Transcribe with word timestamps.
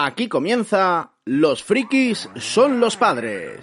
Aquí 0.00 0.28
comienza 0.28 1.10
Los 1.24 1.64
frikis 1.64 2.30
son 2.36 2.78
los 2.78 2.96
padres. 2.96 3.58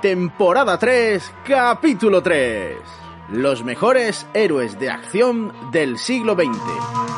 Temporada 0.00 0.78
3, 0.78 1.32
capítulo 1.44 2.22
3. 2.22 2.76
Los 3.30 3.64
mejores 3.64 4.28
héroes 4.32 4.78
de 4.78 4.90
acción 4.90 5.52
del 5.72 5.98
siglo 5.98 6.36
XX. 6.36 7.13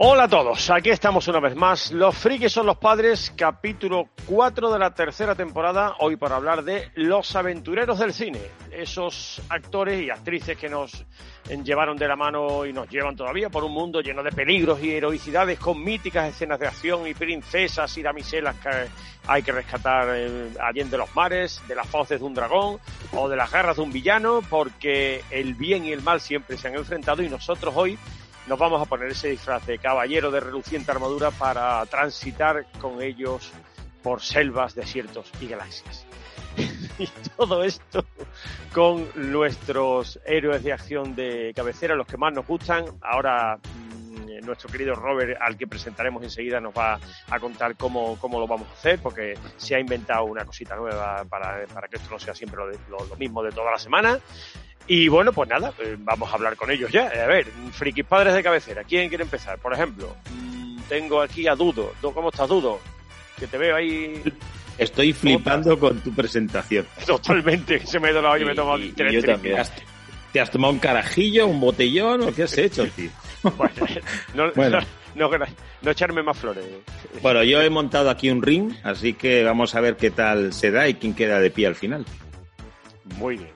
Hola 0.00 0.24
a 0.24 0.28
todos, 0.28 0.70
aquí 0.70 0.90
estamos 0.90 1.26
una 1.26 1.40
vez 1.40 1.56
más. 1.56 1.90
Los 1.90 2.16
frikis 2.16 2.52
son 2.52 2.66
los 2.66 2.76
padres, 2.78 3.32
capítulo 3.36 4.04
4 4.26 4.72
de 4.72 4.78
la 4.78 4.94
tercera 4.94 5.34
temporada, 5.34 5.96
hoy 5.98 6.14
para 6.14 6.36
hablar 6.36 6.62
de 6.62 6.92
Los 6.94 7.34
aventureros 7.34 7.98
del 7.98 8.12
cine. 8.12 8.38
Esos 8.70 9.42
actores 9.48 10.00
y 10.00 10.08
actrices 10.08 10.56
que 10.56 10.68
nos 10.68 11.04
llevaron 11.64 11.96
de 11.96 12.06
la 12.06 12.14
mano 12.14 12.64
y 12.64 12.72
nos 12.72 12.88
llevan 12.88 13.16
todavía 13.16 13.50
por 13.50 13.64
un 13.64 13.72
mundo 13.72 14.00
lleno 14.00 14.22
de 14.22 14.30
peligros 14.30 14.80
y 14.84 14.92
heroicidades 14.92 15.58
con 15.58 15.82
míticas 15.82 16.28
escenas 16.28 16.60
de 16.60 16.68
acción 16.68 17.04
y 17.08 17.14
princesas 17.14 17.98
y 17.98 18.02
damiselas 18.02 18.54
que 18.54 18.70
hay 19.26 19.42
que 19.42 19.50
rescatar 19.50 20.10
eh, 20.14 20.50
de 20.74 20.96
los 20.96 21.12
mares, 21.16 21.60
de 21.66 21.74
las 21.74 21.88
fauces 21.88 22.20
de 22.20 22.24
un 22.24 22.34
dragón 22.34 22.78
o 23.14 23.28
de 23.28 23.34
las 23.34 23.50
garras 23.50 23.74
de 23.74 23.82
un 23.82 23.90
villano, 23.90 24.42
porque 24.48 25.24
el 25.32 25.54
bien 25.54 25.86
y 25.86 25.90
el 25.90 26.02
mal 26.02 26.20
siempre 26.20 26.56
se 26.56 26.68
han 26.68 26.76
enfrentado 26.76 27.20
y 27.20 27.28
nosotros 27.28 27.74
hoy 27.76 27.98
nos 28.48 28.58
vamos 28.58 28.80
a 28.80 28.86
poner 28.86 29.10
ese 29.10 29.28
disfraz 29.28 29.66
de 29.66 29.78
caballero 29.78 30.30
de 30.30 30.40
reluciente 30.40 30.90
armadura 30.90 31.30
para 31.30 31.84
transitar 31.86 32.66
con 32.80 33.02
ellos 33.02 33.52
por 34.02 34.22
selvas, 34.22 34.74
desiertos 34.74 35.30
y 35.40 35.48
galaxias. 35.48 36.06
y 36.98 37.06
todo 37.36 37.62
esto 37.62 38.04
con 38.72 39.06
nuestros 39.14 40.18
héroes 40.24 40.62
de 40.62 40.72
acción 40.72 41.14
de 41.14 41.52
cabecera, 41.54 41.94
los 41.94 42.06
que 42.06 42.16
más 42.16 42.32
nos 42.32 42.46
gustan. 42.46 42.86
Ahora 43.02 43.56
mm, 43.58 44.44
nuestro 44.46 44.70
querido 44.70 44.94
Robert, 44.94 45.38
al 45.40 45.58
que 45.58 45.66
presentaremos 45.66 46.22
enseguida, 46.22 46.58
nos 46.58 46.72
va 46.72 46.98
a 47.30 47.40
contar 47.40 47.76
cómo, 47.76 48.18
cómo 48.18 48.40
lo 48.40 48.46
vamos 48.46 48.68
a 48.68 48.72
hacer, 48.72 48.98
porque 49.00 49.34
se 49.58 49.74
ha 49.74 49.80
inventado 49.80 50.24
una 50.24 50.46
cosita 50.46 50.74
nueva 50.74 51.24
para, 51.28 51.66
para 51.66 51.86
que 51.86 51.96
esto 51.96 52.10
no 52.10 52.18
sea 52.18 52.34
siempre 52.34 52.60
lo, 52.88 53.06
lo 53.06 53.16
mismo 53.16 53.42
de 53.42 53.50
toda 53.50 53.72
la 53.72 53.78
semana. 53.78 54.18
Y 54.88 55.06
bueno, 55.08 55.32
pues 55.32 55.48
nada, 55.50 55.72
eh, 55.80 55.96
vamos 55.98 56.30
a 56.30 56.34
hablar 56.34 56.56
con 56.56 56.70
ellos 56.70 56.90
ya. 56.90 57.08
A 57.08 57.26
ver, 57.26 57.46
frikis 57.72 58.04
padres 58.06 58.34
de 58.34 58.42
cabecera, 58.42 58.84
¿quién 58.84 59.08
quiere 59.08 59.24
empezar? 59.24 59.58
Por 59.58 59.72
ejemplo, 59.74 60.16
mm, 60.30 60.78
tengo 60.88 61.20
aquí 61.20 61.46
a 61.46 61.54
Dudo. 61.54 61.92
Du- 62.00 62.12
¿Cómo 62.14 62.30
estás, 62.30 62.48
Dudo? 62.48 62.80
Que 63.38 63.46
te 63.46 63.58
veo 63.58 63.76
ahí 63.76 64.22
Estoy 64.78 65.12
flipando 65.12 65.78
con 65.78 66.00
tu 66.00 66.12
presentación. 66.14 66.86
totalmente, 67.06 67.84
se 67.86 68.00
me 68.00 68.08
ha 68.08 68.10
ido 68.12 68.22
la 68.22 68.30
olla 68.30 68.42
y 68.42 68.46
me 68.46 68.52
he 68.52 68.56
tomado 68.56 68.78
Y- 68.78 68.84
y 68.86 68.92
tres 68.92 69.12
yo 69.12 69.20
tripas. 69.20 69.36
también. 69.36 69.58
¿Has- 69.58 69.72
¿Te 70.32 70.40
has 70.40 70.50
tomado 70.50 70.72
un 70.72 70.78
carajillo, 70.78 71.46
un 71.46 71.58
botellón 71.60 72.22
o 72.22 72.32
qué 72.34 72.42
has 72.44 72.56
hecho, 72.58 72.86
tío? 72.88 73.10
Bueno, 73.56 73.72
no, 74.34 74.50
Bueno. 74.52 74.78
no, 75.14 75.28
no, 75.30 75.46
no 75.82 75.90
echarme 75.90 76.22
más 76.22 76.36
flores. 76.38 76.64
Bueno, 77.22 77.42
yo 77.44 77.60
he 77.62 77.70
montado 77.70 78.10
aquí 78.10 78.30
un 78.30 78.42
ring, 78.42 78.72
así 78.82 79.12
que 79.14 79.44
vamos 79.44 79.74
a 79.74 79.80
ver 79.80 79.96
qué 79.96 80.10
tal 80.10 80.52
se 80.52 80.70
da 80.70 80.88
y 80.88 80.94
quién 80.94 81.14
queda 81.14 81.38
de 81.40 81.50
pie 81.50 81.66
al 81.68 81.74
final. 81.76 82.04
Muy 83.16 83.36
bien. 83.36 83.50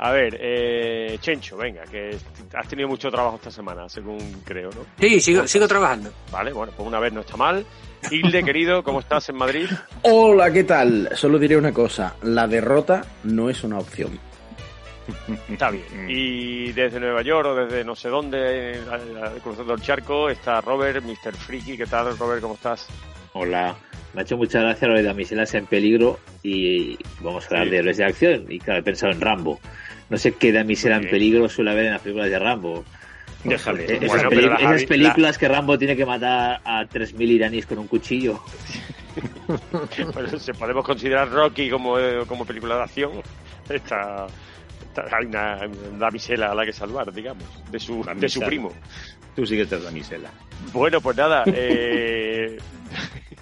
A 0.00 0.12
ver, 0.12 0.38
eh, 0.40 1.18
Chencho, 1.20 1.56
venga, 1.56 1.82
que 1.82 2.16
has 2.54 2.68
tenido 2.68 2.88
mucho 2.88 3.10
trabajo 3.10 3.36
esta 3.36 3.50
semana, 3.50 3.88
según 3.88 4.18
creo, 4.44 4.70
¿no? 4.70 4.86
Sí, 5.00 5.20
sigo, 5.20 5.46
sigo 5.48 5.66
trabajando. 5.66 6.12
Vale, 6.30 6.52
bueno, 6.52 6.72
pues 6.76 6.86
una 6.86 7.00
vez 7.00 7.12
no 7.12 7.20
está 7.22 7.36
mal. 7.36 7.66
Hilde, 8.10 8.44
querido, 8.44 8.84
¿cómo 8.84 9.00
estás 9.00 9.28
en 9.28 9.36
Madrid? 9.36 9.66
Hola, 10.02 10.52
¿qué 10.52 10.62
tal? 10.62 11.10
Solo 11.14 11.36
diré 11.38 11.56
una 11.56 11.72
cosa. 11.72 12.14
La 12.22 12.46
derrota 12.46 13.04
no 13.24 13.50
es 13.50 13.64
una 13.64 13.78
opción. 13.78 14.16
Está 15.48 15.70
bien. 15.70 15.84
Y 16.08 16.70
desde 16.72 17.00
Nueva 17.00 17.22
York 17.22 17.48
o 17.48 17.54
desde 17.56 17.82
no 17.82 17.96
sé 17.96 18.08
dónde, 18.08 18.78
cruzando 19.42 19.74
el 19.74 19.80
charco, 19.80 20.28
está 20.30 20.60
Robert, 20.60 21.02
Mr. 21.02 21.34
Freaky. 21.34 21.76
¿Qué 21.76 21.86
tal, 21.86 22.16
Robert? 22.16 22.40
¿Cómo 22.40 22.54
estás? 22.54 22.86
Hola. 23.32 23.74
Me 24.14 24.20
ha 24.20 24.24
hecho 24.24 24.36
mucha 24.38 24.60
gracia 24.60 24.88
lo 24.88 24.94
de 24.94 25.02
damiselas 25.02 25.52
en 25.54 25.66
peligro 25.66 26.18
y 26.42 26.96
vamos 27.20 27.44
a 27.44 27.48
hablar 27.48 27.64
Sí. 27.64 27.70
de 27.70 27.76
héroes 27.78 27.96
de 27.98 28.04
acción. 28.04 28.44
Y 28.48 28.58
claro, 28.58 28.80
he 28.80 28.82
pensado 28.82 29.12
en 29.12 29.20
Rambo. 29.20 29.60
No 30.10 30.16
sé 30.18 30.32
qué 30.34 30.52
damisela 30.52 30.96
Muy 30.96 31.04
en 31.06 31.10
bien. 31.10 31.12
peligro 31.12 31.48
suele 31.48 31.70
haber 31.72 31.84
en 31.86 31.92
las 31.92 32.00
películas 32.00 32.30
de 32.30 32.38
Rambo. 32.38 32.84
Déjale. 33.44 33.84
Eh, 33.84 33.98
esas, 34.02 34.08
Bueno, 34.08 34.30
peli- 34.30 34.86
películas 34.86 35.38
que 35.38 35.48
Rambo 35.48 35.78
tiene 35.78 35.94
que 35.96 36.04
matar 36.06 36.60
a 36.64 36.84
3.000 36.84 37.20
iraníes 37.28 37.66
con 37.66 37.78
un 37.78 37.86
cuchillo. 37.88 38.40
Bueno, 40.14 40.38
se 40.38 40.52
podemos 40.54 40.84
considerar 40.84 41.28
Rocky 41.30 41.68
como, 41.70 41.98
eh, 41.98 42.20
como 42.28 42.44
película 42.44 42.76
de 42.76 42.82
acción. 42.82 43.10
Está, 43.68 44.26
hay 45.10 45.26
una 45.26 45.58
damisela 45.98 46.52
a 46.52 46.54
la 46.54 46.64
que 46.64 46.72
salvar, 46.72 47.12
digamos, 47.12 47.44
de 47.70 47.80
su, 47.80 48.04
de 48.16 48.28
su 48.28 48.40
primo. 48.40 48.72
Tú 49.34 49.44
sigues 49.46 49.68
de 49.70 49.80
damisela. 49.80 50.30
Bueno, 50.72 51.00
pues 51.00 51.16
nada. 51.16 51.42
Eh... 51.46 52.58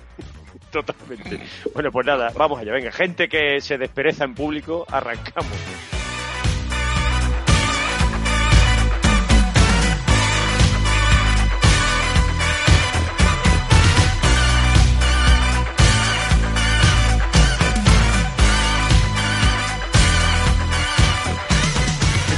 Totalmente. 0.71 1.41
Bueno, 1.75 1.91
pues 1.91 2.07
nada, 2.07 2.33
vamos 2.37 2.59
allá. 2.61 2.73
Venga, 2.73 2.93
gente 2.93 3.29
que 3.29 3.61
se 3.61 3.77
despereza 3.79 4.25
en 4.25 4.35
público, 4.35 4.87
arrancamos. 4.91 5.53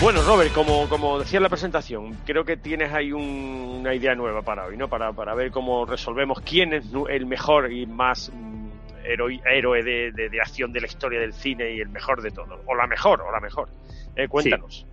Bueno, 0.01 0.23
Robert, 0.23 0.53
como, 0.53 0.89
como 0.89 1.19
decía 1.19 1.39
en 1.39 1.43
la 1.43 1.49
presentación, 1.49 2.17
creo 2.25 2.45
que 2.45 2.57
tienes 2.57 2.93
ahí 2.93 3.11
un- 3.13 3.79
una 3.81 3.95
idea 3.95 4.15
nueva 4.15 4.43
para 4.43 4.67
hoy, 4.67 4.77
¿no? 4.77 4.89
Para, 4.89 5.13
para 5.13 5.35
ver 5.35 5.51
cómo 5.51 5.85
resolvemos 5.87 6.41
quién 6.41 6.73
es 6.73 6.85
el 7.11 7.27
mejor 7.27 7.73
y 7.73 7.85
más 7.85 8.31
mm, 8.33 8.69
heroi- 9.05 9.43
héroe 9.51 9.83
de, 9.83 10.13
de- 10.13 10.29
de 10.29 10.41
acción 10.41 10.73
de 10.73 10.81
la 10.83 10.87
historia 10.87 11.19
del 11.19 11.33
cine 11.33 11.73
y 11.75 11.81
el 11.81 11.89
mejor 11.89 12.23
de 12.23 12.31
todos. 12.31 12.61
O 12.67 12.77
la 12.77 12.87
mejor, 12.87 13.23
o 13.23 13.33
la 13.33 13.41
mejor. 13.41 13.69
Eh, 14.15 14.29
cuéntanos. 14.29 14.87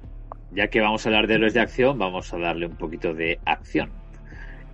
Ya 0.51 0.69
que 0.69 0.81
vamos 0.81 1.05
a 1.05 1.09
hablar 1.09 1.27
de 1.27 1.35
héroes 1.35 1.53
de 1.53 1.59
acción, 1.59 1.99
vamos 1.99 2.33
a 2.33 2.39
darle 2.39 2.65
un 2.65 2.75
poquito 2.75 3.13
de 3.13 3.39
acción. 3.45 3.91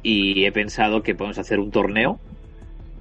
Y 0.02 0.46
he 0.46 0.52
pensado 0.54 1.04
que 1.04 1.14
podemos 1.14 1.40
hacer 1.40 1.60
un 1.60 1.72
torneo, 1.72 2.20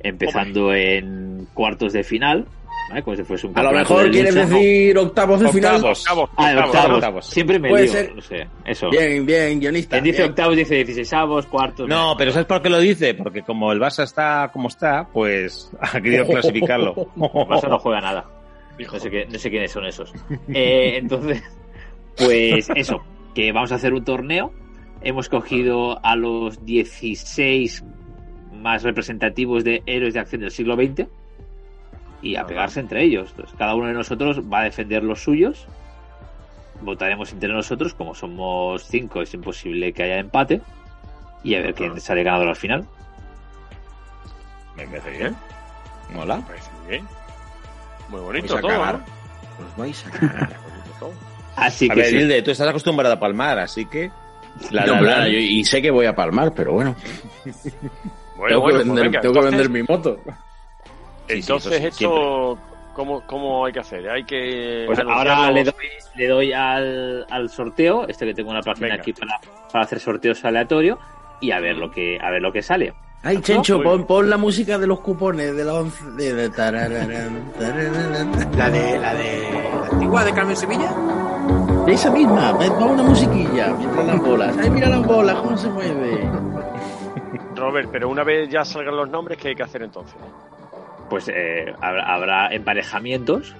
empezando 0.01 0.75
en 0.75 1.47
cuartos 1.55 1.93
de 1.93 2.03
final, 2.03 2.47
¿vale? 2.89 3.03
como 3.03 3.17
si 3.17 3.23
fuese 3.25 3.47
un 3.47 3.59
A 3.59 3.63
lo 3.63 3.73
mejor 3.73 4.05
de 4.05 4.11
quieres 4.11 4.35
lucha. 4.35 4.47
decir 4.49 4.99
octavos 4.99 5.41
de 5.41 5.49
final. 5.49 5.75
Octavos. 5.77 6.01
Octavos, 6.01 6.31
Ah, 6.37 6.43
octavos, 6.51 6.67
octavos. 6.67 6.95
octavos. 6.97 7.27
Siempre 7.27 7.59
me 7.59 7.89
ser. 7.89 8.15
no 8.15 8.23
sé, 8.23 8.47
eso. 8.65 8.91
Bien, 8.91 9.25
bien, 9.27 9.61
guionista. 9.61 9.97
Quien 9.97 10.05
dice 10.05 10.19
bien. 10.19 10.31
octavos 10.31 10.57
dice 10.57 10.75
16 10.77 11.13
avos, 11.13 11.47
cuartos. 11.47 11.89
No, 11.89 12.15
pero 12.17 12.31
¿sabes 12.33 12.47
por 12.47 12.63
qué 12.63 12.71
lo 12.71 12.79
dice? 12.79 13.15
Porque 13.15 13.43
como 13.43 13.73
el 13.73 13.81
Barça 13.81 14.05
está 14.05 14.51
como 14.53 14.69
está, 14.69 15.07
pues 15.13 15.71
ha 15.81 16.01
querido 16.01 16.27
clasificarlo. 16.27 16.95
Barça 17.17 17.69
no 17.69 17.79
juega 17.79 18.01
nada. 18.01 18.25
Hijo. 18.79 18.95
No 18.97 19.01
sé, 19.01 19.11
qué- 19.11 19.27
no 19.31 19.39
sé 19.39 19.51
quiénes 19.51 19.71
son 19.73 19.85
esos. 19.87 20.13
Eh, 20.55 20.97
entonces, 20.97 21.43
pues 22.17 22.69
eso, 22.75 23.03
que 23.35 23.53
vamos 23.53 23.73
a 23.73 23.77
hacer 23.77 23.93
un 23.93 24.05
torneo. 24.05 24.53
Hemos 25.03 25.29
cogido 25.29 25.99
a 26.05 26.15
los 26.17 26.65
16 26.67 27.85
más 28.53 28.83
representativos 28.83 29.65
de 29.65 29.83
héroes 29.87 30.13
de 30.15 30.21
acción 30.21 30.43
del 30.43 30.51
siglo 30.51 30.77
XX 30.77 31.07
y 32.23 32.37
a 32.37 32.47
pegarse 32.47 32.81
entre 32.81 33.03
ellos. 33.05 33.31
Entonces, 33.31 33.55
cada 33.59 33.75
uno 33.75 33.87
de 33.89 33.95
nosotros 33.95 34.41
va 34.53 34.61
a 34.61 34.65
defender 34.65 35.03
los 35.03 35.23
suyos. 35.23 35.67
Votaremos 36.83 37.33
entre 37.33 37.53
nosotros, 37.53 37.93
como 37.95 38.15
somos 38.15 38.85
cinco, 38.87 39.21
es 39.23 39.35
imposible 39.35 39.93
que 39.93 40.03
haya 40.03 40.19
empate. 40.19 40.61
Y 41.43 41.55
a 41.55 41.61
ver 41.61 41.75
quién 41.75 41.99
sale 42.01 42.23
ganador 42.23 42.49
al 42.49 42.57
final. 42.57 42.87
Me 44.77 44.87
parece 44.87 45.11
bien. 45.11 45.37
Mola. 46.15 46.37
Me 46.37 46.43
parece 46.43 46.71
muy 46.81 46.91
bien. 46.91 47.09
Muy 48.09 48.21
bonito 48.21 48.57
a 48.57 48.61
todo. 48.61 48.71
¿no? 48.73 49.01
Os 49.67 49.77
vais 49.77 50.07
a 50.07 50.11
cagar. 50.11 50.57
Todo. 51.01 51.13
Así 51.57 51.87
A 51.91 51.95
que 51.95 52.01
ver, 52.01 52.11
sí. 52.11 52.17
Hilde, 52.17 52.43
tú 52.43 52.51
estás 52.51 52.69
acostumbrada 52.69 53.15
a 53.15 53.21
palmar, 53.21 53.59
así 53.59 53.85
que... 53.87 54.11
La, 54.71 54.85
No, 54.85 55.01
la, 55.01 55.27
yo- 55.29 55.39
y 55.39 55.65
sé 55.65 55.81
que 55.81 55.91
voy 55.91 56.07
a 56.07 56.15
palmar, 56.15 56.53
pero 56.55 56.73
bueno. 56.73 56.95
Bueno, 58.37 58.49
tengo 58.49 58.61
bueno, 58.63 58.67
que, 58.67 58.73
pues 58.73 58.87
vender, 58.87 59.05
venga, 59.05 59.21
tengo 59.21 59.35
que 59.35 59.41
vender 59.47 59.71
mi 59.71 59.83
moto. 59.83 60.19
Sí, 61.31 61.43
sí, 61.43 61.53
Entonces, 61.53 61.79
sí, 61.95 62.05
esto, 62.05 62.59
¿cómo, 62.95 63.27
¿cómo 63.27 63.67
hay 63.67 63.73
que 63.73 63.81
hacer? 63.81 64.09
Hay 64.09 64.25
que. 64.25 64.85
Pues 64.87 64.99
ahora 64.99 65.51
le 65.51 65.65
doy, 65.65 65.75
le 66.17 66.27
doy 66.29 66.53
al, 66.53 67.27
al 67.31 67.49
sorteo, 67.49 68.07
este 68.09 68.27
que 68.27 68.35
tengo 68.35 68.51
una 68.51 68.63
página 68.63 68.89
Venga. 68.89 69.01
aquí 69.01 69.13
para, 69.13 69.39
para 69.73 69.85
hacer 69.85 70.01
sorteos 70.01 70.45
aleatorios 70.45 70.99
y 71.41 71.51
a 71.53 71.61
ver 71.61 71.77
lo 71.77 71.91
que 71.91 72.19
a 72.21 72.31
ver 72.31 72.43
lo 72.43 72.53
que 72.53 72.63
sale. 72.63 72.93
Ay, 73.23 73.39
Chencho, 73.43 73.83
pon, 73.83 74.07
pon 74.07 74.31
la 74.31 74.39
música 74.39 74.79
de 74.79 74.87
los 74.87 75.01
cupones 75.01 75.55
de 75.55 75.63
la 75.65 75.75
once. 75.75 76.03
De. 76.13 76.51
La 78.57 78.71
de 78.71 78.99
la 78.99 79.15
de 79.15 79.51
la 79.51 79.89
antigua 79.93 80.25
de 80.25 80.33
Carmen 80.33 80.57
Sevilla. 80.57 80.91
Esa 81.87 82.11
misma, 82.11 82.53
va 82.53 82.67
una 82.67 83.03
musiquilla 83.03 83.75
mientras 83.77 84.07
las 84.07 84.21
bolas. 84.21 84.57
Ay, 84.59 84.71
mira 84.71 84.89
las 84.89 85.07
bolas, 85.07 85.37
cómo 85.37 85.57
se 85.57 85.69
mueve. 85.69 86.31
Robert, 87.57 87.89
pero 87.93 88.09
una 88.09 88.25
vez 88.25 88.49
ya 88.49 88.65
salgan 88.65 88.97
los 88.97 89.09
nombres, 89.11 89.37
¿qué 89.39 89.49
hay 89.49 89.55
que 89.55 89.63
hacer 89.65 89.83
entonces? 89.83 90.17
Pues 91.11 91.29
eh, 91.29 91.75
habrá, 91.81 92.15
habrá 92.15 92.55
emparejamientos. 92.55 93.55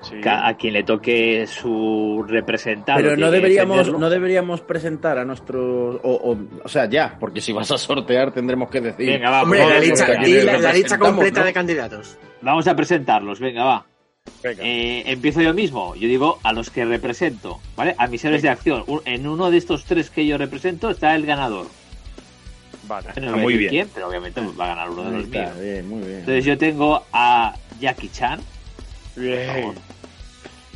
Sí. 0.00 0.14
A 0.24 0.54
quien 0.54 0.74
le 0.74 0.84
toque 0.84 1.44
su 1.48 2.24
representante. 2.28 3.02
Pero 3.02 3.16
no 3.16 3.32
deberíamos, 3.32 3.78
defenderlo. 3.78 3.98
no 3.98 4.10
deberíamos 4.10 4.60
presentar 4.60 5.18
a 5.18 5.24
nuestros. 5.24 5.98
O, 6.04 6.12
o, 6.12 6.38
o 6.62 6.68
sea, 6.68 6.88
ya, 6.88 7.16
porque 7.18 7.40
si 7.40 7.52
vas 7.52 7.72
a 7.72 7.78
sortear 7.78 8.30
tendremos 8.30 8.70
que 8.70 8.80
decir. 8.80 9.06
Venga, 9.06 9.28
va, 9.28 9.42
Hombre, 9.42 9.58
la 9.58 9.66
vamos, 9.66 9.80
lista, 9.80 10.08
la, 10.08 10.58
la 10.58 10.72
lista 10.72 10.98
completa 10.98 11.40
¿no? 11.40 11.46
de 11.46 11.52
candidatos. 11.52 12.16
Vamos 12.42 12.68
a 12.68 12.76
presentarlos, 12.76 13.40
venga, 13.40 13.64
va. 13.64 13.86
Venga. 14.40 14.62
Eh, 14.62 15.02
empiezo 15.06 15.40
yo 15.40 15.52
mismo. 15.52 15.96
Yo 15.96 16.06
digo 16.06 16.38
a 16.44 16.52
los 16.52 16.70
que 16.70 16.84
represento, 16.84 17.58
¿vale? 17.74 17.96
A 17.98 18.06
mis 18.06 18.24
héroes 18.24 18.42
de 18.42 18.50
acción. 18.50 18.84
En 19.04 19.26
uno 19.26 19.50
de 19.50 19.56
estos 19.56 19.84
tres 19.84 20.10
que 20.10 20.24
yo 20.24 20.38
represento 20.38 20.90
está 20.90 21.16
el 21.16 21.26
ganador. 21.26 21.66
Vale. 22.88 23.08
No 23.20 23.36
muy 23.36 23.56
bien. 23.58 23.70
quién, 23.70 23.88
pero 23.94 24.08
obviamente 24.08 24.40
va 24.58 24.64
a 24.64 24.68
ganar 24.68 24.90
uno 24.90 25.04
de 25.04 25.10
los 25.18 25.24
está, 25.24 25.38
míos. 25.42 25.60
bien, 25.60 25.88
muy 25.88 26.00
bien. 26.00 26.18
Entonces 26.20 26.44
yo 26.44 26.56
tengo 26.58 27.04
a 27.12 27.54
Jackie 27.80 28.08
Chan, 28.08 28.40
Bien. 29.14 29.74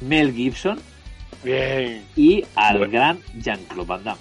Mel 0.03 0.33
Gibson 0.35 0.79
Bien. 1.43 2.05
y 2.17 2.45
al 2.55 2.79
Bueno. 2.79 2.93
gran 2.93 3.19
Jean-Claude 3.39 3.87
Van 3.89 4.05
Damme. 4.05 4.21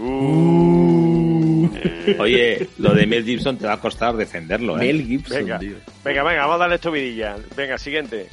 Uh. 0.00 1.68
Eh, 1.74 2.16
Oye, 2.18 2.68
lo 2.78 2.94
de 2.94 3.06
Mel 3.06 3.24
Gibson 3.24 3.56
te 3.58 3.66
va 3.66 3.74
a 3.74 3.80
costar 3.80 4.16
defenderlo, 4.16 4.76
¿eh? 4.80 4.86
Mel 4.92 5.04
Gibson, 5.06 5.38
Venga. 5.38 5.58
tío. 5.58 5.76
Venga, 6.04 6.22
venga, 6.22 6.40
vamos 6.42 6.54
a 6.56 6.58
darle 6.58 6.74
esto 6.76 6.90
vidilla. 6.90 7.36
Venga, 7.56 7.78
siguiente. 7.78 8.28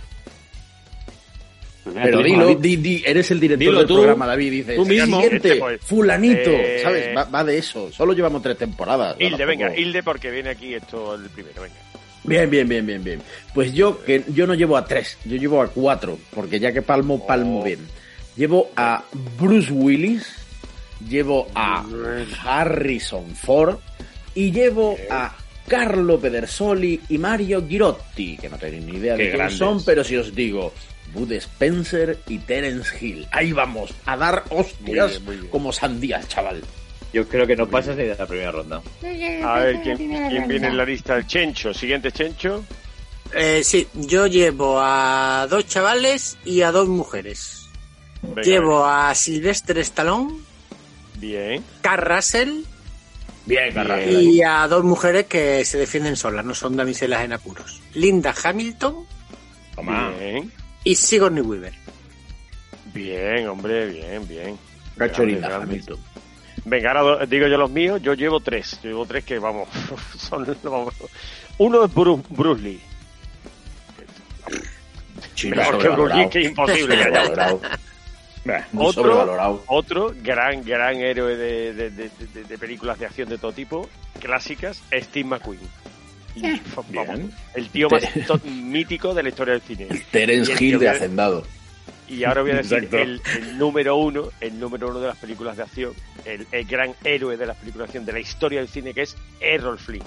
Pues 1.86 1.96
Pero 2.04 2.22
dilo, 2.24 2.46
David. 2.48 2.58
di, 2.58 2.76
di, 2.78 3.04
eres 3.06 3.30
el 3.32 3.40
director 3.40 3.60
Dilo 3.68 3.78
del 3.80 3.88
tú. 3.88 3.96
programa, 3.98 4.26
David. 4.28 4.52
Dices, 4.52 4.76
Tú 4.76 4.86
mismo. 4.86 5.22
siguiente, 5.22 5.48
Este, 5.50 5.60
pues, 5.60 5.82
fulanito, 5.82 6.50
eh, 6.50 6.80
¿sabes? 6.84 7.16
Va, 7.16 7.24
va 7.26 7.44
de 7.44 7.58
eso. 7.60 7.92
Solo 7.92 8.14
llevamos 8.14 8.42
tres 8.42 8.58
temporadas. 8.58 9.16
Hilde, 9.20 9.46
venga, 9.46 9.78
Hilde, 9.78 10.02
porque 10.04 10.32
viene 10.32 10.50
aquí 10.50 10.74
esto 10.74 11.16
el 11.16 11.30
primero, 11.30 11.62
venga. 11.62 11.76
Bien, 12.24 12.50
bien, 12.50 12.68
bien, 12.68 12.86
bien, 12.88 13.04
bien. 13.04 13.22
Pues 13.54 13.72
yo, 13.72 14.04
que 14.04 14.24
yo 14.34 14.48
no 14.48 14.56
llevo 14.56 14.76
a 14.78 14.86
tres, 14.86 15.16
yo 15.26 15.38
llevo 15.38 15.62
a 15.62 15.68
cuatro, 15.68 16.18
porque 16.34 16.60
ya 16.60 16.74
que 16.74 16.82
palmo, 16.82 17.26
palmo 17.26 17.62
Oh. 17.62 17.64
bien. 17.64 17.80
Llevo 18.36 18.72
a 18.76 19.04
Bruce 19.40 19.72
Willis, 19.72 20.26
llevo 21.08 21.48
a 21.54 21.86
Harrison 22.44 23.36
Ford 23.36 23.78
y 24.34 24.52
llevo 24.52 24.98
a 25.10 25.36
Carlo 25.68 26.20
Pedersoli 26.20 27.00
y 27.10 27.18
Mario 27.18 27.64
Girotti, 27.68 28.38
que 28.38 28.50
no 28.50 28.58
tenéis 28.58 28.84
ni 28.86 28.98
idea 28.98 29.16
Qué 29.16 29.24
de 29.24 29.30
quién 29.30 29.38
grandes. 29.38 29.58
son, 29.58 29.84
pero 29.86 30.04
si 30.04 30.16
os 30.18 30.34
digo, 30.36 30.74
Bud 31.16 31.32
Spencer 31.32 32.20
y 32.28 32.40
Terence 32.40 32.94
Hill. 33.04 33.28
Ahí 33.32 33.54
vamos, 33.54 33.92
a 34.06 34.18
dar 34.18 34.44
hostias 34.50 34.80
Muy 34.82 34.94
bien, 34.94 35.26
muy 35.26 35.36
bien. 35.38 35.48
como 35.50 35.72
sandías, 35.72 36.28
chaval. 36.28 36.62
Yo 37.14 37.28
creo 37.28 37.48
que 37.48 37.56
no 37.56 37.68
pasas 37.68 37.96
ni 37.96 38.04
de 38.04 38.16
la 38.16 38.28
primera 38.28 38.52
ronda. 38.52 38.82
A 39.44 39.60
ver, 39.60 39.82
¿quién, 39.82 39.98
quién 39.98 40.48
viene 40.48 40.68
en 40.68 40.78
la 40.78 40.84
lista? 40.84 41.16
El 41.16 41.26
Chencho. 41.26 41.74
Siguiente, 41.74 42.12
Chencho. 42.12 42.64
Eh, 43.34 43.62
sí, 43.64 43.88
yo 43.94 44.28
llevo 44.28 44.80
a 44.82 45.48
dos 45.50 45.66
chavales 45.68 46.38
y 46.44 46.62
a 46.62 46.72
dos 46.72 46.88
mujeres. 46.90 47.68
Venga, 48.22 48.42
Llevo 48.42 48.86
a 48.86 49.16
Sylvester 49.16 49.78
Stallone, 49.80 50.40
Bien. 51.16 51.64
Carl 51.82 52.04
Russell 52.04 52.64
Bien, 53.46 53.74
Bien. 53.74 54.20
y 54.22 54.42
a 54.42 54.68
dos 54.68 54.84
mujeres 54.84 55.26
que 55.28 55.64
se 55.64 55.78
defienden 55.78 56.16
solas, 56.16 56.44
no 56.44 56.54
son 56.54 56.76
damiselas 56.76 57.24
en 57.24 57.34
apuros. 57.34 57.80
Linda 57.94 58.34
Hamilton 58.44 59.06
Toma. 59.76 60.12
Bien. 60.20 60.52
Y 60.86 60.96
Sigourney 60.96 61.42
Weaver. 61.42 61.74
Bien, 62.94 63.48
hombre, 63.50 63.88
bien, 63.88 64.26
bien. 64.28 64.58
Hamilton. 65.64 66.00
Venga, 66.64 66.92
ahora 66.94 67.26
digo 67.26 67.48
yo 67.48 67.58
los 67.58 67.70
míos. 67.70 68.02
Yo 68.02 68.14
llevo 68.14 68.40
tres. 68.40 68.80
Yo 68.82 68.90
llevo 68.92 69.06
tres 69.06 69.26
que, 69.26 69.38
vamos, 69.40 69.68
son... 70.18 70.46
vamos. 70.64 70.94
Uno 71.58 71.84
es 71.84 71.94
Bruce, 71.94 72.24
Bruce 72.30 72.62
Lee. 72.62 72.82
Chino 75.34 75.56
Mejor 75.58 75.78
que 75.80 75.90
Bruce 75.90 76.16
Lee, 76.16 76.30
que 76.30 76.42
imposible. 76.44 76.96
Bah, 78.46 78.64
Muy 78.74 78.86
Otro-. 78.86 79.64
Otro 79.66 80.14
gran, 80.22 80.64
gran 80.64 80.98
héroe 80.98 81.36
de, 81.36 81.74
de- 81.74 81.90
de- 81.90 82.10
de- 82.31 82.44
de 82.44 82.58
películas 82.60 83.00
de 83.00 83.08
acción 83.08 83.28
de 83.28 83.40
todo 83.40 83.52
tipo, 83.54 83.90
clásicas, 84.20 84.84
Steve 84.94 85.28
McQueen. 85.28 85.60
Vamos, 86.94 87.20
el 87.54 87.70
tío 87.70 87.88
más 87.90 88.04
mítico 88.46 89.14
de 89.14 89.24
la 89.24 89.30
historia 89.30 89.54
del 89.54 89.62
cine. 89.62 89.88
Terence 90.12 90.52
el 90.54 90.62
Hill 90.62 90.70
tío 90.72 90.80
de 90.80 90.90
Hacendado. 90.90 91.44
Y 92.08 92.24
ahora 92.24 92.42
voy 92.44 92.52
a 92.52 92.56
decir 92.58 92.88
el, 92.92 93.20
el 93.40 93.58
número 93.58 93.96
uno, 93.96 94.30
el 94.40 94.60
número 94.60 94.90
uno 94.90 95.00
de 95.00 95.08
las 95.08 95.18
películas 95.18 95.58
de 95.58 95.64
acción, 95.64 95.94
el, 96.26 96.46
el 96.52 96.66
gran 96.66 96.94
héroe 97.04 97.36
de 97.36 97.48
las 97.48 97.58
películas 97.58 97.88
de 97.88 97.90
acción 97.92 98.06
de 98.06 98.14
la 98.14 98.20
historia 98.20 98.60
del 98.60 98.68
cine, 98.70 98.94
que 98.94 99.02
es 99.04 99.16
Errol 99.40 99.80
Flynn. 99.80 100.04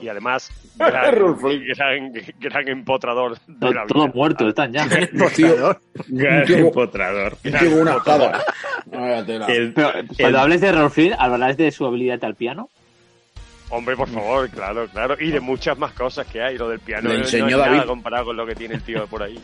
Y 0.00 0.08
además, 0.08 0.48
gran, 0.78 1.04
Errol 1.06 1.36
Flynn. 1.38 1.64
gran, 1.76 2.12
gran 2.38 2.68
empotrador 2.68 3.36
de 3.46 3.74
la 3.74 3.86
Todos 3.86 4.04
vida. 4.06 4.14
muertos 4.14 4.48
están 4.48 4.72
ya. 4.72 4.88
Tío, 5.36 5.76
Gran 6.06 6.46
Tío- 6.46 6.56
empotrador. 6.58 7.36
Tengo 7.42 7.82
una 7.82 7.96
espada. 7.96 8.44
Cuando 10.18 10.38
hables 10.38 10.60
de 10.60 10.72
Rolf 10.72 10.94
Flynn, 10.94 11.14
hablarás 11.18 11.56
de 11.56 11.70
su 11.70 11.84
habilidad 11.86 12.22
al 12.24 12.34
piano. 12.34 12.70
Hombre, 13.70 13.96
por 13.96 14.08
favor, 14.08 14.48
claro, 14.48 14.88
claro. 14.88 15.16
Y 15.20 15.30
de 15.30 15.40
muchas 15.40 15.76
más 15.76 15.92
cosas 15.92 16.26
que 16.26 16.40
hay. 16.42 16.56
Lo 16.56 16.68
del 16.70 16.80
piano 16.80 17.10
no- 17.10 17.20
es 17.22 17.34
nada 17.34 17.84
comparado 17.84 18.26
con 18.26 18.36
lo 18.36 18.46
que 18.46 18.54
tiene 18.54 18.76
el 18.76 18.82
tío 18.82 19.06
por 19.06 19.22
ahí. 19.22 19.38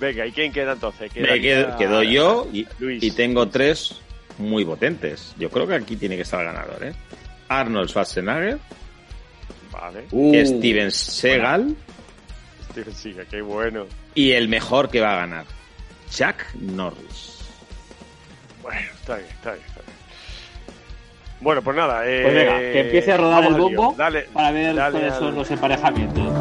Venga, 0.00 0.24
¿y 0.26 0.32
quién 0.32 0.52
queda 0.52 0.72
entonces? 0.72 1.14
Me 1.16 1.40
quedo, 1.40 1.76
quedo 1.76 2.02
yo 2.02 2.48
y, 2.52 2.66
Luis. 2.78 3.02
y 3.02 3.10
tengo 3.10 3.48
tres 3.48 4.00
muy 4.38 4.64
potentes. 4.64 5.34
Yo 5.38 5.50
creo 5.50 5.66
que 5.66 5.74
aquí 5.74 5.96
tiene 5.96 6.16
que 6.16 6.22
estar 6.22 6.40
el 6.40 6.46
ganador, 6.46 6.84
¿eh? 6.84 6.94
Arnold 7.48 7.88
Schwarzenegger, 7.90 8.58
Vale. 9.70 10.06
Uh, 10.10 10.34
Steven 10.46 10.90
Seagal 10.90 11.74
Steven 12.70 12.94
Seagal, 12.94 13.26
qué 13.26 13.42
bueno. 13.42 13.86
y 14.14 14.32
el 14.32 14.48
mejor 14.48 14.88
que 14.88 15.00
va 15.00 15.12
a 15.14 15.16
ganar, 15.16 15.44
Chuck 16.10 16.36
Norris. 16.60 17.38
Bueno, 18.62 18.80
está 19.00 19.16
bien, 19.16 19.28
está 19.30 19.52
bien. 19.52 19.64
Bueno, 21.42 21.60
pues 21.62 21.76
nada. 21.76 22.06
Eh, 22.06 22.20
Pues 22.22 22.34
venga, 22.34 22.58
que 22.58 22.80
empiece 22.80 23.12
a 23.12 23.16
rodar 23.16 23.44
el 23.44 23.54
bombo 23.54 23.94
Dale, 23.98 24.22
para 24.32 24.50
ver 24.52 24.74
dale 24.74 24.92
cuáles 24.92 25.12
al- 25.14 25.18
son 25.18 25.34
los 25.34 25.50
emparejamientos. 25.50 26.32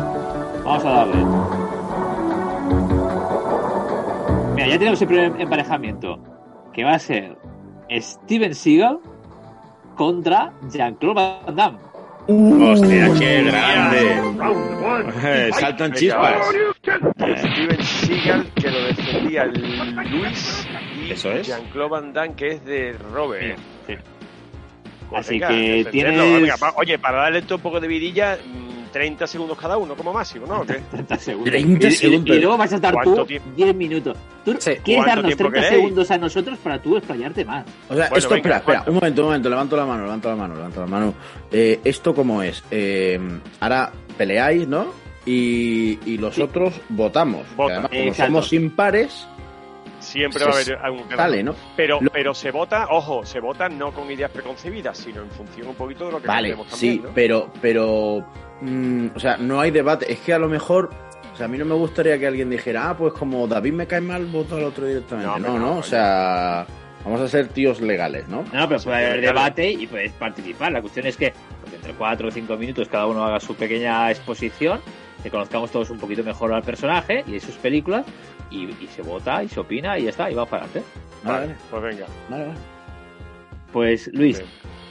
Vamos 0.64 0.86
a 0.86 0.90
darle. 0.92 1.26
Mira, 4.56 4.68
ya 4.68 4.78
tenemos 4.78 5.02
el 5.02 5.08
primer 5.08 5.42
emparejamiento, 5.42 6.20
que 6.74 6.84
va 6.84 6.92
a 6.94 7.00
ser 7.00 7.36
Steven 7.90 8.54
Seagal 8.54 9.00
contra 9.96 10.52
Jean-Claude 10.72 11.16
Van 11.46 11.56
Damme. 11.56 11.78
¡Hostia, 12.28 13.10
qué 13.18 13.44
grande! 13.44 14.22
Eh, 15.24 15.50
Saltan 15.54 15.92
chispas. 15.94 16.46
Steven 16.48 17.84
Seagal, 17.84 18.46
que 18.56 18.70
lo 18.70 18.84
defendía 18.86 19.44
el 19.44 19.54
Luis, 20.12 20.68
y 21.08 21.12
Eso 21.12 21.32
es. 21.32 21.48
Jean-Claude 21.48 21.90
Van 21.90 22.14
Damme, 22.14 22.36
que 22.36 22.48
es 22.52 22.66
de 22.66 22.96
Robert. 23.14 23.58
Sí. 23.88 23.96
Pues 25.12 25.28
Así 25.28 25.34
venga, 25.40 25.50
que 25.50 25.88
tienes- 25.92 26.18
Venga, 26.42 26.58
pa- 26.58 26.74
oye, 26.78 26.98
para 26.98 27.18
darle 27.24 27.40
esto 27.40 27.56
un 27.58 27.62
poco 27.62 27.80
de 27.80 27.88
vidilla, 27.88 28.38
mm, 28.38 28.72
30 28.92 29.28
segundos 29.28 29.58
cada 29.58 29.78
uno, 29.78 29.94
como 29.96 30.12
máximo, 30.14 30.46
¿no? 30.48 30.62
¿O 30.62 30.66
qué? 30.66 30.76
30 30.92 31.18
segundos. 31.20 31.52
30 31.52 31.88
Y- 31.88 31.90
y- 31.90 31.96
segundos. 31.96 32.36
Y, 32.36 32.40
luego 32.40 32.58
vas 32.58 32.72
a 32.72 32.76
estar 32.76 32.94
¿Cuánto 32.94 33.16
tú 33.16 33.26
tiempo? 33.26 33.50
10 33.56 33.76
minutos. 33.76 34.18
¿Tú 34.46 34.52
Sí. 34.54 34.58
quieres 34.60 34.84
¿Cuánto 34.84 35.06
darnos 35.08 35.26
tiempo 35.28 35.44
30 35.52 35.60
queréis? 35.62 35.76
segundos 35.84 36.12
a 36.12 36.18
nosotros 36.18 36.58
para 36.64 36.82
tú 36.82 36.98
explayarte 36.98 37.46
más? 37.46 37.66
O 37.90 37.94
sea, 37.96 38.10
Bueno, 38.10 38.18
esto, 38.18 38.30
venga, 38.30 38.38
espera, 38.40 38.58
espera, 38.58 38.64
¿cuánto? 38.80 38.92
un 38.92 38.96
momento, 38.96 39.22
un 39.22 39.28
momento, 39.28 39.50
levanto 39.50 39.78
la 39.78 39.86
mano, 39.86 40.04
levanto 40.04 40.30
la 40.30 40.36
mano, 40.36 40.56
levanto 40.56 40.80
la 40.82 40.88
mano. 40.88 41.14
Eh, 41.52 41.80
¿Esto 41.84 42.16
cómo 42.16 42.42
es? 42.42 42.64
Eh, 42.72 43.20
ahora 43.60 43.92
peleáis, 44.18 44.68
¿no? 44.68 44.94
Y, 45.26 46.00
y 46.06 46.18
los 46.18 46.34
Sí. 46.36 46.42
otros 46.42 46.74
votamos. 46.90 47.46
Además, 47.58 47.90
como 47.90 48.02
Exacto. 48.02 48.26
somos 48.26 48.54
impares, 48.54 49.28
Siempre 50.12 50.44
va 50.44 50.52
a 50.52 50.54
haber 50.54 50.76
algún 50.82 51.10
sale, 51.16 51.44
¿no? 51.44 51.56
Pero, 51.76 52.00
Lo- 52.02 52.12
pero 52.12 52.34
se 52.34 52.52
vota, 52.52 52.88
ojo, 52.90 53.26
se 53.26 53.40
vota 53.40 53.70
no 53.70 53.92
con 53.92 54.10
ideas 54.12 54.32
preconcebidas, 54.32 54.98
sino 54.98 55.22
en 55.22 55.30
función 55.32 55.68
un 55.68 55.76
poquito 55.76 56.06
de 56.08 56.12
lo 56.14 56.22
que 56.22 56.28
Vale, 56.28 56.50
pensemos 56.50 56.68
sí, 56.80 56.88
también, 56.88 57.04
¿no? 57.04 57.10
pero, 57.16 57.52
pero, 57.62 58.26
mm, 58.62 59.08
o 59.16 59.20
sea, 59.20 59.38
no 59.38 59.60
hay 59.62 59.72
debate. 59.72 60.12
Es 60.12 60.20
que 60.20 60.34
a 60.34 60.40
lo 60.40 60.50
mejor, 60.50 60.90
o 61.34 61.36
sea, 61.38 61.46
a 61.46 61.50
mí 61.50 61.58
no 61.58 61.66
me 61.66 61.76
gustaría 61.76 62.18
que 62.20 62.28
alguien 62.28 62.50
dijera, 62.50 62.90
ah, 62.90 62.98
pues 62.98 63.14
como 63.14 63.48
David 63.48 63.74
me 63.74 63.88
cae 63.88 64.02
mal, 64.02 64.26
voto 64.26 64.58
al 64.58 64.64
otro 64.64 64.86
directamente. 64.86 65.28
No, 65.32 65.40
No, 65.40 65.58
no, 65.58 65.60
no, 65.60 65.78
o 65.78 65.84
sea, 65.84 66.66
vamos 67.06 67.22
a 67.22 67.28
ser 67.28 67.48
tíos 67.48 67.80
legales, 67.82 68.28
¿no? 68.28 68.44
No, 68.52 68.68
pero 68.68 68.82
puede 68.82 69.06
haber 69.06 69.22
debate 69.22 69.72
y 69.72 69.88
puedes 69.88 70.12
participar. 70.14 70.72
La 70.72 70.82
cuestión 70.82 71.08
es 71.08 71.16
que 71.18 71.34
entre 71.74 71.94
4 71.94 72.28
o 72.28 72.32
5 72.32 72.58
minutos 72.58 72.88
cada 72.90 73.08
uno 73.08 73.24
haga 73.24 73.40
su 73.40 73.56
pequeña 73.56 74.12
exposición, 74.12 74.82
que 75.24 75.30
conozcamos 75.30 75.72
todos 75.72 75.90
un 75.90 76.00
poquito 76.00 76.24
mejor 76.24 76.54
al 76.54 76.64
personaje 76.64 77.24
y 77.28 77.40
sus 77.40 77.56
películas, 77.56 78.06
y, 78.50 78.66
y 78.66 78.88
se 78.88 79.02
vota 79.02 79.44
y 79.44 79.48
se 79.50 79.60
opina 79.60 79.98
y 79.98 80.04
ya 80.04 80.10
está, 80.10 80.30
y 80.30 80.36
vamos 80.36 80.50
para 80.50 80.66
adelante. 80.66 80.90
Vale, 81.24 81.40
Vale, 81.48 81.56
pues 81.70 81.84
venga. 81.84 82.06
vale, 82.30 82.46
vale. 82.48 82.60
Pues 83.72 84.10
Luis, 84.14 84.42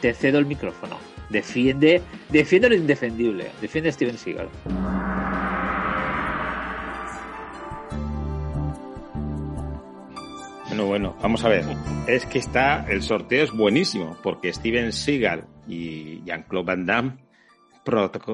te 0.00 0.14
cedo 0.14 0.38
el 0.38 0.46
micrófono. 0.46 0.96
Defiende, 1.28 2.02
defiende 2.30 2.68
lo 2.70 2.75
indefendible. 2.75 3.50
Defiende 3.60 3.90
a 3.90 3.92
Steven 3.92 4.16
Seagal. 4.18 4.49
Bueno, 10.68 10.87
bueno, 10.87 11.16
vamos 11.20 11.44
a 11.44 11.49
ver. 11.49 11.64
Es 12.06 12.26
que 12.26 12.38
está, 12.38 12.87
el 12.88 13.02
sorteo 13.02 13.42
es 13.44 13.52
buenísimo, 13.52 14.16
porque 14.22 14.52
Steven 14.52 14.92
Seagal 14.92 15.44
y 15.66 16.22
Jean-Claude 16.25 16.66
Van 16.66 16.87
Damme 16.87 17.12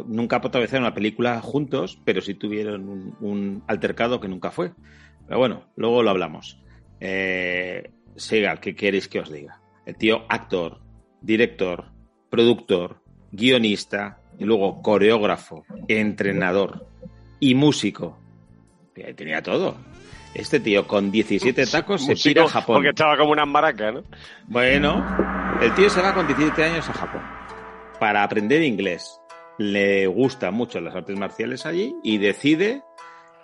nunca 0.07 0.41
protagonizaron 0.41 0.85
una 0.85 0.95
película 0.95 1.41
juntos, 1.41 1.99
pero 2.05 2.21
sí 2.21 2.35
tuvieron 2.35 2.89
un, 2.89 3.17
un 3.21 3.63
altercado 3.67 4.21
que 4.21 4.29
nunca 4.29 4.51
fue. 4.51 4.73
Pero 5.27 5.39
bueno, 5.39 5.65
luego 5.77 6.03
lo 6.03 6.11
hablamos. 6.11 6.61
Eh, 7.01 7.91
Seagal, 8.17 8.61
¿qué 8.61 8.75
queréis 8.75 9.09
que 9.09 9.21
os 9.21 9.31
diga? 9.31 9.61
El 9.85 9.97
tío 9.97 10.25
actor, 10.29 10.81
director, 11.21 11.87
productor, 12.31 13.03
guionista, 13.31 14.21
y 14.39 14.45
luego 14.45 14.83
coreógrafo, 14.83 15.65
entrenador 15.89 16.87
y 17.41 17.55
músico. 17.55 18.19
Tenía 19.17 19.43
todo. 19.43 19.77
Este 20.35 20.61
tío 20.61 20.87
con 20.87 21.11
17 21.11 21.67
tacos 21.67 22.03
se 22.03 22.13
Músico, 22.13 22.29
pira 22.29 22.45
a 22.45 22.49
Japón. 22.49 22.77
Porque 22.77 22.91
estaba 22.91 23.17
como 23.17 23.33
unas 23.33 23.49
maracas, 23.49 23.95
¿no? 23.95 24.03
Bueno, 24.47 25.05
el 25.63 25.75
tío 25.75 25.89
se 25.89 26.03
va 26.03 26.13
con 26.13 26.27
17 26.27 26.63
años 26.63 26.89
a 26.89 26.93
Japón 26.93 27.23
para 27.99 28.23
aprender 28.23 28.63
inglés. 28.63 29.19
Le 29.59 30.07
gustan 30.07 30.55
mucho 30.55 30.81
las 30.81 30.95
artes 30.95 31.17
marciales 31.17 31.67
allí 31.67 31.95
y 32.03 32.19
decide 32.19 32.83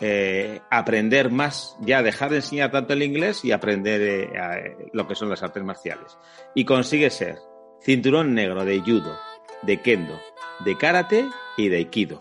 eh, 0.00 0.60
aprender 0.70 1.30
más, 1.30 1.76
ya 1.80 2.02
dejar 2.02 2.30
de 2.30 2.36
enseñar 2.36 2.70
tanto 2.70 2.92
el 2.92 3.02
inglés 3.02 3.44
y 3.44 3.52
aprender 3.52 4.00
eh, 4.02 4.76
lo 4.92 5.06
que 5.06 5.14
son 5.14 5.30
las 5.30 5.42
artes 5.42 5.62
marciales. 5.62 6.18
Y 6.54 6.64
consigue 6.64 7.10
ser 7.10 7.38
cinturón 7.82 8.34
negro 8.34 8.64
de 8.64 8.80
judo, 8.80 9.16
de 9.62 9.80
kendo, 9.80 10.20
de 10.64 10.76
karate 10.76 11.26
y 11.56 11.68
de 11.68 11.76
aikido. 11.78 12.18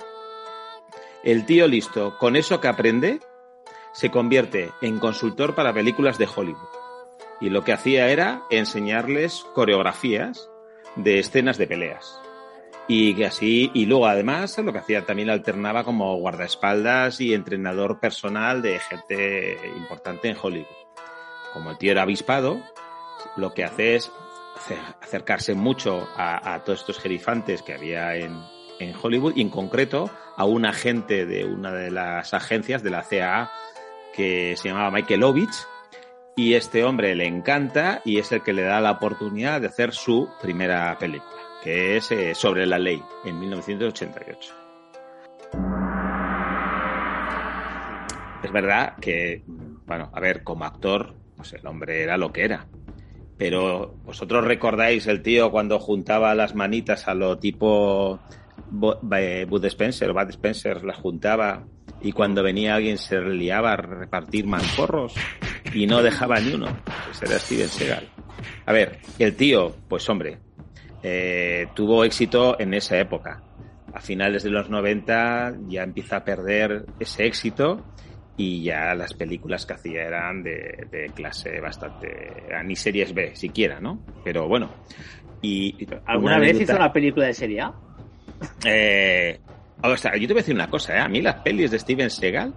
El 1.24 1.46
tío 1.46 1.68
listo, 1.68 2.18
con 2.18 2.36
eso 2.36 2.60
que 2.62 2.68
aprende, 2.68 3.20
se 3.94 4.10
convierte 4.10 4.72
en 4.82 5.00
consultor 5.00 5.54
para 5.54 5.74
películas 5.74 6.18
de 6.18 6.28
Hollywood 6.34 6.82
y 7.42 7.50
lo 7.50 7.64
que 7.64 7.74
hacía 7.74 8.08
era 8.10 8.44
enseñarles 8.52 9.44
coreografías 9.56 10.50
de 10.96 11.20
escenas 11.20 11.58
de 11.58 11.68
peleas. 11.68 12.22
Y 12.94 13.24
así, 13.24 13.72
y 13.74 13.86
luego 13.86 14.06
además 14.06 14.58
lo 14.58 14.74
que 14.74 14.80
hacía 14.80 15.06
también 15.06 15.30
alternaba 15.30 15.86
como 15.86 16.14
guardaespaldas 16.18 17.22
y 17.22 17.34
entrenador 17.34 18.02
personal 18.02 18.62
de 18.62 18.80
gente 18.80 19.58
importante 19.78 20.28
en 20.28 20.36
Hollywood. 20.42 20.66
Como 21.54 21.72
el 21.72 21.78
tío 21.78 21.92
era 21.94 22.02
avispado, 22.02 22.62
lo 23.38 23.54
que 23.54 23.64
hace 23.64 23.96
es 23.96 24.12
ace- 24.58 24.78
acercarse 25.02 25.54
mucho 25.54 26.06
a, 26.18 26.62
todos 26.66 26.82
estos 26.82 27.00
gerifantes 27.00 27.62
que 27.62 27.74
había 27.74 28.18
en, 28.18 28.38
en 28.80 28.94
Hollywood 29.02 29.38
y 29.38 29.42
en 29.42 29.50
concreto 29.50 30.10
a 30.36 30.44
un 30.44 30.66
agente 30.66 31.26
de 31.26 31.46
una 31.46 31.72
de 31.72 31.92
las 31.92 32.34
agencias 32.34 32.84
de 32.84 32.90
la 32.90 33.04
CAA 33.04 33.52
que 34.14 34.56
se 34.58 34.68
llamaba 34.68 34.92
Michael 34.92 35.24
Ovich, 35.24 35.56
y 36.36 36.56
este 36.56 36.84
hombre 36.84 37.16
le 37.16 37.26
encanta 37.26 38.02
y 38.04 38.18
es 38.18 38.34
el 38.34 38.44
que 38.44 38.52
le 38.52 38.64
da 38.64 38.82
la 38.82 38.92
oportunidad 38.92 39.62
de 39.62 39.68
hacer 39.68 39.94
su 39.94 40.30
primera 40.42 40.98
película, 40.98 41.42
que 41.64 41.98
es 41.98 42.12
eh, 42.12 42.34
Sobre 42.34 42.66
la 42.66 42.80
Ley, 42.80 43.02
en 43.24 43.40
1988. 43.40 44.54
Es 48.44 48.52
verdad 48.52 48.96
que, 49.00 49.44
bueno, 49.86 50.10
a 50.14 50.20
ver, 50.20 50.44
como 50.44 50.66
actor, 50.66 51.14
pues 51.38 51.54
el 51.54 51.66
hombre 51.68 52.02
era 52.02 52.18
lo 52.18 52.34
que 52.34 52.44
era. 52.44 52.68
Pero 53.38 53.96
vosotros 54.04 54.44
recordáis 54.46 55.08
el 55.08 55.22
tío 55.22 55.52
cuando 55.52 55.80
juntaba 55.80 56.36
las 56.36 56.56
manitas 56.56 57.08
a 57.08 57.14
lo 57.14 57.38
tipo 57.38 58.20
eh, 59.18 59.46
Bud 59.48 59.66
Spencer, 59.66 60.14
Bud 60.14 60.30
Spencer 60.30 60.84
las 60.84 60.98
juntaba 60.98 61.66
y 62.02 62.12
cuando 62.12 62.44
venía 62.44 62.76
alguien 62.76 62.98
se 62.98 63.20
liaba 63.22 63.74
a 63.74 63.78
repartir 63.78 64.46
mancorros 64.46 65.14
y 65.74 65.88
no 65.88 66.02
dejaba 66.02 66.40
ni 66.40 66.54
uno. 66.54 66.68
Pues 67.06 67.22
era 67.24 67.40
Steven 67.40 67.68
Seagal. 67.68 68.10
A 68.66 68.74
ver, 68.74 69.00
el 69.20 69.36
tío, 69.36 69.76
pues 69.88 70.08
hombre, 70.10 70.38
eh, 71.04 71.68
tuvo 71.74 72.04
éxito 72.04 72.60
en 72.60 72.74
esa 72.74 73.00
época. 73.00 73.42
A 73.94 74.00
finales 74.00 74.44
de 74.44 74.50
los 74.50 74.70
90 74.70 75.58
ya 75.68 75.84
empieza 75.84 76.18
a 76.18 76.24
perder 76.24 76.86
ese 77.00 77.26
éxito 77.26 77.84
y 78.38 78.64
ya 78.64 78.96
las 78.96 79.14
películas 79.14 79.66
que 79.66 79.74
hacía 79.74 80.04
eran 80.04 80.44
de, 80.44 80.88
de 80.90 81.12
clase 81.14 81.60
bastante... 81.60 82.08
ni 82.64 82.76
series 82.76 83.14
B 83.14 83.36
siquiera, 83.36 83.80
¿no? 83.80 84.04
Pero 84.24 84.48
bueno. 84.48 84.70
Y 85.42 85.88
¿Alguna 86.06 86.38
una 86.38 86.40
vez 86.40 86.62
hizo 86.62 86.76
una 86.76 86.94
película 86.94 87.26
de 87.26 87.34
serie 87.34 87.62
A? 87.62 87.74
eh, 88.66 89.40
o 89.84 89.98
sea, 89.98 90.16
yo 90.16 90.28
te 90.28 90.34
voy 90.34 90.40
a 90.40 90.44
decir 90.44 90.56
una 90.56 90.70
cosa, 90.70 90.96
¿eh? 90.96 91.00
A 91.00 91.08
mí 91.08 91.22
las 91.22 91.36
pelis 91.36 91.72
de 91.72 91.80
Steven 91.80 92.10
Seagal 92.10 92.54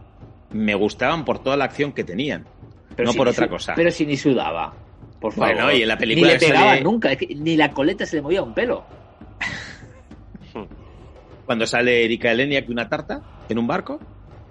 me 0.50 0.74
gustaban 0.74 1.24
por 1.24 1.42
toda 1.42 1.56
la 1.56 1.64
acción 1.64 1.92
que 1.92 2.04
tenían, 2.04 2.46
no 2.96 3.12
si 3.12 3.18
por 3.18 3.28
otra 3.28 3.48
cosa. 3.48 3.74
Pero 3.74 3.90
si 3.90 4.06
ni 4.06 4.16
sudaba. 4.16 4.74
Por 5.24 5.32
favor. 5.32 5.54
Bueno, 5.54 5.72
y 5.72 5.80
en 5.80 5.88
la 5.88 5.96
película 5.96 6.26
Ni 6.26 6.32
le 6.34 6.38
que 6.38 6.46
pegaba 6.48 6.68
sale- 6.72 6.82
nunca, 6.82 7.12
es 7.12 7.16
que 7.16 7.34
ni 7.34 7.56
la 7.56 7.70
coleta 7.70 8.04
se 8.04 8.16
le 8.16 8.22
movía 8.22 8.42
un 8.42 8.52
pelo. 8.52 8.84
Cuando 11.46 11.66
sale 11.66 12.04
Erika 12.04 12.30
Elenia 12.30 12.62
que 12.64 12.70
una 12.70 12.88
tarta 12.90 13.22
en 13.48 13.58
un 13.58 13.66
barco, 13.66 13.98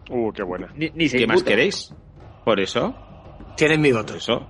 Uh, 0.10 0.32
qué 0.34 0.42
buena. 0.44 0.68
Ni, 0.76 0.90
ni 0.96 1.08
se 1.08 1.18
¿qué 1.20 1.28
más 1.28 1.44
queréis? 1.44 1.94
Por 2.44 2.60
eso, 2.60 2.94
Tienes 3.56 3.78
mi 3.80 3.92
por 3.92 4.02
voto. 4.02 4.16
eso. 4.16 4.46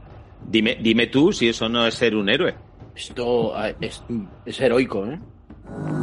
Dime, 0.47 0.77
dime 0.81 1.05
tú 1.07 1.31
si 1.33 1.47
eso 1.49 1.67
no 1.69 1.85
es 1.85 1.93
ser 1.93 2.15
un 2.15 2.27
héroe. 2.29 2.55
Esto 2.95 3.53
eh, 3.63 3.75
es, 3.81 4.01
es 4.45 4.59
heroico, 4.61 5.05
¿eh? 5.05 5.19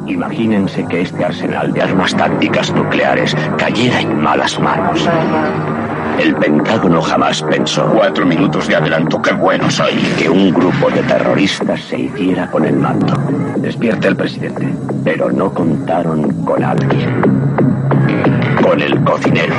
Imagínense 0.07 0.87
que 0.87 1.00
este 1.00 1.25
arsenal 1.25 1.73
de 1.73 1.81
armas 1.83 2.15
tácticas 2.17 2.73
nucleares 2.75 3.35
cayera 3.59 4.00
en 4.03 4.21
malas 4.21 4.61
manos. 4.61 5.05
El 6.19 6.35
Pentágono 6.37 7.00
jamás 7.00 7.43
pensó. 7.43 7.85
Cuatro 7.87 8.26
minutos 8.26 8.67
de 8.69 8.76
adelanto, 8.76 9.21
qué 9.23 9.33
bueno 9.33 9.71
soy. 9.71 9.95
Que 10.19 10.29
un 10.29 10.52
grupo 10.52 10.90
de 10.90 11.02
terroristas 11.02 11.81
se 11.81 12.00
hiciera 12.00 12.50
con 12.50 12.64
el 12.64 12.76
mando. 12.76 13.14
Despierte 13.57 14.09
el 14.09 14.17
presidente. 14.17 14.69
Pero 15.05 15.31
no 15.31 15.52
contaron 15.52 16.45
con 16.45 16.62
alguien. 16.62 17.23
Con 18.62 18.81
el 18.81 19.02
cocinero. 19.02 19.55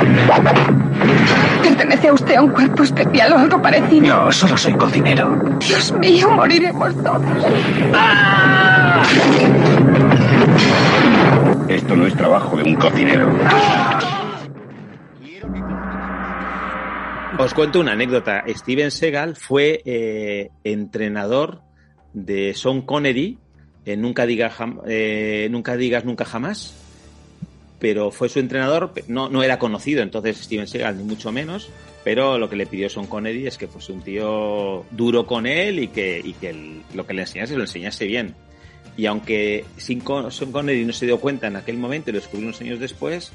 ¿Pertenece 1.62 2.08
a 2.08 2.12
usted 2.12 2.36
a 2.36 2.42
un 2.42 2.50
cuerpo 2.50 2.82
especial 2.82 3.32
o 3.32 3.38
algo 3.38 3.60
parecido? 3.60 4.06
No, 4.06 4.32
solo 4.32 4.56
soy 4.56 4.74
cocinero. 4.74 5.36
Dios 5.58 5.92
mío, 5.92 6.30
moriremos 6.30 6.94
todos. 7.02 7.22
Esto 11.68 11.96
no 11.96 12.06
es 12.06 12.14
trabajo 12.14 12.56
de 12.56 12.62
un 12.64 12.76
cocinero. 12.76 13.28
Os 17.38 17.54
cuento 17.54 17.80
una 17.80 17.92
anécdota. 17.92 18.44
Steven 18.46 18.90
Seagal 18.90 19.36
fue 19.36 19.82
eh, 19.86 20.50
entrenador 20.64 21.62
de 22.12 22.52
Sean 22.54 22.82
Connery 22.82 23.38
en 23.86 24.00
eh, 24.00 25.48
Nunca 25.50 25.76
Digas 25.76 26.04
Nunca 26.04 26.24
Jamás, 26.26 26.74
pero 27.78 28.10
fue 28.10 28.28
su 28.28 28.38
entrenador, 28.38 28.92
no, 29.08 29.30
no 29.30 29.42
era 29.42 29.58
conocido 29.58 30.02
entonces 30.02 30.36
Steven 30.36 30.68
Seagal, 30.68 30.98
ni 30.98 31.04
mucho 31.04 31.32
menos, 31.32 31.70
pero 32.04 32.38
lo 32.38 32.50
que 32.50 32.56
le 32.56 32.66
pidió 32.66 32.90
Sean 32.90 33.06
Connery 33.06 33.46
es 33.46 33.56
que 33.56 33.66
fuese 33.66 33.92
un 33.92 34.02
tío 34.02 34.84
duro 34.90 35.26
con 35.26 35.46
él 35.46 35.78
y 35.78 35.88
que, 35.88 36.20
y 36.22 36.34
que 36.34 36.82
lo 36.94 37.06
que 37.06 37.14
le 37.14 37.22
enseñase 37.22 37.56
lo 37.56 37.62
enseñase 37.62 38.04
bien. 38.04 38.34
Y 38.94 39.06
aunque 39.06 39.64
Sean 39.78 40.00
Connery 40.00 40.84
no 40.84 40.92
se 40.92 41.06
dio 41.06 41.18
cuenta 41.18 41.46
en 41.46 41.56
aquel 41.56 41.78
momento 41.78 42.10
y 42.10 42.12
lo 42.12 42.20
descubrió 42.20 42.46
unos 42.46 42.60
años 42.60 42.78
después, 42.78 43.32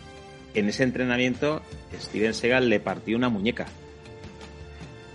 en 0.53 0.69
ese 0.69 0.83
entrenamiento 0.83 1.63
Steven 1.99 2.35
Seagal 2.35 2.69
le 2.69 2.79
partió 2.79 3.17
una 3.17 3.29
muñeca. 3.29 3.65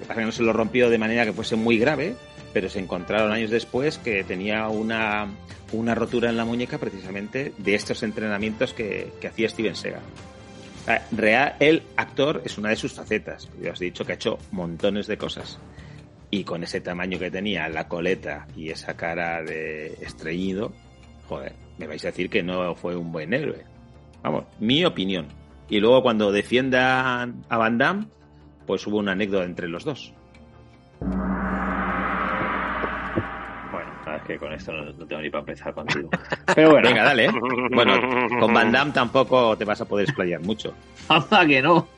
Que 0.03 0.09
pasa 0.09 0.21
no 0.23 0.33
se 0.33 0.43
lo 0.43 0.53
rompió 0.53 0.91
de 0.91 0.99
manera 0.99 1.25
que 1.25 1.33
fuese 1.33 1.55
muy 1.55 1.79
grave, 1.79 2.17
pero 2.53 2.69
se 2.69 2.81
encontraron 2.81 3.31
años 3.31 3.51
después 3.51 3.99
que 3.99 4.25
tenía 4.25 4.67
una, 4.67 5.29
una 5.71 5.95
rotura 5.95 6.29
en 6.29 6.37
la 6.37 6.45
muñeca 6.45 6.79
precisamente 6.79 7.53
de 7.57 7.75
estos 7.77 8.03
entrenamientos 8.03 8.75
que, 8.75 9.13
que 9.21 9.29
hacía 9.29 9.49
Steven 9.49 9.77
Seagal. 9.77 10.03
Sea, 10.85 11.07
Real, 11.13 11.55
el 11.61 11.85
actor 11.97 12.43
es 12.45 12.59
una 12.59 12.71
de 12.71 12.77
sus 12.77 12.95
facetas. 12.95 13.49
Ya 13.61 13.71
os 13.71 13.81
he 13.81 13.85
dicho 13.85 14.05
que 14.05 14.11
ha 14.11 14.15
hecho 14.17 14.41
montones 14.51 15.07
de 15.07 15.17
cosas. 15.17 15.61
Y 16.31 16.43
con 16.43 16.65
ese 16.65 16.81
tamaño 16.81 17.21
que 17.21 17.31
tenía, 17.31 17.69
la 17.69 17.87
coleta 17.87 18.49
y 18.57 18.71
esa 18.71 18.97
cara 18.97 19.41
de 19.45 19.99
estreñido, 20.01 20.73
joder, 21.29 21.55
me 21.79 21.87
vais 21.87 22.05
a 22.05 22.09
decir 22.09 22.29
que 22.29 22.43
no 22.43 22.75
fue 22.75 22.97
un 22.97 23.13
buen 23.13 23.33
héroe. 23.33 23.65
Vamos, 24.21 24.47
mi 24.59 24.85
opinión. 24.85 25.29
Y 25.69 25.79
luego 25.79 26.03
cuando 26.03 26.33
defiendan 26.33 27.45
a 27.49 27.57
Van 27.57 27.79
Damme, 27.79 28.07
pues 28.67 28.87
hubo 28.87 28.99
una 28.99 29.13
anécdota 29.13 29.45
entre 29.45 29.69
los 29.69 29.85
dos. 29.85 30.13
Bueno, 33.71 33.91
sabes 34.05 34.23
que 34.23 34.39
con 34.39 34.53
esto 34.53 34.73
no, 34.73 34.85
no 34.85 35.07
tengo 35.07 35.23
ni 35.23 35.31
para 35.31 35.41
empezar 35.41 35.75
contigo. 35.75 36.11
Pero 36.55 36.71
bueno, 36.73 36.89
Venga, 36.89 37.05
dale. 37.05 37.27
¿eh? 37.27 37.31
Bueno, 37.73 38.29
con 38.39 38.53
Van 38.53 38.71
Damme 38.73 38.93
tampoco 38.93 39.57
te 39.57 39.65
vas 39.65 39.81
a 39.81 39.85
poder 39.85 40.09
explayar 40.09 40.41
mucho. 40.41 40.75
anda 41.09 41.47
que 41.47 41.63
no. 41.63 41.89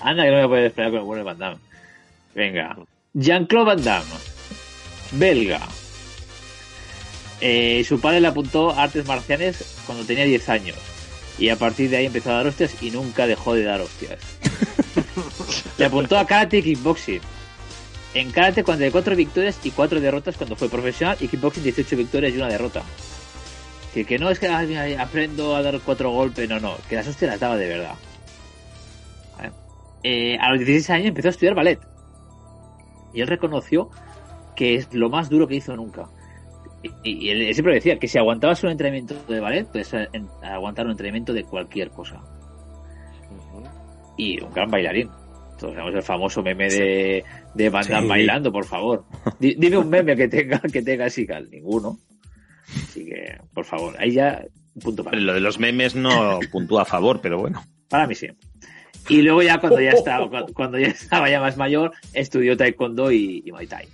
Anda 0.00 0.24
que 0.24 0.30
no 0.30 0.36
me 0.36 0.48
puedes 0.48 0.66
esperar 0.68 0.90
con 0.90 1.00
el 1.00 1.06
bueno 1.06 1.18
de 1.18 1.24
Van 1.24 1.38
Damme. 1.38 1.58
Venga. 2.34 2.76
Jean-Claude 3.14 3.66
Van 3.66 3.84
Damme. 3.84 4.10
Belga. 5.12 5.60
Eh, 7.40 7.84
su 7.84 8.00
padre 8.00 8.20
le 8.20 8.28
apuntó 8.28 8.70
a 8.70 8.84
artes 8.84 9.06
marciales 9.06 9.82
cuando 9.86 10.04
tenía 10.04 10.24
10 10.24 10.48
años. 10.48 10.76
Y 11.38 11.48
a 11.48 11.56
partir 11.56 11.90
de 11.90 11.98
ahí 11.98 12.06
empezó 12.06 12.30
a 12.30 12.34
dar 12.34 12.46
hostias 12.46 12.80
y 12.82 12.90
nunca 12.90 13.26
dejó 13.26 13.54
de 13.54 13.64
dar 13.64 13.80
hostias. 13.80 14.20
le 15.78 15.84
apuntó 15.84 16.18
a 16.18 16.26
karate 16.26 16.58
y 16.58 16.62
kickboxing. 16.62 17.20
En 18.14 18.30
karate 18.30 18.62
44 18.62 19.16
victorias 19.16 19.58
y 19.64 19.70
4 19.70 20.00
derrotas 20.00 20.36
cuando 20.36 20.56
fue 20.56 20.68
profesional 20.68 21.16
y 21.20 21.28
kickboxing 21.28 21.62
18 21.62 21.96
victorias 21.96 22.32
y 22.32 22.36
una 22.36 22.48
derrota. 22.48 22.82
Que, 23.92 24.18
no 24.18 24.28
es 24.28 24.40
que 24.40 24.48
aprendo 24.48 25.54
a 25.54 25.62
dar 25.62 25.78
cuatro 25.80 26.10
golpes, 26.10 26.48
no, 26.48 26.58
no, 26.58 26.76
que 26.88 26.96
las 26.96 27.06
hostias 27.06 27.30
las 27.30 27.40
daba 27.40 27.56
de 27.56 27.68
verdad. 27.68 27.94
Eh, 30.02 30.36
a 30.38 30.50
los 30.50 30.58
16 30.58 30.90
años 30.90 31.08
empezó 31.08 31.28
a 31.28 31.30
estudiar 31.30 31.54
ballet. 31.54 31.78
Y 33.12 33.20
él 33.20 33.28
reconoció 33.28 33.90
que 34.56 34.74
es 34.74 34.92
lo 34.92 35.10
más 35.10 35.30
duro 35.30 35.46
que 35.46 35.54
hizo 35.54 35.76
nunca. 35.76 36.08
Y, 36.82 37.26
y 37.26 37.30
él 37.30 37.54
siempre 37.54 37.74
decía 37.74 37.98
que 37.98 38.08
si 38.08 38.18
aguantabas 38.18 38.62
un 38.64 38.70
entrenamiento 38.70 39.14
de 39.28 39.40
ballet, 39.40 39.66
puedes 39.66 39.94
eh, 39.94 40.08
aguantar 40.42 40.86
un 40.86 40.92
entrenamiento 40.92 41.32
de 41.32 41.44
cualquier 41.44 41.90
cosa. 41.90 42.20
Y 44.16 44.40
un 44.40 44.52
gran 44.52 44.70
bailarín. 44.70 45.08
Todos 45.58 45.74
sabemos 45.74 45.94
el 45.94 46.02
famoso 46.02 46.42
meme 46.42 46.68
de, 46.68 47.24
de 47.54 47.70
Van 47.70 47.86
Damme 47.88 48.02
Sí. 48.02 48.08
bailando, 48.08 48.52
por 48.52 48.64
favor. 48.64 49.04
Di- 49.38 49.54
Dime 49.56 49.78
un 49.78 49.88
meme 49.88 50.16
que 50.16 50.28
tenga, 50.28 50.60
que 50.60 50.82
tenga 50.82 51.08
Seagal. 51.08 51.48
Ninguno. 51.50 51.98
Así 52.68 53.04
que, 53.04 53.38
por 53.52 53.64
favor, 53.64 53.94
ahí 53.98 54.12
ya, 54.12 54.42
un 54.74 54.82
punto 54.82 55.04
para, 55.04 55.18
Lo 55.18 55.34
de 55.34 55.40
los 55.40 55.58
memes 55.58 55.94
no 55.94 56.38
puntúa 56.52 56.82
a 56.82 56.84
favor, 56.84 57.20
pero 57.20 57.38
bueno. 57.38 57.62
para 57.88 58.06
mí 58.06 58.14
sí. 58.14 58.26
Y 59.08 59.20
luego 59.22 59.42
ya 59.42 59.58
cuando 59.58 59.80
ya 59.80 59.90
estaba, 59.90 60.28
cu- 60.28 60.52
cuando 60.54 60.78
ya 60.78 60.88
estaba 60.88 61.28
ya 61.30 61.38
más 61.40 61.56
mayor, 61.56 61.92
estudió 62.14 62.56
Taekwondo 62.56 63.12
y, 63.12 63.42
y 63.44 63.52
Muay 63.52 63.66
Thai. 63.66 63.86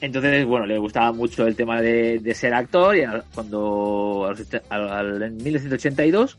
Entonces, 0.00 0.44
bueno, 0.44 0.66
le 0.66 0.78
gustaba 0.78 1.12
mucho 1.12 1.46
el 1.46 1.54
tema 1.56 1.80
de, 1.80 2.18
de 2.18 2.34
ser 2.34 2.52
actor 2.54 2.96
y 2.96 3.02
al- 3.02 3.24
cuando 3.34 4.30
al- 4.70 4.88
al- 4.90 5.22
en 5.22 5.36
1982 5.36 6.38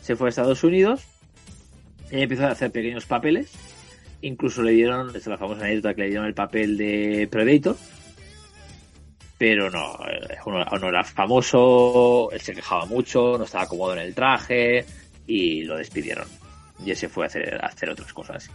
se 0.00 0.16
fue 0.16 0.28
a 0.28 0.30
Estados 0.30 0.62
Unidos 0.64 1.02
y 2.18 2.22
empezó 2.22 2.46
a 2.46 2.50
hacer 2.50 2.70
pequeños 2.70 3.04
papeles. 3.06 3.52
Incluso 4.22 4.62
le 4.62 4.72
dieron, 4.72 5.08
esta 5.08 5.18
es 5.18 5.26
la 5.26 5.38
famosa 5.38 5.64
anécdota 5.64 5.94
que 5.94 6.02
le 6.02 6.08
dieron 6.08 6.26
el 6.26 6.34
papel 6.34 6.76
de 6.76 7.28
Predator. 7.30 7.76
Pero 9.36 9.68
no, 9.68 9.98
no, 10.46 10.88
era 10.88 11.04
famoso, 11.04 12.30
él 12.32 12.40
se 12.40 12.54
quejaba 12.54 12.86
mucho, 12.86 13.36
no 13.36 13.44
estaba 13.44 13.66
cómodo 13.66 13.94
en 13.94 13.98
el 13.98 14.14
traje 14.14 14.84
y 15.26 15.64
lo 15.64 15.76
despidieron. 15.76 16.26
Y 16.84 16.92
ese 16.92 17.08
fue 17.08 17.24
a 17.24 17.26
hacer, 17.26 17.56
a 17.62 17.66
hacer 17.66 17.90
otras 17.90 18.12
cosas. 18.12 18.48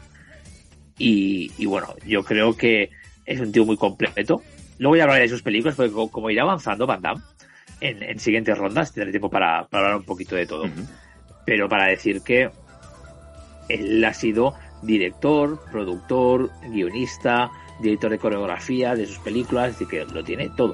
Y, 0.97 1.51
y 1.57 1.65
bueno, 1.65 1.93
yo 2.05 2.23
creo 2.23 2.55
que 2.55 2.89
es 3.25 3.39
un 3.39 3.51
tío 3.51 3.65
muy 3.65 3.77
completo. 3.77 4.41
Luego 4.79 4.95
ya 4.95 5.03
hablaré 5.03 5.23
de 5.23 5.29
sus 5.29 5.41
películas, 5.43 5.75
porque 5.75 5.91
co- 5.91 6.09
como 6.09 6.29
irá 6.29 6.43
avanzando 6.43 6.87
Van 6.87 7.01
Damme 7.01 7.21
en, 7.81 8.01
en 8.01 8.19
siguientes 8.19 8.57
rondas, 8.57 8.93
tendré 8.93 9.11
tiempo 9.11 9.29
para, 9.29 9.67
para 9.67 9.83
hablar 9.83 9.99
un 9.99 10.05
poquito 10.05 10.35
de 10.35 10.47
todo. 10.47 10.63
Pero 11.45 11.67
para 11.67 11.87
decir 11.87 12.21
que 12.21 12.49
él 13.69 14.03
ha 14.03 14.13
sido 14.13 14.55
director, 14.81 15.59
productor, 15.71 16.51
guionista, 16.69 17.51
director 17.79 18.11
de 18.11 18.19
coreografía 18.19 18.95
de 18.95 19.05
sus 19.05 19.19
películas, 19.19 19.79
decir, 19.79 19.87
que 19.87 20.13
lo 20.13 20.23
tiene 20.23 20.49
todo. 20.49 20.73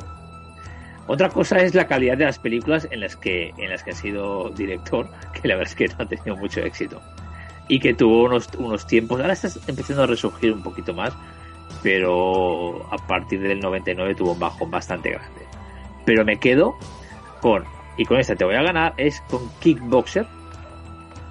Otra 1.08 1.30
cosa 1.30 1.58
es 1.58 1.76
la 1.76 1.86
calidad 1.86 2.18
de 2.18 2.26
las 2.26 2.40
películas 2.40 2.88
en 2.90 3.00
las 3.02 3.16
que, 3.16 3.54
en 3.58 3.70
las 3.70 3.84
que 3.84 3.92
ha 3.92 3.96
sido 3.96 4.50
director, 4.50 5.08
que 5.34 5.48
la 5.48 5.56
verdad 5.56 5.72
es 5.72 5.76
que 5.76 5.88
no 5.88 6.04
ha 6.04 6.08
tenido 6.08 6.36
mucho 6.36 6.62
éxito. 6.62 7.00
Y 7.68 7.80
que 7.80 7.94
tuvo 7.94 8.24
unos, 8.24 8.50
unos 8.58 8.88
tiempos, 8.88 9.20
ahora 9.22 9.34
está 9.34 9.50
empezando 9.68 10.04
a 10.04 10.08
resurgir 10.08 10.52
un 10.52 10.64
poquito 10.64 10.94
más, 10.94 11.14
pero 11.84 12.88
a 12.92 12.98
partir 13.08 13.42
del 13.42 13.60
99 13.60 14.16
tuvo 14.16 14.32
un 14.34 14.40
bajón 14.40 14.72
bastante 14.72 15.12
grande. 15.12 15.42
Pero 16.06 16.26
me 16.26 16.38
quedo 16.38 16.76
con, 17.42 17.64
y 17.98 18.06
con 18.06 18.20
esta 18.20 18.36
te 18.36 18.46
voy 18.46 18.56
a 18.56 18.64
ganar, 18.64 18.94
es 18.98 19.22
con 19.30 19.48
Kickboxer, 19.60 20.26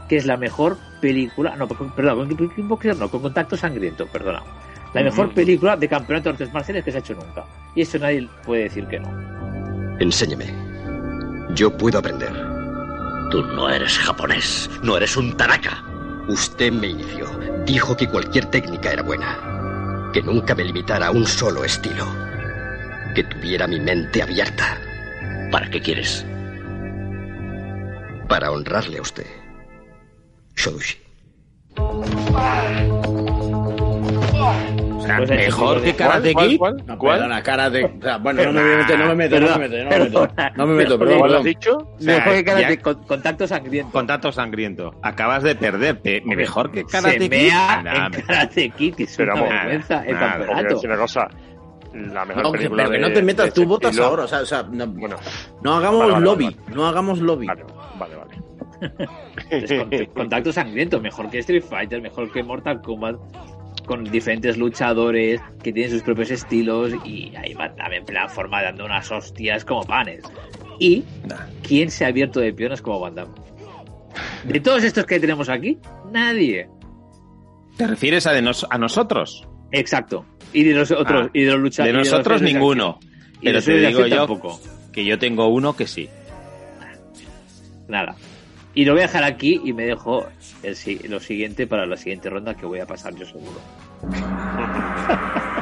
que 0.09 0.17
es 0.17 0.27
la 0.27 0.37
mejor 0.37 0.77
película, 1.01 1.57
no, 1.57 1.67
perdón, 1.69 2.35
con 2.35 2.49
Kickboxer 2.51 2.97
no, 2.97 3.09
con 3.09 3.23
Contacto 3.23 3.57
Sangriento, 3.57 4.07
perdona. 4.07 4.43
La 4.93 5.03
mejor 5.03 5.27
Ujú. 5.27 5.35
película 5.35 5.77
de 5.77 5.89
campeonato 5.89 6.25
de 6.29 6.31
artes 6.35 6.53
marciales 6.53 6.85
que 6.85 6.93
se 6.93 6.99
ha 6.99 7.01
hecho 7.01 7.15
nunca. 7.15 7.45
Y 7.75 7.83
eso 7.83 7.99
nadie 7.99 8.29
puede 8.45 8.65
decir 8.65 8.87
que 8.87 9.01
no. 9.01 9.09
Enséñeme. 9.99 10.47
Yo 11.55 11.77
puedo 11.77 11.99
aprender. 11.99 12.33
Tú 13.31 13.43
no 13.43 13.69
eres 13.69 13.99
japonés, 13.99 14.71
no 14.83 14.97
eres 14.97 15.17
un 15.17 15.37
Tanaka. 15.37 15.83
Usted 16.29 16.73
me 16.73 16.89
inició. 16.89 17.27
Dijo 17.67 17.97
que 17.97 18.09
cualquier 18.09 18.47
técnica 18.47 18.93
era 18.93 19.03
buena. 19.03 20.11
Que 20.13 20.23
nunca 20.23 20.55
me 20.55 20.65
limitara 20.65 21.09
a 21.09 21.11
un 21.11 21.27
solo 21.27 21.65
estilo. 21.65 22.07
Que 23.15 23.25
tuviera 23.25 23.67
mi 23.67 23.81
mente 23.81 24.23
abierta. 24.23 24.79
¿Para 25.51 25.69
qué 25.71 25.81
quieres? 25.81 26.25
Para 28.29 28.51
honrarle 28.53 28.99
a 28.99 29.03
usted. 29.03 29.27
O 34.97 35.01
sea, 35.07 35.19
Pues 35.19 35.31
mejor 35.31 35.83
que 35.83 35.95
Karate 35.95 36.33
¿Cuál, 36.33 36.49
Kid. 36.49 36.59
cuál, 36.59 36.77
No, 36.79 36.85
cuál? 36.87 36.99
¿Cuál? 36.99 37.19
perdona, 37.19 37.43
cara 37.43 37.71
de. 37.71 37.85
o 37.85 38.03
sea, 38.03 38.17
bueno, 38.19 38.43
no 38.45 38.53
me 38.53 38.61
no 38.63 38.77
meto, 38.79 38.97
no 38.97 39.07
me 39.09 39.15
meto, 39.15 39.41
no 39.41 39.47
me 39.59 39.69
meto, 39.69 40.29
no 40.57 40.67
me 40.67 40.75
meto, 40.75 40.99
perdón, 40.99 41.19
¿Cuál 41.19 41.35
has 41.37 41.45
dicho? 41.45 41.77
O 41.77 42.01
sea, 42.01 42.19
Mejor 42.19 42.33
que 42.33 42.45
Karate- 42.45 42.77
ya- 42.77 42.83
con- 42.83 43.05
Contacto 43.05 43.47
Sangriento. 43.47 43.93
Contacto 43.93 44.33
sangriento. 44.33 44.95
Acabas 45.03 45.43
de 45.43 45.55
perder. 45.57 46.01
pe- 46.01 46.23
Mejor 46.25 46.71
que 46.71 46.81
se 46.81 46.87
Karate 46.87 47.19
Kid. 47.19 47.31
mea 47.31 47.83
Nada, 47.83 48.07
en 48.07 48.23
Karate 48.23 48.71
Kid, 48.71 48.95
que 48.95 49.03
es 49.05 49.19
una 49.19 49.35
vergüenza 49.35 50.03
nada, 50.05 50.47
campeonato. 50.47 50.81
cosa. 50.99 51.29
La 51.95 52.25
mejor 52.25 52.43
No, 52.43 52.51
película 52.53 52.83
pero 52.85 52.91
que 52.91 52.97
de- 52.97 53.03
no 53.09 53.13
te 53.15 53.23
metas, 53.23 53.55
tú 53.55 53.65
votas 53.67 53.91
estilo- 53.93 54.07
ahora, 54.09 54.25
o 54.25 54.29
sea, 54.29 54.41
o 54.41 54.47
sea, 54.47 54.63
no, 54.65 54.85
Bueno, 54.87 55.17
no 55.63 55.77
hagamos 55.77 56.01
Vale, 56.01 56.13
vale, 56.15 56.25
lobby, 56.25 56.45
vale. 56.47 56.57
no 56.75 56.87
hagamos 56.89 57.21
lobby. 57.21 57.47
vale, 57.47 57.63
vale, 58.01 58.17
vale. 58.17 58.24
Entonces, 59.51 60.09
Contacto 60.15 60.53
Sangriento, 60.53 61.01
mejor 61.01 61.31
que 61.31 61.39
Street 61.39 61.63
Fighter, 61.63 62.01
mejor 62.03 62.31
que 62.33 62.43
Mortal 62.43 62.81
Kombat, 62.83 63.17
con 63.87 64.05
diferentes 64.05 64.57
luchadores 64.57 65.41
que 65.63 65.73
tienen 65.73 65.91
sus 65.93 66.03
propios 66.03 66.31
estilos 66.31 66.93
y 67.05 67.33
ahí 67.37 67.53
va 67.55 67.75
también 67.75 68.01
en 68.01 68.07
plan 68.07 68.29
forma 68.31 68.63
dando 68.63 68.85
unas 68.87 69.11
hostias 69.11 69.65
como 69.65 69.83
panes. 69.85 70.23
Y 70.79 71.05
¿quién 71.63 71.91
se 71.91 72.05
ha 72.05 72.09
abierto 72.09 72.41
de 72.41 72.53
piernas 72.53 72.81
como 72.83 73.01
Van 73.01 73.15
Damme? 73.15 73.35
De 74.45 74.61
todos 74.61 74.85
estos 74.85 75.05
que 75.07 75.21
tenemos 75.21 75.49
aquí, 75.49 75.79
nadie. 76.11 76.69
¿Te 77.77 77.87
refieres 77.87 78.27
a, 78.27 78.33
de 78.33 78.41
nos- 78.43 78.67
a 78.71 78.79
nosotros? 78.79 79.47
Exacto. 79.73 80.25
Y 80.53 80.63
de 80.63 80.75
los 80.75 80.91
otros, 80.93 81.27
Ah, 81.27 81.31
y 81.35 81.43
de 81.43 81.51
los 81.53 81.61
luchadores. 81.61 81.95
De 81.95 81.99
nosotros 82.11 82.41
ninguno. 82.43 82.99
Pero 83.43 83.61
te 83.61 83.77
digo 83.77 84.07
yo 84.07 84.17
tampoco. 84.17 84.61
que 84.93 85.05
yo 85.05 85.19
tengo 85.19 85.49
uno 85.49 85.75
que 85.77 85.87
sí. 85.87 86.09
Nada. 87.89 88.15
Y 88.75 88.85
lo 88.85 88.93
voy 88.93 89.03
a 89.03 89.07
dejar 89.07 89.25
aquí 89.25 89.61
y 89.65 89.73
me 89.73 89.85
dejo 89.85 90.27
el, 90.63 90.77
lo 91.09 91.21
siguiente 91.21 91.67
para 91.67 91.87
la 91.87 91.97
siguiente 91.97 92.29
ronda 92.29 92.55
que 92.55 92.67
voy 92.67 92.81
a 92.81 92.87
pasar 92.87 93.15
yo 93.15 93.25
seguro. 93.25 93.61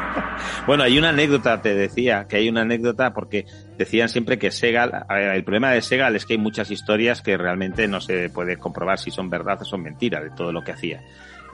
Bueno, 0.67 0.85
hay 0.85 0.97
una 0.97 1.09
anécdota, 1.09 1.61
te 1.61 1.75
decía, 1.75 2.27
que 2.29 2.37
hay 2.37 2.49
una 2.49 2.63
anécdota 2.63 3.13
porque 3.13 3.47
decían 3.77 4.09
siempre 4.09 4.39
que 4.39 4.53
Segal, 4.53 5.07
el 5.09 5.43
problema 5.43 5.73
de 5.73 5.83
Segal 5.83 6.15
es 6.15 6.25
que 6.25 6.35
hay 6.35 6.39
muchas 6.39 6.71
historias 6.71 7.21
que 7.21 7.37
realmente 7.37 7.89
no 7.89 8.01
se 8.01 8.31
puede 8.31 8.57
comprobar 8.57 8.99
si 8.99 9.11
son 9.11 9.29
verdad 9.29 9.61
o 9.61 9.65
son 9.65 9.83
mentiras 9.83 10.23
de 10.23 10.31
todo 10.31 10.53
lo 10.53 10.63
que 10.63 10.73
hacía. 10.73 11.03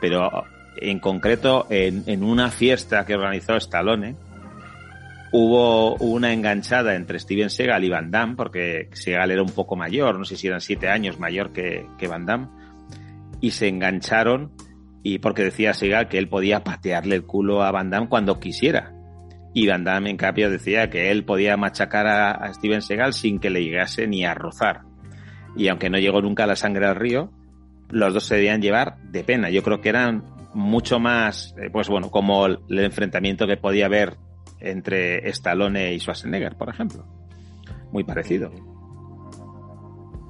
Pero 0.01 0.44
en 0.77 1.01
concreto, 1.01 1.66
en, 1.71 2.05
en 2.07 2.23
una 2.23 2.51
fiesta 2.51 3.07
que 3.07 3.14
organizó 3.14 3.57
Stallone, 3.57 4.14
hubo 5.32 5.94
una 5.96 6.32
enganchada 6.32 6.94
entre 6.94 7.18
Steven 7.18 7.50
Segal 7.50 7.84
y 7.84 7.90
Van 7.90 8.10
Damme, 8.10 8.36
porque 8.36 8.88
Segal 8.92 9.30
era 9.30 9.42
un 9.42 9.50
poco 9.50 9.76
mayor, 9.76 10.18
no 10.18 10.24
sé 10.24 10.36
si 10.36 10.46
eran 10.46 10.60
siete 10.60 10.88
años 10.88 11.18
mayor 11.18 11.52
que, 11.52 11.86
que 11.98 12.08
Van 12.08 12.26
Damme, 12.26 12.48
y 13.40 13.50
se 13.52 13.68
engancharon 13.68 14.52
y 15.02 15.18
porque 15.18 15.44
decía 15.44 15.74
Segal 15.74 16.08
que 16.08 16.18
él 16.18 16.28
podía 16.28 16.64
patearle 16.64 17.14
el 17.14 17.24
culo 17.24 17.62
a 17.62 17.70
Van 17.70 17.90
Damme 17.90 18.08
cuando 18.08 18.40
quisiera. 18.40 18.92
Y 19.54 19.66
Van 19.66 19.84
Damme, 19.84 20.10
en 20.10 20.16
cambio, 20.16 20.50
decía 20.50 20.90
que 20.90 21.10
él 21.10 21.24
podía 21.24 21.56
machacar 21.56 22.06
a, 22.06 22.52
Steven 22.54 22.82
Segal 22.82 23.14
sin 23.14 23.38
que 23.38 23.50
le 23.50 23.62
llegase 23.62 24.06
ni 24.06 24.24
a 24.24 24.34
rozar. 24.34 24.82
Y 25.56 25.68
aunque 25.68 25.90
no 25.90 25.98
llegó 25.98 26.20
nunca 26.20 26.46
la 26.46 26.56
sangre 26.56 26.86
al 26.86 26.96
río, 26.96 27.32
los 27.88 28.12
dos 28.12 28.24
se 28.24 28.36
debían 28.36 28.60
llevar 28.60 28.98
de 29.02 29.24
pena. 29.24 29.50
Yo 29.50 29.62
creo 29.62 29.80
que 29.80 29.88
eran 29.88 30.24
mucho 30.52 31.00
más, 31.00 31.54
eh, 31.58 31.70
pues 31.72 31.88
bueno, 31.88 32.10
como 32.10 32.46
el 32.46 32.58
enfrentamiento 32.68 33.46
que 33.46 33.56
podía 33.56 33.86
haber 33.86 34.16
entre 34.61 35.29
Stallone 35.31 35.94
y 35.94 36.01
Schwarzenegger, 36.01 36.57
por 36.57 36.68
ejemplo. 36.68 37.05
Muy 37.92 38.05
parecido. 38.05 38.51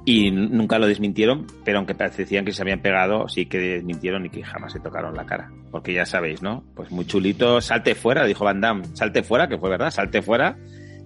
Y 0.05 0.31
nunca 0.31 0.79
lo 0.79 0.87
desmintieron, 0.87 1.47
pero 1.65 1.79
aunque 1.79 1.93
decían 1.93 2.47
que 2.47 2.53
se 2.53 2.63
habían 2.63 2.81
pegado, 2.81 3.29
sí 3.29 3.45
que 3.45 3.59
desmintieron 3.59 4.25
y 4.25 4.31
que 4.31 4.43
jamás 4.43 4.73
se 4.73 4.81
tocaron 4.81 5.15
la 5.15 5.27
cara. 5.27 5.53
Porque 5.71 5.93
ya 5.93 6.07
sabéis, 6.07 6.43
¿no? 6.43 6.65
Pues 6.75 6.91
muy 6.91 7.05
chulito, 7.05 7.61
salte 7.61 7.95
fuera, 7.95 8.25
dijo 8.25 8.45
Van 8.45 8.61
Damme, 8.61 8.85
salte 8.95 9.23
fuera, 9.23 9.49
que 9.49 9.59
fue 9.59 9.69
verdad, 9.69 9.91
salte 9.91 10.23
fuera. 10.23 10.57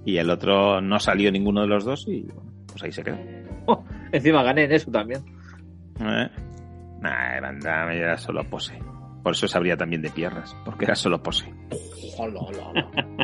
Y 0.04 0.18
el 0.18 0.30
otro 0.30 0.80
no 0.80 1.00
salió 1.00 1.32
ninguno 1.32 1.62
de 1.62 1.66
los 1.66 1.84
dos 1.84 2.06
y 2.06 2.22
bueno, 2.22 2.52
pues 2.68 2.82
ahí 2.84 2.92
se 2.92 3.02
quedó. 3.02 3.18
Oh, 3.66 3.84
encima 4.12 4.42
gané 4.44 4.64
en 4.64 4.72
eso 4.72 4.90
también. 4.90 5.24
¿Eh? 6.00 6.28
Nah, 7.00 7.40
Van 7.40 7.58
Damme 7.58 7.98
era 7.98 8.16
solo 8.16 8.44
pose. 8.44 8.78
Por 9.22 9.34
eso 9.34 9.46
sabría 9.46 9.76
también 9.76 10.02
de 10.02 10.10
piernas, 10.10 10.56
porque 10.64 10.84
era 10.84 10.94
solo 10.94 11.22
pose. 11.22 11.52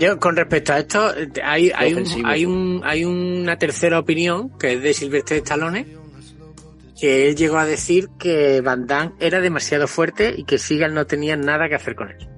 Yo, 0.01 0.19
con 0.19 0.37
respecto 0.37 0.73
a 0.73 0.79
esto, 0.79 1.13
hay, 1.43 1.71
hay, 1.75 1.95
un, 1.95 2.05
hay, 2.25 2.45
un, 2.47 2.81
hay 2.85 3.05
una 3.05 3.57
tercera 3.57 3.99
opinión 3.99 4.57
que 4.59 4.75
es 4.75 4.83
de 4.83 4.95
Silvestre 4.95 5.39
Stallone, 5.39 5.87
que 6.99 7.29
él 7.29 7.37
llegó 7.37 7.59
a 7.59 7.67
decir 7.67 8.09
que 8.19 8.61
Van 8.61 8.87
Damme 8.87 9.13
era 9.21 9.41
demasiado 9.41 9.87
fuerte 9.87 10.35
y 10.37 10.45
que 10.45 10.59
Seagal 10.59 10.95
no 10.95 11.07
tenía 11.07 11.37
nada 11.37 11.69
que 11.69 11.75
hacer 11.75 11.95
con 11.95 12.11
él. 12.11 12.29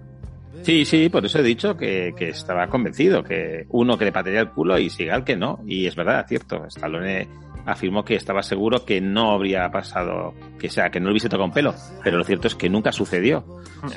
Sí, 0.63 0.85
sí, 0.85 1.09
por 1.09 1.25
eso 1.25 1.39
he 1.39 1.43
dicho 1.43 1.77
que, 1.77 2.13
que 2.17 2.29
estaba 2.29 2.67
convencido, 2.67 3.25
que 3.25 3.65
uno 3.71 3.97
que 3.97 4.05
le 4.05 4.13
patearía 4.13 4.43
el 4.43 4.51
culo 4.51 4.79
y 4.79 4.91
Seagal 4.91 5.25
que 5.25 5.37
no. 5.37 5.61
Y 5.67 5.87
es 5.87 5.97
verdad, 5.97 6.27
cierto. 6.29 6.67
Stallone 6.67 7.29
afirmó 7.67 8.05
que 8.05 8.15
estaba 8.15 8.43
seguro 8.43 8.85
que 8.85 9.01
no 9.01 9.33
habría 9.33 9.71
pasado, 9.71 10.35
que 10.59 10.69
sea, 10.69 10.91
que 10.91 10.99
no 11.01 11.07
lo 11.07 11.13
hubiese 11.13 11.29
tocado 11.29 11.45
un 11.47 11.53
pelo. 11.53 11.75
Pero 12.03 12.19
lo 12.19 12.25
cierto 12.25 12.49
es 12.49 12.55
que 12.55 12.69
nunca 12.69 12.93
sucedió. 12.93 13.45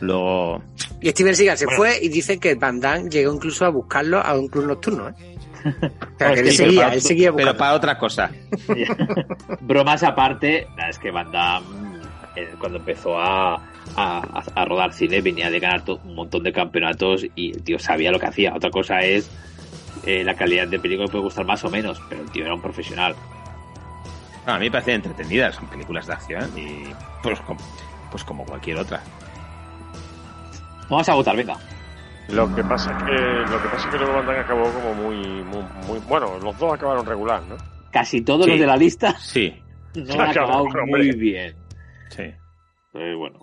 Lo... 0.01 0.61
Y 1.01 1.09
Steven 1.09 1.35
Seagal 1.35 1.57
se 1.57 1.67
fue 1.67 1.97
y 2.01 2.09
dice 2.09 2.39
que 2.39 2.55
Van 2.55 2.79
Damme 2.79 3.09
llegó 3.09 3.33
incluso 3.33 3.65
a 3.65 3.69
buscarlo 3.69 4.19
a 4.19 4.33
un 4.37 4.47
club 4.47 4.65
nocturno, 4.67 5.09
¿eh? 5.09 5.13
O 5.65 6.17
sea, 6.17 6.33
que 6.33 6.39
él 6.41 6.51
seguía, 6.51 6.81
para- 6.83 6.93
él 6.95 7.01
seguía 7.01 7.33
pero 7.33 7.55
para 7.55 7.73
otra 7.73 7.97
cosa. 7.97 8.29
Bromas 9.61 10.03
aparte, 10.03 10.67
la 10.77 10.89
es 10.89 10.99
que 10.99 11.11
Van 11.11 11.31
Damme, 11.31 11.65
eh, 12.35 12.49
cuando 12.59 12.79
empezó 12.79 13.17
a, 13.19 13.55
a, 13.95 14.43
a 14.55 14.65
rodar 14.65 14.93
cine, 14.93 15.21
venía 15.21 15.49
de 15.49 15.59
ganar 15.59 15.83
un 16.03 16.15
montón 16.15 16.43
de 16.43 16.51
campeonatos 16.51 17.25
y 17.35 17.51
el 17.51 17.63
tío 17.63 17.79
sabía 17.79 18.11
lo 18.11 18.19
que 18.19 18.25
hacía. 18.27 18.53
Otra 18.55 18.69
cosa 18.71 18.99
es 19.01 19.29
eh, 20.05 20.23
la 20.23 20.33
calidad 20.33 20.67
de 20.67 20.79
película 20.79 21.05
que 21.07 21.11
puede 21.11 21.23
gustar 21.25 21.45
más 21.45 21.63
o 21.63 21.69
menos, 21.69 22.01
pero 22.09 22.21
el 22.21 22.31
tío 22.31 22.43
era 22.45 22.53
un 22.55 22.61
profesional. 22.61 23.15
No, 24.45 24.53
a 24.53 24.59
mí 24.59 24.65
me 24.65 24.71
parecen 24.71 24.95
entretenidas, 24.95 25.55
son 25.55 25.67
películas 25.67 26.05
de 26.07 26.13
acción 26.13 26.51
y 26.57 26.93
pues 27.21 27.39
como, 27.41 27.59
pues 28.11 28.23
como 28.23 28.45
cualquier 28.45 28.77
otra. 28.77 29.01
Vamos 30.89 31.07
a 31.09 31.13
votar, 31.15 31.35
venga. 31.35 31.57
Lo 32.29 32.53
que 32.55 32.63
pasa 32.63 32.91
es 32.97 33.03
que 33.03 33.11
lo 33.11 33.61
que 33.61 33.69
pasa 33.69 33.85
es 33.87 33.91
que 33.91 33.97
luego 33.97 34.13
Van 34.13 34.25
Damme 34.25 34.39
acabó 34.39 34.63
como 34.71 34.93
muy, 34.95 35.17
muy, 35.43 35.63
muy- 35.87 35.99
bueno, 36.07 36.37
los 36.39 36.57
dos 36.57 36.73
acabaron 36.73 37.05
regular, 37.05 37.41
¿no? 37.43 37.57
Casi 37.91 38.21
todos 38.21 38.45
Sí. 38.45 38.51
los 38.51 38.59
de 38.59 38.65
la 38.67 38.77
lista 38.77 39.15
Sí, 39.19 39.61
no 39.95 40.13
han 40.21 40.29
acabado 40.29 40.65
muy 40.87 41.11
bien. 41.11 41.55
sí. 42.09 42.33
Pero 42.91 43.17
bueno. 43.17 43.39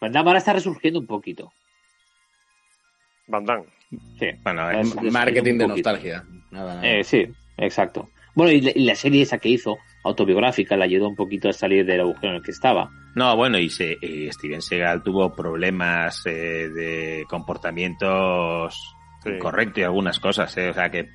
Van 0.00 0.12
Damme 0.12 0.30
ahora 0.30 0.38
está 0.38 0.52
resurgiendo 0.52 1.00
un 1.00 1.06
poquito. 1.06 1.52
Van 3.26 3.44
Damme. 3.44 3.66
Sí. 4.18 4.26
Bueno, 4.42 4.70
Es- 4.70 4.94
es- 4.96 5.12
Marketing 5.12 5.58
de 5.58 5.66
poquito. 5.66 5.90
nostalgia. 5.90 6.24
Nada, 6.50 6.74
nada. 6.76 6.86
Eh, 6.88 7.04
sí, 7.04 7.26
exacto. 7.56 8.08
Bueno, 8.34 8.52
y 8.52 8.60
la, 8.60 8.70
y 8.74 8.84
la 8.84 8.94
serie 8.94 9.22
esa 9.22 9.38
que 9.38 9.48
hizo, 9.48 9.78
autobiográfica, 10.04 10.76
le 10.76 10.84
ayudó 10.84 11.08
un 11.08 11.16
poquito 11.16 11.48
a 11.48 11.52
salir 11.52 11.84
del 11.84 12.00
agujero 12.00 12.30
en 12.30 12.36
el 12.36 12.42
que 12.42 12.50
estaba. 12.52 12.90
No, 13.14 13.36
bueno, 13.36 13.58
y, 13.58 13.68
se, 13.68 13.96
y 14.00 14.30
Steven 14.30 14.62
Seagal 14.62 15.02
tuvo 15.02 15.34
problemas 15.34 16.22
eh, 16.26 16.68
de 16.68 17.24
comportamientos 17.28 18.96
Sí. 19.22 19.30
incorrectos 19.30 19.78
y 19.78 19.82
algunas 19.82 20.18
cosas, 20.18 20.56
eh, 20.56 20.70
o 20.70 20.72
sea 20.72 20.90
que, 20.90 21.10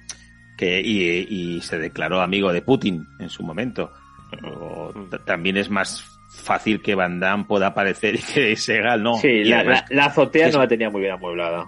que 0.57 0.79
y, 0.79 1.25
y 1.27 1.61
se 1.61 1.79
declaró 1.79 2.21
amigo 2.21 2.53
de 2.53 2.61
Putin 2.61 3.03
en 3.19 3.29
su 3.29 3.41
momento. 3.43 3.91
Pero 4.29 4.91
Mm. 4.93 5.25
también 5.25 5.57
es 5.57 5.69
más 5.71 6.05
fácil 6.43 6.81
que 6.83 6.93
Van 6.95 7.19
Damme 7.19 7.45
pueda 7.45 7.67
aparecer 7.67 8.15
y 8.15 8.19
que 8.19 8.55
Seagal 8.55 9.01
no. 9.01 9.15
sí, 9.15 9.43
la, 9.45 9.59
además 9.61 9.85
la- 9.89 9.95
la 9.95 10.05
azotea 10.05 10.47
es- 10.47 10.53
no 10.53 10.59
la 10.61 10.67
tenía 10.67 10.89
muy 10.91 11.01
bien 11.01 11.13
amueblada. 11.13 11.65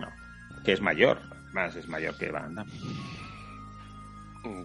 que 0.63 0.73
es 0.73 0.81
mayor, 0.81 1.21
más 1.53 1.75
es 1.75 1.87
mayor 1.87 2.15
que 2.17 2.29
Van 2.29 2.53
Damme. 2.53 2.71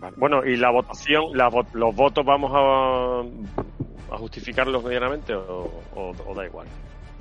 Vale. 0.00 0.16
Bueno, 0.18 0.44
y 0.44 0.56
la 0.56 0.70
votación, 0.70 1.24
la 1.36 1.48
vo- 1.50 1.66
los 1.72 1.94
votos 1.94 2.24
vamos 2.24 2.50
a, 2.54 4.14
a 4.14 4.18
justificarlos 4.18 4.82
medianamente 4.84 5.34
o, 5.34 5.70
o- 5.94 6.14
o 6.26 6.34
da 6.34 6.44
igual. 6.46 6.66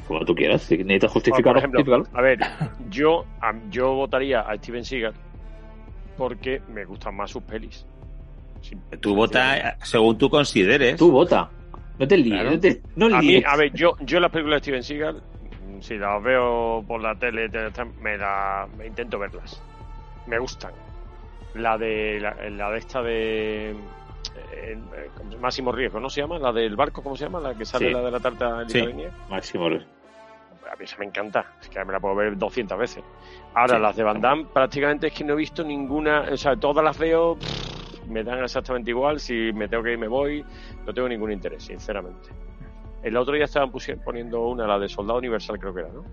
Como 0.07 0.25
tú 0.25 0.33
quieras, 0.35 0.63
si 0.63 0.77
necesitas 0.77 1.11
Por 1.11 1.21
justificarlo, 1.21 1.59
ejemplo, 1.59 1.79
justifícalo. 1.81 2.17
a 2.17 2.21
ver, 2.21 2.39
yo, 2.89 3.25
a- 3.41 3.53
yo 3.69 3.93
votaría 3.93 4.41
a 4.41 4.55
Steven 4.57 4.83
Seagal 4.83 5.13
porque 6.17 6.61
me 6.73 6.85
gustan 6.85 7.15
más 7.15 7.31
sus 7.31 7.43
pelis. 7.43 7.85
Sí, 8.61 8.77
Tú 8.99 9.15
vota 9.15 9.75
según 9.83 10.17
tú 10.17 10.29
consideres. 10.29 10.95
Tú 10.97 11.11
vota. 11.11 11.49
No 11.97 12.07
te 12.07 12.17
líes, 12.17 12.33
Claro. 12.41 12.51
no 12.51 12.59
te 12.59 12.81
no 12.95 13.15
A 13.15 13.21
mí, 13.21 13.41
a 13.45 13.55
ver, 13.55 13.71
yo, 13.73 13.95
yo 14.01 14.19
las 14.19 14.31
películas 14.31 14.57
de 14.61 14.63
Steven 14.63 14.83
Seagal, 14.83 15.23
si 15.81 15.97
las 15.97 16.21
veo 16.21 16.83
por 16.87 17.01
la 17.01 17.15
tele, 17.15 17.49
te- 17.49 17.71
te- 17.71 17.85
me, 18.01 18.17
la, 18.17 18.67
me 18.77 18.87
intento 18.87 19.17
verlas. 19.17 19.61
Me 20.27 20.37
gustan. 20.39 20.71
La 21.55 21.77
de 21.77 22.19
la, 22.21 22.33
la 22.49 22.71
de 22.71 22.77
esta 22.77 23.01
de 23.01 23.71
eh, 23.71 23.75
eh, 24.53 25.09
¿cómo 25.17 25.31
se- 25.31 25.37
Máximo 25.37 25.71
Riesgo, 25.71 25.99
¿no 25.99 26.09
se 26.09 26.21
llama? 26.21 26.39
La 26.39 26.51
del 26.53 26.75
barco, 26.75 27.03
¿cómo 27.03 27.15
se 27.15 27.25
llama? 27.25 27.39
La 27.41 27.53
que 27.55 27.65
sale 27.65 27.87
Sí. 27.87 27.93
la 27.93 28.01
de 28.01 28.11
la 28.11 28.19
tarta 28.19 28.63
Sí. 28.67 28.81
Máximo. 29.29 29.69
Res- 29.69 29.85
A 30.71 30.75
mí 30.77 30.85
esa 30.85 30.97
me 30.99 31.05
encanta, 31.05 31.45
es 31.61 31.67
que 31.67 31.83
me 31.83 31.91
la 31.91 31.99
puedo 31.99 32.15
ver 32.15 32.37
200 32.37 32.77
veces. 32.77 33.03
Ahora, 33.53 33.75
Sí. 33.75 33.81
las 33.81 33.95
de 33.97 34.03
Van 34.03 34.21
Damme, 34.21 34.45
prácticamente 34.53 35.07
es 35.07 35.13
que 35.13 35.25
no 35.25 35.33
he 35.33 35.35
visto 35.35 35.63
ninguna, 35.65 36.21
o 36.31 36.37
sea, 36.37 36.55
todas 36.55 36.81
las 36.83 36.97
veo, 36.97 37.35
pff, 37.35 38.05
me 38.07 38.23
dan 38.23 38.41
exactamente 38.41 38.89
igual, 38.91 39.19
si 39.19 39.51
me 39.53 39.67
tengo 39.67 39.83
que 39.83 39.91
ir 39.91 39.97
me 39.97 40.07
voy, 40.07 40.45
no 40.85 40.93
tengo 40.93 41.09
ningún 41.09 41.33
interés, 41.33 41.63
sinceramente. 41.65 42.29
El 43.03 43.17
otro 43.17 43.33
día 43.33 43.43
estaban 43.45 43.69
poniendo 44.05 44.47
una, 44.47 44.65
la 44.65 44.79
de 44.79 44.87
Soldado 44.87 45.19
Universal 45.19 45.59
creo 45.59 45.73
que 45.73 45.81
era, 45.81 45.89
¿no? 45.89 46.05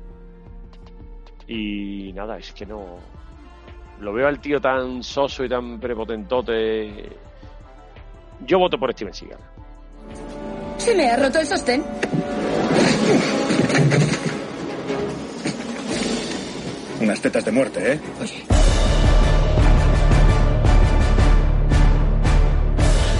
Y 1.46 2.12
nada, 2.14 2.36
es 2.38 2.52
que 2.52 2.66
no... 2.66 2.98
Lo 4.00 4.12
veo 4.12 4.28
al 4.28 4.38
tío 4.40 4.60
tan 4.60 5.02
soso 5.02 5.44
y 5.44 5.48
tan 5.48 5.80
prepotentote. 5.80 7.08
Yo 8.46 8.58
voto 8.58 8.78
por 8.78 8.92
Steven 8.92 9.12
Seagal. 9.12 9.38
¿Se 10.76 10.94
le 10.94 11.08
ha 11.10 11.16
roto 11.16 11.40
el 11.40 11.46
sostén? 11.46 11.84
Unas 17.00 17.20
tetas 17.20 17.44
de 17.44 17.52
muerte, 17.52 17.92
¿eh? 17.92 18.00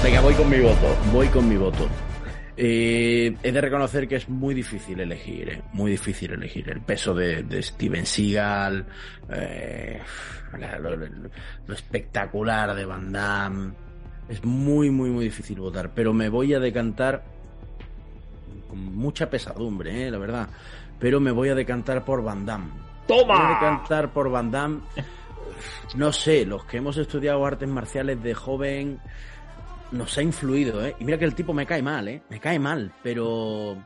Venga, 0.03 0.21
voy 0.21 0.35
con 0.35 0.49
mi 0.49 0.61
voto. 0.61 0.97
Voy 1.13 1.29
con 1.29 1.49
mi 1.49 1.57
voto. 1.57 1.89
Eh, 2.61 3.37
he 3.41 3.53
de 3.53 3.61
reconocer 3.61 4.09
que 4.09 4.17
es 4.17 4.29
muy 4.29 4.53
difícil 4.53 4.99
elegir, 4.99 5.49
eh, 5.49 5.63
muy 5.75 5.93
difícil 5.93 6.33
elegir 6.33 6.69
el 6.71 6.81
peso 6.81 7.15
de, 7.15 7.45
de 7.45 7.63
Steven 7.63 8.05
Seagal, 8.05 8.85
eh, 9.31 10.01
lo, 10.81 10.97
lo- 10.97 11.07
lo 11.67 11.75
espectacular 11.75 12.75
de 12.75 12.85
Van 12.85 13.13
Damme. 13.13 13.73
Es 14.29 14.45
muy, 14.45 14.91
muy, 14.91 15.09
muy 15.11 15.25
difícil 15.27 15.61
votar, 15.61 15.93
pero 15.95 16.13
me 16.13 16.29
voy 16.29 16.53
a 16.53 16.59
decantar 16.59 17.23
con 18.69 18.85
mucha 18.97 19.31
pesadumbre, 19.31 20.09
eh, 20.09 20.11
la 20.11 20.19
verdad. 20.19 20.49
Pero 20.99 21.21
me 21.21 21.31
voy 21.31 21.51
a 21.51 21.55
decantar 21.55 22.05
por 22.05 22.25
Van 22.25 22.45
Damme. 22.45 22.73
Voy 23.07 23.25
a 23.31 23.49
decantar 23.55 24.13
por 24.13 24.31
Van 24.31 24.51
Damme. 24.51 24.81
No 25.95 26.13
sé, 26.13 26.45
los 26.45 26.65
que 26.65 26.79
hemos 26.79 26.97
estudiado 26.99 27.47
artes 27.47 27.69
marciales 27.69 28.21
de 28.23 28.35
joven 28.35 28.99
nos 29.93 30.17
ha 30.19 30.23
influido, 30.23 30.85
¿eh? 30.85 30.95
Y 30.99 31.05
mira 31.05 31.19
que 31.19 31.25
el 31.25 31.35
tipo 31.35 31.53
me 31.55 31.67
cae 31.67 31.83
mal, 31.83 32.09
¿eh? 32.09 32.23
Me 32.31 32.41
cae 32.41 32.59
mal, 32.59 32.93
pero... 33.03 33.77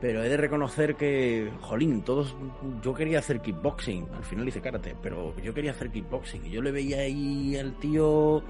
Pero 0.00 0.22
he 0.22 0.28
de 0.28 0.36
reconocer 0.36 0.94
que, 0.94 1.50
jolín, 1.60 2.02
todos... 2.02 2.36
Yo 2.82 2.94
quería 2.94 3.18
hacer 3.18 3.40
kickboxing, 3.40 4.06
al 4.14 4.22
final 4.24 4.46
hice 4.46 4.60
karate, 4.60 4.94
pero 5.02 5.34
yo 5.42 5.52
quería 5.52 5.72
hacer 5.72 5.90
kickboxing 5.90 6.46
y 6.46 6.50
yo 6.50 6.62
le 6.62 6.70
veía 6.70 6.98
ahí 7.00 7.56
al 7.56 7.76
tío... 7.80 8.42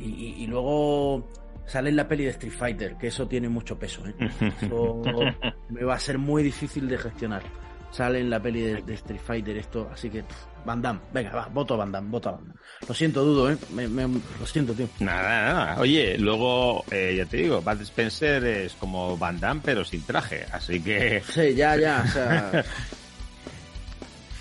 Y, 0.00 0.04
y- 0.08 0.34
y 0.42 0.46
luego 0.46 1.28
sale 1.66 1.90
en 1.90 1.96
la 1.96 2.08
peli 2.08 2.24
de 2.24 2.30
Street 2.30 2.52
Fighter, 2.52 2.96
que 2.96 3.08
eso 3.08 3.28
tiene 3.28 3.48
mucho 3.48 3.78
peso, 3.78 4.02
¿eh? 4.06 4.14
Eso 4.62 5.00
me 5.70 5.84
va 5.84 5.94
a 5.94 5.98
ser 6.00 6.18
muy 6.18 6.42
difícil 6.42 6.88
de 6.88 6.98
gestionar. 6.98 7.42
Sale 7.90 8.20
en 8.20 8.28
la 8.30 8.40
peli 8.42 8.60
de, 8.62 8.82
de 8.82 8.94
Street 8.94 9.20
Fighter 9.22 9.56
esto, 9.56 9.88
así 9.92 10.10
que 10.10 10.22
pff, 10.24 10.46
Van 10.64 10.80
Damme, 10.80 11.00
venga, 11.12 11.30
va, 11.30 11.46
voto 11.48 11.74
a 11.74 11.76
Van 11.78 11.92
Damme, 11.92 12.10
voto 12.10 12.28
a 12.30 12.32
Van 12.32 12.48
Damme. 12.48 12.60
Lo 12.88 12.94
siento, 12.94 13.24
dudo, 13.24 13.50
¿eh? 13.50 13.56
Me- 13.72 13.88
me- 13.88 14.20
lo 14.40 14.46
siento, 14.46 14.72
tío. 14.74 14.88
Nada, 15.00 15.52
nada. 15.52 15.80
Oye, 15.80 16.16
luego, 16.18 16.84
eh, 16.90 17.14
ya 17.18 17.26
te 17.26 17.36
digo, 17.38 17.60
Bud 17.60 17.80
Spencer 17.82 18.44
es 18.44 18.72
como 18.74 19.16
Van 19.18 19.38
Damme, 19.40 19.60
pero 19.64 19.84
sin 19.84 20.02
traje. 20.04 20.46
Así 20.52 20.80
que. 20.82 21.22
Sí, 21.32 21.54
ya, 21.54 21.76
ya, 21.76 22.02
o 22.06 22.10
sea... 22.10 22.64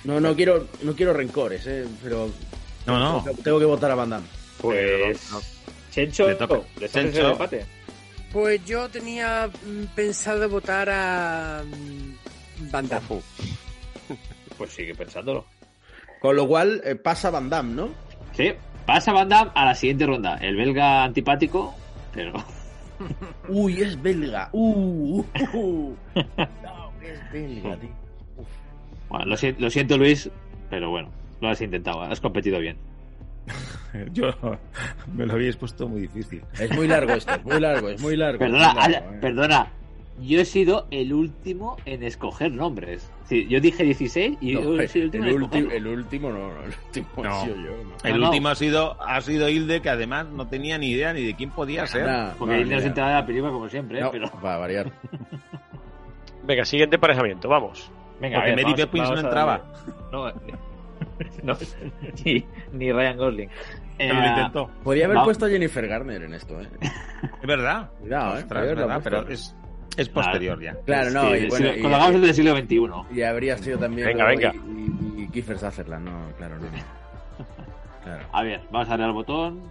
No, 0.04 0.20
no 0.20 0.36
quiero, 0.36 0.68
no 0.82 0.94
quiero 0.96 1.14
rencores, 1.14 1.66
¿eh? 1.66 1.86
Pero 2.04 2.30
No, 2.86 3.00
no. 3.00 3.22
tengo, 3.24 3.36
que- 3.38 3.44
tengo 3.44 3.60
que 3.60 3.66
votar 3.66 3.92
a 3.92 3.96
Van 3.96 4.10
Damme. 4.10 4.28
Pues. 4.60 5.18
Chencho, 5.92 6.28
Le 6.28 6.36
toca. 6.36 6.60
¿le 6.80 6.90
Chencho. 6.90 7.22
el 7.22 7.32
empate? 7.32 7.66
Pues 8.32 8.66
yo 8.66 8.90
tenía 8.90 9.48
mm, 9.48 9.84
pensado 9.96 10.50
votar 10.50 10.90
a 10.90 11.64
mm, 11.66 12.70
Van 12.72 12.88
Damme. 12.88 13.08
Pues 14.58 14.72
sigue 14.72 14.94
pensándolo. 14.94 15.46
Con 16.24 16.38
lo 16.38 16.48
cual, 16.48 16.80
eh, 16.86 16.96
pasa 16.96 17.30
Van 17.32 17.50
Damme, 17.50 17.74
¿no? 17.76 17.90
Sí, 18.32 18.54
pasa 18.86 19.12
Van 19.12 19.28
Damme 19.28 19.52
a 19.56 19.66
la 19.66 19.76
siguiente 19.76 20.06
ronda. 20.06 20.38
El 20.38 20.56
belga 20.56 21.04
antipático, 21.04 21.76
pero. 22.14 22.32
Uy, 23.50 23.82
es 23.82 24.02
belga. 24.02 24.48
Uh, 24.54 25.20
uh, 25.20 25.26
uh. 25.58 25.96
No, 26.16 26.92
es 27.02 27.32
belga, 27.34 27.76
tío. 27.76 27.90
Bueno, 29.10 29.26
lo, 29.26 29.36
si- 29.36 29.52
lo 29.60 29.70
siento, 29.70 29.98
Luis, 29.98 30.30
pero 30.70 30.90
bueno, 30.92 31.10
lo 31.42 31.50
has 31.50 31.60
intentado, 31.60 32.02
has 32.04 32.22
competido 32.22 32.58
bien. 32.60 32.78
Yo 34.14 34.32
me 35.14 35.26
lo 35.26 35.34
habíais 35.34 35.58
puesto 35.58 35.90
muy 35.90 36.00
difícil. 36.04 36.42
Es 36.58 36.72
muy 36.74 36.88
largo 36.88 37.12
esto, 37.12 37.34
es 37.34 37.44
muy 37.44 37.60
largo, 37.60 37.90
es 37.90 38.02
muy 38.02 38.16
largo. 38.16 38.40
Perdona, 38.40 38.74
muy 38.74 38.92
largo, 38.94 39.12
¿eh? 39.12 39.18
perdona. 39.20 39.68
Yo 40.22 40.40
he 40.40 40.46
sido 40.46 40.86
el 40.92 41.12
último 41.12 41.76
en 41.86 42.04
escoger 42.04 42.52
nombres. 42.52 43.12
Sí, 43.26 43.48
yo 43.48 43.60
dije 43.60 43.84
16 43.84 44.38
y 44.42 44.54
No, 44.54 44.62
yo 44.62 44.80
he 44.80 44.88
sido 44.88 45.06
el 45.06 45.34
último 45.44 45.72
el, 45.72 45.72
en 45.72 45.72
el 45.72 45.88
último 45.88 46.30
no, 46.30 46.38
no, 46.54 46.62
el 46.64 46.74
último 46.86 47.08
No. 47.24 47.30
ha 47.32 47.44
sido 47.44 47.56
yo. 47.56 47.62
no. 47.84 47.94
El 48.04 48.12
No, 48.14 48.18
no. 48.20 48.26
último 48.28 48.50
ha 48.50 48.56
sido, 48.56 49.02
ha 49.02 49.20
sido 49.22 49.50
Hilde, 49.50 49.82
que 49.82 49.90
además 49.90 50.28
no 50.28 50.48
tenía 50.48 50.78
ni 50.78 50.92
idea 50.92 51.14
ni 51.14 51.24
de 51.26 51.34
quién 51.36 51.50
podía 51.50 51.88
ser. 51.88 52.06
Porque 52.38 52.54
no, 52.54 52.60
ahí 52.60 52.64
no 52.64 52.70
se 52.70 52.76
idea. 52.76 52.88
enteraba 52.88 53.14
de 53.16 53.20
la 53.22 53.26
película 53.26 53.52
como 53.52 53.70
siempre, 53.70 54.00
¿eh? 54.02 54.06
Pero 54.12 54.30
va 54.46 54.54
a 54.56 54.58
variar. 54.60 54.92
Venga, 56.46 56.66
siguiente 56.66 56.96
emparejamiento, 56.96 57.48
vamos. 57.50 57.90
Venga, 58.20 58.38
Porque 58.38 58.50
ver, 58.56 58.64
Mary 58.64 58.74
vamos- 58.74 58.86
Poppins 58.86 59.10
no 59.10 59.20
entraba. 59.20 59.62
darle- 59.64 60.04
No, 60.12 60.32
no, 61.54 61.58
ni, 62.26 62.46
ni 62.74 62.92
Ryan 62.92 63.18
Gosling. 63.18 63.50
Lo 63.50 64.06
Eh, 64.06 64.28
intentó. 64.30 64.70
Podría 64.84 65.06
haber 65.06 65.18
No. 65.18 65.24
puesto 65.24 65.46
a 65.46 65.50
Jennifer 65.50 65.88
Garner 65.88 66.24
en 66.24 66.34
esto, 66.34 66.60
¿eh? 66.62 66.68
Es 67.42 67.48
verdad. 67.48 67.90
Cuidado, 68.00 68.36
¿eh? 68.38 68.40
Ostras, 68.42 68.64
es 68.68 68.76
verdad, 68.76 69.02
pero 69.04 69.28
es, 69.30 69.56
es 69.98 70.10
posterior 70.10 70.60
ya. 70.62 70.76
Claro, 70.86 71.12
no, 71.12 71.30
sí, 71.32 71.38
y 71.38 71.50
bueno, 71.50 71.70
sí, 71.70 71.74
y- 71.78 71.82
cuando 71.82 71.96
hagamos 71.98 72.16
el 72.16 72.22
del 72.22 72.34
siglo 72.34 72.58
XXI. 72.58 73.16
Y 73.18 73.22
habría 73.22 73.58
sido 73.58 73.78
también. 73.78 74.08
Venga, 74.08 74.34
luego 74.34 74.40
venga. 74.40 74.54
Y, 75.16 75.22
y, 75.22 75.24
y 75.24 75.28
Kiefer 75.30 75.60
Sutherland, 75.60 76.06
no, 76.06 76.12
claro, 76.38 76.56
no. 76.60 76.68
Claro. 78.04 78.26
A 78.34 78.44
ver, 78.44 78.62
vamos 78.72 78.88
a 78.88 78.92
darle 78.92 79.06
al 79.06 79.14
botón. 79.14 79.62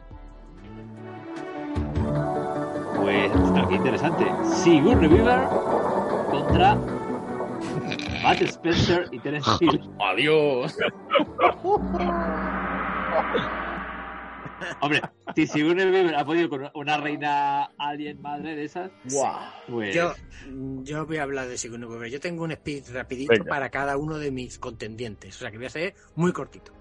Pues, 2.97 3.31
ostras, 3.35 3.67
qué 3.69 3.75
interesante. 3.75 4.25
Sigourney 4.45 5.09
Weaver 5.09 5.41
contra 6.31 6.77
Matt 8.23 8.41
Spencer 8.43 9.09
y 9.11 9.19
Terence 9.19 9.51
Hill. 9.61 9.81
¡Adiós! 10.01 10.77
Hombre, 14.81 15.03
si 15.35 15.47
Sigourney 15.47 15.91
Weaver 15.91 16.15
ha 16.15 16.25
podido 16.25 16.49
con 16.49 16.71
una 16.75 16.97
reina 16.99 17.65
alien 17.79 18.21
madre 18.21 18.57
de 18.57 18.65
esas, 18.65 18.91
¡Guau! 19.05 19.41
pues... 19.69 19.95
Yo, 19.95 20.15
yo 20.83 21.07
voy 21.07 21.17
a 21.19 21.23
hablar 21.23 21.49
de 21.49 21.59
Sigourney 21.59 21.89
Weaver. 21.89 22.11
Yo 22.11 22.21
tengo 22.21 22.45
un 22.45 22.53
speed 22.53 22.85
rapidito 22.93 23.33
Venga. 23.33 23.45
para 23.45 23.71
cada 23.71 23.97
uno 23.97 24.19
de 24.19 24.31
mis 24.31 24.59
contendientes. 24.59 25.37
O 25.37 25.39
sea 25.41 25.51
que 25.51 25.57
voy 25.59 25.67
a 25.67 25.71
ser 25.71 25.95
muy 26.15 26.33
cortito. 26.33 26.73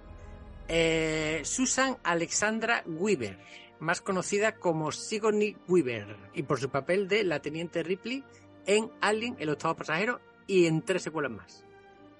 Eh, 0.68 1.42
Susan 1.44 1.98
Alexandra 2.04 2.84
Weaver, 2.86 3.38
más 3.80 4.00
conocida 4.02 4.56
como 4.56 4.92
Sigourney 4.92 5.58
Weaver, 5.68 6.16
y 6.34 6.44
por 6.44 6.60
su 6.60 6.70
papel 6.70 7.08
de 7.08 7.24
la 7.24 7.42
teniente 7.42 7.84
Ripley 7.84 8.24
en 8.66 8.90
Alien, 9.02 9.36
el 9.40 9.50
octavo 9.50 9.76
pasajero, 9.76 10.22
y 10.48 10.68
en 10.68 10.82
tres 10.82 11.04
secuelas 11.04 11.32
más. 11.32 11.66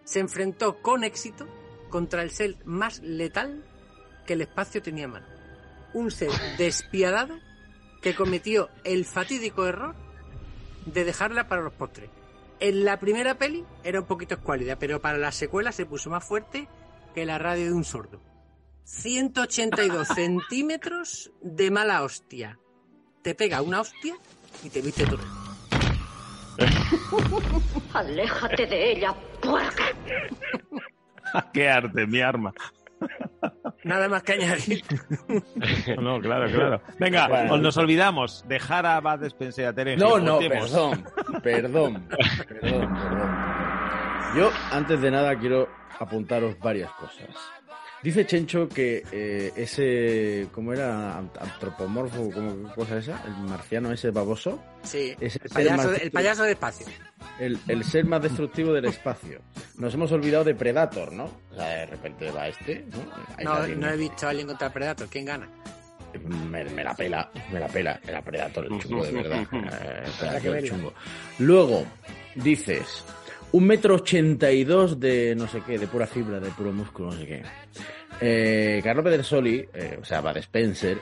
Se 0.04 0.20
enfrentó 0.20 0.82
con 0.82 1.04
éxito 1.04 1.48
contra 1.90 2.24
el 2.24 2.32
ser 2.32 2.58
más 2.66 3.00
letal 3.02 3.64
que 4.26 4.34
el 4.34 4.42
espacio 4.42 4.82
tenía 4.82 5.06
en 5.06 5.12
mano. 5.12 5.28
Un 5.94 6.12
ser 6.12 6.30
despiadado 6.58 7.40
que 8.02 8.16
cometió 8.16 8.70
el 8.84 9.06
fatídico 9.06 9.66
error 9.66 9.96
de 10.86 11.04
dejarla 11.04 11.48
para 11.48 11.62
los 11.62 11.74
postres. 11.74 12.10
En 12.60 12.86
la 12.86 13.00
primera 13.00 13.36
peli 13.36 13.66
era 13.84 14.02
un 14.02 14.06
poquito 14.06 14.36
escuálida, 14.36 14.78
pero 14.78 15.02
para 15.02 15.18
la 15.18 15.32
secuela 15.32 15.72
se 15.72 15.86
puso 15.86 16.10
más 16.10 16.24
fuerte 16.24 16.68
que 17.14 17.26
la 17.26 17.38
radio 17.38 17.66
de 17.66 17.74
un 17.74 17.84
sordo. 17.84 18.22
182 18.84 20.08
centímetros 20.16 21.32
de 21.42 21.72
mala 21.72 22.04
hostia. 22.04 22.60
Te 23.22 23.36
pega 23.36 23.62
una 23.62 23.82
hostia 23.82 24.16
y 24.64 24.70
te 24.70 24.82
viste 24.82 25.06
todo. 25.06 25.24
Aléjate 27.94 28.66
de 28.66 28.92
ella, 28.92 29.16
puerca. 29.42 29.86
¡Qué 31.54 31.70
arte, 31.70 32.06
mi 32.08 32.22
arma! 32.22 32.54
Nada 33.84 34.08
más 34.10 34.24
que 34.24 34.34
añadir. 34.34 34.84
No, 36.00 36.20
claro, 36.20 36.50
claro. 36.52 36.82
Venga, 37.00 37.28
Bueno. 37.28 37.58
nos 37.58 37.78
olvidamos. 37.78 38.46
Dejar 38.48 38.86
a 38.86 39.00
Bad 39.02 39.24
Spencer 39.26 39.66
y 39.66 39.68
a 39.68 39.74
Terence 39.74 40.04
No, 40.04 40.20
no, 40.20 40.40
perdón, 40.40 41.04
perdón, 41.42 42.08
perdón, 42.08 42.08
perdón. 42.48 42.96
Yo, 44.36 44.50
antes 44.72 45.02
de 45.02 45.12
nada, 45.12 45.38
quiero 45.38 45.68
apuntaros 46.00 46.58
varias 46.60 46.92
cosas. 46.94 47.28
Dice 48.04 48.26
Chencho 48.26 48.68
que 48.68 49.04
eh, 49.12 49.52
ese, 49.56 50.48
¿cómo 50.52 50.74
era? 50.74 51.20
Ant- 51.20 51.38
Antropomorfo, 51.40 52.32
¿cómo 52.32 52.68
qué 52.70 52.74
cosa 52.76 52.98
es 52.98 53.08
esa? 53.08 53.24
El 53.28 53.34
marciano 53.48 53.92
ese 53.92 54.10
baboso. 54.10 54.60
Sí, 54.82 55.16
Es 55.20 55.36
el 55.36 55.50
payaso, 55.50 55.90
más- 55.92 56.02
el 56.02 56.12
payaso 56.12 56.44
de 56.44 56.52
espacio. 56.54 56.88
El, 57.40 57.60
el 57.68 57.84
ser 57.84 58.06
más 58.06 58.22
destructivo 58.24 58.74
del 58.74 58.86
espacio. 58.86 59.40
Nos 59.78 59.94
hemos 59.94 60.12
olvidado 60.12 60.44
de 60.44 60.56
Predator, 60.56 61.12
¿no? 61.14 61.26
O 61.52 61.56
sea, 61.56 61.68
de 61.68 61.86
repente 61.86 62.32
va 62.32 62.48
este, 62.48 62.86
¿no? 63.44 63.66
No, 63.76 63.88
he 63.90 63.98
visto 63.98 64.26
a 64.26 64.32
alguien 64.32 64.48
contra 64.48 64.72
Predator. 64.74 65.08
¿Quién 65.08 65.26
gana? 65.26 65.48
me, 66.50 66.66
me 66.66 66.84
la 66.84 66.94
pela, 66.96 67.30
me 67.54 67.60
la 67.60 67.68
pela. 67.68 68.00
Era 68.06 68.22
Predator 68.22 68.66
el 68.66 68.80
chungo, 68.80 69.06
de 69.06 69.12
verdad. 69.12 69.48
Eh, 69.54 70.04
Predator 70.20 70.58
el 70.58 70.68
chungo. 70.70 70.94
Luego, 71.40 71.86
dices, 72.36 73.06
un 73.54 73.66
metro 73.66 73.96
ochenta 73.96 74.52
y 74.52 74.64
dos 74.64 75.00
de 75.00 75.36
no 75.36 75.48
sé 75.48 75.62
qué, 75.66 75.78
de 75.78 75.88
pura 75.88 76.08
fibra, 76.08 76.40
de 76.40 76.50
puro 76.52 76.72
músculo, 76.72 77.12
no 77.12 77.18
sé 77.18 77.26
qué. 77.28 77.44
Eh, 78.22 78.82
Carlo 78.84 79.04
Pedersoli, 79.04 79.68
eh, 79.74 79.98
o 80.02 80.06
sea, 80.06 80.22
Bad 80.22 80.38
Spencer, 80.38 80.98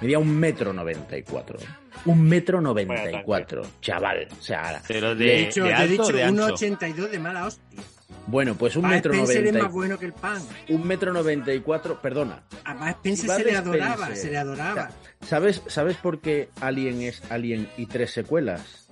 medía 0.00 0.18
un 0.18 0.36
metro 0.36 0.72
noventa 0.72 1.16
y 1.16 1.22
cuatro. 1.22 1.58
Un 2.04 2.22
metro 2.22 2.60
noventa 2.60 3.10
y 3.10 3.22
cuatro, 3.22 3.62
chaval. 3.80 4.28
O 4.38 4.42
sea, 4.42 4.82
Pero 4.86 5.14
de, 5.14 5.24
De 5.24 5.42
hecho, 5.44 5.64
de 5.64 5.70
te 5.70 5.74
he 5.74 5.78
alto 5.78 5.92
dicho 5.92 6.16
de 6.16 6.24
ancho. 6.24 6.46
1,82 6.48 7.08
de 7.10 7.18
mala 7.18 7.46
hostia. 7.46 7.80
bueno, 8.26 8.54
pues 8.56 8.76
un 8.76 8.82
Bud 8.82 8.88
metro 8.90 9.12
noventa 9.14 9.58
más 9.62 9.70
y 9.70 9.72
bueno 9.72 9.98
que 9.98 10.06
el 10.06 10.12
pan. 10.12 10.42
un 10.68 10.86
metro 10.86 11.12
noventa 11.12 11.52
y 11.54 11.60
cuatro, 11.60 12.00
perdona, 12.00 12.42
A 12.64 12.74
Bud 12.74 12.88
Spencer 12.88 13.26
Bud 13.28 13.36
se 13.36 13.44
le 13.44 13.50
Spencer. 13.52 13.56
adoraba, 13.82 14.14
se 14.16 14.30
le 14.30 14.38
adoraba. 14.38 14.90
¿Sabes, 15.22 15.62
¿Sabes 15.68 15.96
por 15.96 16.20
qué 16.20 16.48
Alien 16.60 17.02
es 17.02 17.22
Alien 17.30 17.68
y 17.76 17.86
tres 17.86 18.10
secuelas? 18.12 18.88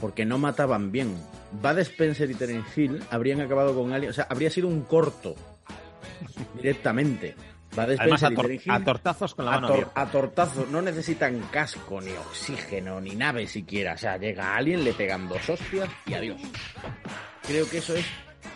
Porque 0.00 0.24
no 0.26 0.38
mataban 0.38 0.92
bien. 0.92 1.14
Bud 1.60 1.78
Spencer 1.78 2.30
y 2.30 2.34
Terence 2.34 2.80
Hill 2.80 3.02
habrían 3.10 3.40
acabado 3.40 3.74
con 3.74 3.92
Alien. 3.92 4.10
O 4.10 4.14
sea, 4.14 4.26
habría 4.30 4.50
sido 4.50 4.68
un 4.68 4.82
corto. 4.82 5.34
Directamente. 6.54 7.34
Además, 7.76 8.22
Spencer 8.22 8.28
a, 8.28 8.32
y 8.32 8.36
tor- 8.36 8.50
Hill. 8.66 8.72
a 8.72 8.84
tortazos 8.84 9.34
con 9.34 9.44
la 9.44 9.54
a, 9.54 9.60
mano 9.60 9.74
tor- 9.74 9.90
a 9.94 10.06
tortazo. 10.06 10.66
No 10.70 10.80
necesitan 10.80 11.38
casco, 11.50 12.00
ni 12.00 12.12
oxígeno, 12.12 13.00
ni 13.00 13.14
nave 13.14 13.46
siquiera. 13.46 13.94
O 13.94 13.98
sea, 13.98 14.16
llega 14.16 14.56
Alien, 14.56 14.82
le 14.84 14.92
pegan 14.94 15.28
dos 15.28 15.48
hostias 15.50 15.88
y 16.06 16.14
adiós. 16.14 16.40
Creo 17.46 17.68
que 17.68 17.78
eso 17.78 17.94
es 17.94 18.06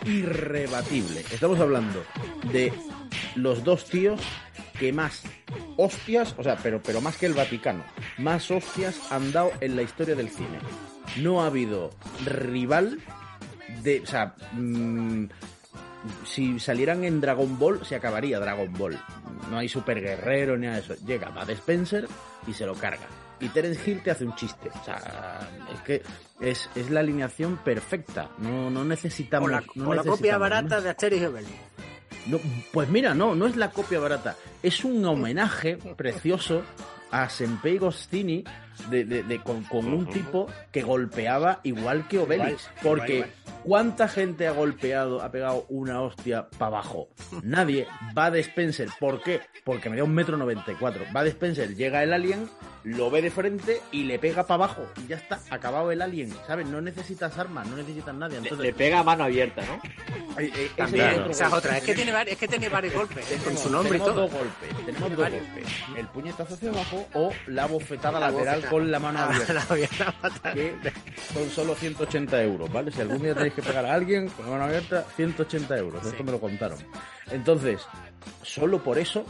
irrebatible. 0.05 1.19
Estamos 1.31 1.59
hablando 1.59 2.03
de 2.51 2.73
los 3.35 3.63
dos 3.63 3.85
tíos 3.85 4.19
que 4.79 4.91
más 4.91 5.23
hostias, 5.77 6.33
o 6.37 6.43
sea, 6.43 6.57
pero, 6.57 6.81
pero 6.81 6.99
más 7.01 7.15
que 7.17 7.27
el 7.27 7.33
Vaticano, 7.33 7.83
más 8.17 8.49
hostias 8.49 8.99
han 9.11 9.31
dado 9.31 9.51
en 9.61 9.75
la 9.75 9.83
historia 9.83 10.15
del 10.15 10.29
cine. 10.29 10.57
No 11.17 11.41
ha 11.41 11.47
habido 11.47 11.91
rival 12.25 12.99
de, 13.83 14.01
o 14.01 14.05
sea, 14.05 14.35
mm, 14.53 15.25
si 16.25 16.59
salieran 16.59 17.03
en 17.03 17.21
Dragon 17.21 17.57
Ball, 17.59 17.85
se 17.85 17.95
acabaría 17.95 18.39
Dragon 18.39 18.71
Ball. 18.73 18.99
No 19.49 19.57
hay 19.57 19.69
super 19.69 20.01
guerrero 20.01 20.57
ni 20.57 20.67
nada 20.67 20.77
de 20.77 20.83
eso. 20.83 21.05
Llega 21.05 21.29
Bud 21.29 21.49
Spencer 21.49 22.07
y 22.47 22.53
se 22.53 22.65
lo 22.65 22.73
carga. 22.75 23.07
Y 23.39 23.49
Terence 23.49 23.89
Hill 23.89 24.01
te 24.03 24.11
hace 24.11 24.23
un 24.23 24.35
chiste. 24.35 24.69
O 24.69 24.83
sea, 24.83 25.49
es 25.73 25.81
que 25.81 26.01
es, 26.39 26.69
es 26.75 26.89
la 26.91 26.99
alineación 26.99 27.57
perfecta. 27.57 28.29
No, 28.37 28.69
no 28.69 28.83
necesitamos. 28.83 29.49
O 29.49 29.51
la, 29.51 29.63
no 29.75 29.89
o 29.89 29.93
la 29.93 30.03
copia 30.03 30.37
barata 30.37 30.75
más. 30.75 30.83
de 30.83 30.89
Asterix 30.91 31.21
y 31.21 31.25
Obelix. 31.25 31.51
No, 32.27 32.39
pues 32.71 32.87
mira, 32.89 33.15
no, 33.15 33.33
no 33.33 33.47
es 33.47 33.55
la 33.55 33.71
copia 33.71 33.99
barata. 33.99 34.35
Es 34.61 34.85
un 34.85 35.03
homenaje 35.05 35.77
precioso 35.95 36.61
a 37.09 37.27
Senpei 37.29 37.79
Goscinny 37.79 38.43
de, 38.89 39.05
de- 39.05 39.23
de- 39.23 39.39
con, 39.39 39.63
con 39.63 39.87
un 39.87 40.07
tipo 40.07 40.47
que 40.71 40.81
golpeaba 40.81 41.59
igual 41.63 42.07
que 42.07 42.19
Obelix. 42.19 42.63
Igual, 42.69 42.83
porque 42.83 43.15
igual, 43.17 43.29
¿cuánta 43.63 44.07
gente 44.07 44.47
ha 44.47 44.51
golpeado, 44.51 45.21
ha 45.21 45.31
pegado 45.31 45.65
una 45.69 46.01
hostia 46.01 46.47
para 46.57 46.67
abajo? 46.67 47.09
Nadie. 47.43 47.87
Va 48.17 48.31
de 48.31 48.39
Spencer. 48.41 48.89
¿Por 48.99 49.21
qué? 49.21 49.41
Porque 49.63 49.89
me 49.89 49.97
da 49.97 50.03
un 50.03 50.13
metro 50.13 50.37
noventa 50.37 50.71
y 50.71 50.75
cuatro. 50.75 51.03
Va 51.15 51.23
de 51.23 51.29
Spencer, 51.29 51.75
llega 51.75 52.01
el 52.03 52.13
alien, 52.13 52.49
lo 52.83 53.11
ve 53.11 53.21
de 53.21 53.29
frente 53.31 53.81
y 53.91 54.03
le 54.03 54.17
pega 54.19 54.43
para 54.47 54.65
abajo. 54.65 54.85
Y 55.03 55.07
ya 55.07 55.17
está, 55.17 55.39
acabado 55.49 55.91
el 55.91 56.01
alien. 56.01 56.33
¿Sabes? 56.47 56.67
No 56.67 56.81
necesitas 56.81 57.37
armas, 57.37 57.67
no 57.67 57.75
necesitas 57.77 58.13
nadie. 58.15 58.33
Le, 58.39 58.43
Entonces, 58.43 58.65
le 58.67 58.73
pega 58.73 58.99
a 58.99 59.03
mano 59.03 59.23
abierta, 59.25 59.61
¿no? 59.65 59.75
eh, 60.39 60.45
eh, 60.45 60.51
ese 60.55 60.69
También, 60.75 61.05
es 61.09 61.17
otro 61.19 61.31
esa 61.31 61.43
es 61.45 61.51
golpe. 61.51 61.67
otra. 61.67 61.77
Es 61.77 61.83
que 61.83 61.95
tiene, 61.95 62.13
es 62.27 62.37
que 62.37 62.47
tiene 62.47 62.69
varios 62.69 62.93
golpes, 62.93 63.31
eh, 63.31 63.39
con 63.43 63.57
su 63.57 63.69
nombre 63.69 63.97
y 63.97 64.01
tenemos 64.01 64.15
todo. 64.15 64.21
dos 64.27 64.31
golpes, 64.31 64.85
tenemos 64.85 65.09
dos 65.09 65.19
varios. 65.19 65.43
golpes. 65.47 65.67
El 65.97 66.07
puñetazo 66.07 66.53
hacia 66.55 66.69
abajo 66.69 67.07
o 67.13 67.31
la 67.47 67.65
bofetada 67.67 68.19
La 68.19 68.31
lateral 68.31 68.55
bofetada. 68.55 68.69
con 68.71 68.91
la 68.91 68.99
mano 68.99 69.19
Ah, 69.19 69.25
abierta. 69.69 70.53
Que 70.53 70.73
son 71.33 71.49
solo 71.49 71.75
180 71.75 72.41
euros, 72.43 72.71
¿vale? 72.71 72.91
Si 72.91 73.01
algún 73.01 73.21
día 73.21 73.33
tenéis 73.33 73.53
que 73.53 73.61
pegar 73.61 73.85
a 73.85 73.93
alguien 73.93 74.29
con 74.29 74.45
la 74.45 74.51
mano 74.51 74.63
abierta, 74.65 75.05
180 75.15 75.77
euros. 75.77 76.05
Esto 76.05 76.23
me 76.23 76.31
lo 76.31 76.39
contaron. 76.39 76.77
Entonces, 77.29 77.81
solo 78.41 78.83
por 78.83 78.97
eso, 78.97 79.25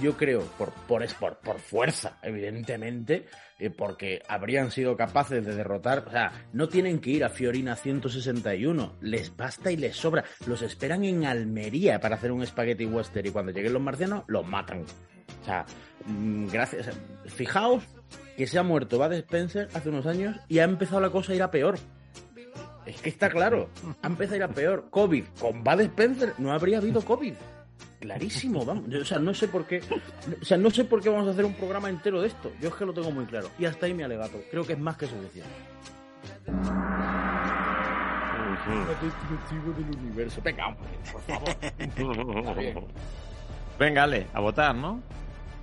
yo 0.00 0.16
creo, 0.16 0.42
por, 0.58 0.72
por, 0.72 1.06
por, 1.42 1.58
fuerza, 1.58 2.18
evidentemente, 2.22 3.26
eh, 3.58 3.70
porque 3.70 4.22
habrían 4.28 4.70
sido 4.70 4.96
capaces 4.96 5.44
de 5.44 5.54
derrotar, 5.54 6.04
o 6.06 6.10
sea, 6.10 6.32
no 6.52 6.68
tienen 6.68 7.00
que 7.00 7.10
ir 7.10 7.24
a 7.24 7.30
Fiorina 7.30 7.76
161, 7.76 8.96
les 9.00 9.36
basta 9.36 9.70
y 9.70 9.76
les 9.76 9.96
sobra. 9.96 10.24
Los 10.46 10.62
esperan 10.62 11.04
en 11.04 11.24
Almería 11.24 12.00
para 12.00 12.16
hacer 12.16 12.32
un 12.32 12.46
spaghetti 12.46 12.86
western 12.86 13.26
y 13.26 13.30
cuando 13.30 13.52
lleguen 13.52 13.72
los 13.72 13.82
marcianos, 13.82 14.24
los 14.26 14.46
matan. 14.46 14.84
O 15.42 15.44
sea, 15.44 15.64
mm, 16.06 16.46
gracias. 16.48 16.90
fijaos 17.26 17.84
que 18.36 18.46
se 18.46 18.58
ha 18.58 18.62
muerto 18.62 18.98
Bud 18.98 19.12
Spencer 19.14 19.68
hace 19.74 19.88
unos 19.88 20.06
años 20.06 20.36
y 20.48 20.60
ha 20.60 20.64
empezado 20.64 21.00
la 21.00 21.10
cosa 21.10 21.32
a 21.32 21.34
ir 21.34 21.42
a 21.42 21.50
peor. 21.50 21.78
Es 22.86 23.02
que 23.02 23.10
está 23.10 23.28
claro, 23.28 23.68
ha 24.00 24.06
empezado 24.06 24.34
a 24.34 24.36
ir 24.38 24.42
a 24.44 24.48
peor. 24.48 24.88
COVID, 24.90 25.24
con 25.40 25.62
Bud 25.62 25.80
Spencer 25.80 26.34
no 26.38 26.52
habría 26.52 26.78
habido 26.78 27.02
COVID. 27.02 27.34
Clarísimo, 28.00 28.64
vamos. 28.64 28.84
Yo, 28.88 29.00
o 29.00 29.04
sea, 29.04 29.18
no 29.18 29.34
sé 29.34 29.48
por 29.48 29.66
qué. 29.66 29.80
O 30.40 30.44
sea, 30.44 30.56
no 30.56 30.70
sé 30.70 30.84
por 30.84 31.02
qué 31.02 31.08
vamos 31.08 31.26
a 31.28 31.32
hacer 31.32 31.44
un 31.44 31.54
programa 31.54 31.88
entero 31.88 32.20
de 32.20 32.28
esto. 32.28 32.52
Yo 32.60 32.68
es 32.68 32.74
que 32.74 32.86
lo 32.86 32.92
tengo 32.92 33.10
muy 33.10 33.24
claro. 33.26 33.50
Y 33.58 33.64
hasta 33.64 33.86
ahí 33.86 33.94
mi 33.94 34.04
alegato. 34.04 34.38
Creo 34.50 34.64
que 34.64 34.74
es 34.74 34.78
más 34.78 34.96
que 34.96 35.06
suficiente. 35.06 35.50
Destructivo 39.02 39.72
del 39.72 39.98
universo. 39.98 40.40
Venga, 40.42 40.68
hombre, 40.68 40.88
por 41.12 41.22
favor. 41.22 41.56
Venga, 43.78 44.02
Ale, 44.04 44.26
a 44.32 44.40
votar, 44.40 44.74
¿no? 44.74 45.00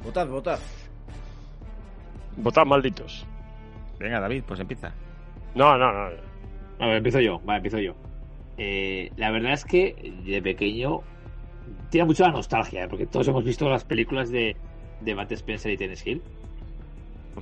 Votad, 0.04 0.28
votad. 0.28 0.60
Votad 2.38 2.66
malditos. 2.66 3.26
Venga, 4.00 4.20
David, 4.20 4.44
pues 4.46 4.60
empieza. 4.60 4.94
No, 5.54 5.78
no, 5.78 5.92
no. 5.92 6.10
A 6.80 6.88
ver, 6.88 6.98
empiezo 6.98 7.20
yo, 7.20 7.42
va, 7.46 7.58
empiezo 7.58 7.80
yo. 7.80 7.96
Eh, 8.58 9.12
la 9.18 9.32
verdad 9.32 9.54
es 9.54 9.66
que 9.66 10.14
de 10.26 10.42
pequeño 10.42 11.02
tiene 11.90 12.06
mucho 12.06 12.24
la 12.24 12.32
nostalgia, 12.32 12.84
¿eh? 12.84 12.88
porque 12.88 13.06
todos 13.06 13.28
hemos 13.28 13.44
visto 13.44 13.70
las 13.70 13.84
películas 13.84 14.30
de, 14.30 14.56
de 15.02 15.16
Matt 15.16 15.32
Spencer 15.32 15.72
y 15.72 15.78
Tennis 15.78 16.06
Hill. 16.06 16.22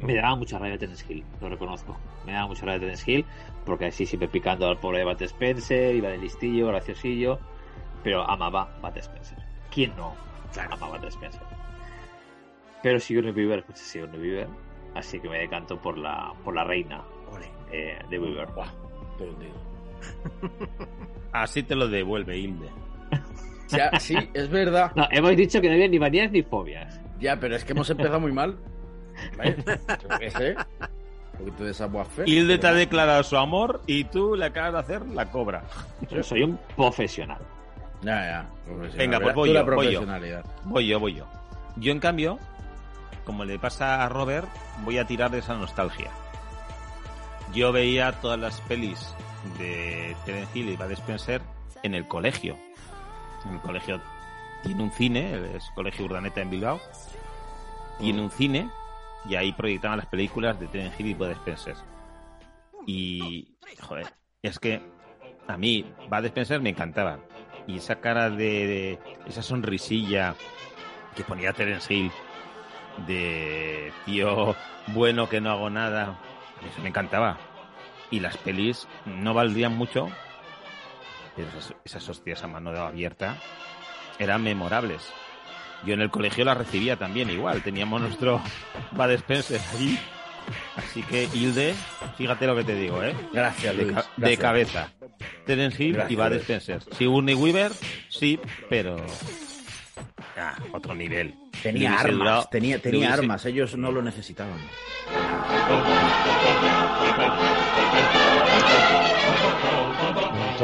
Me 0.02 0.16
daba 0.16 0.36
mucha 0.36 0.58
rabia 0.58 0.78
Tennis 0.78 1.06
Hill, 1.08 1.24
lo 1.40 1.50
reconozco. 1.50 1.98
Me 2.26 2.34
daba 2.34 2.48
mucha 2.48 2.66
rabia 2.66 2.80
Tennis 2.80 3.08
Hill, 3.08 3.26
porque 3.66 3.86
así 3.86 4.06
siempre 4.06 4.28
picando 4.28 4.68
al 4.68 4.80
pobre 4.80 5.00
de 5.00 5.06
Matt 5.06 5.22
Spencer, 5.22 5.96
iba 5.96 6.10
de 6.10 6.18
listillo, 6.18 6.68
graciosillo, 6.68 7.40
pero 8.04 8.28
amaba 8.30 8.78
Matt 8.82 8.98
Spencer. 8.98 9.38
¿Quién 9.72 9.96
no 9.96 10.14
amaba 10.70 10.94
Matt 10.94 11.06
Spencer? 11.06 11.42
Pero 12.82 13.00
Sigourney 13.00 13.32
Weaver, 13.32 13.64
pues 13.64 13.80
es 13.82 13.88
Sigourney 13.88 14.20
Weaver, 14.20 14.48
así 14.96 15.20
que 15.20 15.30
me 15.30 15.40
decanto 15.40 15.78
por 15.78 15.98
la, 15.98 16.34
por 16.44 16.54
la 16.54 16.64
reina 16.64 17.04
eh, 17.72 18.00
de 18.10 18.20
Weaver. 18.20 18.50
Pero 19.18 19.34
digo. 19.34 19.56
Así 21.32 21.64
te 21.64 21.76
lo 21.76 21.88
devuelve 21.88 22.38
Hilde. 22.38 22.70
Ya, 23.70 24.00
sí, 24.00 24.16
es 24.34 24.50
verdad. 24.50 24.92
No, 24.96 25.08
hemos 25.12 25.36
dicho 25.36 25.62
que 25.62 25.68
no 25.68 25.74
había 25.74 25.88
ni 25.88 26.00
manías 26.00 26.32
ni 26.32 26.44
fobias. 26.44 27.00
Ya, 27.20 27.40
pero 27.40 27.56
es 27.56 27.64
que 27.64 27.72
hemos 27.72 27.90
empezado 27.90 28.20
muy 28.20 28.32
mal. 28.32 28.58
¿Vale? 29.38 29.58
Yo 29.66 30.20
qué 30.20 30.32
sé. 30.32 30.56
Un 31.34 31.46
poquito 31.46 31.64
de 31.64 31.74
savoir-faire. 31.74 32.30
Hilde 32.30 32.58
te 32.58 32.68
ha 32.68 32.74
declarado 32.74 33.24
su 33.24 33.38
amor 33.38 33.82
y 33.88 34.04
tú 34.06 34.36
le 34.36 34.46
acabas 34.46 34.74
de 34.74 34.80
hacer 34.80 35.08
la 35.10 35.32
cobra. 35.32 35.64
Yo 36.10 36.22
soy 36.22 36.44
un 36.44 36.60
profesional. 36.76 37.42
Ya, 38.02 38.26
ya. 38.26 38.50
profesional. 38.66 38.98
Venga, 38.98 39.20
pues 39.20 39.36
voy 39.36 39.50
tú 39.50 39.54
la 39.54 39.60
yo, 39.62 39.66
voy 39.66 39.86
yo. 39.86 39.92
profesionalidad. 39.92 40.46
Voy 40.66 40.88
yo, 40.88 41.00
voy 41.00 41.14
yo. 41.16 41.28
Yo, 41.78 41.92
en 41.92 42.00
cambio, 42.00 42.38
como 43.26 43.46
le 43.46 43.58
pasa 43.58 44.04
a 44.04 44.10
Robert, 44.10 44.48
voy 44.84 44.98
a 44.98 45.06
tirar 45.06 45.32
de 45.32 45.40
esa 45.40 45.56
nostalgia. 45.56 46.12
Yo 47.54 47.72
veía 47.72 48.12
todas 48.14 48.40
las 48.40 48.62
pelis 48.62 49.16
de 49.58 50.16
Terence 50.26 50.58
Hill 50.58 50.70
y 50.70 50.76
Bud 50.76 50.92
Spencer 50.92 51.42
en 51.84 51.96
el 51.96 52.08
colegio. 52.08 52.58
El 53.52 53.60
colegio 53.60 54.02
tiene 54.64 54.84
un 54.84 54.92
cine, 54.92 55.56
es 55.56 55.70
Colegio 55.76 56.06
Urdaneta 56.06 56.42
en 56.42 56.50
Bilbao. 56.50 56.80
Tiene 58.00 58.22
un 58.22 58.32
cine 58.32 58.70
y 59.30 59.36
ahí 59.36 59.52
proyectaban 59.54 59.98
las 59.98 60.08
películas 60.08 60.60
de 60.60 60.68
Terence 60.68 60.96
Hill 61.00 61.08
y 61.10 61.14
Bud 61.14 61.30
Spencer. 61.32 61.76
Y, 62.86 63.56
joder, 63.82 64.08
es 64.42 64.60
que 64.60 64.82
a 65.48 65.58
mí 65.58 65.86
Bud 66.10 66.26
Spencer 66.26 66.62
me 66.62 66.70
encantaba. 66.70 67.20
Y 67.68 67.78
esa 67.78 68.00
cara 68.02 68.30
de, 68.30 68.38
de- 68.68 69.00
esa 69.26 69.42
sonrisilla 69.42 70.36
que 71.16 71.24
ponía 71.24 71.54
Terence 71.54 71.94
Hill 71.94 72.12
de 73.08 73.92
tío 74.06 74.56
bueno 74.88 75.30
que 75.30 75.42
no 75.42 75.52
hago 75.52 75.70
nada, 75.70 76.20
eso 76.68 76.82
me 76.82 76.90
encantaba. 76.90 77.38
Y 78.12 78.20
las 78.20 78.38
pelis 78.38 78.88
no 79.06 79.34
valdrían 79.34 79.76
mucho, 79.76 80.10
esas, 81.38 81.74
esas 81.84 82.10
hostias 82.10 82.44
a 82.44 82.48
mano 82.48 82.70
abierta 82.72 83.38
eran 84.20 84.44
memorables. 84.44 85.02
Yo 85.86 85.94
en 85.94 86.02
el 86.02 86.10
colegio 86.10 86.46
las 86.46 86.58
recibía 86.58 86.96
también 86.98 87.30
igual, 87.30 87.62
teníamos 87.62 88.02
nuestro 88.02 88.42
Bud 88.92 89.12
Spencer 89.12 89.60
allí. 89.74 90.00
Así 90.76 91.02
que 91.04 91.30
Hilde, 91.34 91.74
fíjate 92.18 92.48
lo 92.48 92.56
que 92.56 92.64
te 92.64 92.76
digo, 92.76 93.02
¿eh? 93.02 93.16
Gracias, 93.32 93.78
de, 93.78 94.04
de 94.18 94.38
cabeza. 94.38 94.92
Terence 95.46 95.82
Hill 95.82 96.00
y 96.10 96.16
Luis. 96.16 96.42
Spencer. 96.42 96.82
Sigourney 96.98 97.36
Weaver, 97.36 97.72
sí, 98.10 98.40
pero... 98.70 98.98
Ah, 100.38 100.56
otro 100.72 100.96
nivel. 100.96 101.36
Tenía 101.62 102.00
armas, 102.00 102.50
tenía, 102.50 102.80
tenía 102.82 103.14
armas, 103.14 103.46
ellos 103.46 103.78
no 103.78 103.92
lo 103.92 104.02
necesitaban. 104.02 104.58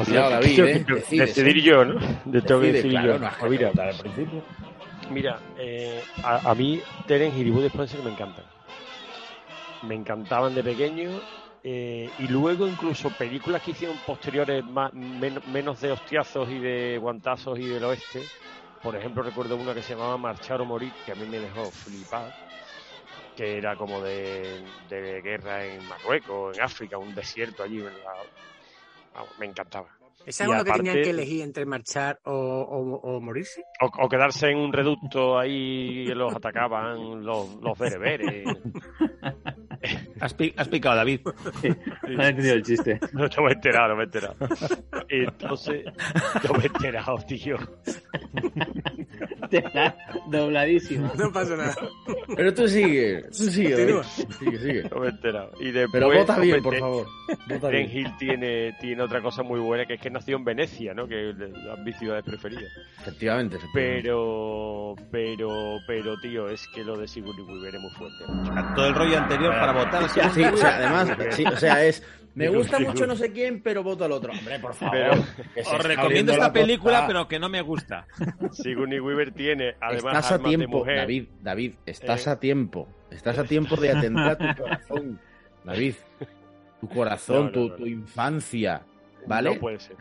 David, 0.07 0.59
¿eh? 0.65 0.85
que 0.85 0.95
Decides, 0.95 1.38
decidir 1.38 1.57
¿eh? 1.57 1.62
yo, 1.63 1.85
¿no? 1.85 1.99
De 2.25 2.41
tengo 2.41 2.62
que 2.62 2.67
Decide, 2.67 2.71
decidir 2.73 2.91
claro, 2.91 3.13
yo. 3.13 3.19
no 3.19 3.29
que 3.38 3.49
mira, 3.49 3.69
al 3.69 3.97
principio. 3.97 4.43
Mira, 5.12 5.41
eh, 5.57 6.05
a, 6.23 6.51
a 6.51 6.55
mí 6.55 6.81
Terence 7.05 7.38
Hill 7.38 7.47
y 7.47 7.51
Bud 7.51 7.65
Spencer 7.65 8.03
me 8.03 8.12
encantan. 8.12 8.45
Me 9.81 9.95
encantaban 9.95 10.53
de 10.53 10.63
pequeño 10.63 11.21
eh, 11.63 12.13
y 12.17 12.27
luego 12.27 12.67
incluso 12.67 13.09
películas 13.12 13.62
que 13.62 13.71
hicieron 13.71 13.97
posteriores 13.99 14.63
más, 14.65 14.93
men- 14.93 15.41
menos 15.45 15.79
de 15.81 15.91
hostiazos 15.91 16.49
y 16.49 16.59
de 16.59 16.97
guantazos 16.99 17.57
y 17.59 17.67
del 17.67 17.83
oeste. 17.83 18.29
Por 18.81 18.95
ejemplo, 18.95 19.23
recuerdo 19.23 19.57
una 19.57 19.73
que 19.73 19.81
se 19.81 19.93
llamaba 19.93 20.17
Marchar 20.17 20.62
o 20.62 20.65
Morir, 20.65 20.93
que 21.05 21.12
a 21.12 21.15
mí 21.15 21.25
me 21.25 21.39
dejó 21.39 21.69
flipar, 21.71 22.31
que 23.35 23.57
era 23.57 23.75
como 23.75 24.01
de, 24.01 24.57
de 24.88 25.21
guerra 25.21 25.65
en 25.65 25.85
Marruecos, 25.85 26.55
en 26.57 26.63
África, 26.63 26.97
un 26.97 27.13
desierto 27.13 27.63
allí. 27.63 27.79
en 27.79 27.85
la- 27.85 28.48
vamos, 29.13 29.37
me 29.37 29.45
encantaba. 29.45 29.98
¿Esa 30.29 30.43
es 30.43 30.47
Y 30.49 30.51
una 30.53 30.63
que 30.63 30.71
tenían 30.71 30.95
aparte- 30.95 31.03
que 31.03 31.09
elegir 31.09 31.41
entre 31.41 31.65
marchar 31.65 32.19
o, 32.23 32.31
o- 32.31 32.95
o 33.15 33.19
morirse? 33.19 33.63
O, 33.81 34.05
o 34.05 34.07
quedarse 34.09 34.49
en 34.51 34.57
un 34.59 34.71
reducto 34.71 35.37
ahí 35.39 35.51
y 36.01 36.05
los 36.13 36.33
atacaban 36.35 37.25
los, 37.25 37.55
los 37.61 37.77
bereberes. 37.77 38.45
Has, 40.19 40.33
pi- 40.33 40.53
has 40.57 40.67
picado, 40.67 40.97
David. 40.97 41.21
No 42.09 42.23
he 42.23 42.27
entendido 42.27 42.53
el 42.55 42.63
chiste. 42.63 42.99
No, 43.13 43.25
no 43.27 43.43
me 43.43 43.49
he 43.51 43.53
enterado, 43.53 43.87
no 43.89 43.95
me 43.95 44.01
he 44.03 44.05
enterado. 44.05 44.35
Entonces, 45.07 45.85
no 46.45 46.53
me 46.57 46.63
he 46.63 46.67
enterado, 46.67 47.17
tío. 47.25 47.57
Dobladísimo. 50.29 51.11
No 51.17 51.31
pasa 51.31 51.55
nada. 51.55 51.75
Pero 52.35 52.53
tú 52.53 52.67
sigue, 52.67 53.23
tú 53.29 53.45
sigue. 53.45 53.85
David. 53.85 54.03
Sigue, 54.39 54.57
sigue. 54.59 54.83
No 54.89 54.99
me 54.99 55.07
he 55.07 55.09
enterado. 55.11 55.51
Y 55.59 55.71
después, 55.71 55.91
Pero 56.03 56.13
vota 56.19 56.39
bien, 56.39 56.61
por 56.61 56.77
favor. 56.77 57.07
Vota 57.47 57.69
bien. 57.69 57.89
Hill 57.89 58.11
tiene, 58.19 58.73
tiene 58.79 59.01
otra 59.03 59.21
cosa 59.21 59.43
muy 59.43 59.59
buena, 59.59 59.85
que 59.85 59.93
es 59.95 60.01
que 60.01 60.09
nació 60.09 60.18
en 60.27 60.43
Venecia, 60.45 60.93
¿no? 60.93 61.08
Que 61.08 61.34
las 61.34 61.79
mis 61.79 61.95
ciudades 61.97 62.23
preferidas. 62.23 62.71
Efectivamente, 63.01 63.58
efectivamente. 63.58 64.01
Pero, 64.01 64.95
pero, 65.12 65.77
pero, 65.88 66.19
tío, 66.21 66.49
es 66.49 66.67
que 66.69 66.84
lo 66.84 66.97
de 66.97 67.08
Sigourney 67.08 67.43
Weaver 67.45 67.75
es 67.75 67.82
muy 67.82 67.91
fuerte. 67.91 68.23
A 68.60 68.73
todo 68.75 68.88
el 68.88 68.95
rollo 68.95 69.17
anterior 69.17 69.51
para 69.53 69.71
votar. 69.73 70.10
Sí, 70.10 70.19
sí, 70.34 70.43
o 70.43 70.58
sea, 70.58 70.75
además, 70.77 71.17
sí, 71.32 71.43
o 71.45 71.58
sea, 71.58 71.84
es. 71.86 72.03
Me 72.36 72.47
gusta 72.47 72.79
mucho 72.79 73.05
no 73.08 73.15
sé 73.15 73.32
quién, 73.34 73.62
pero 73.62 73.84
voto 73.84 74.05
al 74.05 74.12
otro. 74.12 74.32
Hombre, 74.32 74.60
por 74.60 74.73
favor. 74.73 74.93
Pero- 75.55 75.69
Os 75.71 75.84
recomiendo 75.84 76.32
esta 76.32 76.45
la 76.45 76.53
película, 76.53 77.05
pero 77.08 77.27
que 77.27 77.39
no 77.39 77.49
me 77.49 77.62
gusta. 77.62 78.05
Sigourney 78.51 78.99
Weaver 78.99 79.32
tiene, 79.32 79.75
además, 79.82 80.15
Estás 80.25 80.32
a 80.34 80.39
tiempo, 80.43 80.77
mujer. 80.79 80.97
David, 80.97 81.25
David, 81.41 81.73
estás 81.86 82.27
Eh. 82.27 82.29
a 82.29 82.39
tiempo. 82.39 82.88
Estás 83.12 83.39
a 83.39 83.43
tiempo 83.43 83.75
de 83.75 83.91
atender 83.91 84.23
a 84.27 84.38
tu 84.38 84.45
corazón. 84.63 85.19
David, 85.65 85.95
tu 86.79 86.88
corazón, 86.88 87.38
No, 87.38 87.43
no, 87.45 87.51
tu, 87.51 87.67
no, 87.69 87.75
tu 87.75 87.86
infancia. 87.88 88.84
¿Vale? 89.27 89.53
No 89.53 89.60
puede 89.60 89.79
ser. 89.79 89.95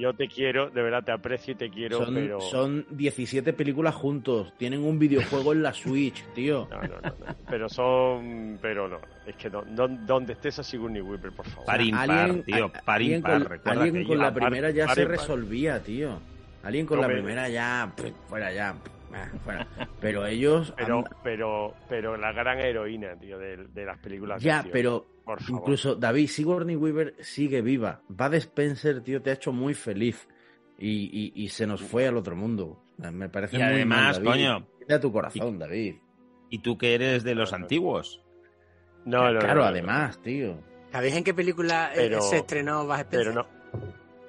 Yo 0.00 0.12
te 0.14 0.28
quiero, 0.28 0.70
de 0.70 0.82
verdad 0.82 1.02
te 1.04 1.12
aprecio 1.12 1.52
y 1.52 1.56
te 1.56 1.70
quiero, 1.70 2.04
son, 2.04 2.14
pero. 2.14 2.40
son 2.40 2.86
17 2.90 3.52
películas 3.52 3.94
juntos. 3.94 4.52
Tienen 4.58 4.84
un 4.84 4.98
videojuego 4.98 5.52
en 5.52 5.62
la 5.62 5.72
Switch, 5.72 6.24
tío. 6.34 6.68
No, 6.70 6.80
no, 6.82 6.88
no, 7.00 7.00
no. 7.02 7.34
Pero 7.48 7.68
son. 7.68 8.58
Pero 8.62 8.88
no. 8.88 8.98
Es 9.26 9.36
que 9.36 9.50
no, 9.50 9.62
no- 9.62 9.88
donde 9.88 10.34
estés 10.34 10.58
a 10.58 10.62
Sigourney 10.62 11.00
Weaver, 11.02 11.32
por 11.32 11.46
favor. 11.46 11.66
Par 11.66 11.80
impar, 11.80 12.10
Alien- 12.10 12.44
tío. 12.44 12.72
Par 12.84 13.02
impar. 13.02 13.32
con, 13.32 13.44
Recuerda 13.50 13.80
Alien 13.80 13.94
que 13.96 14.04
con 14.06 14.18
la 14.18 14.32
par- 14.32 14.42
primera 14.42 14.70
ya 14.70 14.86
par 14.86 14.94
se 14.94 15.04
resolvía, 15.04 15.82
tío. 15.82 16.18
Alien 16.62 16.86
con 16.86 16.96
No 16.96 17.02
la 17.02 17.08
me- 17.08 17.14
primera 17.14 17.48
ya, 17.48 17.92
pff, 17.96 18.12
fuera 18.28 18.52
ya, 18.52 18.74
pff, 18.74 18.92
ah, 19.14 19.28
fuera. 19.44 19.66
Pero 20.00 20.26
ellos, 20.26 20.72
Pero, 20.76 20.98
han- 20.98 21.04
pero, 21.22 21.74
pero 21.88 22.16
la 22.16 22.32
gran 22.32 22.58
heroína, 22.58 23.16
tío, 23.18 23.38
de, 23.38 23.56
de 23.68 23.84
las 23.84 23.98
películas. 23.98 24.42
ya, 24.42 24.64
pero 24.72 25.06
Por 25.24 25.40
favor. 25.42 25.60
incluso 25.62 25.94
David 25.94 26.28
Sigourney 26.28 26.76
Weaver 26.76 27.14
sigue 27.20 27.62
viva. 27.62 28.00
Bud 28.08 28.34
Spencer, 28.34 29.00
tío, 29.02 29.22
te 29.22 29.30
ha 29.30 29.34
hecho 29.34 29.52
muy 29.52 29.74
feliz 29.74 30.28
y, 30.78 31.32
y, 31.36 31.44
y 31.44 31.48
se 31.48 31.66
nos 31.66 31.80
fue 31.82 32.06
al 32.06 32.16
otro 32.16 32.34
mundo. 32.36 32.82
Me 32.98 33.28
parece 33.28 33.56
Y 33.56 33.58
muy 33.60 33.68
además, 33.68 33.98
mal, 34.20 34.24
David. 34.24 34.28
coño. 34.30 34.66
Mira 34.80 35.00
tu 35.00 35.12
corazón, 35.12 35.58
David. 35.58 35.96
Y 36.50 36.58
tú 36.58 36.76
que 36.76 36.94
eres 36.94 37.24
de 37.24 37.34
los 37.34 37.52
antiguos. 37.52 38.20
No, 39.04 39.24
no, 39.24 39.32
no, 39.32 39.38
claro, 39.40 39.54
no, 39.56 39.60
no. 39.62 39.66
además, 39.68 40.20
tío. 40.22 40.58
¿Sabéis 40.92 41.16
en 41.16 41.24
qué 41.24 41.32
película 41.34 41.90
eh, 41.92 41.96
Pero- 41.96 42.20
se 42.20 42.38
estrenó 42.38 42.84
Bud 42.84 42.94
Spencer? 42.98 43.32
Pero 43.32 43.32
no. 43.32 43.46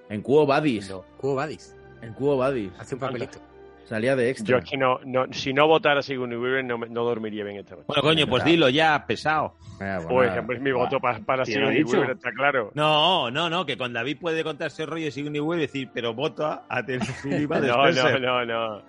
En 0.09 0.21
Cubo 0.21 0.45
Badis. 0.45 0.89
no. 0.89 1.03
Cubo 1.17 1.35
Badis. 1.35 1.75
En 2.01 2.13
Cubo 2.13 2.37
Badis. 2.37 2.71
Hace 2.79 2.95
un 2.95 3.01
papelito. 3.01 3.39
Salía 3.85 4.15
de 4.15 4.23
Yo 4.25 4.29
extra. 4.29 4.57
es 4.59 4.69
que 4.69 4.77
no, 4.77 4.99
no, 5.05 5.25
si 5.31 5.53
no 5.53 5.67
votara 5.67 6.01
Sigourney 6.01 6.37
Weaver, 6.37 6.63
no, 6.63 6.77
no 6.77 7.03
dormiría 7.03 7.43
bien 7.43 7.57
esta 7.57 7.75
noche. 7.75 7.85
Bueno, 7.87 8.01
coño, 8.01 8.27
pues 8.27 8.43
dilo 8.45 8.69
ya, 8.69 9.03
pesado. 9.05 9.55
Ah, 9.81 9.99
bueno, 10.09 10.45
Pues, 10.45 10.61
mi 10.61 10.71
voto 10.71 10.99
para, 10.99 11.19
para 11.19 11.45
Sigourney. 11.45 11.83
Weaver, 11.83 12.11
está 12.11 12.31
claro. 12.31 12.71
No, 12.75 13.29
no, 13.29 13.49
no, 13.49 13.65
que 13.65 13.77
con 13.77 13.91
David 13.93 14.17
puede 14.21 14.43
contarse 14.43 14.83
el 14.83 14.89
rollo 14.89 15.05
de 15.05 15.11
Sigourney 15.11 15.41
Weaver 15.41 15.63
y 15.63 15.67
decir, 15.67 15.89
pero 15.93 16.13
vota 16.13 16.63
a 16.69 16.81
Bud 16.81 16.89
No, 17.61 17.91
no, 17.91 18.19
no, 18.19 18.45
no. 18.45 18.81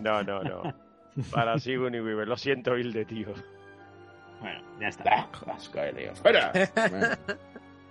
No, 0.00 0.22
no, 0.22 0.42
no. 0.42 0.74
Para 1.30 1.58
Sigourney 1.58 2.00
Weaver. 2.00 2.26
Lo 2.26 2.36
siento, 2.36 2.76
Hilde, 2.76 3.04
tío. 3.04 3.28
Bueno, 4.40 4.60
ya 4.80 4.88
está. 4.88 5.28
Ah, 5.46 5.52
asco, 5.54 5.78
eh, 5.78 5.92
tío. 5.96 6.14
Fuera. 6.16 6.50
Bueno, 6.90 7.06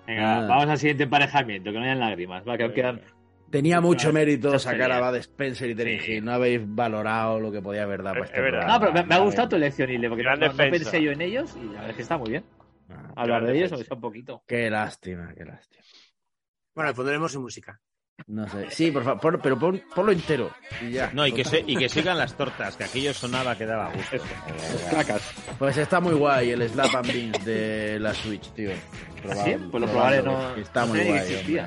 Venga, 0.06 0.38
Ah. 0.40 0.48
vamos 0.48 0.68
al 0.68 0.78
siguiente 0.80 1.04
emparejamiento, 1.04 1.72
que 1.72 1.78
no 1.78 1.84
hayan 1.86 2.00
lágrimas. 2.00 2.44
Va, 2.46 2.58
que 2.58 2.74
quedan. 2.74 3.00
Tenía 3.52 3.82
mucho 3.82 4.14
mérito 4.14 4.58
sacar 4.58 4.80
sería. 4.90 4.98
a 5.08 5.10
Bud 5.12 5.18
Spencer 5.18 5.70
y 5.70 5.76
Terry 5.76 6.00
Sí. 6.00 6.22
No 6.22 6.32
habéis 6.34 6.62
valorado 6.64 7.40
lo 7.40 7.52
que 7.52 7.62
podía 7.62 7.84
haber 7.84 8.02
dado 8.04 8.14
para 8.16 8.26
Es- 8.26 8.32
este 8.32 8.40
es 8.40 8.52
verdad. 8.52 8.68
No, 8.68 8.80
pero 8.80 8.94
me, 8.94 9.04
me 9.04 9.16
ha 9.16 9.20
gustado 9.20 9.50
tu 9.50 9.56
elección, 9.58 9.90
Ile, 9.92 10.08
porque 10.10 10.24
no, 10.24 10.56
pensé 10.56 11.04
yo 11.04 11.12
en 11.12 11.22
ellos 11.22 11.56
y 11.62 11.66
la 11.66 11.72
verdad 11.74 11.90
es 11.90 11.96
que 11.98 12.02
está 12.02 12.18
muy 12.18 12.30
bien. 12.32 12.46
Ah, 12.90 13.12
Hablar 13.18 13.46
de 13.46 13.58
ellos, 13.58 13.72
un 13.90 14.02
poquito. 14.02 14.44
Qué 14.48 14.70
lástima, 14.70 15.34
qué 15.36 15.46
lástima. 15.46 15.84
Bueno, 16.74 16.94
pondremos 16.94 17.32
su 17.32 17.42
música. 17.42 17.80
No 18.28 18.48
sé. 18.48 18.70
Sí, 18.70 18.92
por 18.92 19.04
favor, 19.04 19.40
pero 19.42 19.58
pon, 19.58 19.82
ponlo 19.96 20.12
entero. 20.12 20.52
Y 20.82 20.92
ya. 20.92 21.10
No, 21.14 21.26
y 21.26 21.32
que, 21.32 21.44
se, 21.44 21.64
y 21.66 21.76
que 21.76 21.90
sigan 21.90 22.18
las 22.18 22.36
tortas, 22.38 22.78
que 22.78 22.84
aquello 22.84 23.14
sonaba 23.14 23.58
que 23.58 23.66
daba 23.66 23.92
gusto. 23.92 24.18
Clacas. 24.90 25.34
Pues 25.58 25.78
está 25.78 26.00
muy 26.00 26.14
guay 26.14 26.52
el 26.52 26.70
Slap 26.70 26.96
and 26.96 27.08
Beans 27.08 27.46
de 27.46 27.98
la 28.00 28.14
Switch, 28.14 28.52
tío. 28.54 28.72
Probad- 29.24 29.44
¿Sí? 29.44 29.56
Pues 29.72 29.82
lo 29.82 29.88
probaré, 29.90 30.22
no- 30.22 30.56
Está 30.56 30.86
muy 30.86 31.00
guay. 31.00 31.62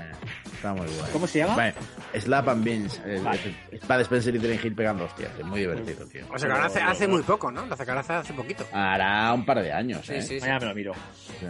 Existía. 0.72 0.72
hombre. 0.72 0.88
Está 0.88 0.92
muy 0.92 0.98
guay. 1.00 1.12
¿Cómo 1.12 1.26
se 1.26 1.38
llama? 1.40 1.54
Bueno, 1.54 1.74
Slap 2.18 2.48
and 2.48 2.64
Beans. 2.64 3.02
Vale. 3.22 3.40
es 3.72 3.80
Bud 3.88 4.00
Spencer 4.00 4.34
y 4.34 4.38
Terry 4.38 4.60
Hill 4.62 4.74
pegando 4.74 5.04
hostias. 5.04 5.30
Es 5.38 5.44
muy 5.44 5.60
divertido, 5.60 6.06
tío. 6.06 6.24
O 6.32 6.38
sea, 6.38 6.48
que 6.48 6.52
ahora 6.54 6.66
hace, 6.66 6.80
hace 6.80 7.08
muy 7.08 7.22
poco, 7.22 7.50
¿no? 7.50 7.66
Lo 7.66 7.76
sacaron 7.76 8.00
hace, 8.00 8.12
hace 8.14 8.32
poquito. 8.32 8.64
Hará 8.72 9.32
un 9.32 9.44
par 9.44 9.60
de 9.62 9.72
años, 9.72 10.06
Sí, 10.06 10.14
¿eh? 10.14 10.22
sí, 10.22 10.34
sí. 10.36 10.40
Mañana 10.40 10.60
me 10.60 10.66
lo 10.66 10.74
miro. 10.74 10.92
Sí. 11.40 11.46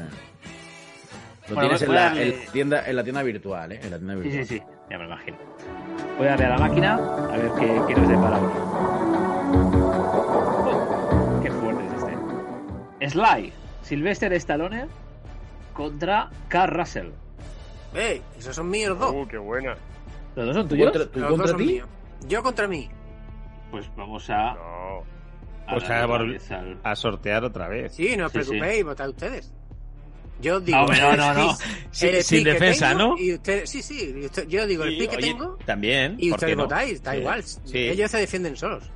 Lo 1.49 1.55
Bueno, 1.57 1.61
tienes 1.77 1.83
en 1.83 1.95
la, 1.95 2.01
darle- 2.15 2.23
en 2.47 2.53
tienda, 2.53 2.89
en 2.89 2.97
la 2.97 3.05
tienda 3.05 3.23
virtual, 3.23 3.73
¿eh? 3.73 3.81
En 3.83 3.91
la 3.91 3.99
tienda 3.99 4.15
Sí, 4.15 4.21
virtual. 4.21 4.47
sí, 4.47 4.59
sí. 4.59 4.63
Ya 4.91 4.99
me 4.99 5.05
lo 5.05 5.11
imagino. 5.11 5.37
Voy 6.17 6.27
a 6.27 6.31
darle 6.31 6.45
a 6.47 6.49
la 6.51 6.59
máquina 6.59 6.95
a 6.95 7.37
ver 7.37 7.51
qué, 7.59 7.83
qué 7.87 7.95
nos 8.01 8.09
depara 8.09 8.39
hoy. 8.39 8.51
Oh, 10.17 11.41
qué 11.43 11.51
fuerte 11.51 11.85
es 11.87 11.93
este. 12.03 13.11
Sly, 13.11 13.53
Sylvester 13.83 14.33
Stallone 14.35 14.87
contra 15.75 16.31
Carl 16.49 16.75
Russell. 16.75 17.09
¡Ey! 17.95 18.23
Esos 18.39 18.55
son 18.57 18.69
míos 18.71 18.99
dos. 18.99 19.13
Uh, 19.15 19.27
qué 19.29 19.39
buena. 19.39 19.77
¿Los 20.37 20.47
dos 20.47 20.57
son 20.57 20.69
tuyos? 20.69 20.91
¿Contra, 20.91 21.11
¿Tú 21.13 21.21
Los 21.21 21.29
dos 21.31 21.39
contra 21.39 21.49
son 21.49 21.59
ti? 21.67 21.73
míos. 21.75 21.89
Yo 22.29 22.43
contra 22.43 22.69
mí. 22.69 22.89
Pues 23.71 23.91
vamos 23.97 24.29
a. 24.31 24.55
No. 24.55 24.99
a 25.67 25.71
Pues 25.73 25.83
darle 25.89 25.95
a, 25.97 26.05
otra 26.07 26.19
vol- 26.19 26.33
vez 26.33 26.51
al- 26.51 26.79
a 26.83 26.97
sortear 26.97 27.45
otra 27.45 27.69
vez. 27.69 27.95
Sí, 27.95 28.17
no 28.17 28.27
os 28.27 28.33
Sí, 28.33 28.39
sí. 28.43 28.49
preocupéis, 28.51 28.85
votad 28.85 29.09
ustedes. 29.09 29.53
Yo 30.41 30.61
digo. 30.61 30.79
No, 30.79 30.87
no, 30.87 31.17
no, 31.17 31.35
no. 31.35 31.57
Sí, 31.93 32.09
el 32.09 32.23
sin 32.25 32.43
defensa, 32.45 32.89
tengo 32.91 33.11
¿no? 33.15 33.19
Y 33.19 33.35
ustedes, 33.35 33.71
sí, 33.71 33.81
sí. 33.83 34.13
usted- 34.25 34.49
yo 34.49 34.67
digo 34.67 34.83
el 34.85 34.99
pick 34.99 35.11
que 35.11 35.17
oye, 35.17 35.27
tengo 35.29 35.57
También. 35.65 36.17
y 36.19 36.31
¿por 36.31 36.39
ustedes 36.39 36.57
votáis. 36.57 37.03
Da 37.03 37.13
Sí. 37.13 37.19
igual. 37.19 37.43
Sí. 37.45 37.79
Ellos 37.79 38.11
se 38.11 38.19
defienden 38.19 38.57
solos. 38.57 38.91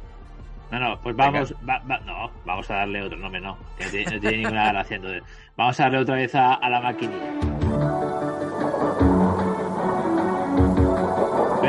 No, 0.72 0.78
no, 0.80 1.01
pues 1.01 1.16
vamos. 1.16 1.55
va- 1.66 1.78
va- 1.90 2.01
no, 2.01 2.30
vamos 2.44 2.68
a 2.70 2.74
darle 2.74 3.03
otro. 3.03 3.16
No, 3.16 3.30
me 3.30 3.40
no. 3.40 3.57
que 3.78 3.84
No 3.84 3.90
tiene, 3.90 4.11
no 4.16 4.20
tiene 4.20 4.36
ninguna 4.38 4.72
gracia. 4.72 4.96
Entonces, 4.96 5.22
vamos 5.57 5.80
a 5.80 5.82
darle 5.84 5.99
otra 6.01 6.14
vez 6.16 6.34
a, 6.34 6.55
a 6.55 6.68
la 6.68 6.80
maquinilla. 6.80 7.97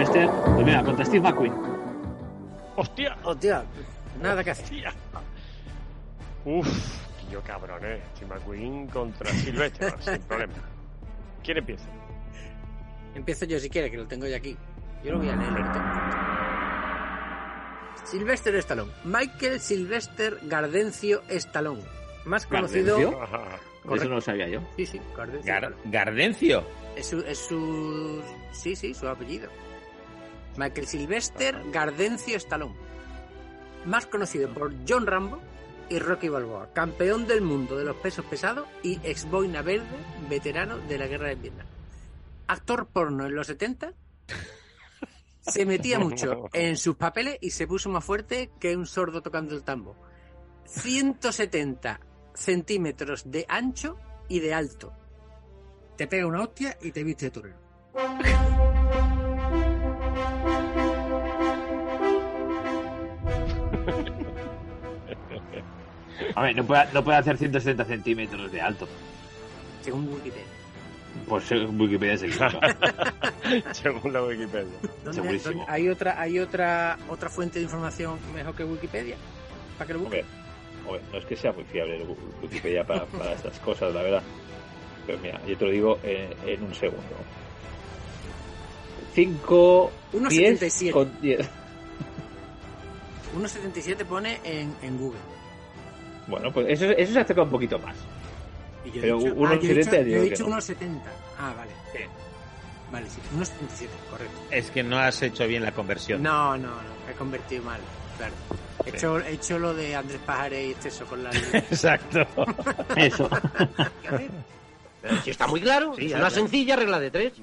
Sylvester, 0.05 0.29
pues 0.53 0.65
mira, 0.65 0.83
contra 0.83 1.05
Steve 1.05 1.21
McQueen. 1.29 1.53
¡Hostia! 2.75 3.17
Hostia, 3.23 3.63
nada 4.21 4.43
que 4.43 4.51
hacer. 4.51 4.65
¡Hostia! 4.65 4.93
Uf, 6.45 6.67
yo 7.31 7.41
cabrón, 7.41 7.81
eh. 7.83 8.01
Steve 8.15 8.33
McQueen 8.35 8.87
contra 8.87 9.29
Silvestre, 9.31 9.93
sin 9.99 10.21
problema. 10.21 10.53
¿Quién 11.43 11.57
empieza? 11.57 11.85
Empiezo 13.15 13.45
yo 13.45 13.59
si 13.59 13.69
quiere, 13.69 13.91
que 13.91 13.97
lo 13.97 14.07
tengo 14.07 14.25
ya 14.27 14.37
aquí. 14.37 14.55
Yo 15.03 15.11
lo 15.13 15.17
voy 15.19 15.29
a 15.29 15.35
leer. 15.35 15.51
Sylvester 18.05 18.55
Stallone. 18.55 18.91
Michael 19.03 19.59
Sylvester 19.59 20.39
Gardencio 20.43 21.21
Stallone. 21.29 21.81
Más 22.25 22.45
conocido. 22.45 22.97
¿Gardencio? 22.97 23.95
Eso 23.95 24.05
no 24.09 24.15
lo 24.15 24.21
sabía 24.21 24.47
yo. 24.47 24.61
Sí, 24.77 24.85
sí, 24.85 24.99
Gardencio. 25.15 25.53
Gar- 25.53 25.73
Gardencio. 25.85 26.63
Es 26.95 27.07
su, 27.07 27.19
es 27.19 27.37
su. 27.37 28.21
Sí, 28.51 28.75
sí, 28.75 28.93
su 28.93 29.07
apellido. 29.07 29.49
Michael 30.57 30.87
Sylvester 30.87 31.61
Gardencio 31.71 32.37
Stallone. 32.37 32.75
Más 33.85 34.05
conocido 34.05 34.53
por 34.53 34.73
John 34.87 35.07
Rambo 35.07 35.39
y 35.89 35.99
Rocky 35.99 36.29
Balboa. 36.29 36.71
Campeón 36.73 37.27
del 37.27 37.41
mundo 37.41 37.77
de 37.77 37.85
los 37.85 37.95
pesos 37.97 38.25
pesados 38.25 38.67
y 38.83 38.99
ex 39.03 39.29
boina 39.29 39.61
verde, 39.61 39.87
veterano 40.29 40.77
de 40.77 40.97
la 40.97 41.07
guerra 41.07 41.29
de 41.29 41.35
Vietnam. 41.35 41.67
Actor 42.47 42.87
porno 42.87 43.25
en 43.25 43.35
los 43.35 43.47
70. 43.47 43.93
Se 45.41 45.65
metía 45.65 45.99
mucho 45.99 46.49
en 46.53 46.77
sus 46.77 46.95
papeles 46.95 47.37
y 47.41 47.51
se 47.51 47.65
puso 47.65 47.89
más 47.89 48.03
fuerte 48.03 48.51
que 48.59 48.75
un 48.75 48.85
sordo 48.85 49.21
tocando 49.21 49.55
el 49.55 49.63
tambo. 49.63 49.95
170 50.65 51.99
centímetros 52.35 53.31
de 53.31 53.45
ancho 53.47 53.97
y 54.27 54.39
de 54.39 54.53
alto. 54.53 54.93
Te 55.97 56.07
pega 56.07 56.27
una 56.27 56.43
hostia 56.43 56.77
y 56.81 56.91
te 56.91 57.03
viste 57.03 57.25
de 57.25 57.31
torero. 57.31 57.57
A 66.35 66.41
ver, 66.41 66.55
no 66.55 66.63
puede, 66.65 66.85
no 66.93 67.03
puede 67.03 67.17
hacer 67.17 67.37
170 67.37 67.85
centímetros 67.85 68.51
de 68.51 68.61
alto. 68.61 68.87
Según 69.81 70.07
Wikipedia. 70.09 70.43
Pues 71.27 71.51
eh, 71.51 71.65
Wikipedia 71.65 72.17
se 72.17 72.27
equivoca. 72.27 72.77
Según 73.73 74.13
la 74.13 74.23
Wikipedia. 74.23 74.77
¿Dónde, 75.03 75.41
hay 75.67 75.89
otra, 75.89 76.19
hay 76.19 76.39
otra, 76.39 76.97
otra 77.09 77.29
fuente 77.29 77.59
de 77.59 77.65
información 77.65 78.17
mejor 78.33 78.55
que 78.55 78.63
Wikipedia? 78.63 79.15
¿Para 79.77 79.87
que 79.87 79.93
lo 79.93 79.99
busque? 79.99 80.23
Hombre, 80.85 81.01
hombre, 81.01 81.01
no 81.11 81.17
es 81.17 81.25
que 81.25 81.35
sea 81.35 81.51
muy 81.51 81.63
fiable 81.65 82.01
el 82.01 82.07
Wikipedia 82.41 82.83
para, 82.83 83.05
para 83.05 83.33
estas 83.33 83.57
cosas, 83.59 83.93
la 83.93 84.01
verdad. 84.01 84.23
Pero 85.05 85.19
mira, 85.19 85.41
yo 85.45 85.57
te 85.57 85.65
lo 85.65 85.71
digo 85.71 85.99
en, 86.03 86.29
en 86.47 86.63
un 86.63 86.73
segundo. 86.73 87.03
5 89.13 89.91
1,77. 90.13 90.91
con 90.91 91.21
10. 91.21 91.49
1,77 93.37 94.05
pone 94.05 94.39
en, 94.43 94.73
en 94.81 94.97
Google. 94.97 95.19
Bueno, 96.29 96.51
pues 96.51 96.67
eso, 96.69 96.85
eso 96.91 97.13
se 97.13 97.19
acerca 97.19 97.41
un 97.41 97.49
poquito 97.49 97.79
más. 97.79 97.95
Y 98.85 98.91
yo 98.91 98.97
he 98.99 99.01
Pero 99.01 99.17
dicho- 99.17 99.33
unos 99.35 99.51
ah, 99.51 99.59
yo 99.61 99.71
he 99.71 99.73
dicho, 99.73 99.91
70 99.91 100.09
yo 100.09 100.23
he 100.23 100.29
no. 100.29 100.57
1,70. 100.57 101.01
Ah, 101.37 101.53
vale. 101.57 101.71
Vale, 102.91 103.07
sí, 103.09 103.19
1,77, 103.37 103.87
correcto. 104.09 104.33
Es 104.49 104.71
que 104.71 104.81
no 104.83 104.97
has 104.97 105.21
hecho 105.21 105.45
bien 105.47 105.63
la 105.63 105.71
conversión. 105.71 106.23
No, 106.23 106.57
no, 106.57 106.69
no, 106.69 107.11
he 107.11 107.13
convertido 107.13 107.63
mal, 107.63 107.79
claro. 108.17 108.33
He 108.85 108.89
hecho, 108.89 109.19
he 109.19 109.33
hecho 109.33 109.59
lo 109.59 109.73
de 109.75 109.95
Andrés 109.95 110.19
Pajares 110.25 110.67
y 110.67 110.71
exceso 110.71 111.05
con 111.05 111.23
la... 111.23 111.29
Exacto. 111.53 112.25
Eso. 112.95 113.29
Pero 115.01 115.21
si 115.23 115.29
está 115.29 115.47
muy 115.47 115.61
claro, 115.61 115.93
es 115.97 116.13
una 116.13 116.29
sencilla 116.29 116.75
regla 116.75 116.99
de 116.99 117.11
tres. 117.11 117.33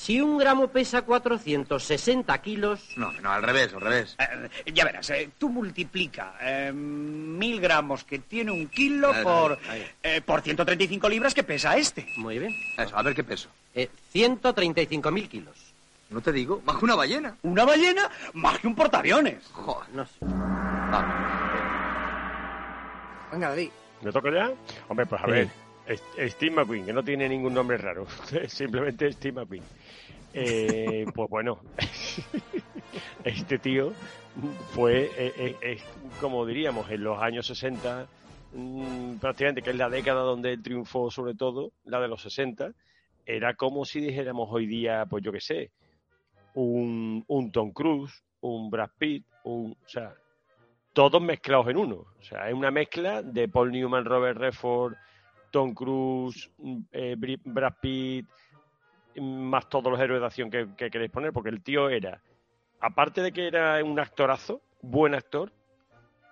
Si 0.00 0.20
un 0.20 0.38
gramo 0.38 0.68
pesa 0.68 1.02
460 1.02 2.38
kilos, 2.40 2.80
No, 2.96 3.10
no, 3.20 3.32
al 3.32 3.42
revés, 3.42 3.74
al 3.74 3.80
revés. 3.80 4.16
Eh, 4.64 4.72
ya 4.72 4.84
verás, 4.84 5.10
eh, 5.10 5.28
tú 5.36 5.48
multiplica 5.50 6.34
eh, 6.40 6.72
mil 6.72 7.60
gramos 7.60 8.04
que 8.04 8.20
tiene 8.20 8.52
un 8.52 8.68
kilo 8.68 9.12
Ahí, 9.12 9.24
por, 9.24 9.58
ahí. 9.68 9.84
eh, 10.04 10.20
por 10.24 10.40
135 10.40 11.08
libras 11.08 11.34
que 11.34 11.42
pesa 11.42 11.76
este. 11.76 12.06
muy 12.16 12.38
bien, 12.38 12.54
Eso, 12.78 12.96
a 12.96 13.02
ver 13.02 13.14
qué 13.14 13.24
peso. 13.24 13.48
eh, 13.74 13.90
135.000 14.14 15.28
kilos. 15.28 15.56
No 16.10 16.20
te 16.22 16.32
digo, 16.32 16.62
más 16.64 16.76
que 16.78 16.84
una 16.84 16.94
ballena. 16.94 17.36
¿Una 17.42 17.64
ballena? 17.64 18.08
Más 18.34 18.58
que 18.60 18.66
un 18.68 18.74
portaaviones. 18.76 19.44
Joder. 19.52 19.88
No 19.94 20.06
sé. 20.06 20.12
Venga, 23.32 23.48
David. 23.50 23.70
¿Me 24.02 24.12
toca 24.12 24.30
ya? 24.32 24.50
Hombre, 24.88 25.06
pues 25.06 25.20
a 25.20 25.24
Sí. 25.26 25.30
ver. 25.32 25.48
Steve 26.30 26.54
McQueen, 26.54 26.84
que 26.86 26.92
no 26.92 27.02
tiene 27.02 27.28
ningún 27.28 27.52
nombre 27.54 27.76
raro. 27.78 28.06
Simplemente 28.48 29.10
Steve 29.12 29.40
McQueen. 29.40 29.62
Eh, 30.40 31.04
pues 31.12 31.28
bueno, 31.28 31.58
este 33.24 33.58
tío 33.58 33.92
fue, 34.70 35.10
eh, 35.16 35.56
eh, 35.60 35.78
como 36.20 36.46
diríamos, 36.46 36.88
en 36.90 37.02
los 37.02 37.20
años 37.20 37.44
60, 37.48 38.06
mm, 38.52 39.16
prácticamente, 39.16 39.62
que 39.62 39.70
es 39.70 39.76
la 39.76 39.90
década 39.90 40.20
donde 40.20 40.52
él 40.52 40.62
triunfó 40.62 41.10
sobre 41.10 41.34
todo, 41.34 41.72
la 41.84 42.00
de 42.00 42.06
los 42.06 42.22
60, 42.22 42.72
era 43.26 43.54
como 43.54 43.84
si 43.84 44.00
dijéramos 44.00 44.48
hoy 44.52 44.66
día, 44.66 45.06
pues 45.10 45.24
yo 45.24 45.32
qué 45.32 45.40
sé, 45.40 45.72
un, 46.54 47.24
un 47.26 47.50
Tom 47.50 47.72
Cruise, 47.72 48.22
un 48.40 48.70
Brad 48.70 48.90
Pitt, 48.96 49.26
un, 49.42 49.72
o 49.72 49.88
sea, 49.88 50.14
todos 50.92 51.20
mezclados 51.20 51.66
en 51.66 51.78
uno. 51.78 52.06
O 52.16 52.22
sea, 52.22 52.48
es 52.48 52.54
una 52.54 52.70
mezcla 52.70 53.22
de 53.22 53.48
Paul 53.48 53.72
Newman, 53.72 54.04
Robert 54.04 54.38
Redford, 54.38 54.94
Tom 55.50 55.74
Cruise, 55.74 56.48
mm, 56.58 56.78
eh, 56.92 57.16
Brad 57.44 57.74
Pitt, 57.80 58.26
más 59.20 59.68
todos 59.68 59.90
los 59.90 60.00
héroes 60.00 60.20
de 60.20 60.26
acción 60.26 60.50
que, 60.50 60.66
que 60.76 60.90
queréis 60.90 61.10
poner, 61.10 61.32
porque 61.32 61.50
el 61.50 61.62
tío 61.62 61.88
era, 61.88 62.20
aparte 62.80 63.22
de 63.22 63.32
que 63.32 63.46
era 63.46 63.82
un 63.84 63.98
actorazo, 63.98 64.60
buen 64.82 65.14
actor, 65.14 65.52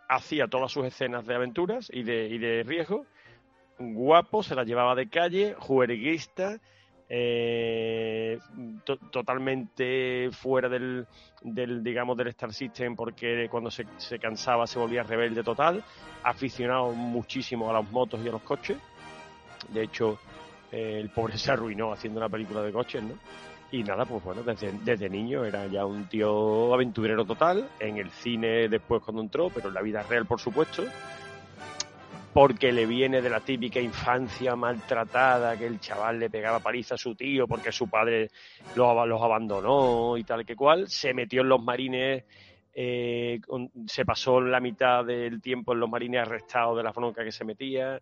hacía 0.09 0.47
todas 0.47 0.70
sus 0.70 0.87
escenas 0.87 1.26
de 1.26 1.34
aventuras 1.34 1.91
y 1.93 2.03
de, 2.03 2.28
y 2.28 2.39
de 2.39 2.62
riesgo, 2.62 3.07
guapo, 3.78 4.43
se 4.43 4.55
las 4.55 4.66
llevaba 4.66 4.95
de 4.95 5.09
calle, 5.09 5.55
juerguista, 5.59 6.61
eh, 7.09 8.39
to- 8.84 8.99
totalmente 9.11 10.30
fuera 10.32 10.68
del, 10.68 11.07
del, 11.43 11.82
digamos, 11.84 12.16
del 12.16 12.28
Star 12.28 12.53
System, 12.53 12.97
porque 12.97 13.49
cuando 13.51 13.70
se, 13.70 13.87
se 13.97 14.18
cansaba 14.18 14.66
se 14.66 14.78
volvía 14.78 15.03
rebelde 15.03 15.43
total, 15.43 15.84
aficionado 16.22 16.93
muchísimo 16.93 17.70
a 17.70 17.74
las 17.74 17.91
motos 17.91 18.20
y 18.24 18.28
a 18.28 18.32
los 18.32 18.43
coches. 18.43 18.76
De 19.68 19.82
hecho, 19.82 20.18
El 20.71 21.11
pobre 21.11 21.39
se 21.39 21.53
arruinó 21.53 21.93
haciendo 21.93 22.19
una 22.21 22.29
película 22.29 22.62
de 22.62 22.73
coches, 22.73 23.03
¿no? 23.03 23.14
Y 23.71 23.83
nada, 23.83 24.05
pues 24.05 24.23
bueno, 24.23 24.43
desde, 24.45 25.09
niño 25.09 25.45
era 25.45 25.67
ya 25.67 25.85
un 25.85 26.09
tío 26.09 26.73
aventurero 26.73 27.25
total, 27.25 27.69
en 27.81 27.97
el 27.97 28.11
cine 28.11 28.69
después 28.69 29.03
cuando 29.03 29.23
entró, 29.23 29.51
pero 29.51 29.69
en 29.69 29.75
la 29.75 29.83
vida 29.83 30.03
real, 30.05 30.25
por 30.25 30.41
supuesto, 30.41 30.85
porque 32.33 32.71
le 32.71 32.87
viene 32.87 33.21
de 33.21 33.29
la 33.29 33.41
típica 33.41 33.81
infancia 33.81 34.55
maltratada, 34.55 35.59
que 35.59 35.67
el 35.67 35.81
chaval 35.81 36.21
le 36.21 36.31
pegaba 36.31 36.61
paliza 36.61 36.95
a 36.95 36.99
su 36.99 37.17
tío 37.17 37.49
porque 37.49 37.73
su 37.73 37.89
padre 37.89 38.31
los, 38.77 39.09
los 39.09 39.21
abandonó 39.21 40.17
y 40.17 40.23
tal 40.23 40.47
que 40.47 40.55
cual, 40.55 40.89
se 40.89 41.12
metió 41.12 41.43
en 41.43 41.49
los 41.49 41.62
marines, 41.62 42.25
eh, 42.73 43.41
se 43.87 44.05
pasó 44.05 44.41
la 44.41 44.61
mitad 44.61 45.05
del 45.05 45.41
tiempo 45.41 45.73
en 45.73 45.81
los 45.81 45.91
marines 45.91 46.21
arrestado 46.21 46.77
de 46.77 46.85
la 46.85 46.93
bronca 46.93 47.25
que 47.25 47.33
se 47.33 47.45
metía, 47.45 48.01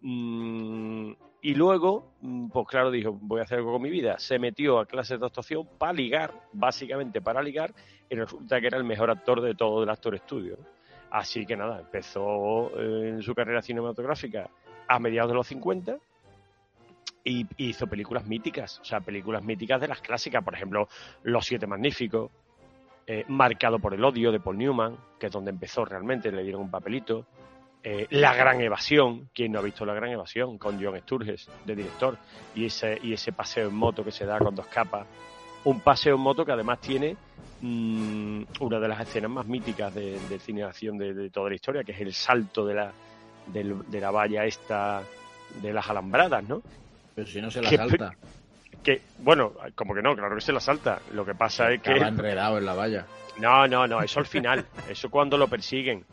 mm, 0.00 1.12
y 1.44 1.54
luego, 1.54 2.14
mm, 2.22 2.48
pues 2.48 2.66
claro, 2.66 2.90
dijo, 2.90 3.18
voy 3.20 3.40
a 3.40 3.42
hacer 3.42 3.58
algo 3.58 3.72
con 3.72 3.82
mi 3.82 3.90
vida, 3.90 4.18
se 4.18 4.38
metió 4.38 4.78
a 4.78 4.86
clases 4.86 5.20
de 5.20 5.26
actuación 5.26 5.68
para 5.76 5.92
ligar, 5.92 6.32
básicamente 6.54 7.20
para 7.20 7.42
ligar, 7.42 7.74
y 8.08 8.14
resulta 8.14 8.62
que 8.62 8.68
era 8.68 8.78
el 8.78 8.84
mejor 8.84 9.10
actor 9.10 9.42
de 9.42 9.54
todo 9.54 9.82
el 9.82 9.90
actor 9.90 10.14
estudio. 10.14 10.56
¿no? 10.58 10.66
Así 11.10 11.44
que 11.44 11.54
nada, 11.54 11.80
empezó 11.80 12.70
eh, 12.80 13.10
en 13.10 13.20
su 13.20 13.34
carrera 13.34 13.60
cinematográfica 13.60 14.48
a 14.88 14.98
mediados 14.98 15.32
de 15.32 15.34
los 15.34 15.46
50 15.46 15.98
y 17.24 17.46
y 17.58 17.68
hizo 17.68 17.86
películas 17.88 18.26
míticas, 18.26 18.80
o 18.80 18.84
sea, 18.84 19.00
películas 19.00 19.44
míticas 19.44 19.78
de 19.82 19.88
las 19.88 20.00
clásicas, 20.00 20.42
por 20.42 20.54
ejemplo, 20.54 20.88
Los 21.24 21.44
Siete 21.44 21.66
Magníficos, 21.66 22.30
eh, 23.06 23.26
Marcado 23.28 23.78
por 23.78 23.92
el 23.92 24.02
Odio 24.02 24.32
de 24.32 24.40
Paul 24.40 24.56
Newman, 24.56 24.96
que 25.18 25.26
es 25.26 25.32
donde 25.32 25.50
empezó 25.50 25.84
realmente, 25.84 26.32
le 26.32 26.42
dieron 26.42 26.62
un 26.62 26.70
papelito, 26.70 27.26
eh, 27.84 28.06
La 28.10 28.34
Gran 28.34 28.60
Evasión, 28.60 29.28
quien 29.34 29.52
no 29.52 29.58
ha 29.58 29.62
visto 29.62 29.84
La 29.84 29.94
Gran 29.94 30.10
Evasión, 30.10 30.58
con 30.58 30.82
John 30.82 30.98
Sturges 31.00 31.48
de 31.64 31.76
director, 31.76 32.16
y 32.54 32.64
ese, 32.66 32.98
y 33.02 33.12
ese 33.12 33.32
paseo 33.32 33.68
en 33.68 33.74
moto 33.74 34.02
que 34.04 34.10
se 34.10 34.24
da 34.26 34.38
cuando 34.38 34.62
escapa, 34.62 35.06
un 35.64 35.80
paseo 35.80 36.14
en 36.16 36.20
moto 36.20 36.44
que 36.44 36.52
además 36.52 36.80
tiene 36.80 37.16
mm, 37.60 38.42
una 38.60 38.80
de 38.80 38.88
las 38.88 39.00
escenas 39.00 39.30
más 39.30 39.46
míticas 39.46 39.94
de, 39.94 40.18
de 40.28 40.38
cine 40.38 40.60
de 40.62 40.66
acción 40.66 40.98
de, 40.98 41.14
de 41.14 41.30
toda 41.30 41.48
la 41.50 41.54
historia, 41.54 41.84
que 41.84 41.92
es 41.92 42.00
el 42.00 42.12
salto 42.12 42.66
de 42.66 42.74
la, 42.74 42.92
del- 43.46 43.82
de 43.90 44.00
la 44.00 44.10
valla 44.10 44.44
esta 44.44 45.02
de 45.62 45.72
las 45.72 45.88
alambradas, 45.88 46.42
¿no? 46.48 46.62
Pero 47.14 47.28
si 47.28 47.40
no 47.40 47.50
se 47.50 47.62
la 47.62 47.70
salta. 47.70 48.14
Que, 48.84 49.00
bueno, 49.18 49.54
como 49.74 49.94
que 49.94 50.02
no, 50.02 50.14
claro 50.14 50.34
que 50.34 50.42
se 50.42 50.52
la 50.52 50.60
salta. 50.60 51.00
Lo 51.12 51.24
que 51.24 51.34
pasa 51.34 51.72
es 51.72 51.80
que... 51.80 51.92
Estaba 51.92 52.08
enredado 52.08 52.58
en 52.58 52.66
la 52.66 52.74
valla. 52.74 53.06
No, 53.38 53.66
no, 53.66 53.86
no, 53.86 54.02
eso 54.02 54.20
al 54.20 54.26
final, 54.26 54.64
eso 54.88 55.10
cuando 55.10 55.36
lo 55.36 55.48
persiguen. 55.48 56.04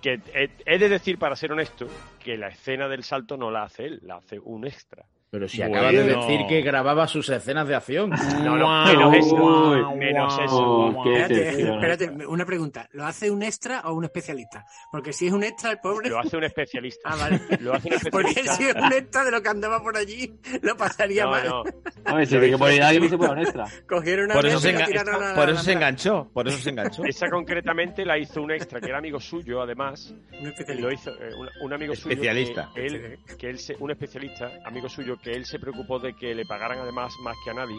Que 0.00 0.20
he, 0.34 0.50
he 0.64 0.78
de 0.78 0.88
decir, 0.88 1.18
para 1.18 1.36
ser 1.36 1.52
honesto, 1.52 1.86
que 2.24 2.36
la 2.36 2.48
escena 2.48 2.88
del 2.88 3.04
salto 3.04 3.36
no 3.36 3.50
la 3.50 3.64
hace 3.64 3.84
él, 3.84 4.00
la 4.02 4.16
hace 4.16 4.38
un 4.38 4.66
extra. 4.66 5.04
Pero 5.28 5.48
si 5.48 5.60
acaba 5.60 5.90
de 5.90 6.04
decir 6.04 6.40
que 6.48 6.62
grababa 6.62 7.06
sus 7.08 7.28
escenas 7.28 7.66
de 7.66 7.74
acción. 7.74 8.10
No, 8.10 8.56
no, 8.56 8.84
menos 8.86 9.14
eso, 9.16 9.94
menos 9.96 10.38
eso. 10.38 10.94
Espérate, 11.04 11.60
espérate, 11.72 12.26
una 12.26 12.46
pregunta. 12.46 12.88
¿Lo 12.92 13.04
hace 13.04 13.30
un 13.30 13.42
extra 13.42 13.80
o 13.84 13.92
un 13.94 14.04
especialista? 14.04 14.64
Porque 14.90 15.12
si 15.12 15.26
es 15.26 15.32
un 15.32 15.42
extra, 15.42 15.72
el 15.72 15.78
pobre. 15.78 16.08
Lo 16.08 16.20
hace 16.20 16.36
un 16.36 16.44
especialista. 16.44 17.00
Ah, 17.08 17.16
vale. 17.18 17.40
Lo 17.60 17.74
hace 17.74 17.88
un 17.88 18.00
Porque 18.10 18.30
especialista. 18.30 18.56
si 18.56 18.64
es 18.68 18.74
un 18.76 18.92
extra 18.92 19.24
de 19.24 19.30
lo 19.32 19.42
que 19.42 19.48
andaba 19.48 19.82
por 19.82 19.96
allí, 19.96 20.32
lo 20.62 20.76
pasaría 20.76 21.24
No, 21.24 21.30
mal. 21.30 21.48
no. 21.48 21.64
A 22.04 22.14
ver, 22.14 22.26
si 22.26 22.38
que 22.38 22.56
poner 22.58 22.82
alguien, 22.82 23.08
se 23.08 23.16
un 23.16 23.38
extra. 23.38 23.64
Cogieron 23.88 24.24
una 24.26 24.34
Por 24.34 24.46
eso, 24.46 24.60
se, 24.60 24.70
y 24.70 24.72
la 24.72 24.78
enga- 24.80 24.86
tiraron 24.86 25.14
a 25.22 25.28
la- 25.30 25.34
por 25.34 25.44
eso 25.48 25.54
la 25.54 25.62
se 25.62 25.72
enganchó. 25.72 26.30
Por 26.32 26.48
eso 26.48 26.58
se 26.58 26.70
enganchó. 26.70 27.04
Esa 27.06 27.28
concretamente 27.28 28.04
la 28.04 28.16
hizo 28.18 28.42
un 28.42 28.50
extra 28.52 28.80
que 28.80 28.86
era 28.88 28.98
amigo 28.98 29.20
suyo, 29.20 29.60
además. 29.60 30.14
Un 30.40 30.46
especialista. 30.48 30.86
Lo 30.88 30.92
hizo 30.92 31.10
eh, 31.12 31.34
un, 31.36 31.48
un 31.66 31.72
amigo 31.72 31.92
Especialista. 31.92 32.62
suyo. 32.68 32.74
Que 32.74 32.86
él, 32.86 33.18
que 33.38 33.50
él 33.50 33.58
se- 33.58 33.76
un 33.78 33.90
especialista, 33.90 34.50
amigo 34.64 34.88
suyo, 34.88 35.16
que 35.26 35.32
él 35.32 35.44
se 35.44 35.58
preocupó 35.58 35.98
de 35.98 36.14
que 36.14 36.34
le 36.36 36.44
pagaran 36.44 36.78
además 36.78 37.12
más 37.22 37.36
que 37.44 37.50
a 37.50 37.54
nadie 37.54 37.76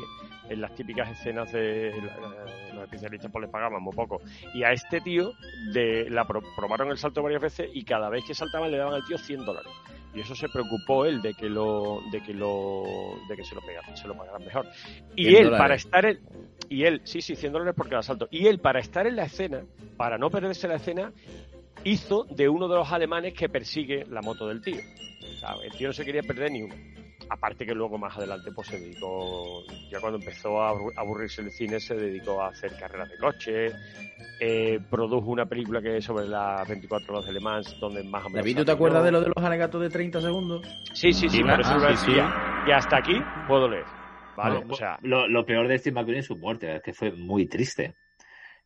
en 0.50 0.60
las 0.60 0.76
típicas 0.76 1.10
escenas 1.10 1.50
de 1.54 1.94
los 2.74 2.84
especialistas 2.84 3.32
pues 3.32 3.46
le 3.46 3.48
pagaban 3.52 3.82
muy 3.82 3.94
poco. 3.96 4.20
Y 4.54 4.64
a 4.64 4.72
este 4.74 5.00
tío 5.00 5.32
de 5.74 6.10
la 6.10 6.26
pro- 6.26 6.42
probaron 6.58 6.90
el 6.92 6.98
salto 6.98 7.24
varias 7.24 7.42
veces 7.42 7.70
y 7.74 7.84
cada 7.86 8.10
vez 8.10 8.26
que 8.26 8.34
saltaban 8.34 8.70
le 8.70 8.78
daban 8.78 8.96
al 8.96 9.06
tío 9.06 9.18
100 9.18 9.46
dólares. 9.46 9.72
Y 10.14 10.20
eso 10.20 10.36
se 10.36 10.50
preocupó 10.50 11.06
él 11.06 11.22
de 11.22 11.34
que 11.36 11.50
lo 11.50 12.02
de 12.12 12.22
que 12.22 12.34
lo 12.34 12.84
de 13.30 13.36
que 13.38 13.44
se 13.46 13.56
lo 13.56 13.62
pegaran, 13.62 13.96
se 13.96 14.08
lo 14.08 14.16
pagaran 14.18 14.44
mejor. 14.44 14.66
Y 15.16 15.24
100 15.26 15.36
él 15.38 15.44
dólares. 15.46 15.58
para 15.60 15.76
estar 15.76 16.06
en, 16.06 16.20
y 16.70 16.84
él, 16.84 17.02
sí, 17.06 17.22
sí, 17.22 17.36
100 17.36 17.54
dólares 17.54 17.76
por 17.76 17.88
cada 17.88 18.04
salto. 18.04 18.28
Y 18.32 18.48
él 18.48 18.60
para 18.60 18.80
estar 18.82 19.08
en 19.08 19.16
la 19.16 19.24
escena, 19.24 19.62
para 19.96 20.18
no 20.18 20.30
perderse 20.30 20.68
la 20.68 20.76
escena, 20.76 21.14
hizo 21.86 22.26
de 22.26 22.50
uno 22.50 22.68
de 22.68 22.76
los 22.76 22.92
alemanes 22.92 23.34
que 23.34 23.48
persigue 23.48 24.06
la 24.10 24.22
moto 24.22 24.48
del 24.48 24.62
tío. 24.62 24.82
O 25.22 25.40
sea, 25.40 25.56
el 25.64 25.72
tío 25.78 25.88
no 25.88 25.94
se 25.94 26.04
quería 26.04 26.24
perder 26.24 26.52
ni 26.52 26.64
uno. 26.64 26.76
Aparte 27.30 27.66
que 27.66 27.74
luego 27.74 27.98
más 27.98 28.16
adelante 28.18 28.52
pues 28.54 28.68
se 28.68 28.80
dedicó, 28.80 29.64
ya 29.92 30.00
cuando 30.00 30.18
empezó 30.20 30.62
a 30.62 30.72
abur- 30.74 30.94
aburrirse 30.96 31.42
el 31.42 31.52
cine, 31.52 31.80
se 31.80 31.96
dedicó 31.96 32.42
a 32.42 32.50
hacer 32.50 32.72
carreras 32.80 33.10
de 33.10 33.18
coche, 33.18 33.72
eh, 34.40 34.80
produjo 34.90 35.30
una 35.32 35.46
película 35.46 35.82
que 35.82 35.98
es 35.98 36.06
sobre 36.06 36.28
las 36.28 36.68
24 36.68 37.16
horas 37.16 37.26
de 37.28 37.34
Le 37.34 37.40
Mans, 37.40 37.78
donde 37.80 38.04
más 38.04 38.26
o 38.26 38.30
menos... 38.30 38.46
David, 38.46 38.58
¿tú 38.58 38.66
te 38.66 38.72
acuerdas 38.72 39.04
de 39.04 39.12
lo 39.12 39.22
de 39.22 39.28
los 39.36 39.46
alegatos 39.46 39.82
de 39.82 39.90
30 39.90 40.22
segundos? 40.22 40.62
Sí, 40.94 41.12
sí, 41.12 41.28
sí, 41.30 41.38
Sí, 41.38 41.44
por 41.44 41.60
eso 41.60 41.72
ah, 41.74 41.78
iba 41.80 41.88
a 41.90 41.96
sí, 41.96 42.08
decir. 42.08 42.22
sí. 42.24 42.70
Y 42.70 42.72
hasta 42.72 42.98
aquí 42.98 43.22
puedo 43.48 43.68
leer. 43.70 43.86
¿Vale? 44.36 44.64
No, 44.66 44.74
o 44.74 44.78
sea, 44.78 44.98
lo, 45.02 45.28
lo 45.28 45.46
peor 45.46 45.68
de 45.68 45.80
Steve 45.80 45.96
McQueen 46.00 46.20
es 46.20 46.26
su 46.28 46.36
muerte, 46.38 46.76
es 46.76 46.82
que 46.84 46.94
fue 46.94 47.12
muy 47.12 47.48
triste. 47.48 47.96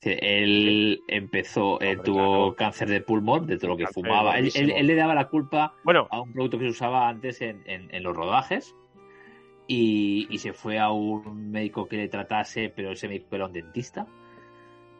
Él 0.03 1.03
empezó, 1.07 1.79
eh, 1.81 1.91
Hombre, 1.91 2.03
tuvo 2.05 2.31
claro. 2.31 2.55
cáncer 2.55 2.89
de 2.89 3.01
pulmón, 3.01 3.45
de 3.45 3.57
todo 3.57 3.69
lo 3.71 3.77
que 3.77 3.83
Cáncer 3.83 4.03
fumaba. 4.03 4.37
Él, 4.39 4.51
él- 4.55 4.71
él 4.71 4.87
le 4.87 4.95
daba 4.95 5.13
la 5.13 5.27
culpa 5.27 5.75
bueno, 5.83 6.07
a 6.09 6.21
un 6.21 6.33
producto 6.33 6.57
que 6.57 6.65
se 6.65 6.71
usaba 6.71 7.07
antes 7.07 7.41
en, 7.41 7.61
en- 7.65 7.93
en 7.93 8.03
los 8.03 8.15
rodajes 8.15 8.75
y, 9.67 10.27
y 10.29 10.37
se 10.39 10.53
fue 10.53 10.79
a 10.79 10.89
un 10.91 11.51
médico 11.51 11.87
que 11.87 11.97
le 11.97 12.07
tratase, 12.07 12.69
pero 12.75 12.91
ese 12.91 13.07
médico 13.07 13.35
era 13.35 13.45
un 13.45 13.53
dentista. 13.53 14.07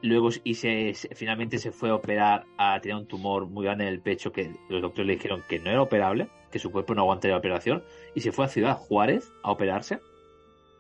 Luego 0.04 0.30
y 0.44 0.56
se, 0.56 0.94
finalmente 1.16 1.58
se 1.60 1.72
fue 1.72 1.90
a 1.90 1.96
operar, 1.96 2.46
a 2.58 2.80
tener 2.82 2.98
un 2.98 3.08
tumor 3.08 3.46
muy 3.48 3.66
grande 3.66 3.86
en 3.86 3.94
el 3.94 4.02
pecho 4.02 4.32
que 4.32 4.52
los 4.70 4.82
doctores 4.82 5.06
le 5.08 5.14
dijeron 5.14 5.44
que 5.48 5.60
no 5.60 5.70
era 5.70 5.82
operable, 5.82 6.28
que 6.52 6.58
su 6.60 6.72
cuerpo 6.72 6.96
no 6.96 7.02
aguantaría 7.02 7.34
la 7.36 7.40
operación, 7.40 7.84
y 8.16 8.22
se 8.22 8.32
fue 8.32 8.46
a 8.46 8.48
Ciudad 8.48 8.76
Juárez 8.78 9.32
a 9.44 9.52
operarse 9.52 10.00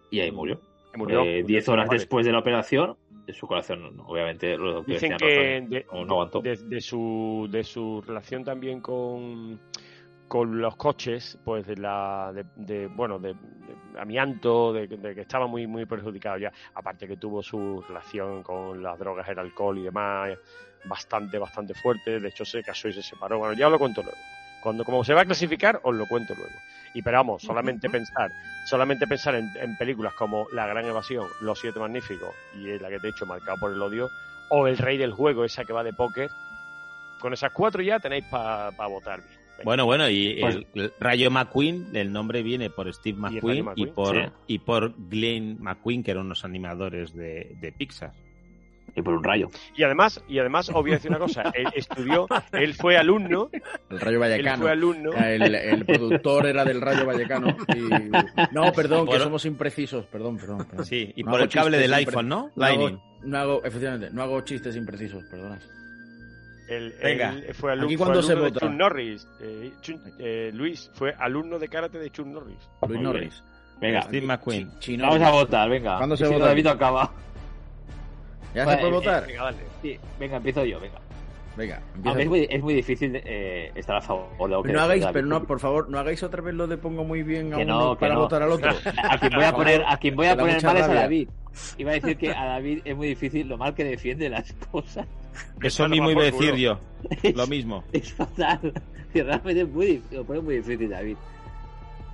y 0.09 0.19
ahí 0.21 0.31
murió. 0.31 0.59
murió. 0.95 1.21
Eh, 1.23 1.43
Diez 1.43 1.69
horas 1.69 1.87
después 1.89 2.25
de 2.25 2.31
la 2.31 2.39
operación, 2.39 2.97
su 3.33 3.47
corazón, 3.47 3.99
obviamente, 4.05 4.57
los 4.57 4.75
doctores 4.75 5.01
Dicen 5.01 5.17
que 5.17 5.61
"No, 5.61 5.69
de, 5.69 5.85
no, 6.05 6.15
de- 6.41 6.57
de 6.67 6.81
su, 6.81 7.47
de 7.51 7.63
su 7.63 8.01
relación 8.05 8.43
también 8.43 8.81
con, 8.81 9.59
con 10.27 10.61
los 10.61 10.75
coches, 10.75 11.37
pues 11.43 11.65
de 11.67 11.75
la 11.77 12.31
de, 12.33 12.45
de- 12.55 12.87
bueno 12.87 13.19
de, 13.19 13.33
de 13.33 13.99
amianto, 13.99 14.71
de, 14.73 14.87
de 14.87 15.15
que 15.15 15.21
estaba 15.21 15.47
muy 15.47 15.67
muy 15.67 15.85
perjudicado 15.85 16.37
ya. 16.37 16.51
Aparte 16.75 17.07
que 17.07 17.17
tuvo 17.17 17.41
su 17.43 17.81
relación 17.87 18.43
con 18.43 18.81
las 18.81 18.97
drogas, 18.97 19.27
el 19.29 19.39
alcohol 19.39 19.77
y 19.77 19.83
demás, 19.83 20.37
bastante 20.85 21.37
bastante 21.37 21.73
fuerte. 21.73 22.19
De 22.19 22.29
hecho 22.29 22.45
se 22.45 22.63
casó 22.63 22.87
y 22.87 22.93
se 22.93 23.01
separó. 23.03 23.39
Bueno, 23.39 23.53
ya 23.53 23.67
os 23.67 23.71
lo 23.71 23.79
cuento 23.79 24.01
luego. 24.01 24.17
Cuando 24.63 24.83
como 24.85 25.03
se 25.03 25.13
va 25.13 25.21
a 25.21 25.25
clasificar 25.25 25.79
os 25.83 25.95
lo 25.95 26.05
cuento 26.07 26.33
luego. 26.35 26.53
Y 26.93 27.01
pero 27.01 27.17
vamos, 27.17 27.41
solamente 27.43 27.89
pensar, 27.89 28.31
solamente 28.65 29.07
pensar 29.07 29.35
en, 29.35 29.49
en 29.55 29.77
películas 29.77 30.13
como 30.13 30.47
La 30.51 30.67
Gran 30.67 30.85
Evasión, 30.85 31.27
Los 31.41 31.59
Siete 31.59 31.79
Magníficos 31.79 32.33
y 32.55 32.77
la 32.79 32.89
que 32.89 32.99
te 32.99 33.07
he 33.07 33.11
dicho, 33.11 33.25
Marcado 33.25 33.57
por 33.59 33.71
el 33.71 33.81
Odio, 33.81 34.09
o 34.49 34.67
El 34.67 34.77
Rey 34.77 34.97
del 34.97 35.13
Juego, 35.13 35.45
esa 35.45 35.63
que 35.63 35.73
va 35.73 35.83
de 35.83 35.93
póker. 35.93 36.29
Con 37.19 37.33
esas 37.33 37.51
cuatro 37.53 37.81
ya 37.81 37.99
tenéis 37.99 38.25
para 38.25 38.69
votar 38.87 39.19
bien. 39.21 39.39
Bueno, 39.63 39.85
bueno, 39.85 40.09
y 40.09 40.39
Pues- 40.41 40.55
el, 40.55 40.67
el 40.73 40.93
Rayo 40.99 41.29
McQueen, 41.29 41.95
el 41.95 42.11
nombre 42.11 42.41
viene 42.41 42.69
por 42.71 42.91
Steve 42.91 43.17
McQueen 43.17 43.57
y, 43.59 43.61
McQueen, 43.61 43.93
por, 43.93 44.15
sí. 44.15 44.31
y 44.47 44.59
por 44.59 44.93
Glenn 45.09 45.57
McQueen, 45.61 46.03
que 46.03 46.11
eran 46.11 46.25
unos 46.25 46.43
animadores 46.43 47.13
de, 47.13 47.55
de 47.61 47.71
Pixar. 47.71 48.11
Y 48.95 49.01
por 49.01 49.13
un 49.13 49.23
rayo. 49.23 49.49
Y 49.77 49.83
además, 49.83 50.21
y 50.27 50.39
además, 50.39 50.67
os 50.69 50.75
voy 50.75 50.91
a 50.91 50.95
decir 50.95 51.09
una 51.11 51.19
cosa, 51.19 51.43
él 51.53 51.67
estudió, 51.75 52.27
él 52.51 52.73
fue 52.73 52.97
alumno, 52.97 53.49
El 53.89 53.99
Rayo 53.99 54.15
él 54.15 54.19
Vallecano. 54.31 54.61
fue 54.63 54.71
alumno, 54.71 55.11
El, 55.13 55.55
el 55.55 55.85
productor 55.85 56.45
era 56.47 56.65
del 56.65 56.81
Rayo 56.81 57.05
Vallecano. 57.05 57.55
Y... 57.75 58.53
No, 58.53 58.71
perdón, 58.73 59.07
que 59.07 59.17
somos 59.19 59.45
imprecisos. 59.45 60.05
Perdón, 60.07 60.37
perdón. 60.37 60.65
perdón. 60.65 60.85
Sí, 60.85 61.11
y 61.15 61.23
No 61.23 61.31
por 61.31 61.41
el 61.41 61.49
cable 61.49 61.77
del 61.77 61.91
impre- 61.91 61.95
iPhone, 62.07 62.27
¿no? 62.27 62.51
No 62.55 62.65
hago, 62.65 63.01
no 63.23 63.37
hago, 63.37 63.63
efectivamente, 63.63 64.09
no 64.11 64.21
hago 64.23 64.41
chistes 64.41 64.75
imprecisos, 64.75 65.23
perdonad. 65.31 65.59
él, 66.69 66.93
Venga, 67.03 67.29
él 67.31 67.53
fue 67.53 67.71
alumno, 67.71 67.87
¿aquí 67.87 67.97
fue 67.97 68.05
cuándo 68.05 68.21
se 68.23 68.35
de 68.35 68.41
vota? 68.41 68.59
Chuck 68.59 68.71
Norris, 68.71 69.27
eh, 69.41 69.71
Chun- 69.81 70.01
eh, 70.19 70.51
Luis 70.53 70.89
fue 70.95 71.13
alumno 71.17 71.59
de 71.59 71.67
karate 71.67 71.97
de 71.99 72.09
Chuck 72.09 72.27
Norris. 72.27 72.57
Luis 72.87 73.01
Norris. 73.01 73.43
Venga, 73.79 74.03
Steve 74.03 74.25
McQueen. 74.27 74.69
Chino. 74.79 75.07
vamos 75.07 75.21
a 75.21 75.31
votar, 75.31 75.69
venga. 75.69 75.97
¿Cuándo 75.97 76.15
se 76.15 76.27
vota? 76.27 76.45
David 76.45 76.67
acaba. 76.67 77.11
¿Ya 78.53 78.65
Vale, 78.65 78.77
se 78.77 78.81
puede 78.81 78.91
eh, 78.91 78.95
votar? 78.95 79.27
Venga, 79.27 79.43
dale. 79.43 79.57
Sí, 79.81 79.99
venga, 80.19 80.37
empiezo 80.37 80.65
yo, 80.65 80.79
venga. 80.79 80.99
Venga, 81.57 81.81
Aunque 82.05 82.23
es 82.23 82.29
muy, 82.29 82.47
es 82.49 82.61
muy 82.63 82.73
difícil 82.73 83.21
eh, 83.25 83.71
estar 83.75 83.97
a 83.97 84.01
favor 84.01 84.29
de 84.39 84.47
lo 84.55 84.63
que 84.63 84.71
No 84.71 84.81
hagáis, 84.81 85.05
pero 85.11 85.27
no, 85.27 85.43
por 85.43 85.59
favor, 85.59 85.89
no 85.89 85.99
hagáis 85.99 86.23
otra 86.23 86.41
vez 86.41 86.53
lo 86.55 86.65
de 86.65 86.77
pongo 86.77 87.03
muy 87.03 87.23
bien 87.23 87.53
a 87.53 87.57
Que 87.57 87.63
uno 87.63 87.79
no, 87.79 87.97
para 87.97 88.13
no. 88.13 88.21
votar 88.21 88.41
al 88.41 88.51
otro. 88.51 88.71
A 89.03 89.17
quien 89.17 89.33
voy 89.33 89.43
a 89.43 89.53
poner, 89.53 89.83
a 89.85 89.97
quien 89.97 90.15
voy 90.15 90.27
a 90.27 90.37
poner 90.37 90.63
mal 90.63 90.77
es 90.77 90.83
a. 90.83 90.93
David. 90.93 91.29
Iba 91.77 91.91
a 91.91 91.93
decir 91.95 92.17
que 92.17 92.31
a 92.31 92.45
David 92.45 92.79
es 92.85 92.95
muy 92.95 93.09
difícil 93.09 93.49
lo 93.49 93.57
mal 93.57 93.73
que 93.75 93.83
defiende 93.83 94.29
las 94.29 94.53
cosas. 94.71 95.05
Eso 95.61 95.89
mismo 95.89 96.09
iba 96.09 96.21
a 96.21 96.25
decir 96.25 96.55
yo. 96.55 96.79
Lo 97.35 97.47
mismo. 97.47 97.83
Es 97.91 98.13
fatal. 98.13 98.73
Realmente 99.13 99.61
es 99.61 99.67
muy, 99.69 100.01
lo 100.11 100.23
pone 100.23 100.39
muy 100.39 100.55
difícil 100.57 100.89
David. 100.89 101.17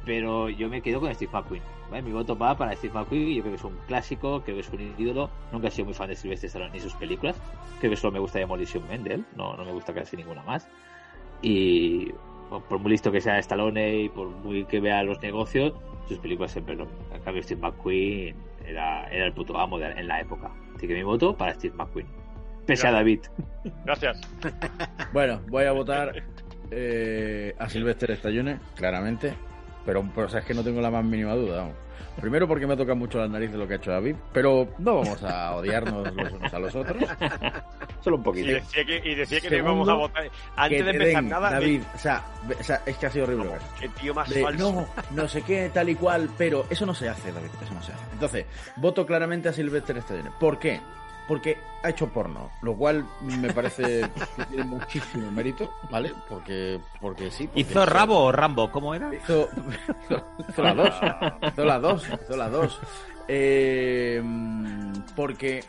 pero 0.05 0.49
yo 0.49 0.67
me 0.67 0.81
quedo 0.81 0.99
con 0.99 1.13
Steve 1.13 1.31
McQueen. 1.31 1.61
¿Vale? 1.89 2.01
Mi 2.03 2.11
voto 2.11 2.37
va 2.37 2.57
para 2.57 2.75
Steve 2.75 2.93
McQueen, 2.93 3.35
yo 3.35 3.41
creo 3.41 3.51
que 3.53 3.57
es 3.57 3.63
un 3.63 3.77
clásico, 3.87 4.41
creo 4.43 4.55
que 4.57 4.61
es 4.61 4.69
un 4.69 4.93
ídolo. 4.97 5.29
Nunca 5.51 5.67
he 5.67 5.71
sido 5.71 5.85
muy 5.85 5.93
fan 5.93 6.07
de 6.09 6.15
Sylvester 6.15 6.47
Stallone 6.47 6.71
ni 6.73 6.79
sus 6.79 6.93
películas. 6.95 7.39
Creo 7.79 7.91
que 7.91 7.97
solo 7.97 8.11
me 8.13 8.19
gusta 8.19 8.39
Demolition 8.39 8.87
Man 8.87 9.03
de 9.03 9.15
él, 9.15 9.25
no, 9.35 9.55
no 9.55 9.65
me 9.65 9.71
gusta 9.71 9.93
casi 9.93 10.17
ninguna 10.17 10.43
más. 10.43 10.67
Y 11.41 12.11
por- 12.49 12.63
por 12.63 12.79
muy 12.79 12.91
listo 12.91 13.11
que 13.11 13.21
sea 13.21 13.37
Stallone 13.39 13.95
y 14.03 14.09
por 14.09 14.27
muy 14.29 14.65
que 14.65 14.79
vea 14.79 15.03
los 15.03 15.21
negocios, 15.21 15.73
sus 16.07 16.17
películas 16.19 16.51
siempre 16.51 16.75
lo. 16.75 16.87
En 17.13 17.21
cambio, 17.23 17.43
Steve 17.43 17.61
McQueen 17.61 18.35
era, 18.65 19.07
era 19.09 19.25
el 19.25 19.33
puto 19.33 19.57
amo 19.59 19.77
de- 19.77 19.91
en 19.91 20.07
la 20.07 20.21
época. 20.21 20.51
Así 20.75 20.87
que 20.87 20.93
mi 20.93 21.03
voto 21.03 21.35
para 21.35 21.53
Steve 21.53 21.75
McQueen. 21.75 22.07
Pese 22.65 22.87
a 22.87 22.91
David. 22.91 23.21
Gracias. 23.85 24.19
Bueno, 25.13 25.39
voy 25.47 25.63
a 25.65 25.71
votar 25.71 26.13
eh, 26.69 27.55
a 27.57 27.69
Sylvester 27.69 28.11
Stallone, 28.11 28.59
claramente. 28.75 29.33
Pero, 29.87 30.07
pero 30.13 30.27
o 30.27 30.29
sea, 30.29 30.41
es 30.41 30.45
que 30.45 30.53
no 30.53 30.63
tengo 30.63 30.81
la 30.81 30.91
más 30.91 31.03
mínima 31.03 31.33
duda. 31.33 31.61
vamos. 31.61 31.75
Primero 32.21 32.47
porque 32.47 32.65
me 32.67 32.75
toca 32.75 32.93
mucho 32.95 33.19
la 33.19 33.27
nariz 33.27 33.51
de 33.51 33.57
lo 33.59 33.67
que 33.67 33.73
ha 33.73 33.77
hecho 33.77 33.91
David, 33.91 34.15
pero 34.33 34.69
no 34.79 34.97
vamos 34.97 35.21
a 35.23 35.55
odiarnos 35.55 36.13
los 36.15 36.31
unos 36.31 36.53
a 36.53 36.59
los 36.59 36.75
otros. 36.75 37.03
Solo 38.01 38.15
un 38.17 38.21
Y 38.21 38.25
poquito. 38.25 38.47
decía 38.47 38.85
que, 38.85 39.01
y 39.03 39.15
decía 39.15 39.39
que 39.39 39.49
no 39.49 39.55
Segundo, 39.57 39.83
íbamos 39.83 39.89
a 39.89 39.93
votar. 39.93 40.31
Antes 40.55 40.77
que 40.79 40.83
de 40.83 40.91
empezar 40.91 41.21
den, 41.21 41.29
nada, 41.29 41.51
David, 41.51 41.81
o 41.93 41.97
sea, 41.99 42.23
o 42.59 42.63
sea, 42.63 42.81
es 42.85 42.97
que 42.97 43.05
ha 43.05 43.11
sido 43.11 43.25
horrible. 43.25 43.49
ver. 43.49 43.59
qué 43.79 43.89
tío 43.89 44.13
más 44.15 44.29
De, 44.29 44.41
falso. 44.41 44.71
no, 44.71 44.87
no 45.11 45.27
sé 45.27 45.41
qué, 45.43 45.69
tal 45.73 45.89
y 45.89 45.95
cual, 45.95 46.29
pero 46.37 46.65
eso 46.69 46.85
no 46.87 46.93
se 46.95 47.07
hace, 47.07 47.31
David, 47.31 47.49
eso 47.63 47.73
no 47.73 47.81
se 47.83 47.91
hace. 47.93 48.03
Entonces, 48.13 48.45
voto 48.77 49.05
claramente 49.05 49.49
a 49.49 49.53
Sylvester 49.53 49.97
Stallone. 49.97 50.31
¿Por 50.39 50.57
qué? 50.57 50.79
Porque 51.27 51.57
ha 51.83 51.89
hecho 51.89 52.07
porno, 52.07 52.51
lo 52.61 52.75
cual 52.75 53.05
me 53.21 53.51
parece 53.53 54.09
que 54.35 54.45
tiene 54.45 54.63
muchísimo 54.63 55.29
mérito, 55.31 55.69
¿vale? 55.91 56.13
Porque, 56.29 56.79
porque 57.01 57.29
sí. 57.29 57.47
porque 57.47 57.59
¿Hizo 57.61 57.85
Rabo 57.85 58.25
o 58.25 58.31
Rambo? 58.31 58.71
¿Cómo 58.71 58.95
era? 58.95 59.13
Hizo, 59.13 59.49
hizo 60.49 60.63
la 60.63 60.73
dos, 60.73 60.95
hizo 61.51 61.65
la 61.65 61.79
dos, 61.79 62.07
hizo 62.07 62.37
la 62.37 62.49
dos. 62.49 62.79
Eh, 63.27 64.23
porque 65.15 65.63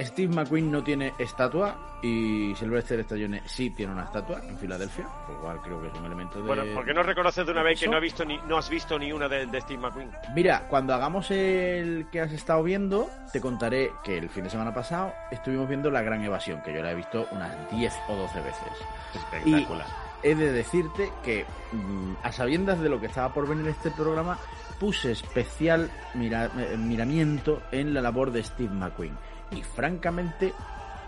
Steve 0.00 0.34
McQueen 0.34 0.70
no 0.72 0.82
tiene 0.82 1.12
estatua 1.18 1.98
y 2.02 2.54
Sylvester 2.56 3.00
Stallone 3.00 3.42
sí 3.46 3.70
tiene 3.70 3.92
una 3.92 4.04
estatua 4.04 4.40
en 4.46 4.58
Filadelfia, 4.58 5.06
lo 5.28 5.40
cual 5.40 5.60
creo 5.62 5.80
que 5.80 5.88
es 5.88 5.94
un 5.94 6.04
elemento 6.06 6.38
de... 6.40 6.46
Bueno, 6.46 6.64
¿por 6.74 6.84
qué 6.84 6.92
no 6.92 7.02
reconoces 7.02 7.46
de 7.46 7.52
una 7.52 7.62
vez 7.62 7.78
que 7.80 7.88
no, 7.88 7.96
ha 7.96 8.00
visto 8.00 8.24
ni, 8.24 8.36
no 8.48 8.58
has 8.58 8.68
visto 8.68 8.98
ni 8.98 9.12
una 9.12 9.28
de, 9.28 9.46
de 9.46 9.60
Steve 9.60 9.80
McQueen? 9.80 10.10
Mira, 10.34 10.66
cuando 10.68 10.94
hagamos 10.94 11.30
el 11.30 12.06
que 12.10 12.20
has 12.20 12.32
estado 12.32 12.62
viendo, 12.62 13.08
te 13.32 13.40
contaré 13.40 13.92
que 14.02 14.18
el 14.18 14.28
fin 14.28 14.44
de 14.44 14.50
semana 14.50 14.74
pasado 14.74 15.12
estuvimos 15.30 15.68
viendo 15.68 15.90
La 15.90 16.02
Gran 16.02 16.22
Evasión, 16.24 16.60
que 16.62 16.74
yo 16.74 16.82
la 16.82 16.90
he 16.92 16.94
visto 16.96 17.26
unas 17.30 17.70
10 17.70 17.92
o 18.08 18.16
12 18.16 18.40
veces. 18.40 18.62
Espectacular. 19.14 19.86
Y 20.22 20.28
he 20.28 20.34
de 20.34 20.52
decirte 20.52 21.12
que, 21.22 21.44
mm, 21.72 22.14
a 22.22 22.32
sabiendas 22.32 22.80
de 22.80 22.88
lo 22.88 22.98
que 23.00 23.06
estaba 23.06 23.32
por 23.32 23.46
venir 23.46 23.68
este 23.68 23.90
programa, 23.90 24.38
puse 24.80 25.12
especial 25.12 25.90
mira- 26.14 26.50
eh, 26.58 26.76
miramiento 26.78 27.62
en 27.70 27.94
la 27.94 28.00
labor 28.00 28.32
de 28.32 28.42
Steve 28.42 28.72
McQueen. 28.74 29.16
Y 29.54 29.62
francamente, 29.62 30.52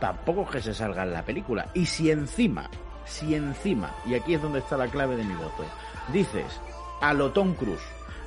tampoco 0.01 0.43
es 0.43 0.51
que 0.51 0.63
se 0.63 0.75
salga 0.75 1.03
en 1.03 1.13
la 1.13 1.23
película. 1.23 1.69
Y 1.75 1.87
si 1.87 2.11
encima, 2.11 2.69
si 3.05 3.35
encima, 3.35 3.95
y 4.07 4.15
aquí 4.15 4.35
es 4.35 4.43
donde 4.43 4.59
está 4.61 4.77
la 4.77 4.89
clave 4.89 5.17
de 5.17 5.25
mi 5.25 5.35
voto, 5.35 5.65
dices 6.13 6.61
a 7.01 7.13
lo 7.13 7.33
Tom 7.33 7.55
Cruise, 7.55 7.81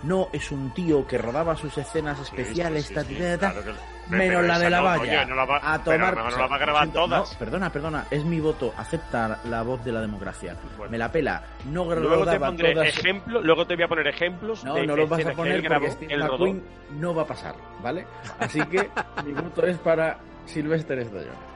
no 0.03 0.27
es 0.31 0.51
un 0.51 0.73
tío 0.73 1.05
que 1.07 1.17
rodaba 1.17 1.55
sus 1.55 1.77
escenas 1.77 2.19
especiales, 2.19 2.85
sí, 2.85 2.89
sí, 2.89 2.93
ta, 2.95 3.03
ta, 3.03 3.37
ta, 3.37 3.51
claro 3.53 3.63
que- 3.65 3.98
menos 4.09 4.45
la 4.45 4.59
de 4.59 4.69
la 4.69 4.77
no, 4.79 4.83
valla. 4.83 4.99
coño, 4.99 5.25
no 5.27 5.35
la 5.35 5.45
va- 5.45 5.57
a 5.57 5.83
pero 5.83 5.95
tomar. 5.97 6.07
a 6.07 6.09
lo 6.11 6.15
mejor 6.17 6.31
no 6.31 6.37
la 6.39 6.47
va 6.47 6.55
a 6.55 6.59
grabar 6.59 6.87
todas. 6.89 7.35
perdona, 7.35 7.69
perdona, 7.71 8.05
es 8.11 8.25
mi 8.25 8.39
voto. 8.39 8.73
Aceptar 8.77 9.39
la 9.45 9.61
voz 9.61 9.83
de 9.83 9.91
la 9.91 10.01
democracia. 10.01 10.55
Me 10.89 10.97
la 10.97 11.11
pela. 11.11 11.43
No 11.65 11.85
Luego 11.85 12.25
te 12.25 12.39
pondré 12.39 12.73
todas- 12.73 12.87
ejemplos, 12.89 13.43
luego 13.43 13.65
te 13.67 13.75
voy 13.75 13.83
a 13.83 13.87
poner 13.87 14.07
ejemplos 14.07 14.63
No, 14.63 14.75
de 14.75 14.87
no 14.87 14.95
los 14.95 15.09
vas 15.09 15.17
a 15.19 15.21
escenas 15.21 15.35
que 15.35 15.37
poner 15.37 15.67
porque 15.67 15.91
Steve. 15.91 16.17
McQueen 16.17 16.63
no 16.99 17.13
va 17.15 17.21
a 17.23 17.27
pasar, 17.27 17.55
¿vale? 17.83 18.05
Así 18.39 18.59
que 18.65 18.89
mi 19.25 19.33
voto 19.33 19.65
es 19.65 19.77
para 19.77 20.17
Sylvester 20.45 20.99
Stallone. 20.99 21.49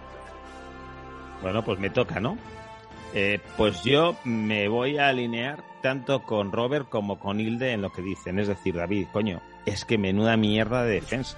Bueno, 1.41 1.63
pues 1.63 1.79
me 1.79 1.89
toca, 1.89 2.19
¿no? 2.19 2.37
Eh, 3.13 3.39
pues 3.57 3.83
yo 3.83 4.15
me 4.23 4.67
voy 4.67 4.97
a 4.97 5.09
alinear 5.09 5.63
tanto 5.81 6.23
con 6.23 6.51
Robert 6.51 6.87
como 6.89 7.19
con 7.19 7.39
Hilde 7.39 7.73
en 7.73 7.81
lo 7.81 7.91
que 7.91 8.01
dicen. 8.01 8.39
Es 8.39 8.47
decir, 8.47 8.75
David, 8.75 9.07
coño, 9.11 9.41
es 9.65 9.85
que 9.85 9.97
menuda 9.97 10.37
mierda 10.37 10.83
de 10.83 10.93
defensa. 10.95 11.37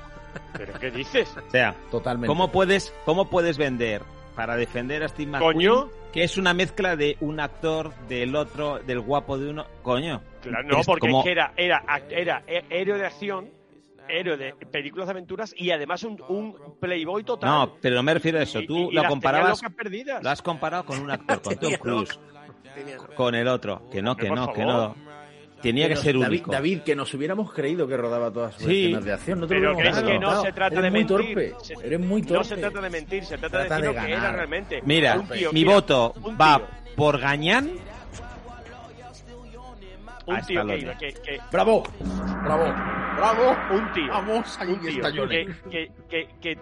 ¿Pero 0.57 0.79
qué 0.79 0.91
dices? 0.91 1.33
O 1.47 1.49
sea, 1.51 1.75
Totalmente. 1.91 2.27
¿cómo 2.27 2.51
puedes, 2.51 2.93
cómo 3.05 3.29
puedes 3.29 3.57
vender 3.57 4.01
para 4.35 4.55
defender 4.55 5.03
a 5.03 5.07
Steve 5.07 5.31
McQueen 5.31 5.53
Coño. 5.53 5.89
que 6.11 6.23
es 6.23 6.37
una 6.37 6.53
mezcla 6.53 6.95
de 6.95 7.17
un 7.21 7.39
actor, 7.39 7.93
del 8.09 8.35
otro, 8.35 8.79
del 8.79 8.99
guapo 9.01 9.37
de 9.37 9.49
uno? 9.49 9.65
Coño. 9.81 10.21
Claro, 10.41 10.67
no, 10.67 10.81
porque 10.85 11.07
como- 11.07 11.19
es 11.19 11.25
que 11.25 11.31
era, 11.31 11.53
era, 11.57 11.83
era 12.09 12.43
héroe 12.47 12.97
de 12.99 13.05
acción, 13.05 13.49
héroe 14.07 14.37
de 14.37 14.53
películas 14.71 15.07
de 15.07 15.11
aventuras 15.11 15.53
y 15.57 15.71
además 15.71 16.03
un, 16.03 16.21
un 16.29 16.55
playboy 16.79 17.23
total. 17.23 17.49
No, 17.49 17.75
pero 17.81 17.95
no 17.95 18.03
me 18.03 18.13
refiero 18.13 18.37
a 18.39 18.43
eso. 18.43 18.59
Y- 18.59 18.67
Tú 18.67 18.75
y- 18.77 18.81
y 18.89 18.91
lo 18.93 19.01
las 19.01 19.09
comparabas, 19.09 19.61
lo 20.21 20.29
has 20.29 20.41
comparado 20.41 20.85
con 20.85 20.99
un 20.99 21.09
actor, 21.11 21.41
con 21.41 21.55
Tom 21.57 21.73
Cruise, 21.79 22.19
con 23.15 23.33
el 23.35 23.47
otro. 23.47 23.89
Que 23.89 24.01
no, 24.01 24.15
que 24.15 24.29
no, 24.29 24.51
que 24.53 24.63
no. 24.65 24.95
Tenía 25.65 25.87
que 25.89 25.95
ser 25.95 26.13
David, 26.13 26.27
único. 26.27 26.51
David, 26.51 26.79
que 26.81 26.95
nos 26.95 27.13
hubiéramos 27.13 27.51
creído 27.51 27.87
que 27.87 27.97
rodaba 27.97 28.31
todas 28.31 28.53
sus 28.55 28.63
Sí. 28.65 28.83
escenas 28.85 29.05
de 29.05 29.13
acción. 29.13 29.39
No 29.39 29.47
te 29.47 29.55
Pero 29.55 29.75
que 29.75 30.19
no 30.19 30.41
se 30.41 30.51
trata 30.51 30.79
Eres 30.79 30.83
de 30.83 30.91
muy 30.91 30.99
mentir. 30.99 31.17
torpe. 31.17 31.55
Se- 31.63 31.73
Eres 31.87 31.99
muy 31.99 32.21
torpe. 32.21 32.37
No 32.37 32.43
se 32.43 32.57
trata 32.57 32.81
de 32.81 32.89
mentir, 32.89 33.25
se 33.25 33.37
trata, 33.37 33.57
Trata 33.59 33.75
de 33.75 33.81
de 33.81 33.87
lo 33.87 33.93
que 33.93 34.07
era 34.07 34.15
ganar. 34.21 34.35
realmente. 34.35 34.81
Mira, 34.85 35.15
Un 35.19 35.27
tío, 35.27 35.51
mi 35.53 35.59
mira, 35.61 35.73
voto 35.73 36.13
un 36.23 36.37
va 36.39 36.57
tío, 36.57 36.67
por 36.95 37.19
Gañán. 37.19 37.71
un 40.27 40.41
tío 40.47 40.65
que, 40.65 40.95
que, 40.99 41.13
que- 41.13 41.39
¡Bravo! 41.51 41.83
¡Bravo! 42.43 42.73
¡Bravo! 43.17 43.57
un 43.71 43.93
tío, 43.93 44.07
Vamos, 44.09 44.59
un 44.67 44.79
tío 44.81 44.89
Stallone. 44.89 45.45
que, 45.45 45.53
que, 45.69 45.91
que, 46.09 46.27
que- 46.41 46.55
que 46.55 46.59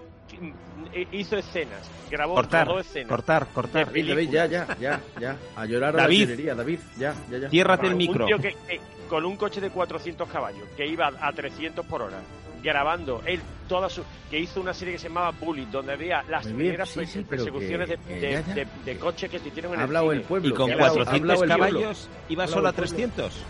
hizo 1.11 1.37
escenas, 1.37 1.89
grabó 2.09 2.35
Cortar, 2.35 2.67
escenas. 2.79 3.09
cortar, 3.09 3.47
cortar. 3.53 3.85
David, 3.87 4.09
David, 4.09 4.29
ya, 4.29 4.45
ya, 4.47 4.67
ya, 4.79 5.01
ya. 5.19 5.37
A 5.55 5.65
llorar 5.65 5.95
a 5.95 6.03
David. 6.03 6.17
la 6.17 6.23
artillería, 6.31 6.55
David. 6.55 6.79
Ya, 6.97 7.13
ya, 7.31 7.37
ya. 7.39 7.49
Ciérrate 7.49 7.87
el 7.87 7.93
Un 7.93 7.97
micro. 7.97 8.25
tío 8.25 8.37
que, 8.37 8.53
que 8.67 8.79
con 9.09 9.25
un 9.25 9.35
coche 9.37 9.61
de 9.61 9.69
400 9.69 10.27
caballos, 10.29 10.63
que 10.75 10.85
iba 10.87 11.11
a 11.19 11.31
300 11.31 11.85
por 11.85 12.01
hora, 12.01 12.17
grabando 12.63 13.21
él 13.25 13.41
toda 13.67 13.89
su 13.89 14.03
que 14.29 14.39
hizo 14.39 14.61
una 14.61 14.73
serie 14.73 14.93
que 14.93 14.99
se 14.99 15.07
llamaba 15.09 15.31
Bully 15.31 15.65
donde 15.65 15.93
había 15.93 16.23
las 16.29 16.45
bien, 16.45 16.57
primeras 16.57 16.89
sí, 16.89 17.05
sí, 17.05 17.21
persecuciones 17.23 17.89
que- 18.07 18.65
de, 18.85 18.97
coches 18.97 19.29
que 19.29 19.39
se 19.39 19.49
hicieron 19.49 19.73
en 19.73 19.79
Ha 19.79 19.83
el 19.83 19.87
hablado 19.89 20.11
el 20.13 20.17
cine. 20.19 20.27
pueblo. 20.29 20.49
Y 20.49 20.53
con 20.53 20.65
que 20.67 20.71
ha 20.71 20.75
hablado- 20.75 20.93
ha 21.01 21.05
400 21.05 21.19
hablado 21.41 21.43
el 21.43 21.49
pueblo. 21.59 21.79
caballos 21.81 22.09
iba 22.29 22.47
solo 22.47 22.67
a 22.67 22.69
hablado 22.69 22.83
el 22.83 22.89
pueblo. 22.89 23.13
300. 23.15 23.43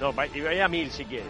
no 0.00 0.14
va- 0.14 0.26
iba 0.26 0.64
a 0.64 0.68
mil 0.68 0.90
si 0.90 1.04
quiere 1.04 1.24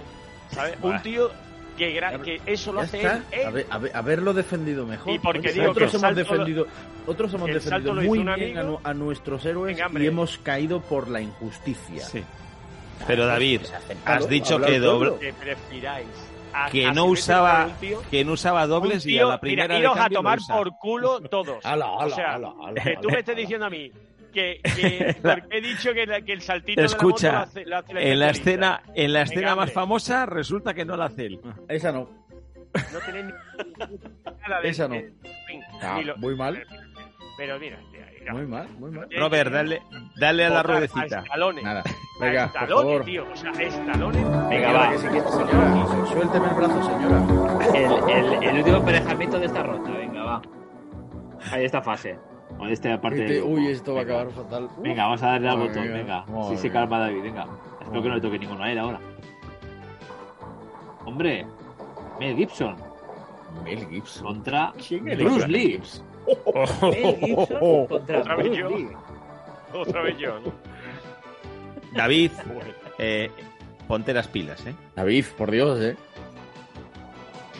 ¿sabes? 0.50 0.80
Buah. 0.80 0.96
un 0.96 1.02
tío 1.02 1.30
que, 1.78 1.98
gra- 1.98 2.20
que 2.20 2.40
eso 2.44 2.72
lo 2.72 2.80
hace 2.80 3.00
él, 3.00 3.22
él. 3.30 3.46
A 3.46 3.50
ver- 3.50 3.66
a 3.70 3.78
ver- 3.78 3.96
haberlo 3.96 4.34
defendido 4.34 4.84
mejor. 4.86 5.14
Y 5.14 5.18
porque 5.18 5.52
digo 5.52 5.66
que 5.66 5.84
otros 5.84 5.94
el 5.94 6.00
hemos 6.00 6.00
salto 6.00 6.20
lo- 6.20 6.38
defendido, 6.38 6.66
otros 7.06 7.32
hemos 7.34 7.48
defendido 7.48 7.94
muy 7.94 8.18
bien 8.18 8.28
a, 8.28 8.34
amigo. 8.34 8.62
nu- 8.62 8.80
a 8.84 8.92
nuestros 8.94 9.44
héroes 9.46 9.78
y 9.98 10.06
hemos 10.06 10.36
caído 10.38 10.80
por 10.82 11.08
la 11.08 11.20
injusticia. 11.22 12.04
Sí. 12.04 12.22
Pero 13.06 13.26
David, 13.26 13.60
has 14.04 14.28
dicho 14.28 14.60
que 14.60 14.78
doble, 14.80 15.12
que 15.20 15.32
prefiráis 15.32 16.06
a- 16.52 16.68
que 16.70 16.84
a 16.86 16.92
no 16.92 17.04
usaba, 17.06 17.68
tío- 17.80 18.02
que 18.10 18.24
no 18.24 18.32
usaba 18.32 18.66
dobles 18.66 19.06
y 19.06 19.16
a 19.16 19.20
tío- 19.20 19.28
la 19.28 19.40
primera 19.40 19.64
mira, 19.64 19.74
de 19.76 19.80
iros 19.80 19.92
a 19.96 20.00
cambio 20.00 20.18
lo 20.18 20.22
tomar 20.22 20.38
por 20.48 20.78
culo 20.78 21.20
todos. 21.30 21.64
Ala, 21.64 21.84
ala, 21.86 22.06
o 22.06 22.10
sea, 22.10 22.34
ala, 22.34 22.52
ala, 22.60 22.82
que 22.82 22.94
tú 23.00 23.08
ala. 23.08 23.12
me 23.12 23.18
estés 23.20 23.36
diciendo 23.36 23.66
a 23.66 23.70
mí 23.70 23.92
que, 24.38 24.60
que 24.62 25.16
porque 25.22 25.56
he 25.58 25.60
dicho 25.60 25.92
que, 25.92 26.06
la- 26.06 26.20
que 26.22 26.32
el 26.32 26.40
saltito 26.42 26.80
de 26.80 26.86
la 26.86 26.92
Escucha, 26.94 27.26
moto 27.32 27.38
lo 27.38 27.42
hace, 27.44 27.64
lo 27.66 27.76
hace 27.78 27.92
el 27.92 27.98
en 27.98 28.18
la 28.20 28.30
escena, 28.30 28.82
en 28.94 29.12
la 29.12 29.18
Venga, 29.20 29.32
escena 29.32 29.56
más 29.56 29.72
famosa 29.72 30.26
resulta 30.26 30.74
que 30.74 30.84
no 30.84 30.96
la 30.96 31.06
hace 31.06 31.26
él. 31.26 31.40
Esa 31.68 31.92
no. 31.92 32.08
No 32.92 32.98
tenéis 33.06 33.24
ni 33.26 33.32
nada 33.32 34.60
de 34.62 34.68
Esa 34.68 34.88
no. 34.88 34.94
de- 34.94 35.12
Ah, 35.82 36.00
lo- 36.04 36.16
muy 36.18 36.36
mal. 36.36 36.62
Pero 37.36 37.58
mira. 37.58 37.78
Muy 38.32 38.46
mal, 38.46 38.68
muy 38.78 38.90
mal. 38.90 39.08
Robert, 39.16 39.50
dale, 39.50 39.80
dale 40.16 40.44
a 40.44 40.50
la 40.50 40.62
ruedecita. 40.62 41.20
A 41.20 41.22
Stallone. 41.22 41.62
Nada. 41.62 41.80
A 41.80 42.24
Venga, 42.24 42.46
por 42.52 42.62
Stallone, 42.62 42.88
favor. 42.90 43.04
tío. 43.06 43.26
O 43.32 43.36
sea. 43.36 43.52
Venga, 43.52 44.48
Venga, 44.50 44.72
va. 44.72 44.90
que 44.90 44.98
señora. 44.98 46.06
Suélteme 46.06 46.48
el 46.48 46.54
brazo, 46.54 46.82
señora. 46.82 47.68
El, 47.74 48.10
el, 48.10 48.42
el 48.44 48.56
último 48.58 48.76
emparejamiento 48.78 49.38
de 49.38 49.46
esta 49.46 49.62
ronda, 49.62 49.90
venga, 49.92 50.22
va. 50.24 50.42
Ahí 51.52 51.64
esta 51.64 51.80
fase. 51.80 52.18
O 52.58 52.66
de 52.66 52.72
esta 52.72 53.00
parte. 53.00 53.20
Este- 53.20 53.32
del 53.34 53.42
grupo. 53.44 53.56
uy, 53.56 53.66
esto 53.68 53.94
va 53.94 54.00
a 54.00 54.02
acabar 54.04 54.30
fatal. 54.30 54.68
Venga, 54.78 55.04
vamos 55.04 55.22
a 55.22 55.26
darle 55.28 55.48
al 55.48 55.56
Madre 55.58 55.68
botón, 55.70 55.84
mía, 55.84 55.92
venga. 55.96 56.24
madre 56.26 56.56
Sí, 56.56 56.62
se 56.62 56.70
calma 56.70 56.98
David, 56.98 57.22
venga. 57.22 57.46
Espero 57.80 58.02
que 58.02 58.08
no 58.08 58.14
le 58.16 58.20
toque 58.20 58.38
ninguno 58.38 58.62
a 58.64 58.72
él 58.72 58.78
ahora. 58.78 59.00
Hombre, 61.04 61.46
Mel 62.20 62.36
Gibson 62.36 62.76
Mel 63.64 63.88
Gibson. 63.88 64.24
contra 64.26 64.72
¿Quién 64.86 65.08
es 65.08 65.18
Bruce 65.18 65.48
Lee. 65.48 65.80
Mel 66.82 67.16
Gibson 67.18 67.86
contra 67.86 68.18
Otra 68.20 68.36
vez 68.36 68.56
yo. 68.56 68.68
Lee. 68.68 68.88
Otra 69.72 70.02
vez 70.02 70.18
yo. 70.18 70.34
David, 71.94 72.30
eh, 72.98 73.30
ponte 73.86 74.12
las 74.12 74.28
pilas, 74.28 74.66
¿eh? 74.66 74.74
David, 74.94 75.24
por 75.36 75.50
Dios, 75.50 75.80
¿eh? 75.80 75.96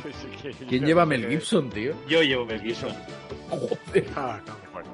¿Quién 0.68 0.84
lleva 0.84 1.07
Mel 1.07 1.26
Gibson, 1.28 1.70
tío? 1.70 1.94
Yo 2.09 2.22
llevo 2.22 2.44
Mel 2.44 2.61
Gibson. 2.61 2.92
Ah, 4.16 4.40
no. 4.46 4.57
Bueno, 4.72 4.88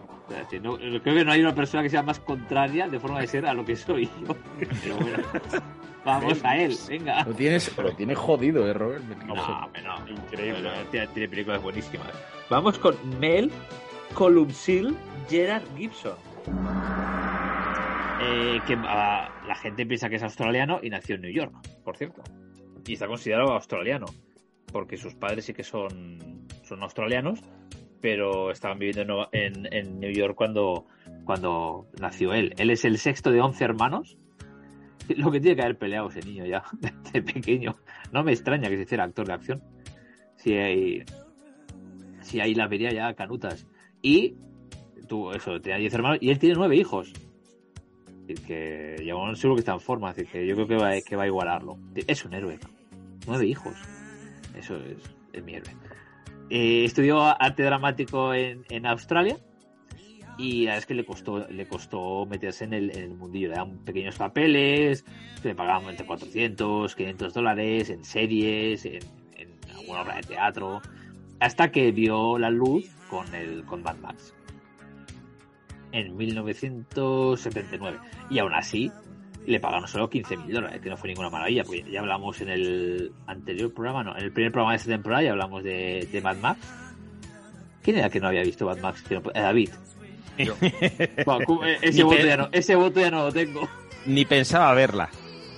no- 0.63 0.77
creo 1.03 1.15
que 1.15 1.25
no 1.25 1.33
hay 1.33 1.41
una 1.41 1.55
persona 1.55 1.83
que 1.83 1.91
sea 1.91 2.03
más 2.03 2.21
contraria 2.21 2.89
de 2.89 2.99
forma 2.99 3.21
de 3.21 3.27
ser 3.27 3.47
a 3.47 3.55
lo 3.55 3.65
que 3.65 3.77
soy 3.77 4.07
yo. 4.07 4.37
Pero 4.83 4.97
bueno. 4.97 5.19
Vamos 6.05 6.45
a 6.45 6.59
él, 6.59 6.77
venga. 6.87 7.25
Lo 7.25 7.33
tienes, 7.33 7.75
lo 7.79 7.91
tienes 7.93 8.19
jodido, 8.19 8.69
¿eh, 8.69 8.75
Robert? 8.75 9.03
No, 9.27 9.35
no. 9.35 9.71
Increíble. 10.11 10.61
Bueno, 10.61 10.89
tiene, 10.91 11.07
tiene 11.09 11.29
películas 11.31 11.63
buenísimas. 11.63 12.09
Vamos 12.51 12.79
con 12.79 12.95
Mel 13.19 13.51
Columcille 14.13 14.95
Gerard 15.31 15.63
Gibson. 15.79 16.17
Eh, 18.21 18.61
que 18.67 18.77
ah, 18.87 19.29
la 19.47 19.55
gente 19.57 19.87
piensa 19.87 20.09
que 20.09 20.17
es 20.17 20.23
australiano 20.23 20.79
y 20.83 20.91
nació 20.91 21.17
en 21.17 21.23
New 21.23 21.33
York, 21.33 21.55
por 21.85 21.97
cierto. 21.97 22.23
Y 22.87 22.93
está 22.95 23.07
considerado 23.07 23.53
australiano. 23.53 24.07
Porque 24.73 24.97
sus 24.97 25.15
padres 25.15 25.45
sí 25.45 25.55
que 25.55 25.65
son, 25.65 26.47
son 26.65 26.83
australianos, 26.83 27.41
pero 28.05 28.51
estaban 28.51 28.79
viviendo 28.79 29.31
en, 29.33 29.67
en- 29.73 29.99
New 29.99 30.13
York 30.13 30.35
cuando, 30.35 30.85
cuando 31.25 31.87
nació 31.99 32.35
él. 32.35 32.53
Él 32.59 32.69
es 32.69 32.85
el 32.85 32.99
sexto 32.99 33.31
de 33.31 33.41
11 33.41 33.65
hermanos. 33.65 34.19
Lo 35.17 35.31
que 35.31 35.41
tiene 35.41 35.57
que 35.57 35.63
haber 35.63 35.79
peleado 35.79 36.11
ese 36.11 36.21
niño 36.21 36.45
ya, 36.45 36.65
de 37.15 37.23
pequeño. 37.23 37.77
No 38.13 38.23
me 38.23 38.33
extraña 38.33 38.69
que 38.69 38.77
se 38.77 38.83
hiciera 38.83 39.05
actor 39.05 39.27
de 39.27 39.33
acción. 39.33 39.63
Si 40.37 40.53
hay, 40.53 41.03
si 42.21 42.41
ahí 42.41 42.55
la 42.55 42.69
vería 42.69 42.93
ya 42.93 43.15
canutas. 43.15 43.67
Y 44.03 44.35
tú, 45.09 45.31
eso, 45.31 45.59
tenía 45.63 45.79
10 45.79 45.95
hermanos 45.95 46.19
y 46.21 46.29
él 46.29 46.39
tiene 46.39 46.57
9 46.57 46.77
hijos. 46.77 47.11
Es 48.29 48.39
que 48.41 49.03
ya 49.03 49.15
bueno, 49.15 49.35
seguro 49.35 49.57
que 49.57 49.61
está 49.61 49.73
en 49.73 49.81
forma, 49.81 50.13
decir, 50.13 50.31
que 50.31 50.47
yo 50.47 50.55
creo 50.57 50.69
que 50.69 50.77
va, 50.77 50.91
que 51.01 51.17
va 51.17 51.23
a 51.23 51.27
igualarlo. 51.27 51.79
Es 52.07 52.23
un 52.27 52.35
héroe. 52.35 52.59
9 53.27 53.47
hijos. 53.47 53.75
Eso 54.55 54.77
es, 54.77 54.99
es 55.33 55.43
mi 55.43 55.55
héroe. 55.55 55.73
Eh, 56.51 56.85
estudió 56.85 57.21
arte 57.41 57.63
dramático 57.63 58.35
en, 58.35 58.65
en 58.69 58.87
Australia 58.87 59.39
y 60.37 60.67
la 60.67 60.77
es 60.77 60.87
que 60.87 60.95
le 60.95 61.05
costó, 61.05 61.47
le 61.49 61.67
costó 61.67 62.27
meterse 62.27 62.65
en 62.65 62.75
el, 62.75 63.11
mundillo. 63.11 63.49
Le 63.49 63.55
daban 63.55 63.79
pequeños 63.79 64.17
papeles, 64.17 65.05
le 65.43 65.55
pagaban 65.55 65.89
entre 65.89 66.07
400, 66.07 66.95
500 66.95 67.35
dólares 67.35 67.91
en 67.91 68.05
series, 68.05 68.85
en, 68.85 69.03
en 69.37 69.59
alguna 69.77 70.03
obra 70.03 70.17
de 70.17 70.23
teatro, 70.23 70.83
hasta 71.41 71.71
que 71.71 71.93
vio 71.93 72.39
la 72.39 72.51
luz 72.51 72.91
con, 73.09 73.33
el, 73.35 73.65
con 73.65 73.83
Mad 73.83 73.97
Max 73.99 74.35
en 75.93 76.17
1979. 76.17 77.99
Y 78.31 78.39
aún 78.41 78.55
así 78.55 78.91
le 79.47 79.61
pagaron 79.61 79.87
solo 79.89 80.09
15.000 80.09 80.47
dólares, 80.53 80.81
que 80.81 80.89
no 80.91 80.97
fue 80.97 81.09
ninguna 81.09 81.31
maravilla, 81.31 81.65
porque 81.65 81.85
ya 81.91 82.01
hablamos 82.01 82.41
en 82.41 82.49
el 82.49 83.13
anterior 83.27 83.73
programa, 83.73 84.03
no, 84.05 84.17
en 84.17 84.25
el 84.25 84.33
primer 84.33 84.53
programa 84.53 84.73
de 84.73 84.77
esta 84.79 84.91
temporada 84.91 85.23
ya 85.23 85.31
hablamos 85.33 85.63
de, 85.63 86.09
de 86.11 86.21
Mad 86.21 86.37
Max. 86.37 86.61
¿Quién 87.83 87.99
era 87.99 88.09
que 88.09 88.21
no 88.21 88.29
había 88.29 88.43
visto 88.43 88.65
Mad 88.67 88.79
Max? 88.79 89.03
Que 89.03 89.17
no- 89.17 89.31
eh, 89.35 89.41
David. 89.41 89.71
Bueno, 91.27 91.65
eh, 91.65 91.79
ese, 91.83 92.03
voto 92.03 92.19
ya 92.27 92.37
no, 92.37 92.49
ese 92.51 92.75
voto 92.75 93.01
ya 93.01 93.11
no 93.11 93.25
lo 93.27 93.33
tengo. 93.33 93.69
Ni 94.07 94.25
pensaba 94.25 94.73
verla. 94.75 95.09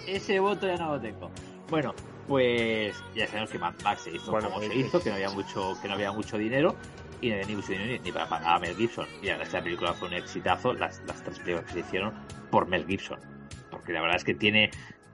Ese 0.07 0.39
voto 0.39 0.67
ya 0.67 0.77
no 0.77 0.95
lo 0.97 1.01
tengo. 1.01 1.31
Bueno, 1.71 1.95
pues 2.29 2.95
ya 3.15 3.27
sabemos 3.27 3.51
que 3.51 3.59
Mad 3.59 3.75
Max 3.83 4.03
se 4.03 4.11
hizo 4.15 4.31
Bueno, 4.31 4.51
como 4.51 4.61
se 4.61 4.75
hizo, 4.77 5.01
que 5.03 5.09
no 5.11 5.15
había 5.15 5.31
mucho, 5.31 5.77
que 5.81 5.89
no 5.89 5.95
había 5.95 6.13
mucho 6.13 6.37
dinero 6.37 6.77
y 7.21 7.29
no 7.29 7.35
había 7.37 7.47
ni 7.47 7.57
mucho 7.57 7.69
dinero 7.73 7.93
ni, 7.93 7.99
ni 8.01 8.13
para 8.13 8.29
pagar 8.29 8.57
a 8.57 8.59
Mel 8.59 8.77
Gibson. 8.77 9.07
Y 9.23 9.27
la 9.27 9.33
verdad 9.33 9.43
es 9.45 9.49
que 9.51 9.57
la 9.57 9.65
película 9.65 9.93
fue 9.95 10.09
un 10.09 10.15
exitazo, 10.15 10.75
las, 10.75 11.01
las 11.07 11.23
tres 11.25 11.39
películas 11.39 11.65
que 11.67 11.73
se 11.73 11.81
hicieron 11.81 12.13
por 12.51 12.67
Mel 12.69 12.85
Gibson. 12.87 13.19
Porque 13.87 13.93
la 13.93 14.01
verdad 14.01 14.17
es 14.17 14.25
que 14.25 14.35
tiene, 14.35 14.71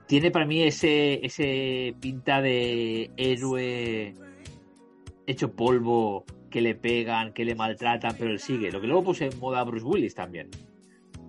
tiene 0.07 0.31
para 0.31 0.47
mí 0.47 0.63
ese, 0.63 1.23
ese 1.23 1.95
pinta 2.01 2.41
de 2.41 3.11
héroe 3.17 4.15
hecho 5.27 5.51
polvo, 5.51 6.25
que 6.49 6.59
le 6.59 6.73
pegan, 6.73 7.33
que 7.33 7.45
le 7.45 7.53
maltratan, 7.53 8.15
pero 8.17 8.31
él 8.31 8.39
sigue. 8.39 8.71
Lo 8.71 8.81
que 8.81 8.87
luego 8.87 9.03
puse 9.03 9.27
en 9.27 9.39
moda 9.39 9.63
Bruce 9.63 9.85
Willis 9.85 10.15
también. 10.15 10.49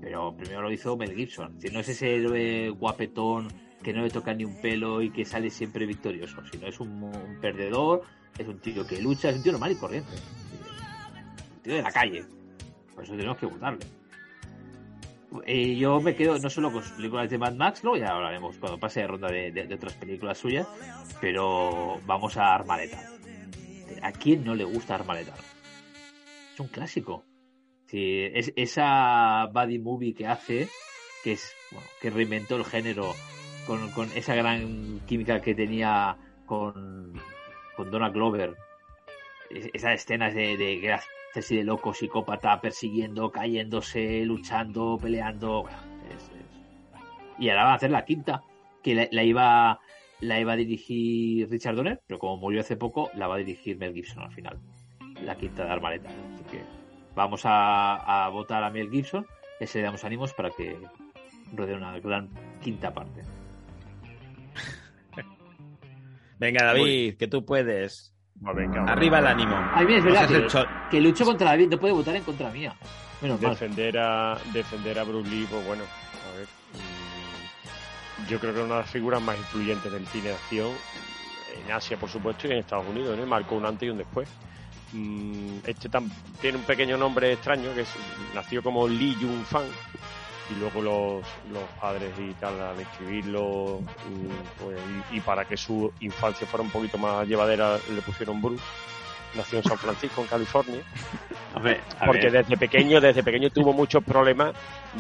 Pero 0.01 0.35
primero 0.35 0.63
lo 0.63 0.73
hizo 0.73 0.97
Mel 0.97 1.15
Gibson. 1.15 1.61
Si 1.61 1.69
no 1.69 1.81
es 1.81 1.89
ese 1.91 2.15
héroe 2.17 2.71
guapetón 2.71 3.49
que 3.83 3.93
no 3.93 4.01
le 4.01 4.09
toca 4.09 4.33
ni 4.33 4.47
un 4.47 4.59
pelo 4.63 5.03
y 5.03 5.11
que 5.11 5.27
sale 5.27 5.51
siempre 5.51 5.85
victorioso, 5.85 6.43
sino 6.51 6.67
es 6.67 6.81
un, 6.81 7.03
un 7.03 7.41
perdedor, 7.43 8.05
es 8.39 8.49
un 8.49 8.59
tío 8.59 8.87
que 8.87 9.03
lucha, 9.03 9.29
es 9.29 9.37
un 9.37 9.43
tío 9.43 9.53
normal 9.53 9.73
y 9.73 9.77
corriente. 9.77 10.13
Un 11.57 11.63
tío 11.63 11.75
de 11.75 11.83
la 11.83 11.93
calle. 11.93 12.25
Por 12.95 13.05
eso 13.05 13.15
tenemos 13.15 13.37
que 13.37 13.45
votarle. 13.45 13.85
Eh, 15.47 15.77
yo 15.77 16.01
me 16.01 16.15
quedo 16.15 16.39
no 16.39 16.49
solo 16.51 16.71
con 16.73 16.83
sus 16.83 16.93
películas 16.93 17.29
de 17.31 17.39
Mad 17.39 17.55
Max, 17.55 17.83
luego 17.83 17.99
ya 17.99 18.11
hablaremos 18.11 18.57
cuando 18.59 18.79
pase 18.79 19.01
de 19.01 19.07
ronda 19.09 19.29
de, 19.29 19.51
de- 19.51 19.67
de 19.67 19.75
otras 19.75 19.95
películas 19.95 20.39
suyas, 20.39 20.67
pero 21.21 22.01
vamos 22.07 22.37
a 22.37 22.55
Armaleta. 22.55 23.01
¿A 24.03 24.13
quién 24.13 24.45
no 24.45 24.55
le 24.55 24.65
gusta 24.65 24.95
Armaleta? 24.95 25.35
Es 26.53 26.61
un 26.61 26.69
clásico. 26.69 27.25
Sí, 27.87 28.23
es 28.33 28.53
esa 28.57 29.47
buddy 29.53 29.79
movie 29.79 30.15
que 30.15 30.27
hace, 30.27 30.69
que 31.23 31.33
es 31.33 31.53
bueno, 31.71 31.87
que 32.01 32.11
reinventó 32.11 32.57
el 32.57 32.65
género 32.65 33.13
con, 33.67 33.91
con 33.93 34.11
esa 34.15 34.35
gran 34.35 35.01
química 35.07 35.41
que 35.41 35.55
tenía 35.55 36.17
con, 36.47 37.13
con 37.77 37.91
Donna 37.91 38.11
Glover. 38.11 38.55
Es- 39.51 39.71
Esas 39.73 39.95
escenas 39.95 40.35
de, 40.35 40.57
de 40.57 40.81
que 40.81 40.97
así 41.41 41.57
de 41.57 41.65
loco, 41.65 41.93
psicópata, 41.95 42.61
persiguiendo, 42.61 43.31
cayéndose, 43.31 44.25
luchando, 44.25 44.99
peleando. 45.01 45.63
Bueno, 45.63 45.79
es- 46.11 46.23
es- 46.25 47.39
Y 47.39 47.49
ahora 47.49 47.65
van 47.65 47.73
a 47.73 47.77
hacer 47.77 47.91
la 47.91 48.05
quinta, 48.05 48.43
que 48.83 48.95
la, 48.95 49.09
la 49.11 49.23
iba 49.25 49.81
la 50.21 50.41
iba 50.41 50.53
a 50.53 50.57
dirigir 50.57 51.51
Richard 51.51 51.75
Donner, 51.77 52.01
pero 52.07 52.19
como 52.19 52.37
murió 52.39 52.61
hace 52.61 52.77
poco, 52.77 53.11
la 53.15 53.27
va 53.27 53.35
a 53.35 53.39
dirigir 53.39 53.77
Mel 53.77 53.93
Gibson 53.93 54.23
al 54.23 54.33
final. 54.33 54.59
La 55.23 55.35
quinta 55.37 55.65
de 55.65 55.71
Armaleta. 55.73 56.09
Así 56.09 56.45
que 56.51 56.63
vamos 57.15 57.43
a, 57.45 58.25
a 58.25 58.29
votar 58.31 58.63
a 58.63 58.71
Mel 58.71 58.91
Gibson, 58.91 59.27
ese 59.61 59.79
le 59.79 59.85
damos 59.85 60.05
ánimos 60.05 60.33
para 60.33 60.51
que 60.51 60.79
rodee 61.55 61.75
una 61.77 61.99
gran 61.99 62.31
quinta 62.63 62.95
parte. 62.95 63.23
Venga, 66.39 66.65
David, 66.65 67.17
que 67.17 67.27
tú 67.29 67.45
puedes. 67.45 68.14
Venga, 68.53 68.85
Arriba 68.85 69.19
el 69.21 69.27
ánimo. 69.27 69.57
Ay, 69.75 69.87
mira, 69.87 69.99
es 69.99 70.05
verdad 70.05 70.25
Ese 70.25 70.47
es 70.47 70.55
el 70.55 70.63
que, 70.65 70.69
que 70.91 71.01
lucho 71.01 71.25
contra 71.25 71.51
David, 71.51 71.69
no 71.71 71.79
puede 71.79 71.93
votar 71.95 72.17
en 72.17 72.23
contra 72.25 72.51
mía. 72.51 72.75
Menos 73.21 73.41
mal. 73.41 73.51
defender 73.53 73.99
a 73.99 74.37
defender 74.53 74.99
a 74.99 75.05
Bruce 75.05 75.31
Lee, 75.31 75.47
pues 75.51 75.65
bueno, 75.67 75.85
a 75.85 76.37
ver, 76.37 76.47
yo 78.29 78.39
creo 78.39 78.53
que 78.53 78.59
es 78.61 78.65
una 78.67 78.75
de 78.77 78.81
las 78.83 78.91
figuras 78.91 79.23
más 79.23 79.37
influyentes 79.39 79.91
del 79.91 80.07
cine 80.09 80.29
de 80.29 80.35
acción 80.35 80.71
en 81.65 81.73
Asia, 81.73 81.97
por 81.97 82.09
supuesto, 82.11 82.47
y 82.49 82.53
en 82.53 82.59
Estados 82.59 82.87
Unidos, 82.89 83.17
¿no? 83.19 83.25
Marcó 83.27 83.55
un 83.55 83.65
antes 83.65 83.87
y 83.87 83.91
un 83.91 83.99
después. 83.99 84.29
Mm, 84.93 85.59
Este 85.67 85.91
tam- 85.91 86.11
tiene 86.41 86.59
un 86.59 86.65
pequeño 86.65 86.97
nombre 86.97 87.33
extraño 87.33 87.73
que 87.75 87.83
es- 87.83 87.95
nació 88.35 88.63
como 88.63 88.87
Lee 88.87 89.17
Jung 89.21 89.45
Fan 89.45 89.65
y 90.51 90.55
luego 90.61 90.83
los, 90.83 91.25
los 91.53 91.63
padres 91.81 92.13
y 92.19 92.33
tal 92.35 92.61
al 92.61 92.79
escribirlo 92.81 93.81
pues, 94.63 94.79
y, 95.13 95.17
y 95.17 95.21
para 95.21 95.45
que 95.47 95.57
su 95.57 95.93
infancia 96.01 96.47
fuera 96.47 96.63
un 96.65 96.71
poquito 96.71 96.99
más 96.99 97.27
llevadera 97.27 97.79
le 97.95 98.03
pusieron 98.03 98.41
Bruce. 98.43 98.63
Nació 99.37 99.59
en 99.59 99.65
San 99.65 99.79
Francisco, 99.79 100.21
en 100.21 100.29
California 100.29 100.81
A 101.55 101.59
ver, 101.59 101.81
a 101.99 102.07
porque 102.07 102.31
ver. 102.31 102.45
desde 102.45 102.57
pequeño 102.57 103.01
desde 103.01 103.25
pequeño 103.25 103.51
tuvo 103.51 103.73
muchos 103.73 104.05
problemas 104.05 104.55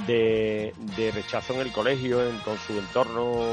de, 0.08 0.74
de 0.96 1.12
rechazo 1.12 1.54
en 1.54 1.60
el 1.60 1.70
colegio 1.70 2.20
en- 2.28 2.38
con 2.38 2.58
su 2.58 2.76
entorno 2.76 3.44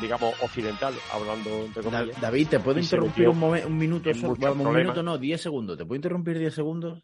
digamos 0.00 0.34
occidental 0.40 0.94
hablando 1.12 1.64
entre 1.64 1.82
Da- 1.82 1.90
comillas 1.90 2.20
David, 2.20 2.48
¿te 2.50 2.60
puedo 2.60 2.78
interrumpir 2.78 3.28
un, 3.28 3.40
momen- 3.40 3.64
un 3.66 3.76
minuto? 3.76 4.10
Vamos, 4.14 4.22
un 4.30 4.36
problemas. 4.38 4.74
minuto 4.76 5.02
no, 5.02 5.18
10 5.18 5.40
segundos. 5.40 5.76
¿Te 5.76 5.84
puedo 5.84 5.96
interrumpir 5.96 6.38
10 6.38 6.54
segundos? 6.54 7.02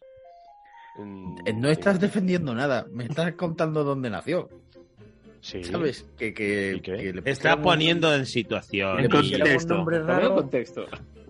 Eh, 1.45 1.53
No 1.53 1.69
estás 1.69 1.99
defendiendo 1.99 2.53
nada, 2.55 2.85
me 2.91 3.05
estás 3.05 3.33
contando 3.33 3.83
dónde 3.83 4.09
nació. 4.09 4.49
sí 5.41 5.63
¿Sabes? 5.63 6.05
Que, 6.17 6.33
que, 6.33 6.79
que 6.83 7.13
le 7.13 7.21
está 7.31 7.55
un- 7.55 7.61
poniendo 7.63 8.13
en 8.13 8.25
situación. 8.25 8.99
En 9.01 9.09
contexto. 9.09 9.85
raro. 9.85 10.35
contexto. 10.35 10.85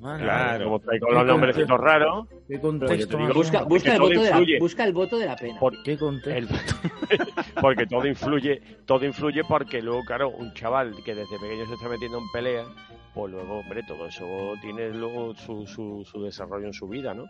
Vale, 0.05 0.23
claro 0.23 0.63
como 0.65 0.77
estáis 0.77 1.01
con 1.01 1.09
¿Qué 1.09 1.15
los 1.15 1.25
nombrecitos 1.25 1.79
raros 1.79 2.27
¿Qué 2.47 2.59
contexto? 2.59 3.17
digo- 3.17 3.33
Busca, 3.33 3.59
el 3.59 3.99
voto 3.99 4.21
de 4.21 4.29
la, 4.29 4.37
influye. 4.39 4.59
busca 4.59 4.83
el 4.83 4.93
voto 4.93 5.17
de 5.17 5.25
la 5.25 5.35
pena. 5.35 5.59
por- 5.59 5.81
¿Qué 5.83 5.97
contexto? 5.97 6.53
el- 6.53 7.19
porque 7.61 7.87
todo 7.87 8.05
influye 8.07 8.61
todo 8.85 9.03
influye 9.05 9.41
porque 9.47 9.81
luego 9.81 10.03
claro 10.05 10.29
un 10.29 10.53
chaval 10.53 10.93
que 11.03 11.15
desde 11.15 11.39
pequeño 11.39 11.65
se 11.67 11.73
está 11.73 11.89
metiendo 11.89 12.19
en 12.19 12.29
pelea 12.31 12.65
pues 13.15 13.31
luego 13.31 13.59
hombre 13.59 13.81
todo 13.87 14.05
eso 14.07 14.25
tiene 14.61 14.89
luego 14.91 15.33
su, 15.35 15.65
su, 15.65 16.03
su 16.05 16.21
desarrollo 16.21 16.67
en 16.67 16.73
su 16.73 16.87
vida 16.87 17.13
no 17.13 17.25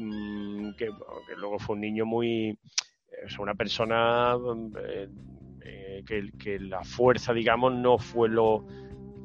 Mm, 0.00 0.72
que, 0.76 0.86
que 0.86 1.34
luego 1.38 1.58
fue 1.58 1.74
un 1.74 1.80
niño 1.80 2.04
muy 2.06 2.56
es 3.26 3.38
una 3.38 3.54
persona 3.54 4.36
eh, 4.80 5.08
eh, 5.64 6.02
que, 6.06 6.30
que 6.38 6.60
la 6.60 6.84
fuerza 6.84 7.32
digamos 7.32 7.72
no 7.74 7.98
fue 7.98 8.28
lo 8.28 8.64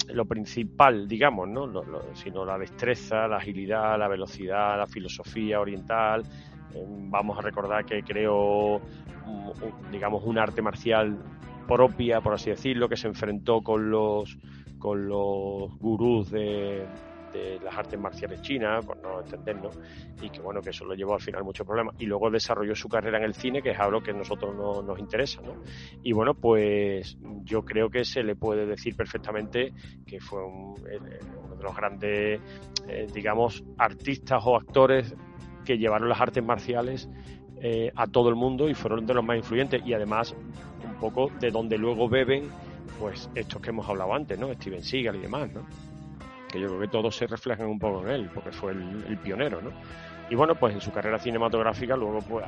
lo 0.10 0.26
principal, 0.26 1.08
digamos, 1.08 1.48
¿no? 1.48 1.70
Sino 2.14 2.46
la 2.46 2.58
destreza, 2.58 3.28
la 3.28 3.38
agilidad, 3.38 3.98
la 3.98 4.08
velocidad, 4.08 4.78
la 4.78 4.88
filosofía 4.88 5.60
oriental. 5.60 6.24
Eh, 6.74 6.86
vamos 6.88 7.38
a 7.38 7.42
recordar 7.42 7.86
que 7.86 8.04
creó, 8.04 8.82
digamos, 9.92 10.24
un 10.24 10.38
arte 10.38 10.62
marcial 10.62 11.18
propia, 11.68 12.22
por 12.22 12.34
así 12.34 12.50
decirlo, 12.50 12.90
que 12.90 12.98
se 12.98 13.08
enfrentó 13.08 13.62
con 13.62 13.90
los 13.90 14.38
con 14.80 15.08
los 15.08 15.80
gurús 15.80 16.30
de, 16.30 16.86
de 17.34 17.60
las 17.60 17.76
artes 17.76 18.00
marciales 18.00 18.42
chinas, 18.42 18.86
por 18.86 19.02
no 19.02 19.22
entendernos, 19.22 19.78
y 20.22 20.30
que 20.30 20.40
bueno, 20.40 20.62
que 20.62 20.70
eso 20.70 20.86
lo 20.86 20.94
llevó 20.94 21.16
al 21.16 21.22
final 21.22 21.44
muchos 21.44 21.66
problemas. 21.66 21.96
Y 22.00 22.06
luego 22.06 22.30
desarrolló 22.30 22.76
su 22.76 22.88
carrera 22.88 23.18
en 23.18 23.26
el 23.26 23.34
cine, 23.34 23.62
que 23.62 23.72
es 23.72 23.80
algo 23.80 24.02
que 24.02 24.12
a 24.12 24.14
nosotros 24.14 24.56
no, 24.56 24.82
nos 24.82 25.00
interesa, 25.00 25.42
¿no? 25.42 25.56
Y 26.04 26.14
bueno, 26.14 26.34
pues 26.34 27.18
yo 27.44 27.66
creo 27.66 27.90
que 27.90 28.06
se 28.06 28.24
le 28.24 28.36
puede 28.36 28.66
decir 28.66 28.96
perfectamente 28.96 29.74
que 30.06 30.20
fue 30.20 30.44
un, 30.44 30.76
uno 31.44 31.56
de 31.56 31.64
los 31.64 31.76
grandes, 31.76 32.42
eh, 32.88 33.08
digamos, 33.14 33.64
artistas 33.78 34.42
o 34.46 34.56
actores 34.56 35.16
que 35.66 35.78
llevaron 35.78 36.10
las 36.10 36.22
artes 36.22 36.44
marciales 36.44 37.10
eh, 37.62 37.92
a 37.96 38.08
todo 38.08 38.30
el 38.30 38.36
mundo 38.36 38.68
y 38.70 38.74
fueron 38.74 39.06
de 39.06 39.14
los 39.14 39.24
más 39.24 39.38
influyentes 39.38 39.82
y 39.86 39.94
además 39.94 40.36
un 40.84 40.96
poco 41.00 41.32
de 41.40 41.50
donde 41.50 41.78
luego 41.78 42.10
beben 42.10 42.50
pues 43.00 43.30
estos 43.36 43.62
que 43.62 43.70
hemos 43.70 43.88
hablado 43.88 44.14
antes, 44.14 44.38
¿no? 44.38 44.54
Steven 44.54 44.84
Seagal 44.84 45.16
y 45.16 45.20
demás, 45.20 45.50
¿no? 45.54 45.66
Que 46.54 46.60
yo 46.60 46.68
creo 46.68 46.82
que 46.82 46.88
todos 46.88 47.16
se 47.16 47.26
reflejan 47.26 47.66
un 47.66 47.80
poco 47.80 48.06
en 48.06 48.10
él, 48.10 48.30
porque 48.32 48.52
fue 48.52 48.74
el, 48.74 49.18
pionero, 49.24 49.60
¿no? 49.60 49.72
Y 50.30 50.36
bueno, 50.36 50.54
pues 50.54 50.76
en 50.76 50.82
su 50.82 50.92
carrera 50.92 51.18
cinematográfica, 51.18 51.98
luego, 51.98 52.20
pues, 52.20 52.46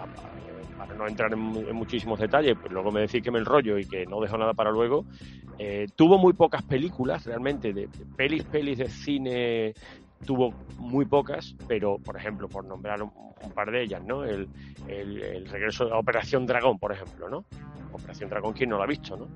para 0.77 0.93
no 0.93 1.07
entrar 1.07 1.33
en, 1.33 1.39
muchísimos 1.39 2.19
detalles, 2.19 2.55
pues 2.61 2.71
luego 2.71 2.91
me 2.91 3.01
decís 3.01 3.23
que 3.23 3.31
me 3.31 3.39
enrollo 3.39 3.79
y 3.79 3.85
que 3.85 4.05
no 4.05 4.21
dejo 4.21 4.37
nada 4.37 4.53
para 4.53 4.69
luego, 4.69 5.05
eh, 5.57 5.87
tuvo 5.95 6.19
muy 6.19 6.33
pocas 6.33 6.61
películas, 6.61 7.25
realmente, 7.25 7.73
de, 7.73 7.89
pelis, 8.15 8.43
pelis 8.43 8.77
de 8.77 8.89
cine 8.89 9.73
tuvo 10.23 10.53
muy 10.77 11.05
pocas, 11.05 11.55
pero 11.67 11.97
por 11.97 12.15
ejemplo, 12.15 12.47
por 12.47 12.63
nombrar 12.63 13.01
un, 13.01 13.11
par 13.55 13.71
de 13.71 13.83
ellas, 13.83 14.03
¿no? 14.03 14.23
El, 14.23 14.47
el, 14.87 15.47
regreso 15.47 15.85
de 15.85 15.93
Operación 15.93 16.45
Dragón, 16.45 16.77
por 16.77 16.91
ejemplo, 16.91 17.27
¿no? 17.27 17.45
Operación 17.91 18.29
Dragón, 18.29 18.53
¿quién 18.53 18.69
no 18.69 18.77
la 18.77 18.83
ha 18.83 18.87
visto, 18.87 19.17
no? 19.17 19.27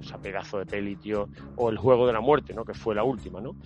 Esa 0.00 0.18
pedazo 0.18 0.58
de 0.58 0.66
peli, 0.66 0.96
tío. 0.96 1.28
O 1.56 1.70
El 1.70 1.78
Juego 1.78 2.06
de 2.06 2.12
la 2.12 2.20
Muerte, 2.20 2.52
¿no? 2.54 2.64
Que 2.64 2.74
fue 2.74 2.94
la 2.94 3.04
última, 3.04 3.40
¿no? 3.40 3.56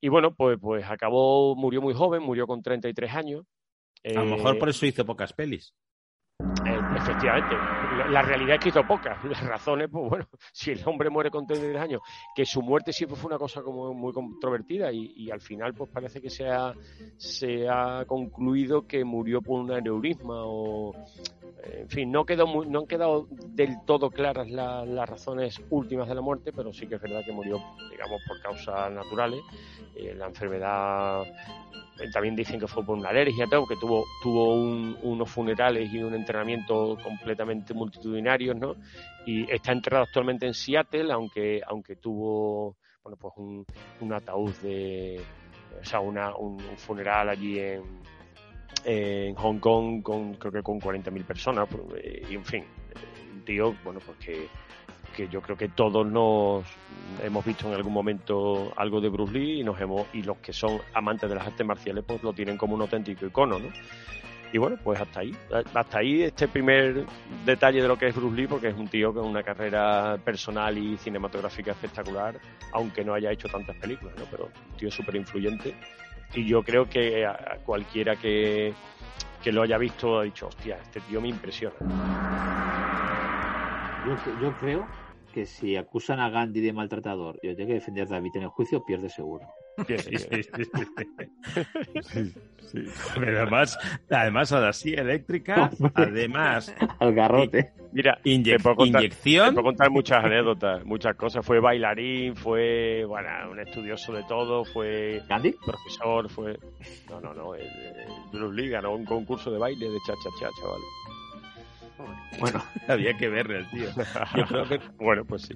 Y 0.00 0.08
bueno, 0.08 0.34
pues, 0.34 0.58
pues 0.60 0.84
acabó, 0.84 1.56
murió 1.56 1.80
muy 1.80 1.94
joven, 1.94 2.22
murió 2.22 2.46
con 2.46 2.62
33 2.62 3.14
años. 3.14 3.44
A 4.04 4.22
lo 4.22 4.36
mejor 4.36 4.58
por 4.58 4.68
eso 4.68 4.86
hizo 4.86 5.04
pocas 5.04 5.32
pelis. 5.32 5.74
Eh, 6.38 6.80
efectivamente, 6.96 7.54
la, 8.10 8.20
realidad 8.22 8.56
es 8.56 8.60
que 8.60 8.68
hizo 8.68 8.86
pocas. 8.86 9.22
Las 9.24 9.42
razones, 9.44 9.88
pues 9.90 10.08
bueno, 10.08 10.28
si 10.52 10.72
el 10.72 10.82
hombre 10.84 11.08
muere 11.08 11.30
con 11.30 11.46
33 11.46 11.80
años, 11.80 12.00
que 12.34 12.44
su 12.44 12.60
muerte 12.60 12.92
siempre 12.92 13.16
fue 13.16 13.28
una 13.28 13.38
cosa 13.38 13.62
como 13.62 13.94
muy 13.94 14.12
controvertida 14.12 14.92
y, 14.92 15.30
al 15.30 15.40
final 15.40 15.74
pues 15.74 15.90
parece 15.90 16.20
que 16.20 16.30
se 16.30 16.48
ha, 16.48 16.74
se 17.16 17.68
ha 17.68 18.04
concluido 18.06 18.86
que 18.86 19.04
murió 19.04 19.40
por 19.40 19.60
un 19.60 19.72
aneurisma 19.72 20.34
o... 20.44 20.94
En 21.64 21.88
fin, 21.88 22.12
no, 22.12 22.24
quedó 22.24 22.46
no 22.64 22.80
han 22.80 22.86
quedado 22.86 23.26
del 23.48 23.84
todo 23.84 24.10
claras 24.10 24.48
las 24.48 25.08
razones 25.08 25.60
últimas 25.70 26.08
de 26.08 26.14
la 26.14 26.20
muerte, 26.20 26.52
pero 26.52 26.72
sí 26.72 26.86
que 26.86 26.94
es 26.94 27.02
verdad 27.02 27.24
que 27.24 27.32
murió, 27.32 27.60
digamos, 27.90 28.20
por 28.28 28.40
causas 28.40 28.92
naturales. 28.92 29.40
Eh, 29.96 30.14
la 30.14 30.26
enfermedad 30.26 31.24
también 32.12 32.36
dicen 32.36 32.60
que 32.60 32.66
fue 32.66 32.84
por 32.84 32.98
una 32.98 33.08
alergia, 33.08 33.46
todo, 33.46 33.66
que 33.66 33.76
tuvo, 33.76 34.04
tuvo 34.22 34.54
unos 34.54 35.30
funerales 35.30 35.92
y 35.92 36.02
un 36.02 36.14
entrenamiento 36.14 36.96
completamente 37.02 37.74
multitudinarios, 37.74 38.56
¿no? 38.56 38.76
Y 39.24 39.50
está 39.50 39.72
enterrado 39.72 40.04
actualmente 40.04 40.46
en 40.46 40.54
Seattle, 40.54 41.12
aunque, 41.12 41.60
aunque 41.66 41.96
tuvo, 41.96 42.76
bueno, 43.02 43.16
pues 43.18 43.32
un, 43.36 43.64
un 44.00 44.12
ataúd 44.12 44.52
de, 44.62 45.20
o 45.80 45.84
sea, 45.84 46.00
una, 46.00 46.34
un, 46.36 46.58
funeral 46.76 47.28
allí 47.30 47.58
en, 47.58 47.82
en 48.84 49.34
Hong 49.34 49.58
Kong 49.58 50.02
con, 50.02 50.34
creo 50.34 50.52
que 50.52 50.62
con 50.62 50.80
40.000 50.80 51.24
personas, 51.24 51.68
pues, 51.68 52.04
y 52.30 52.34
en 52.34 52.44
fin, 52.44 52.64
un 53.32 53.44
tío, 53.44 53.74
bueno, 53.84 54.00
pues 54.04 54.18
que 54.18 54.48
que 55.16 55.28
yo 55.28 55.40
creo 55.40 55.56
que 55.56 55.68
todos 55.70 56.06
nos 56.06 56.64
hemos 57.22 57.44
visto 57.44 57.66
en 57.66 57.74
algún 57.74 57.92
momento 57.92 58.72
algo 58.76 59.00
de 59.00 59.08
Bruce 59.08 59.32
Lee 59.32 59.60
y 59.60 59.64
nos 59.64 59.80
hemos 59.80 60.06
y 60.12 60.22
los 60.22 60.36
que 60.38 60.52
son 60.52 60.78
amantes 60.92 61.28
de 61.28 61.34
las 61.34 61.46
artes 61.46 61.66
marciales 61.66 62.04
pues 62.06 62.22
lo 62.22 62.34
tienen 62.34 62.58
como 62.58 62.74
un 62.74 62.82
auténtico 62.82 63.24
icono, 63.24 63.58
¿no? 63.58 63.68
Y 64.52 64.58
bueno, 64.58 64.76
pues 64.82 65.00
hasta 65.00 65.20
ahí, 65.20 65.34
hasta 65.74 65.98
ahí 65.98 66.22
este 66.22 66.46
primer 66.46 67.04
detalle 67.44 67.82
de 67.82 67.88
lo 67.88 67.98
que 67.98 68.06
es 68.06 68.14
Bruce 68.14 68.36
Lee, 68.36 68.46
porque 68.46 68.68
es 68.68 68.76
un 68.76 68.86
tío 68.86 69.12
con 69.12 69.26
una 69.26 69.42
carrera 69.42 70.18
personal 70.24 70.78
y 70.78 70.96
cinematográfica 70.98 71.72
espectacular, 71.72 72.38
aunque 72.72 73.04
no 73.04 73.14
haya 73.14 73.32
hecho 73.32 73.48
tantas 73.48 73.76
películas, 73.76 74.14
¿no? 74.16 74.24
Pero 74.30 74.44
un 74.44 74.76
tío 74.76 74.90
súper 74.90 75.16
influyente. 75.16 75.74
Y 76.34 76.46
yo 76.46 76.62
creo 76.62 76.88
que 76.88 77.26
a 77.26 77.58
cualquiera 77.64 78.14
que, 78.16 78.72
que 79.42 79.52
lo 79.52 79.62
haya 79.62 79.78
visto 79.78 80.20
ha 80.20 80.22
dicho, 80.22 80.46
hostia, 80.46 80.78
este 80.80 81.00
tío 81.00 81.20
me 81.20 81.28
impresiona. 81.28 81.74
Yo, 84.06 84.16
yo 84.40 84.52
creo 84.54 84.86
que 85.36 85.44
si 85.44 85.76
acusan 85.76 86.18
a 86.18 86.30
Gandhi 86.30 86.62
de 86.62 86.72
maltratador 86.72 87.38
y 87.42 87.54
tiene 87.54 87.66
que 87.66 87.74
defender 87.74 88.06
a 88.06 88.12
David 88.12 88.36
en 88.36 88.44
el 88.44 88.48
juicio, 88.48 88.82
pierde 88.82 89.10
seguro. 89.10 89.46
además, 93.14 93.78
además 94.10 94.52
ahora 94.52 94.72
sí, 94.72 94.94
eléctrica, 94.94 95.70
además. 95.94 96.74
Al 96.98 97.12
garrote. 97.12 97.70
Mira, 97.92 98.18
inyección. 98.24 99.48
Te 99.48 99.52
puedo 99.52 99.64
contar 99.64 99.90
muchas 99.90 100.24
anécdotas, 100.24 100.86
muchas 100.86 101.14
cosas. 101.16 101.44
Fue 101.44 101.60
bailarín, 101.60 102.34
fue 102.34 103.04
bueno, 103.04 103.28
un 103.50 103.60
estudioso 103.60 104.14
de 104.14 104.22
todo, 104.22 104.64
fue 104.64 105.20
¿Gandhi? 105.28 105.54
profesor, 105.66 106.30
fue. 106.30 106.58
No, 107.10 107.20
no, 107.20 107.34
no. 107.34 107.54
El, 107.54 107.68
Bruce 108.32 108.54
Lee 108.54 108.70
ganó 108.70 108.94
un 108.94 109.04
concurso 109.04 109.50
de 109.50 109.58
baile 109.58 109.84
de 109.84 109.98
cha-cha-cha, 110.06 110.48
chaval. 110.58 110.80
Bueno, 112.38 112.62
había 112.88 113.16
que 113.16 113.28
verle 113.28 113.58
el 113.58 113.70
tío. 113.70 113.88
Bueno, 114.98 115.24
pues 115.24 115.42
sí. 115.42 115.54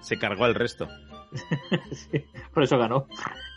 Se 0.00 0.18
cargó 0.18 0.44
al 0.44 0.54
resto. 0.54 0.88
por 2.54 2.62
eso 2.62 2.78
ganó. 2.78 3.06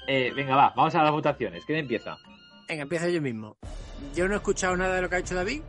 Eh, 0.08 0.32
venga, 0.36 0.56
va, 0.56 0.74
vamos 0.76 0.94
a 0.96 1.04
las 1.04 1.12
votaciones. 1.12 1.64
¿Quién 1.66 1.80
empieza? 1.80 2.18
Venga, 2.68 2.84
empieza 2.84 3.10
yo 3.10 3.22
mismo. 3.22 3.58
Yo 4.16 4.28
no 4.28 4.34
he 4.34 4.38
escuchado 4.38 4.76
nada 4.76 4.96
de 4.96 5.02
lo 5.04 5.10
que 5.10 5.16
ha 5.16 5.20
hecho 5.20 5.36
David. 5.36 5.62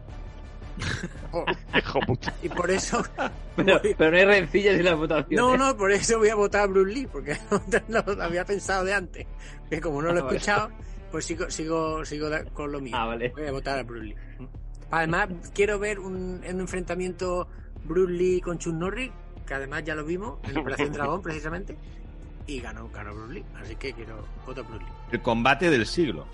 y 2.43 2.49
por 2.49 2.71
eso. 2.71 3.05
Pero, 3.57 4.11
no 4.11 4.17
hay 4.17 4.25
rencillas 4.25 4.77
en 4.77 4.85
las 4.85 4.97
votaciones. 4.97 5.39
No, 5.39 5.57
no, 5.57 5.77
por 5.77 5.93
eso 5.93 6.19
voy 6.19 6.31
a 6.31 6.35
votar 6.35 6.63
a 6.63 6.67
Bruce 6.67 6.93
Lee, 6.93 7.07
porque 7.07 7.37
lo 7.89 8.23
había 8.23 8.45
pensado 8.45 8.85
de 8.85 8.95
antes. 8.95 9.27
Que 9.69 9.81
como 9.81 10.01
no 10.01 10.13
lo 10.13 10.21
he 10.21 10.23
ah, 10.23 10.27
escuchado, 10.29 10.71
pues 11.11 11.27
sigo, 11.27 11.51
sigo, 11.51 12.05
sigo 12.05 12.29
con 12.53 12.73
lo 12.73 12.81
mío. 12.81 12.97
Ah, 12.97 13.07
vale. 13.07 13.31
Voy 13.31 13.47
a 13.47 13.53
votar 13.53 13.79
a 13.79 13.83
Bruce 13.83 14.07
Lee. 14.07 14.17
Además, 14.93 15.29
quiero 15.55 15.79
ver 15.79 15.99
un, 15.99 16.43
un 16.49 16.61
enfrentamiento 16.61 17.49
Bruce 17.85 18.13
Lee 18.13 18.41
con 18.41 18.59
Chun 18.59 18.79
Norris, 18.79 19.11
que 19.47 19.55
además 19.55 19.83
ya 19.85 19.95
lo 19.95 20.05
vimos 20.05 20.39
en 20.45 20.59
Operación 20.59 20.93
Dragón, 20.93 21.23
precisamente, 21.23 21.77
y 22.47 22.61
ganó, 22.61 22.89
ganó 22.91 23.15
Bruce 23.15 23.33
Lee. 23.35 23.45
Así 23.61 23.75
que 23.77 23.95
quiero 23.95 24.23
voto 24.47 24.63
Bruce 24.65 24.85
Lee. 24.85 24.93
El 25.13 25.23
combate 25.23 25.71
del 25.71 25.87
siglo. 25.87 26.27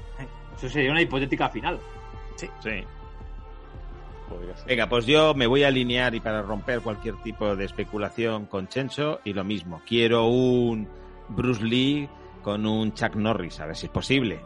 Eso 0.56 0.68
sería 0.68 0.90
una 0.90 1.00
hipotética 1.00 1.48
final. 1.48 1.78
Sí. 2.36 2.48
Sí. 2.60 2.84
Venga, 4.66 4.88
pues 4.88 5.06
yo 5.06 5.34
me 5.34 5.46
voy 5.46 5.62
a 5.62 5.68
alinear 5.68 6.14
y 6.14 6.20
para 6.20 6.42
romper 6.42 6.80
cualquier 6.80 7.16
tipo 7.22 7.56
de 7.56 7.64
especulación 7.64 8.46
con 8.46 8.68
Chencho 8.68 9.20
y 9.24 9.32
lo 9.32 9.44
mismo. 9.44 9.80
Quiero 9.86 10.26
un 10.26 10.88
Bruce 11.28 11.64
Lee 11.64 12.08
con 12.42 12.66
un 12.66 12.92
Chuck 12.92 13.14
Norris, 13.14 13.60
a 13.60 13.66
ver 13.66 13.76
si 13.76 13.86
es 13.86 13.92
posiposible. 13.92 14.40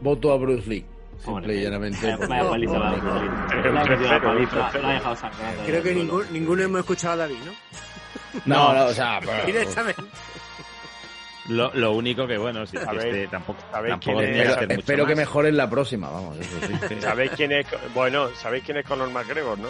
Voto 0.00 0.32
a 0.32 0.36
Bruce 0.36 0.68
Lee. 0.68 0.86
Simple 1.24 1.54
y 1.54 1.62
llanamente. 1.62 2.16
Creo 5.66 5.82
que 5.82 5.94
ninguno, 5.94 6.24
ninguno 6.30 6.62
hemos 6.62 6.80
escuchado 6.80 7.14
a 7.14 7.16
David, 7.16 7.38
¿no? 7.44 7.52
No, 8.44 8.74
no, 8.74 8.86
o 8.86 8.92
sea, 8.92 9.20
directamente. 9.46 10.02
Lo, 11.48 11.70
lo, 11.74 11.92
único 11.92 12.26
que, 12.26 12.38
bueno, 12.38 12.66
si 12.66 12.78
este, 12.78 13.28
tampoco, 13.28 13.62
tampoco 13.70 14.22
Espero 14.22 15.06
que 15.06 15.14
mejoren 15.14 15.56
la 15.56 15.68
próxima, 15.68 16.08
vamos. 16.08 16.38
Eso 16.38 16.56
sí. 16.66 16.96
¿Sabéis 17.00 17.32
quién 17.36 17.52
es? 17.52 17.66
Bueno, 17.94 18.30
¿sabéis 18.34 18.64
quién 18.64 18.78
es 18.78 18.86
Conor 18.86 19.10
McGregor, 19.10 19.58
no? 19.58 19.68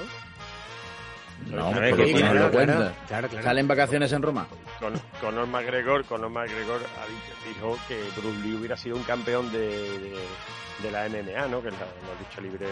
No, 1.51 1.71
porque 1.73 2.07
sí, 2.07 2.15
claro, 2.15 2.51
cuenta. 2.51 2.95
Claro, 3.07 3.29
claro. 3.29 3.45
¿Sale 3.45 3.61
en 3.61 3.69
vacaciones 3.69 4.13
en 4.13 4.23
Roma? 4.23 4.47
Con, 4.81 4.95
Conor 5.21 5.47
McGregor, 5.47 6.05
Conor 6.05 6.31
McGregor 6.31 6.81
dijo 7.47 7.79
que 7.87 8.01
Bruce 8.17 8.41
Lee 8.41 8.55
hubiera 8.55 8.77
sido 8.77 8.97
un 8.97 9.03
campeón 9.05 9.53
de, 9.53 9.69
de, 9.99 10.17
de 10.83 10.91
la 10.91 11.09
MMA, 11.09 11.49
¿no? 11.49 11.63
Que 11.63 11.71
la, 11.71 11.79
la 11.79 12.19
lucha 12.19 12.41
libre 12.41 12.67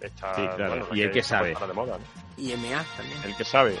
está... 0.00 0.34
Sí, 0.34 0.42
claro. 0.56 0.88
y 0.92 1.02
el 1.02 1.10
que, 1.10 1.22
sabe. 1.22 1.54
De 1.54 1.72
moda, 1.72 1.98
¿no? 1.98 2.42
Y 2.42 2.54
MMA 2.54 2.84
también. 2.96 3.18
El 3.24 3.34
que 3.36 3.44
sabe. 3.44 3.76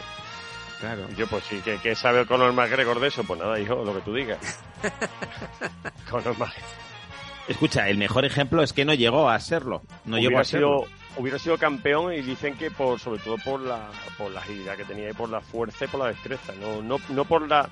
Claro. 0.80 1.08
Yo, 1.16 1.26
pues 1.26 1.44
sí, 1.44 1.60
¿qué, 1.64 1.78
qué 1.82 1.94
sabe 1.94 2.26
Conor 2.26 2.52
McGregor 2.52 3.00
de 3.00 3.08
eso? 3.08 3.24
Pues 3.24 3.40
nada, 3.40 3.58
hijo, 3.58 3.84
lo 3.84 3.94
que 3.94 4.00
tú 4.00 4.14
digas. 4.14 4.38
Conor 6.10 6.38
McGregor. 6.38 6.84
Escucha, 7.46 7.88
el 7.88 7.98
mejor 7.98 8.24
ejemplo 8.24 8.62
es 8.62 8.72
que 8.72 8.84
no 8.84 8.94
llegó 8.94 9.28
a 9.28 9.38
serlo. 9.38 9.82
No 10.06 10.18
llegó 10.18 10.38
a 10.38 10.44
serlo. 10.44 10.86
Sido, 10.86 11.03
hubiera 11.16 11.38
sido 11.38 11.58
campeón 11.58 12.12
y 12.12 12.22
dicen 12.22 12.56
que 12.56 12.70
por 12.70 12.98
sobre 12.98 13.20
todo 13.20 13.36
por 13.38 13.60
la 13.60 13.90
por 14.18 14.30
la 14.30 14.40
agilidad 14.40 14.76
que 14.76 14.84
tenía 14.84 15.10
y 15.10 15.12
por 15.12 15.28
la 15.28 15.40
fuerza 15.40 15.84
y 15.84 15.88
por 15.88 16.00
la 16.00 16.08
destreza, 16.08 16.52
no 16.60 16.82
no 16.82 16.98
no 17.10 17.24
por 17.24 17.48
la 17.48 17.70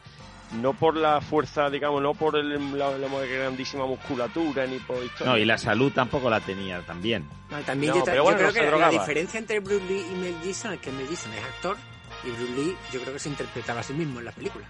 no 0.61 0.75
por 0.75 0.97
la 0.97 1.21
fuerza, 1.21 1.71
digamos, 1.71 2.03
no 2.03 2.15
por 2.15 2.37
el, 2.37 2.79
la, 2.79 2.91
grandísima 2.99 3.87
musculatura 3.87 4.67
ni 4.67 4.79
por 4.81 4.99
No, 5.25 5.37
y 5.37 5.45
la 5.45 5.57
salud 5.57 5.93
tampoco 5.93 6.29
la 6.29 6.41
tenía 6.41 6.81
también. 6.83 7.27
también 7.65 7.95
yo, 7.95 8.05
creo 8.05 8.53
que 8.53 8.71
la 8.71 8.91
diferencia 8.91 9.39
entre 9.39 9.61
Bruce 9.61 9.85
Lee 9.87 10.05
y 10.13 10.15
Mel 10.17 10.35
Gibson 10.43 10.75
es 10.75 10.81
que 10.81 10.93
Mel 10.93 11.09
Gibson 11.09 11.33
es 11.33 11.45
actor 11.45 11.77
Y 12.25 12.31
Bruce 12.31 12.53
Lee, 12.53 12.77
yo 12.93 13.01
creo 13.01 13.15
que 13.15 13.19
se 13.19 13.29
interpretaba 13.29 13.81
a 13.81 13.83
sí 13.83 13.93
mismo 13.95 14.19
en 14.19 14.27
la 14.27 14.33
película. 14.33 14.67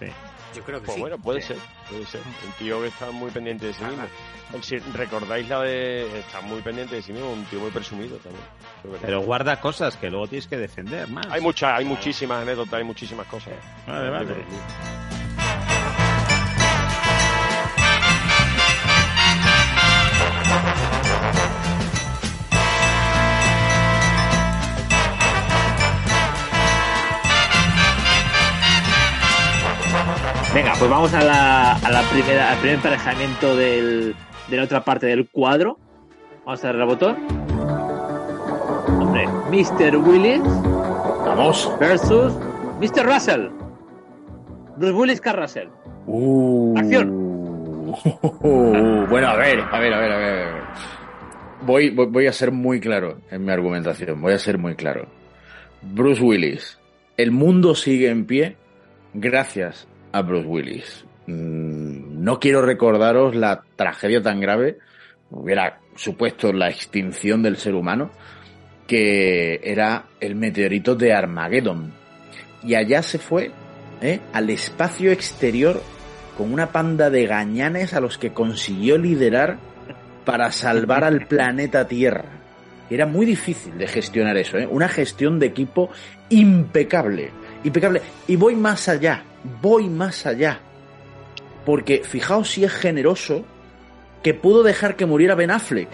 Sí. 0.00 0.06
Yo 0.56 0.64
creo 0.64 0.80
que 0.80 0.86
Pues 0.86 0.94
sí. 0.96 1.00
bueno, 1.00 1.16
puede 1.18 1.40
Sí. 1.42 1.48
ser, 1.48 1.58
puede 1.88 2.06
ser. 2.06 2.20
Un 2.22 2.52
tío 2.58 2.80
que 2.80 2.88
está 2.88 3.10
muy 3.12 3.30
pendiente 3.30 3.66
de 3.66 3.72
sí 3.74 3.84
mismo. 3.84 4.02
Si 4.62 4.78
recordáis 4.78 5.48
la 5.48 5.60
de... 5.60 6.18
Está 6.18 6.40
muy 6.40 6.60
pendiente 6.60 6.96
de 6.96 7.02
sí 7.02 7.12
mismo, 7.12 7.30
un 7.32 7.44
tío 7.44 7.60
muy 7.60 7.70
presumido 7.70 8.16
también. 8.16 8.42
Pero 9.00 9.20
guarda 9.20 9.60
cosas 9.60 9.96
que 9.96 10.10
luego 10.10 10.26
tienes 10.26 10.48
que 10.48 10.56
defender 10.56 11.06
más. 11.08 11.26
Hay 11.30 11.40
muchas, 11.40 11.78
hay 11.78 11.84
muchísimas 11.84 12.42
anécdotas, 12.42 12.74
hay 12.74 12.84
muchísimas 12.84 13.26
cosas. 13.28 13.52
Vale, 13.86 14.10
vale. 14.10 15.19
Venga, 30.52 30.72
pues 30.76 30.90
vamos 30.90 31.14
a 31.14 31.22
la, 31.22 31.72
a 31.74 31.90
la 31.92 32.02
primera, 32.10 32.50
al 32.50 32.58
primer 32.58 32.74
emparejamiento 32.76 33.54
del, 33.54 34.16
de 34.48 34.56
la 34.56 34.64
otra 34.64 34.84
parte 34.84 35.06
del 35.06 35.28
cuadro. 35.28 35.78
Vamos 36.44 36.64
a 36.64 36.66
darle 36.66 36.82
al 36.82 36.88
botón. 36.88 37.16
Hombre, 39.00 39.28
Mr. 39.48 39.96
Willis 39.96 40.42
Vamos. 41.24 41.72
versus 41.78 42.32
Mr. 42.80 43.06
Russell. 43.06 43.48
Bruce 44.76 44.92
Willis, 44.92 45.20
Carl 45.20 45.40
Russell. 45.40 45.68
Uh. 46.06 46.76
Acción. 46.76 47.94
bueno, 49.08 49.28
a 49.28 49.36
ver, 49.36 49.60
a 49.60 49.78
ver, 49.78 49.94
a 49.94 50.00
ver, 50.00 50.12
a 50.12 50.16
ver. 50.16 50.32
a 50.32 50.52
ver. 50.52 50.62
Voy, 51.62 51.90
voy, 51.90 52.06
voy 52.06 52.26
a 52.26 52.32
ser 52.32 52.50
muy 52.50 52.80
claro 52.80 53.18
en 53.30 53.44
mi 53.44 53.52
argumentación. 53.52 54.20
Voy 54.20 54.32
a 54.32 54.38
ser 54.40 54.58
muy 54.58 54.74
claro. 54.74 55.06
Bruce 55.80 56.20
Willis. 56.20 56.80
El 57.16 57.30
mundo 57.30 57.76
sigue 57.76 58.10
en 58.10 58.24
pie 58.24 58.56
gracias 59.14 59.86
a 60.12 60.22
Bruce 60.22 60.46
Willis. 60.46 61.04
Mm, 61.26 62.22
No 62.22 62.38
quiero 62.38 62.62
recordaros 62.62 63.34
la 63.34 63.62
tragedia 63.76 64.22
tan 64.22 64.40
grave, 64.40 64.78
hubiera 65.30 65.80
supuesto 65.94 66.52
la 66.52 66.68
extinción 66.68 67.42
del 67.42 67.56
ser 67.56 67.74
humano, 67.74 68.10
que 68.86 69.60
era 69.62 70.06
el 70.20 70.34
meteorito 70.34 70.94
de 70.94 71.12
Armageddon. 71.12 71.92
Y 72.64 72.74
allá 72.74 73.02
se 73.02 73.18
fue 73.18 73.52
¿eh? 74.02 74.20
al 74.32 74.50
espacio 74.50 75.12
exterior 75.12 75.80
con 76.36 76.52
una 76.52 76.72
panda 76.72 77.10
de 77.10 77.26
gañanes 77.26 77.94
a 77.94 78.00
los 78.00 78.18
que 78.18 78.32
consiguió 78.32 78.98
liderar 78.98 79.58
para 80.24 80.50
salvar 80.52 81.04
al 81.04 81.26
planeta 81.26 81.86
Tierra. 81.86 82.24
Era 82.88 83.06
muy 83.06 83.24
difícil 83.24 83.78
de 83.78 83.86
gestionar 83.86 84.36
eso, 84.36 84.58
¿eh? 84.58 84.66
una 84.66 84.88
gestión 84.88 85.38
de 85.38 85.46
equipo 85.46 85.90
impecable, 86.28 87.30
impecable. 87.64 88.02
Y 88.26 88.36
voy 88.36 88.56
más 88.56 88.88
allá, 88.88 89.24
voy 89.60 89.88
más 89.88 90.26
allá. 90.26 90.60
Porque 91.64 92.02
fijaos 92.04 92.50
si 92.50 92.64
es 92.64 92.72
generoso 92.72 93.44
que 94.22 94.34
pudo 94.34 94.62
dejar 94.62 94.96
que 94.96 95.06
muriera 95.06 95.34
Ben 95.34 95.50
Affleck, 95.50 95.88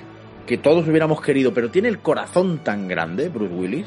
que 0.46 0.58
todos 0.58 0.86
hubiéramos 0.86 1.20
querido, 1.20 1.52
pero 1.52 1.70
tiene 1.70 1.88
el 1.88 1.98
corazón 1.98 2.58
tan 2.58 2.88
grande, 2.88 3.28
Bruce 3.28 3.54
Willis, 3.54 3.86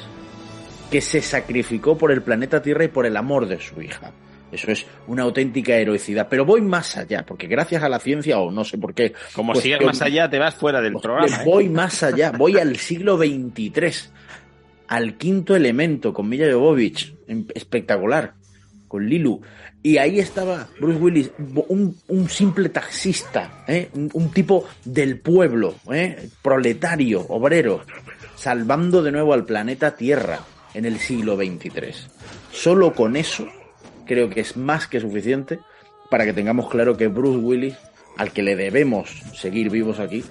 que 0.91 1.01
se 1.01 1.21
sacrificó 1.21 1.97
por 1.97 2.11
el 2.11 2.21
planeta 2.21 2.61
Tierra 2.61 2.83
y 2.83 2.89
por 2.89 3.05
el 3.05 3.15
amor 3.17 3.47
de 3.47 3.59
su 3.59 3.81
hija. 3.81 4.11
Eso 4.51 4.71
es 4.71 4.85
una 5.07 5.23
auténtica 5.23 5.75
heroicidad. 5.75 6.27
Pero 6.29 6.43
voy 6.43 6.61
más 6.61 6.97
allá, 6.97 7.23
porque 7.25 7.47
gracias 7.47 7.83
a 7.83 7.89
la 7.89 7.99
ciencia, 7.99 8.39
o 8.39 8.51
no 8.51 8.63
sé 8.63 8.77
por 8.77 8.93
qué. 8.93 9.13
Como 9.33 9.53
pues 9.53 9.63
sigas 9.63 9.81
más 9.81 10.01
allá, 10.01 10.29
te 10.29 10.39
vas 10.39 10.55
fuera 10.55 10.81
del 10.81 10.93
programa. 10.93 11.27
¿eh? 11.27 11.45
Voy 11.45 11.69
más 11.69 12.01
allá, 12.03 12.31
voy 12.31 12.57
al 12.57 12.77
siglo 12.77 13.17
XXIII, 13.17 14.11
al 14.87 15.17
quinto 15.17 15.55
elemento, 15.55 16.13
con 16.13 16.27
Milla 16.27 16.51
Jovovich, 16.51 17.15
espectacular, 17.53 18.33
con 18.89 19.07
Lilu. 19.07 19.41
Y 19.81 19.97
ahí 19.97 20.19
estaba 20.19 20.67
Bruce 20.81 20.99
Willis, 20.99 21.31
un, 21.69 21.95
un 22.09 22.29
simple 22.29 22.67
taxista, 22.67 23.63
¿eh? 23.65 23.89
un, 23.93 24.09
un 24.11 24.31
tipo 24.31 24.67
del 24.83 25.19
pueblo, 25.19 25.75
¿eh? 25.89 26.29
proletario, 26.41 27.21
obrero, 27.29 27.85
salvando 28.35 29.01
de 29.01 29.13
nuevo 29.13 29.33
al 29.33 29.45
planeta 29.45 29.95
Tierra 29.95 30.41
en 30.73 30.83
el 30.83 30.99
siglo 30.99 31.37
XXIII. 31.37 31.93
Solo 32.51 32.93
con 32.93 33.15
eso 33.15 33.47
creo 34.05 34.29
que 34.29 34.41
es 34.41 34.57
más 34.57 34.87
que 34.87 34.99
suficiente 34.99 35.59
para 36.09 36.25
que 36.25 36.33
tengamos 36.33 36.69
claro 36.69 36.97
que 36.97 37.07
Bruce 37.07 37.37
Willis, 37.37 37.75
al 38.17 38.31
que 38.31 38.43
le 38.43 38.55
debemos 38.57 39.09
seguir 39.33 39.69
vivos 39.69 39.99
aquí, 39.99 40.25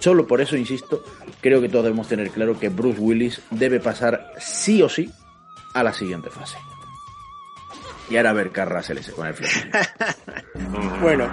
solo 0.00 0.26
por 0.26 0.40
eso, 0.40 0.56
insisto, 0.56 1.04
creo 1.40 1.60
que 1.60 1.68
todos 1.68 1.84
debemos 1.84 2.08
tener 2.08 2.30
claro 2.30 2.58
que 2.58 2.68
Bruce 2.68 2.98
Willis 2.98 3.42
debe 3.50 3.78
pasar 3.78 4.32
sí 4.38 4.82
o 4.82 4.88
sí 4.88 5.10
a 5.78 5.82
la 5.82 5.92
siguiente 5.92 6.30
fase. 6.30 6.56
Y 8.08 8.16
ahora 8.16 8.30
a 8.30 8.34
ver 8.34 8.50
Carl 8.52 8.70
Russell 8.70 8.98
ese 8.98 9.12
con 9.12 9.26
el 9.26 9.34
flex. 9.34 9.66
Bueno, 11.00 11.28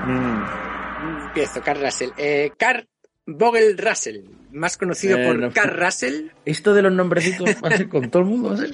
empiezo, 1.28 1.62
Carl 1.62 1.82
Russell. 1.82 2.10
Eh, 2.18 2.52
Carl 2.58 2.88
Vogel 3.26 3.78
Russell, 3.78 4.22
más 4.52 4.78
conocido 4.78 5.18
Eh, 5.18 5.26
por 5.28 5.40
no. 5.40 5.52
Carl 5.54 5.78
Russell. 5.80 6.28
Esto 6.46 6.74
de 6.74 6.82
los 6.82 6.92
nombrecitos 6.92 7.50
va 7.64 7.70
a 7.70 7.78
ser 7.78 7.88
con 7.90 8.10
todo 8.12 8.24
el 8.24 8.30
mundo, 8.30 8.50
va 8.50 8.56
a 8.56 8.58
ser. 8.58 8.72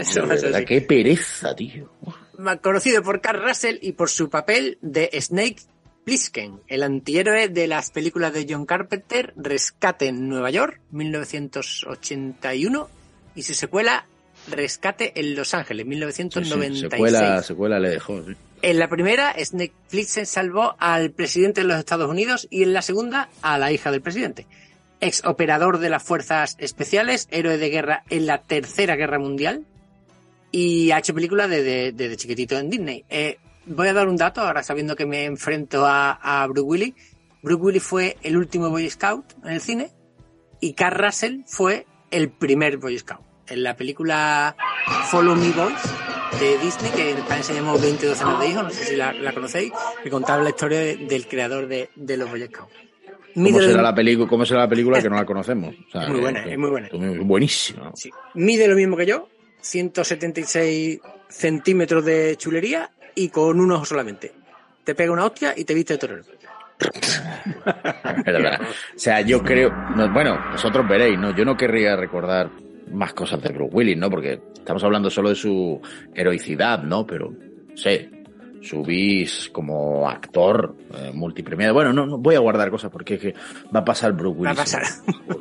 Eso 0.00 0.26
va 0.26 0.34
a 0.34 0.38
ser. 0.38 0.64
Qué 0.64 0.80
pereza, 0.82 1.54
tío. 1.56 1.90
más 2.38 2.58
conocido 2.60 3.02
por 3.02 3.20
Carl 3.20 3.42
Russell 3.42 3.78
y 3.82 3.92
por 3.92 4.08
su 4.10 4.30
papel 4.30 4.78
de 4.82 5.10
Snake 5.20 5.56
Plissken, 6.04 6.60
el 6.68 6.82
antihéroe 6.84 7.48
de 7.48 7.66
las 7.66 7.90
películas 7.90 8.32
de 8.32 8.46
John 8.48 8.64
Carpenter, 8.66 9.34
Rescate 9.36 10.06
en 10.06 10.28
Nueva 10.28 10.50
York, 10.50 10.80
1981, 10.90 12.88
y 13.34 13.42
su 13.42 13.54
secuela, 13.54 14.06
Rescate 14.50 15.12
en 15.20 15.34
Los 15.36 15.54
Ángeles, 15.54 15.84
Sí, 15.84 15.88
sí, 15.88 15.88
1996. 15.90 16.80
secuela, 16.90 17.42
secuela 17.42 17.80
le 17.80 17.90
dejó. 17.90 18.22
sí. 18.24 18.34
En 18.60 18.78
la 18.80 18.88
primera, 18.88 19.34
Snake 19.38 19.72
Plissken 19.88 20.26
salvó 20.26 20.74
al 20.80 21.12
presidente 21.12 21.60
de 21.60 21.68
los 21.68 21.78
Estados 21.78 22.10
Unidos 22.10 22.48
y 22.50 22.64
en 22.64 22.72
la 22.72 22.82
segunda, 22.82 23.28
a 23.40 23.56
la 23.56 23.70
hija 23.70 23.92
del 23.92 24.00
presidente. 24.02 24.46
Ex 25.00 25.24
operador 25.24 25.78
de 25.78 25.90
las 25.90 26.02
fuerzas 26.02 26.56
especiales, 26.58 27.28
héroe 27.30 27.56
de 27.56 27.70
guerra 27.70 28.02
en 28.10 28.26
la 28.26 28.38
Tercera 28.42 28.96
Guerra 28.96 29.20
Mundial 29.20 29.64
y 30.50 30.90
ha 30.90 30.98
hecho 30.98 31.14
películas 31.14 31.48
desde, 31.48 31.92
desde 31.92 32.16
chiquitito 32.16 32.58
en 32.58 32.68
Disney. 32.68 33.04
Eh, 33.08 33.38
voy 33.66 33.86
a 33.88 33.92
dar 33.92 34.08
un 34.08 34.16
dato, 34.16 34.40
ahora 34.40 34.64
sabiendo 34.64 34.96
que 34.96 35.06
me 35.06 35.24
enfrento 35.24 35.86
a, 35.86 36.12
a 36.12 36.44
Bruce 36.48 36.62
Willis. 36.62 36.94
Bruce 37.42 37.62
Willis 37.62 37.82
fue 37.84 38.16
el 38.24 38.36
último 38.36 38.70
Boy 38.70 38.90
Scout 38.90 39.24
en 39.44 39.50
el 39.52 39.60
cine 39.60 39.90
y 40.60 40.72
Carl 40.72 40.98
Russell 40.98 41.42
fue 41.46 41.86
el 42.10 42.30
primer 42.30 42.78
Boy 42.78 42.98
Scout. 42.98 43.20
En 43.50 43.62
la 43.62 43.74
película 43.76 44.54
Follow 45.10 45.34
Me 45.36 45.50
Boys 45.52 45.74
de 46.40 46.58
Disney, 46.58 46.90
que 46.92 47.10
en 47.12 47.18
España 47.18 47.42
se 47.42 47.54
llamó 47.54 47.78
20 47.78 48.06
docenas 48.06 48.38
de 48.40 48.48
hijos, 48.48 48.62
no 48.64 48.70
sé 48.70 48.84
si 48.84 48.96
la, 48.96 49.12
la 49.12 49.32
conocéis, 49.32 49.72
que 50.02 50.10
contaba 50.10 50.42
la 50.42 50.50
historia 50.50 50.78
de- 50.80 50.96
del 50.96 51.26
creador 51.26 51.66
de, 51.66 51.90
de 51.96 52.16
los 52.16 52.28
Boy 52.30 52.44
Scouts. 52.46 52.72
¿Cómo 53.34 53.60
será, 53.60 53.82
la 53.82 53.94
película, 53.94 54.28
¿Cómo 54.28 54.44
será 54.44 54.60
la 54.60 54.68
película 54.68 55.00
que 55.00 55.08
no 55.08 55.16
la 55.16 55.24
conocemos? 55.24 55.74
O 55.88 55.90
sea, 55.92 56.02
Es 56.04 56.08
muy 56.10 56.20
buena, 56.20 56.44
que- 56.44 56.52
es 56.52 56.58
muy 56.58 56.70
buena. 56.70 56.88
Buenísima. 57.22 57.90
Sí. 57.94 58.10
Mide 58.34 58.66
lo 58.68 58.74
mismo 58.76 58.96
que 58.96 59.06
yo, 59.06 59.28
176 59.60 61.00
centímetros 61.28 62.04
de 62.04 62.36
chulería 62.36 62.90
y 63.14 63.28
con 63.30 63.60
un 63.60 63.70
ojo 63.72 63.84
solamente. 63.84 64.32
Te 64.84 64.94
pega 64.94 65.12
una 65.12 65.24
hostia 65.24 65.54
y 65.56 65.64
te 65.64 65.74
viste 65.74 65.94
de 65.94 65.98
torero. 65.98 66.22
Es 68.18 68.24
verdad. 68.24 68.60
O 68.62 68.98
sea, 68.98 69.20
yo 69.20 69.42
creo. 69.42 69.70
no, 69.96 70.12
bueno, 70.12 70.38
vosotros 70.52 70.86
veréis, 70.88 71.18
¿no? 71.18 71.34
Yo 71.36 71.44
no 71.44 71.56
querría 71.56 71.96
recordar 71.96 72.50
más 72.92 73.14
cosas 73.14 73.40
de 73.42 73.50
Bruce 73.50 73.74
Willis, 73.74 73.96
¿no? 73.96 74.10
Porque 74.10 74.40
estamos 74.54 74.82
hablando 74.84 75.10
solo 75.10 75.30
de 75.30 75.34
su 75.34 75.80
heroicidad, 76.14 76.82
¿no? 76.82 77.06
Pero, 77.06 77.32
sé, 77.74 78.10
su 78.60 78.82
bis 78.82 79.50
como 79.52 80.08
actor 80.08 80.74
eh, 80.94 81.12
multipremiado. 81.14 81.74
Bueno, 81.74 81.92
no, 81.92 82.06
no 82.06 82.18
voy 82.18 82.34
a 82.34 82.40
guardar 82.40 82.70
cosas 82.70 82.90
porque 82.90 83.14
es 83.14 83.20
que 83.20 83.34
va 83.74 83.80
a 83.80 83.84
pasar 83.84 84.12
Bruce 84.12 84.40
Va 84.40 84.50
a 84.50 84.52
Willis. 84.52 84.58
pasar. 84.58 84.82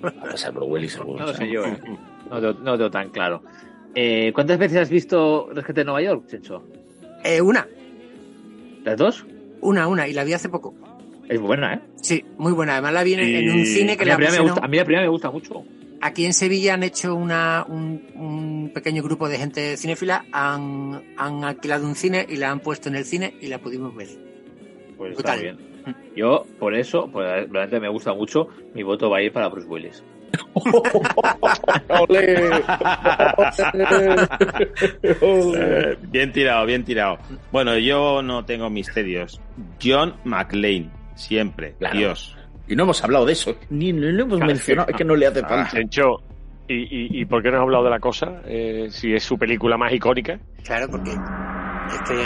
Va 0.03 0.09
a 0.09 0.31
pasar 0.31 0.53
Bruce 0.53 0.71
Willis 0.71 0.91
seguro. 0.93 1.19
No 1.19 1.25
lo 1.25 1.33
sé 1.33 1.49
yo, 1.49 1.65
eh. 1.65 1.77
No 2.29 2.39
lo 2.39 2.53
no 2.53 2.77
tengo 2.77 2.91
tan 2.91 3.09
claro. 3.09 3.43
Eh, 3.95 4.31
¿Cuántas 4.33 4.59
veces 4.59 4.77
has 4.77 4.89
visto 4.89 5.49
Rescate 5.53 5.81
de 5.81 5.85
Nueva 5.85 6.01
York, 6.01 6.27
Checho? 6.27 6.63
Eh, 7.23 7.41
una, 7.41 7.67
¿Las 8.83 8.97
dos? 8.97 9.25
una, 9.61 9.87
una, 9.87 10.07
y 10.07 10.13
la 10.13 10.23
vi 10.23 10.33
hace 10.33 10.49
poco. 10.49 10.75
Es 11.27 11.41
buena, 11.41 11.73
¿eh? 11.73 11.81
Sí, 11.95 12.23
muy 12.37 12.53
buena. 12.53 12.73
Además 12.73 12.93
la 12.93 13.03
vi 13.03 13.13
en, 13.15 13.19
en 13.19 13.51
un 13.51 13.65
cine 13.65 13.97
que 13.97 14.03
a, 14.03 14.05
mí 14.05 14.09
la 14.09 14.13
la 14.13 14.17
primera 14.17 14.43
me 14.43 14.49
gusta, 14.49 14.63
a 14.63 14.67
mí 14.67 14.77
la 14.77 14.85
primera 14.85 15.01
me 15.03 15.09
gusta 15.09 15.31
mucho. 15.31 15.63
Aquí 16.01 16.25
en 16.25 16.33
Sevilla 16.33 16.75
han 16.75 16.83
hecho 16.83 17.15
una, 17.15 17.65
un, 17.67 18.07
un 18.15 18.71
pequeño 18.73 19.01
grupo 19.01 19.27
de 19.27 19.37
gente 19.37 19.77
cinéfila, 19.77 20.25
han, 20.31 21.01
han 21.17 21.43
alquilado 21.43 21.87
un 21.87 21.95
cine 21.95 22.25
y 22.29 22.35
la 22.35 22.51
han 22.51 22.59
puesto 22.59 22.89
en 22.89 22.95
el 22.95 23.05
cine 23.05 23.35
y 23.41 23.47
la 23.47 23.59
pudimos 23.59 23.95
ver. 23.95 24.09
Pues 24.97 25.17
está 25.17 25.35
bien. 25.35 25.57
Yo, 26.15 26.45
por 26.59 26.75
eso, 26.75 27.09
pues 27.11 27.25
realmente 27.49 27.79
me 27.79 27.89
gusta 27.89 28.13
mucho, 28.13 28.47
mi 28.73 28.83
voto 28.83 29.09
va 29.09 29.17
a 29.17 29.21
ir 29.21 29.31
para 29.31 29.47
Bruce 29.47 29.67
Willis. 29.67 30.03
Eh, 35.03 35.97
bien 36.09 36.31
tirado, 36.31 36.65
bien 36.65 36.83
tirado. 36.83 37.17
Bueno, 37.51 37.77
yo 37.77 38.21
no 38.21 38.45
tengo 38.45 38.69
misterios. 38.69 39.39
John 39.81 40.15
McClane, 40.25 40.89
siempre. 41.15 41.75
Claro. 41.79 41.97
Dios. 41.97 42.36
Y 42.67 42.75
no 42.75 42.83
hemos 42.83 43.03
hablado 43.03 43.25
de 43.25 43.33
eso. 43.33 43.55
Ni, 43.69 43.93
ni 43.93 44.11
lo 44.11 44.23
hemos 44.23 44.39
mencionado. 44.39 44.89
Es 44.89 44.95
que 44.95 45.03
no 45.05 45.15
le 45.15 45.27
hace 45.27 45.39
Ah, 45.43 45.65
falta. 45.65 45.79
¿Y, 46.69 46.73
y, 46.73 47.21
y 47.21 47.25
por 47.25 47.41
qué 47.41 47.49
no 47.49 47.57
has 47.57 47.63
hablado 47.63 47.85
de 47.85 47.89
la 47.89 47.99
cosa? 47.99 48.41
Eh, 48.45 48.87
si 48.89 49.13
es 49.13 49.23
su 49.23 49.37
película 49.37 49.77
más 49.77 49.93
icónica. 49.93 50.37
Claro, 50.65 50.87
porque 50.89 51.11
es 51.11 52.09
que. 52.09 52.23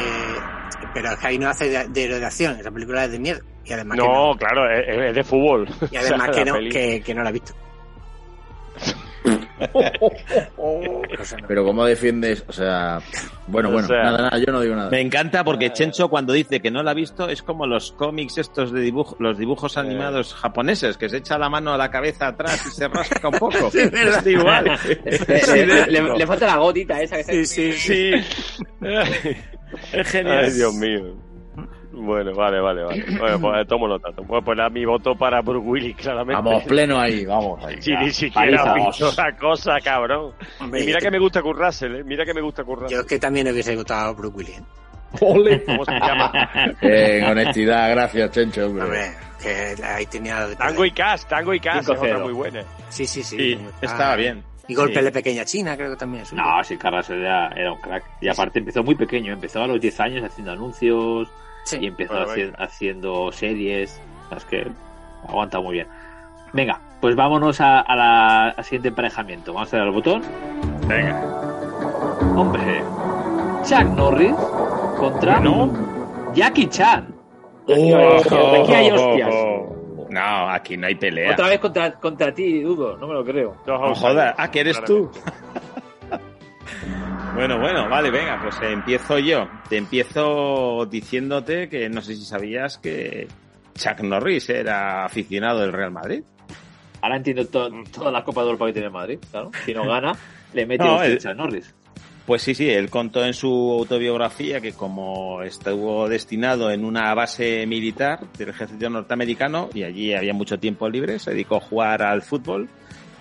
Pero 0.94 1.10
es 1.12 1.18
que 1.20 1.28
ahí 1.28 1.38
no 1.38 1.48
hace 1.48 1.70
de, 1.70 1.88
de, 1.90 2.20
de 2.20 2.26
acción, 2.26 2.58
esa 2.60 2.72
película 2.72 3.06
es 3.06 3.12
de 3.12 3.20
miedo. 3.20 3.40
Y 3.66 3.74
además 3.74 3.98
no, 4.00 4.04
que 4.04 4.10
no. 4.10 4.36
claro, 4.38 4.72
es, 4.72 5.10
es, 5.10 5.16
de 5.16 5.24
fútbol. 5.24 5.68
Y 5.92 5.96
además 5.96 6.30
O 6.30 6.34
sea, 6.34 6.44
que, 6.44 6.50
no, 6.52 6.58
que, 6.72 7.02
que 7.06 7.14
no 7.14 7.22
la 7.24 7.30
he 7.30 7.34
visto. 7.34 7.54
Pero 11.48 11.66
¿cómo 11.66 11.86
defiendes? 11.86 12.44
O 12.48 12.54
sea, 12.54 13.00
bueno, 13.48 13.70
O 13.70 13.72
bueno, 13.74 13.88
sea, 13.88 14.04
nada, 14.04 14.18
nada, 14.24 14.38
yo 14.38 14.52
no 14.52 14.62
digo 14.62 14.76
nada. 14.76 14.90
Me 14.90 15.02
encanta 15.02 15.44
porque 15.44 15.72
Chencho 15.74 16.10
cuando 16.10 16.34
dice 16.34 16.60
que 16.62 16.72
no 16.72 16.84
la 16.84 16.92
ha 16.92 16.94
visto 16.94 17.28
es 17.30 17.42
como 17.44 17.66
los 17.68 17.92
cómics 17.94 18.38
estos 18.38 18.72
de 18.72 18.82
dibujo, 18.82 19.16
los 19.20 19.38
dibujos 19.38 19.78
animados 19.78 20.34
japoneses, 20.34 20.98
que 20.98 21.10
se 21.10 21.18
echa 21.18 21.38
la 21.38 21.50
mano 21.50 21.74
a 21.74 21.78
la 21.78 21.90
cabeza 21.92 22.28
atrás 22.28 22.66
y 22.66 22.70
se 22.72 22.88
rasca 22.88 23.28
un 23.28 23.38
poco. 23.40 23.52
Sí, 23.72 23.80
es 23.80 23.92
verdad. 23.92 24.20
Es 24.20 24.28
igual. 24.28 24.66
Le, 25.56 25.66
le- 25.66 25.88
le- 25.88 26.18
le 26.18 26.28
falta 26.28 26.48
la 26.48 26.58
gotita 26.58 27.02
esa 27.02 27.18
que 27.18 27.24
se... 27.24 27.46
Sí, 27.46 27.74
sí. 27.74 28.12
Es 29.94 30.08
genial. 30.10 30.46
Ay, 30.46 30.52
Dios 30.52 30.74
mío. 30.74 31.16
Bueno, 31.94 32.34
vale, 32.34 32.60
vale, 32.62 32.84
vale. 32.84 33.06
Bueno, 33.20 33.40
pues 33.42 33.68
tomo 33.68 33.88
nota. 33.88 34.10
Voy 34.26 34.40
a 34.40 34.42
poner 34.42 34.72
mi 34.72 34.86
voto 34.86 35.16
para 35.16 35.42
Bruce 35.42 35.68
Willis, 35.68 35.96
claramente. 35.98 36.42
Vamos, 36.42 36.64
pleno 36.64 37.00
ahí, 37.00 37.26
vamos. 37.26 37.64
Ahí, 37.66 37.80
ya. 37.82 38.00
ni 38.02 38.12
siquiera 38.12 38.74
visto 38.74 39.06
vamos. 39.06 39.18
la 39.18 39.38
cosa, 39.38 39.78
cabrón. 39.84 40.34
Hombre, 40.60 40.82
y 40.84 40.86
mira 40.86 41.00
que 41.00 41.12
me 41.12 41.20
gusta 41.20 41.42
Kurt 41.42 41.60
Russell, 41.60 41.96
¿eh? 41.98 42.04
Mira 42.04 42.26
que 42.26 42.34
me 42.34 42.42
gusta 42.42 42.64
Kurt 42.64 42.84
Russell. 42.84 42.96
Yo 42.96 43.02
es 43.02 43.08
que 43.08 43.20
también 43.20 43.48
hubiese 43.52 43.76
gustado 43.76 44.16
Bruce 44.16 44.38
Willis. 44.38 44.60
¿eh? 44.60 44.64
Ole. 45.22 45.64
¿Cómo 45.66 45.84
se 45.86 45.92
llama? 45.92 46.32
En 46.82 47.26
honestidad, 47.26 47.90
gracias, 47.92 48.32
Chencho. 48.32 48.68
hombre. 48.68 48.84
Hombre, 48.86 49.12
que 49.42 49.76
ahí 49.84 50.06
tenía. 50.06 50.48
Tango 50.58 50.86
y 50.86 50.92
Cash, 50.92 51.24
Tango 51.26 51.54
y 51.54 51.60
Cash, 51.60 51.80
es 51.82 51.88
5-0. 51.90 51.98
otra 51.98 52.20
muy 52.20 52.34
buena. 52.34 52.64
Sí, 52.90 53.06
sí, 53.06 53.22
sí. 53.24 53.38
Sí, 53.38 53.60
estaba 53.82 54.16
bien. 54.16 54.44
Y 54.68 54.76
golpe 54.76 55.00
Sí. 55.00 55.04
de 55.06 55.12
pequeña 55.12 55.44
China, 55.44 55.76
creo 55.76 55.90
que 55.90 55.98
también 55.98 56.24
es. 56.24 56.32
No, 56.32 56.64
sí, 56.64 56.78
Carras 56.78 57.10
era, 57.10 57.50
era 57.50 57.74
un 57.74 57.82
crack. 57.82 58.06
Y 58.22 58.30
aparte 58.30 58.60
empezó 58.60 58.84
muy 58.84 58.96
pequeño, 58.96 59.34
empezó 59.34 59.62
a 59.62 59.68
los 59.68 59.82
10 59.82 60.00
años 60.00 60.24
haciendo 60.24 60.54
anuncios 60.54 61.28
Sí. 61.64 61.78
y 61.82 61.88
empezó 61.88 62.14
Bueno, 62.14 62.32
haci- 62.32 62.56
haciendo 62.58 63.32
series. 63.32 64.02
Es 64.36 64.46
que 64.46 64.68
aguanta 65.28 65.60
muy 65.60 65.74
bien. 65.76 65.88
Venga, 66.54 66.80
pues 67.00 67.16
vámonos 67.16 67.62
a, 67.62 67.80
a 67.82 67.96
la, 67.96 68.50
al 68.50 68.64
siguiente 68.64 68.90
emparejamiento. 68.90 69.54
Vamos 69.54 69.74
a 69.74 69.78
dar 69.78 69.88
al 69.88 69.94
botón. 69.94 70.22
Venga. 70.88 71.22
Hombre, 72.36 72.84
Chuck 73.64 73.84
Norris 73.96 74.34
contra 74.98 75.42
Jackie 76.34 76.68
Chan. 76.68 77.08
Aquí 77.64 77.74
hay 77.94 77.94
hostias, 77.94 78.44
aquí 78.64 78.74
hay 78.74 78.92
hostias. 78.92 79.30
No, 80.10 80.50
aquí 80.50 80.76
no 80.78 80.88
hay 80.88 80.96
pelea. 80.96 81.32
Otra 81.32 81.48
vez 81.48 81.60
contra, 81.60 81.92
contra 81.94 82.34
ti, 82.34 82.62
Dudo, 82.62 82.98
no 82.98 83.08
me 83.08 83.14
lo 83.14 83.24
creo. 83.24 83.56
No 83.66 83.96
jodas, 83.96 84.36
ah, 84.38 84.52
que 84.52 84.60
eres 84.60 84.84
tú. 84.84 85.10
Bueno, 87.34 87.60
bueno, 87.60 87.88
vale, 87.88 88.12
venga, 88.12 88.40
pues 88.42 88.56
eh, 88.62 88.72
empiezo 88.74 89.18
yo. 89.18 89.48
Te 89.70 89.78
empiezo 89.78 90.86
diciéndote 90.86 91.70
que 91.70 91.90
no 91.90 92.02
sé 92.02 92.16
si 92.16 92.26
sabías 92.26 92.78
que 92.78 93.28
Chuck 93.76 94.02
Norris 94.02 94.50
era 94.50 95.06
aficionado 95.06 95.62
del 95.62 95.72
Real 95.72 95.92
Madrid. 95.92 96.24
Ahora 97.02 97.16
entiendo 97.18 97.46
to- 97.48 97.72
todas 97.92 98.12
las 98.14 98.24
copas 98.24 98.44
de 98.44 98.50
Europa 98.52 98.66
que 98.68 98.74
tiene 98.74 98.90
Madrid, 98.90 99.18
claro. 99.32 99.50
Si 99.66 99.74
no 99.74 99.88
gana, 99.88 100.12
le 100.54 100.66
mete 100.66 100.84
No, 100.86 101.02
el- 101.02 101.20
Chuck 101.20 101.36
Norris. 101.36 101.74
Pues 102.26 102.44
sí, 102.44 102.54
sí, 102.54 102.70
él 102.70 102.90
contó 102.90 103.26
en 103.26 103.34
su 103.34 103.48
autobiografía 103.80 104.62
que 104.62 104.74
como 104.74 105.42
estuvo 105.42 106.08
destinado 106.08 106.70
en 106.70 106.86
una 106.86 107.14
base 107.16 107.66
militar 107.66 108.20
del 108.38 108.50
ejército 108.50 108.90
norteamericano 108.90 109.70
y 109.74 109.84
allí 109.84 110.14
había 110.14 110.34
mucho 110.34 110.60
tiempo 110.60 110.88
libre, 110.88 111.18
se 111.18 111.32
dedicó 111.32 111.56
a 111.56 111.62
jugar 111.62 112.04
al 112.04 112.22
fútbol 112.22 112.70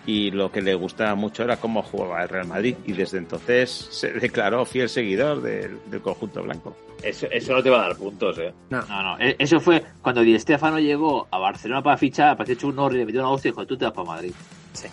y 0.07 0.31
lo 0.31 0.51
que 0.51 0.63
le 0.63 0.75
gustaba 0.75 1.15
mucho 1.15 1.45
era 1.45 1.59
cómo 1.59 1.83
jugaba 1.83 2.23
el 2.23 2.29
Real 2.29 2.47
Madrid 2.47 2.77
y 2.87 2.93
desde 2.93 3.19
entonces 3.19 3.71
se 3.91 4.13
declaró 4.13 4.65
fiel 4.65 4.89
seguidor 4.89 5.41
del, 5.43 5.79
del 5.87 6.01
conjunto 6.01 6.43
blanco. 6.43 6.77
Eso, 7.03 7.27
eso 7.31 7.55
no 7.55 7.63
te 7.63 7.71
va 7.71 7.85
a 7.85 7.89
dar 7.89 7.97
puntos, 7.97 8.37
eh. 8.39 8.53
No. 8.71 8.83
no, 8.83 9.03
no. 9.03 9.19
E- 9.19 9.37
Eso 9.39 9.59
fue 9.61 9.83
cuando 10.03 10.21
Di 10.23 10.39
Stefano 10.39 10.79
llegó 10.79 11.27
a 11.31 11.39
Barcelona 11.39 11.83
para 11.83 11.97
fichar, 11.97 12.29
apareció 12.31 12.57
Chuck 12.57 12.75
Norris, 12.75 12.99
le 12.99 13.07
metió 13.07 13.21
una 13.21 13.31
hostia 13.31 13.49
y 13.49 13.53
dijo, 13.53 13.67
tú 13.67 13.77
te 13.77 13.85
vas 13.87 13.95
para 13.95 14.07
Madrid. 14.07 14.33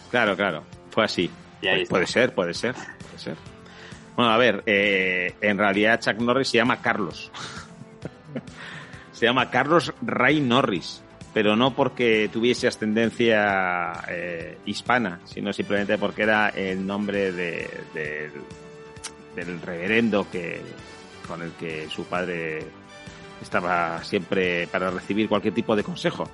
Claro, 0.10 0.36
claro, 0.36 0.64
fue 0.90 1.04
así. 1.04 1.30
Y 1.62 1.68
ahí 1.68 1.82
está. 1.82 1.90
puede 1.92 2.08
ser, 2.08 2.34
puede 2.34 2.54
ser, 2.54 2.74
puede 2.76 3.20
ser. 3.20 3.36
Bueno, 4.16 4.32
a 4.32 4.38
ver, 4.38 4.64
eh, 4.66 5.36
en 5.42 5.58
realidad 5.58 6.00
Chuck 6.00 6.18
Norris 6.20 6.48
se 6.50 6.58
llama 6.58 6.82
Carlos. 6.82 7.30
se 9.12 9.26
llama 9.26 9.50
Carlos 9.50 9.94
Ray 10.02 10.40
Norris, 10.40 11.04
pero 11.38 11.56
no 11.56 11.76
porque 11.76 12.32
tuviese 12.34 12.68
ascendencia 12.68 13.94
eh, 14.10 14.58
hispana, 14.66 15.20
sino 15.26 15.54
simplemente 15.54 15.96
porque 16.00 16.24
era 16.24 16.50
el 16.50 16.84
nombre 16.84 17.32
de- 17.32 17.70
del- 17.94 18.32
del 19.36 19.62
reverendo 19.62 20.28
que 20.32 20.60
con 21.28 21.44
el 21.44 21.52
que 21.52 21.88
su 21.92 22.06
padre 22.06 22.64
estaba 23.40 24.04
siempre 24.04 24.66
para 24.66 24.90
recibir 24.90 25.30
cualquier 25.30 25.54
tipo 25.54 25.76
de 25.76 25.84
consejo. 25.84 26.28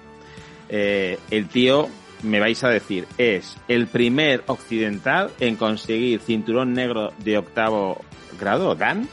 Eh, 0.69 1.19
el 1.31 1.49
tío, 1.49 1.89
me 2.21 2.39
vais 2.39 2.63
a 2.63 2.69
decir, 2.69 3.05
es 3.17 3.57
el 3.67 3.87
primer 3.87 4.45
occidental 4.47 5.31
en 5.41 5.57
conseguir 5.57 6.21
cinturón 6.21 6.71
negro 6.71 7.11
de 7.17 7.39
octavo 7.39 7.99
grado, 8.39 8.73
Dan. 8.73 9.09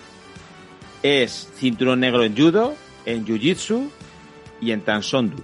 Es 1.03 1.51
cinturón 1.57 1.99
negro 1.99 2.23
en 2.23 2.37
judo, 2.37 2.77
en 3.07 3.27
jiu-jitsu 3.27 3.91
y 4.61 4.71
en 4.71 4.83
tansondu. 4.83 5.43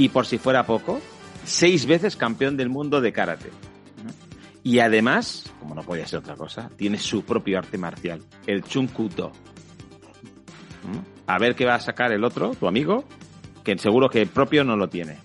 Y 0.00 0.08
por 0.08 0.24
si 0.24 0.38
fuera 0.38 0.64
poco, 0.64 0.98
seis 1.44 1.84
veces 1.84 2.16
campeón 2.16 2.56
del 2.56 2.70
mundo 2.70 3.02
de 3.02 3.12
karate. 3.12 3.50
Y 4.62 4.78
además, 4.78 5.52
como 5.58 5.74
no 5.74 5.82
podía 5.82 6.06
ser 6.06 6.20
otra 6.20 6.36
cosa, 6.36 6.70
tiene 6.74 6.96
su 6.96 7.22
propio 7.22 7.58
arte 7.58 7.76
marcial, 7.76 8.22
el 8.46 8.62
chunkudo. 8.62 9.30
A 11.26 11.38
ver 11.38 11.54
qué 11.54 11.66
va 11.66 11.74
a 11.74 11.80
sacar 11.80 12.12
el 12.12 12.24
otro, 12.24 12.54
tu 12.54 12.66
amigo, 12.66 13.04
que 13.62 13.76
seguro 13.76 14.08
que 14.08 14.22
el 14.22 14.28
propio 14.28 14.64
no 14.64 14.74
lo 14.74 14.88
tiene. 14.88 15.18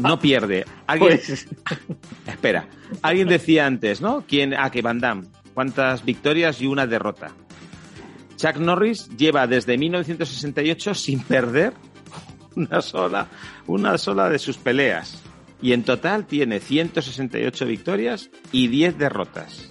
No 0.00 0.18
pierde. 0.20 0.64
Alguien... 0.88 1.20
Pues- 1.24 1.46
Espera. 2.26 2.66
Alguien 3.02 3.28
decía 3.28 3.64
antes, 3.64 4.00
¿no? 4.00 4.24
¿Quién? 4.26 4.54
Ah, 4.54 4.72
que 4.72 4.82
Van 4.82 4.98
Damme. 4.98 5.28
¿Cuántas 5.54 6.04
victorias 6.04 6.60
y 6.60 6.66
una 6.66 6.84
derrota? 6.88 7.30
Chuck 8.34 8.56
Norris 8.56 9.08
lleva 9.16 9.46
desde 9.46 9.78
1968 9.78 10.94
sin 10.94 11.20
perder 11.20 11.74
una 12.56 12.80
sola, 12.82 13.26
una 13.66 13.96
sola 13.98 14.28
de 14.28 14.38
sus 14.38 14.56
peleas. 14.58 15.22
Y 15.62 15.72
en 15.72 15.84
total 15.84 16.26
tiene 16.26 16.60
168 16.60 17.66
victorias 17.66 18.30
y 18.52 18.68
10 18.68 18.98
derrotas. 18.98 19.68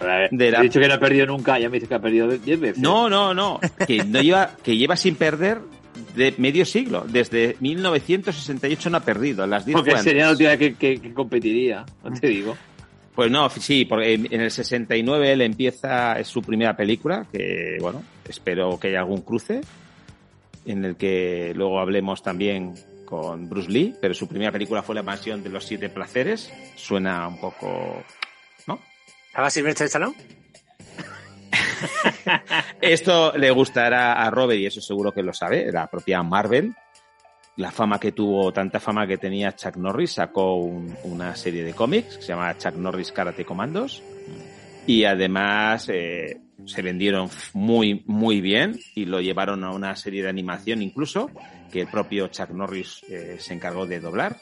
Ver, 0.00 0.28
De 0.30 0.50
la- 0.50 0.60
He 0.60 0.62
dicho 0.64 0.78
que 0.78 0.88
no 0.88 0.94
ha 0.94 1.00
perdido 1.00 1.26
nunca, 1.26 1.58
ya 1.58 1.68
me 1.68 1.76
dice 1.76 1.88
que 1.88 1.94
ha 1.94 2.00
perdido 2.00 2.28
10 2.28 2.60
veces. 2.60 2.78
No, 2.78 3.08
no, 3.08 3.32
no. 3.34 3.58
Que, 3.86 4.04
no 4.04 4.20
lleva, 4.20 4.50
que 4.62 4.76
lleva 4.76 4.94
sin 4.96 5.16
perder 5.16 5.60
de 6.14 6.34
medio 6.38 6.64
siglo. 6.66 7.04
Desde 7.08 7.56
1968 7.60 8.90
no 8.90 8.98
ha 8.98 9.00
perdido. 9.00 9.46
Las 9.46 9.64
10 9.64 9.76
Porque 9.76 9.96
sería 9.98 10.26
la 10.26 10.30
última 10.32 10.56
que, 10.56 10.74
que- 10.74 11.00
que 11.00 11.12
competiría, 11.14 11.84
no 12.04 12.12
te 12.12 12.28
digo. 12.28 12.56
Pues 13.14 13.30
no, 13.30 13.48
sí, 13.48 13.86
porque 13.86 14.12
en 14.12 14.28
en 14.30 14.42
el 14.42 14.50
69 14.50 15.32
él 15.32 15.40
empieza 15.40 16.18
es 16.20 16.28
su 16.28 16.42
primera 16.42 16.76
película, 16.76 17.26
que 17.32 17.78
bueno, 17.80 18.02
espero 18.28 18.78
que 18.78 18.88
haya 18.88 18.98
algún 18.98 19.22
cruce, 19.22 19.62
en 20.66 20.84
el 20.84 20.96
que 20.96 21.52
luego 21.54 21.78
hablemos 21.80 22.22
también 22.22 22.74
con 23.04 23.48
Bruce 23.48 23.70
Lee, 23.70 23.94
pero 24.00 24.14
su 24.14 24.26
primera 24.28 24.50
película 24.52 24.82
fue 24.82 24.94
La 24.94 25.02
mansión 25.02 25.42
de 25.42 25.48
los 25.50 25.64
siete 25.64 25.88
placeres, 25.88 26.52
suena 26.76 27.28
un 27.28 27.38
poco... 27.40 28.02
¿no? 28.66 28.80
¿Estaba 29.28 29.48
Silvestre 29.50 29.86
Stallone? 29.86 30.14
Esto 32.80 33.32
le 33.36 33.50
gustará 33.50 34.14
a 34.14 34.30
Robert 34.30 34.58
y 34.60 34.66
eso 34.66 34.80
seguro 34.80 35.12
que 35.12 35.22
lo 35.22 35.32
sabe, 35.32 35.70
la 35.72 35.86
propia 35.86 36.22
Marvel. 36.22 36.74
La 37.56 37.70
fama 37.70 37.98
que 37.98 38.12
tuvo, 38.12 38.52
tanta 38.52 38.80
fama 38.80 39.06
que 39.06 39.16
tenía 39.16 39.54
Chuck 39.56 39.76
Norris, 39.76 40.12
sacó 40.12 40.56
un- 40.56 40.94
una 41.04 41.34
serie 41.36 41.64
de 41.64 41.72
cómics 41.72 42.16
que 42.16 42.22
se 42.22 42.28
llama 42.28 42.56
Chuck 42.58 42.74
Norris 42.74 43.12
Karate 43.12 43.46
Commandos. 43.46 44.02
Y 44.86 45.04
además 45.04 45.88
eh, 45.88 46.38
se 46.66 46.82
vendieron 46.82 47.30
muy, 47.54 48.02
muy 48.06 48.40
bien 48.40 48.78
y 48.94 49.06
lo 49.06 49.20
llevaron 49.20 49.64
a 49.64 49.70
una 49.70 49.94
serie 49.96 50.22
de 50.22 50.28
animación 50.28 50.82
incluso, 50.82 51.30
que 51.72 51.82
el 51.82 51.86
propio 51.88 52.28
Chuck 52.28 52.50
Norris 52.50 53.02
eh, 53.08 53.36
se 53.38 53.54
encargó 53.54 53.86
de 53.86 54.00
doblar. 54.00 54.36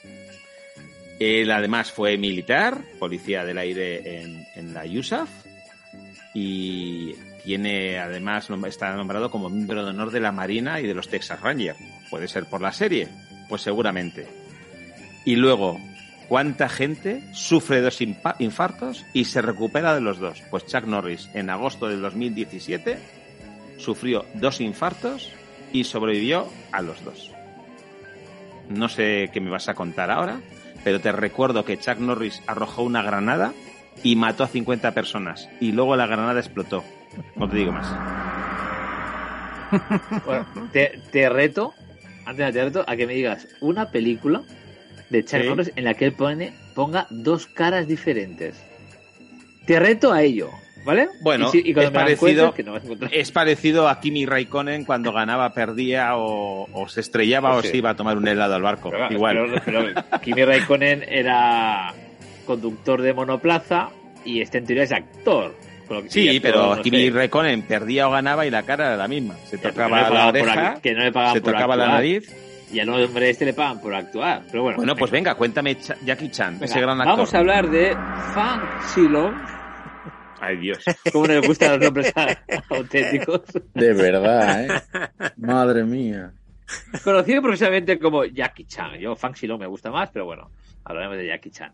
Él 1.20 1.50
además 1.50 1.92
fue 1.92 2.16
militar, 2.18 2.80
policía 2.98 3.44
del 3.44 3.58
aire 3.58 4.22
en, 4.56 4.74
la 4.74 4.84
USAF 4.84 5.30
y 6.34 7.12
tiene 7.44 7.98
además 7.98 8.48
está 8.66 8.96
nombrado 8.96 9.30
como 9.30 9.48
miembro 9.48 9.84
de 9.84 9.90
honor 9.90 10.10
de 10.10 10.20
la 10.20 10.32
Marina 10.32 10.80
y 10.80 10.86
de 10.86 10.94
los 10.94 11.08
Texas 11.08 11.40
Rangers. 11.40 11.78
Puede 12.10 12.26
ser 12.26 12.46
por 12.46 12.60
la 12.60 12.72
serie, 12.72 13.08
pues 13.48 13.62
seguramente. 13.62 14.26
Y 15.24 15.36
luego, 15.36 15.78
¿cuánta 16.34 16.68
gente 16.68 17.22
sufre 17.32 17.80
dos 17.80 18.00
infartos 18.00 19.06
y 19.12 19.26
se 19.26 19.40
recupera 19.40 19.94
de 19.94 20.00
los 20.00 20.18
dos? 20.18 20.42
Pues 20.50 20.66
Chuck 20.66 20.84
Norris 20.84 21.30
en 21.32 21.48
agosto 21.48 21.86
del 21.86 22.02
2017 22.02 22.98
sufrió 23.78 24.24
dos 24.34 24.60
infartos 24.60 25.30
y 25.72 25.84
sobrevivió 25.84 26.48
a 26.72 26.82
los 26.82 27.04
dos. 27.04 27.30
No 28.68 28.88
sé 28.88 29.30
qué 29.32 29.40
me 29.40 29.48
vas 29.48 29.68
a 29.68 29.74
contar 29.74 30.10
ahora, 30.10 30.40
pero 30.82 31.00
te 31.00 31.12
recuerdo 31.12 31.64
que 31.64 31.78
Chuck 31.78 31.98
Norris 31.98 32.42
arrojó 32.48 32.82
una 32.82 33.04
granada 33.04 33.52
y 34.02 34.16
mató 34.16 34.42
a 34.42 34.48
50 34.48 34.90
personas. 34.90 35.48
Y 35.60 35.70
luego 35.70 35.94
la 35.94 36.08
granada 36.08 36.40
explotó. 36.40 36.82
No 37.36 37.48
te 37.48 37.58
digo 37.58 37.70
más. 37.70 37.94
Te, 40.72 41.00
te 41.12 41.28
reto, 41.28 41.74
antes 42.26 42.52
te 42.52 42.64
reto, 42.64 42.84
a 42.88 42.96
que 42.96 43.06
me 43.06 43.14
digas 43.14 43.46
una 43.60 43.92
película 43.92 44.42
de 45.14 45.24
Chuck 45.24 45.40
Sí. 45.42 45.48
Norris 45.48 45.72
en 45.76 45.84
la 45.84 45.94
que 45.94 46.04
él 46.06 46.12
pone, 46.12 46.52
ponga 46.74 47.06
dos 47.10 47.46
caras 47.46 47.86
diferentes. 47.88 48.54
Te 49.66 49.78
reto 49.80 50.12
a 50.12 50.22
ello, 50.22 50.50
¿vale? 50.84 51.08
Bueno, 51.22 51.48
Y 51.48 51.52
si- 51.52 51.70
y 51.70 51.72
cuando 51.72 51.90
es 51.90 52.18
parecido, 52.18 52.52
que 52.52 52.62
no 52.62 52.76
es 53.10 53.30
parecido 53.32 53.88
a 53.88 53.98
Kimi 54.00 54.26
Raikkonen 54.26 54.84
cuando 54.84 55.12
ganaba, 55.12 55.54
perdía 55.54 56.16
o, 56.16 56.68
o 56.72 56.88
se 56.88 57.00
estrellaba 57.00 57.56
o 57.56 57.62
Sí. 57.62 57.68
se 57.68 57.76
iba 57.78 57.90
a 57.90 57.96
tomar 57.96 58.16
un 58.18 58.28
helado 58.28 58.54
al 58.54 58.62
barco. 58.62 58.90
Pero, 58.90 59.10
Igual. 59.10 59.60
pero- 59.64 59.84
pero 60.04 60.20
Kimi 60.20 60.44
Raikkonen 60.44 61.04
era 61.08 61.94
conductor 62.46 63.00
de 63.00 63.14
monoplaza 63.14 63.88
y 64.24 64.40
este 64.42 64.58
en 64.58 64.66
teoría 64.66 64.84
es 64.84 64.92
actor. 64.92 65.54
Sí, 66.08 66.28
actor, 66.28 66.42
pero 66.42 66.76
no 66.76 66.82
Kimi. 66.82 67.10
Raikkonen 67.10 67.62
perdía 67.62 68.08
o 68.08 68.10
ganaba 68.10 68.46
y 68.46 68.50
la 68.50 68.62
cara 68.64 68.86
era 68.86 68.96
la 68.96 69.08
misma. 69.08 69.34
Se 69.44 69.58
tocaba 69.58 70.10
la 70.10 70.28
oreja, 70.28 70.80
que 70.82 70.92
no 70.92 71.00
le 71.04 71.12
se 71.32 71.40
tocaba 71.40 71.76
la 71.76 71.88
nariz. 71.88 72.30
Y 72.74 72.80
al 72.80 72.88
hombre 72.88 73.30
este 73.30 73.44
le 73.44 73.52
pagan 73.54 73.80
por 73.80 73.94
actuar. 73.94 74.42
Pero 74.50 74.64
bueno, 74.64 74.76
Bueno, 74.78 74.96
pues 74.96 75.10
venga, 75.10 75.34
cuéntame 75.36 75.76
Jackie 76.04 76.30
Chan, 76.30 76.54
venga, 76.54 76.64
ese 76.66 76.80
gran 76.80 77.00
actor. 77.00 77.16
vamos 77.16 77.34
a 77.34 77.38
hablar 77.38 77.70
de 77.70 77.94
Fang 78.34 78.62
Silong. 78.94 79.34
Ay, 80.40 80.56
Dios. 80.58 80.84
¿Cómo 81.12 81.26
no 81.26 81.34
le 81.40 81.46
gustan 81.46 81.70
los 81.72 81.80
nombres 81.80 82.12
auténticos? 82.70 83.42
De 83.72 83.92
verdad, 83.94 84.64
¿eh? 84.64 84.68
Madre 85.38 85.84
mía. 85.84 86.32
Conocido 87.02 87.40
profesionalmente 87.42 87.98
como 87.98 88.24
Jackie 88.24 88.64
Chan. 88.66 88.98
Yo, 88.98 89.14
Fang 89.16 89.34
Silong 89.36 89.60
me 89.60 89.66
gusta 89.66 89.90
más, 89.90 90.10
pero 90.12 90.24
bueno, 90.26 90.50
hablaremos 90.84 91.16
de 91.16 91.28
Jackie 91.28 91.50
Chan. 91.50 91.72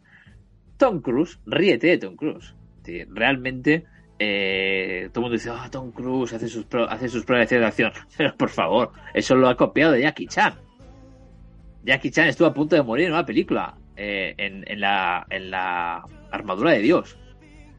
Tom 0.76 1.00
Cruise, 1.00 1.38
ríete 1.46 1.88
de 1.88 1.98
Tom 1.98 2.16
Cruise. 2.16 2.54
Sí, 2.84 3.04
realmente, 3.08 3.84
eh, 4.18 5.08
todo 5.12 5.20
el 5.20 5.30
mundo 5.30 5.34
dice, 5.34 5.50
ah, 5.50 5.68
Tom 5.70 5.90
Cruise 5.92 6.32
hace 6.32 6.48
sus, 6.48 6.64
pro- 6.64 6.88
hace 6.88 7.08
sus 7.08 7.24
pruebas 7.24 7.48
de 7.50 7.64
acción. 7.64 7.92
Pero 8.16 8.36
por 8.36 8.50
favor, 8.50 8.92
eso 9.14 9.34
lo 9.34 9.48
ha 9.48 9.56
copiado 9.56 9.92
de 9.92 10.02
Jackie 10.02 10.26
Chan. 10.26 10.54
Jackie 11.82 12.10
Chan 12.10 12.28
estuvo 12.28 12.48
a 12.48 12.54
punto 12.54 12.76
de 12.76 12.82
morir 12.82 13.06
en 13.06 13.12
una 13.12 13.26
película, 13.26 13.76
eh, 13.96 14.34
en, 14.36 14.64
en 14.66 14.80
la, 14.80 15.26
en 15.30 15.50
la 15.50 16.04
armadura 16.30 16.72
de 16.72 16.80
Dios. 16.80 17.18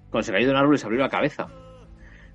Cuando 0.10 0.23
se 0.23 0.32
cayó 0.32 0.48
de 0.48 0.52
un 0.52 0.57
árbol 0.57 0.76
y 0.76 0.78
se 0.78 0.86
abrió 0.86 1.02
la 1.02 1.10
cabeza. 1.10 1.48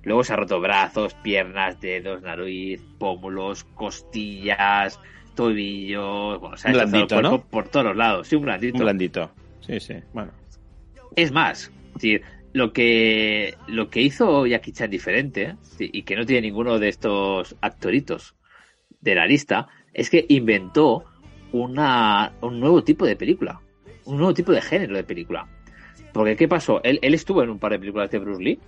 Luego 0.03 0.23
se 0.23 0.33
ha 0.33 0.37
roto 0.37 0.59
brazos, 0.59 1.13
piernas, 1.15 1.79
dedos, 1.81 2.21
nariz, 2.21 2.81
pómulos, 2.97 3.65
costillas, 3.65 4.99
tobillos. 5.35 6.39
Bueno, 6.39 6.57
se 6.57 6.69
ha 6.69 6.71
el 6.71 6.77
blandito, 6.77 7.21
¿no? 7.21 7.41
por 7.41 7.67
todos 7.67 7.87
los 7.87 7.97
lados. 7.97 8.27
Sí, 8.27 8.35
un 8.35 8.43
blandito. 8.43 8.77
Un 8.77 8.83
blandito. 8.83 9.31
Sí, 9.59 9.79
sí. 9.79 9.95
Bueno. 10.13 10.31
Es 11.15 11.31
más, 11.31 11.71
decir, 11.93 12.21
lo 12.53 12.71
que, 12.71 13.55
lo 13.67 13.89
que 13.89 14.01
hizo 14.01 14.45
Jackie 14.45 14.71
Chan 14.71 14.89
diferente, 14.89 15.55
y 15.79 16.03
que 16.03 16.15
no 16.15 16.25
tiene 16.25 16.47
ninguno 16.47 16.79
de 16.79 16.89
estos 16.89 17.55
actoritos 17.61 18.35
de 19.01 19.15
la 19.15 19.25
lista, 19.25 19.67
es 19.93 20.09
que 20.09 20.25
inventó 20.29 21.05
una, 21.51 22.33
un 22.41 22.59
nuevo 22.59 22.83
tipo 22.83 23.05
de 23.05 23.15
película. 23.15 23.59
Un 24.05 24.17
nuevo 24.17 24.33
tipo 24.33 24.51
de 24.51 24.61
género 24.61 24.95
de 24.95 25.03
película. 25.03 25.47
Porque, 26.13 26.35
¿qué 26.35 26.47
pasó? 26.47 26.81
Él, 26.83 26.99
él 27.01 27.13
estuvo 27.13 27.43
en 27.43 27.49
un 27.49 27.59
par 27.59 27.71
de 27.73 27.79
películas 27.79 28.09
de 28.11 28.19
Bruce 28.19 28.41
Lee. 28.43 28.59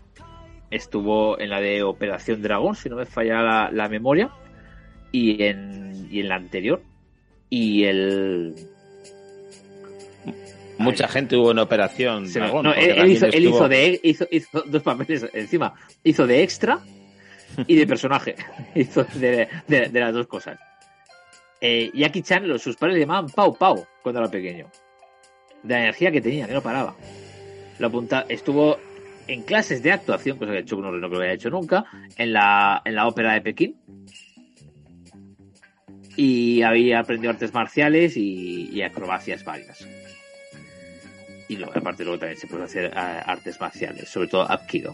Estuvo 0.71 1.39
en 1.39 1.49
la 1.49 1.59
de 1.61 1.81
Operación 1.83 2.41
Dragón, 2.41 2.75
si 2.75 2.89
no 2.89 2.95
me 2.97 3.05
falla 3.05 3.41
la, 3.41 3.69
la 3.71 3.89
memoria. 3.89 4.29
Y 5.11 5.41
en, 5.43 6.07
y 6.11 6.19
en 6.19 6.27
la 6.29 6.35
anterior. 6.35 6.81
Y 7.49 7.85
el, 7.85 8.53
Mucha 10.77 11.07
gente 11.07 11.35
hubo 11.35 11.51
en 11.51 11.59
Operación 11.59 12.27
Se 12.27 12.39
Dragón. 12.39 12.63
no, 12.65 12.73
él, 12.73 13.11
hizo, 13.11 13.25
él 13.25 13.33
estuvo- 13.33 13.55
hizo 13.57 13.67
de 13.69 13.99
hizo, 14.03 14.27
hizo 14.31 14.61
dos 14.67 14.81
papeles 14.83 15.25
encima. 15.33 15.73
Hizo 16.03 16.25
de 16.27 16.43
extra 16.43 16.79
y 17.67 17.75
de 17.75 17.87
personaje. 17.87 18.35
hizo 18.75 19.03
de, 19.15 19.47
de- 19.67 19.89
de 19.89 19.99
las 19.99 20.13
dos 20.13 20.27
cosas. 20.27 20.59
Eh, 21.61 21.91
Jackie 21.93 22.21
Chan, 22.21 22.47
los, 22.47 22.61
sus 22.61 22.75
padres 22.77 22.95
le 22.95 23.01
llamaban 23.01 23.27
Pau 23.29 23.55
Pau 23.57 23.85
cuando 24.01 24.21
era 24.21 24.29
pequeño. 24.31 24.67
De 25.63 25.73
la 25.73 25.79
energía 25.81 26.11
que 26.11 26.21
tenía, 26.21 26.47
que 26.47 26.53
no 26.53 26.61
paraba. 26.61 26.95
Estuvo 28.29 28.77
en 29.27 29.43
clases 29.43 29.83
de 29.83 29.91
actuación, 29.91 30.37
cosa 30.37 30.53
que 30.53 30.63
no 30.75 30.91
lo 30.91 31.17
había 31.17 31.33
hecho 31.33 31.49
nunca, 31.49 31.85
en 32.17 32.33
la, 32.33 32.81
en 32.85 32.95
la 32.95 33.07
ópera 33.07 33.33
de 33.33 33.41
Pekín. 33.41 33.75
Y 36.15 36.61
había 36.63 36.99
aprendido 36.99 37.31
artes 37.31 37.53
marciales 37.53 38.17
y, 38.17 38.81
acrobacias 38.81 39.43
varias. 39.45 39.87
Y 41.47 41.55
luego, 41.55 41.73
aparte 41.75 42.03
luego 42.03 42.19
también 42.19 42.39
se 42.39 42.47
puede 42.47 42.63
hacer 42.65 42.85
eh, 42.85 42.91
artes 42.95 43.59
marciales, 43.59 44.09
sobre 44.09 44.27
todo 44.27 44.49
Aikido. 44.49 44.93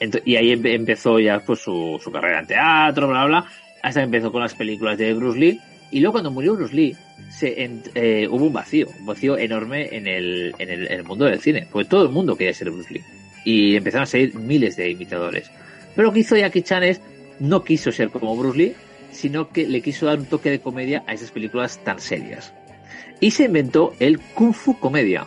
Ento- 0.00 0.22
y 0.24 0.36
ahí 0.36 0.50
empe- 0.52 0.74
empezó 0.74 1.18
ya 1.20 1.40
pues 1.40 1.60
su, 1.60 2.00
su 2.02 2.10
carrera 2.10 2.40
en 2.40 2.46
teatro, 2.46 3.08
bla, 3.08 3.24
bla, 3.26 3.44
hasta 3.84 4.00
que 4.00 4.04
empezó 4.04 4.32
con 4.32 4.40
las 4.40 4.54
películas 4.54 4.96
de 4.96 5.12
Bruce 5.12 5.38
Lee. 5.38 5.60
Y 5.90 6.00
luego 6.00 6.12
cuando 6.12 6.30
murió 6.30 6.54
Bruce 6.54 6.74
Lee, 6.74 6.96
eh, 7.42 8.26
hubo 8.30 8.46
un 8.46 8.52
vacío, 8.52 8.88
un 8.98 9.04
vacío 9.04 9.36
enorme 9.36 9.94
en 9.94 10.06
el, 10.06 10.54
en, 10.58 10.70
el, 10.70 11.04
mundo 11.04 11.26
del 11.26 11.38
cine, 11.38 11.68
porque 11.70 11.86
todo 11.90 12.04
el 12.04 12.08
mundo 12.08 12.34
quería 12.34 12.54
ser 12.54 12.70
Bruce 12.70 12.94
Lee. 12.94 13.04
Y 13.44 13.76
empezaron 13.76 14.04
a 14.04 14.06
salir 14.06 14.34
miles 14.36 14.76
de 14.76 14.90
imitadores. 14.90 15.50
Pero 15.94 16.08
lo 16.08 16.14
que 16.14 16.20
hizo 16.20 16.34
Jackie 16.34 16.62
Chan 16.62 16.82
es, 16.82 17.02
no 17.38 17.62
quiso 17.62 17.92
ser 17.92 18.08
como 18.08 18.34
Bruce 18.34 18.56
Lee, 18.56 18.74
sino 19.10 19.50
que 19.50 19.66
le 19.68 19.82
quiso 19.82 20.06
dar 20.06 20.18
un 20.18 20.24
toque 20.24 20.48
de 20.48 20.60
comedia 20.60 21.04
a 21.06 21.12
esas 21.12 21.30
películas 21.30 21.78
tan 21.84 22.00
serias. 22.00 22.54
Y 23.20 23.32
se 23.32 23.44
inventó 23.44 23.92
el 24.00 24.18
Kung 24.18 24.54
Fu 24.54 24.78
Comedia. 24.78 25.26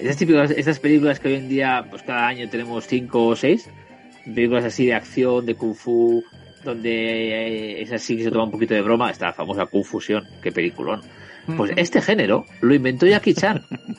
Esas, 0.00 0.16
típicas, 0.16 0.50
esas 0.50 0.80
películas 0.80 1.20
que 1.20 1.28
hoy 1.28 1.34
en 1.34 1.50
día, 1.50 1.86
pues 1.90 2.02
cada 2.02 2.26
año 2.26 2.48
tenemos 2.48 2.86
cinco 2.86 3.26
o 3.26 3.36
seis, 3.36 3.68
películas 4.24 4.64
así 4.64 4.86
de 4.86 4.94
acción, 4.94 5.44
de 5.44 5.54
Kung 5.54 5.74
Fu, 5.74 6.24
donde 6.64 6.90
eh, 7.78 7.82
es 7.82 7.92
así 7.92 8.16
que 8.16 8.24
se 8.24 8.30
toma 8.30 8.44
un 8.44 8.50
poquito 8.50 8.74
de 8.74 8.82
broma, 8.82 9.10
está 9.10 9.26
la 9.26 9.32
famosa 9.32 9.66
Confusión, 9.66 10.24
qué 10.42 10.52
peliculón. 10.52 11.00
Pues 11.56 11.72
este 11.76 12.00
género 12.00 12.44
lo 12.60 12.74
inventó 12.74 13.06
Jackie 13.06 13.34
Chan. 13.34 13.62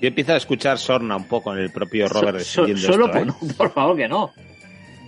Yo 0.00 0.08
empiezo 0.08 0.32
a 0.32 0.36
escuchar 0.36 0.78
sorna 0.78 1.16
un 1.16 1.24
poco 1.28 1.52
en 1.54 1.60
el 1.60 1.70
propio 1.70 2.08
Robert 2.08 2.40
So- 2.40 2.66
so- 2.66 2.76
solo 2.76 3.06
esto, 3.06 3.18
por, 3.18 3.22
¿eh? 3.22 3.24
no, 3.42 3.54
por 3.56 3.72
favor 3.72 3.96
que 3.96 4.08
no. 4.08 4.32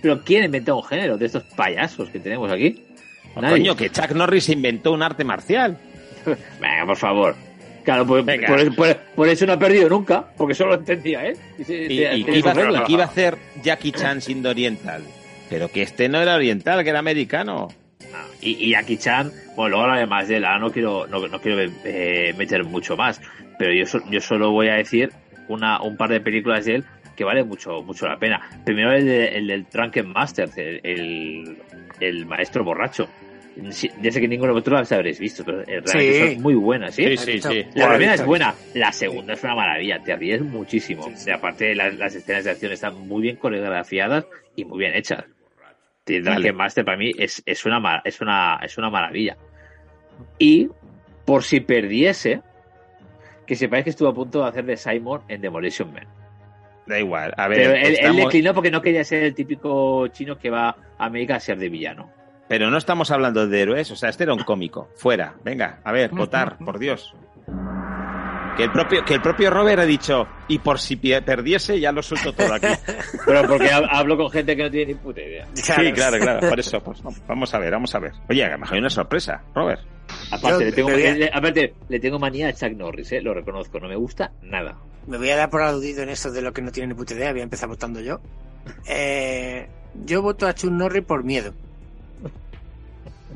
Pero 0.01 0.21
¿quién 0.23 0.43
inventó 0.45 0.77
un 0.77 0.83
género 0.83 1.17
de 1.17 1.25
estos 1.25 1.43
payasos 1.43 2.09
que 2.09 2.19
tenemos 2.19 2.51
aquí? 2.51 2.81
Oh, 3.35 3.41
Nadie. 3.41 3.57
coño, 3.57 3.75
que 3.75 3.89
Chuck 3.89 4.11
Norris 4.11 4.49
inventó 4.49 4.93
un 4.93 5.03
arte 5.03 5.23
marcial. 5.23 5.77
Venga, 6.25 6.85
por 6.85 6.97
favor. 6.97 7.35
Claro, 7.83 8.07
pues, 8.07 8.23
Venga. 8.25 8.47
por, 8.47 8.75
por- 8.75 8.97
por 9.15 9.27
eso 9.27 9.45
no 9.45 9.53
ha 9.53 9.59
perdido 9.59 9.89
nunca, 9.89 10.31
porque 10.37 10.55
solo 10.55 10.71
lo 10.71 10.77
entendía, 10.77 11.27
¿eh? 11.27 11.35
Y, 11.59 11.71
¿Y, 11.71 12.03
y 12.03 12.23
qué, 12.23 12.37
iba, 12.39 12.53
qué 12.85 12.91
iba 12.93 13.03
a 13.03 13.07
hacer 13.07 13.37
Jackie 13.61 13.91
Chan 13.91 14.21
siendo 14.21 14.49
oriental? 14.49 15.03
Pero 15.49 15.69
que 15.71 15.81
este 15.83 16.09
no 16.09 16.21
era 16.21 16.35
oriental, 16.35 16.83
que 16.83 16.89
era 16.89 16.99
americano. 16.99 17.67
Y, 18.41 18.65
y 18.65 18.71
Jackie 18.71 18.97
Chan, 18.97 19.31
bueno, 19.55 19.69
luego 19.69 19.83
hablaré 19.85 20.05
más 20.07 20.27
de 20.27 20.37
él, 20.37 20.45
ahora 20.45 20.59
no 20.59 20.71
quiero, 20.71 21.07
no, 21.07 21.27
no 21.27 21.39
quiero 21.41 21.71
eh, 21.83 22.33
meter 22.37 22.63
mucho 22.63 22.95
más, 22.95 23.21
pero 23.57 23.73
yo, 23.73 23.85
so- 23.85 24.01
yo 24.09 24.21
solo 24.21 24.51
voy 24.51 24.67
a 24.69 24.75
decir 24.75 25.11
una, 25.47 25.81
un 25.81 25.97
par 25.97 26.09
de 26.09 26.19
películas 26.21 26.65
de 26.65 26.75
él 26.75 26.83
que 27.15 27.23
vale 27.23 27.43
mucho, 27.43 27.81
mucho 27.81 28.07
la 28.07 28.17
pena. 28.17 28.41
Primero 28.65 28.91
el, 28.93 29.05
de- 29.05 29.27
el 29.37 29.47
del 29.47 29.65
Drunken 29.71 30.07
Master, 30.09 30.49
el, 30.57 30.81
el, 30.83 31.57
el 31.99 32.25
maestro 32.25 32.63
borracho. 32.63 33.07
Sí, 33.69 33.89
ya 34.01 34.11
sé 34.11 34.19
que 34.19 34.27
ninguno 34.27 34.49
de 34.49 34.53
vosotros 34.55 34.79
las 34.81 34.91
habréis 34.91 35.17
visto, 35.17 35.45
pero 35.45 35.61
eh, 35.61 35.79
realmente 35.79 36.13
Sí. 36.13 36.33
son 36.33 36.41
muy 36.43 36.55
buenas, 36.55 36.93
¿sí? 36.93 37.05
Sí, 37.05 37.17
sí, 37.17 37.41
sí. 37.41 37.65
La 37.75 37.87
primera 37.89 38.13
es 38.15 38.25
buena, 38.25 38.53
la 38.73 38.91
segunda 38.91 39.33
es 39.33 39.43
una 39.45 39.55
maravilla, 39.55 39.97
te 40.03 40.13
ríes 40.15 40.41
muchísimo. 40.41 41.09
Y 41.25 41.29
aparte, 41.31 41.73
las, 41.73 41.95
las 41.95 42.13
escenas 42.13 42.43
de 42.43 42.51
acción 42.51 42.73
están 42.73 43.07
muy 43.07 43.21
bien 43.21 43.37
coreografiadas 43.37 44.25
y 44.57 44.65
muy 44.65 44.79
bien 44.79 44.93
hechas. 44.93 45.23
El 46.07 46.21
Vale. 46.23 46.35
Drunken 46.35 46.55
Master 46.55 46.85
para 46.85 46.97
mí 46.97 47.11
es, 47.17 47.41
es, 47.45 47.65
una, 47.65 48.01
es, 48.05 48.21
una, 48.21 48.59
es 48.61 48.77
una 48.77 48.89
maravilla. 48.89 49.37
Y 50.37 50.69
por 51.25 51.43
si 51.43 51.59
perdiese, 51.61 52.41
que 53.47 53.55
sepáis 53.55 53.83
que 53.83 53.89
estuvo 53.89 54.09
a 54.09 54.13
punto 54.13 54.41
de 54.43 54.49
hacer 54.49 54.65
de 54.65 54.77
Simon 54.77 55.21
en 55.27 55.41
Demolition 55.41 55.91
Man. 55.91 56.07
Da 56.85 56.99
igual. 56.99 57.33
A 57.37 57.47
ver, 57.47 57.57
Pero 57.57 57.71
él, 57.73 57.83
él 57.87 57.93
estamos- 57.93 58.17
declinó 58.25 58.53
porque 58.53 58.69
no 58.71 58.81
quería 58.81 59.03
ser 59.03 59.23
el 59.23 59.33
típico 59.33 60.07
chino 60.09 60.37
que 60.37 60.49
va 60.51 60.69
a 60.97 61.05
América 61.05 61.35
a 61.35 61.39
ser 61.39 61.57
de 61.57 61.69
villano. 61.69 62.11
pero 62.47 62.69
no 62.69 62.77
estamos 62.77 63.09
hablando 63.09 63.47
de 63.47 63.61
héroes. 63.61 63.89
O 63.89 63.95
sea, 63.95 64.09
este 64.09 64.23
era 64.23 64.33
un 64.35 64.43
cómico. 64.43 64.89
Fuera. 64.97 65.33
Venga, 65.43 65.79
a 65.83 65.91
ver, 65.91 66.11
votar, 66.11 66.57
por 66.59 66.77
Dios. 66.77 67.15
Que 68.55 68.63
el 68.63 68.71
propio, 68.71 69.03
que 69.03 69.13
el 69.15 69.21
propio 69.21 69.49
Robert 69.49 69.79
ha 69.81 69.85
dicho, 69.85 70.27
y 70.47 70.59
por 70.59 70.79
si 70.79 70.95
perdiese, 70.95 71.79
ya 71.79 71.91
lo 71.91 72.01
suelto 72.01 72.33
todo 72.33 72.53
aquí. 72.53 72.67
Pero 73.25 73.47
porque 73.47 73.69
hab- 73.69 73.87
hablo 73.91 74.15
con 74.17 74.29
gente 74.31 74.55
que 74.55 74.63
no 74.63 74.71
tiene 74.71 74.93
ni 74.93 74.99
puta 74.99 75.21
idea. 75.21 75.47
Sí, 75.53 75.91
claro, 75.93 76.17
claro. 76.19 76.47
Por 76.49 76.59
eso, 76.59 76.79
pues 76.81 77.01
vamos 77.27 77.53
a 77.53 77.59
ver, 77.59 77.71
vamos 77.71 77.93
a 77.95 77.99
ver. 77.99 78.11
Oye, 78.29 78.43
a 78.45 78.49
lo 78.51 78.59
mejor 78.59 78.73
hay 78.75 78.79
una 78.79 78.89
sorpresa, 78.89 79.43
Robert. 79.53 79.81
Aparte, 80.31 80.59
Yo 80.59 80.65
le 80.65 80.71
tengo, 80.71 80.89
voy 80.91 81.05
a- 81.05 81.13
le- 81.15 81.31
aparte, 81.33 81.73
le 81.89 81.99
tengo 81.99 82.17
manía 82.19 82.47
a 82.49 82.53
Chuck 82.53 82.71
Norris, 82.71 83.11
¿eh? 83.11 83.21
lo 83.21 83.33
reconozco, 83.33 83.79
no 83.79 83.87
me 83.89 83.95
gusta 83.95 84.31
nada. 84.43 84.77
Me 85.07 85.17
voy 85.17 85.29
a 85.29 85.35
dar 85.37 85.49
por 85.49 85.61
aludido 85.61 86.01
en 86.03 86.09
eso 86.09 86.31
de 86.31 86.41
lo 86.41 86.53
que 86.53 86.61
no 86.61 86.71
tiene 86.71 86.87
ni 86.87 86.93
puta 86.93 87.13
idea. 87.13 87.31
Voy 87.31 87.41
a 87.41 87.43
empezar 87.43 87.67
votando 87.69 87.99
yo. 87.99 88.19
Eh, 88.87 89.67
yo 90.05 90.21
voto 90.21 90.47
a 90.47 90.53
Chuck 90.53 90.71
Norris 90.71 91.03
por 91.03 91.23
miedo. 91.23 91.53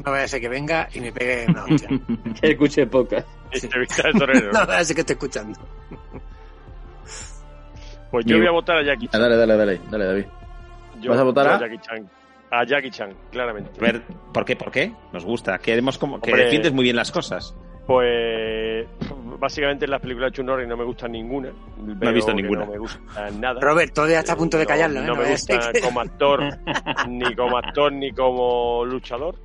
No 0.05 0.11
vaya 0.11 0.23
a 0.23 0.27
ser 0.27 0.39
que 0.41 0.49
venga 0.49 0.87
y 0.93 1.01
me 1.01 1.11
pegue 1.11 1.45
una 1.49 1.65
hostia. 1.65 1.89
que 2.41 2.51
escuche 2.51 2.87
pocas. 2.87 3.25
Entrevista 3.51 4.03
de 4.07 4.13
torero. 4.19 4.51
no 4.51 4.65
vaya 4.65 4.79
a 4.79 4.83
ser 4.83 4.95
que 4.95 5.01
esté 5.01 5.13
escuchando. 5.13 5.59
Pues 8.11 8.25
yo 8.25 8.37
voy 8.37 8.47
a 8.47 8.51
votar 8.51 8.77
a 8.77 8.83
Jackie 8.83 9.07
Chan. 9.07 9.21
Ah, 9.21 9.27
Dale, 9.27 9.35
dale, 9.37 9.57
dale, 9.57 9.79
dale, 9.89 10.05
David. 10.05 10.25
Yo- 10.99 11.11
¿Vas 11.11 11.19
a 11.19 11.23
votar 11.23 11.47
a? 11.47 11.59
Jackie 11.59 11.77
Chan? 11.79 12.09
A 12.51 12.65
Jackie 12.65 12.89
Chan, 12.89 13.13
claramente. 13.31 13.71
A 13.79 13.83
ver, 13.83 14.01
¿por 14.33 14.43
qué? 14.45 14.55
¿Por 14.55 14.71
qué? 14.71 14.91
Nos 15.13 15.23
gusta. 15.23 15.57
Queremos 15.59 15.97
como 15.99 16.19
que 16.19 16.31
Hombre. 16.31 16.45
defiendes 16.45 16.73
muy 16.73 16.83
bien 16.83 16.95
las 16.95 17.11
cosas. 17.11 17.55
Pues 17.85 18.87
básicamente 19.39 19.85
en 19.85 19.91
las 19.91 20.01
películas 20.01 20.31
de 20.31 20.37
Chuck 20.37 20.45
Norris 20.45 20.67
no 20.67 20.75
me 20.77 20.83
gusta 20.83 21.07
ninguna. 21.07 21.51
No 21.77 22.09
he 22.09 22.13
visto 22.13 22.33
ninguna. 22.33 22.65
No 22.65 22.71
me 22.71 22.77
gusta 22.79 22.99
nada. 23.39 23.59
Robert, 23.61 23.93
todavía 23.93 24.19
está 24.19 24.33
a 24.33 24.37
punto 24.37 24.57
de 24.57 24.65
callarlo, 24.65 25.01
¿eh? 25.01 25.05
No, 25.05 25.15
me 25.15 25.21
vaya 25.23 25.35
a 25.35 25.37
ser 25.37 25.55
gusta 25.57 25.81
como 25.81 25.99
actor, 25.99 26.43
ni 27.07 27.35
como 27.35 27.57
actor, 27.57 27.91
ni 27.93 28.11
como 28.11 28.85
luchador. 28.85 29.35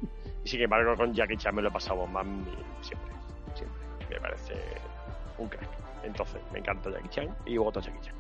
Y 0.45 0.49
sin 0.49 0.61
embargo, 0.63 0.95
con 0.97 1.13
Jackie 1.15 1.37
Chan 1.37 1.55
me 1.55 1.63
lo 1.63 1.69
he 1.69 1.73
pasado 1.73 2.07
más 2.07 2.25
siempre. 2.83 3.13
Siempre. 3.55 3.81
Me 4.11 4.21
parece 4.21 4.55
un 5.39 5.49
crack. 5.49 5.69
Entonces, 6.05 6.41
me 6.53 6.59
encanta 6.59 6.91
Jackie 6.91 7.09
Chan 7.09 7.29
y 7.47 7.57
voto 7.57 7.79
a 7.81 7.83
Jackie 7.83 8.01
Chan. 8.03 8.15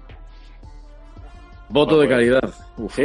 Voto 1.68 1.98
de 2.00 2.08
calidad. 2.08 2.54
Uf. 2.76 2.98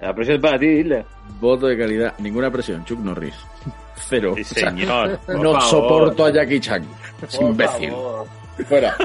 La 0.00 0.14
presión 0.14 0.36
es 0.36 0.42
para 0.42 0.58
ti, 0.58 0.66
Hitler. 0.66 1.04
Voto 1.40 1.66
de 1.66 1.78
calidad. 1.78 2.14
Ninguna 2.18 2.50
presión. 2.50 2.84
Chuck 2.84 2.98
Norris. 3.00 3.34
Cero. 3.96 4.34
Sí, 4.36 4.42
O 4.42 4.44
sea, 4.44 4.70
señor. 4.70 5.18
No 5.28 5.52
favor. 5.52 5.62
soporto 5.62 6.24
a 6.26 6.30
Jackie 6.30 6.60
Chan. 6.60 6.84
Es 7.22 7.40
imbécil. 7.40 7.92
Fuera. 8.66 8.96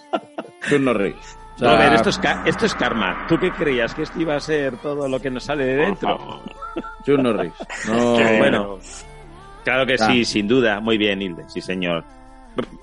Chuck 0.68 0.80
Norris. 0.80 1.38
O 1.56 1.58
sea, 1.58 1.72
Robert, 1.72 1.94
esto 1.94 2.10
es, 2.10 2.20
esto 2.44 2.66
es 2.66 2.74
karma. 2.74 3.24
¿Tú 3.28 3.38
qué 3.38 3.50
creías? 3.50 3.94
¿Que 3.94 4.02
esto 4.02 4.20
iba 4.20 4.36
a 4.36 4.40
ser 4.40 4.76
todo 4.78 5.08
lo 5.08 5.18
que 5.18 5.30
nos 5.30 5.44
sale 5.44 5.64
de 5.64 5.76
dentro? 5.76 6.42
Chuck 7.04 7.18
Norris. 7.18 7.52
No, 7.88 8.12
bueno. 8.38 8.78
Claro 9.64 9.86
que 9.86 9.96
sí, 9.98 10.24
sin 10.24 10.46
duda. 10.46 10.80
Muy 10.80 10.98
bien, 10.98 11.20
Hilde. 11.22 11.44
Sí, 11.48 11.60
señor. 11.60 12.04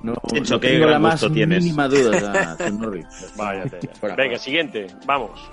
no, 0.02 0.14
Hecho, 0.34 0.56
no 0.56 0.60
qué 0.60 0.70
tengo 0.70 0.86
la 0.86 0.92
gran 0.92 1.02
más 1.04 1.14
gusto 1.22 1.32
tienes. 1.32 1.64
mínima 1.64 1.88
duda 1.88 2.56
de 2.56 2.66
Chuck 2.66 2.80
Norris. 2.80 3.34
Vaya. 3.38 3.64
Venga, 4.18 4.38
siguiente. 4.38 4.88
Vamos. 5.06 5.52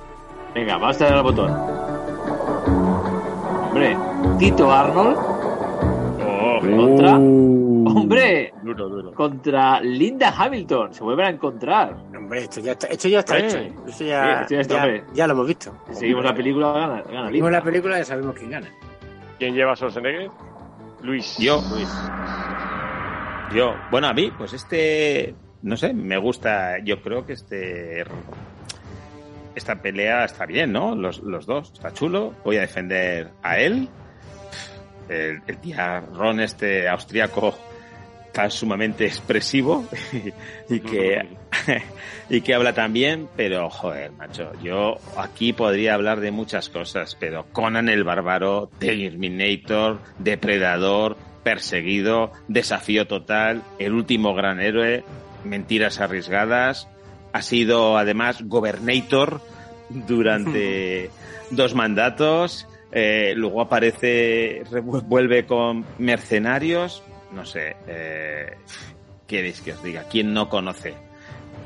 Venga, 0.55 0.79
vamos 0.79 1.01
a 1.01 1.05
darle 1.05 1.19
al 1.19 1.23
botón. 1.25 1.51
Hombre, 3.69 3.97
Tito 4.39 4.73
Arnold 4.73 5.17
contra. 6.61 7.19
Hombre, 8.11 8.53
Duro, 8.63 8.89
duro. 8.89 9.15
contra 9.15 9.81
Linda 9.81 10.33
Hamilton. 10.37 10.93
Se 10.95 11.03
vuelven 11.05 11.27
a 11.27 11.31
encontrar. 11.31 11.95
Hombre, 12.17 12.41
esto 12.45 12.61
ya 12.61 12.73
está, 12.73 12.87
esto 12.89 13.09
ya 13.09 13.19
está 13.21 13.39
hecho. 13.39 13.59
¿eh? 13.59 13.73
Sí, 13.89 14.07
ya, 14.07 14.41
esto 14.43 14.55
ya 14.55 14.61
está, 14.61 14.75
ya- 14.75 14.83
hombre. 14.83 15.05
ya 15.15 15.27
lo 15.27 15.33
hemos 15.35 15.47
visto. 15.47 15.77
Seguimos 15.93 16.25
la 16.25 16.35
película, 16.35 16.73
gana, 16.73 17.31
Linda. 17.31 17.51
la 17.51 17.63
película 17.63 17.97
y 17.97 17.99
ya 18.01 18.05
sabemos 18.05 18.35
quién 18.37 18.51
gana. 18.51 18.69
¿Quién 19.39 19.55
lleva 19.55 19.73
a 19.73 19.77
Schwarzenegger? 19.77 20.31
Luis. 21.03 21.37
Yo. 21.39 21.63
Luis. 21.73 21.89
Yo, 23.55 23.75
bueno, 23.91 24.07
a 24.09 24.13
mí, 24.13 24.31
pues 24.37 24.53
este, 24.53 25.35
no 25.63 25.77
sé, 25.77 25.93
me 25.93 26.17
gusta, 26.19 26.79
yo 26.85 27.03
creo 27.03 27.27
que 27.27 27.33
este, 27.33 28.05
esta 29.57 29.75
pelea 29.83 30.25
está 30.25 30.47
bien, 30.47 30.73
¿no? 30.73 30.95
Los, 30.95 31.19
los 31.21 31.47
dos, 31.47 31.73
está 31.73 31.93
chulo, 31.93 32.35
voy 32.45 32.59
a 32.59 32.61
defender 32.61 33.31
a 33.43 33.59
él, 33.59 33.89
el, 35.09 35.43
el 35.49 35.57
tía 35.59 36.01
Ron 36.15 36.39
este 36.41 36.89
austriaco 36.89 37.53
tan 38.33 38.51
sumamente 38.51 39.07
expresivo 39.07 39.85
y 40.69 40.81
que, 40.81 41.27
y 42.31 42.41
que 42.41 42.55
habla 42.55 42.73
tan 42.73 42.93
bien, 42.93 43.29
pero 43.37 43.71
joder, 43.71 44.13
macho, 44.13 44.53
yo 44.63 44.97
aquí 45.17 45.53
podría 45.53 45.95
hablar 45.95 46.21
de 46.21 46.31
muchas 46.31 46.69
cosas, 46.69 47.17
pero 47.19 47.47
Conan 47.53 47.89
el 47.89 48.05
Bárbaro, 48.05 48.71
Terminator, 48.79 49.99
Depredador, 50.19 51.17
Perseguido, 51.43 52.33
Desafío 52.49 53.07
Total, 53.07 53.63
El 53.79 53.95
último 53.95 54.35
gran 54.35 54.61
héroe, 54.61 55.05
Mentiras 55.45 56.01
arriesgadas, 56.01 56.89
ha 57.33 57.43
sido 57.43 57.97
además 57.97 58.43
Gobernator 58.43 59.41
durante 59.89 61.11
dos 61.51 61.75
mandatos, 61.75 62.67
eh, 62.93 63.35
luego 63.37 63.61
aparece, 63.61 64.63
vuelve 64.83 65.47
con 65.47 65.85
Mercenarios, 65.99 67.03
no 67.33 67.45
sé, 67.45 67.77
eh, 67.87 68.57
¿qué 69.27 69.37
queréis 69.37 69.61
que 69.61 69.73
os 69.73 69.83
diga? 69.83 70.05
¿Quién 70.11 70.33
no 70.33 70.49
conoce? 70.49 70.95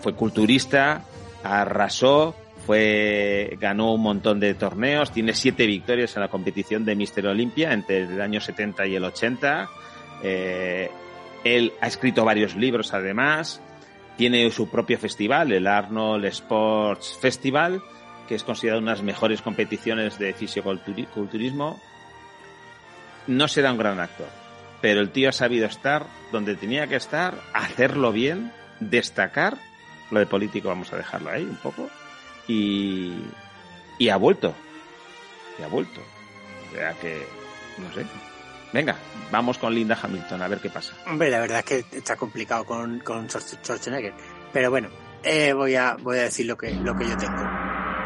Fue 0.00 0.14
culturista, 0.14 1.04
arrasó, 1.42 2.34
fue, 2.66 3.56
ganó 3.60 3.92
un 3.92 4.02
montón 4.02 4.40
de 4.40 4.54
torneos, 4.54 5.10
tiene 5.10 5.34
siete 5.34 5.66
victorias 5.66 6.16
en 6.16 6.22
la 6.22 6.28
competición 6.28 6.84
de 6.84 6.96
Mister 6.96 7.26
Olympia 7.26 7.72
entre 7.72 8.02
el 8.02 8.20
año 8.20 8.40
70 8.40 8.86
y 8.86 8.94
el 8.96 9.04
80. 9.04 9.68
Eh, 10.22 10.90
él 11.44 11.72
ha 11.80 11.86
escrito 11.86 12.24
varios 12.24 12.56
libros 12.56 12.94
además, 12.94 13.60
tiene 14.16 14.50
su 14.50 14.70
propio 14.70 14.98
festival, 14.98 15.52
el 15.52 15.66
Arnold 15.66 16.24
Sports 16.26 17.18
Festival, 17.20 17.82
que 18.26 18.34
es 18.34 18.44
considerado 18.44 18.80
una 18.80 18.92
de 18.92 18.98
las 18.98 19.04
mejores 19.04 19.42
competiciones 19.42 20.18
de 20.18 20.32
fisioculturismo. 20.32 21.78
No 23.26 23.48
será 23.48 23.72
un 23.72 23.78
gran 23.78 24.00
actor, 24.00 24.28
pero 24.84 25.00
el 25.00 25.08
tío 25.12 25.30
ha 25.30 25.32
sabido 25.32 25.64
estar 25.66 26.04
donde 26.30 26.56
tenía 26.56 26.86
que 26.86 26.96
estar, 26.96 27.32
hacerlo 27.54 28.12
bien, 28.12 28.52
destacar. 28.80 29.56
Lo 30.10 30.18
de 30.18 30.26
político 30.26 30.68
vamos 30.68 30.92
a 30.92 30.98
dejarlo 30.98 31.30
ahí 31.30 31.42
un 31.42 31.56
poco. 31.56 31.88
Y, 32.46 33.14
y 33.98 34.10
ha 34.10 34.16
vuelto. 34.18 34.54
Y 35.58 35.62
ha 35.62 35.68
vuelto. 35.68 36.02
O 36.70 36.74
sea 36.74 36.92
que, 37.00 37.26
no 37.78 37.90
sé. 37.94 38.04
Venga, 38.74 38.94
vamos 39.30 39.56
con 39.56 39.74
Linda 39.74 39.98
Hamilton 40.02 40.42
a 40.42 40.48
ver 40.48 40.58
qué 40.58 40.68
pasa. 40.68 40.92
Hombre, 41.06 41.30
la 41.30 41.40
verdad 41.40 41.60
es 41.60 41.64
que 41.64 41.96
está 41.96 42.16
complicado 42.16 42.66
con, 42.66 42.98
con 43.00 43.26
Schwarz- 43.26 43.58
Schwarzenegger. 43.64 44.12
Pero 44.52 44.68
bueno, 44.70 44.90
eh, 45.22 45.54
voy, 45.54 45.76
a, 45.76 45.96
voy 45.98 46.18
a 46.18 46.22
decir 46.24 46.44
lo 46.44 46.58
que, 46.58 46.74
lo 46.74 46.94
que 46.94 47.08
yo 47.08 47.16
tengo. 47.16 47.42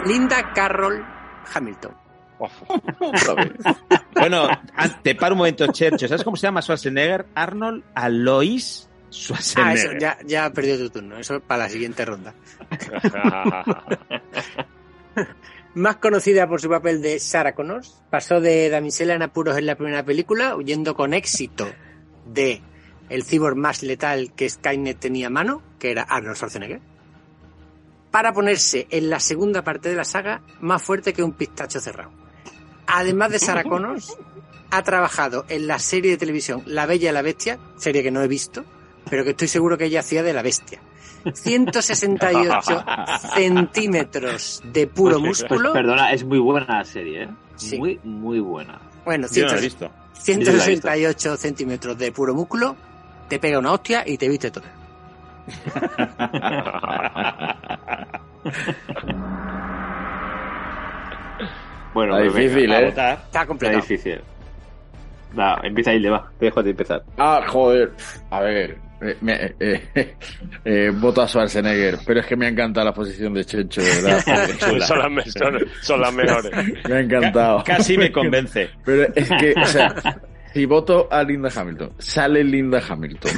Linda 0.06 0.52
Carroll 0.52 1.04
Hamilton. 1.52 1.96
Bueno, 4.14 4.48
te 5.02 5.14
paro 5.14 5.34
un 5.34 5.38
momento, 5.38 5.66
Chercho. 5.72 6.08
¿Sabes 6.08 6.24
cómo 6.24 6.36
se 6.36 6.46
llama 6.46 6.62
Schwarzenegger? 6.62 7.26
Arnold 7.34 7.84
Alois 7.94 8.88
Ah, 8.88 9.10
Schwarzenegger. 9.10 9.76
eso, 9.78 9.98
ya, 9.98 10.18
ya 10.26 10.44
ha 10.46 10.52
perdido 10.52 10.78
tu 10.78 10.90
turno. 10.90 11.16
Eso 11.18 11.40
para 11.40 11.64
la 11.64 11.68
siguiente 11.70 12.04
ronda. 12.04 12.34
Más 15.74 15.96
conocida 15.96 16.48
por 16.48 16.60
su 16.60 16.68
papel 16.68 17.02
de 17.02 17.18
Sarah 17.20 17.54
Connors, 17.54 18.02
pasó 18.10 18.40
de 18.40 18.68
damisela 18.68 19.14
en 19.14 19.22
apuros 19.22 19.56
en 19.56 19.66
la 19.66 19.76
primera 19.76 20.04
película, 20.04 20.56
huyendo 20.56 20.94
con 20.94 21.14
éxito 21.14 21.68
de 22.26 22.62
el 23.08 23.24
cyborg 23.24 23.56
más 23.56 23.82
letal 23.82 24.32
que 24.34 24.48
Skynet 24.50 24.98
tenía 24.98 25.28
a 25.28 25.30
mano, 25.30 25.62
que 25.78 25.90
era 25.90 26.02
Arnold 26.02 26.36
Schwarzenegger, 26.36 26.80
para 28.10 28.32
ponerse 28.32 28.86
en 28.90 29.08
la 29.10 29.20
segunda 29.20 29.62
parte 29.62 29.88
de 29.90 29.96
la 29.96 30.04
saga 30.04 30.42
más 30.60 30.82
fuerte 30.82 31.12
que 31.12 31.22
un 31.22 31.32
pistacho 31.32 31.80
cerrado. 31.80 32.10
Además 32.88 33.30
de 33.30 33.38
Sarah 33.38 33.64
Connors, 33.64 34.16
ha 34.70 34.82
trabajado 34.82 35.44
en 35.48 35.66
la 35.66 35.78
serie 35.78 36.12
de 36.12 36.16
televisión 36.16 36.62
La 36.66 36.86
Bella 36.86 37.10
y 37.10 37.12
la 37.12 37.22
Bestia, 37.22 37.58
serie 37.76 38.02
que 38.02 38.10
no 38.10 38.22
he 38.22 38.28
visto, 38.28 38.64
pero 39.08 39.24
que 39.24 39.30
estoy 39.30 39.48
seguro 39.48 39.78
que 39.78 39.86
ella 39.86 40.00
hacía 40.00 40.22
de 40.22 40.32
la 40.32 40.42
bestia. 40.42 40.80
168 41.32 42.84
centímetros 43.34 44.62
de 44.72 44.86
puro 44.86 45.18
Pues, 45.18 45.40
músculo. 45.42 45.72
pues, 45.72 45.82
perdona, 45.82 46.12
es 46.12 46.24
muy 46.24 46.38
buena 46.38 46.78
la 46.78 46.84
serie, 46.84 47.24
¿eh? 47.24 47.28
Sí. 47.56 47.78
Muy, 47.78 47.98
muy 48.04 48.40
buena. 48.40 48.78
Bueno, 49.04 49.26
Yo 49.30 49.44
no 49.46 49.52
lo 49.52 49.58
he 49.58 49.60
100 49.60 49.70
visto. 49.70 49.90
168 50.20 51.36
centímetros 51.36 51.98
de 51.98 52.12
puro 52.12 52.34
músculo, 52.34 52.76
te 53.28 53.38
pega 53.38 53.58
una 53.58 53.72
hostia 53.72 54.04
y 54.06 54.16
te 54.16 54.28
viste 54.28 54.50
todo. 54.50 54.64
Bueno, 61.98 62.16
Está 62.18 62.32
pues 62.32 62.34
venga, 62.34 62.48
difícil, 62.54 62.72
a 62.72 62.80
¿eh? 62.80 62.84
votar. 62.84 63.12
Está 63.12 63.24
Está 63.26 63.46
complicado. 63.46 63.80
difícil. 63.80 64.20
Va, 65.38 65.60
empieza 65.62 65.92
Hilde, 65.94 66.10
va. 66.10 66.30
Te 66.38 66.44
dejo 66.46 66.62
de 66.62 66.70
empezar. 66.70 67.02
Ah, 67.18 67.44
joder. 67.46 67.92
A 68.30 68.40
ver. 68.40 68.78
eh, 69.00 69.16
me- 69.20 69.54
eh, 69.60 70.14
eh, 70.64 70.90
voto 70.94 71.22
a 71.22 71.28
Schwarzenegger, 71.28 71.98
pero 72.06 72.20
es 72.20 72.26
que 72.26 72.34
me 72.36 72.46
ha 72.46 72.48
encantado 72.48 72.86
la 72.86 72.92
posición 72.94 73.32
de 73.34 73.44
Chencho, 73.44 73.80
de 73.82 74.02
verdad. 74.02 74.20
son, 74.58 74.78
las, 74.78 74.88
son- 75.32 75.58
son 75.82 76.00
las 76.00 76.12
mejores. 76.14 76.50
Me 76.88 76.94
ha 76.94 77.00
encantado. 77.00 77.62
Casi 77.64 77.96
me 77.98 78.10
convence. 78.10 78.70
Pero 78.84 79.12
es 79.14 79.28
que, 79.28 79.54
o 79.60 79.64
sea, 79.66 79.94
si 80.54 80.64
voto 80.66 81.06
a 81.10 81.22
Linda 81.22 81.50
Hamilton, 81.54 81.92
sale 81.98 82.42
Linda 82.42 82.80
Hamilton. 82.88 83.32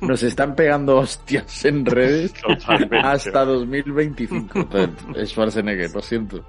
Nos 0.00 0.22
están 0.24 0.54
pegando 0.56 0.96
hostias 0.98 1.64
en 1.64 1.86
redes 1.86 2.32
Totalmente. 2.34 2.98
hasta 2.98 3.44
2025. 3.44 4.58
Entonces, 4.58 4.90
Es 5.16 5.30
Schwarzenegger, 5.30 5.90
lo 5.94 6.02
siento. 6.02 6.44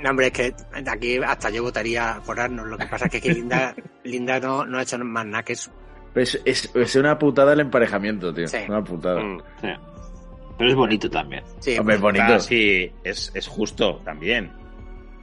No, 0.00 0.10
hombre, 0.10 0.26
es 0.28 0.32
que 0.32 0.54
aquí 0.88 1.16
hasta 1.18 1.50
yo 1.50 1.62
votaría 1.62 2.20
por 2.24 2.38
Arnold. 2.38 2.70
Lo 2.70 2.78
que 2.78 2.86
pasa 2.86 3.06
es 3.06 3.10
que, 3.12 3.20
que 3.20 3.34
Linda, 3.34 3.74
Linda 4.04 4.38
no, 4.40 4.64
no 4.64 4.78
ha 4.78 4.82
hecho 4.82 4.98
más 4.98 5.26
nada 5.26 5.42
que 5.42 5.54
eso. 5.54 5.70
Es, 6.14 6.40
es, 6.44 6.70
es 6.74 6.96
una 6.96 7.18
putada 7.18 7.52
el 7.52 7.60
emparejamiento, 7.60 8.32
tío. 8.32 8.46
Sí. 8.48 8.58
Una 8.68 8.82
putada. 8.82 9.20
Mm. 9.22 9.40
Sí. 9.60 9.68
Pero 10.56 10.70
es 10.70 10.76
bonito 10.76 11.08
también. 11.10 11.44
Sí, 11.60 11.78
Hombre, 11.78 11.94
es 11.96 12.00
bonito. 12.00 12.40
Sí, 12.40 12.90
es, 13.04 13.30
es 13.34 13.46
justo 13.46 14.00
también. 14.04 14.50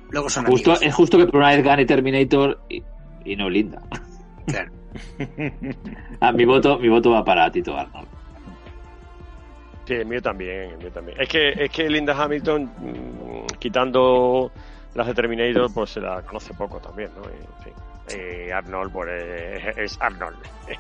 luego 0.10 0.30
son 0.30 0.46
Justo, 0.46 0.72
amigos. 0.72 0.88
es 0.88 0.94
justo 0.94 1.18
que 1.18 1.26
por 1.26 1.38
una 1.38 1.50
vez 1.50 1.64
gane 1.64 1.86
Terminator 1.86 2.62
y, 2.70 2.82
y 3.26 3.36
no 3.36 3.50
Linda. 3.50 3.82
Claro. 4.48 4.72
Ah, 6.22 6.32
mi 6.32 6.46
voto, 6.46 6.80
mi 6.80 6.88
voto 6.88 7.12
va 7.12 7.24
para 7.26 7.52
Tito 7.52 7.76
Arnold. 7.78 8.08
Sí, 9.86 9.94
el 9.94 10.06
mío 10.06 10.22
también, 10.22 10.72
el 10.72 10.78
mío 10.78 10.92
también. 10.92 11.20
Es 11.22 11.30
que, 11.30 11.50
es 11.50 11.70
que 11.72 11.90
Linda 11.90 12.16
Hamilton, 12.22 12.64
mm, 12.64 13.46
quitando 13.60 14.52
las 14.96 15.08
de 15.08 15.14
Terminator, 15.14 15.72
pues 15.74 15.92
se 15.92 16.02
la 16.02 16.22
conoce 16.24 16.54
poco 16.56 16.80
también, 16.80 17.10
¿no? 17.16 17.24
Y, 17.24 17.36
en 17.36 17.64
fin. 17.64 17.74
Eh, 18.20 18.54
Arnold, 18.54 18.92
pues 18.92 19.10
es, 19.10 19.78
es 19.78 19.98
Arnold. 20.02 20.38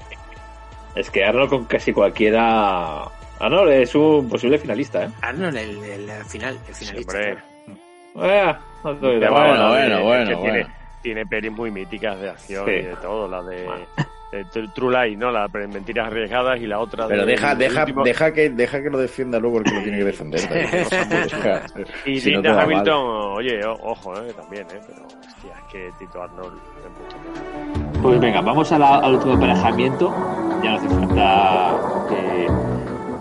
Es 0.95 1.09
que 1.11 1.25
Arnold 1.25 1.49
con 1.49 1.65
casi 1.65 1.91
cualquiera. 1.91 3.01
Arnold 3.39 3.69
es 3.73 3.93
un 3.95 4.29
posible 4.29 4.57
finalista, 4.57 5.03
¿eh? 5.03 5.09
Arnold, 5.21 5.57
el, 5.57 6.09
final, 6.25 6.57
el 6.69 6.73
finalista. 6.73 7.19
Eh, 7.21 8.55
no 8.81 8.91
estoy 8.93 9.19
de 9.19 9.29
Bueno, 9.29 9.35
acuerdo. 9.35 9.69
bueno, 9.69 9.71
bueno, 9.71 9.95
es 9.97 10.03
bueno, 10.03 10.37
bueno. 10.37 10.41
Tiene, 10.53 10.67
tiene 11.01 11.25
pelis 11.25 11.51
muy 11.51 11.69
míticas 11.69 12.17
de 12.21 12.29
acción 12.29 12.65
Sí. 12.65 12.71
y 12.71 12.81
de 12.83 12.95
todo, 13.01 13.27
la 13.27 13.43
de, 13.43 13.67
True 14.73 15.07
Lies, 15.07 15.17
¿no? 15.17 15.31
La 15.31 15.47
Mentiras 15.47 16.07
Arriesgadas 16.07 16.59
y 16.59 16.67
la 16.67 16.79
otra 16.79 17.07
Pero 17.07 17.21
de- 17.25 17.31
deja, 17.31 17.55
deja, 17.55 17.81
último- 17.81 18.03
deja 18.03 18.33
que, 18.33 18.49
deja 18.49 18.83
que 18.83 18.89
lo 18.89 18.97
defienda 18.97 19.39
luego 19.39 19.59
el 19.59 19.63
que 19.63 19.71
lo 19.73 19.81
tiene 19.83 19.97
que 19.99 20.03
defender. 20.03 20.41
también. 20.41 20.85
O 20.85 21.29
sea, 21.29 21.65
Y 22.05 22.19
si 22.19 22.31
no 22.31 22.41
Linda 22.41 22.53
mal. 22.55 22.63
Hamilton, 22.65 23.05
oye, 23.37 23.65
o- 23.65 23.79
ojo, 23.83 24.15
eh, 24.21 24.33
también, 24.33 24.67
eh, 24.73 24.79
pero 24.87 25.05
hostia, 25.05 25.53
es 25.57 25.71
que 25.71 25.89
Tito 25.99 26.21
Arnold 26.21 26.53
es 26.57 26.91
mucho 26.91 27.17
más. 27.17 27.97
Pues 28.01 28.19
venga, 28.19 28.41
vamos 28.41 28.71
a 28.71 28.79
la- 28.79 28.97
al 28.99 29.13
último 29.13 29.33
emparejamiento. 29.33 30.09
Ya 30.63 30.71
no 30.71 30.77
hace 30.77 30.89
falta 30.89 32.07
que, 32.09 32.47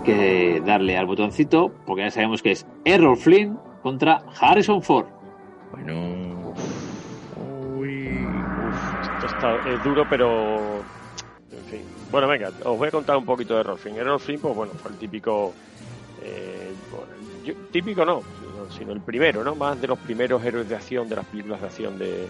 que 0.03 0.61
darle 0.65 0.97
al 0.97 1.05
botoncito, 1.05 1.71
porque 1.85 2.03
ya 2.03 2.11
sabemos 2.11 2.41
que 2.41 2.51
es 2.51 2.65
Errol 2.83 3.17
Flynn 3.17 3.57
contra 3.81 4.21
Harrison 4.39 4.81
Ford. 4.81 5.05
Bueno. 5.71 6.25
Esto 9.01 9.27
está, 9.27 9.55
es 9.69 9.83
duro, 9.83 10.05
pero. 10.09 10.74
Bueno, 12.15 12.29
venga, 12.29 12.49
os 12.63 12.77
voy 12.77 12.87
a 12.87 12.91
contar 12.91 13.17
un 13.17 13.25
poquito 13.25 13.55
de 13.55 13.59
Errol 13.59 13.77
Flynn. 13.77 13.97
Errol 13.97 14.21
Flynn, 14.21 14.39
pues 14.39 14.55
bueno, 14.55 14.71
fue 14.81 14.89
el 14.91 14.97
típico. 14.97 15.51
eh, 16.23 16.71
bueno, 16.89 17.11
típico 17.73 18.05
no, 18.05 18.23
sino, 18.69 18.93
el 18.93 19.01
primero, 19.01 19.43
¿no? 19.43 19.53
Más 19.53 19.81
de 19.81 19.87
los 19.87 19.99
primeros 19.99 20.41
héroes 20.45 20.69
de 20.69 20.75
acción 20.77 21.09
de 21.09 21.17
las 21.17 21.25
películas 21.25 21.59
de 21.59 21.67
acción 21.67 21.99
de, 21.99 22.29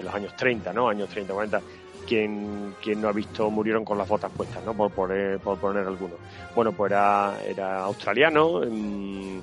los 0.00 0.14
años 0.14 0.36
30, 0.36 0.72
¿no? 0.72 0.88
Años 0.88 1.08
30, 1.08 1.34
40. 1.34 1.60
Quien, 2.06 2.76
quien 2.80 3.02
no 3.02 3.08
ha 3.08 3.12
visto 3.12 3.50
murieron 3.50 3.84
con 3.84 3.98
las 3.98 4.08
botas 4.08 4.30
puestas, 4.30 4.64
¿no? 4.64 4.72
Por 4.72 4.92
poner, 4.92 5.40
por 5.40 5.58
poner 5.58 5.84
algunos. 5.84 6.20
Bueno, 6.54 6.70
pues 6.70 6.92
era, 6.92 7.40
era 7.44 7.80
australiano, 7.80 8.60
mm, 8.64 9.40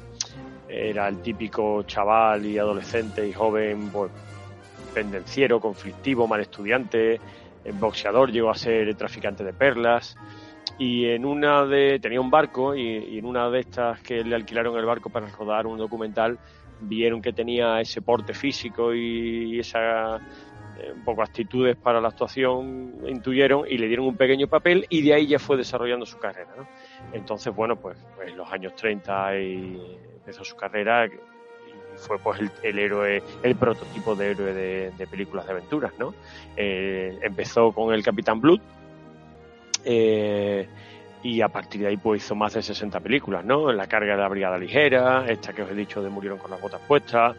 era 0.70 1.10
el 1.10 1.22
típico 1.22 1.84
chaval 1.84 2.46
y 2.46 2.58
adolescente 2.58 3.28
y 3.28 3.34
joven, 3.34 3.90
pues 3.90 4.10
pendenciero, 4.94 5.60
conflictivo, 5.60 6.26
mal 6.30 6.40
estudiante, 6.40 7.20
boxeador, 7.74 8.32
llegó 8.32 8.50
a 8.50 8.56
ser 8.56 8.94
traficante 8.96 9.44
de 9.44 9.54
perlas 9.54 10.16
y 10.78 11.06
en 11.06 11.26
una 11.26 11.66
de 11.66 12.00
tenía 12.00 12.20
un 12.20 12.30
barco 12.30 12.76
y, 12.76 12.82
y 12.82 13.18
en 13.20 13.26
una 13.26 13.50
de 13.50 13.60
estas 13.60 14.02
que 14.02 14.24
le 14.24 14.36
alquilaron 14.36 14.78
el 14.78 14.86
barco 14.86 15.10
para 15.10 15.28
rodar 15.28 15.68
un 15.68 15.78
documental 15.78 16.38
vieron 16.82 17.22
que 17.22 17.34
tenía 17.34 17.80
ese 17.80 18.02
porte 18.02 18.34
físico 18.34 18.94
y, 18.94 19.60
esa 19.60 20.18
eh, 20.18 20.92
un 20.94 21.04
poco 21.04 21.22
actitudes 21.22 21.78
para 21.78 22.02
la 22.02 22.10
actuación 22.10 22.96
intuyeron 23.08 23.66
y 23.68 23.78
le 23.78 23.88
dieron 23.88 24.08
un 24.08 24.18
pequeño 24.18 24.48
papel 24.48 24.86
y 24.90 25.02
de 25.02 25.14
ahí 25.14 25.28
ya 25.28 25.40
fue 25.40 25.58
desarrollando 25.58 26.06
su 26.06 26.18
carrera 26.18 26.54
entonces 27.14 27.56
bueno 27.56 27.78
pues, 27.78 27.98
pues 28.16 28.30
en 28.30 28.38
los 28.38 28.52
años 28.52 28.76
30 28.76 29.40
y 29.40 29.98
empezó 30.18 30.44
su 30.44 30.56
carrera 30.56 31.08
y 31.96 31.98
fue 31.98 32.18
pues 32.20 32.40
el, 32.40 32.52
el 32.64 32.80
héroe, 32.80 33.24
el 33.44 33.56
prototipo 33.56 34.16
de 34.16 34.32
héroe 34.32 34.54
de, 34.54 34.92
de 34.98 35.08
películas 35.08 35.46
de 35.46 35.54
aventuras, 35.54 35.94
¿no? 35.98 36.14
Eh, 36.58 37.18
empezó 37.22 37.72
con 37.72 37.94
el 37.94 38.04
Capitán 38.04 38.42
Blood 38.42 38.60
eh, 39.84 40.68
y 41.24 41.42
a 41.42 41.48
partir 41.50 41.82
de 41.82 41.88
ahí 41.88 41.98
pues 41.98 42.24
hizo 42.24 42.36
más 42.36 42.54
de 42.54 42.62
60 42.62 43.00
películas, 43.00 43.44
¿no? 43.46 43.72
La 43.72 43.88
carga 43.88 44.16
de 44.16 44.22
la 44.22 44.28
Brigada 44.28 44.58
Ligera, 44.58 45.26
esta 45.28 45.54
que 45.54 45.64
os 45.64 45.72
he 45.72 45.76
dicho 45.76 46.02
de 46.04 46.10
Murieron 46.10 46.38
con 46.40 46.52
las 46.52 46.62
botas 46.62 46.82
puestas, 46.88 47.36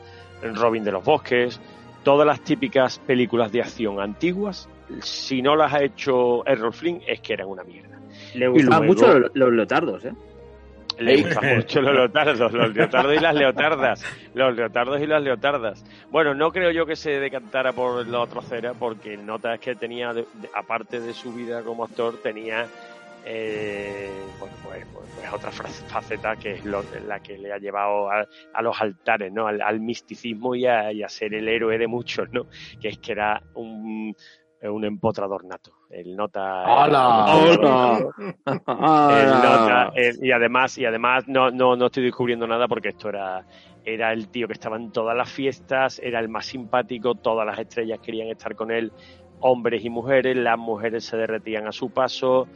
Robin 0.54 0.82
de 0.84 0.92
los 0.92 1.04
Bosques, 1.04 1.60
todas 2.02 2.26
las 2.26 2.40
típicas 2.40 2.98
películas 3.00 3.52
de 3.52 3.60
acción 3.62 4.00
antiguas, 4.00 4.68
si 5.02 5.40
no 5.42 5.56
las 5.56 5.72
ha 5.72 5.82
hecho 5.82 6.46
Errol 6.46 6.72
Flynn 6.72 7.02
es 7.06 7.20
que 7.20 7.32
eran 7.34 7.48
una 7.48 7.64
mierda. 7.64 7.98
Le 8.34 8.48
gustaban 8.48 8.86
luego- 8.86 9.00
mucho 9.02 9.18
los, 9.18 9.30
los 9.34 9.52
leotardos, 9.52 10.04
¿eh? 10.04 10.12
Le 10.98 11.22
gustan 11.22 11.44
mucho 11.56 11.80
los 11.80 11.94
leotardos, 11.94 12.52
los 12.52 12.74
leotardos 12.74 13.14
y 13.14 13.18
las 13.20 13.34
leotardas. 13.34 14.04
Los 14.34 14.56
leotardos 14.56 15.00
y 15.00 15.06
las 15.06 15.22
leotardas. 15.22 15.84
Bueno, 16.10 16.34
no 16.34 16.50
creo 16.52 16.70
yo 16.70 16.86
que 16.86 16.96
se 16.96 17.20
decantara 17.20 17.72
por 17.72 18.06
la 18.06 18.20
otra 18.20 18.40
cera, 18.42 18.72
porque 18.74 19.16
nota 19.16 19.54
es 19.54 19.60
que 19.60 19.74
tenía, 19.74 20.12
aparte 20.54 21.00
de 21.00 21.12
su 21.12 21.32
vida 21.32 21.62
como 21.62 21.84
actor, 21.84 22.18
tenía 22.22 22.66
eh, 23.28 24.08
bueno, 24.38 24.54
pues, 24.64 24.86
pues- 24.92 25.06
pues 25.16 25.32
otra 25.32 25.50
faceta 25.50 26.36
que 26.36 26.52
es 26.52 26.64
lo- 26.64 26.84
la 27.08 27.18
que 27.20 27.36
le 27.36 27.52
ha 27.52 27.58
llevado 27.58 28.08
a, 28.10 28.24
a 28.54 28.62
los 28.62 28.80
altares, 28.80 29.32
¿no? 29.32 29.48
Al, 29.48 29.60
al 29.62 29.80
misticismo 29.80 30.54
y 30.54 30.66
a, 30.66 30.92
y 30.92 31.02
a 31.02 31.08
ser 31.08 31.34
el 31.34 31.48
héroe 31.48 31.76
de 31.76 31.88
muchos, 31.88 32.30
¿no? 32.32 32.46
Que 32.80 32.88
es 32.88 32.98
que 32.98 33.12
era 33.12 33.42
un, 33.54 34.14
un 34.62 34.84
empotrador 34.84 35.44
nato. 35.44 35.72
El 35.90 36.16
nota. 36.16 36.62
¡Hala! 36.64 37.26
El 37.46 37.64
¡Hala! 38.66 39.42
nota, 39.42 39.92
el- 39.94 40.24
y 40.24 40.32
además, 40.32 40.76
y 40.78 40.84
además 40.84 41.24
no, 41.28 41.50
no, 41.50 41.76
no 41.76 41.86
estoy 41.86 42.04
descubriendo 42.04 42.46
nada 42.46 42.66
porque 42.68 42.88
esto 42.88 43.08
era, 43.08 43.44
era 43.84 44.12
el 44.12 44.28
tío 44.28 44.46
que 44.46 44.54
estaba 44.54 44.76
en 44.76 44.90
todas 44.92 45.16
las 45.16 45.30
fiestas, 45.30 46.00
era 46.02 46.20
el 46.20 46.28
más 46.28 46.46
simpático, 46.46 47.14
todas 47.14 47.46
las 47.46 47.58
estrellas 47.58 48.00
querían 48.00 48.28
estar 48.28 48.54
con 48.56 48.70
él, 48.70 48.92
hombres 49.40 49.84
y 49.84 49.90
mujeres, 49.90 50.36
las 50.36 50.58
mujeres 50.58 51.04
se 51.04 51.16
derretían 51.16 51.66
a 51.66 51.72
su 51.72 51.90
paso, 51.90 52.48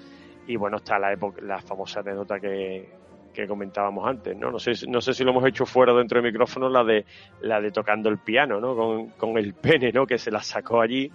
y 0.47 0.57
bueno, 0.57 0.79
está 0.79 0.99
la 0.99 1.13
época, 1.13 1.41
la 1.43 1.61
famosa 1.61 2.01
anécdota 2.01 2.41
que, 2.41 2.91
que 3.33 3.47
comentábamos 3.47 4.09
antes, 4.09 4.37
¿no? 4.37 4.51
No 4.51 4.59
sé, 4.59 4.73
no 4.89 5.01
sé 5.01 5.15
si 5.15 5.23
lo 5.23 5.31
hemos 5.31 5.47
hecho 5.47 5.65
fuera 5.67 5.93
dentro 5.93 6.21
del 6.21 6.33
micrófono, 6.33 6.69
la 6.69 6.83
de, 6.83 7.05
la 7.43 7.61
de 7.61 7.71
tocando 7.71 8.09
el 8.09 8.19
piano, 8.19 8.59
¿no? 8.61 8.75
Con, 8.75 9.11
con 9.11 9.39
el 9.39 9.55
pene, 9.55 9.93
¿no? 9.93 10.07
Que 10.07 10.19
se 10.19 10.31
la 10.33 10.41
sacó 10.43 10.81
allí. 10.81 11.13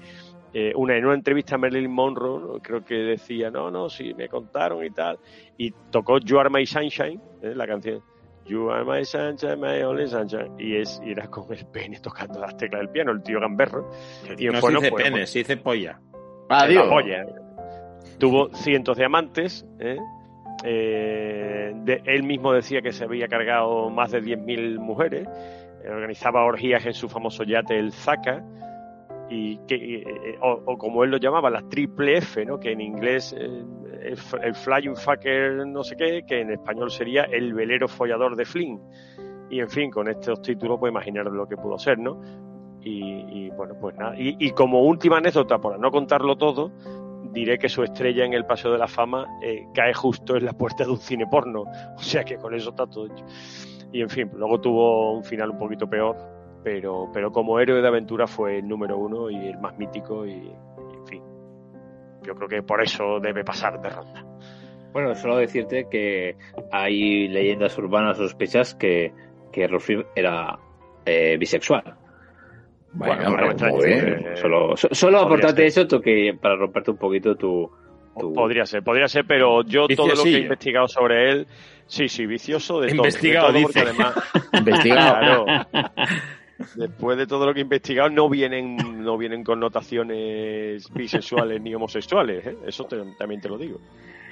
Eh, 0.58 0.72
una, 0.74 0.96
en 0.96 1.06
una 1.06 1.16
entrevista 1.16 1.56
a 1.56 1.58
Marilyn 1.58 1.92
Monroe, 1.92 2.40
¿no? 2.40 2.60
creo 2.62 2.82
que 2.86 2.96
decía, 2.96 3.52
no, 3.52 3.70
no, 3.70 3.90
sí, 3.90 4.14
me 4.14 4.30
contaron 4.30 4.86
y 4.86 4.90
tal. 4.90 5.20
Y 5.58 5.72
tocó 5.92 6.18
You 6.20 6.40
Are 6.40 6.50
My 6.50 6.66
Sunshine, 6.66 7.20
¿eh? 7.42 7.54
la 7.54 7.68
canción. 7.68 8.02
You 8.46 8.70
are 8.72 8.86
my 8.86 9.04
sunshine, 9.04 9.60
my 9.60 9.82
only 9.82 10.08
sunshine. 10.08 10.52
Y, 10.60 10.78
es, 10.78 11.02
y 11.04 11.12
era 11.12 11.28
con 11.28 11.52
el 11.52 11.66
pene 11.66 12.00
tocando 12.00 12.40
las 12.40 12.56
teclas 12.56 12.80
del 12.82 12.90
piano, 12.90 13.12
el 13.12 13.22
tío 13.24 13.40
gamberro. 13.42 13.90
Y 14.38 14.46
no 14.46 14.62
bueno, 14.62 14.80
se 14.80 14.86
dice 14.86 14.90
pues, 14.92 15.04
pene, 15.04 15.18
pues, 15.18 15.30
se 15.32 15.40
dice 15.40 15.58
polla. 15.58 16.00
Ah, 16.48 16.68
la 16.68 16.88
polla. 16.88 17.26
Tuvo 18.20 18.50
cientos 18.54 18.96
de 18.98 19.04
amantes. 19.06 19.66
¿eh? 19.80 19.98
Eh, 20.64 21.72
de- 21.76 22.02
él 22.06 22.24
mismo 22.24 22.54
decía 22.54 22.82
que 22.82 22.92
se 22.92 23.04
había 23.04 23.28
cargado 23.28 23.90
más 23.90 24.12
de 24.12 24.22
10.000 24.22 24.80
mujeres. 24.80 25.28
eh, 25.84 25.90
organizaba 25.90 26.44
orgías 26.46 26.86
en 26.86 26.94
su 26.94 27.08
famoso 27.10 27.44
yate, 27.44 27.78
el 27.78 27.92
Zaka. 27.92 28.44
Y 29.30 29.58
que, 29.68 29.76
eh, 29.76 30.38
o, 30.42 30.62
o 30.66 30.78
como 30.78 31.04
él 31.04 31.12
lo 31.12 31.18
llamaba, 31.18 31.50
la 31.50 31.68
triple 31.68 32.18
F, 32.18 32.46
¿no? 32.46 32.60
que 32.60 32.72
en 32.72 32.82
inglés 32.82 33.36
eh, 33.38 33.64
el, 34.02 34.56
Flying 34.56 34.96
Fucker 34.96 35.66
no 35.66 35.84
sé 35.84 35.96
qué, 35.96 36.24
que 36.28 36.42
en 36.42 36.52
español 36.52 36.92
sería 36.92 37.24
el 37.24 37.54
velero 37.54 37.88
follador 37.88 38.36
de 38.36 38.46
Flynn. 38.46 38.80
Y 39.50 39.60
en 39.60 39.70
fin, 39.70 39.92
con 39.92 40.08
estos 40.08 40.42
títulos, 40.42 40.80
pues 40.80 40.92
imaginaros 40.92 41.34
lo 41.34 41.48
que 41.48 41.58
pudo 41.58 41.78
ser, 41.78 42.00
¿no? 42.00 42.22
Y, 42.82 43.46
y, 43.46 43.50
bueno, 43.52 43.76
pues 43.80 43.96
nada. 43.96 44.16
Y, 44.18 44.36
y 44.40 44.52
como 44.52 44.84
última 44.84 45.18
anécdota, 45.18 45.60
para 45.60 45.78
no 45.78 45.90
contarlo 45.92 46.36
todo, 46.36 46.72
diré 47.36 47.60
que 47.60 47.70
su 47.70 47.84
estrella 47.84 48.26
en 48.26 48.34
el 48.34 48.46
Paseo 48.46 48.72
de 48.72 48.78
la 48.78 48.88
Fama 48.88 49.28
eh, 49.44 49.68
cae 49.74 49.94
justo 49.94 50.36
en 50.36 50.46
la 50.46 50.54
puerta 50.54 50.86
de 50.86 50.92
un 50.92 50.98
cine 50.98 51.28
porno. 51.28 51.66
O 51.98 52.02
sea 52.02 52.24
que 52.24 52.38
con 52.38 52.54
eso 52.56 52.70
está 52.70 52.88
todo 52.88 53.08
hecho. 53.08 53.26
Y 53.92 54.02
en 54.02 54.10
fin, 54.10 54.32
luego 54.34 54.60
tuvo 54.60 55.14
un 55.14 55.24
final 55.24 55.52
un 55.52 55.58
poquito 55.58 55.88
peor, 55.88 56.16
pero, 56.66 57.10
pero 57.14 57.32
como 57.32 57.60
héroe 57.60 57.80
de 57.82 57.88
aventura 57.88 58.26
fue 58.26 58.58
el 58.58 58.68
número 58.68 58.98
uno 58.98 59.30
y 59.30 59.36
el 59.50 59.58
más 59.60 59.78
mítico 59.78 60.26
y, 60.26 60.32
y 60.32 60.96
en 60.98 61.08
fin. 61.08 61.24
Yo 62.24 62.34
creo 62.34 62.50
que 62.50 62.64
por 62.64 62.82
eso 62.82 63.20
debe 63.22 63.44
pasar 63.44 63.80
de 63.80 63.90
ronda. 63.92 64.26
Bueno, 64.92 65.14
solo 65.14 65.38
decirte 65.38 65.88
que 65.92 66.36
hay 66.72 67.28
leyendas 67.28 67.78
urbanas 67.78 68.18
sospechas 68.18 68.74
que, 68.74 69.14
que 69.52 69.68
Rolf 69.68 69.90
era 70.16 70.58
eh, 71.06 71.38
bisexual. 71.40 71.84
Bueno, 72.94 73.24
no 73.24 73.30
me 73.38 73.44
bueno, 73.54 73.76
muy 73.76 73.86
eh, 73.92 74.02
bien. 74.24 74.38
Solo, 74.38 74.76
so- 74.76 74.88
solo 74.92 75.20
aportarte 75.20 75.70
ser. 75.70 75.86
eso 75.86 76.02
que, 76.02 76.36
para 76.42 76.56
romperte 76.56 76.92
un 76.92 76.98
poquito 76.98 77.36
tu... 77.36 77.70
tu- 78.18 78.34
Podría 78.34 78.66
ser, 78.66 78.82
podría 78.84 79.08
ser, 79.08 79.26
pero 79.28 79.64
yo 79.64 79.86
todo 79.90 80.16
lo 80.16 80.24
que 80.24 80.30
he 80.38 80.40
investigado 80.40 80.88
sobre 80.88 81.30
él, 81.30 81.48
sí, 81.86 82.08
sí, 82.08 82.26
vicioso 82.26 82.80
de 82.80 82.88
todo. 82.88 82.96
Investigado, 83.06 83.52
de 83.52 83.54
todo, 83.54 83.64
porque 83.64 83.80
dice. 83.82 83.90
además, 83.90 84.16
Investigado. 84.54 85.46
Claro. 85.46 85.68
Después 86.76 87.18
de 87.18 87.28
todo 87.28 87.46
lo 87.46 87.54
que 87.54 87.60
he 87.60 87.64
investigado, 87.64 88.10
no 88.10 88.30
vienen, 88.30 89.04
no 89.04 89.18
vienen 89.18 89.44
connotaciones 89.44 90.90
bisexuales 90.94 91.62
ni 91.62 91.76
homosexuales, 91.76 92.46
¿eh? 92.46 92.58
eso 92.66 92.86
te- 92.86 93.04
también 93.18 93.42
te 93.42 93.50
lo 93.50 93.58
digo. 93.58 93.80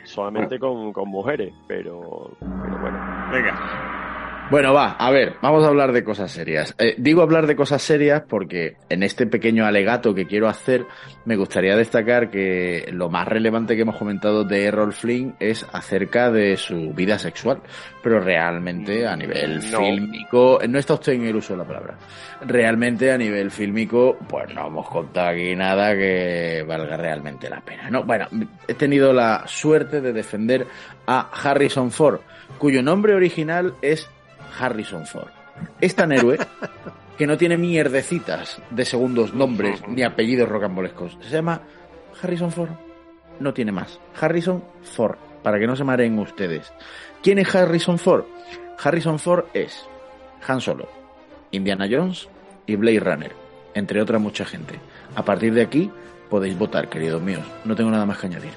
Solamente 0.06 0.60
con, 0.60 0.92
con 0.94 1.08
mujeres, 1.10 1.54
pero, 1.68 2.30
pero 2.62 2.78
bueno. 2.78 3.00
Venga. 3.30 3.56
Bueno, 4.52 4.74
va, 4.74 4.92
a 4.92 5.10
ver, 5.10 5.36
vamos 5.42 5.64
a 5.64 5.68
hablar 5.68 5.94
de 5.94 6.04
cosas 6.04 6.32
serias. 6.32 6.76
Eh, 6.78 6.94
digo 6.98 7.22
hablar 7.24 7.48
de 7.48 7.56
cosas 7.56 7.82
serias 7.82 8.24
porque 8.28 8.76
en 8.90 9.02
este 9.02 9.26
pequeño 9.26 9.66
alegato 9.66 10.14
que 10.14 10.28
quiero 10.28 10.48
hacer, 10.48 10.86
me 11.26 11.36
gustaría 11.36 11.76
destacar 11.76 12.30
que 12.30 12.88
lo 12.92 13.10
más 13.10 13.28
relevante 13.28 13.76
que 13.76 13.82
hemos 13.82 13.96
comentado 13.96 14.44
de 14.44 14.66
Errol 14.66 14.94
Flynn 14.94 15.36
es 15.40 15.66
acerca 15.74 16.30
de 16.30 16.58
su 16.58 16.94
vida 16.94 17.18
sexual. 17.18 17.62
Pero 18.04 18.20
realmente, 18.20 19.08
a 19.08 19.16
nivel 19.16 19.60
No. 19.72 19.80
fílmico, 19.80 20.60
no 20.68 20.78
está 20.78 20.94
usted 20.96 21.14
en 21.14 21.26
el 21.26 21.36
uso 21.38 21.54
de 21.54 21.60
la 21.60 21.66
palabra. 21.66 21.96
Realmente, 22.42 23.12
a 23.12 23.18
nivel 23.18 23.50
fílmico, 23.50 24.18
pues 24.28 24.54
no 24.54 24.68
hemos 24.68 24.88
contado 24.90 25.30
aquí 25.30 25.56
nada 25.56 25.96
que 25.96 26.64
valga 26.68 26.98
realmente 26.98 27.50
la 27.50 27.62
pena. 27.62 27.90
No, 27.90 28.04
bueno, 28.04 28.28
he 28.68 28.74
tenido 28.76 29.14
la 29.14 29.44
suerte 29.48 30.02
de 30.02 30.14
defender 30.14 30.68
a 31.08 31.30
Harrison 31.32 31.90
Ford, 31.92 32.20
cuyo 32.60 32.84
nombre 32.84 33.16
original 33.16 33.74
es 33.82 34.10
Harrison 34.58 35.06
Ford. 35.06 35.30
Es 35.80 35.96
tan 35.96 36.12
héroe 36.12 36.38
que 37.18 37.28
no 37.28 37.38
tiene 37.38 37.58
mierdecitas 37.58 38.62
de 38.70 38.86
segundos 38.86 39.34
nombres 39.34 39.82
ni 39.88 40.04
apellidos 40.04 40.50
rocambolescos. 40.50 41.18
Se 41.22 41.30
llama 41.30 41.62
Harrison 42.22 42.52
Ford. 42.52 42.72
No 43.40 43.54
tiene 43.54 43.72
más. 43.72 44.00
Harrison 44.20 44.64
Ford, 44.84 45.18
para 45.42 45.60
que 45.60 45.68
no 45.68 45.76
se 45.76 45.84
mareen 45.84 46.18
ustedes. 46.20 46.72
¿Quién 47.22 47.40
es 47.40 47.54
Harrison 47.54 47.98
Ford? 47.98 48.26
Harrison 48.82 49.20
Ford 49.20 49.46
es 49.54 49.88
Han 50.48 50.62
Solo, 50.62 50.90
Indiana 51.52 51.88
Jones 51.90 52.28
y 52.66 52.76
Blade 52.76 53.00
Runner, 53.00 53.32
entre 53.74 54.02
otra 54.02 54.20
mucha 54.20 54.46
gente. 54.46 54.80
A 55.16 55.24
partir 55.24 55.54
de 55.54 55.62
aquí 55.62 55.92
podéis 56.30 56.58
votar, 56.58 56.90
queridos 56.90 57.22
míos. 57.22 57.44
No 57.66 57.76
tengo 57.76 57.92
nada 57.92 58.06
más 58.06 58.18
que 58.18 58.28
añadir. 58.28 58.54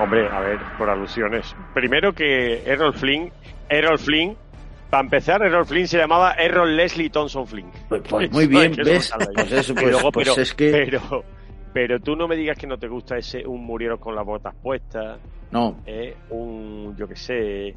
Hombre, 0.00 0.28
a 0.28 0.40
ver, 0.40 0.58
por 0.78 0.88
alusiones. 0.88 1.54
Primero 1.74 2.12
que 2.14 2.62
Errol 2.64 2.94
Flynn, 2.94 3.30
Errol 3.68 3.98
Flynn, 3.98 4.36
para 4.88 5.02
empezar, 5.04 5.42
Errol 5.42 5.66
Flynn 5.66 5.86
se 5.86 5.98
llamaba 5.98 6.32
Errol 6.32 6.76
Leslie 6.76 7.10
Thompson 7.10 7.46
Flynn. 7.46 7.70
Pues, 7.88 8.02
pues 8.08 8.30
muy 8.32 8.46
bien, 8.46 8.74
¿ves? 8.76 9.12
Pues 9.34 9.52
eso, 9.52 9.72
Y 9.72 9.76
pues- 9.76 9.90
luego, 9.92 10.10
pues 10.12 10.28
pero, 10.30 10.42
es 10.42 10.54
que- 10.54 10.70
pero, 10.70 11.24
pero 11.72 12.00
tú 12.00 12.16
no 12.16 12.26
me 12.26 12.34
digas 12.36 12.56
que 12.58 12.66
no 12.66 12.78
te 12.78 12.88
gusta 12.88 13.16
ese 13.18 13.46
un 13.46 13.64
murieros 13.64 14.00
con 14.00 14.14
las 14.16 14.24
botas 14.24 14.54
puestas, 14.62 15.18
No, 15.52 15.76
eh, 15.86 16.16
un, 16.30 16.94
yo 16.96 17.06
qué 17.06 17.16
sé, 17.16 17.74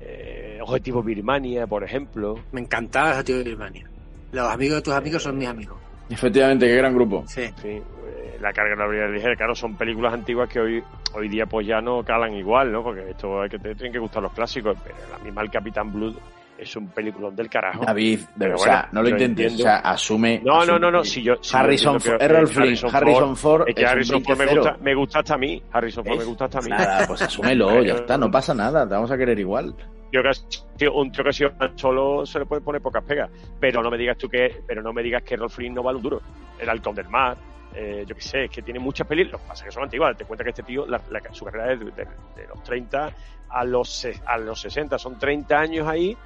eh, 0.00 0.58
Objetivo 0.62 1.02
Birmania, 1.02 1.66
por 1.66 1.84
ejemplo. 1.84 2.36
Me 2.52 2.60
encantaba 2.60 3.22
tío 3.22 3.36
de 3.38 3.44
Birmania. 3.44 3.88
Los 4.32 4.50
amigos 4.50 4.76
de 4.76 4.82
tus 4.82 4.94
amigos 4.94 5.22
son 5.22 5.36
mis 5.38 5.48
amigos. 5.48 5.76
Efectivamente, 6.10 6.66
qué 6.66 6.76
gran 6.76 6.94
grupo. 6.94 7.24
Sí. 7.26 7.42
Fin, 7.56 7.82
eh, 8.06 8.36
la 8.40 8.52
carga 8.52 8.70
de 8.70 8.76
la 8.76 8.88
vida 8.88 9.08
ligera, 9.08 9.36
claro, 9.36 9.54
son 9.54 9.76
películas 9.76 10.12
antiguas 10.14 10.48
que 10.48 10.60
hoy 10.60 10.82
hoy 11.14 11.28
día 11.28 11.46
pues 11.46 11.66
ya 11.66 11.80
no 11.80 12.02
calan 12.04 12.34
igual, 12.34 12.70
¿no? 12.72 12.82
Porque 12.82 13.10
esto 13.10 13.40
hay 13.40 13.48
que 13.48 13.58
te 13.58 13.74
tienen 13.74 13.92
que 13.92 13.98
gustar 13.98 14.22
los 14.22 14.32
clásicos, 14.32 14.76
pero 14.84 14.96
la 15.10 15.18
misma 15.18 15.42
El 15.42 15.50
Capitán 15.50 15.92
Blood 15.92 16.14
es 16.58 16.74
un 16.76 16.88
peliculón 16.88 17.36
del 17.36 17.50
carajo. 17.50 17.84
David, 17.84 18.20
de 18.20 18.26
Pero 18.38 18.54
o 18.54 18.58
sea, 18.58 18.88
no 18.92 19.02
lo 19.02 19.10
intentes, 19.10 19.52
entiendo. 19.52 19.62
o 19.62 19.66
sea, 19.66 19.76
asume. 19.90 20.40
No, 20.42 20.54
no, 20.54 20.60
asume 20.62 20.80
no, 20.80 20.90
no, 20.90 21.04
si 21.04 21.22
yo... 21.22 21.34
si 21.40 21.54
Harrison 21.56 22.00
Ford, 22.00 22.18
Flynn, 22.18 22.76
Harrison 22.92 23.36
Ford, 23.36 23.64
Es 23.68 23.74
que 23.74 23.82
es 23.82 23.86
un 23.86 23.92
Harrison 23.92 24.24
Ford 24.24 24.38
me 24.38 24.46
20-0. 24.46 24.56
gusta, 24.56 24.76
me 24.80 24.94
gusta 24.94 25.18
hasta 25.18 25.34
a 25.34 25.38
mí. 25.38 25.62
Harrison 25.70 26.04
Ford 26.04 26.18
me 26.18 26.24
gusta 26.24 26.44
hasta 26.46 26.58
a 26.58 26.62
mí. 26.62 26.68
Nada, 26.70 27.06
pues 27.06 27.22
asúmelo, 27.22 27.82
ya 27.82 27.94
está, 27.94 28.16
no 28.16 28.30
pasa 28.30 28.54
nada, 28.54 28.88
te 28.88 28.94
vamos 28.94 29.10
a 29.10 29.18
querer 29.18 29.38
igual. 29.38 29.74
Yo 30.16 30.22
que 30.22 30.28
ha 30.30 30.34
sido- 30.34 30.94
un 30.94 31.12
tío 31.12 31.22
que 31.24 31.30
ha 31.30 31.32
sido 31.32 31.50
tan 31.52 31.78
solo 31.78 32.24
se 32.24 32.38
le 32.38 32.46
puede 32.46 32.62
poner 32.62 32.80
pocas 32.80 33.04
pegas. 33.04 33.28
Pero 33.60 33.82
no 33.82 33.90
me 33.90 33.98
digas 33.98 34.16
tú 34.16 34.28
que, 34.30 34.62
pero 34.66 34.82
no 34.82 34.92
me 34.92 35.02
digas 35.02 35.22
que 35.22 35.34
Errol 35.34 35.50
Flynn 35.50 35.74
no 35.74 35.82
vale 35.82 35.96
un 35.98 36.02
duro. 36.02 36.22
El 36.58 36.68
halcón 36.70 36.94
del 36.94 37.08
mar, 37.08 37.36
eh, 37.74 38.04
yo 38.06 38.14
qué 38.14 38.20
sé, 38.22 38.44
es 38.44 38.50
que 38.50 38.62
tiene 38.62 38.80
muchas 38.80 39.06
películas. 39.06 39.32
Lo 39.32 39.38
que 39.44 39.48
pasa 39.48 39.64
es 39.64 39.68
que 39.68 39.72
son 39.74 39.82
antiguas. 39.82 40.16
Te 40.16 40.24
cuenta 40.24 40.42
que 40.42 40.50
este 40.50 40.62
tío, 40.62 40.86
la- 40.86 41.00
la- 41.10 41.20
su 41.34 41.44
carrera 41.44 41.72
es 41.74 41.80
de, 41.80 41.84
de- 41.86 42.04
de 42.36 42.46
los 42.48 42.62
30 42.62 43.10
a 43.50 43.64
los, 43.64 44.06
a 44.24 44.38
los 44.38 44.58
60, 44.60 44.98
son 44.98 45.18
30 45.18 45.58
años 45.58 45.86
ahí. 45.86 46.16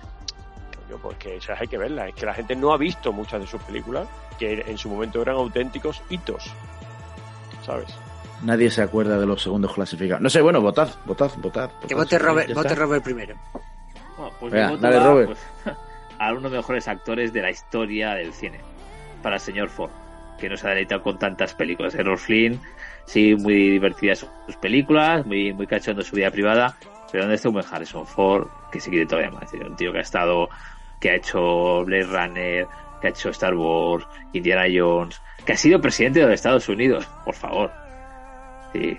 Coño, 0.88 1.00
pues 1.02 1.16
que 1.18 1.36
esas 1.36 1.60
hay 1.60 1.66
que 1.66 1.76
verlas. 1.78 2.08
Es 2.10 2.14
que 2.14 2.26
la 2.26 2.34
gente 2.34 2.54
no 2.54 2.72
ha 2.72 2.76
visto 2.76 3.12
muchas 3.12 3.40
de 3.40 3.46
sus 3.48 3.60
películas, 3.62 4.06
que 4.38 4.64
en 4.66 4.78
su 4.78 4.88
momento 4.88 5.20
eran 5.20 5.34
auténticos 5.36 6.00
hitos. 6.10 6.52
¿Sabes? 7.64 7.88
Nadie 8.42 8.70
se 8.70 8.80
acuerda 8.82 9.18
de 9.18 9.26
los 9.26 9.42
segundos 9.42 9.74
clasificados. 9.74 10.22
No 10.22 10.30
sé, 10.30 10.40
bueno, 10.40 10.60
votad, 10.62 10.88
votad, 11.04 11.30
votad. 11.38 11.70
Que 11.86 11.94
vote 11.94 12.18
Robert, 12.18 12.54
vote. 12.54 12.74
Robert 12.74 13.04
primero. 13.04 13.34
Bueno, 14.20 14.36
pues 14.38 14.52
Venga, 14.52 14.76
dale, 14.76 14.96
va, 14.98 15.04
Robert. 15.04 15.28
pues, 15.28 15.76
a 16.18 16.32
uno 16.32 16.40
de 16.42 16.42
los 16.42 16.52
mejores 16.52 16.88
actores 16.88 17.32
de 17.32 17.40
la 17.40 17.50
historia 17.50 18.14
del 18.14 18.34
cine, 18.34 18.60
para 19.22 19.36
el 19.36 19.40
señor 19.40 19.70
Ford, 19.70 19.90
que 20.38 20.48
nos 20.50 20.62
ha 20.64 20.68
deleitado 20.68 21.02
con 21.02 21.18
tantas 21.18 21.54
películas. 21.54 21.94
Errol 21.94 22.18
Flynn, 22.18 22.60
sí, 23.06 23.34
muy 23.34 23.70
divertidas 23.70 24.26
sus 24.44 24.56
películas, 24.56 25.24
muy, 25.24 25.54
muy 25.54 25.66
cachondo 25.66 26.02
su 26.02 26.16
vida 26.16 26.30
privada, 26.30 26.76
pero 27.10 27.24
donde 27.24 27.36
está 27.36 27.48
un 27.48 27.54
buen 27.54 27.66
Harrison 27.70 28.06
Ford, 28.06 28.48
que 28.70 28.78
se 28.78 28.90
quiere 28.90 29.06
todavía 29.06 29.30
más. 29.30 29.50
Un 29.54 29.74
tío 29.76 29.90
que 29.90 29.98
ha 29.98 30.02
estado, 30.02 30.50
que 31.00 31.10
ha 31.10 31.14
hecho 31.14 31.82
Blade 31.86 32.04
Runner, 32.04 32.66
que 33.00 33.06
ha 33.06 33.10
hecho 33.10 33.30
Star 33.30 33.54
Wars, 33.54 34.06
Indiana 34.34 34.64
Jones, 34.70 35.20
que 35.46 35.54
ha 35.54 35.56
sido 35.56 35.80
presidente 35.80 36.20
de 36.20 36.26
los 36.26 36.34
Estados 36.34 36.68
Unidos, 36.68 37.08
por 37.24 37.34
favor. 37.34 37.70
Sí, 38.74 38.94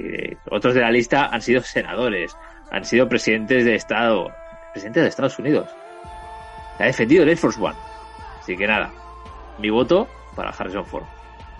otros 0.49 0.73
de 0.73 0.81
la 0.81 0.89
lista 0.91 1.27
han 1.27 1.43
sido 1.43 1.61
senadores, 1.61 2.35
han 2.71 2.83
sido 2.85 3.07
presidentes 3.07 3.63
de 3.63 3.75
Estado, 3.75 4.31
presidentes 4.71 5.03
de 5.03 5.09
Estados 5.09 5.39
Unidos. 5.39 5.69
Ha 6.79 6.85
defendido 6.85 7.23
el 7.23 7.29
Air 7.29 7.37
Force 7.37 7.61
One. 7.61 7.75
Así 8.39 8.57
que 8.57 8.67
nada, 8.67 8.91
mi 9.59 9.69
voto 9.69 10.07
para 10.35 10.49
Harrison 10.49 10.85
Ford. 10.85 11.03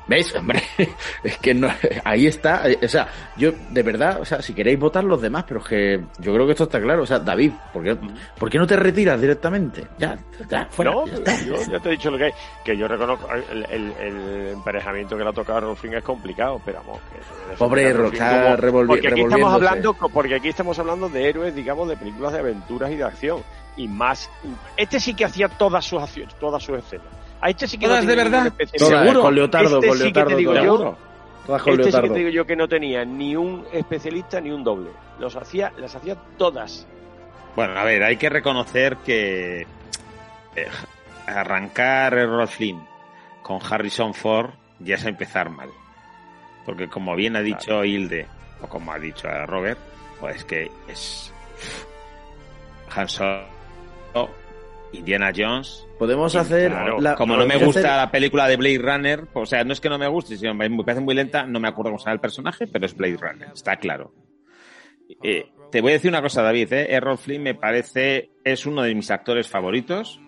¿Veis? 0.07 0.33
Hombre, 0.35 0.61
es 1.23 1.37
que 1.37 1.53
no, 1.53 1.69
ahí 2.03 2.27
está. 2.27 2.63
O 2.83 2.87
sea, 2.87 3.07
yo, 3.37 3.51
de 3.69 3.83
verdad, 3.83 4.19
o 4.19 4.25
sea, 4.25 4.41
si 4.41 4.53
queréis 4.53 4.77
votar 4.79 5.03
los 5.03 5.21
demás, 5.21 5.45
pero 5.47 5.61
es 5.61 5.65
que 5.67 6.01
yo 6.19 6.33
creo 6.33 6.45
que 6.45 6.51
esto 6.51 6.65
está 6.65 6.81
claro. 6.81 7.03
O 7.03 7.05
sea, 7.05 7.19
David, 7.19 7.51
¿por 7.71 7.83
qué, 7.83 7.95
¿por 8.37 8.49
qué 8.49 8.57
no 8.57 8.67
te 8.67 8.75
retiras 8.75 9.21
directamente? 9.21 9.87
Ya, 9.97 10.17
ya, 10.49 10.65
fuera. 10.69 10.91
no, 10.91 11.05
ya 11.07 11.45
yo 11.45 11.55
ya 11.71 11.79
te 11.79 11.89
he 11.89 11.91
dicho 11.93 12.11
lo 12.11 12.17
que 12.17 12.25
hay. 12.25 12.31
Que 12.65 12.75
yo 12.75 12.87
reconozco 12.87 13.27
el, 13.33 13.65
el- 13.69 13.93
el 13.99 14.47
emparejamiento 14.53 15.15
que 15.17 15.23
le 15.23 15.29
ha 15.29 15.33
tocado 15.33 15.59
a 15.59 15.61
Errol 15.61 15.77
Flynn 15.77 15.93
es 15.95 16.03
complicado, 16.03 16.59
pero 16.65 16.79
vamos. 16.79 16.99
Que 17.49 17.55
Pobre 17.55 17.93
como- 17.93 18.09
revolvi- 18.09 18.87
porque 18.87 19.07
aquí 19.07 19.21
estamos 19.21 19.53
hablando, 19.53 19.93
porque 19.93 20.35
aquí 20.35 20.49
estamos 20.49 20.79
hablando 20.79 21.09
de 21.09 21.29
héroes, 21.29 21.55
digamos, 21.55 21.87
de 21.87 21.95
películas 21.95 22.33
de 22.33 22.39
aventuras 22.39 22.91
y 22.91 22.95
de 22.97 23.03
acción. 23.03 23.43
Y 23.77 23.87
más. 23.87 24.29
Este 24.75 24.99
sí 24.99 25.13
que 25.13 25.23
hacía 25.25 25.47
todas 25.47 25.85
sus 25.85 26.01
acciones, 26.01 26.35
todas 26.35 26.61
sus 26.61 26.79
escenas. 26.79 27.05
A 27.41 27.49
este 27.49 27.67
sí 27.67 27.77
que 27.77 27.87
no 27.87 27.93
¿Todas 27.93 28.05
de 28.05 28.15
tenía 28.15 28.23
ningún 28.25 28.43
verdad? 28.43 28.53
Todas, 28.77 29.17
con 29.17 29.35
leotardo, 29.35 29.75
Este 29.77 29.87
con 29.87 29.97
sí 29.97 30.03
que 30.03 30.11
te 30.11 30.19
leotardo. 30.19 30.37
digo 30.37 30.51
todas. 30.53 30.65
yo, 30.65 30.97
Todas 31.45 31.61
con 31.63 31.71
este 31.73 31.83
sí 31.83 31.89
que 31.89 31.91
leotardo. 31.91 32.13
te 32.13 32.19
digo 32.19 32.29
yo 32.31 32.45
que 32.45 32.55
no 32.55 32.67
tenía 32.67 33.05
ni 33.05 33.35
un 33.35 33.65
especialista 33.71 34.39
ni 34.41 34.51
un 34.51 34.63
doble. 34.63 34.91
Los 35.19 35.35
hacía, 35.35 35.71
las 35.77 35.95
hacía 35.95 36.15
todas. 36.37 36.87
Bueno, 37.55 37.77
a 37.79 37.83
ver, 37.83 38.03
hay 38.03 38.17
que 38.17 38.29
reconocer 38.29 38.97
que 38.97 39.61
eh, 40.55 40.67
arrancar 41.27 42.13
Errol 42.17 42.47
Flynn 42.47 42.81
con 43.41 43.59
Harrison 43.61 44.13
Ford 44.13 44.51
ya 44.79 44.95
es 44.95 45.05
empezar 45.05 45.49
mal. 45.49 45.69
Porque 46.65 46.87
como 46.87 47.15
bien 47.15 47.35
ha 47.35 47.41
dicho 47.41 47.83
Hilde, 47.83 48.27
o 48.61 48.67
como 48.67 48.91
ha 48.93 48.99
dicho 48.99 49.27
Robert, 49.47 49.79
pues 50.19 50.45
que 50.45 50.69
es 50.87 51.33
Han 52.95 53.09
Solo, 53.09 53.45
Indiana 54.93 55.31
Jones. 55.35 55.85
Podemos 56.01 56.35
hacer. 56.35 56.71
Claro, 56.71 56.99
la- 56.99 57.13
como 57.13 57.37
no 57.37 57.45
me 57.45 57.57
gusta 57.57 57.79
hacer- 57.81 57.91
la 57.91 58.09
película 58.09 58.47
de 58.47 58.57
Blade 58.57 58.79
Runner, 58.79 59.27
o 59.33 59.45
sea, 59.45 59.63
no 59.63 59.71
es 59.71 59.79
que 59.79 59.87
no 59.87 59.99
me 59.99 60.07
guste, 60.07 60.35
sino 60.35 60.51
me 60.55 60.67
me 60.67 60.83
parece 60.83 60.99
muy 60.99 61.13
lenta, 61.13 61.45
no 61.45 61.59
me 61.59 61.67
acuerdo 61.67 61.91
cómo 61.91 61.99
se 61.99 62.05
llama 62.05 62.15
el 62.15 62.19
personaje, 62.21 62.65
pero 62.65 62.87
es 62.87 62.95
Blade 62.97 63.17
Runner, 63.17 63.49
está 63.53 63.75
claro. 63.75 64.11
Eh, 65.21 65.45
te 65.71 65.79
voy 65.79 65.91
a 65.91 65.93
decir 65.93 66.09
una 66.09 66.23
cosa, 66.23 66.41
David, 66.41 66.73
¿eh? 66.73 66.87
Errol 66.95 67.19
Flynn 67.19 67.43
me 67.43 67.53
parece, 67.53 68.31
es 68.43 68.65
uno 68.65 68.81
de 68.81 68.95
mis 68.95 69.11
actores 69.11 69.47
favoritos, 69.47 70.19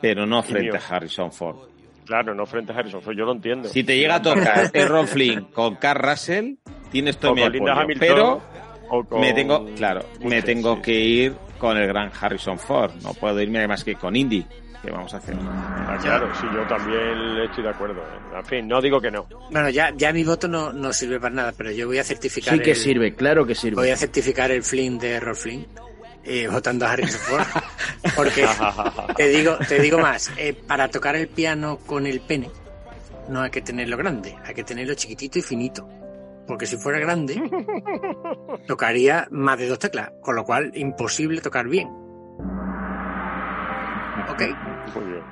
pero 0.00 0.26
no 0.26 0.42
frente 0.42 0.76
a 0.76 0.80
Harrison 0.96 1.30
Ford. 1.30 1.68
Claro, 2.04 2.34
no 2.34 2.44
frente 2.44 2.72
a 2.72 2.76
Harrison 2.76 3.02
Ford, 3.02 3.14
yo 3.16 3.24
lo 3.24 3.32
entiendo. 3.34 3.68
Si 3.68 3.84
te 3.84 3.96
llega 3.96 4.16
a 4.16 4.22
tocar 4.22 4.68
Errol 4.74 5.06
Flynn 5.06 5.44
con 5.52 5.76
Carl 5.76 6.00
Russell, 6.02 6.54
tienes 6.90 7.18
todo 7.18 7.36
mi 7.36 7.42
apoyo, 7.42 7.72
Hamilton, 7.72 7.98
pero 8.08 8.42
o 8.90 9.04
con 9.04 9.20
me 9.20 9.32
tengo, 9.32 9.64
claro, 9.76 10.04
me 10.20 10.42
tengo 10.42 10.74
sí. 10.76 10.82
que 10.82 10.92
ir 11.00 11.34
con 11.58 11.76
el 11.76 11.86
gran 11.86 12.10
Harrison 12.20 12.58
Ford, 12.58 12.92
no 13.02 13.14
puedo 13.14 13.40
irme 13.40 13.66
más 13.66 13.84
que 13.84 13.94
con 13.96 14.14
Indy. 14.16 14.46
¿Qué 14.82 14.90
vamos 14.90 15.12
a 15.14 15.16
hacer? 15.16 15.34
Ah, 15.40 15.98
claro, 16.00 16.28
sí, 16.40 16.46
yo 16.54 16.62
también 16.68 17.38
estoy 17.44 17.64
de 17.64 17.70
acuerdo. 17.70 18.00
¿eh? 18.02 18.36
En 18.38 18.44
fin, 18.44 18.68
no 18.68 18.80
digo 18.80 19.00
que 19.00 19.10
no. 19.10 19.26
Bueno, 19.50 19.68
ya, 19.70 19.92
ya 19.96 20.12
mi 20.12 20.22
voto 20.22 20.46
no, 20.46 20.72
no 20.72 20.92
sirve 20.92 21.18
para 21.18 21.34
nada, 21.34 21.52
pero 21.56 21.72
yo 21.72 21.86
voy 21.88 21.98
a 21.98 22.04
certificar. 22.04 22.54
Sí 22.54 22.60
que 22.60 22.70
el- 22.70 22.76
sirve, 22.76 23.14
claro 23.14 23.44
que 23.46 23.54
sirve. 23.54 23.76
Voy 23.76 23.90
a 23.90 23.96
certificar 23.96 24.50
el 24.52 24.62
Flynn 24.62 24.98
de 24.98 25.12
Errol 25.12 25.34
Flynn, 25.34 25.66
eh, 26.24 26.46
votando 26.46 26.86
a 26.86 26.92
Harrison 26.92 27.20
Ford. 27.20 27.44
Porque 28.16 28.46
te 29.16 29.28
digo, 29.28 29.56
te 29.66 29.80
digo 29.80 29.98
más, 29.98 30.30
eh, 30.36 30.52
para 30.54 30.88
tocar 30.88 31.16
el 31.16 31.26
piano 31.28 31.78
con 31.84 32.06
el 32.06 32.20
pene, 32.20 32.50
no 33.28 33.40
hay 33.42 33.50
que 33.50 33.62
tenerlo 33.62 33.96
grande, 33.96 34.36
hay 34.44 34.54
que 34.54 34.62
tenerlo 34.62 34.94
chiquitito 34.94 35.38
y 35.38 35.42
finito. 35.42 35.88
Porque 36.46 36.66
si 36.66 36.76
fuera 36.76 36.98
grande, 37.00 37.40
tocaría 38.66 39.26
más 39.30 39.58
de 39.58 39.68
dos 39.68 39.78
teclas, 39.78 40.12
con 40.22 40.36
lo 40.36 40.44
cual 40.44 40.70
imposible 40.74 41.40
tocar 41.40 41.66
bien. 41.68 41.88
Ok. 44.30 44.42
Muy 44.94 45.04
bien. 45.04 45.24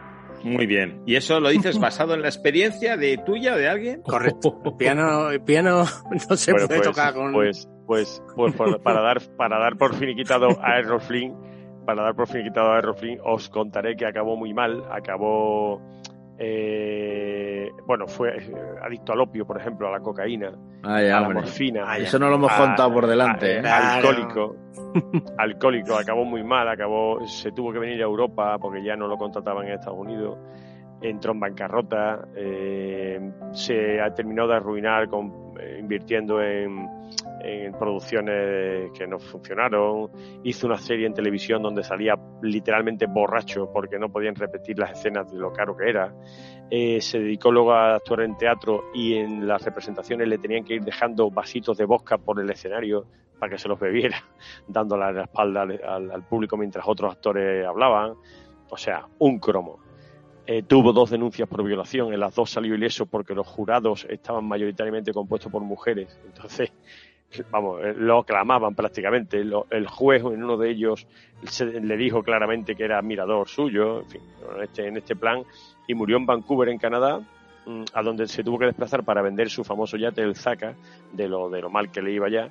Muy 0.45 0.67
bien. 0.67 1.03
¿Y 1.07 1.17
eso 1.17 1.41
lo 1.41 1.49
dices 1.49 1.79
basado 1.79 2.13
en 2.15 2.21
la 2.23 2.29
experiencia 2.29 2.97
de 2.99 3.17
tuya, 3.19 3.57
de 3.57 3.69
alguien? 3.69 4.03
Correcto. 4.03 4.61
El 4.65 4.77
piano, 4.77 5.31
el 5.31 5.41
piano 5.43 5.85
no 6.29 6.37
se 6.37 6.53
Bueno, 6.53 6.67
puede 6.67 6.81
pues, 6.81 6.91
tocar 6.91 7.15
con. 7.15 7.33
pues, 7.33 7.69
pues, 7.87 8.23
pues 8.37 8.55
por- 8.55 8.83
para 8.83 9.01
dar 9.01 9.23
para 9.39 9.59
dar 9.59 9.77
por 9.79 9.95
finiquitado 9.95 10.49
a 10.63 10.79
Errol 10.79 11.01
Flynn, 11.01 11.35
para 11.87 12.03
dar 12.03 12.15
por 12.15 12.29
finiquitado 12.29 12.73
a 12.73 12.79
Errol 12.79 12.95
Flynn, 12.97 13.21
os 13.25 13.49
contaré 13.49 13.97
que 13.97 14.05
acabó 14.07 14.37
muy 14.37 14.53
mal, 14.53 14.85
acabó 14.93 15.81
eh, 16.39 17.71
bueno, 17.87 18.07
fue 18.07 18.37
eh, 18.37 18.53
adicto 18.83 19.13
al 19.13 19.21
opio, 19.21 19.47
por 19.47 19.59
ejemplo, 19.61 19.89
a 19.89 19.93
la 19.93 20.01
cocaína, 20.01 20.53
Ay, 20.83 21.09
a 21.09 21.21
la 21.21 21.29
morfina. 21.31 21.97
Eso 21.97 22.19
no 22.19 22.29
lo 22.29 22.37
hemos 22.37 22.53
a- 22.53 22.59
contado 22.59 22.93
por 22.93 23.07
delante. 23.07 23.47
a- 23.47 23.59
¿eh? 23.59 23.61
Claro. 23.61 24.09
Alcohólico, 24.09 24.57
alcohólico, 25.39 25.97
acabó 25.97 26.25
muy 26.25 26.43
mal, 26.43 26.69
acabó, 26.69 27.25
se 27.27 27.53
tuvo 27.53 27.73
que 27.73 27.79
venir 27.79 28.01
a 28.01 28.05
Europa 28.05 28.59
porque 28.59 28.83
ya 28.83 28.97
no 28.97 29.07
lo 29.07 29.17
contrataban 29.17 29.67
en 29.67 29.73
Estados 29.75 29.99
Unidos, 29.99 30.39
entró 31.01 31.33
en 31.33 31.41
bancarrota, 31.41 32.27
eh, 32.37 33.21
se 33.53 34.01
ha 34.01 34.13
terminado 34.15 34.49
de 34.49 34.57
arruinar 34.57 35.09
con, 35.09 35.55
eh, 35.61 35.77
invirtiendo 35.81 36.41
en, 36.43 36.89
en 37.45 37.73
producciones 37.73 38.91
que 38.93 39.07
no 39.07 39.19
funcionaron, 39.19 40.11
hizo 40.43 40.67
una 40.67 40.79
serie 40.79 41.07
en 41.07 41.15
televisión 41.15 41.63
donde 41.63 41.83
salía 41.85 42.15
literalmente 42.43 43.07
borracho 43.07 43.71
porque 43.73 43.99
no 43.99 44.11
podían 44.11 44.35
repetir 44.35 44.79
las 44.79 44.93
escenas 44.93 45.31
de 45.31 45.39
lo 45.39 45.53
caro 45.53 45.77
que 45.77 45.89
era. 45.91 46.15
Eh, 46.71 47.01
se 47.01 47.19
dedicó 47.19 47.53
luego 47.53 47.73
a 47.73 47.97
actuar 47.97 48.23
en 48.23 48.37
teatro 48.37 48.85
y 48.95 49.15
en 49.15 49.47
las 49.47 49.63
representaciones 49.63 50.27
le 50.29 50.39
tenían 50.39 50.65
que 50.65 50.75
ir 50.75 50.83
dejando 50.83 51.31
vasitos 51.31 51.77
de 51.77 51.85
vodka 51.85 52.19
por 52.19 52.41
el 52.41 52.51
escenario 52.51 53.07
para 53.39 53.51
que 53.51 53.59
se 53.59 53.69
los 53.69 53.79
bebiera, 53.79 54.17
dándole 54.69 55.13
la 55.13 55.25
espalda 55.25 55.63
al, 55.63 55.81
al- 55.85 56.11
al 56.11 56.23
público 56.27 56.57
mientras 56.57 56.85
otros 56.89 57.13
actores 57.13 57.67
hablaban. 57.67 58.15
O 58.71 58.77
sea, 58.77 59.07
un 59.19 59.39
cromo. 59.39 59.79
Eh, 60.47 60.63
tuvo 60.63 60.93
dos 60.93 61.09
denuncias 61.11 61.49
por 61.49 61.63
violación, 61.65 62.13
en 62.13 62.21
las 62.21 62.35
dos 62.35 62.51
salió 62.51 62.75
ileso 62.75 63.07
porque 63.07 63.35
los 63.35 63.47
jurados 63.47 64.07
estaban 64.11 64.45
mayoritariamente 64.47 65.11
compuestos 65.13 65.51
por 65.51 65.63
mujeres. 65.63 66.21
Entonces, 66.27 66.71
vamos, 67.51 67.81
eh, 67.83 67.95
lo 67.97 68.19
aclamaban 68.21 68.75
prácticamente. 68.75 69.43
Lo- 69.45 69.67
el 69.71 69.87
juez 69.87 70.23
en 70.23 70.43
uno 70.43 70.57
de 70.57 70.71
ellos 70.71 71.07
se- 71.45 71.81
le 71.81 71.97
dijo 71.97 72.23
claramente 72.23 72.75
que 72.75 72.85
era 72.85 72.99
admirador 72.99 73.49
suyo, 73.49 74.01
en 74.01 74.07
fin, 74.07 74.21
en 74.57 74.63
este, 74.63 74.87
en 74.89 74.97
este 74.97 75.17
plan, 75.17 75.43
y 75.87 75.95
murió 75.95 76.17
en 76.17 76.27
Vancouver, 76.27 76.69
en 76.69 76.79
Canadá, 76.79 77.21
mm, 77.67 77.85
a 77.93 78.03
donde 78.03 78.27
se 78.29 78.45
tuvo 78.45 78.59
que 78.59 78.67
desplazar 78.67 79.05
para 79.05 79.23
vender 79.23 79.49
su 79.51 79.65
famoso 79.65 79.97
yate, 79.97 80.23
el 80.23 80.37
Zaka, 80.37 80.75
de 81.13 81.29
lo, 81.29 81.49
de 81.51 81.61
lo 81.61 81.71
mal 81.71 81.91
que 81.91 82.03
le 82.03 82.13
iba 82.13 82.29
ya. 82.29 82.49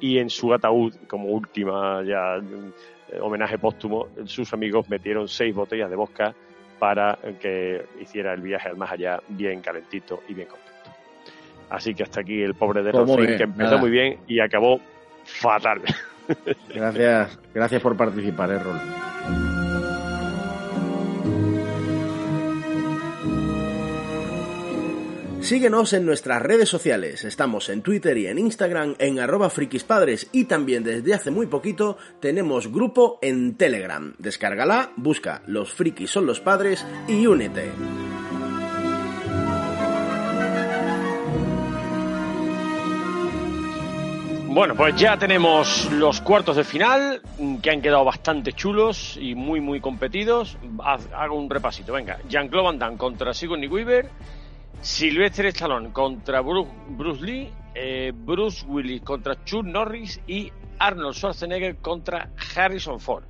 Y 0.00 0.18
en 0.18 0.28
su 0.28 0.52
ataúd, 0.52 0.94
como 1.08 1.28
última 1.28 2.02
ya 2.04 2.38
mm, 2.38 3.22
homenaje 3.22 3.58
póstumo, 3.58 4.08
sus 4.24 4.52
amigos 4.52 4.88
metieron 4.88 5.28
seis 5.28 5.54
botellas 5.54 5.88
de 5.88 5.96
vodka 5.96 6.34
para 6.78 7.18
que 7.40 7.82
hiciera 8.00 8.34
el 8.34 8.42
viaje 8.42 8.68
al 8.68 8.76
más 8.76 8.92
allá 8.92 9.22
bien 9.28 9.60
calentito 9.62 10.22
y 10.28 10.34
bien 10.34 10.48
contento. 10.48 10.75
Así 11.70 11.94
que 11.94 12.02
hasta 12.04 12.20
aquí 12.20 12.42
el 12.42 12.54
pobre 12.54 12.82
de 12.82 12.92
Pues 12.92 13.06
Rolfing, 13.06 13.26
bien, 13.26 13.38
que 13.38 13.44
empezó 13.44 13.64
nada. 13.70 13.78
muy 13.78 13.90
bien 13.90 14.18
y 14.26 14.40
acabó 14.40 14.80
fatal. 15.24 15.82
Gracias, 16.74 17.38
gracias 17.54 17.80
por 17.80 17.96
participar, 17.96 18.50
Errol. 18.50 18.80
Síguenos 25.40 25.92
en 25.92 26.04
nuestras 26.04 26.42
redes 26.42 26.68
sociales. 26.68 27.24
Estamos 27.24 27.68
en 27.68 27.82
Twitter 27.82 28.18
y 28.18 28.26
en 28.26 28.38
Instagram 28.38 28.96
en 28.98 29.20
arroba 29.20 29.48
frikispadres 29.48 30.28
y 30.32 30.46
también 30.46 30.82
desde 30.82 31.14
hace 31.14 31.30
muy 31.30 31.46
poquito 31.46 31.98
tenemos 32.20 32.72
grupo 32.72 33.20
en 33.22 33.56
Telegram. 33.56 34.12
Descárgala, 34.18 34.90
busca 34.96 35.42
Los 35.46 35.72
frikis 35.72 36.10
son 36.10 36.26
los 36.26 36.40
padres 36.40 36.84
y 37.06 37.28
únete. 37.28 37.70
Bueno, 44.56 44.74
pues 44.74 44.96
ya 44.96 45.18
tenemos 45.18 45.92
los 45.92 46.22
cuartos 46.22 46.56
de 46.56 46.64
final, 46.64 47.20
que 47.60 47.70
han 47.70 47.82
quedado 47.82 48.04
bastante 48.06 48.54
chulos 48.54 49.18
y 49.20 49.34
muy, 49.34 49.60
muy 49.60 49.80
competidos. 49.82 50.56
Haz- 50.82 51.10
Hago 51.14 51.36
un 51.36 51.50
repasito, 51.50 51.92
venga. 51.92 52.16
Jean-Claude 52.26 52.64
Van 52.64 52.78
Damme 52.78 52.96
contra 52.96 53.34
Sigourney 53.34 53.68
Weaver, 53.68 54.08
Sylvester 54.80 55.44
Stallone 55.46 55.92
contra 55.92 56.40
Bruce, 56.40 56.70
Bruce 56.88 57.22
Lee, 57.22 57.50
eh, 57.74 58.12
Bruce 58.14 58.64
Willis 58.66 59.02
contra 59.02 59.44
Chuck 59.44 59.66
Norris 59.66 60.18
y 60.26 60.50
Arnold 60.78 61.14
Schwarzenegger 61.14 61.76
contra 61.76 62.30
Harrison 62.56 62.98
Ford. 62.98 63.24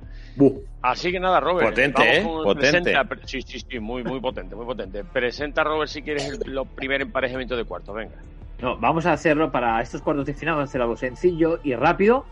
Así 0.81 1.11
que 1.11 1.19
nada, 1.19 1.41
Robert. 1.41 1.71
Potente, 1.71 2.19
¿eh? 2.19 2.21
Potente. 2.23 2.61
presenta- 2.93 3.03
pre- 3.03 3.27
sí, 3.27 3.41
sí, 3.41 3.59
sí, 3.69 3.79
muy, 3.79 4.01
muy 4.01 4.21
potente, 4.21 4.55
muy 4.55 4.65
potente. 4.65 5.03
Presenta, 5.03 5.65
Robert, 5.65 5.89
si 5.89 6.01
quieres, 6.03 6.25
el, 6.29 6.53
los 6.53 6.69
primer 6.69 7.01
emparejamiento 7.01 7.57
de 7.57 7.65
cuartos, 7.65 7.93
venga. 7.93 8.15
No, 8.61 8.77
vamos 8.77 9.05
a 9.05 9.13
hacerlo 9.13 9.51
para 9.51 9.81
estos 9.81 10.01
cuartos 10.01 10.25
de 10.25 10.33
final, 10.33 10.55
vamos 10.55 10.69
a 10.69 10.71
hacer 10.71 10.81
algo 10.81 10.97
sencillo 10.97 11.59
y 11.63 11.75
rápido, 11.75 12.25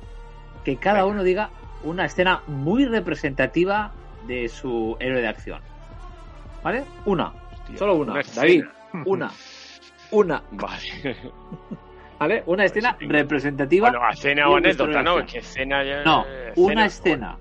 que 0.63 0.77
cada 0.77 1.05
uno 1.05 1.23
diga 1.23 1.51
una 1.83 2.05
escena 2.05 2.41
muy 2.47 2.85
representativa 2.85 3.91
de 4.27 4.49
su 4.49 4.97
héroe 4.99 5.21
de 5.21 5.27
acción. 5.27 5.61
¿Vale? 6.63 6.83
Una, 7.05 7.31
solo 7.75 7.95
una. 7.95 8.13
una 8.13 8.23
David, 8.35 8.63
una. 9.05 9.31
Una. 10.11 10.43
Vale. 10.51 11.17
¿Vale? 12.19 12.43
Una 12.47 12.65
escena 12.65 12.97
representativa. 12.99 13.89
Bueno, 13.91 14.09
escena 14.09 14.49
o 14.49 14.55
anécdota, 14.55 15.03
¿no? 15.03 15.19
Es 15.19 15.31
que 15.31 15.39
escena 15.39 15.83
ya. 15.83 16.03
No, 16.03 16.25
una 16.55 16.85
escena. 16.85 17.37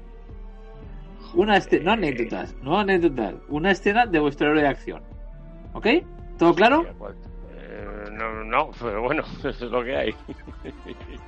Una 1.35 1.57
escena, 1.57 1.85
no 1.85 1.93
anécdotas, 1.93 2.55
no 2.63 2.79
anécdotas. 2.79 3.35
Una 3.49 3.71
escena 3.71 4.07
de 4.07 4.19
vuestro 4.21 4.49
héroe 4.49 4.63
de 4.63 4.69
acción. 4.69 5.03
¿Ok? 5.73 5.87
¿Todo 6.39 6.55
claro? 6.55 6.85
Eh, 6.87 7.15
no, 8.15 8.45
no, 8.45 8.71
pero 8.81 9.03
bueno, 9.03 9.23
eso 9.39 9.49
es 9.49 9.61
lo 9.71 9.83
que 9.85 9.97
hay. 9.97 10.15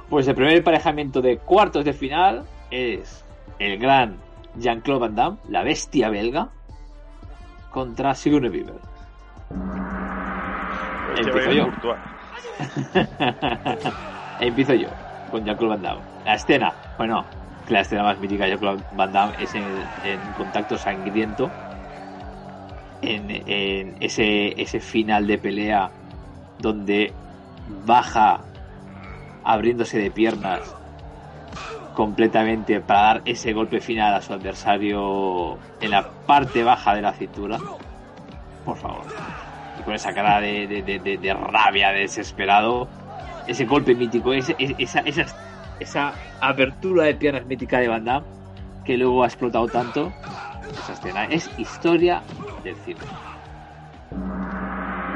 Pues 0.08 0.28
el 0.28 0.36
primer 0.36 0.54
emparejamiento 0.56 1.20
de 1.20 1.38
cuartos 1.38 1.84
de 1.84 1.92
final 1.92 2.44
es 2.70 3.24
el 3.58 3.76
gran 3.76 4.16
Jean-Claude 4.56 5.00
Van 5.00 5.14
Damme, 5.16 5.38
la 5.48 5.64
bestia 5.64 6.10
belga, 6.10 6.48
contra 7.70 8.14
Sigourney 8.14 8.50
Weaver. 8.50 8.76
Este 11.16 11.28
Empiezo 11.28 11.52
yo. 11.52 11.66
Empiezo 14.40 14.74
yo 14.74 14.88
con 15.32 15.44
Jean-Claude 15.44 15.74
Van 15.74 15.82
Damme. 15.82 16.02
La 16.24 16.34
escena, 16.34 16.72
bueno, 16.96 17.24
que 17.66 17.72
la 17.72 17.80
escena 17.80 18.04
más 18.04 18.20
mítica 18.20 18.44
de 18.44 18.50
Jean-Claude 18.50 18.84
Van 18.92 19.12
Damme 19.12 19.34
es 19.40 19.52
en, 19.56 19.64
en 20.04 20.20
contacto 20.34 20.78
sangriento. 20.78 21.50
En, 23.02 23.28
en 23.28 23.96
ese, 24.00 24.60
ese 24.60 24.78
final 24.80 25.26
de 25.26 25.38
pelea 25.38 25.90
donde 26.60 27.12
baja 27.84 28.40
abriéndose 29.44 29.98
de 29.98 30.10
piernas 30.10 30.74
completamente 31.94 32.80
para 32.80 33.00
dar 33.02 33.22
ese 33.24 33.52
golpe 33.52 33.80
final 33.80 34.14
a 34.14 34.20
su 34.20 34.32
adversario 34.32 35.58
en 35.80 35.90
la 35.92 36.04
parte 36.26 36.62
baja 36.62 36.94
de 36.94 37.02
la 37.02 37.12
cintura. 37.12 37.58
Por 38.64 38.76
favor. 38.76 39.04
Y 39.78 39.82
con 39.82 39.94
esa 39.94 40.12
cara 40.12 40.40
de, 40.40 40.66
de- 40.66 40.82
de- 40.82 41.18
de- 41.18 41.34
rabia, 41.34 41.90
de 41.90 42.00
desesperado. 42.00 42.88
Ese 43.46 43.64
golpe 43.64 43.94
mítico, 43.94 44.32
esa, 44.32 44.52
esa, 44.58 45.02
esa 45.78 46.12
apertura 46.40 47.04
de 47.04 47.14
piernas 47.14 47.46
mítica 47.46 47.78
de 47.78 47.88
Van 47.88 48.04
Damme 48.04 48.26
que 48.84 48.96
luego 48.96 49.22
ha 49.22 49.26
explotado 49.26 49.66
tanto. 49.68 50.12
Esa 50.82 50.92
escena 50.92 51.24
es 51.26 51.50
historia 51.58 52.22
del 52.64 52.76
cine. 52.76 53.00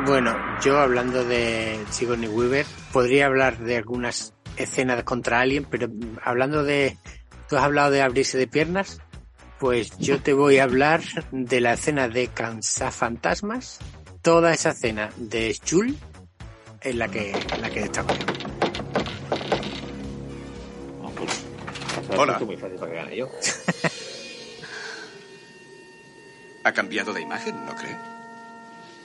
Bueno, 0.07 0.37
yo 0.63 0.79
hablando 0.79 1.25
de 1.25 1.85
Sigourney 1.91 2.29
Weaver, 2.29 2.67
podría 2.93 3.27
hablar 3.27 3.59
de 3.59 3.77
algunas 3.77 4.35
escenas 4.57 5.03
contra 5.05 5.41
alguien, 5.41 5.67
pero 5.69 5.89
hablando 6.23 6.65
de... 6.65 6.97
Tú 7.49 7.57
has 7.57 7.65
hablado 7.65 7.91
de 7.91 8.01
abrirse 8.01 8.39
de 8.39 8.47
piernas, 8.47 9.01
pues 9.59 9.97
yo 9.99 10.23
te 10.23 10.33
voy 10.33 10.59
a 10.59 10.65
hablar 10.65 11.03
de 11.33 11.61
la 11.61 11.73
escena 11.75 12.09
de 12.09 12.31
Fantasmas, 12.91 13.79
toda 14.23 14.53
esa 14.55 14.71
escena 14.71 15.11
de 15.17 15.55
Chul 15.55 15.97
en 16.81 16.99
la 16.99 17.09
que, 17.09 17.33
en 17.33 17.61
la 17.61 17.71
que 17.71 17.81
destaco. 17.81 18.15
Hola. 22.17 22.39
Muy 22.39 22.57
fácil 22.57 22.79
para 22.79 22.93
que 22.93 22.97
gane 22.97 23.17
yo. 23.17 23.29
¿Ha 26.65 26.73
cambiado 26.73 27.13
de 27.13 27.23
imagen, 27.23 27.55
no 27.67 27.75
cree? 27.75 28.20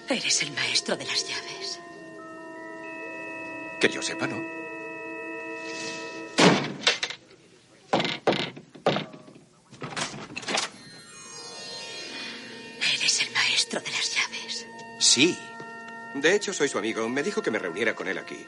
Eres 0.10 0.42
el 0.44 0.52
maestro 0.52 0.96
de 0.96 1.06
las 1.06 1.28
llaves. 1.28 1.80
Que 3.80 3.90
yo 3.90 4.02
sepa, 4.02 4.28
no. 4.28 4.38
Eres 12.94 13.22
el 13.22 13.32
maestro 13.34 13.80
de 13.82 13.92
las 13.92 14.16
llaves. 14.16 14.68
Sí. 15.00 15.38
De 16.14 16.36
hecho, 16.36 16.54
soy 16.54 16.70
su 16.70 16.78
amigo. 16.78 17.10
Me 17.10 17.24
dijo 17.24 17.42
que 17.42 17.52
me 17.52 17.60
reuniera 17.60 17.96
con 17.96 18.08
él 18.08 18.18
aquí. 18.18 18.46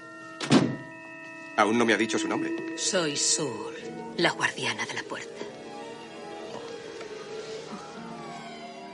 Aún 1.57 1.77
no 1.77 1.85
me 1.85 1.93
ha 1.93 1.97
dicho 1.97 2.19
su 2.19 2.27
nombre. 2.27 2.77
Soy 2.77 3.17
Sur, 3.17 3.73
la 4.17 4.31
guardiana 4.31 4.85
de 4.85 4.93
la 4.93 5.03
puerta. 5.03 5.27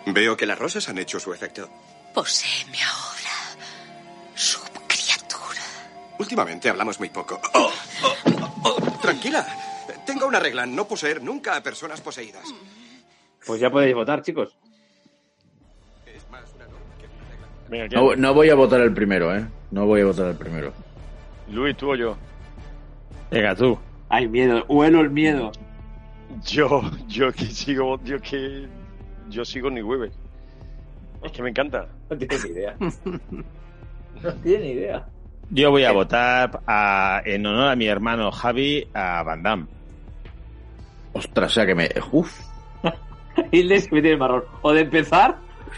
Veo 0.06 0.38
que 0.38 0.46
las 0.46 0.58
rosas 0.60 0.90
han 0.90 0.98
hecho 0.98 1.20
su 1.20 1.34
efecto. 1.34 1.70
Poséeme 2.14 2.78
ahora, 2.84 3.66
subcriatura. 4.36 5.62
Últimamente 6.20 6.70
hablamos 6.70 7.00
muy 7.00 7.10
poco. 7.10 7.42
Oh, 7.56 7.72
oh, 8.04 8.16
oh, 8.34 8.54
oh, 8.64 9.00
tranquila. 9.02 9.46
Tengo 10.06 10.28
una 10.28 10.40
regla, 10.40 10.66
no 10.66 10.88
poseer 10.88 11.24
nunca 11.24 11.56
a 11.56 11.64
personas 11.64 12.02
poseídas. 12.02 12.54
Pues 13.46 13.60
ya 13.60 13.70
podéis 13.70 13.96
votar, 13.96 14.22
chicos. 14.22 14.56
No, 17.92 18.16
no 18.16 18.34
voy 18.36 18.50
a 18.50 18.56
votar 18.56 18.82
el 18.82 18.94
primero, 18.94 19.36
¿eh? 19.36 19.46
No 19.72 19.88
voy 19.88 20.02
a 20.02 20.06
votar 20.06 20.28
el 20.28 20.36
primero. 20.36 20.72
Luis, 21.50 21.76
tú 21.76 21.92
o 21.92 21.96
yo. 21.96 22.16
Venga, 23.32 23.56
tú. 23.56 23.80
Hay 24.10 24.28
miedo, 24.28 24.64
huelo 24.68 25.02
el 25.02 25.10
miedo. 25.10 25.52
Yo, 26.46 26.82
yo 27.08 27.34
que 27.34 27.46
sigo, 27.46 28.00
yo 28.04 28.20
que 28.22 28.68
yo 29.30 29.44
sigo 29.44 29.72
ni 29.72 29.82
Weber. 29.82 30.12
Es 31.24 31.32
que 31.32 31.42
me 31.44 31.50
encanta. 31.50 31.88
No 32.10 32.18
tienes 32.18 32.44
ni 32.46 32.52
idea. 32.52 32.76
No 34.22 34.32
tienes 34.36 34.62
ni 34.62 34.72
idea. 34.72 35.06
Yo 35.50 35.72
voy 35.72 35.84
a 35.84 35.92
votar 35.92 36.62
a- 36.66 37.22
en 37.26 37.46
honor 37.46 37.72
a 37.72 37.76
mi 37.76 37.88
hermano 37.88 38.32
Javi 38.32 38.88
a 38.94 39.22
Van 39.24 39.44
Damme. 39.44 39.66
Ostras, 41.14 41.52
o 41.52 41.54
sea 41.56 41.66
que 41.66 41.76
me. 41.76 41.90
Uf. 42.12 42.40
Hilde 43.52 43.82
se 43.82 43.94
mete 43.94 44.08
en 44.08 44.14
el 44.14 44.20
marrón. 44.20 44.44
O 44.62 44.72
de 44.72 44.82
empezar 44.82 45.38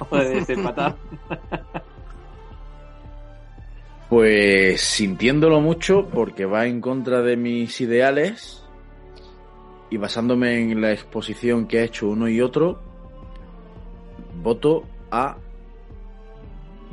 o 0.10 0.18
de 0.18 0.30
desempatar. 0.30 0.96
Pues 4.10 4.82
sintiéndolo 4.82 5.60
mucho 5.62 6.08
porque 6.14 6.46
va 6.46 6.68
en 6.68 6.80
contra 6.80 7.22
de 7.22 7.38
mis 7.38 7.82
ideales 7.82 8.64
y 9.90 9.98
basándome 9.98 10.60
en 10.62 10.80
la 10.80 10.92
exposición 10.92 11.68
que 11.68 11.80
ha 11.80 11.84
hecho 11.84 12.08
uno 12.10 12.28
y 12.30 12.40
otro, 12.40 12.80
voto 14.44 14.84
a 15.16 15.38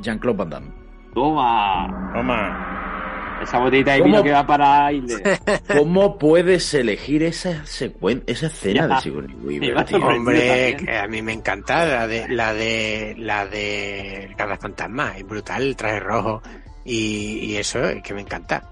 Jean-Claude 0.01 0.37
Van 0.37 0.49
Damme. 0.49 0.71
Toma. 1.13 2.11
Toma. 2.13 3.39
Esa 3.41 3.59
botellita 3.59 3.93
de 3.93 4.01
vino 4.03 4.23
que 4.23 4.31
va 4.31 4.45
para 4.47 4.91
Hilde. 4.91 5.39
¿Cómo 5.77 6.17
puedes 6.17 6.73
elegir 6.73 7.23
esa 7.23 7.65
secuen 7.65 8.23
esa 8.25 8.47
escena 8.47 8.87
de. 8.87 9.01
Sigourney 9.01 9.35
Weaver, 9.43 9.85
tío? 9.85 9.97
Hombre, 9.97 10.77
que 10.77 10.97
a 10.97 11.07
mí 11.07 11.21
me 11.21 11.33
encanta 11.33 11.85
la 11.85 12.07
de 12.07 12.27
la 12.29 12.53
de 12.53 13.15
la 13.17 13.45
de 13.45 14.33
cada 14.37 14.55
fantasma, 14.57 15.17
es 15.17 15.27
brutal, 15.27 15.61
el 15.63 15.75
traje 15.75 15.99
rojo 15.99 16.41
y, 16.85 17.39
y 17.51 17.57
eso 17.57 17.83
es 17.83 18.01
que 18.01 18.13
me 18.13 18.21
encanta. 18.21 18.63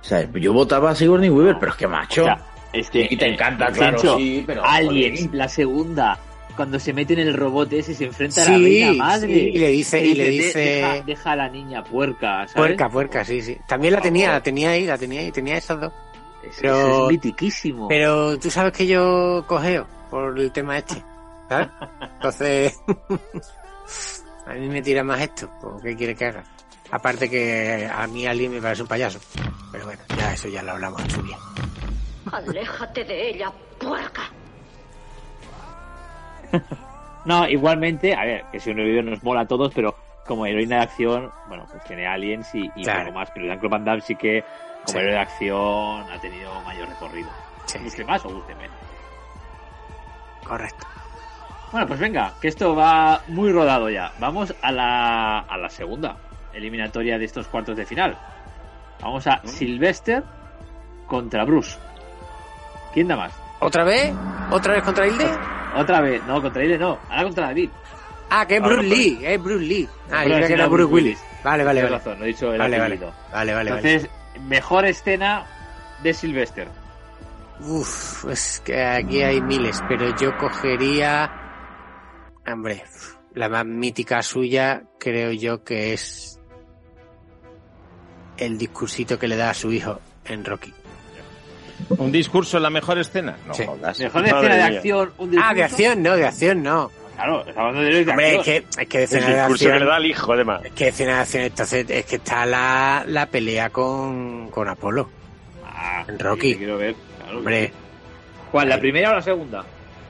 O 0.00 0.04
sea, 0.04 0.26
yo 0.32 0.52
votaba 0.52 0.90
a 0.90 0.94
Sigourney 0.94 1.28
Weaver, 1.28 1.56
pero 1.58 1.72
es 1.72 1.78
que 1.78 1.86
macho. 1.86 2.22
O 2.22 2.26
sea, 2.26 2.38
es 2.72 2.88
que 2.90 3.08
Y 3.10 3.16
te 3.16 3.26
encanta, 3.26 3.66
claro, 3.72 3.98
Sencho, 3.98 4.16
sí, 4.16 4.44
pero, 4.46 4.64
Aliens, 4.64 5.20
joder. 5.20 5.34
la 5.34 5.48
segunda, 5.48 6.18
cuando 6.56 6.78
se 6.80 6.92
mete 6.92 7.12
en 7.12 7.20
el 7.20 7.34
robot 7.34 7.72
ese 7.74 7.92
y 7.92 7.94
se 7.94 8.04
enfrenta 8.06 8.42
a 8.42 8.44
la 8.50 8.58
reina 8.58 8.92
madre. 8.94 9.28
sí, 9.34 9.50
y 9.54 9.58
le 9.58 9.68
dice- 9.68 10.04
y 10.04 10.14
le 10.14 10.24
"De- 10.24 10.30
dice- 10.30 10.58
deja, 10.58 11.00
deja 11.02 11.32
a 11.32 11.36
la 11.36 11.48
niña 11.48 11.84
puerca, 11.84 12.48
¿sabes? 12.48 12.54
Puerca, 12.54 12.88
puerca, 12.88 13.24
sí, 13.24 13.42
sí. 13.42 13.56
También 13.68 13.92
la 13.94 14.00
tenía, 14.00 14.32
la 14.32 14.42
tenía 14.42 14.70
ahí, 14.70 14.84
la 14.86 14.98
tenía 14.98 15.20
ahí, 15.20 15.30
tenía 15.30 15.56
esas 15.56 15.80
dos. 15.80 15.92
Pero- 16.60 16.78
eso 16.78 17.04
es 17.06 17.12
mitiquísimo. 17.12 17.88
Pero 17.88 18.38
tú 18.38 18.50
sabes 18.50 18.72
que 18.72 18.86
yo 18.86 19.44
cogeo 19.46 19.86
por 20.10 20.38
el 20.38 20.50
tema 20.52 20.78
este, 20.78 21.02
¿sabes? 21.48 21.68
Entonces, 22.14 22.80
a 24.46 24.52
mí 24.54 24.68
me 24.68 24.82
tira 24.82 25.02
más 25.04 25.20
esto, 25.20 25.50
pues, 25.60 25.82
¿qué 25.82 25.96
quiere 25.96 26.14
que 26.14 26.24
haga? 26.26 26.44
Aparte 26.90 27.28
que 27.28 27.88
a 27.92 28.06
mí 28.06 28.26
alguien 28.26 28.52
me 28.52 28.62
parece 28.62 28.82
un 28.82 28.88
payaso. 28.88 29.18
Pero 29.72 29.86
bueno, 29.86 30.00
ya 30.16 30.32
eso 30.34 30.48
ya 30.48 30.62
lo 30.62 30.72
hablamos 30.72 31.02
en 31.02 31.10
su 31.10 31.22
día. 31.22 31.36
Aléjate 32.30 33.04
de 33.04 33.30
ella, 33.30 33.52
puerca. 33.78 34.22
No, 37.24 37.48
igualmente, 37.48 38.14
a 38.14 38.24
ver, 38.24 38.44
que 38.52 38.60
si 38.60 38.70
uno 38.70 38.84
vive 38.84 39.02
nos 39.02 39.20
mola 39.24 39.40
a 39.40 39.46
todos, 39.48 39.72
pero 39.74 39.96
como 40.26 40.46
heroína 40.46 40.76
de 40.76 40.82
acción, 40.82 41.32
bueno, 41.48 41.66
pues 41.68 41.82
tiene 41.82 42.06
Aliens 42.06 42.54
y, 42.54 42.70
y 42.76 42.84
Claro. 42.84 43.06
poco 43.06 43.18
más. 43.18 43.30
Pero 43.32 43.46
Jean-Claude 43.46 43.72
Van 43.72 43.84
Damme 43.84 44.00
sí 44.00 44.14
que, 44.14 44.42
como 44.84 44.92
Sí. 44.92 44.98
héroe 44.98 45.12
de 45.12 45.18
acción, 45.18 46.10
ha 46.12 46.20
tenido 46.20 46.60
mayor 46.62 46.88
recorrido. 46.88 47.28
Sí, 47.64 47.78
Guste 47.82 48.04
más 48.04 48.24
o 48.24 48.28
guste 48.30 48.54
menos. 48.54 48.76
correcto. 50.46 50.86
Bueno, 51.72 51.86
pues 51.88 51.98
venga, 51.98 52.32
que 52.40 52.46
esto 52.46 52.76
va 52.76 53.20
muy 53.26 53.50
rodado 53.50 53.90
ya. 53.90 54.12
Vamos 54.20 54.54
a 54.62 54.70
la, 54.70 55.40
a 55.40 55.56
la 55.58 55.68
segunda 55.68 56.16
eliminatoria 56.52 57.18
de 57.18 57.24
estos 57.24 57.48
cuartos 57.48 57.76
de 57.76 57.84
final. 57.84 58.16
Vamos 59.02 59.26
a 59.26 59.40
Sylvester 59.44 60.22
contra 61.08 61.44
Bruce. 61.44 61.76
¿Quién 62.94 63.08
da 63.08 63.16
más? 63.16 63.32
¿Otra 63.60 63.84
vez? 63.84 64.12
¿Otra 64.50 64.74
vez 64.74 64.82
contra 64.82 65.06
Hilde? 65.06 65.30
Otra 65.76 66.00
vez, 66.00 66.22
no, 66.26 66.40
contra 66.40 66.62
él 66.62 66.78
no, 66.78 66.98
ahora 67.08 67.22
contra 67.24 67.46
David. 67.48 67.70
Ah, 68.30 68.46
que 68.46 68.56
es 68.56 68.62
Bruce 68.62 68.82
Lee, 68.82 69.18
es 69.22 69.42
Bruce 69.42 69.64
Lee. 69.64 69.88
Ah, 70.10 70.24
yo 70.24 70.46
que 70.46 70.52
era 70.52 70.66
Bruce 70.66 70.92
Willis. 70.92 71.18
Vale, 71.44 71.64
vale, 71.64 71.82
vale. 71.82 71.96
razón, 71.96 72.18
no 72.18 72.24
he 72.24 72.28
dicho 72.28 72.52
el 72.52 72.58
Vale. 72.58 72.78
Vale, 72.78 72.98
vale, 73.32 73.54
vale. 73.54 73.70
Entonces, 73.70 74.10
mejor 74.48 74.84
escena 74.84 75.46
de 76.02 76.12
Sylvester. 76.12 76.68
Uf, 77.60 78.24
es 78.26 78.60
que 78.64 78.82
aquí 78.84 79.22
hay 79.22 79.40
miles, 79.40 79.80
pero 79.88 80.14
yo 80.16 80.36
cogería. 80.38 81.30
Hombre, 82.46 82.84
la 83.34 83.48
más 83.48 83.64
mítica 83.64 84.22
suya 84.22 84.82
creo 84.98 85.32
yo 85.32 85.62
que 85.62 85.92
es 85.92 86.40
el 88.38 88.58
discursito 88.58 89.18
que 89.18 89.28
le 89.28 89.36
da 89.36 89.50
a 89.50 89.54
su 89.54 89.72
hijo 89.72 90.00
en 90.24 90.44
Rocky. 90.44 90.72
¿Un 91.90 92.10
discurso 92.12 92.56
en 92.56 92.62
la 92.62 92.70
mejor 92.70 92.98
escena? 92.98 93.36
No 93.46 93.54
Sí. 93.54 93.64
jodas. 93.66 93.98
Mejor 94.00 94.22
Madre 94.22 94.36
escena 94.38 94.54
de 94.56 94.76
acción. 94.76 95.12
Un 95.18 95.38
Ah, 95.38 95.54
de 95.54 95.64
acción, 95.64 96.02
no, 96.02 96.16
de 96.16 96.26
acción 96.26 96.62
no. 96.62 96.90
Claro, 97.16 97.40
estamos 97.46 97.68
hablando 97.68 97.80
de 97.82 98.04
de 98.04 98.10
Hombre, 98.10 98.36
es 98.36 98.42
que, 98.44 98.56
es 98.78 98.88
que 98.88 98.98
de 98.98 99.04
escena 99.04 99.20
de 99.26 99.32
que 99.32 99.36
le 99.36 99.40
acción. 99.40 99.86
da 99.86 99.96
al 99.96 100.04
hijo, 100.06 100.32
además. 100.32 100.60
Es 100.64 100.72
que 100.72 100.88
escena 100.88 101.14
de 101.14 101.20
acción, 101.20 101.42
entonces 101.44 101.86
es 101.88 102.04
que 102.04 102.16
está 102.16 102.44
la, 102.46 103.04
la 103.06 103.26
pelea 103.26 103.70
con, 103.70 104.50
con 104.50 104.68
Apolo. 104.68 105.08
Ah, 105.64 106.04
en 106.06 106.18
Rocky. 106.18 106.52
sí, 106.52 106.58
quiero 106.58 106.76
ver. 106.78 106.94
Claro 107.16 107.30
que 107.32 107.36
Hombre. 107.38 107.72
¿Cuál, 108.50 108.68
la 108.68 108.78
primera 108.78 109.10
o 109.10 109.14
la 109.14 109.22
segunda? 109.22 109.64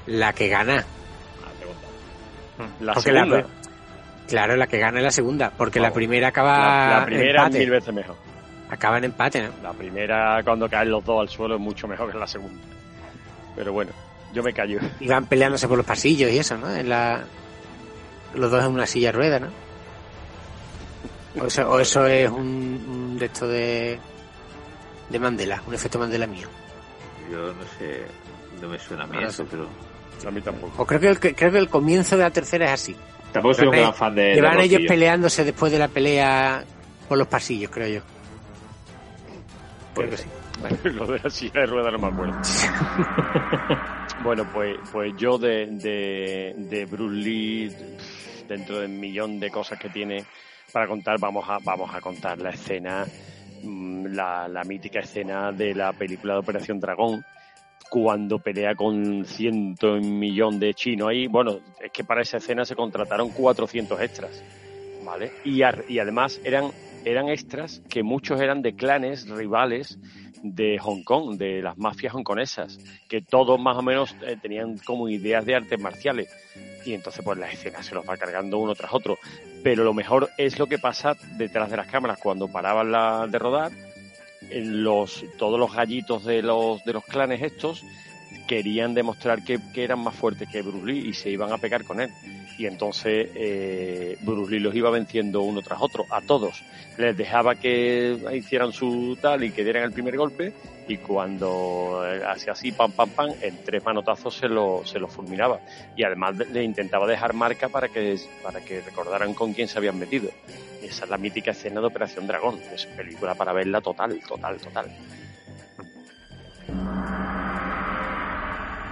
la 0.07 0.33
que 0.33 0.49
gana. 0.49 0.85
Ah, 0.85 1.49
La 1.53 1.59
segunda. 1.59 2.77
La 2.81 2.95
Porque 2.95 3.11
segunda. 3.13 3.37
la- 3.39 3.47
claro, 4.29 4.57
la 4.57 4.67
que 4.67 4.79
gana 4.79 4.99
es 4.99 5.05
la 5.05 5.11
segunda, 5.11 5.53
porque 5.57 5.81
la 5.81 5.93
primera 5.93 6.29
acaba 6.29 6.59
La, 6.89 6.99
la 7.01 7.07
primera 7.07 7.43
empate. 7.43 7.59
mil 7.59 7.71
veces 7.71 7.95
mejor. 7.95 8.17
Acaba 8.71 8.99
en 8.99 9.05
empate, 9.05 9.43
¿no? 9.43 9.51
La 9.63 9.73
primera, 9.73 10.41
cuando 10.45 10.69
caen 10.69 10.91
los 10.91 11.05
dos 11.05 11.21
al 11.21 11.29
suelo, 11.29 11.55
es 11.55 11.61
mucho 11.61 11.87
mejor 11.87 12.11
que 12.11 12.19
la 12.19 12.27
segunda. 12.27 12.61
Pero 13.55 13.73
bueno, 13.73 13.93
yo 14.35 14.43
me 14.43 14.53
callo. 14.53 14.79
Y 15.01 15.07
van 15.09 15.27
peleándose 15.27 15.69
por 15.69 15.77
los 15.77 15.87
pasillos 15.87 16.31
y 16.31 16.39
eso, 16.39 16.57
¿no? 16.59 16.75
En 16.75 16.89
la... 16.89 17.23
Los 18.35 18.51
dos 18.51 18.65
en 18.65 18.73
una 18.73 18.87
silla 18.87 19.09
de 19.09 19.13
ruedas, 19.13 19.41
¿no? 19.41 19.49
O 21.43 21.47
eso, 21.47 21.71
o 21.71 21.79
eso 21.81 22.07
es 22.07 22.29
un, 22.31 22.85
un 22.89 23.19
de 23.19 23.27
esto 23.27 23.47
de... 23.47 23.99
De 25.11 25.19
Mandela, 25.21 25.63
un 25.67 25.75
efecto 25.75 25.99
Mandela 26.01 26.27
mío. 26.27 26.49
Yo 27.31 27.53
no 27.53 27.63
sé, 27.79 28.03
no 28.61 28.69
me 28.69 28.79
suena 28.79 29.05
a 29.05 29.07
mí 29.07 29.19
eso, 29.23 29.47
pero 29.49 29.69
A 30.27 30.31
mí 30.33 30.41
tampoco. 30.41 30.83
O 30.83 30.87
creo 30.87 30.99
que, 31.01 31.09
el, 31.09 31.21
que- 31.21 31.35
creo 31.35 31.53
que 31.53 31.59
el 31.59 31.69
comienzo 31.69 32.17
de 32.17 32.25
la 32.25 32.31
tercera 32.31 32.67
es 32.67 32.73
así. 32.73 32.97
tampoco 33.33 33.55
soy 33.55 33.67
un 33.69 33.73
gran 33.73 33.95
fan 33.95 34.15
de. 34.17 34.33
que 34.35 34.41
van 34.41 34.59
ellos 34.61 34.81
peleándose 34.89 35.45
después 35.45 35.71
de 35.71 35.79
la 35.79 35.87
pelea 35.89 36.65
por 37.09 37.17
los 37.19 37.29
pasillos, 37.29 37.71
creo 37.71 37.87
yo. 37.89 38.01
Creo 39.97 40.11
que 40.11 40.17
sí. 40.17 40.29
Bueno. 40.61 40.77
Lo 40.85 41.07
de 41.07 41.21
la 41.23 41.31
silla 41.31 41.61
de 41.61 41.67
ruedas 41.67 41.93
no 41.93 41.99
me 41.99 42.07
acuerdo. 42.09 42.39
bueno, 44.23 44.45
pues, 44.53 44.77
pues 44.93 45.13
yo 45.17 45.39
de, 45.39 45.67
de, 45.67 46.55
de 46.57 46.85
Bruce 46.87 47.17
Lee, 47.17 47.73
dentro 48.49 48.81
del 48.81 48.91
millón 48.91 49.39
de 49.41 49.51
cosas 49.51 49.79
que 49.79 49.89
tiene 49.89 50.25
para 50.73 50.87
contar, 50.87 51.19
vamos 51.19 51.49
a, 51.49 51.59
vamos 51.65 51.95
a 51.95 52.01
contar 52.01 52.39
la 52.39 52.51
escena, 52.51 53.05
mm, 53.63 54.07
la, 54.07 54.49
la 54.49 54.63
mítica 54.65 55.01
escena 55.01 55.53
de 55.53 55.75
la 55.75 55.93
película 55.93 56.35
de 56.35 56.41
Operación 56.41 56.81
Dragón, 56.81 57.25
cuando 57.89 58.39
pelea 58.41 58.75
con 58.75 59.25
ciento 59.25 59.95
millón 59.97 60.59
de 60.59 60.75
chinos 60.75 61.09
ahí. 61.09 61.27
Bueno, 61.29 61.61
es 61.81 61.91
que 61.93 62.05
para 62.05 62.23
esa 62.23 62.39
escena 62.39 62.65
se 62.65 62.75
contrataron 62.75 63.31
400 63.31 64.01
extras, 64.01 64.43
¿vale? 65.05 65.31
Y, 65.45 65.63
ar- 65.63 65.85
y 65.89 65.99
además 66.01 66.41
eran, 66.45 66.71
eran 67.07 67.29
extras 67.29 67.81
que 67.89 68.03
muchos 68.03 68.41
eran 68.41 68.63
de 68.63 68.75
clanes 68.75 69.29
rivales 69.29 69.97
de 70.43 70.77
Hong 70.79 71.05
Kong, 71.05 71.39
de 71.39 71.63
las 71.63 71.79
mafias 71.79 72.13
hongkonesas, 72.13 72.79
que 73.09 73.23
todos 73.23 73.61
más 73.61 73.77
o 73.77 73.83
menos 73.83 74.17
eh, 74.23 74.37
tenían 74.43 74.77
como 74.79 75.09
ideas 75.09 75.47
de 75.47 75.55
artes 75.55 75.81
marciales. 75.81 76.29
Y 76.85 76.95
entonces 76.95 77.25
pues 77.25 77.39
la 77.39 77.51
escena 77.51 77.83
se 77.85 77.95
los 77.95 78.09
va 78.09 78.17
cargando 78.17 78.59
uno 78.59 78.75
tras 78.75 78.93
otro. 78.93 79.19
Pero 79.63 79.85
lo 79.85 79.95
mejor 79.95 80.31
es 80.37 80.59
lo 80.59 80.67
que 80.67 80.79
pasa 80.79 81.17
detrás 81.39 81.71
de 81.71 81.77
las 81.77 81.87
cámaras 81.87 82.19
cuando 82.19 82.49
paraban 82.49 82.91
la, 82.91 83.27
de 83.29 83.39
rodar. 83.39 83.71
Los, 84.51 85.25
todos 85.39 85.59
los 85.59 85.73
gallitos 85.73 86.25
de 86.25 86.43
los, 86.43 86.85
de 86.85 86.93
los 86.93 87.05
clanes 87.05 87.41
estos 87.43 87.85
querían 88.47 88.95
demostrar 88.95 89.43
que, 89.43 89.59
eran 89.75 90.01
más 90.01 90.15
fuertes 90.15 90.49
que 90.49 90.63
Bruce 90.63 90.87
Lee 90.87 91.09
y 91.09 91.13
se 91.13 91.31
iban 91.31 91.53
a 91.53 91.59
pegar 91.59 91.85
con 91.85 92.01
él. 92.01 92.11
Y 92.59 92.67
entonces 92.67 93.29
eh, 93.35 94.17
Bruce 94.23 94.53
Lee 94.53 94.61
los 94.61 94.75
iba 94.75 94.89
venciendo 94.91 95.43
uno 95.43 95.63
tras 95.63 95.81
otro, 95.83 96.07
a 96.11 96.21
todos. 96.23 96.63
Les 96.97 97.17
dejaba 97.17 97.57
que 97.57 98.19
hicieran 98.35 98.73
su 98.73 99.19
tal 99.21 99.45
y 99.45 99.51
que 99.51 99.65
dieran 99.65 99.83
el 99.83 99.93
primer 99.93 100.17
golpe 100.17 100.55
y 100.89 100.99
cuando 100.99 102.03
eh, 102.07 102.23
hacía 102.27 102.53
así, 102.53 102.73
pam, 102.73 102.93
pam, 102.93 103.11
pam, 103.11 103.31
en 103.43 103.63
tres 103.65 103.85
manotazos 103.85 104.35
se 104.35 104.49
lo, 104.49 104.83
se 104.87 104.99
lo 104.99 105.09
fulminaba. 105.09 105.61
Y 105.97 106.05
además 106.05 106.37
le 106.37 106.63
intentaba 106.63 107.07
dejar 107.07 107.35
marca 107.35 107.69
para 107.69 107.89
que, 107.89 108.19
para 108.43 108.61
que 108.61 108.81
recordaran 108.81 109.35
con 109.35 109.53
quién 109.53 109.69
se 109.69 109.79
habían 109.79 109.99
metido. 109.99 110.31
Esa 110.83 111.05
es 111.05 111.11
la 111.11 111.19
mítica 111.19 111.51
escena 111.51 111.81
de 111.81 111.87
Operación 111.89 112.27
Dragón. 112.27 112.61
Es 112.73 112.87
película 112.87 113.35
para 113.35 113.53
verla 113.53 113.81
total, 113.81 114.21
total, 114.27 114.59
total. 114.59 114.87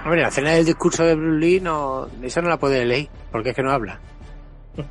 Hombre, 0.04 0.20
la 0.22 0.28
escena 0.28 0.50
del 0.50 0.66
discurso 0.66 1.04
de 1.04 1.14
Bruce 1.14 1.38
Lee, 1.46 1.60
no, 1.60 2.06
esa 2.22 2.42
no 2.42 2.48
la 2.48 2.58
puede 2.58 2.84
leer, 2.84 3.08
porque 3.32 3.50
es 3.50 3.56
que 3.56 3.62
no 3.62 3.70
habla. 3.72 3.98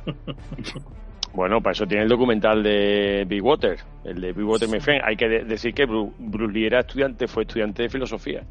Bueno, 1.32 1.60
para 1.60 1.72
eso 1.72 1.84
tiene 1.84 2.04
el 2.04 2.08
documental 2.08 2.62
de 2.62 3.24
Big 3.26 3.42
Water, 3.44 3.76
el 4.04 4.20
de 4.20 4.32
Big 4.32 4.46
Water 4.46 4.68
My 4.68 4.78
Friend. 4.78 5.02
Hay 5.04 5.16
que 5.16 5.28
de- 5.28 5.42
decir 5.44 5.74
que 5.74 5.84
Bru- 5.84 6.12
Bruce 6.16 6.52
Lee 6.52 6.66
era 6.66 6.78
estudiante, 6.78 7.26
fue 7.26 7.42
estudiante 7.42 7.82
de 7.82 7.88
filosofía. 7.88 8.44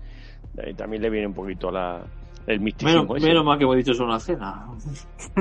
De 0.53 0.65
ahí 0.67 0.73
también 0.73 1.01
le 1.01 1.09
viene 1.09 1.27
un 1.27 1.33
poquito 1.33 1.71
la, 1.71 2.01
el 2.45 2.59
misticismo. 2.59 3.03
Menos, 3.03 3.17
ese. 3.19 3.27
menos 3.27 3.45
mal 3.45 3.57
que 3.57 3.63
hemos 3.63 3.77
dicho 3.77 3.93
eso 3.93 4.03
una 4.03 4.19
cena. 4.19 4.65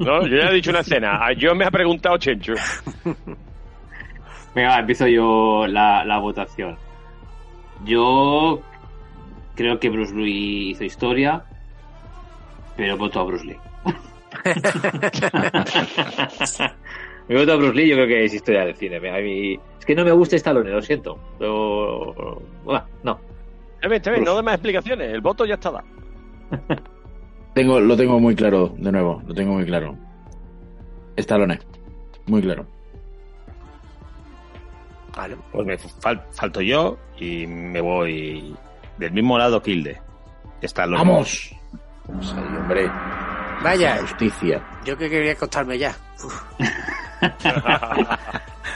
No, 0.00 0.26
yo 0.26 0.36
ya 0.36 0.50
he 0.50 0.54
dicho 0.54 0.68
una 0.70 0.80
escena. 0.80 1.12
Ah, 1.18 1.32
Yo 1.32 1.54
me 1.54 1.64
ha 1.64 1.70
preguntado 1.70 2.18
Chencho. 2.18 2.52
Venga, 4.54 4.68
va, 4.68 4.78
empiezo 4.80 5.06
yo 5.06 5.66
la, 5.66 6.04
la 6.04 6.18
votación. 6.18 6.76
Yo 7.86 8.60
creo 9.56 9.78
que 9.80 9.90
Bruce 9.90 10.14
Lee 10.14 10.70
hizo 10.70 10.84
historia, 10.84 11.44
pero 12.76 12.96
voto 12.96 13.20
a 13.20 13.24
Bruce 13.24 13.44
Lee. 13.44 13.56
Me 17.28 17.36
voto 17.36 17.52
a 17.52 17.56
Bruce 17.56 17.74
Lee, 17.74 17.88
yo 17.88 17.96
creo 17.96 18.06
que 18.06 18.24
es 18.24 18.34
historia 18.34 18.64
del 18.64 18.76
cine. 18.76 18.96
A 18.96 19.00
mí- 19.20 19.58
es 19.78 19.84
que 19.84 19.94
no 19.96 20.04
me 20.04 20.12
gusta 20.12 20.36
Stallone, 20.36 20.70
lo 20.70 20.80
siento. 20.82 21.18
Pero, 21.38 22.40
bueno, 22.64 22.84
no. 23.02 23.18
Está 23.76 23.88
bien, 23.88 23.96
está 23.96 24.10
bien, 24.12 24.24
no 24.24 24.36
de 24.36 24.42
más 24.42 24.54
explicaciones. 24.54 25.12
El 25.12 25.20
voto 25.20 25.44
ya 25.44 25.54
está 25.54 25.70
dado. 25.72 25.84
Tengo, 27.54 27.80
lo 27.80 27.96
tengo 27.96 28.20
muy 28.20 28.36
claro, 28.36 28.74
de 28.76 28.92
nuevo, 28.92 29.22
lo 29.26 29.34
tengo 29.34 29.54
muy 29.54 29.64
claro. 29.64 29.96
Stallone, 31.16 31.58
muy 32.26 32.42
claro. 32.42 32.66
Pues 35.52 35.66
me 35.66 35.78
fal- 35.78 36.22
falto 36.32 36.60
yo 36.60 36.98
y 37.18 37.46
me 37.46 37.80
voy 37.80 38.54
del 38.98 39.12
mismo 39.12 39.38
lado 39.38 39.62
que 39.62 39.70
Hilde. 39.72 40.00
Está 40.60 40.86
los 40.86 40.98
¡Vamos! 40.98 41.54
Vamos 42.08 42.32
ahí, 42.34 42.56
hombre. 42.56 42.90
Vaya, 43.62 43.98
Justicia. 44.02 44.62
yo 44.84 44.96
que 44.96 45.08
quería 45.10 45.32
acostarme 45.32 45.78
ya. 45.78 45.94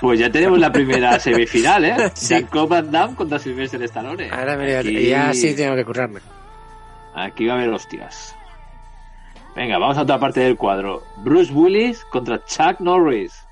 Pues 0.01 0.19
ya 0.19 0.31
tenemos 0.31 0.59
la 0.59 0.73
primera 0.73 1.19
semifinal, 1.21 1.85
¿eh? 1.85 2.11
Sí. 2.15 2.35
Jacob 2.35 2.69
Van 2.71 2.91
Damme 2.91 3.15
contra 3.15 3.39
Sylvester 3.39 3.83
Stallone. 3.83 4.31
Ahora 4.31 4.57
me 4.57 4.75
Aquí- 4.77 5.09
ya 5.09 5.35
sí 5.35 5.55
tengo 5.55 5.77
que 5.77 5.85
currarme. 5.85 6.21
Aquí 7.15 7.47
va 7.47 7.55
a 7.55 7.57
haber 7.59 7.69
hostias. 7.71 8.35
Venga, 9.55 9.77
vamos 9.79 9.99
a 9.99 10.03
otra 10.03 10.19
parte 10.19 10.41
del 10.41 10.57
cuadro. 10.57 11.03
Bruce 11.19 11.53
Willis 11.53 12.03
contra 12.07 12.43
Chuck 12.47 12.81
Norris. 12.81 13.45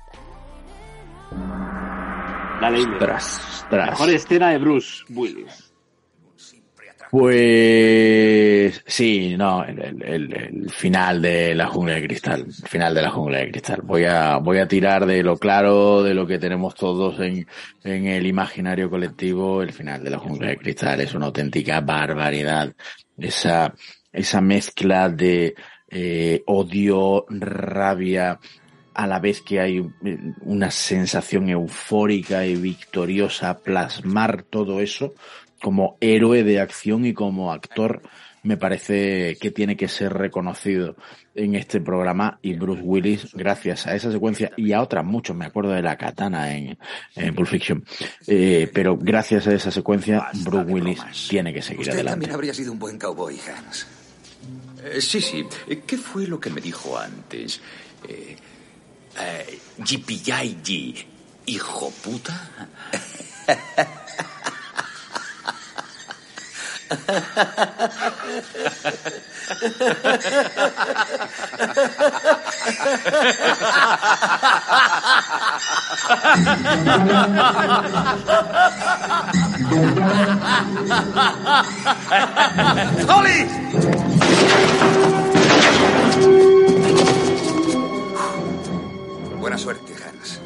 Dale. 2.61 2.79
Ostras, 2.81 3.41
ostras. 3.63 3.89
Mejor 3.91 4.09
escena 4.09 4.49
de 4.49 4.57
Bruce 4.57 5.03
Willis. 5.09 5.68
Pues 7.11 8.83
sí, 8.85 9.35
no, 9.35 9.65
el, 9.65 10.69
final 10.69 11.21
de 11.23 11.55
la 11.55 11.65
jungla 11.65 11.95
de 11.95 12.03
cristal, 12.05 12.41
el 12.41 12.67
final 12.67 12.93
de 12.93 13.01
la 13.01 13.09
jungla 13.09 13.39
de 13.39 13.49
cristal. 13.49 13.81
Voy 13.83 14.05
a, 14.05 14.37
voy 14.37 14.59
a 14.59 14.67
tirar 14.67 15.07
de 15.07 15.23
lo 15.23 15.35
claro, 15.37 16.03
de 16.03 16.13
lo 16.13 16.27
que 16.27 16.37
tenemos 16.37 16.75
todos 16.75 17.19
en, 17.19 17.47
en 17.83 18.05
el 18.05 18.27
imaginario 18.27 18.91
colectivo, 18.91 19.63
el 19.63 19.73
final 19.73 20.03
de 20.03 20.09
la 20.11 20.19
jungla 20.19 20.49
de 20.49 20.57
cristal 20.57 21.01
es 21.01 21.15
una 21.15 21.25
auténtica 21.27 21.81
barbaridad. 21.81 22.71
Esa, 23.17 23.73
esa 24.13 24.39
mezcla 24.39 25.09
de 25.09 25.55
eh, 25.89 26.43
odio, 26.45 27.25
rabia, 27.29 28.39
a 28.93 29.07
la 29.07 29.19
vez 29.19 29.41
que 29.41 29.59
hay 29.59 29.77
eh, 29.79 30.17
una 30.41 30.69
sensación 30.69 31.49
eufórica 31.49 32.45
y 32.45 32.55
victoriosa, 32.55 33.59
plasmar 33.59 34.43
todo 34.43 34.79
eso 34.79 35.15
como 35.61 35.97
héroe 36.01 36.43
de 36.43 36.59
acción 36.59 37.05
y 37.05 37.13
como 37.13 37.51
actor 37.51 38.01
me 38.43 38.57
parece 38.57 39.37
que 39.39 39.51
tiene 39.51 39.75
que 39.75 39.87
ser 39.87 40.13
reconocido 40.13 40.95
en 41.35 41.55
este 41.55 41.81
programa 41.81 42.39
y 42.41 42.53
Bruce 42.53 42.81
Willis, 42.81 43.33
gracias 43.33 43.85
a 43.85 43.95
esa 43.95 44.11
secuencia 44.11 44.51
y 44.55 44.71
a 44.71 44.81
otras 44.81 45.05
muchos, 45.05 45.35
me 45.35 45.45
acuerdo 45.45 45.71
de 45.71 45.81
la 45.81 45.97
katana 45.97 46.55
en, 46.55 46.77
en 47.15 47.35
Pulp 47.35 47.49
Fiction, 47.49 47.83
eh, 48.27 48.69
pero 48.73 48.97
gracias 48.97 49.47
a 49.47 49.53
esa 49.53 49.71
secuencia 49.71 50.27
Bruce 50.45 50.71
Willis 50.71 51.01
tiene 51.29 51.53
que 51.53 51.61
seguir 51.61 51.81
Usted 51.81 51.93
adelante. 51.93 52.13
también 52.13 52.31
habría 52.31 52.53
sido 52.53 52.71
un 52.71 52.79
buen 52.79 52.97
cowboy, 52.97 53.37
Hans. 53.39 53.87
Eh, 54.83 55.01
sí, 55.01 55.19
sí. 55.19 55.45
Eh, 55.67 55.81
¿Qué 55.85 55.97
fue 55.97 56.27
lo 56.27 56.39
que 56.39 56.49
me 56.49 56.61
dijo 56.61 56.97
antes? 56.97 57.61
Eh, 58.07 58.35
eh, 59.19 59.59
hijo 61.45 61.91
puta. 62.03 62.67
Buena 89.39 89.57
suerte, 89.57 89.93
Hans. 90.03 90.39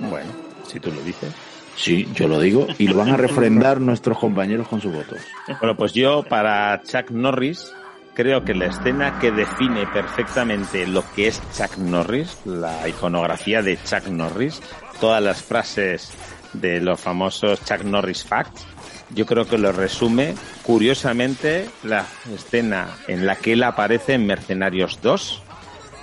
Bueno, 0.00 0.30
si 0.66 0.78
tú 0.80 0.92
lo 0.92 1.00
dices. 1.02 1.51
Sí, 1.82 2.08
yo 2.14 2.28
lo 2.28 2.38
digo 2.38 2.68
y 2.78 2.86
lo 2.86 2.94
van 2.94 3.08
a 3.08 3.16
refrendar 3.16 3.80
nuestros 3.80 4.16
compañeros 4.16 4.68
con 4.68 4.80
sus 4.80 4.94
votos. 4.94 5.18
Bueno, 5.58 5.76
pues 5.76 5.92
yo 5.92 6.22
para 6.22 6.80
Chuck 6.84 7.10
Norris 7.10 7.72
creo 8.14 8.44
que 8.44 8.54
la 8.54 8.66
escena 8.66 9.18
que 9.18 9.32
define 9.32 9.84
perfectamente 9.88 10.86
lo 10.86 11.02
que 11.12 11.26
es 11.26 11.42
Chuck 11.56 11.78
Norris, 11.78 12.38
la 12.44 12.88
iconografía 12.88 13.62
de 13.62 13.76
Chuck 13.82 14.06
Norris, 14.06 14.62
todas 15.00 15.20
las 15.20 15.42
frases 15.42 16.12
de 16.52 16.80
los 16.80 17.00
famosos 17.00 17.64
Chuck 17.64 17.82
Norris 17.82 18.22
Facts, 18.22 18.64
yo 19.10 19.26
creo 19.26 19.48
que 19.48 19.58
lo 19.58 19.72
resume 19.72 20.36
curiosamente 20.62 21.68
la 21.82 22.06
escena 22.32 22.90
en 23.08 23.26
la 23.26 23.34
que 23.34 23.54
él 23.54 23.64
aparece 23.64 24.14
en 24.14 24.24
Mercenarios 24.24 25.00
2, 25.02 25.42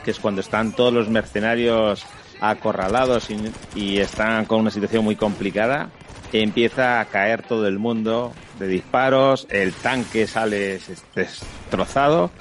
que 0.03 0.11
es 0.11 0.19
cuando 0.19 0.41
están 0.41 0.73
todos 0.73 0.93
los 0.93 1.07
mercenarios 1.07 2.05
acorralados 2.41 3.29
y, 3.75 3.97
están 3.99 4.45
con 4.45 4.61
una 4.61 4.71
situación 4.71 5.03
muy 5.03 5.15
complicada. 5.15 5.89
Empieza 6.31 6.99
a 6.99 7.05
caer 7.05 7.43
todo 7.43 7.67
el 7.67 7.79
mundo 7.79 8.33
de 8.59 8.67
disparos, 8.67 9.47
el 9.49 9.73
tanque 9.73 10.27
sale 10.27 10.79
destrozado 11.15 12.31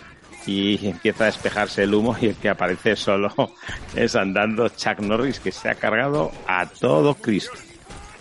y 0.47 0.87
empieza 0.87 1.25
a 1.25 1.27
despejarse 1.27 1.85
el 1.85 1.95
humo 1.95 2.17
y 2.21 2.27
el 2.27 2.37
que 2.37 2.49
aparece 2.49 2.97
solo 2.97 3.33
es 3.95 4.17
andando 4.17 4.69
Chuck 4.69 5.01
Norris 5.01 5.41
que 5.41 5.53
se 5.53 5.71
ha 5.71 5.75
cargado 5.75 6.33
a 6.47 6.67
todo 6.67 7.15
Cristo. 7.15 7.59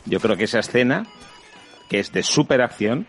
Yo 0.06 0.20
creo 0.20 0.38
que 0.38 0.46
esa 0.46 0.60
escena, 0.60 1.06
que 1.90 2.00
es 2.00 2.12
de 2.14 2.24
superacción, 2.24 3.06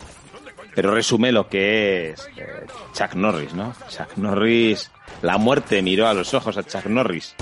pero 0.74 0.95
resume 0.95 1.32
lo 1.32 1.49
que 1.49 2.11
es 2.11 2.28
eh, 2.36 2.66
Chuck 2.93 3.15
Norris, 3.15 3.55
¿no? 3.55 3.74
Chuck 3.89 4.16
Norris, 4.16 4.90
la 5.23 5.39
muerte 5.39 5.82
miró 5.82 6.09
a 6.09 6.15
los 6.15 6.35
ojos 6.35 6.57
a 6.57 6.65
Chuck 6.65 6.86
Norris. 6.86 7.35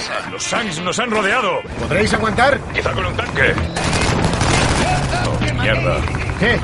¿Qué 0.00 0.06
pasa? 0.08 0.30
Los 0.30 0.42
Sangs 0.42 0.80
nos 0.80 0.98
han 0.98 1.10
rodeado. 1.10 1.60
¿Podréis 1.78 2.12
aguantar? 2.14 2.58
Quizá 2.72 2.92
con 2.92 3.04
un 3.04 3.16
tanque. 3.16 3.54
Oh, 5.26 5.60
mierda. 5.60 6.00
¿Qué? 6.38 6.58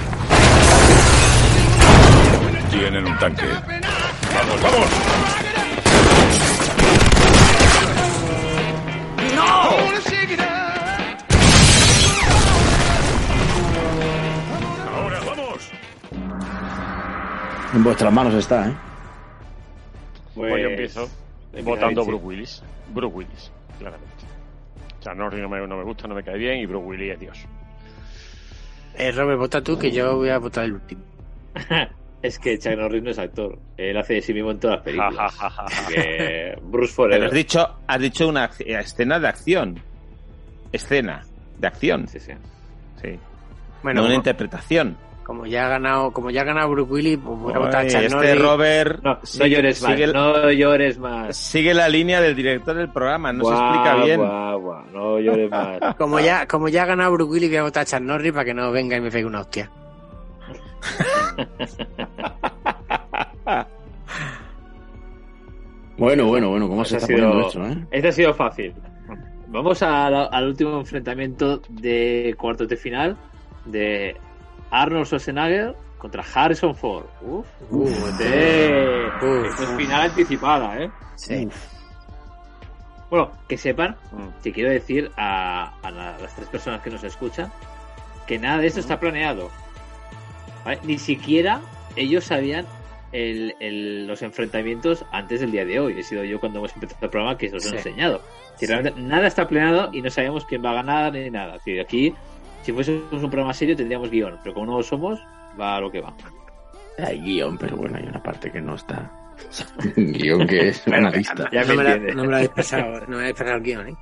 Tienen 2.71 3.07
un 3.07 3.19
tanque. 3.19 3.45
Vamos, 4.35 4.63
vamos. 4.63 4.89
¡No! 9.35 9.87
Ahora, 14.97 15.21
vamos. 15.27 15.71
En 17.75 17.85
vuestras 17.85 18.13
manos 18.13 18.35
está, 18.35 18.69
¿eh? 18.69 18.77
Pues, 20.35 20.63
yo 20.63 20.69
empiezo 20.69 21.26
votando 21.63 22.05
Bruce 22.05 22.25
Willis. 22.25 22.63
Bruce 22.93 23.15
Willis, 23.15 23.53
claramente. 23.79 24.15
O 24.99 25.03
sea, 25.03 25.15
Norris 25.15 25.41
no 25.41 25.49
me, 25.49 25.67
no 25.67 25.77
me 25.77 25.85
gusta, 25.85 26.09
no 26.09 26.15
me 26.15 26.23
cae 26.23 26.39
bien 26.39 26.59
y 26.59 26.67
Bruce 26.67 26.87
Willis 26.87 27.13
es 27.13 27.21
Dios. 27.21 27.47
Eh, 28.95 29.13
Robert, 29.13 29.39
vota 29.39 29.63
tú 29.63 29.79
que 29.79 29.91
yo 29.91 30.17
voy 30.17 30.31
a 30.31 30.39
votar 30.39 30.65
el 30.65 30.73
último. 30.75 31.03
Es 32.23 32.39
que 32.39 32.59
Chuck 32.59 32.77
Norris 32.77 33.03
no 33.03 33.11
es 33.11 33.19
actor. 33.19 33.59
Él 33.77 33.97
hace 33.97 34.15
de 34.15 34.23
sí 34.23 34.33
mismo 34.33 34.51
en 34.51 34.59
todas 34.59 34.77
las 34.77 34.85
películas. 34.85 35.35
que 35.89 36.59
Bruce 36.63 36.93
Forever. 36.93 37.19
Pero 37.19 37.27
has 37.31 37.35
dicho, 37.35 37.77
has 37.87 38.01
dicho 38.01 38.29
una 38.29 38.51
escena 38.59 39.21
de 39.21 39.29
acción. 39.29 39.81
Escena 40.73 41.23
de 41.59 41.67
acción. 41.67 42.09
Sí, 42.09 42.19
sí. 42.19 42.33
Sí. 43.01 43.19
Bueno, 43.83 44.01
no 44.01 44.07
una 44.07 44.17
interpretación. 44.17 44.97
Como 45.27 45.45
ya 45.45 45.67
ha 45.67 45.71
ganado, 45.71 46.13
como 46.13 46.31
ya 46.31 46.43
ha 46.43 46.45
ganado 46.45 46.71
Bruce 46.71 46.93
Willis, 46.93 47.19
pues 47.19 47.37
voy 47.37 47.53
a 47.53 47.59
votar 47.59 47.81
a 47.81 47.87
este 47.87 48.09
Norris. 48.09 48.41
Robert 48.41 49.03
No, 49.03 49.15
no 49.15 49.21
sigue- 49.25 49.51
llores 49.51 49.83
más. 49.83 49.93
sigue- 49.93 50.13
No 50.13 50.51
llores 50.53 50.99
más. 51.01 51.37
sigue 51.37 51.75
la 51.75 51.89
línea 51.89 52.21
del 52.21 52.37
director 52.37 52.77
del 52.77 52.93
programa, 52.93 53.33
no 53.33 53.45
se 53.45 53.51
explica 53.53 53.97
bien. 54.05 54.21
guau, 54.21 54.61
guau, 54.61 54.85
no 54.93 55.19
llores 55.19 55.51
más. 55.51 55.81
Como 55.99 56.21
ya, 56.21 56.47
como 56.47 56.69
ya 56.69 56.85
ha 56.85 56.87
ganado 56.87 57.11
Bruce 57.15 57.33
Willis, 57.33 57.49
voy 57.51 57.59
a 57.59 57.63
votar 57.65 57.83
a 57.83 57.87
Chuck 57.87 58.01
Norris 58.03 58.31
para 58.33 58.45
que 58.45 58.55
no 58.55 58.71
venga 58.71 58.97
y 58.97 59.01
me 59.01 59.11
pegue 59.11 59.25
una 59.27 59.41
hostia. 59.41 59.69
Bueno, 65.99 66.27
bueno, 66.27 66.51
bueno, 66.51 66.69
¿cómo 66.69 66.85
se 66.85 66.97
está 66.97 67.07
ha 67.07 67.17
sido- 67.17 67.29
poniendo 67.31 67.49
esto, 67.49 67.67
eh? 67.67 67.87
Este 67.91 68.09
ha 68.09 68.13
sido 68.13 68.35
fácil. 68.35 68.75
Vamos 69.49 69.83
a 69.83 70.11
la- 70.11 70.25
al 70.25 70.49
último 70.49 70.79
enfrentamiento 70.79 71.63
de 71.71 72.35
cuartos 72.39 72.69
de 72.69 72.77
final 72.77 73.17
de 73.65 74.15
Arnold 74.83 75.07
Schwarzenegger 75.07 75.75
contra 75.99 76.23
Harrison 76.35 76.75
Ford. 76.75 77.07
Uf, 77.23 77.47
Uf, 77.71 77.89
este- 78.11 79.07
uf. 79.23 79.47
esto 79.47 79.63
es 79.63 79.71
final 79.77 80.03
anticipada, 80.11 80.83
¿eh? 80.83 80.91
Sí. 81.17 81.49
Bueno, 83.11 83.31
que 83.49 83.57
sepan, 83.57 83.97
que 84.43 84.53
quiero 84.53 84.71
decir 84.71 85.11
a, 85.17 85.73
a 85.83 85.91
la- 85.91 86.19
las 86.19 86.35
tres 86.35 86.49
personas 86.49 86.81
que 86.83 86.91
nos 86.91 87.05
escuchan, 87.05 87.53
que 88.27 88.39
nada 88.39 88.59
de 88.59 88.67
esto 88.67 88.81
está 88.81 88.99
planeado. 88.99 89.51
¿vale? 90.65 90.81
Ni 90.83 90.99
siquiera 90.99 91.61
ellos 91.95 92.25
sabían 92.25 92.67
el- 93.13 93.55
el- 93.61 94.07
los 94.09 94.23
enfrentamientos 94.23 95.05
antes 95.13 95.41
del 95.41 95.53
día 95.53 95.65
de 95.65 95.79
hoy. 95.79 96.01
He 96.01 96.03
sido 96.03 96.25
yo 96.25 96.41
cuando 96.41 96.59
hemos 96.59 96.75
empezado 96.75 96.99
el 97.05 97.11
programa 97.11 97.39
que 97.39 97.47
os 97.47 97.53
los 97.53 97.67
he 97.67 97.69
Sí. 97.69 97.77
enseñado. 97.77 98.21
Que 98.59 98.67
Sí. 98.67 98.73
realmente 98.73 99.01
nada 99.01 99.29
está 99.29 99.47
planeado 99.47 99.91
y 99.93 100.03
no 100.03 100.11
sabemos 100.11 100.45
quién 100.45 100.65
va 100.65 100.71
a 100.71 100.75
ganar 100.75 101.13
ni 101.13 101.31
nada. 101.31 101.53
Decir, 101.55 101.81
aquí, 101.81 102.13
si 102.67 102.73
fuésemos 102.73 103.23
un 103.23 103.31
programa 103.31 103.55
serio, 103.55 103.77
tendríamos 103.77 104.11
guion, 104.11 104.41
pero 104.43 104.53
como 104.53 104.67
no 104.67 104.79
lo 104.79 104.83
somos, 104.83 105.21
va 105.59 105.77
a 105.77 105.81
lo 105.81 105.89
que 105.89 106.01
va. 106.01 106.13
Hay 106.99 107.21
guion, 107.21 107.57
pero 107.57 107.77
bueno, 107.77 107.97
hay 107.97 108.09
una 108.09 108.21
parte 108.21 108.51
que 108.51 108.61
no 108.61 108.75
está. 108.75 109.09
Un 109.97 110.13
guion 110.13 110.49
que 110.49 110.71
es 110.71 110.85
una 110.89 111.09
lista. 111.11 111.49
Ya 111.53 111.63
no, 111.63 111.77
me 111.77 111.85
la, 111.85 111.97
no 111.97 112.25
me 112.25 112.31
lo 112.31 112.35
habéis 112.35 112.51
pasado, 112.51 113.03
no 113.03 113.19
me 113.19 113.23
habéis 113.23 113.37
pasado 113.37 113.57
el 113.59 113.63
guion, 113.63 113.89
¿eh? 113.89 113.95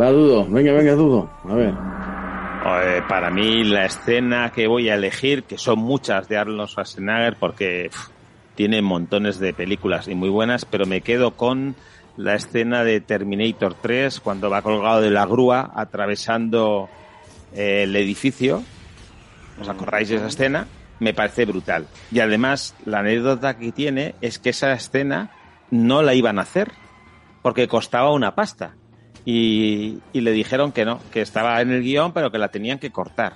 Va, 0.00 0.10
Dudo, 0.10 0.44
venga, 0.46 0.72
venga, 0.72 0.94
Dudo. 0.94 1.30
A 1.44 1.54
ver. 1.54 1.74
Eh, 2.84 3.02
para 3.08 3.30
mí 3.30 3.62
la 3.62 3.84
escena 3.84 4.50
que 4.50 4.66
voy 4.66 4.88
a 4.88 4.96
elegir, 4.96 5.44
que 5.44 5.56
son 5.56 5.78
muchas 5.78 6.28
de 6.28 6.36
Arnold 6.36 6.68
Schwarzenegger, 6.68 7.36
porque 7.38 7.90
pff, 7.92 8.08
tiene 8.56 8.82
montones 8.82 9.38
de 9.38 9.54
películas 9.54 10.08
y 10.08 10.16
muy 10.16 10.30
buenas, 10.30 10.64
pero 10.64 10.84
me 10.84 11.00
quedo 11.00 11.36
con 11.36 11.76
la 12.16 12.34
escena 12.34 12.82
de 12.82 13.00
Terminator 13.00 13.74
3, 13.74 14.18
cuando 14.18 14.50
va 14.50 14.62
colgado 14.62 15.00
de 15.00 15.12
la 15.12 15.26
grúa 15.26 15.70
atravesando 15.76 16.88
el 17.54 17.94
edificio. 17.96 18.62
¿Os 19.60 19.68
acordáis 19.68 20.08
de 20.08 20.16
esa 20.16 20.28
escena? 20.28 20.66
Me 21.00 21.14
parece 21.14 21.44
brutal. 21.44 21.86
Y 22.10 22.20
además, 22.20 22.74
la 22.84 23.00
anécdota 23.00 23.56
que 23.58 23.72
tiene 23.72 24.14
es 24.20 24.38
que 24.38 24.50
esa 24.50 24.72
escena 24.72 25.30
no 25.70 26.02
la 26.02 26.14
iban 26.14 26.38
a 26.38 26.42
hacer, 26.42 26.72
porque 27.42 27.68
costaba 27.68 28.12
una 28.12 28.34
pasta. 28.34 28.74
Y, 29.24 29.98
y 30.12 30.20
le 30.20 30.32
dijeron 30.32 30.72
que 30.72 30.84
no, 30.84 31.00
que 31.12 31.20
estaba 31.20 31.60
en 31.60 31.70
el 31.70 31.82
guion, 31.82 32.12
pero 32.12 32.30
que 32.30 32.38
la 32.38 32.48
tenían 32.48 32.78
que 32.78 32.90
cortar. 32.90 33.34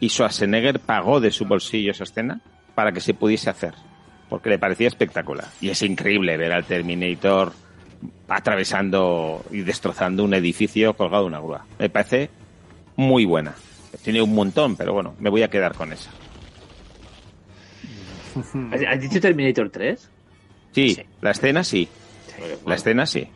Y 0.00 0.08
Schwarzenegger 0.08 0.80
pagó 0.80 1.20
de 1.20 1.30
su 1.30 1.44
bolsillo 1.44 1.90
esa 1.90 2.04
escena 2.04 2.40
para 2.74 2.92
que 2.92 3.00
se 3.00 3.14
pudiese 3.14 3.50
hacer, 3.50 3.74
porque 4.28 4.50
le 4.50 4.58
parecía 4.58 4.88
espectacular. 4.88 5.46
Y 5.60 5.70
es 5.70 5.82
increíble 5.82 6.36
ver 6.36 6.52
al 6.52 6.64
Terminator 6.64 7.52
atravesando 8.28 9.44
y 9.50 9.60
destrozando 9.60 10.24
un 10.24 10.34
edificio 10.34 10.94
colgado 10.94 11.24
de 11.24 11.28
una 11.28 11.38
grúa. 11.40 11.66
Me 11.78 11.88
parece 11.88 12.30
muy 12.96 13.24
buena. 13.24 13.54
Tiene 14.02 14.20
un 14.22 14.34
montón, 14.34 14.76
pero 14.76 14.92
bueno, 14.92 15.14
me 15.18 15.30
voy 15.30 15.42
a 15.42 15.48
quedar 15.48 15.74
con 15.74 15.92
esa. 15.92 16.10
¿Has 18.88 19.00
dicho 19.00 19.20
Terminator 19.20 19.70
3? 19.70 20.10
Sí, 20.72 20.98
la 21.20 21.30
escena 21.30 21.64
sí. 21.64 21.88
La 22.66 22.74
escena 22.74 23.06
sí. 23.06 23.26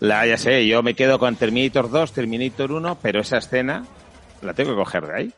La, 0.00 0.26
ya 0.26 0.36
sé, 0.36 0.66
yo 0.66 0.82
me 0.82 0.94
quedo 0.94 1.18
con 1.18 1.36
Terminator 1.36 1.90
2, 1.90 2.12
Terminator 2.12 2.72
1, 2.72 2.98
pero 3.00 3.20
esa 3.20 3.38
escena 3.38 3.84
la 4.42 4.52
tengo 4.52 4.70
que 4.70 4.76
coger 4.76 5.06
de 5.06 5.16
ahí. 5.16 5.32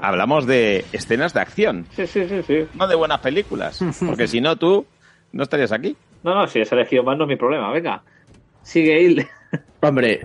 Hablamos 0.00 0.46
de 0.46 0.84
escenas 0.92 1.32
de 1.34 1.40
acción, 1.40 1.86
Sí, 1.96 2.06
sí, 2.06 2.28
sí, 2.28 2.42
sí. 2.46 2.66
no 2.74 2.86
de 2.86 2.94
buenas 2.94 3.18
películas. 3.20 3.80
Porque 4.06 4.28
si 4.28 4.40
no, 4.40 4.54
tú 4.56 4.86
no 5.32 5.42
estarías 5.42 5.72
aquí. 5.72 5.96
No, 6.22 6.34
no, 6.34 6.46
si 6.46 6.60
has 6.60 6.70
elegido 6.70 7.02
más 7.02 7.16
no 7.18 7.24
es 7.24 7.28
mi 7.28 7.36
problema, 7.36 7.72
venga. 7.72 8.02
Sigue 8.62 9.02
Il. 9.02 9.26
Hombre. 9.80 10.20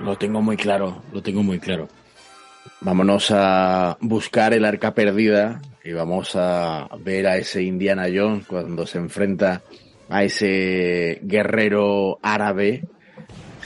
Lo 0.00 0.16
tengo 0.16 0.40
muy 0.42 0.56
claro, 0.56 1.02
lo 1.12 1.22
tengo 1.22 1.42
muy 1.42 1.58
claro. 1.58 1.88
Vámonos 2.80 3.30
a 3.32 3.96
buscar 4.00 4.52
el 4.54 4.64
arca 4.64 4.94
perdida 4.94 5.60
y 5.82 5.92
vamos 5.92 6.36
a 6.36 6.88
ver 7.00 7.26
a 7.26 7.36
ese 7.36 7.62
Indiana 7.62 8.06
Jones 8.12 8.46
cuando 8.46 8.86
se 8.86 8.98
enfrenta 8.98 9.62
a 10.08 10.22
ese 10.24 11.18
guerrero 11.22 12.18
árabe 12.22 12.84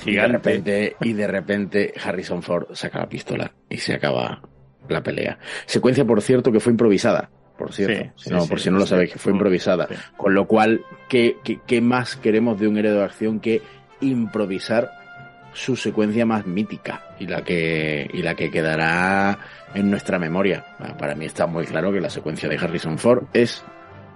y 0.07 0.15
de 0.17 0.27
Gigante. 0.27 0.33
repente, 0.33 0.97
y 1.01 1.13
de 1.13 1.27
repente 1.27 1.93
Harrison 2.03 2.43
Ford 2.43 2.69
saca 2.75 3.01
la 3.01 3.09
pistola 3.09 3.53
y 3.69 3.77
se 3.77 3.95
acaba 3.95 4.43
la 4.89 5.03
pelea. 5.03 5.39
Secuencia, 5.67 6.05
por 6.05 6.23
cierto, 6.23 6.51
que 6.51 6.61
fue 6.61 6.73
improvisada. 6.73 7.31
Por 7.59 7.73
cierto, 7.73 8.05
Sí, 8.17 8.25
si 8.25 8.31
sí, 8.31 8.31
no, 8.31 8.41
sí, 8.41 8.49
por 8.49 8.61
si 8.61 8.71
no 8.71 8.79
lo 8.79 8.87
sabéis, 8.87 9.13
que 9.13 9.19
fue 9.19 9.33
improvisada. 9.33 9.87
Con 10.17 10.35
lo 10.35 10.47
cual, 10.47 10.81
¿qué, 11.09 11.37
qué, 11.45 11.61
qué 11.67 11.81
más 11.81 12.17
queremos 12.17 12.59
de 12.59 12.67
un 12.67 12.79
héroe 12.79 12.93
de 12.93 13.03
acción 13.05 13.39
que 13.41 13.63
improvisar 14.01 14.91
su 15.53 15.77
secuencia 15.77 16.25
más 16.27 16.47
mítica 16.47 17.03
y 17.19 17.27
la 17.27 17.43
que, 17.43 18.09
y 18.13 18.23
la 18.23 18.35
que 18.35 18.51
quedará 18.51 19.39
en 19.75 19.91
nuestra 19.91 20.19
memoria? 20.19 20.65
Ah, 20.79 20.97
Para 20.99 21.15
mí 21.15 21.27
está 21.27 21.47
muy 21.47 21.65
claro 21.67 21.93
que 21.93 22.01
la 22.01 22.11
secuencia 22.11 22.49
de 22.49 22.57
Harrison 22.57 22.99
Ford 22.99 23.25
es 23.33 23.65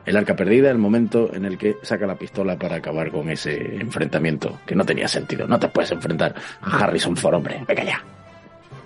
el 0.05 0.17
arca 0.17 0.37
perdida, 0.37 0.71
el 0.71 0.79
momento 0.79 1.35
en 1.35 1.45
el 1.45 1.59
que 1.59 1.77
saca 1.83 2.07
la 2.07 2.15
pistola 2.15 2.57
para 2.57 2.77
acabar 2.77 3.11
con 3.11 3.29
ese 3.29 3.77
enfrentamiento 3.77 4.61
que 4.65 4.77
no 4.77 4.85
tenía 4.85 5.09
sentido. 5.09 5.49
No 5.49 5.59
te 5.59 5.69
puedes 5.69 5.91
enfrentar 5.91 6.35
a 6.63 6.77
Harrison 6.79 7.17
Ford, 7.17 7.35
hombre. 7.35 7.65
Venga 7.67 7.85
ya. 7.85 8.01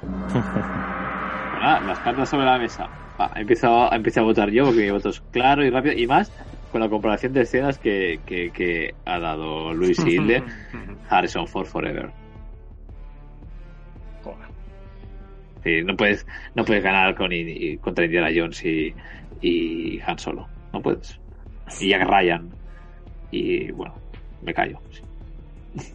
Las 1.87 1.99
cartas 1.99 2.29
sobre 2.31 2.47
la 2.47 2.59
mesa. 2.59 2.89
Empezado, 3.37 3.93
he 3.93 3.97
empezado 3.97 4.25
a 4.27 4.31
votar 4.31 4.51
yo 4.51 4.65
porque 4.65 4.81
mi 4.81 4.91
voto 4.91 5.11
es 5.11 5.21
claro 5.31 5.63
y 5.63 5.69
rápido 5.69 5.95
y 5.95 6.07
más 6.07 6.33
con 6.73 6.81
la 6.81 6.89
comparación 6.89 7.35
de 7.35 7.43
escenas 7.43 7.79
que, 7.79 8.21
que, 8.25 8.51
que 8.51 8.95
ha 9.05 9.19
dado 9.19 9.75
Luis 9.75 9.99
y 9.99 10.13
Hilde. 10.17 10.43
Harrison 11.11 11.47
Ford 11.47 11.67
Forever. 11.67 12.11
Sí, 15.63 15.83
no 15.85 15.97
puedes, 15.97 16.27
no 16.55 16.65
puedes 16.65 16.83
ganar 16.83 17.15
con, 17.15 17.33
y- 17.33 17.77
contra 17.79 18.05
Indiana 18.05 18.29
Jones 18.35 18.65
y, 18.65 18.95
y 19.43 20.01
Han 20.01 20.19
Solo. 20.19 20.49
No 20.73 20.81
puedes. 20.81 21.19
Y 21.81 21.89
Jack 21.91 22.09
Ryan. 22.09 22.49
Y 23.31 23.71
bueno, 23.73 23.95
me 24.43 24.55
callo. 24.55 24.79
sí. 24.91 25.03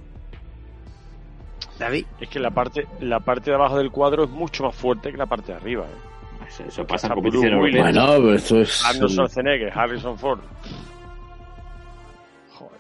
David. 1.79 2.05
Es 2.21 2.29
que 2.29 2.39
la 2.39 2.51
parte, 2.51 2.87
la 3.01 3.19
parte 3.19 3.49
de 3.51 3.55
abajo 3.55 3.77
del 3.77 3.91
cuadro 3.91 4.23
es 4.23 4.29
mucho 4.29 4.63
más 4.63 4.75
fuerte 4.75 5.11
que 5.11 5.17
la 5.17 5.25
parte 5.25 5.51
de 5.51 5.57
arriba. 5.57 5.83
¿eh? 5.85 6.45
Eso, 6.47 6.63
eso 6.63 6.85
pasa 6.87 7.07
en 7.07 7.13
competición. 7.13 7.57
Bueno, 7.59 7.83
pero 7.93 8.33
esto 8.33 8.61
es. 8.61 8.85
Arnold 8.85 9.11
Schwarzenegger, 9.11 9.71
Harrison 9.77 10.17
Ford. 10.17 10.39
Joder. 12.53 12.79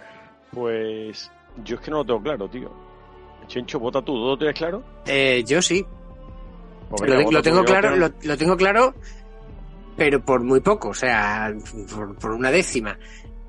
Pues 0.51 1.31
yo 1.63 1.75
es 1.75 1.81
que 1.81 1.91
no 1.91 1.97
lo 1.97 2.05
tengo 2.05 2.21
claro, 2.21 2.47
tío. 2.47 2.71
Chencho, 3.47 3.79
vota 3.79 4.01
tú. 4.01 4.13
¿Tú 4.13 4.27
lo 4.27 4.37
tienes 4.37 4.55
claro? 4.57 4.83
Eh, 5.07 5.43
yo 5.45 5.61
sí. 5.61 5.85
Lo, 7.03 7.41
tengo 7.41 7.63
claro, 7.63 7.95
lo, 7.95 8.11
lo 8.21 8.37
tengo 8.37 8.55
claro, 8.57 8.95
pero 9.97 10.23
por 10.23 10.43
muy 10.43 10.59
poco, 10.59 10.89
o 10.89 10.93
sea, 10.93 11.53
por, 11.93 12.15
por 12.15 12.31
una 12.31 12.51
décima. 12.51 12.97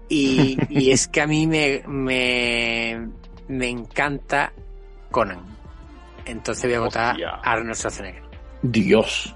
Y, 0.09 0.57
y 0.71 0.91
es 0.91 1.09
que 1.09 1.21
a 1.21 1.27
mí 1.27 1.47
me, 1.47 1.83
me, 1.87 3.09
me 3.49 3.69
encanta 3.69 4.53
Conan. 5.11 5.41
Entonces 6.25 6.65
voy 6.65 6.75
a 6.75 6.81
votar 6.81 7.17
a 7.23 7.41
Arnold 7.41 7.77
Schwarzenegger. 7.77 8.23
Dios. 8.63 9.35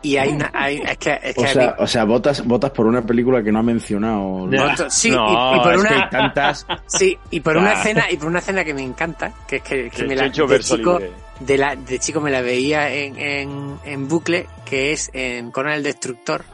Y 0.00 0.16
hay 0.16 0.28
una, 0.30 0.50
hay, 0.54 0.76
es 0.86 0.96
que, 0.98 1.18
es 1.22 1.34
que 1.34 1.40
O 1.42 1.46
sea, 1.46 1.76
o 1.78 1.86
sea, 1.86 2.04
votas, 2.04 2.44
votas 2.46 2.70
por 2.70 2.86
una 2.86 3.02
película 3.02 3.42
que 3.42 3.50
no 3.50 3.58
ha 3.58 3.62
mencionado. 3.62 4.48
Sí, 4.90 5.10
No, 5.10 5.54
y, 5.54 5.56
y 5.56 5.60
por 5.60 5.74
es 5.74 5.82
que 5.82 5.88
una, 5.94 6.04
hay 6.04 6.10
tantas. 6.10 6.66
sí, 6.86 7.18
y 7.30 7.40
por 7.40 7.56
una 7.56 7.70
Ah. 7.70 7.80
escena, 7.80 8.04
y 8.10 8.16
por 8.16 8.28
una 8.28 8.38
escena 8.38 8.64
que 8.64 8.74
me 8.74 8.82
encanta, 8.82 9.32
que 9.46 9.56
es 9.56 9.62
que, 9.62 9.90
me 10.06 10.14
la, 10.14 10.24
de 10.28 10.60
chico, 10.60 10.98
libre. 10.98 11.12
de 11.40 11.58
la, 11.58 11.74
de 11.76 11.98
chico 11.98 12.20
me 12.20 12.30
la 12.30 12.40
veía 12.42 12.92
en, 12.92 13.18
en, 13.18 13.78
en 13.84 14.08
bucle, 14.08 14.46
que 14.64 14.92
es 14.92 15.10
en 15.12 15.50
Conan 15.50 15.72
el 15.74 15.82
Destructor, 15.82 16.44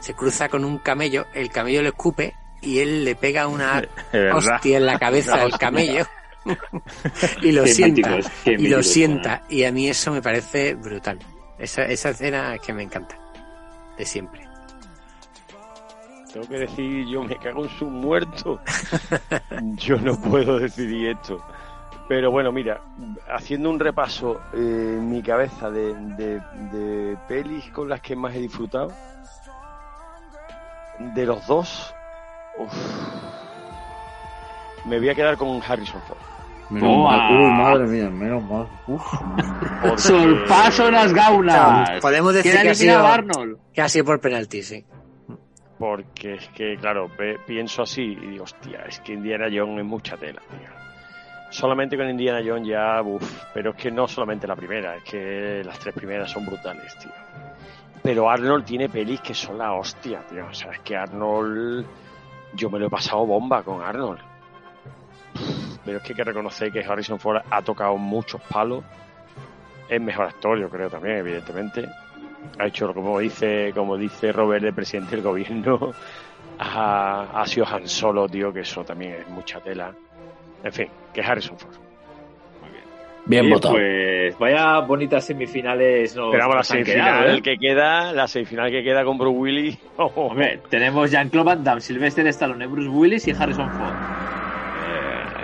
se 0.00 0.14
cruza 0.14 0.48
con 0.48 0.64
un 0.64 0.78
camello, 0.78 1.26
el 1.34 1.50
camello 1.50 1.82
le 1.82 1.88
escupe 1.88 2.34
y 2.62 2.78
él 2.78 3.04
le 3.04 3.14
pega 3.16 3.46
una 3.46 3.82
hostia 4.34 4.78
en 4.78 4.86
la 4.86 4.98
cabeza 4.98 5.34
al 5.42 5.58
camello 5.58 6.06
y 7.42 7.52
lo 7.52 7.64
Qué 7.64 7.70
sienta. 7.74 8.10
míticos, 8.16 8.32
y 8.46 8.68
lo 8.68 8.82
sienta. 8.82 9.42
Y 9.48 9.64
a 9.64 9.72
mí 9.72 9.88
eso 9.88 10.10
me 10.12 10.20
parece 10.22 10.74
brutal. 10.74 11.18
Esa, 11.58 11.82
esa 11.84 12.10
escena 12.10 12.56
que 12.58 12.72
me 12.72 12.82
encanta. 12.82 13.16
De 13.96 14.04
siempre. 14.04 14.46
Tengo 16.32 16.48
que 16.48 16.58
decir, 16.58 17.06
yo 17.06 17.22
me 17.22 17.36
cago 17.36 17.62
en 17.64 17.70
su 17.78 17.86
muerto. 17.86 18.60
yo 19.76 19.96
no 19.98 20.20
puedo 20.20 20.58
decidir 20.58 21.10
esto. 21.10 21.40
Pero 22.08 22.30
bueno, 22.30 22.50
mira, 22.52 22.80
haciendo 23.32 23.70
un 23.70 23.78
repaso 23.78 24.40
eh, 24.52 24.56
en 24.98 25.08
mi 25.08 25.22
cabeza 25.22 25.70
de, 25.70 25.94
de- 25.94 26.40
de 26.72 27.16
pelis 27.28 27.64
con 27.70 27.88
las 27.88 28.00
que 28.00 28.14
más 28.16 28.34
he 28.34 28.40
disfrutado, 28.40 28.92
de 30.98 31.24
los 31.26 31.46
dos, 31.46 31.94
me 34.84 34.98
voy 34.98 35.08
a 35.08 35.14
quedar 35.14 35.36
con 35.36 35.62
Harrison 35.66 36.00
Ford. 36.02 36.18
Menos 36.74 37.04
mal. 37.04 37.32
Uy, 37.32 37.50
madre 37.52 37.86
mía, 37.86 38.10
menos 38.10 38.42
mal. 38.44 39.98
¡Sorpaso 39.98 40.88
en 40.88 40.94
las 40.94 41.12
gaunas! 41.12 42.00
Podemos 42.00 42.34
decir 42.34 42.52
que 42.60 42.70
ha, 42.70 42.74
sido, 42.74 43.06
Arnold. 43.06 43.58
que 43.72 43.80
ha 43.80 43.88
sido 43.88 44.04
por 44.04 44.20
penalti, 44.20 44.62
sí. 44.62 44.84
Porque 45.78 46.34
es 46.34 46.48
que, 46.48 46.76
claro, 46.76 47.10
pienso 47.46 47.82
así 47.82 48.02
y 48.02 48.26
digo, 48.28 48.44
hostia, 48.44 48.84
es 48.88 49.00
que 49.00 49.12
Indiana 49.12 49.46
Jones 49.52 49.78
es 49.78 49.84
mucha 49.84 50.16
tela, 50.16 50.40
tío. 50.50 50.68
Solamente 51.50 51.96
con 51.96 52.08
Indiana 52.08 52.40
Jones 52.44 52.66
ya, 52.66 53.00
uff, 53.02 53.44
pero 53.52 53.70
es 53.70 53.76
que 53.76 53.90
no 53.90 54.08
solamente 54.08 54.46
la 54.46 54.56
primera, 54.56 54.96
es 54.96 55.04
que 55.04 55.62
las 55.64 55.78
tres 55.78 55.94
primeras 55.94 56.30
son 56.30 56.44
brutales, 56.44 56.96
tío. 56.98 57.12
Pero 58.02 58.28
Arnold 58.28 58.64
tiene 58.64 58.88
pelis 58.88 59.20
que 59.20 59.34
son 59.34 59.58
la 59.58 59.72
hostia, 59.72 60.26
tío. 60.28 60.46
O 60.46 60.52
sea, 60.52 60.72
es 60.72 60.80
que 60.80 60.96
Arnold, 60.96 61.86
yo 62.54 62.68
me 62.68 62.78
lo 62.78 62.88
he 62.88 62.90
pasado 62.90 63.24
bomba 63.24 63.62
con 63.62 63.80
Arnold. 63.80 64.20
Pero 65.84 65.98
es 65.98 66.02
que 66.04 66.12
hay 66.12 66.16
que 66.16 66.24
reconocer 66.24 66.72
que 66.72 66.80
Harrison 66.84 67.18
Ford 67.20 67.42
ha 67.50 67.62
tocado 67.62 67.96
muchos 67.96 68.40
palos. 68.42 68.84
Es 69.88 70.00
mejor 70.00 70.26
actor, 70.26 70.58
yo 70.58 70.68
creo 70.70 70.88
también, 70.88 71.18
evidentemente. 71.18 71.86
Ha 72.58 72.66
hecho, 72.66 72.92
como 72.94 73.18
dice, 73.18 73.72
como 73.74 73.96
dice 73.96 74.32
Robert, 74.32 74.64
el 74.64 74.74
presidente 74.74 75.12
del 75.16 75.22
gobierno, 75.24 75.92
ha, 76.58 77.40
ha 77.40 77.46
sido 77.46 77.66
Han 77.66 77.86
Solo, 77.88 78.28
tío, 78.28 78.52
que 78.52 78.60
eso 78.60 78.84
también 78.84 79.12
es 79.20 79.28
mucha 79.28 79.60
tela. 79.60 79.92
En 80.62 80.72
fin, 80.72 80.88
que 81.12 81.20
Harrison 81.22 81.58
Ford. 81.58 81.74
Bien 83.26 83.44
Oye, 83.46 83.54
votado. 83.54 83.74
Pues 83.74 84.38
vaya 84.38 84.80
bonitas 84.80 85.24
semifinales. 85.24 86.14
nos- 86.14 86.30
Pero 86.30 86.42
vamos, 86.42 86.56
la 86.56 86.62
semifinal 86.64 87.20
quedado, 87.22 87.36
¿eh? 87.38 87.42
que 87.42 87.56
queda, 87.56 88.12
la 88.12 88.28
semifinal 88.28 88.70
que 88.70 88.82
queda 88.82 89.02
con 89.02 89.16
Bruce 89.16 89.38
Willis. 89.38 89.78
Hombre, 89.96 90.60
tenemos 90.68 91.10
Jean-Claude 91.10 91.46
Van 91.46 91.64
Damme, 91.64 91.80
Sylvester 91.80 92.26
Stallone, 92.26 92.66
Bruce 92.66 92.88
Willis 92.90 93.26
y 93.26 93.30
Harrison 93.30 93.70
Ford. 93.70 93.94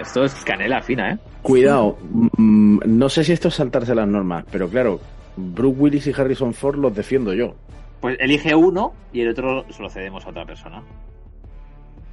Eh, 0.01 0.03
esto 0.03 0.25
es 0.25 0.35
canela 0.45 0.81
fina, 0.83 1.13
¿eh? 1.13 1.19
Cuidado, 1.43 1.97
mm, 2.37 2.79
no 2.87 3.09
sé 3.09 3.25
si 3.25 3.33
esto 3.33 3.49
es 3.49 3.55
saltarse 3.55 3.95
las 3.95 4.09
normas, 4.09 4.45
pero 4.51 4.69
claro, 4.69 5.01
Brooke 5.37 5.79
Willis 5.81 6.07
y 6.07 6.13
Harrison 6.19 6.53
Ford 6.55 6.77
los 6.79 6.95
defiendo 6.95 7.33
yo. 7.35 7.55
Pues 8.01 8.17
elige 8.19 8.55
uno 8.55 8.93
y 9.13 9.21
el 9.23 9.31
otro 9.31 9.65
se 9.71 9.83
lo 9.83 9.89
cedemos 9.91 10.25
a 10.27 10.31
otra 10.31 10.45
persona. 10.45 10.83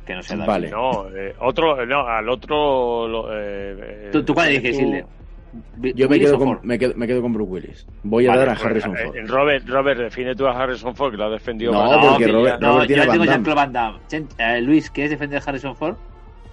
Que 0.06 0.16
no 0.16 0.22
sea 0.22 0.38
David. 0.38 0.48
Vale. 0.48 0.70
No, 0.70 1.08
eh, 1.16 1.36
otro, 1.40 1.86
no, 1.86 2.08
al 2.08 2.30
otro. 2.30 3.08
lo- 3.08 3.30
eh, 3.34 3.76
eh, 3.80 4.10
¿Tú, 4.12 4.24
tú 4.24 4.34
cuál 4.34 4.48
tú- 4.48 4.54
eliges, 4.54 4.80
Hilde? 4.80 5.06
Yo 5.96 6.08
me 6.08 6.16
¿Willis 6.16 6.28
quedo, 6.28 6.38
con, 6.40 6.60
me, 6.64 6.78
quedo, 6.78 6.94
me 6.96 7.08
quedo 7.08 7.22
con 7.22 7.34
Brooke 7.34 7.52
Willis. 7.52 7.88
Voy 8.04 8.26
a 8.26 8.30
Vale, 8.30 8.40
dar 8.42 8.50
a 8.50 8.54
pues, 8.54 8.66
Harrison 8.66 8.96
eh, 8.98 9.06
Ford. 9.06 9.16
eh, 9.16 9.22
Robert, 9.26 9.68
Robert, 9.68 10.00
define 10.00 10.36
tú 10.36 10.46
a 10.46 10.52
Harrison 10.52 10.96
Ford, 10.96 11.12
que 11.12 11.18
lo 11.18 11.26
ha 11.26 11.30
defendido 11.30 11.72
No, 11.72 11.84
más. 11.84 12.06
porque 12.06 12.28
Robert- 12.28 12.62
No, 12.62 12.74
Robert 12.74 12.88
tiene 12.88 13.06
yo 13.06 13.12
tengo 13.12 13.26
Van 13.26 13.44
Damme. 13.44 13.56
Van 13.56 13.74
Damme. 13.74 14.28
Eh, 14.38 14.62
Luis, 14.62 14.90
¿quieres 14.92 15.12
defender 15.12 15.42
a 15.42 15.46
Harrison 15.50 15.76
Ford? 15.76 15.96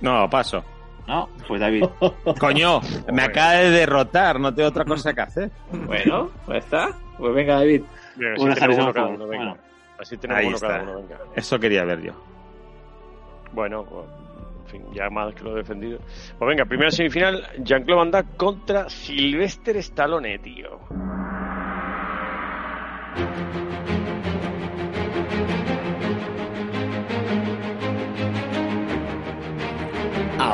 No, 0.00 0.28
paso. 0.30 0.64
No, 1.06 1.28
pues 1.46 1.60
David. 1.60 1.84
Coño, 2.40 2.80
me 3.12 3.22
acaba 3.22 3.52
de 3.52 3.70
derrotar, 3.70 4.40
no 4.40 4.54
tengo 4.54 4.68
otra 4.70 4.84
cosa 4.84 5.12
que 5.12 5.20
hacer. 5.20 5.50
bueno, 5.86 6.30
pues 6.46 6.64
está. 6.64 6.88
Pues 7.18 7.34
venga, 7.34 7.56
David. 7.56 7.82
Bien, 8.16 8.34
Uno 8.38 8.52
así 8.52 8.60
tenemos 8.60 8.62
Harrison 8.62 8.84
uno 8.84 8.92
cada 8.94 9.06
Ford. 9.08 9.16
uno, 9.16 9.26
venga. 9.28 9.44
Bueno. 9.44 9.60
Así 10.00 10.16
tenemos 10.16 10.40
Ahí 10.40 10.46
uno 10.48 10.58
cada 10.58 10.78
está. 10.78 10.90
uno, 10.90 11.00
venga. 11.02 11.18
Eso 11.36 11.58
quería 11.58 11.84
ver 11.84 12.00
yo. 12.02 12.12
Bueno, 13.52 13.84
pues, 13.84 14.06
en 14.64 14.66
fin, 14.82 14.94
ya 14.94 15.10
más 15.10 15.34
que 15.34 15.44
lo 15.44 15.52
he 15.52 15.56
defendido. 15.58 15.98
Pues 16.38 16.48
venga, 16.48 16.64
primera 16.64 16.90
semifinal, 16.90 17.46
Jean-Claude 17.58 17.98
Van 18.00 18.10
Damme 18.10 18.28
contra 18.36 18.88
Sylvester 18.88 19.76
Stallone, 19.76 20.38
tío. 20.38 20.80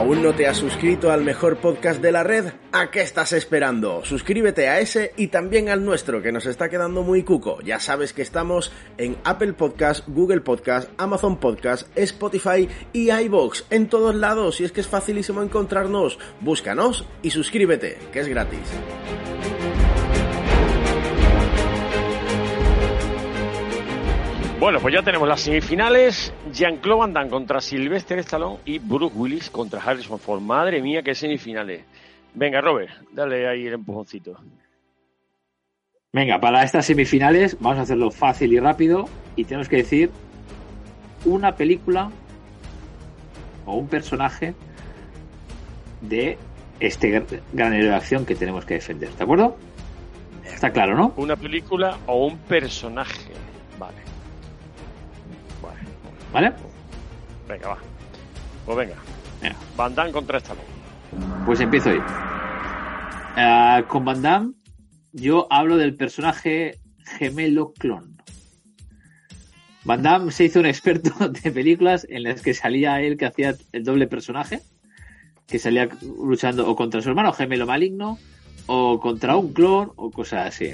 ¿Aún 0.00 0.22
no 0.22 0.34
te 0.34 0.46
has 0.46 0.56
suscrito 0.56 1.12
al 1.12 1.24
mejor 1.24 1.58
podcast 1.58 2.00
de 2.00 2.10
la 2.10 2.22
red? 2.22 2.54
¿A 2.72 2.90
qué 2.90 3.02
estás 3.02 3.34
esperando? 3.34 4.02
Suscríbete 4.02 4.66
a 4.66 4.80
ese 4.80 5.12
y 5.18 5.26
también 5.26 5.68
al 5.68 5.84
nuestro, 5.84 6.22
que 6.22 6.32
nos 6.32 6.46
está 6.46 6.70
quedando 6.70 7.02
muy 7.02 7.22
cuco. 7.22 7.60
Ya 7.60 7.80
sabes 7.80 8.14
que 8.14 8.22
estamos 8.22 8.72
en 8.96 9.18
Apple 9.24 9.52
Podcast, 9.52 10.08
Google 10.08 10.40
Podcast, 10.40 10.88
Amazon 10.96 11.36
Podcast, 11.36 11.86
Spotify 11.96 12.66
y 12.94 13.10
iBox. 13.10 13.66
En 13.68 13.90
todos 13.90 14.14
lados, 14.14 14.62
y 14.62 14.64
es 14.64 14.72
que 14.72 14.80
es 14.80 14.88
facilísimo 14.88 15.42
encontrarnos. 15.42 16.18
Búscanos 16.40 17.04
y 17.20 17.28
suscríbete, 17.28 17.98
que 18.10 18.20
es 18.20 18.28
gratis. 18.28 19.59
Bueno, 24.60 24.78
pues 24.80 24.92
ya 24.94 25.02
tenemos 25.02 25.26
las 25.26 25.40
semifinales. 25.40 26.34
Jean-Claude 26.52 27.00
Van 27.00 27.12
Damme 27.14 27.30
contra 27.30 27.60
Sylvester 27.62 28.18
Stallone 28.18 28.58
y 28.66 28.78
Bruce 28.78 29.16
Willis 29.16 29.48
contra 29.50 29.80
Harrison 29.80 30.18
Ford. 30.18 30.42
Madre 30.42 30.82
mía, 30.82 31.02
qué 31.02 31.14
semifinales. 31.14 31.82
Venga, 32.34 32.60
Robert, 32.60 32.90
dale 33.10 33.48
ahí 33.48 33.66
el 33.66 33.72
empujoncito. 33.74 34.38
Venga, 36.12 36.38
para 36.40 36.62
estas 36.62 36.84
semifinales 36.86 37.56
vamos 37.58 37.78
a 37.78 37.82
hacerlo 37.82 38.10
fácil 38.10 38.52
y 38.52 38.58
rápido 38.60 39.08
y 39.34 39.44
tenemos 39.44 39.68
que 39.68 39.76
decir 39.76 40.10
una 41.24 41.54
película 41.54 42.10
o 43.64 43.76
un 43.76 43.88
personaje 43.88 44.54
de 46.02 46.36
este 46.80 47.08
gr- 47.26 47.40
gran 47.52 47.72
héroe 47.72 47.88
de 47.90 47.94
acción 47.94 48.26
que 48.26 48.34
tenemos 48.34 48.64
que 48.66 48.74
defender, 48.74 49.10
¿de 49.10 49.22
acuerdo? 49.24 49.56
Está 50.44 50.70
claro, 50.72 50.96
¿no? 50.96 51.14
Una 51.16 51.36
película 51.36 51.98
o 52.06 52.26
un 52.26 52.38
personaje. 52.38 53.30
Vale. 56.32 56.52
Venga, 57.48 57.68
va. 57.68 57.78
Pues 58.64 58.78
venga. 58.78 58.96
Venga. 59.42 59.56
Van 59.76 59.94
Damme 59.94 60.12
contra 60.12 60.38
Stallone. 60.38 60.66
Pues 61.44 61.60
empiezo 61.60 61.92
yo. 61.92 62.02
Eh, 63.36 63.84
con 63.88 64.04
Van 64.04 64.22
Damme, 64.22 64.52
yo 65.12 65.46
hablo 65.50 65.76
del 65.76 65.96
personaje 65.96 66.78
gemelo 67.18 67.72
clon. 67.72 68.16
Van 69.84 70.02
Damme 70.02 70.30
se 70.30 70.44
hizo 70.44 70.60
un 70.60 70.66
experto 70.66 71.28
de 71.28 71.50
películas 71.50 72.06
en 72.08 72.24
las 72.24 72.42
que 72.42 72.54
salía 72.54 73.00
él 73.00 73.16
que 73.16 73.26
hacía 73.26 73.56
el 73.72 73.84
doble 73.84 74.06
personaje, 74.06 74.60
que 75.46 75.58
salía 75.58 75.88
luchando 76.02 76.68
o 76.68 76.76
contra 76.76 77.02
su 77.02 77.08
hermano 77.08 77.32
gemelo 77.32 77.66
maligno, 77.66 78.18
o 78.66 79.00
contra 79.00 79.36
un 79.36 79.52
clon, 79.52 79.92
o 79.96 80.10
cosas 80.10 80.48
así. 80.48 80.72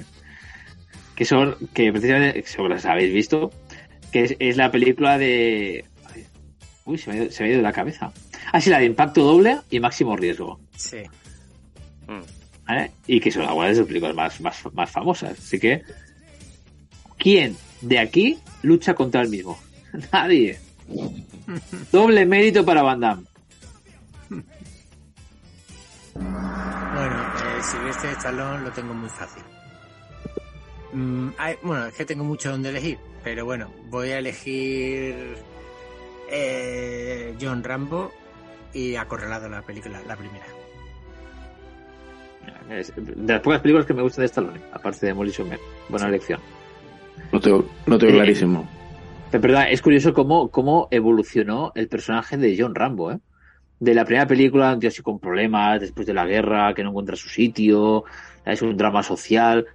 Que 1.15 1.25
son, 1.25 1.57
que 1.73 1.91
precisamente, 1.93 2.43
seguro 2.43 2.75
las 2.75 2.85
habéis 2.85 3.15
visto, 3.15 3.51
que 4.13 4.25
es, 4.25 4.37
es 4.39 4.57
la 4.57 4.71
película 4.71 5.19
de... 5.19 5.85
Uy, 6.85 6.99
se 6.99 7.11
me, 7.11 7.17
ha 7.19 7.23
ido- 7.25 7.31
se 7.33 7.43
me 7.43 7.49
ha 7.49 7.53
ido 7.53 7.59
de 7.59 7.63
la 7.65 7.73
cabeza. 7.73 8.13
Ah, 8.53 8.61
sí, 8.61 8.71
la 8.71 8.79
de 8.79 8.87
impacto 8.87 9.23
doble 9.23 9.59
y 9.71 9.81
máximo 9.81 10.17
riesgo. 10.17 10.61
Sí. 10.77 10.99
¿vale? 12.67 12.93
Y 13.07 13.21
que 13.21 13.31
son 13.33 13.43
algunas 13.43 13.71
de 13.71 13.77
sus 13.77 13.87
películas 13.87 14.15
más, 14.15 14.41
más, 14.41 14.57
más 14.73 14.91
famosas. 14.91 15.39
Así 15.39 15.59
que, 15.59 15.83
¿quién 17.19 17.57
de 17.81 17.99
aquí 17.99 18.39
lucha 18.63 18.95
contra 18.95 19.23
el 19.23 19.29
mismo? 19.29 19.59
Nadie. 20.13 20.59
Doble 21.93 22.25
mérito 22.27 22.65
para 22.65 22.83
Van 22.83 23.01
Damme. 23.01 23.25
Bueno, 26.15 27.23
eh, 27.35 27.63
Silvestre 27.63 28.13
Stallone 28.13 28.63
lo 28.65 28.71
tengo 28.73 28.95
muy 28.95 29.09
fácil. 29.09 29.43
Mm, 30.93 31.29
hay- 31.39 31.57
bueno, 31.63 31.87
es 31.87 31.95
que 31.95 32.05
tengo 32.05 32.25
mucho 32.25 32.51
donde 32.51 32.71
elegir, 32.71 32.99
pero 33.27 33.45
bueno, 33.45 33.73
voy 33.91 34.11
a 34.11 34.19
elegir 34.21 35.35
eh, 36.31 37.35
John 37.41 37.65
Rambo 37.65 38.13
y 38.73 38.95
Acorralado 38.95 39.49
la 39.49 39.63
película, 39.63 40.01
la 40.07 40.15
primera. 40.15 40.47
De 42.69 43.33
las 43.33 43.41
pocas 43.41 43.61
películas 43.61 43.85
que 43.85 43.95
me 43.95 44.03
gustan 44.03 44.23
de 44.23 44.27
Stallone, 44.27 44.61
aparte 44.73 45.01
de 45.01 45.07
Demolition 45.09 45.49
Man. 45.49 45.59
Buena 45.89 46.07
elección. 46.07 46.39
No 47.33 47.41
tengo, 47.41 47.69
no 47.87 47.99
tengo 47.99 48.13
Eh, 48.13 48.15
clarísimo. 48.15 48.69
De 49.33 49.39
verdad, 49.39 49.73
es 49.73 49.83
curioso 49.83 50.15
cómo, 50.15 50.49
cómo 50.53 50.87
evolucionó 50.93 51.73
el 51.75 51.89
personaje 51.89 52.37
de 52.37 52.57
John 52.57 52.77
Rambo, 52.77 53.11
¿eh? 53.11 53.19
De 53.81 53.93
la 53.93 54.05
primera 54.05 54.29
película, 54.29 54.73
un 54.73 54.79
tío 54.79 54.89
así 54.89 55.03
con 55.03 55.19
problemas, 55.19 55.81
después 55.81 56.07
de 56.07 56.15
la 56.15 56.27
guerra, 56.27 56.73
que 56.75 56.85
no 56.85 56.91
encuentra 56.91 57.17
su 57.17 57.29
sitio, 57.29 58.05
es 58.45 58.63
un 58.63 58.77
drama 58.77 59.03
social. 59.03 59.67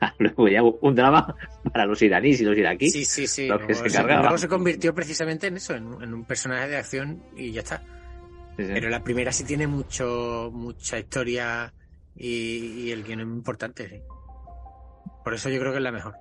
Luego 0.18 0.48
ya 0.48 0.62
un 0.62 0.94
drama 0.94 1.34
para 1.72 1.86
los 1.86 2.00
iraníes 2.02 2.40
y 2.40 2.44
los 2.44 2.56
iraquíes. 2.56 2.92
Sí, 2.92 3.04
sí, 3.04 3.26
sí. 3.26 3.46
Los 3.48 3.60
que 3.60 3.66
Luego 3.72 3.82
se 3.84 3.90
se, 3.90 3.96
cargaban. 3.96 4.22
luego 4.24 4.38
se 4.38 4.48
convirtió 4.48 4.94
precisamente 4.94 5.46
en 5.48 5.56
eso, 5.56 5.74
en, 5.74 5.86
un- 5.86 6.02
en 6.02 6.14
un 6.14 6.24
personaje 6.24 6.68
de 6.68 6.76
acción 6.76 7.22
y 7.36 7.52
ya 7.52 7.60
está. 7.60 7.82
Pero 8.56 8.88
la 8.88 9.02
primera 9.04 9.30
sí 9.32 9.44
tiene 9.44 9.66
mucho 9.68 10.50
mucha 10.52 10.98
historia 10.98 11.72
y, 12.16 12.86
y 12.86 12.90
el 12.90 13.04
guion 13.04 13.20
es 13.20 13.26
muy 13.26 13.36
importante, 13.36 13.88
sí. 13.88 14.00
Por 15.24 15.34
eso 15.34 15.48
yo 15.48 15.60
creo 15.60 15.72
que 15.72 15.78
es 15.78 15.84
la 15.84 15.92
mejor. 15.92 16.14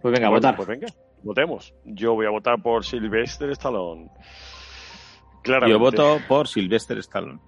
Pues 0.00 0.12
venga, 0.14 0.28
votar. 0.28 0.54
Pues 0.56 0.68
venga, 0.68 0.86
votemos. 1.22 1.74
Yo 1.84 2.14
voy 2.14 2.26
a 2.26 2.30
votar 2.30 2.60
por 2.62 2.84
Sylvester 2.84 3.50
Stallone. 3.50 4.08
Claramente. 5.42 5.72
Yo 5.72 5.78
voto 5.80 6.20
por 6.28 6.46
Sylvester 6.46 6.98
Stallone. 6.98 7.40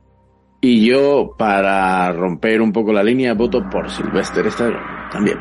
Y 0.67 0.87
yo, 0.87 1.35
para 1.37 2.11
romper 2.13 2.63
un 2.63 2.73
poco 2.73 2.91
la 2.91 3.03
línea, 3.03 3.35
voto 3.35 3.63
por 3.69 3.91
Sylvester 3.91 4.47
Stallone 4.47 4.81
también. 5.13 5.39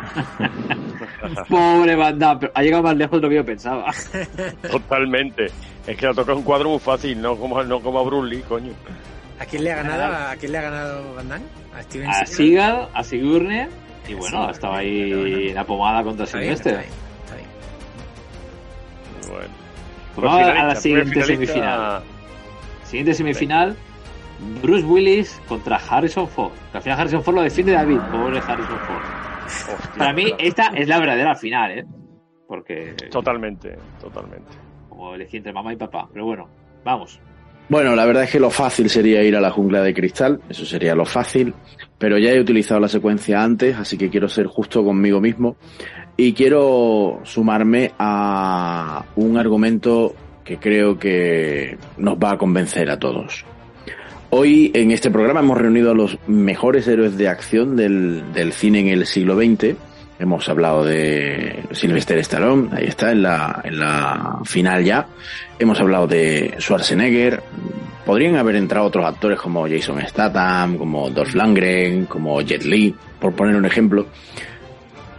Pobre 1.50 1.96
Van 1.96 2.20
Damme, 2.20 2.40
pero 2.42 2.52
ha 2.54 2.62
llegado 2.62 2.84
más 2.84 2.98
lejos 2.98 3.20
de 3.20 3.22
lo 3.22 3.30
que 3.30 3.36
yo 3.36 3.46
pensaba. 3.46 3.86
Totalmente. 4.70 5.46
Es 5.88 5.96
que 5.96 6.08
le 6.08 6.14
toca 6.14 6.34
un 6.34 6.44
cuadro 6.44 6.72
muy 6.72 6.80
fácil, 6.80 7.22
no 7.22 7.38
como, 7.38 7.64
no 7.64 7.80
como 7.80 8.00
a 8.00 8.04
Bruce 8.04 8.36
Lee, 8.36 8.42
coño. 8.50 8.74
¿A 9.40 9.46
quién 9.46 9.64
le 9.64 9.72
ha 9.72 9.76
ganado? 9.78 10.14
¿A 10.32 10.36
quién 10.36 10.52
le 10.52 10.58
ha 10.58 10.62
ganado 10.64 11.14
Van 11.16 11.30
Damme? 11.30 11.46
¿A 11.74 11.82
Steven 11.84 12.10
A 12.10 12.26
Seagal? 12.26 12.88
A 12.94 13.04
Sigourney 13.06 13.68
y 14.10 14.14
bueno, 14.16 14.50
estaba 14.50 14.80
ahí 14.80 15.54
la 15.54 15.64
pomada 15.64 16.04
contra 16.04 16.26
Está 16.26 16.40
bien, 16.40 16.58
Sylvester. 16.58 16.74
está 16.82 16.86
bien, 16.86 16.94
está 17.24 17.36
bien. 17.38 17.48
Bueno. 19.32 19.54
Pues 20.16 20.26
vamos 20.26 20.42
a 20.42 20.46
la 20.48 20.76
finalista, 20.76 20.82
siguiente 20.82 21.12
finalista- 21.14 21.26
semifinal. 21.54 22.04
Siguiente 22.84 23.14
semifinal, 23.14 23.78
Bruce 24.62 24.86
Willis 24.86 25.42
contra 25.48 25.78
Harrison 25.78 26.28
Ford. 26.28 26.52
Que 26.72 26.78
al 26.78 26.84
final 26.84 27.00
Harrison 27.00 27.24
Ford 27.24 27.36
lo 27.36 27.42
defiende 27.42 27.74
David, 27.74 28.00
pobre 28.12 28.40
Harrison 28.40 28.80
Ford. 28.80 29.04
Hostia, 29.46 29.92
Para 29.98 30.14
mí, 30.14 30.24
claro. 30.26 30.38
esta 30.40 30.68
es 30.76 30.88
la 30.88 31.00
verdadera 31.00 31.36
final, 31.36 31.72
¿eh? 31.80 31.86
Porque 32.48 32.96
Totalmente, 33.12 33.76
totalmente. 34.00 34.52
como 34.90 35.14
elegí 35.16 35.38
entre 35.38 35.54
mamá 35.54 35.74
y 35.74 35.78
papá. 35.78 36.08
Pero 36.12 36.26
bueno, 36.26 36.48
vamos. 36.84 37.20
Bueno, 37.70 37.96
la 37.96 38.06
verdad 38.06 38.24
es 38.24 38.32
que 38.32 38.40
lo 38.40 38.50
fácil 38.50 38.90
sería 38.90 39.24
ir 39.24 39.36
a 39.38 39.42
la 39.42 39.50
jungla 39.50 39.82
de 39.82 39.94
cristal, 39.94 40.42
eso 40.50 40.66
sería 40.66 40.94
lo 40.96 41.06
fácil, 41.06 41.54
pero 41.98 42.18
ya 42.18 42.32
he 42.32 42.40
utilizado 42.40 42.80
la 42.82 42.90
secuencia 42.90 43.42
antes, 43.42 43.78
así 43.78 43.98
que 43.98 44.10
quiero 44.10 44.28
ser 44.28 44.48
justo 44.48 44.84
conmigo 44.84 45.22
mismo 45.22 45.56
y 46.18 46.34
quiero 46.34 47.22
sumarme 47.24 47.92
a 47.98 49.06
un 49.16 49.38
argumento 49.38 50.14
que 50.44 50.58
creo 50.58 51.00
que 51.00 51.78
nos 51.98 52.16
va 52.18 52.32
a 52.34 52.38
convencer 52.38 52.90
a 52.92 53.00
todos. 53.00 53.46
Hoy 54.36 54.72
en 54.74 54.90
este 54.90 55.12
programa 55.12 55.42
hemos 55.42 55.60
reunido 55.60 55.92
a 55.92 55.94
los 55.94 56.18
mejores 56.26 56.88
héroes 56.88 57.16
de 57.20 57.28
acción 57.28 57.76
del, 57.76 58.34
del 58.34 58.52
cine 58.52 58.80
en 58.80 58.88
el 58.88 59.06
siglo 59.06 59.36
XX. 59.36 59.76
Hemos 60.18 60.50
hablado 60.50 60.84
de 60.84 61.64
Sylvester 61.70 62.18
Stallone, 62.18 62.70
ahí 62.72 62.86
está, 62.86 63.12
en 63.12 63.22
la, 63.22 63.62
en 63.64 63.78
la 63.78 64.40
final 64.44 64.84
ya. 64.84 65.06
Hemos 65.60 65.80
hablado 65.80 66.08
de 66.08 66.56
Schwarzenegger. 66.58 67.44
Podrían 68.08 68.36
haber 68.38 68.56
entrado 68.56 68.88
otros 68.88 69.06
actores 69.06 69.38
como 69.38 69.68
Jason 69.70 70.02
Statham, 70.08 70.80
como 70.80 71.12
Dolph 71.12 71.36
Lundgren, 71.36 72.08
como 72.08 72.42
Jet 72.42 72.64
Li, 72.64 72.96
por 73.20 73.34
poner 73.34 73.56
un 73.56 73.68
ejemplo. 73.68 74.08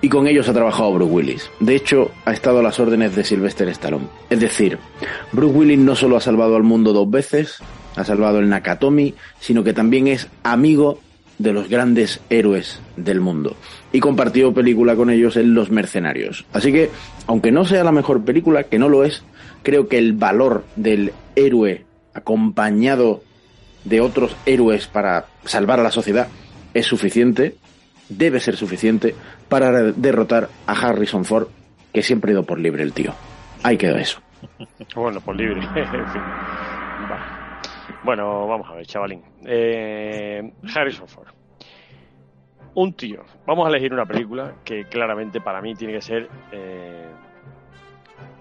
Y 0.00 0.08
con 0.08 0.26
ellos 0.26 0.48
ha 0.48 0.52
trabajado 0.52 0.92
Bruce 0.92 1.12
Willis. 1.12 1.50
De 1.60 1.76
hecho, 1.76 2.10
ha 2.24 2.32
estado 2.32 2.58
a 2.58 2.62
las 2.64 2.80
órdenes 2.80 3.14
de 3.14 3.22
Sylvester 3.22 3.68
Stallone. 3.68 4.08
Es 4.28 4.40
decir, 4.40 4.76
Bruce 5.30 5.54
Willis 5.56 5.78
no 5.78 5.94
solo 5.94 6.16
ha 6.16 6.20
salvado 6.20 6.56
al 6.56 6.64
mundo 6.64 6.92
dos 6.92 7.08
veces, 7.08 7.62
ha 7.96 8.04
salvado 8.04 8.38
el 8.38 8.48
Nakatomi, 8.48 9.14
sino 9.40 9.64
que 9.64 9.72
también 9.72 10.08
es 10.08 10.28
amigo 10.42 11.00
de 11.38 11.52
los 11.52 11.68
grandes 11.68 12.20
héroes 12.30 12.80
del 12.96 13.20
mundo. 13.20 13.56
Y 13.92 14.00
compartió 14.00 14.52
película 14.52 14.96
con 14.96 15.10
ellos 15.10 15.36
en 15.36 15.54
Los 15.54 15.70
Mercenarios. 15.70 16.44
Así 16.52 16.72
que, 16.72 16.90
aunque 17.26 17.50
no 17.50 17.64
sea 17.64 17.84
la 17.84 17.92
mejor 17.92 18.24
película, 18.24 18.64
que 18.64 18.78
no 18.78 18.88
lo 18.88 19.04
es, 19.04 19.24
creo 19.62 19.88
que 19.88 19.98
el 19.98 20.12
valor 20.12 20.64
del 20.76 21.12
héroe 21.36 21.84
acompañado 22.12 23.22
de 23.84 24.00
otros 24.00 24.36
héroes 24.46 24.86
para 24.86 25.26
salvar 25.44 25.80
a 25.80 25.82
la 25.82 25.90
sociedad 25.90 26.28
es 26.72 26.86
suficiente, 26.86 27.56
debe 28.08 28.40
ser 28.40 28.56
suficiente 28.56 29.14
para 29.48 29.92
derrotar 29.92 30.48
a 30.66 30.72
Harrison 30.72 31.24
Ford, 31.24 31.48
que 31.92 32.02
siempre 32.02 32.30
ha 32.30 32.34
ido 32.34 32.42
por 32.44 32.58
libre 32.58 32.82
el 32.82 32.92
tío. 32.92 33.14
Ahí 33.62 33.76
quedó 33.76 33.96
eso. 33.96 34.20
Bueno, 34.94 35.20
por 35.20 35.34
libre. 35.34 35.60
Bueno, 38.04 38.46
vamos 38.46 38.68
a 38.70 38.74
ver, 38.74 38.86
chavalín. 38.86 39.22
Eh, 39.44 40.52
Harrison 40.74 41.08
Ford. 41.08 41.28
Un 42.74 42.92
tío. 42.94 43.22
Vamos 43.46 43.66
a 43.66 43.70
elegir 43.70 43.92
una 43.92 44.04
película 44.04 44.56
que 44.64 44.84
claramente 44.86 45.40
para 45.40 45.62
mí 45.62 45.74
tiene 45.74 45.94
que 45.94 46.02
ser 46.02 46.28
eh, 46.52 47.06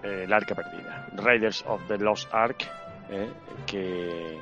eh, 0.02 0.22
El 0.24 0.32
Arca 0.32 0.54
Perdida. 0.54 1.06
Raiders 1.16 1.64
of 1.66 1.80
the 1.88 1.96
Lost 1.98 2.32
Ark. 2.34 2.64
eh, 3.10 3.28
que 3.66 4.34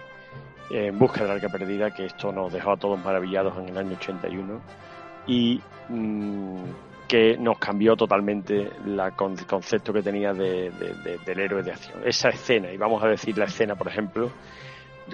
eh, 0.70 0.86
en 0.86 0.98
busca 0.98 1.22
del 1.22 1.32
Arca 1.32 1.48
Perdida, 1.50 1.90
que 1.92 2.06
esto 2.06 2.32
nos 2.32 2.52
dejó 2.52 2.72
a 2.72 2.76
todos 2.76 2.98
maravillados 3.04 3.56
en 3.58 3.68
el 3.68 3.78
año 3.78 3.96
81. 3.96 4.60
Y 5.26 5.60
mm, 5.88 6.56
que 7.06 7.36
nos 7.36 7.58
cambió 7.58 7.94
totalmente 7.94 8.70
la 8.86 9.08
el 9.08 9.46
concepto 9.46 9.92
que 9.92 10.02
tenía 10.02 10.32
de- 10.32 10.70
del 11.26 11.38
héroe 11.38 11.62
de 11.62 11.72
acción. 11.72 12.00
Esa 12.04 12.30
escena, 12.30 12.72
y 12.72 12.76
vamos 12.78 13.04
a 13.04 13.08
decir 13.08 13.36
la 13.36 13.44
escena, 13.44 13.74
por 13.76 13.88
ejemplo, 13.88 14.30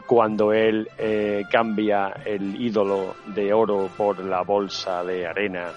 cuando 0.06 0.52
él 0.52 0.88
eh, 0.98 1.44
cambia 1.50 2.14
el 2.24 2.60
ídolo 2.60 3.16
de 3.26 3.52
oro 3.52 3.88
por 3.96 4.18
la 4.20 4.42
bolsa 4.42 5.02
de 5.04 5.26
arena 5.26 5.72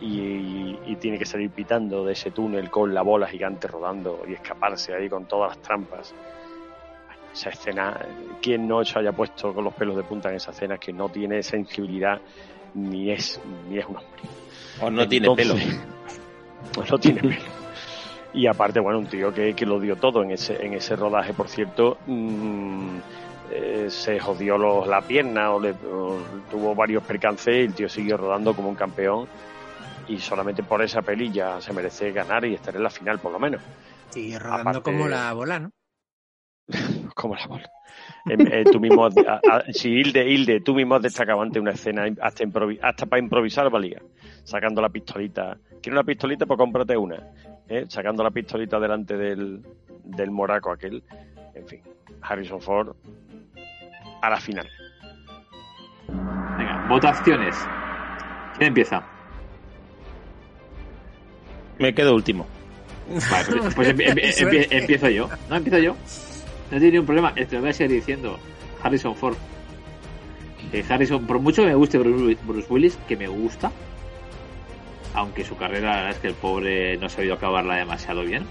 y, 0.00 0.78
y 0.86 0.96
tiene 0.96 1.18
que 1.18 1.24
salir 1.24 1.50
pitando 1.50 2.04
de 2.04 2.12
ese 2.12 2.30
túnel 2.30 2.70
con 2.70 2.92
la 2.92 3.02
bola 3.02 3.26
gigante 3.26 3.68
rodando 3.68 4.24
y 4.28 4.32
escaparse 4.32 4.94
ahí 4.94 5.08
con 5.08 5.26
todas 5.26 5.56
las 5.56 5.62
trampas. 5.62 6.14
Esa 7.32 7.50
escena, 7.50 7.98
quien 8.42 8.68
no 8.68 8.84
se 8.84 8.98
haya 8.98 9.12
puesto 9.12 9.54
con 9.54 9.64
los 9.64 9.74
pelos 9.74 9.96
de 9.96 10.02
punta 10.02 10.28
en 10.28 10.36
esa 10.36 10.50
escena, 10.50 10.76
que 10.76 10.92
no 10.92 11.08
tiene 11.08 11.42
sensibilidad 11.42 12.20
ni 12.74 13.10
es, 13.10 13.40
ni 13.68 13.78
es 13.78 13.86
un 13.86 13.96
hombre. 13.96 14.22
O 14.80 14.90
no 14.90 15.08
tiene 15.08 15.34
pelo. 15.34 15.54
Pues 16.74 16.90
no 16.90 16.98
tiene 16.98 17.20
pelo. 17.20 17.62
Y 18.34 18.46
aparte, 18.46 18.80
bueno, 18.80 18.98
un 18.98 19.06
tío 19.06 19.32
que, 19.32 19.54
que 19.54 19.66
lo 19.66 19.78
dio 19.78 19.96
todo 19.96 20.22
en 20.22 20.30
ese, 20.30 20.64
en 20.64 20.74
ese 20.74 20.96
rodaje, 20.96 21.34
por 21.34 21.48
cierto, 21.48 21.98
mm, 22.06 22.98
eh, 23.54 23.86
se 23.90 24.18
jodió 24.18 24.56
los- 24.58 24.86
la 24.86 25.00
pierna 25.02 25.52
o, 25.52 25.60
le, 25.60 25.70
o 25.72 26.18
tuvo 26.50 26.74
varios 26.74 27.02
percances 27.04 27.54
y 27.54 27.60
el 27.60 27.74
tío 27.74 27.88
siguió 27.88 28.16
rodando 28.16 28.54
como 28.54 28.68
un 28.68 28.74
campeón 28.74 29.26
y 30.08 30.18
solamente 30.18 30.62
por 30.62 30.82
esa 30.82 31.02
peli 31.02 31.30
ya 31.30 31.60
se 31.60 31.72
merece 31.72 32.10
ganar 32.12 32.44
y 32.44 32.54
estar 32.54 32.74
en 32.74 32.82
la 32.82 32.90
final 32.90 33.18
por 33.18 33.32
lo 33.32 33.38
menos. 33.38 33.60
Sigue 34.10 34.38
rodando 34.38 34.70
Aparte- 34.70 34.82
como 34.82 35.08
la 35.08 35.32
bola, 35.32 35.58
¿no? 35.60 35.70
Como 37.14 37.34
la 37.34 37.46
bola. 37.46 37.70
Em, 38.26 38.40
eh, 38.50 38.64
tú 38.70 38.80
mismo, 38.80 39.04
a- 39.04 39.40
a- 39.50 39.72
si 39.72 39.90
Hilde, 39.90 40.24
Hilde, 40.28 40.60
tú 40.60 40.74
mismo 40.74 40.94
has 40.94 41.02
destacado 41.02 41.42
antes 41.42 41.60
una 41.60 41.72
escena 41.72 42.04
hasta, 42.20 42.44
hasta 42.82 43.06
para 43.06 43.20
improvisar 43.22 43.68
valía, 43.70 44.00
sacando 44.44 44.80
la 44.80 44.88
pistolita. 44.88 45.56
¿Quieres 45.82 45.92
una 45.92 46.04
pistolita? 46.04 46.46
Pues 46.46 46.56
cómprate 46.58 46.96
una. 46.96 47.18
¿eh? 47.68 47.84
Sacando 47.88 48.22
la 48.22 48.30
pistolita 48.30 48.78
delante 48.80 49.16
del, 49.16 49.60
del 50.04 50.30
moraco 50.30 50.70
aquel. 50.70 51.02
En 51.54 51.66
fin, 51.66 51.80
Harrison 52.22 52.60
Ford 52.60 52.94
a 54.22 54.30
la 54.30 54.36
final. 54.38 54.68
Venga, 56.58 56.86
votaciones. 56.88 57.56
¿Quién 58.56 58.68
empieza? 58.68 59.02
Me 61.78 61.94
quedo 61.94 62.14
último. 62.14 62.46
Vale, 63.30 63.44
pues, 63.60 63.74
pues 63.74 63.88
empie- 63.88 64.08
empie- 64.14 64.32
empie- 64.38 64.68
empiezo 64.70 65.08
yo. 65.08 65.28
No, 65.50 65.56
empiezo 65.56 65.78
yo. 65.78 65.92
No 66.70 66.78
tiene 66.78 66.92
ningún 66.92 67.06
problema. 67.06 67.34
Te 67.34 67.46
lo 67.50 67.60
voy 67.60 67.70
a 67.70 67.72
seguir 67.72 67.96
diciendo. 67.96 68.38
Harrison 68.82 69.14
Ford. 69.14 69.36
Eh, 70.72 70.84
Harrison, 70.88 71.26
por 71.26 71.38
mucho 71.38 71.62
que 71.62 71.68
me 71.68 71.74
guste 71.74 71.98
Bruce 71.98 72.38
Bruce 72.44 72.66
Willis, 72.72 72.98
que 73.08 73.16
me 73.16 73.26
gusta, 73.28 73.70
aunque 75.14 75.44
su 75.44 75.56
carrera, 75.56 75.90
la 75.90 75.96
verdad 75.96 76.10
es 76.12 76.18
que 76.18 76.28
el 76.28 76.34
pobre 76.34 76.96
no 76.96 77.06
ha 77.06 77.10
sabido 77.10 77.34
acabarla 77.34 77.76
demasiado 77.76 78.22
bien. 78.22 78.44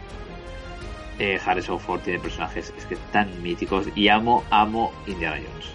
Eh, 1.22 1.40
Harrison 1.46 1.80
Ford 1.80 2.02
tiene 2.02 2.18
personajes 2.18 2.74
es 2.76 2.86
que 2.86 2.96
tan 3.12 3.44
míticos 3.44 3.86
y 3.94 4.08
amo, 4.08 4.44
amo 4.50 4.92
Indiana 5.06 5.36
Jones. 5.36 5.68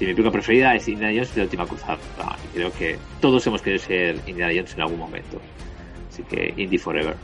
Mi 0.00 0.06
película 0.06 0.30
preferida 0.30 0.74
es 0.74 0.88
Indiana 0.88 1.12
Jones 1.12 1.32
y 1.34 1.38
la 1.38 1.44
última 1.44 1.66
cruzada. 1.66 1.98
Y 2.42 2.56
creo 2.56 2.72
que 2.72 2.98
todos 3.20 3.46
hemos 3.46 3.60
querido 3.60 3.84
ser 3.84 4.18
Indiana 4.26 4.52
Jones 4.54 4.72
en 4.72 4.80
algún 4.80 4.98
momento. 4.98 5.38
Así 6.10 6.22
que 6.22 6.54
Indy 6.56 6.78
Forever. 6.78 7.14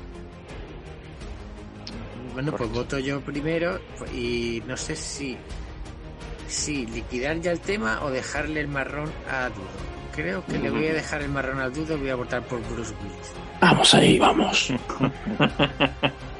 Bueno, 2.34 2.52
pues 2.52 2.70
voto 2.70 2.98
yo 2.98 3.20
primero 3.22 3.80
y 4.14 4.62
no 4.66 4.76
sé 4.76 4.94
si 4.94 5.38
si 6.48 6.84
liquidar 6.86 7.40
ya 7.40 7.52
el 7.52 7.60
tema 7.60 8.00
o 8.02 8.10
dejarle 8.10 8.60
el 8.60 8.68
marrón 8.68 9.10
a 9.30 9.48
Dudo. 9.48 9.68
Creo 10.14 10.44
que 10.44 10.58
le 10.58 10.68
voy 10.68 10.86
a 10.88 10.92
dejar 10.92 11.22
el 11.22 11.30
marrón 11.30 11.60
a 11.60 11.70
Dudo 11.70 11.96
y 11.96 12.00
voy 12.00 12.10
a 12.10 12.16
votar 12.16 12.42
por 12.42 12.60
Bruce 12.68 12.92
Willis. 13.02 13.32
Vamos 13.58 13.94
ahí, 13.94 14.18
vamos. 14.18 14.70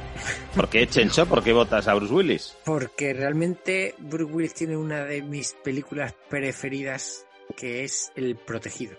¿Por 0.55 0.69
qué, 0.69 0.87
Chencho? 0.87 1.27
¿Por 1.27 1.43
qué 1.43 1.53
votas 1.53 1.89
a 1.89 1.95
Bruce 1.95 2.13
Willis? 2.15 2.57
Porque 2.65 3.13
realmente 3.15 3.95
Bruce 3.99 4.33
Willis 4.33 4.55
tiene 4.55 4.77
una 4.77 5.05
de 5.05 5.23
mis 5.23 5.55
películas 5.65 6.15
preferidas 6.29 7.27
que 7.57 7.85
es 7.85 8.13
El 8.15 8.37
Protegido. 8.37 8.97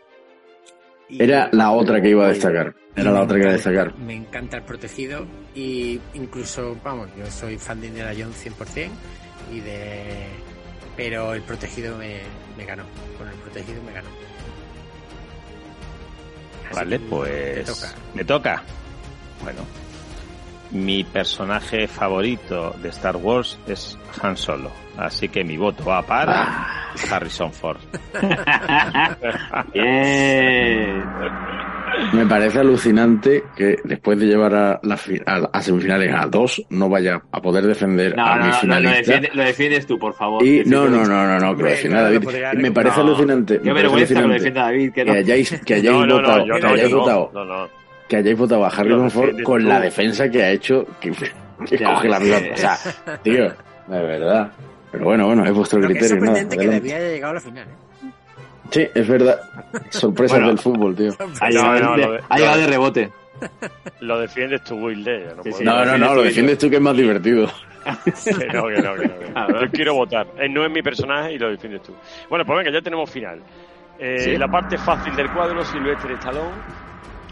Y- 1.09 1.21
Era 1.21 1.49
la 1.51 1.71
otra 1.71 2.01
que 2.01 2.09
iba 2.09 2.25
a 2.25 2.29
destacar. 2.29 2.75
Era 2.95 3.11
la 3.11 3.21
otra 3.23 3.35
que 3.37 3.41
iba 3.43 3.51
a 3.51 3.55
destacar. 3.55 3.97
Me 3.97 4.15
encanta 4.15 4.57
El 4.57 4.63
Protegido 4.63 5.25
y 5.55 5.99
incluso, 6.13 6.77
vamos, 6.83 7.09
yo 7.17 7.25
soy 7.29 7.57
fan 7.57 7.81
de 7.81 7.87
Indiana 7.87 8.11
Jones 8.17 8.37
100% 8.37 8.89
y 9.51 9.59
de 9.59 10.27
Pero 10.95 11.33
el 11.33 11.41
protegido 11.41 11.97
me, 11.97 12.19
me 12.57 12.65
ganó. 12.65 12.83
Con 13.17 13.27
el 13.27 13.35
protegido 13.35 13.81
me 13.83 13.91
ganó. 13.93 14.09
Así 16.69 16.75
Vale, 16.75 16.99
pues. 16.99 17.55
te 17.55 17.63
toca. 17.63 17.93
Me 18.13 18.23
toca. 18.25 18.63
Bueno. 19.43 19.61
Mi 20.73 21.03
personaje 21.03 21.87
favorito 21.87 22.75
de 22.81 22.89
Star 22.89 23.15
Wars 23.17 23.59
es 23.67 23.97
Han 24.21 24.35
Solo. 24.35 24.71
Así 24.97 25.27
que 25.29 25.43
mi 25.43 25.55
voto 25.57 25.85
va 25.85 26.01
para 26.01 26.67
Harrison 27.11 27.51
Ford. 27.53 27.77
Bien. 29.73 31.03
Me 32.13 32.25
parece 32.25 32.59
alucinante 32.59 33.43
que 33.55 33.77
después 33.83 34.19
de 34.19 34.25
llevar 34.25 34.55
a, 34.55 34.79
la 34.83 34.97
fi- 34.97 35.21
a, 35.25 35.47
a 35.53 35.61
semifinales 35.61 36.11
a 36.13 36.25
dos, 36.25 36.61
no 36.71 36.89
vaya 36.89 37.21
a 37.31 37.39
poder 37.41 37.65
defender 37.65 38.15
No, 38.15 38.25
a 38.25 38.35
no, 38.37 38.45
mi 38.45 38.49
no, 38.49 38.53
lo, 38.53 38.59
finalista. 38.59 38.95
defiende- 38.97 39.29
lo 39.33 39.43
defiendes 39.43 39.85
tú, 39.87 39.99
por 39.99 40.13
favor. 40.15 40.43
y 40.43 40.63
no, 40.65 40.87
no, 40.89 41.03
no, 41.05 41.27
no, 41.27 41.39
no, 41.39 41.55
que 41.55 41.63
lo 41.63 41.69
defienda 41.69 42.01
David. 42.03 42.27
Me 42.55 42.71
parece 42.71 42.97
No, 42.97 43.03
alucinante. 43.03 43.59
qué 43.61 43.73
vergüenza 43.73 44.13
que 44.15 44.21
lo 44.27 44.33
defienda 44.33 44.61
David, 44.63 44.91
que 44.91 45.05
no. 45.05 45.13
hayáis, 45.13 45.61
que 45.63 45.73
hayáis 45.75 45.95
No, 45.97 46.05
no, 46.05 46.15
no, 46.15 46.21
votado, 46.21 46.45
yo 46.47 46.53
que 46.55 46.61
no, 46.61 46.67
hayáis 46.69 46.89
yo 46.89 46.95
no. 46.97 47.01
votado, 47.03 47.31
No, 47.33 47.45
no. 47.45 47.82
Que 48.07 48.17
hayáis 48.17 48.37
votado 48.37 48.65
a 48.65 48.69
Harrison 48.69 49.09
Ford 49.11 49.41
con 49.43 49.61
tú. 49.61 49.67
la 49.67 49.79
defensa 49.79 50.29
que 50.29 50.43
ha 50.43 50.51
hecho, 50.51 50.85
que, 50.99 51.11
que 51.67 51.77
Ya, 51.77 51.93
coge 51.93 52.09
la 52.09 52.19
misma, 52.19 52.39
que- 52.41 52.51
o 52.51 52.57
sea, 52.57 52.77
tío, 53.23 53.43
de 53.87 54.01
verdad. 54.01 54.51
Pero 54.91 55.05
bueno, 55.05 55.25
bueno, 55.27 55.43
es 55.45 55.51
vuestro 55.53 55.79
Lo 55.79 55.87
que 55.87 55.93
es 55.93 55.99
criterio, 55.99 56.23
nada, 56.23 56.37
sorprendente 56.39 56.57
que. 56.57 56.71
David 56.79 56.91
haya 56.93 57.09
llegado 57.09 57.31
a 57.31 57.33
la 57.35 57.39
final. 57.41 57.63
¿eh? 57.67 58.09
Sí, 58.71 58.87
es 58.93 59.07
verdad. 59.07 59.39
Sorpresas 59.89 60.37
Bueno. 60.37 60.47
del 60.49 60.59
fútbol, 60.59 60.95
tío. 60.95 61.11
Ha 61.41 61.49
llegado, 61.49 61.79
No, 61.79 61.97
no, 61.97 62.11
de, 62.11 62.19
ha 62.29 62.37
llegado 62.37 62.67
rebote. 62.67 63.09
Lo 64.01 64.19
defiendes 64.19 64.63
tú, 64.63 64.75
Will 64.75 65.03
Day, 65.03 65.23
No, 65.35 65.43
Sí, 65.43 65.49
puedo- 65.49 65.57
sí. 65.57 65.63
No, 65.63 65.85
no, 65.85 65.97
no, 65.97 66.13
lo 66.15 66.23
defiendes 66.23 66.57
tú 66.59 66.69
que 66.69 66.75
es 66.77 66.81
más 66.81 66.95
divertido. 66.95 67.47
Que 68.23 68.47
no, 68.53 68.67
que 68.67 68.81
no, 68.81 68.95
que 68.95 69.07
no, 69.07 69.19
que 69.19 69.29
no. 69.33 69.61
Yo 69.61 69.71
quiero 69.71 69.95
votar. 69.95 70.27
Él 70.37 70.53
no 70.53 70.63
es 70.65 70.71
mi 70.71 70.81
personaje 70.81 71.33
y 71.33 71.37
lo 71.39 71.49
defiendes 71.49 71.81
tú. 71.83 71.93
Bueno, 72.29 72.45
pues 72.45 72.57
venga, 72.59 72.71
ya 72.71 72.81
tenemos 72.81 73.09
final. 73.09 73.39
Eh, 73.99 74.19
¿Sí? 74.19 74.37
La 74.37 74.47
parte 74.47 74.77
fácil 74.77 75.15
del 75.15 75.29
cuadro, 75.31 75.63
Sylvester 75.65 76.11
Stallone, 76.11 76.51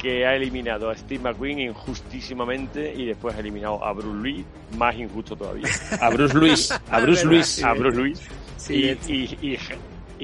que 0.02 0.26
ha 0.26 0.36
eliminado 0.36 0.90
a 0.90 0.95
Steve 0.95 1.22
McQueen 1.23 1.60
injustísimamente 1.60 2.91
y 2.91 3.06
después 3.06 3.36
ha 3.36 3.40
eliminado 3.40 3.86
a 3.86 3.94
Bruce 3.94 4.28
Lee, 4.28 4.45
más 4.76 4.95
injusto 4.95 5.36
todavía. 5.36 5.68
A 5.99 6.10
Bruce 6.10 6.34
Luis. 6.36 6.72
A 6.90 6.99
Bruce 7.02 7.23
Luis. 7.23 7.64
a 7.64 7.73
Bruce 7.73 8.02
Lee. 8.02 8.15
Sí, 8.57 8.98
y, 9.07 9.14
y, 9.14 9.53
y, 9.53 9.60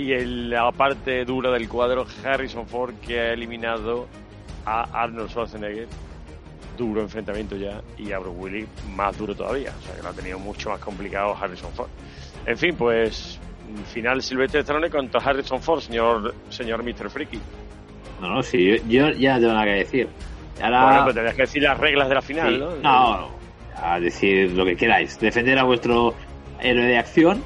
y 0.01 0.13
en 0.13 0.49
la 0.49 0.71
parte 0.71 1.23
dura 1.25 1.51
del 1.51 1.69
cuadro, 1.69 2.07
Harrison 2.25 2.67
Ford, 2.67 2.95
que 3.05 3.19
ha 3.19 3.33
eliminado 3.33 4.07
a 4.65 5.03
Arnold 5.03 5.29
Schwarzenegger. 5.29 5.87
Duro 6.75 7.01
enfrentamiento 7.01 7.55
ya. 7.55 7.81
Y 7.99 8.11
a 8.11 8.19
Bruce 8.19 8.37
Willis, 8.37 8.67
más 8.95 9.15
duro 9.15 9.35
todavía. 9.35 9.73
O 9.79 9.83
sea, 9.85 9.95
que 9.95 10.01
lo 10.01 10.09
ha 10.09 10.13
tenido 10.13 10.39
mucho 10.39 10.69
más 10.69 10.79
complicado 10.79 11.35
Harrison 11.39 11.71
Ford. 11.73 11.89
En 12.45 12.57
fin, 12.57 12.75
pues. 12.75 13.39
Final 13.93 14.23
Silvestre 14.23 14.61
Stallone 14.61 14.89
contra 14.89 15.19
Harrison 15.19 15.61
Ford, 15.61 15.81
señor, 15.81 16.33
señor 16.49 16.83
Mr. 16.83 17.09
Freaky. 17.09 17.39
No, 18.19 18.29
no, 18.29 18.43
sí, 18.43 18.65
yo, 18.65 18.75
yo 18.87 19.09
ya 19.11 19.35
no 19.35 19.39
tengo 19.41 19.53
nada 19.53 19.65
que 19.65 19.71
decir. 19.71 20.09
Ahora, 20.61 20.83
Bueno, 20.85 21.03
pues 21.03 21.15
tenías 21.15 21.35
que 21.35 21.41
decir 21.43 21.63
las 21.63 21.77
reglas 21.77 22.09
de 22.09 22.15
la 22.15 22.21
final, 22.21 22.53
sí, 22.53 22.59
¿no? 22.59 22.75
no, 22.77 23.17
no, 23.17 23.29
a 23.75 23.99
decir 23.99 24.51
lo 24.53 24.65
que 24.65 24.75
queráis. 24.75 25.19
Defender 25.19 25.59
a 25.59 25.63
vuestro 25.63 26.15
héroe 26.59 26.85
de 26.85 26.97
acción, 26.97 27.43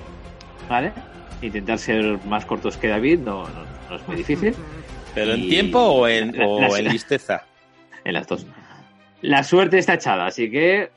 ¿vale? 0.70 0.94
Intentar 1.42 1.78
ser 1.78 2.20
más 2.26 2.46
cortos 2.46 2.78
que 2.78 2.88
David, 2.88 3.20
no, 3.20 3.48
no, 3.50 3.66
no 3.90 3.96
es 3.98 4.08
muy 4.08 4.16
difícil. 4.16 4.56
¿Pero 5.14 5.34
en 5.34 5.50
tiempo 5.50 5.80
o 5.80 6.08
en, 6.08 6.38
La- 6.38 6.48
o 6.48 6.62
las- 6.62 6.80
en 6.80 6.86
listeza? 6.86 7.44
En 8.04 8.14
las 8.14 8.26
dos. 8.28 8.48
La 9.22 9.44
suerte 9.44 9.78
está 9.78 9.94
echada, 9.96 10.26
así 10.26 10.50
que. 10.50 10.90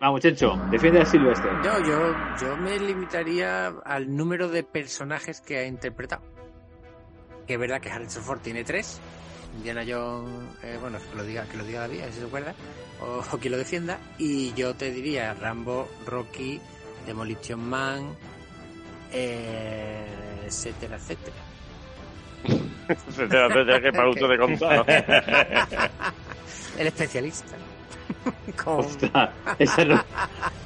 Vamos, 0.00 0.22
Chencho, 0.22 0.58
defiende 0.70 1.02
a 1.02 1.04
Silvestre. 1.04 1.50
No, 1.62 1.78
yo, 1.86 2.14
yo 2.40 2.56
me 2.56 2.78
limitaría 2.78 3.66
al 3.84 4.16
número 4.16 4.48
de 4.48 4.62
personajes 4.62 5.42
que 5.42 5.58
ha 5.58 5.66
interpretado. 5.66 6.22
Que 7.50 7.54
es 7.54 7.60
verdad 7.60 7.80
que 7.80 7.90
Harrison 7.90 8.22
Ford 8.22 8.38
tiene 8.38 8.62
tres. 8.62 9.00
Indiana 9.56 9.82
Jones, 9.84 10.30
eh, 10.62 10.78
bueno, 10.80 10.98
que 11.10 11.16
lo 11.16 11.24
diga, 11.24 11.42
que 11.46 11.56
lo 11.56 11.64
diga 11.64 11.80
David, 11.80 12.02
a 12.02 12.04
ver 12.04 12.12
si 12.14 12.20
se 12.20 12.26
acuerda, 12.26 12.54
o, 13.00 13.24
o 13.28 13.40
que 13.40 13.50
lo 13.50 13.58
defienda. 13.58 13.98
Y 14.18 14.54
yo 14.54 14.74
te 14.74 14.92
diría 14.92 15.34
Rambo, 15.34 15.88
Rocky, 16.06 16.60
Demolition 17.06 17.68
Man, 17.68 18.14
eh, 19.10 20.06
etcétera, 20.46 20.94
etcétera. 20.94 21.36
Etcétera, 23.08 23.46
etcétera, 23.46 23.80
que 23.80 23.92
para 23.92 24.10
usted 24.10 24.28
de 24.28 24.38
contar. 24.38 24.86
El 26.78 26.86
especialista. 26.86 27.56
Con... 28.64 28.78
Ostras, 28.84 29.30
esa 29.58 29.84
no, 29.84 30.04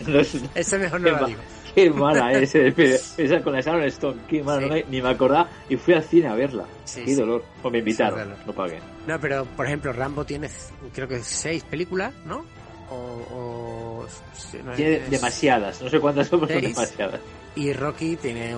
no 0.07 0.21
es- 0.21 0.37
Ese 0.55 0.79
mejor 0.79 1.01
no 1.01 1.13
ma- 1.13 1.27
digo. 1.27 1.41
Qué 1.75 1.91
mala 1.91 2.33
es 2.33 2.55
esa 2.55 3.43
con 3.43 3.53
la 3.53 3.61
Sharon 3.61 3.85
Stone, 3.85 4.21
qué 4.29 4.43
mala, 4.43 4.61
Sí. 4.63 4.69
no 4.69 4.75
me- 4.75 4.85
ni 4.89 5.03
me 5.03 5.09
acordaba 5.09 5.49
y 5.69 5.77
fui 5.77 5.95
al 5.95 6.05
cine 6.05 6.29
a 6.29 6.35
verla. 6.35 6.65
Sí, 6.85 7.01
qué 7.05 7.11
sí. 7.11 7.15
dolor. 7.15 7.45
O 7.63 7.71
me 7.71 7.79
invitaron, 7.79 8.35
no 8.47 8.53
pagué. 8.53 8.79
No, 9.07 9.19
pero 9.21 9.45
por 9.45 9.67
ejemplo, 9.67 9.93
Rambo 9.93 10.25
tiene 10.25 10.49
creo 10.95 11.09
que 11.09 11.19
seis 11.25 11.65
películas, 11.65 12.13
¿no? 12.25 12.45
O. 12.91 12.97
o- 12.97 14.07
sí, 14.37 14.59
no, 14.65 14.73
Tiene 14.73 14.97
es- 14.97 15.11
demasiadas, 15.11 15.81
no 15.83 15.89
sé 15.91 15.99
cuántas 15.99 16.29
son, 16.29 16.41
pero 16.47 16.61
son 16.61 16.63
demasiadas. 16.63 17.21
Y 17.57 17.73
Rocky 17.73 18.17
tiene 18.17 18.55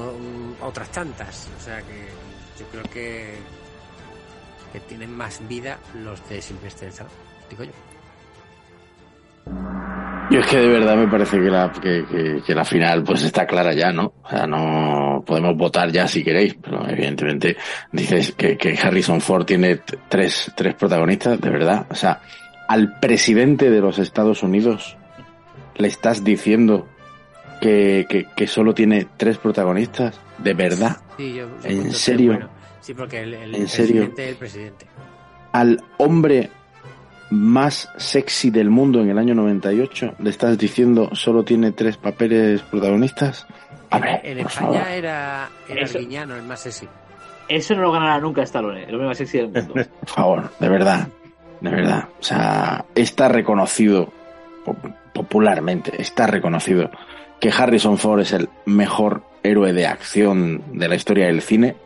otras 0.62 0.90
tantas. 0.90 1.48
O 1.58 1.62
sea 1.64 1.78
que 1.82 2.06
yo 2.60 2.66
creo 2.70 2.82
que. 2.92 3.34
que 4.72 4.80
tienen 4.80 5.10
más 5.16 5.40
vida 5.48 5.78
los 5.94 6.28
de 6.28 6.42
Silvestre 6.42 6.88
Stallone, 6.88 7.14
digo 7.48 7.64
yo. 7.64 7.70
Yo 10.28 10.40
es 10.40 10.46
que 10.46 10.56
de 10.58 10.68
verdad 10.68 10.96
me 10.96 11.06
parece 11.06 11.38
que 11.38 11.48
la, 11.50 11.70
que, 11.70 12.04
que- 12.10 12.42
que 12.44 12.54
la 12.54 12.64
final 12.64 13.04
pues 13.04 13.22
está 13.22 13.46
clara 13.46 13.72
ya, 13.74 13.92
¿no? 13.92 14.12
O 14.24 14.28
sea, 14.28 14.44
no 14.46 15.22
podemos 15.24 15.56
votar 15.56 15.90
ya 15.92 16.08
si 16.08 16.24
queréis, 16.24 16.54
pero 16.60 16.86
evidentemente 16.88 17.56
dices 17.92 18.32
que, 18.32 18.56
que 18.58 18.76
Harrison 18.76 19.20
Ford 19.20 19.44
tiene 19.44 19.80
tres, 20.08 20.50
tres 20.56 20.74
protagonistas, 20.74 21.40
de 21.40 21.50
verdad. 21.50 21.86
O 21.90 21.94
sea, 21.94 22.20
al 22.66 22.98
presidente 22.98 23.70
de 23.70 23.80
los 23.80 24.00
Estados 24.00 24.42
Unidos 24.42 24.96
le 25.76 25.86
estás 25.86 26.24
diciendo 26.24 26.88
que, 27.60 28.06
que, 28.08 28.26
que 28.34 28.46
solo 28.48 28.74
tiene 28.74 29.06
tres 29.16 29.38
protagonistas, 29.38 30.20
de 30.38 30.54
verdad. 30.54 30.96
Sí, 31.16 31.34
yo- 31.34 31.46
yo 31.62 31.68
¿En 31.70 31.92
serio? 31.92 32.32
bueno. 32.32 32.48
Sí, 32.80 32.94
porque 32.94 33.20
el, 33.22 33.34
el 33.34 33.54
¿En 33.54 33.68
serio? 33.68 33.94
presidente 34.10 34.24
es 34.24 34.28
el 34.30 34.36
presidente. 34.36 34.86
Al 35.52 35.80
hombre 35.98 36.50
más 37.30 37.88
sexy 37.96 38.50
del 38.50 38.70
mundo 38.70 39.00
en 39.00 39.10
el 39.10 39.18
año 39.18 39.34
98 39.34 40.14
le 40.20 40.30
estás 40.30 40.56
diciendo 40.58 41.10
solo 41.12 41.42
tiene 41.44 41.72
tres 41.72 41.96
papeles 41.96 42.62
protagonistas. 42.62 43.46
Hombre, 43.90 44.20
En 44.24 44.38
España 44.38 44.50
favor. 44.80 44.88
era, 44.88 45.48
era 45.68 45.80
Eso- 45.84 45.98
Arguiñano 45.98 46.36
el 46.36 46.42
más 46.44 46.60
sexy. 46.60 46.88
Eso 47.48 47.74
no 47.76 47.82
lo 47.82 47.92
ganará 47.92 48.18
nunca 48.20 48.42
Stallone, 48.42 48.84
el 48.84 48.94
hombre 48.94 49.08
más 49.08 49.18
sexy 49.18 49.38
del 49.38 49.48
mundo. 49.48 49.74
Por 50.00 50.08
favor, 50.08 50.50
de 50.58 50.68
verdad, 50.68 51.08
de 51.60 51.70
verdad. 51.70 52.08
O 52.20 52.22
sea, 52.22 52.84
está 52.94 53.28
reconocido 53.28 54.12
po- 54.64 54.76
popularmente, 55.12 56.00
está 56.00 56.26
reconocido 56.26 56.90
que 57.40 57.50
Harrison 57.50 57.98
Ford 57.98 58.20
es 58.20 58.32
el 58.32 58.48
mejor 58.66 59.22
héroe 59.42 59.72
de 59.72 59.86
acción 59.86 60.62
de 60.72 60.88
la 60.88 60.96
historia 60.96 61.26
del 61.26 61.40
cine. 61.42 61.76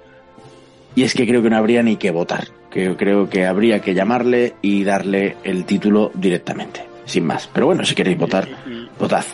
Y 0.94 1.02
es 1.04 1.14
que 1.14 1.26
creo 1.26 1.42
que 1.42 1.50
no 1.50 1.56
habría 1.56 1.82
ni 1.82 1.96
que 1.96 2.10
votar. 2.10 2.44
Que 2.70 2.84
yo 2.84 2.96
creo 2.96 3.28
que 3.28 3.46
habría 3.46 3.80
que 3.80 3.94
llamarle 3.94 4.54
y 4.62 4.84
darle 4.84 5.36
el 5.42 5.64
título 5.64 6.10
directamente, 6.14 6.84
sin 7.04 7.26
más. 7.26 7.48
Pero 7.52 7.66
bueno, 7.66 7.84
si 7.84 7.94
queréis 7.94 8.16
votar, 8.18 8.46
Y, 8.66 8.70
y- 8.70 8.88
votad. 8.98 9.24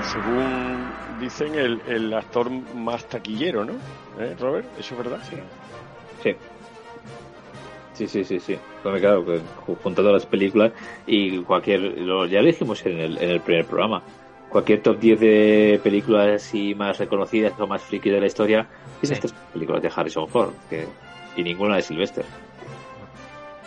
y 0.00 0.04
según 0.04 0.86
dicen, 1.20 1.54
el, 1.54 1.80
el 1.86 2.12
actor 2.14 2.50
más 2.50 3.04
taquillero, 3.08 3.64
¿no? 3.64 3.74
¿Eh, 4.18 4.34
Robert? 4.40 4.66
¿Eso 4.78 4.94
es 4.94 4.98
verdad? 4.98 5.18
Sí. 5.28 5.36
Sí. 6.22 6.34
Sí, 7.94 8.08
sí, 8.08 8.24
sí, 8.24 8.40
sí. 8.40 8.56
Bueno, 8.82 8.98
claro, 8.98 9.24
que 9.26 9.40
juntando 9.82 10.12
las 10.12 10.24
películas 10.24 10.72
y 11.06 11.38
cualquier, 11.40 11.80
lo- 11.98 12.26
ya 12.26 12.40
lo 12.40 12.46
dijimos 12.46 12.84
en 12.86 12.98
el, 12.98 13.18
en 13.18 13.30
el 13.30 13.40
primer 13.40 13.66
programa, 13.66 14.02
cualquier 14.48 14.80
top 14.82 14.98
10 14.98 15.20
de 15.20 15.80
películas 15.82 16.42
así 16.42 16.74
más 16.74 16.98
reconocidas 16.98 17.52
o 17.60 17.66
más 17.66 17.82
friki 17.82 18.08
de 18.10 18.20
la 18.20 18.26
historia, 18.26 18.66
tiene 19.00 19.14
estas 19.14 19.32
películas 19.52 19.82
de 19.82 19.90
Harrison 19.94 20.26
Ford, 20.28 20.52
que, 20.70 20.86
y 21.36 21.42
ninguna 21.42 21.76
de 21.76 21.82
Sylvester. 21.82 22.24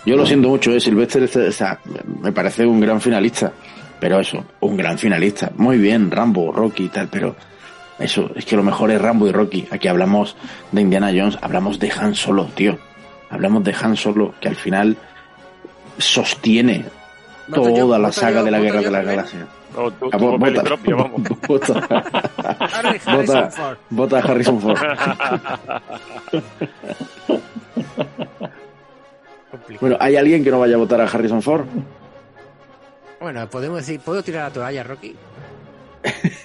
Yo 0.06 0.16
lo 0.16 0.26
siento 0.26 0.50
mucho, 0.50 0.72
¿eh? 0.72 0.80
Sylvester 0.80 1.24
este- 1.24 1.48
o 1.48 1.52
sea, 1.52 1.80
me 2.22 2.32
parece 2.32 2.66
un 2.66 2.80
gran 2.80 3.02
finalista. 3.02 3.52
Pero 4.00 4.20
eso, 4.20 4.44
un 4.60 4.76
gran 4.78 4.98
finalista. 5.00 5.52
Muy 5.56 5.78
bien, 5.78 6.12
Rambo, 6.12 6.52
Rocky 6.52 6.84
y 6.86 6.90
tal, 6.90 7.08
pero 7.08 7.36
eso, 7.98 8.30
es 8.36 8.46
que 8.46 8.56
lo 8.58 8.62
mejor 8.62 8.92
es 8.92 9.02
Rambo 9.02 9.26
y 9.28 9.32
Rocky. 9.32 9.68
Aquí 9.72 9.88
hablamos 9.88 10.36
de 10.72 10.82
Indiana 10.82 11.12
Jones, 11.16 11.38
hablamos 11.42 11.80
de 11.80 11.92
Han 11.98 12.14
Solo, 12.14 12.46
tío. 12.54 12.78
Hablamos 13.30 13.64
de 13.64 13.74
Han 13.82 13.96
Solo, 13.96 14.36
que 14.42 14.50
al 14.50 14.56
final 14.56 14.98
sostiene 15.98 16.86
Yo, 17.48 17.62
toda 17.74 18.00
la 18.00 18.12
saga 18.12 18.40
yo, 18.40 18.46
de 18.46 18.52
la 18.52 18.60
Guerra 18.60 18.82
yo 18.82 18.86
de 18.86 18.92
la 18.92 19.00
primero. 19.00 19.18
Galaxia. 19.18 19.48
O 19.78 19.92
tu, 19.92 20.10
tu 20.10 20.18
vo- 20.18 20.40
papel 20.40 20.54
vota. 20.56 20.64
propio, 20.64 20.98
vamos. 20.98 21.22
Vota, 21.48 21.74
Harry- 22.74 23.00
Harrison 23.06 23.16
vota, 23.26 23.52
Ford. 23.52 23.78
vota 23.90 24.18
a 24.18 24.22
Harrison 24.22 24.62
Ford. 24.62 24.78
Bueno, 29.80 29.98
¿hay 30.00 30.16
alguien 30.16 30.44
que 30.44 30.52
no 30.52 30.60
vaya 30.60 30.76
a 30.76 30.78
votar 30.78 31.02
a 31.02 31.06
Harrison 31.06 31.42
Ford? 31.42 31.66
Bueno, 33.20 33.48
podemos 33.50 33.78
decir, 33.78 34.00
¿puedo 34.00 34.22
tirar 34.24 34.44
la 34.48 34.54
toalla, 34.54 34.84
Rocky? 34.84 35.16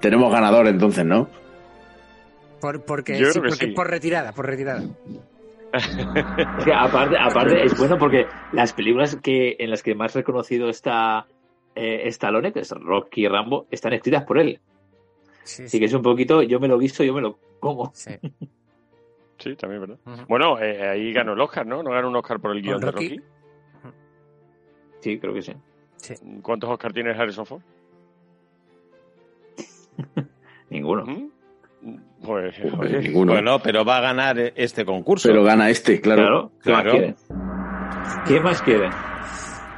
Tenemos 0.00 0.32
ganador 0.32 0.66
entonces, 0.68 1.04
¿no? 1.04 1.28
Por, 2.60 2.82
porque, 2.82 3.16
sí, 3.16 3.38
porque 3.40 3.52
sí. 3.66 3.66
por 3.68 3.88
retirada, 3.90 4.32
por 4.32 4.46
retirada. 4.46 4.82
Aparte, 6.74 7.16
aparte 7.18 7.64
es 7.64 7.76
bueno 7.76 7.98
porque 7.98 8.26
las 8.52 8.72
películas 8.72 9.16
que 9.16 9.56
en 9.58 9.70
las 9.70 9.82
que 9.82 9.94
más 9.94 10.14
reconocido 10.14 10.68
está 10.68 11.26
eh, 11.74 12.08
Stallone, 12.08 12.52
que 12.52 12.60
es 12.60 12.70
Rocky 12.70 13.24
y 13.24 13.28
Rambo, 13.28 13.66
están 13.70 13.92
escritas 13.92 14.24
por 14.24 14.38
él. 14.38 14.60
Sí, 15.44 15.64
Así 15.64 15.78
que 15.78 15.86
es 15.86 15.92
un 15.92 16.02
poquito, 16.02 16.42
yo 16.42 16.58
me 16.58 16.68
lo 16.68 16.78
guiso, 16.78 17.04
yo 17.04 17.12
me 17.12 17.20
lo 17.20 17.38
como. 17.60 17.90
Sí. 17.94 18.12
Sí, 19.40 19.54
también, 19.54 19.82
¿verdad? 19.82 19.98
Bueno, 20.28 20.60
eh, 20.60 20.88
ahí 20.88 21.12
ganó 21.12 21.34
el 21.34 21.40
Oscar, 21.40 21.64
¿no? 21.64 21.80
¿No 21.80 21.92
ganó 21.92 22.08
un 22.08 22.16
Oscar 22.16 22.40
por 22.40 22.56
el 22.56 22.60
guion 22.60 22.80
de 22.80 22.90
Rocky? 22.90 23.08
Rocky? 23.18 23.92
Sí, 24.98 25.20
creo 25.20 25.32
que 25.32 25.42
sí. 25.42 25.52
¿Cuántos 26.42 26.68
Oscar 26.68 26.92
tiene 26.92 27.10
Harrison 27.10 27.46
Ford? 27.46 27.62
Ninguno. 30.70 31.30
Pues, 32.24 32.54
oye, 32.78 32.98
ninguno. 33.00 33.32
Bueno, 33.32 33.58
pero 33.62 33.84
va 33.84 33.98
a 33.98 34.00
ganar 34.00 34.36
este 34.56 34.84
concurso. 34.84 35.28
Pero 35.28 35.44
gana 35.44 35.70
este, 35.70 36.00
claro. 36.00 36.50
Claro, 36.60 36.60
¿qué 36.62 36.70
más 36.70 36.82
Claro. 36.82 36.90
quieren? 36.90 37.16
¿Qué 38.26 38.40
más 38.40 38.62
quieren? 38.62 38.90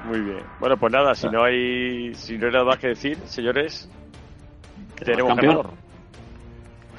Muy 0.06 0.20
bien. 0.20 0.42
Bueno, 0.58 0.76
pues 0.78 0.92
nada, 0.92 1.14
si 1.14 1.28
no 1.28 1.44
hay, 1.44 2.14
si 2.14 2.38
no 2.38 2.46
hay 2.46 2.52
nada 2.52 2.64
más 2.64 2.78
que 2.78 2.88
decir, 2.88 3.18
señores, 3.26 3.90
tenemos 5.04 5.28
campeón. 5.34 5.54
ganador. 5.56 5.79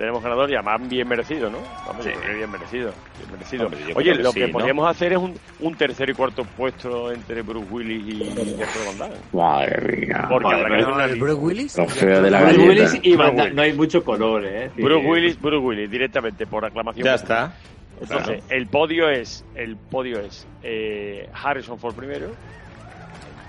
Tenemos 0.02 0.24
ganador 0.24 0.50
y 0.50 0.56
además 0.56 0.90
bien 0.90 1.08
merecido, 1.08 1.48
¿no? 1.52 1.60
Vamos, 1.86 2.04
que 2.04 2.34
bien 2.34 2.50
merecido. 2.50 2.92
Bien 3.20 3.32
merecido. 3.34 3.66
Hombre, 3.68 3.82
Oye, 3.94 4.14
que 4.18 4.24
lo 4.24 4.32
sí, 4.32 4.40
que 4.40 4.48
¿no? 4.48 4.54
podríamos 4.54 4.90
hacer 4.90 5.14
es 5.14 5.20
un, 5.20 5.36
un 5.60 5.76
tercer 5.76 6.10
y 6.10 6.14
cuarto 6.16 6.44
puesto 6.44 7.12
entre 7.12 7.44
Bruce 7.44 7.68
Willis 7.70 8.16
y 8.16 8.18
Jean-Claude 8.18 8.86
Van 8.88 8.98
Damme. 8.98 9.16
Madre 9.32 9.98
mía. 9.98 10.26
Porque 10.28 10.48
Madre 10.48 10.70
mía. 10.88 11.06
el 11.06 11.20
Bruce 11.20 11.34
Willis. 11.40 11.78
Lo 11.78 11.88
feo 11.88 12.20
de 12.20 12.32
la 12.32 12.42
Bruce 12.42 12.58
galleta. 12.58 12.84
Willis 12.84 13.00
y 13.04 13.16
Van 13.16 13.36
Damme, 13.36 13.52
no 13.52 13.62
hay 13.62 13.74
mucho 13.74 14.04
color, 14.04 14.44
¿eh? 14.44 14.72
Sí. 14.76 14.82
Bruce 14.82 15.06
Willis, 15.08 15.40
Bruce 15.40 15.64
Willis, 15.64 15.92
directamente 15.92 16.48
por 16.48 16.66
aclamación. 16.66 17.06
Ya 17.06 17.14
está. 17.14 17.54
Entonces, 18.02 18.44
el 18.50 18.66
podio 18.66 19.08
es, 19.08 19.46
el 19.54 19.78
podio 19.78 20.20
es 20.20 20.48
eh, 20.64 21.30
Harrison 21.32 21.78
Ford 21.78 21.94
primero, 21.94 22.32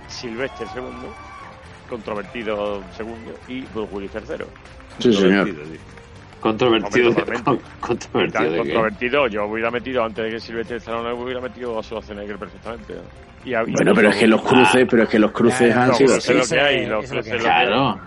Sylvester 0.09 0.69
segundo, 0.69 1.15
controvertido 1.89 2.83
segundo 2.95 3.33
y 3.49 3.63
Bruce 3.73 3.95
Willis 3.95 4.11
tercero. 4.11 4.45
Sí, 4.99 5.15
señor. 5.15 5.49
Controvertido. 6.43 7.09
Hombre. 7.11 7.25
Controvertido. 7.81 8.57
Controvertido, 8.59 9.27
yo 9.29 9.47
hubiera 9.47 9.71
metido 9.71 10.05
antes 10.05 10.25
de 10.25 10.31
que 10.33 10.41
Sylvester 10.41 10.77
Stallone 10.79 11.13
hubiera 11.15 11.41
metido 11.41 11.79
a 11.79 11.83
Schwarzenegger 11.83 12.37
perfectamente. 12.37 12.95
Y 13.45 13.55
a- 13.55 13.63
Bueno, 13.63 13.93
pero 13.95 14.11
es 14.11 14.17
que 14.17 14.27
los 14.27 14.43
cruces, 14.43 14.87
pero 14.91 15.05
es 15.05 15.09
que 15.09 15.19
los 15.19 15.31
cruces 15.31 15.75
han 15.75 15.95
sido 15.95 16.13
cruces 16.13 16.31
así. 16.41 16.55
lo 16.55 16.61
que 16.61 16.61
hay, 16.61 16.87
los 16.87 17.05
Eso 17.05 17.15
es 17.15 17.17
lo 17.19 17.23
que 17.23 17.31
cruces 17.31 17.43
lo 17.47 17.49
que 17.49 17.55
hay. 17.55 17.67
Claro. 17.69 18.01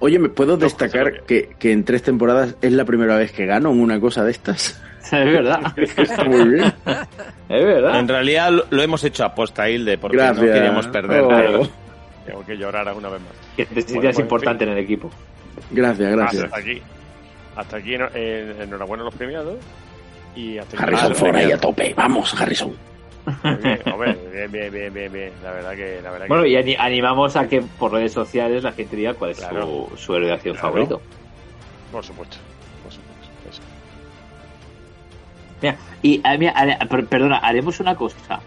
Oye, 0.00 0.18
¿me 0.18 0.28
puedo 0.28 0.56
destacar 0.56 1.22
que, 1.26 1.50
que 1.58 1.72
en 1.72 1.84
tres 1.84 2.02
temporadas 2.02 2.56
es 2.60 2.72
la 2.72 2.84
primera 2.84 3.16
vez 3.16 3.32
que 3.32 3.46
gano 3.46 3.70
en 3.70 3.80
una 3.80 3.98
cosa 4.00 4.24
de 4.24 4.32
estas? 4.32 4.80
Es 5.08 5.24
verdad. 5.24 5.60
Está 5.96 6.22
muy 6.24 6.44
bien. 6.50 6.64
Es 7.48 7.64
verdad. 7.64 7.98
En 7.98 8.08
realidad 8.08 8.50
lo, 8.50 8.64
lo 8.68 8.82
hemos 8.82 9.02
hecho 9.04 9.24
a 9.24 9.34
posta, 9.34 9.70
Hilde, 9.70 9.96
porque 9.96 10.18
Gracias. 10.18 10.44
no 10.46 10.52
queríamos 10.52 10.86
perder. 10.88 11.22
Oh, 11.22 11.66
Tengo 12.26 12.44
que 12.44 12.56
llorar 12.58 12.92
una 12.94 13.08
vez 13.08 13.20
más. 13.22 13.32
Que 13.56 13.64
te 13.64 13.74
Bueno, 13.74 13.88
sientas 13.88 14.02
pues, 14.02 14.18
en 14.18 14.22
importante 14.24 14.64
en 14.64 14.70
el 14.70 14.78
equipo. 14.78 15.10
Gracias, 15.70 16.10
gracias. 16.12 16.44
Hasta 16.44 16.58
aquí. 16.58 16.82
Hasta 17.58 17.76
aquí, 17.78 17.94
eh, 18.14 18.54
enhorabuena 18.60 19.02
a 19.02 19.06
los 19.06 19.14
premiados. 19.14 19.56
Y 20.36 20.58
hasta 20.58 20.76
aquí. 20.76 20.84
Harrison 20.84 21.14
Ford 21.16 21.34
ahí 21.36 21.50
a 21.50 21.58
tope. 21.58 21.92
Vamos, 21.96 22.32
Harrison. 22.40 22.72
Bien, 23.42 23.80
hombre, 23.92 24.16
bien, 24.32 24.72
bien, 24.72 24.94
bien, 24.94 25.12
bien. 25.12 25.32
La 25.42 25.50
verdad 25.50 25.74
que, 25.74 26.00
la 26.02 26.10
verdad 26.12 26.26
que- 26.26 26.28
Bueno, 26.32 26.46
y 26.46 26.56
ani- 26.56 26.76
animamos 26.78 27.34
a 27.36 27.48
que 27.48 27.60
por 27.60 27.92
redes 27.92 28.12
sociales 28.12 28.62
la 28.62 28.72
gente 28.72 28.94
diga 28.96 29.14
cuál 29.14 29.32
es 29.32 29.38
Claro. 29.38 29.88
su, 29.90 29.96
su 29.96 30.14
héroe 30.14 30.28
de 30.28 30.34
acción 30.34 30.54
Claro. 30.54 30.68
favorito. 30.68 31.02
Por 31.92 32.04
supuesto, 32.04 32.36
por 32.84 32.92
supuesto. 32.92 33.28
eso. 33.50 33.62
Mira, 35.60 35.76
y 36.02 36.20
ah, 36.24 36.36
mira, 36.38 36.54
perdona, 37.10 37.38
haremos 37.38 37.80
una 37.80 37.96
cosa. 37.96 38.40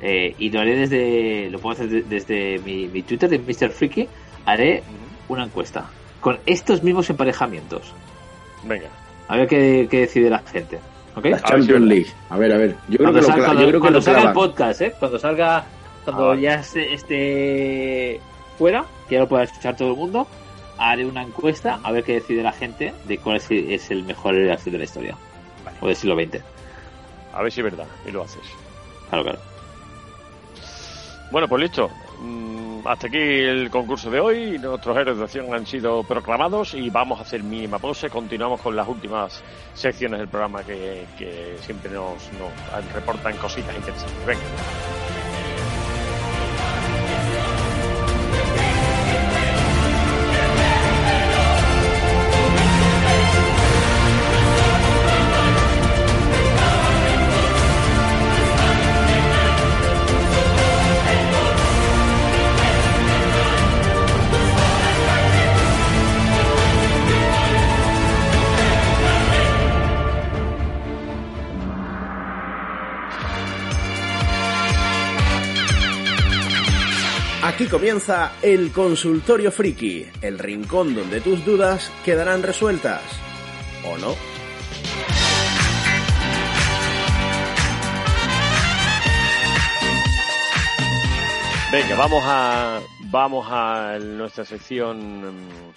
Eh, 0.00 0.34
y 0.38 0.50
lo 0.50 0.60
haré 0.60 0.76
desde. 0.76 1.50
Lo 1.50 1.58
puedo 1.58 1.74
hacer 1.74 1.88
de- 1.88 2.02
desde 2.02 2.58
mi, 2.64 2.86
mi 2.88 3.02
Twitter 3.02 3.28
de 3.28 3.38
Mr. 3.38 3.70
Freaky. 3.70 4.08
Haré 4.46 4.82
una 5.28 5.44
encuesta 5.44 5.86
con 6.20 6.38
estos 6.46 6.82
mismos 6.82 7.08
emparejamientos. 7.10 7.92
Venga. 8.64 8.88
A 9.28 9.36
ver 9.36 9.48
qué, 9.48 9.86
qué 9.90 10.00
decide 10.00 10.30
la 10.30 10.38
gente. 10.40 10.78
¿Ok? 11.16 11.26
La 11.26 11.40
Champions 11.42 11.86
League. 11.86 12.06
A 12.30 12.36
ver, 12.36 12.52
a 12.52 12.56
ver. 12.58 12.76
Yo 12.88 12.98
creo 12.98 13.12
Cuando, 13.12 13.20
lo, 13.20 13.26
cuando- 13.44 13.52
yo 13.62 13.68
creo 13.68 13.72
que 13.72 13.78
cuando 13.80 13.98
lo 13.98 14.02
salga 14.02 14.22
el 14.22 14.32
podcast, 14.32 14.80
¿eh? 14.80 14.94
Cuando 14.98 15.18
salga. 15.18 15.64
Cuando 16.04 16.32
Ah, 16.32 16.36
ya 16.36 16.54
esté, 16.56 16.92
esté 16.92 18.20
fuera, 18.58 18.84
que 19.08 19.14
ya 19.14 19.20
lo 19.22 19.28
pueda 19.28 19.44
escuchar 19.44 19.74
todo 19.76 19.92
el 19.92 19.96
mundo, 19.96 20.26
haré 20.76 21.06
una 21.06 21.22
encuesta 21.22 21.80
a 21.82 21.92
ver 21.92 22.04
qué 22.04 22.14
decide 22.14 22.42
la 22.42 22.52
gente 22.52 22.92
de 23.06 23.16
cuál 23.18 23.36
es, 23.36 23.50
es 23.50 23.90
el 23.90 24.02
mejor 24.04 24.34
héroe 24.34 24.54
de 24.62 24.78
la 24.78 24.84
historia. 24.84 25.16
O 25.80 25.86
del 25.86 25.96
siglo 25.96 26.14
XX. 26.14 26.42
A 27.32 27.42
ver 27.42 27.50
si 27.52 27.60
es 27.60 27.64
verdad. 27.64 27.86
Y 28.06 28.10
lo 28.10 28.22
haces. 28.22 28.42
Claro, 29.08 29.24
claro. 29.24 29.38
Bueno, 31.30 31.48
pues 31.48 31.62
listo. 31.62 31.90
Mm, 32.20 32.86
Hasta 32.86 33.06
aquí 33.06 33.18
el 33.18 33.70
concurso 33.70 34.10
de 34.10 34.20
hoy. 34.20 34.58
Nuestros 34.58 34.96
héroes 34.96 35.18
de 35.18 35.24
acción 35.24 35.54
han 35.54 35.66
sido 35.66 36.02
proclamados 36.04 36.74
y 36.74 36.90
vamos 36.90 37.18
a 37.18 37.22
hacer 37.22 37.42
mínima 37.42 37.78
pose. 37.78 38.10
Continuamos 38.10 38.60
con 38.60 38.76
las 38.76 38.86
últimas 38.86 39.42
secciones 39.74 40.20
del 40.20 40.28
programa 40.28 40.62
que, 40.62 41.06
siempre 41.60 41.90
nos 41.90 42.30
reportan 42.92 43.36
cositas 43.36 43.74
interesantes. 43.74 44.26
Venga. 44.26 45.33
Comienza 77.78 78.30
el 78.40 78.70
consultorio 78.70 79.50
friki, 79.50 80.06
el 80.22 80.38
rincón 80.38 80.94
donde 80.94 81.20
tus 81.20 81.44
dudas 81.44 81.90
quedarán 82.04 82.44
resueltas. 82.44 83.02
¿O 83.84 83.98
no? 83.98 84.14
Venga, 91.72 91.96
vamos 91.96 92.22
a 92.24 92.80
vamos 93.10 93.46
a 93.50 93.98
nuestra 93.98 94.44
sección 94.44 95.22
mm, 95.22 95.72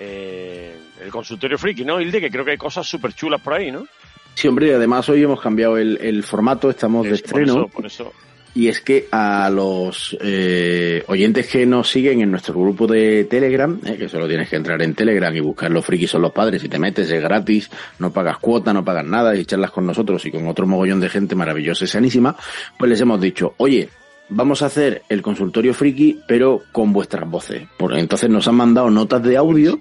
eh, 0.00 0.76
el 1.02 1.10
consultorio 1.10 1.56
friki, 1.56 1.84
¿no? 1.84 2.00
Hilde, 2.00 2.20
que 2.20 2.30
creo 2.30 2.44
que 2.44 2.52
hay 2.52 2.56
cosas 2.56 2.86
súper 2.86 3.12
chulas 3.14 3.40
por 3.40 3.54
ahí, 3.54 3.70
¿no? 3.70 3.86
Sí, 4.34 4.48
hombre, 4.48 4.68
y 4.68 4.70
además 4.70 5.08
hoy 5.08 5.22
hemos 5.22 5.40
cambiado 5.40 5.76
el, 5.76 5.98
el 6.00 6.24
formato, 6.24 6.68
estamos 6.70 7.04
de 7.04 7.12
Es- 7.12 7.22
por 7.22 7.40
estreno. 7.42 7.52
eso, 7.52 7.68
por 7.68 7.86
eso. 7.86 8.12
Y 8.54 8.68
es 8.68 8.80
que 8.80 9.06
a 9.12 9.48
los 9.48 10.16
eh, 10.20 11.04
oyentes 11.06 11.46
que 11.46 11.64
nos 11.66 11.88
siguen 11.88 12.20
en 12.20 12.30
nuestro 12.30 12.54
grupo 12.54 12.86
de 12.86 13.24
Telegram, 13.24 13.80
eh, 13.86 13.96
que 13.96 14.08
solo 14.08 14.26
tienes 14.26 14.48
que 14.48 14.56
entrar 14.56 14.82
en 14.82 14.94
Telegram 14.94 15.34
y 15.34 15.40
buscar 15.40 15.70
los 15.70 15.84
frikis 15.84 16.10
son 16.10 16.22
los 16.22 16.32
padres 16.32 16.64
y 16.64 16.68
te 16.68 16.78
metes, 16.78 17.10
es 17.10 17.22
gratis, 17.22 17.70
no 18.00 18.12
pagas 18.12 18.38
cuota, 18.38 18.72
no 18.72 18.84
pagas 18.84 19.04
nada 19.04 19.36
y 19.36 19.44
charlas 19.44 19.70
con 19.70 19.86
nosotros 19.86 20.24
y 20.26 20.32
con 20.32 20.48
otro 20.48 20.66
mogollón 20.66 21.00
de 21.00 21.08
gente 21.08 21.36
maravillosa 21.36 21.84
y 21.84 21.88
sanísima, 21.88 22.36
pues 22.76 22.88
les 22.88 23.00
hemos 23.00 23.20
dicho, 23.20 23.54
oye, 23.58 23.88
vamos 24.30 24.62
a 24.62 24.66
hacer 24.66 25.02
el 25.08 25.22
consultorio 25.22 25.74
friki, 25.74 26.20
pero 26.26 26.62
con 26.72 26.92
vuestras 26.92 27.28
voces. 27.28 27.68
Por, 27.76 27.96
entonces 27.96 28.30
nos 28.30 28.48
han 28.48 28.54
mandado 28.54 28.90
notas 28.90 29.22
de 29.22 29.36
audio. 29.36 29.78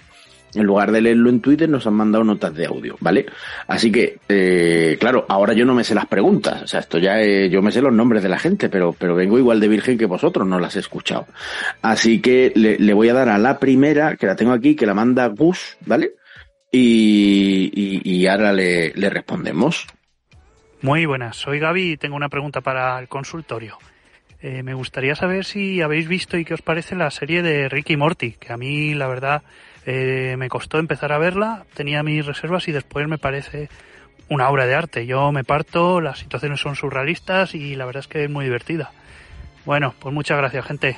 En 0.54 0.64
lugar 0.64 0.92
de 0.92 1.02
leerlo 1.02 1.30
en 1.30 1.42
Twitter, 1.42 1.70
nos 1.70 1.86
han 1.86 1.94
mandado 1.94 2.24
notas 2.24 2.54
de 2.56 2.66
audio, 2.66 2.98
¿vale? 3.00 3.26
Así 3.68 3.92
que, 3.92 4.18
eh, 4.28 4.98
claro, 5.00 5.26
ahora 5.30 5.54
yo 5.54 5.66
no 5.66 5.76
me 5.76 5.84
sé 5.84 5.94
las 5.94 6.08
preguntas. 6.08 6.64
O 6.64 6.68
sea, 6.68 6.80
esto 6.80 6.98
ya, 6.98 7.22
eh, 7.22 7.50
yo 7.50 7.62
me 7.62 7.72
sé 7.72 7.82
los 7.82 7.94
nombres 7.94 8.24
de 8.24 8.30
la 8.30 8.40
gente, 8.40 8.70
pero, 8.70 8.94
pero 8.94 9.16
vengo 9.16 9.38
igual 9.38 9.60
de 9.60 9.68
virgen 9.68 9.98
que 9.98 10.06
vosotros, 10.06 10.48
no 10.48 10.60
las 10.60 10.76
he 10.76 10.80
escuchado. 10.80 11.28
Así 11.82 12.20
que 12.20 12.52
le, 12.56 12.94
voy 12.94 13.10
a 13.10 13.14
dar 13.14 13.30
a 13.30 13.38
la 13.38 13.60
primera, 13.60 14.16
que 14.16 14.26
la 14.26 14.36
tengo 14.36 14.52
aquí, 14.52 14.76
que 14.76 14.86
la 14.86 14.94
manda 14.94 15.28
Gus, 15.28 15.78
¿vale? 15.86 16.14
Y, 16.72 18.02
y, 18.04 18.28
ahora 18.28 18.54
le, 18.54 18.94
le 18.94 19.10
respondemos. 19.10 19.88
Muy 20.82 21.06
buenas, 21.06 21.36
soy 21.36 21.60
Gaby 21.60 21.92
y 21.92 21.98
tengo 21.98 22.16
una 22.16 22.30
pregunta 22.30 22.62
para 22.62 23.00
el 23.00 23.08
consultorio. 23.08 23.78
Eh, 24.42 24.64
me 24.64 24.74
gustaría 24.74 25.16
saber 25.16 25.44
si 25.44 25.82
habéis 25.82 26.08
visto 26.08 26.38
y 26.38 26.46
qué 26.46 26.54
os 26.54 26.62
parece 26.62 26.96
la 26.96 27.12
serie 27.12 27.42
de 27.42 27.68
Ricky 27.68 27.98
Morty, 27.98 28.32
que 28.34 28.54
a 28.54 28.58
mí 28.58 28.94
la 28.94 29.08
verdad 29.08 29.44
eh, 29.92 30.36
me 30.38 30.50
costó 30.50 30.78
empezar 30.78 31.12
a 31.12 31.18
verla, 31.18 31.64
tenía 31.74 32.04
mis 32.04 32.24
reservas 32.24 32.68
y 32.68 32.72
después 32.72 33.08
me 33.08 33.18
parece 33.18 33.70
una 34.30 34.48
obra 34.50 34.68
de 34.68 34.76
arte. 34.76 35.08
Yo 35.08 35.32
me 35.32 35.44
parto, 35.44 36.00
las 36.00 36.20
situaciones 36.20 36.60
son 36.60 36.76
surrealistas 36.76 37.56
y 37.56 37.76
la 37.76 37.88
verdad 37.88 38.02
es 38.02 38.08
que 38.08 38.24
es 38.26 38.30
muy 38.30 38.46
divertida. 38.46 38.92
Bueno, 39.66 39.96
pues 40.00 40.14
muchas 40.14 40.38
gracias, 40.38 40.64
gente. 40.66 40.96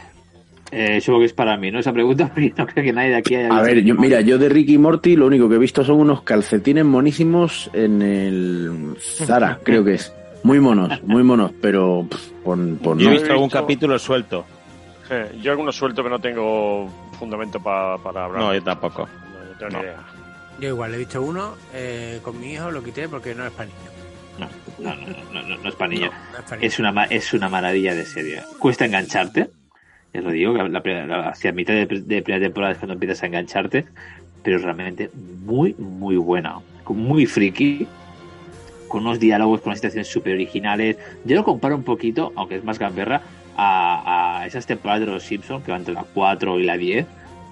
Eh, 0.74 1.00
supongo 1.00 1.22
que 1.22 1.26
es 1.28 1.34
para 1.34 1.56
mí, 1.56 1.72
¿no? 1.72 1.80
Esa 1.80 1.94
pregunta, 1.94 2.30
no 2.58 2.68
creo 2.68 2.84
que 2.84 2.92
nadie 2.92 3.12
de 3.12 3.16
aquí 3.16 3.36
haya 3.36 3.48
A 3.48 3.62
ver, 3.62 3.82
yo, 3.82 3.96
mira, 3.96 4.20
yo 4.20 4.38
de 4.38 4.50
Ricky 4.50 4.78
Morty 4.78 5.16
lo 5.16 5.28
único 5.28 5.48
que 5.48 5.56
he 5.56 5.60
visto 5.60 5.86
son 5.86 6.02
unos 6.02 6.24
calcetines 6.24 6.84
monísimos 6.84 7.70
en 7.74 8.02
el 8.02 8.98
Zara, 9.00 9.60
creo 9.64 9.86
que 9.86 9.94
es. 9.94 10.14
Muy 10.44 10.60
monos, 10.60 11.02
muy 11.04 11.24
monos, 11.24 11.52
pero 11.62 12.06
pff, 12.10 12.32
por, 12.44 12.78
por 12.80 12.98
Yo 12.98 13.04
he 13.08 13.14
no. 13.14 13.20
visto 13.20 13.32
algún 13.32 13.50
capítulo 13.50 13.98
suelto. 14.00 14.46
Eh, 15.12 15.38
yo 15.42 15.52
algunos 15.52 15.76
suelto 15.76 16.04
que 16.04 16.10
no 16.10 16.20
tengo 16.20 16.88
fundamento 17.20 17.60
pa- 17.60 17.98
para 17.98 18.26
hablar. 18.26 18.42
No, 18.42 18.54
yo 18.54 18.64
tampoco. 18.64 19.08
No, 19.08 19.46
no 19.52 19.58
tengo 19.58 19.72
No. 19.74 19.78
ni 19.80 19.84
idea. 19.86 19.98
Yo 20.60 20.68
igual 20.70 20.94
he 20.94 20.98
visto 20.98 21.22
uno 21.22 21.56
eh, 21.74 22.20
con 22.24 22.40
mi 22.40 22.54
hijo, 22.54 22.72
lo 22.72 22.82
quité 22.84 23.10
porque 23.10 23.36
no 23.36 23.46
es 23.46 23.52
para 23.52 23.66
niños. 23.70 23.92
No, 24.40 24.48
no, 24.80 24.96
no, 24.96 25.08
no, 25.34 25.48
no, 25.50 25.58
no 25.58 25.70
es 25.70 25.76
para 25.76 25.90
niños. 25.90 26.12
No 26.50 26.56
es. 26.56 26.64
Es 26.64 26.80
una, 26.80 26.92
ma- 26.92 27.06
es 27.06 27.34
una 27.34 27.50
maravilla 27.50 27.94
de 27.94 28.06
serie. 28.06 28.42
Cuesta 28.58 28.86
engancharte. 28.86 29.50
Ya 30.14 30.22
lo 30.22 30.32
digo, 30.32 30.54
la, 30.54 30.82
primera- 30.82 31.06
la- 31.06 31.30
hacia 31.30 31.52
mitad 31.52 31.74
de, 31.74 31.86
de 31.88 32.22
primera 32.22 32.46
temporada 32.46 32.72
es 32.74 32.78
cuando 32.80 32.94
empiezas 32.94 33.22
a 33.24 33.26
engancharte. 33.28 33.86
Pero 34.44 34.58
realmente 34.60 35.10
muy, 35.44 35.74
muy 35.78 36.16
buena. 36.16 36.56
Muy 36.88 37.26
friki. 37.26 37.86
Con 38.88 39.02
unos 39.06 39.20
diálogos, 39.20 39.62
con 39.62 39.70
unas 39.70 39.80
situaciones 39.80 40.08
súper 40.08 40.34
originales. 40.34 40.98
Yo 41.26 41.36
lo 41.36 41.44
comparo 41.44 41.76
un 41.76 41.84
poquito, 41.84 42.34
aunque 42.36 42.56
es 42.56 42.64
más 42.64 42.78
gamberra, 42.80 43.22
a, 43.64 44.40
a 44.42 44.46
esas 44.48 44.66
temporadas 44.66 45.02
de 45.02 45.08
los 45.08 45.24
Simpsons, 45.24 45.64
que 45.64 45.72
van 45.72 45.82
entre 45.82 45.94
la 45.94 46.04
4 46.14 46.60
y 46.60 46.64
la 46.64 46.78
10, 46.78 47.06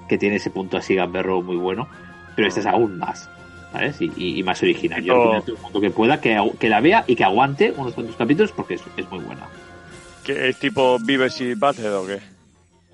que 0.08 0.18
tiene 0.18 0.38
ese 0.38 0.50
punto 0.50 0.78
así 0.78 0.96
gamberro 0.96 1.42
muy 1.42 1.56
bueno. 1.58 1.88
Pero 2.36 2.48
esta 2.48 2.60
es 2.62 2.66
aún 2.66 2.98
más. 2.98 3.30
¿sabes? 3.72 4.02
Y, 4.02 4.12
y- 4.18 4.40
y 4.40 4.44
más 4.44 4.62
original. 4.64 5.04
Yo 5.04 5.14
recomiendo 5.14 5.38
a 5.44 5.46
todo 5.46 5.56
el 5.58 5.62
mundo 5.62 5.82
que 5.82 5.92
pueda 5.92 6.20
que, 6.20 6.52
que 6.60 6.70
la 6.70 6.82
vea 6.82 7.04
y 7.06 7.16
que 7.16 7.24
aguante 7.24 7.72
unos 7.78 7.94
cuantos 7.94 8.16
capítulos 8.16 8.52
porque 8.52 8.74
es, 8.76 8.82
es 8.98 9.08
muy 9.12 9.20
buena. 9.20 9.42
¿Qué 10.24 10.50
es 10.50 10.58
tipo 10.60 10.98
Beavis 11.00 11.40
y 11.42 11.54
Butthead 11.54 11.96
o 11.96 12.08
qué? 12.08 12.20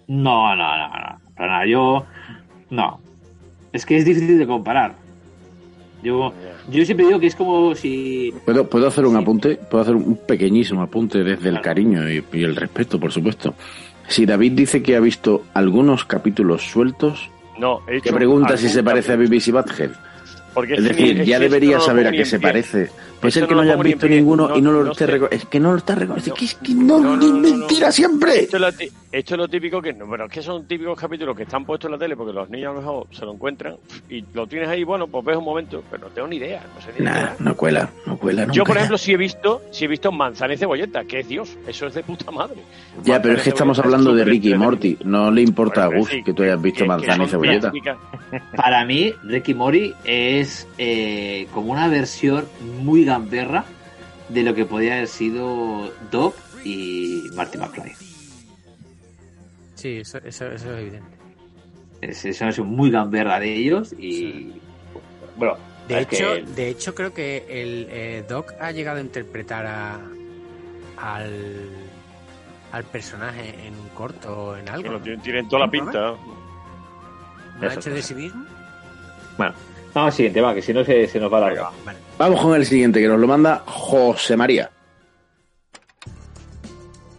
No, 0.08 0.54
no, 0.56 0.78
no, 0.78 0.88
no. 0.90 1.20
Para 1.36 1.48
nada. 1.52 1.66
Yo. 1.66 2.06
No. 2.70 3.00
Es 3.72 3.86
que 3.86 3.98
es 3.98 4.04
difícil 4.06 4.38
de 4.38 4.46
comparar. 4.48 4.96
Yo, 6.06 6.32
yo 6.70 6.86
siempre 6.86 7.08
digo 7.08 7.20
que 7.20 7.28
es 7.28 7.36
como 7.36 7.74
si. 7.74 8.32
¿Puedo, 8.46 8.70
¿Puedo 8.70 8.88
hacer 8.88 9.06
un 9.06 9.16
apunte? 9.16 9.56
¿Puedo 9.56 9.82
hacer 9.82 9.96
un 9.96 10.16
pequeñísimo 10.18 10.84
apunte 10.84 11.24
desde 11.24 11.50
el 11.50 11.60
cariño 11.62 12.08
y, 12.10 12.24
y 12.32 12.44
el 12.44 12.56
respeto, 12.56 13.00
por 13.00 13.12
supuesto? 13.12 13.56
Si 14.08 14.26
David 14.28 14.52
dice 14.52 14.84
que 14.84 14.96
ha 14.96 15.00
visto 15.00 15.46
algunos 15.56 16.06
capítulos 16.06 16.62
sueltos, 16.62 17.30
No, 17.58 17.80
he 17.88 17.94
¿qué 17.94 18.10
hecho 18.10 18.16
pregunta 18.16 18.56
si 18.56 18.70
se 18.70 18.84
parece 18.84 19.14
a. 19.14 19.16
BBC? 19.16 19.52
Porque 20.54 20.76
Es 20.76 20.84
que 20.84 20.88
decir, 20.90 21.24
ya 21.24 21.38
que 21.40 21.44
debería 21.46 21.80
saber 21.80 22.08
a 22.08 22.12
qué 22.12 22.24
se 22.24 22.40
parece. 22.40 22.90
Puede 23.26 23.30
Eso 23.30 23.40
ser 23.40 23.48
que 23.50 23.56
no 23.56 23.62
hayas 23.62 23.80
visto 23.80 24.08
ninguno 24.08 24.56
y 24.56 24.62
no 24.62 24.72
lo 24.72 24.84
no 24.84 24.92
esté 24.92 25.20
Es 25.32 25.46
que 25.46 25.60
no 25.60 25.72
lo 25.72 25.78
está 25.78 25.96
reconociendo. 25.96 26.36
Es 26.36 26.40
que 26.40 26.46
es 26.46 26.56
que 26.56 26.74
no, 26.74 27.00
No, 27.00 27.16
no, 27.16 27.26
es 27.26 27.32
no, 27.32 27.34
no, 27.42 27.58
mentira 27.58 27.92
siempre. 27.92 28.42
Esto 28.42 28.58
es, 28.58 28.62
lo, 28.62 28.72
ti- 28.74 28.90
esto 29.12 29.34
es 29.36 29.38
lo 29.38 29.48
típico 29.48 29.82
que 29.82 29.94
no, 29.94 30.10
pero 30.10 30.26
es 30.26 30.32
que 30.32 30.42
son 30.42 30.66
típicos 30.68 31.00
capítulos 31.00 31.36
que 31.36 31.44
están 31.44 31.66
puestos 31.66 31.88
en 31.90 31.94
la 31.94 31.98
tele 31.98 32.16
porque 32.16 32.34
los 32.34 32.50
niños 32.50 32.72
a 32.72 32.74
lo 32.74 32.80
mejor 32.82 33.08
se 33.12 33.26
lo 33.26 33.34
encuentran 33.34 33.76
y 34.10 34.24
lo 34.34 34.46
tienes 34.48 34.70
ahí, 34.70 34.84
bueno, 34.84 35.08
pues 35.08 35.26
ves 35.26 35.38
un 35.38 35.44
momento, 35.46 35.84
pero 35.90 36.08
no 36.08 36.14
tengo 36.14 36.28
ni 36.28 36.38
idea, 36.38 36.64
no 36.76 36.82
sé 36.82 36.92
ni 36.98 37.06
Nah, 37.06 37.12
idea. 37.12 37.36
no 37.40 37.56
cuela, 37.56 37.90
no 38.06 38.18
cuela. 38.18 38.48
Yo, 38.52 38.64
por 38.64 38.76
ejemplo, 38.78 38.98
sí 38.98 39.14
he 39.14 39.18
visto, 39.18 39.62
sí 39.72 39.86
he 39.86 39.88
visto 39.88 40.12
manzana 40.12 40.54
y 40.54 40.58
cebolleta, 40.58 41.04
que 41.06 41.22
es 41.22 41.28
Dios, 41.28 41.58
eso 41.68 41.88
es 41.88 41.94
de 41.96 42.04
puta 42.04 42.30
madre. 42.32 42.58
Ya, 43.04 43.22
pero 43.22 43.36
es 43.36 43.44
que 43.44 43.50
estamos 43.50 43.80
hablando 43.80 44.14
de 44.14 44.24
Ricky 44.26 44.52
y 44.52 44.56
Morty. 44.56 44.98
No 45.06 45.32
le 45.32 45.42
importa 45.42 45.86
a 45.86 45.88
Gus 45.88 46.10
que 46.24 46.34
tú 46.34 46.44
hayas 46.44 46.62
visto 46.62 46.80
que- 46.80 46.84
que 46.84 46.88
manzana 46.88 47.24
y 47.24 47.28
cebolleta. 47.28 47.72
Para 48.56 48.84
mí, 48.86 49.14
Ricky 49.24 49.54
Mori 49.54 49.94
es 50.04 50.68
eh, 50.78 51.48
como 51.54 51.72
una 51.72 51.88
versión 51.88 52.46
muy 52.84 53.06
gamberra 53.20 53.66
de 54.30 54.44
lo 54.44 54.54
que 54.54 54.66
podía 54.66 54.94
haber 54.96 55.08
sido 55.08 55.92
Doc 56.12 56.36
y 56.64 57.24
Marty 57.36 57.58
McFly. 57.58 57.94
Sí, 59.76 59.98
eso, 59.98 60.18
eso, 60.20 60.46
eso 60.48 60.72
es 60.74 60.80
evidente. 60.82 61.16
Es, 62.02 62.26
es 62.26 62.40
una 62.42 62.48
versión 62.48 62.68
muy 62.68 62.90
gamberra 62.92 63.40
de 63.40 63.54
ellos 63.56 63.94
y. 63.98 64.54
Bueno, 65.38 65.56
De 65.88 66.02
es 66.02 66.08
que- 66.08 66.16
hecho, 66.16 66.52
de 66.54 66.70
hecho, 66.70 66.96
creo 66.96 67.14
que 67.14 67.46
el 67.50 67.88
eh, 67.90 68.26
Doc 68.28 68.54
ha 68.60 68.72
llegado 68.72 68.98
a 68.98 69.02
interpretar 69.02 69.66
a, 69.66 70.00
al, 70.98 71.70
al 72.72 72.84
personaje 72.86 73.68
en 73.68 73.74
un 73.78 73.90
corto 73.90 74.34
o 74.48 74.56
en 74.56 74.68
algo. 74.70 74.84
Bueno, 74.84 74.98
¿no? 74.98 75.04
tienen, 75.04 75.22
tienen 75.22 75.50
toda 75.50 75.66
la 75.66 75.72
pinta. 75.72 75.92
¿No 76.02 76.18
ha 77.62 77.68
Eso 77.68 77.80
hecho 77.80 77.90
de 77.92 78.02
sí 78.02 78.16
mismo? 78.16 78.46
Bueno, 79.38 79.54
vamos 79.94 80.14
al 80.14 80.14
siguiente, 80.16 80.42
va, 80.42 80.54
que 80.54 80.62
si 80.62 80.74
no 80.74 80.84
se, 80.84 81.08
se 81.08 81.20
nos 81.20 81.32
va 81.32 81.40
la 81.42 81.46
hora. 81.48 81.70
Vamos 82.18 82.42
con 82.42 82.56
el 82.56 82.66
siguiente, 82.66 83.02
que 83.02 83.10
nos 83.10 83.20
lo 83.20 83.28
manda 83.28 83.62
José 83.66 84.38
María. 84.38 84.72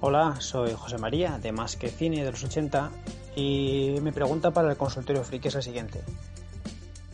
Hola, 0.01 0.37
soy 0.39 0.73
José 0.73 0.97
María 0.97 1.37
de 1.37 1.53
Más 1.53 1.77
que 1.77 1.91
Cine 1.91 2.25
de 2.25 2.31
los 2.31 2.43
80 2.43 2.91
y 3.35 3.97
mi 4.01 4.11
pregunta 4.13 4.53
para 4.53 4.71
el 4.71 4.79
consultorio 4.79 5.23
friki 5.23 5.49
es 5.49 5.55
la 5.55 5.61
siguiente. 5.61 6.01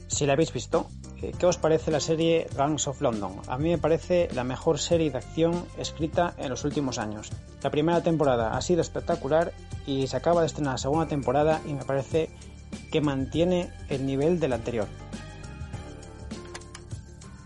Si 0.07 0.27
la 0.27 0.35
habéis 0.35 0.53
visto, 0.53 0.89
eh, 1.21 1.33
¿qué 1.37 1.47
os 1.47 1.59
parece 1.59 1.91
la 1.91 1.99
serie 1.99 2.47
Gangs 2.57 2.87
of 2.87 3.01
London? 3.01 3.33
A 3.49 3.59
mí 3.59 3.71
me 3.71 3.79
parece 3.79 4.29
la 4.33 4.45
mejor 4.45 4.79
serie 4.79 5.11
de 5.11 5.19
acción 5.19 5.67
escrita 5.77 6.35
en 6.39 6.51
los 6.51 6.63
últimos 6.65 6.99
años. 6.99 7.31
La 7.65 7.71
primera 7.71 8.01
temporada 8.01 8.57
ha 8.57 8.61
sido 8.61 8.81
espectacular 8.81 9.53
y 9.89 10.07
se 10.07 10.17
acaba 10.17 10.43
de 10.43 10.47
estrenar 10.47 10.75
la 10.75 10.79
segunda 10.79 11.09
temporada 11.09 11.61
y 11.67 11.75
me 11.75 11.85
parece 11.85 12.31
que 12.93 13.01
mantiene 13.01 13.73
el 13.89 14.07
nivel 14.07 14.39
del 14.39 14.53
anterior. 14.53 14.87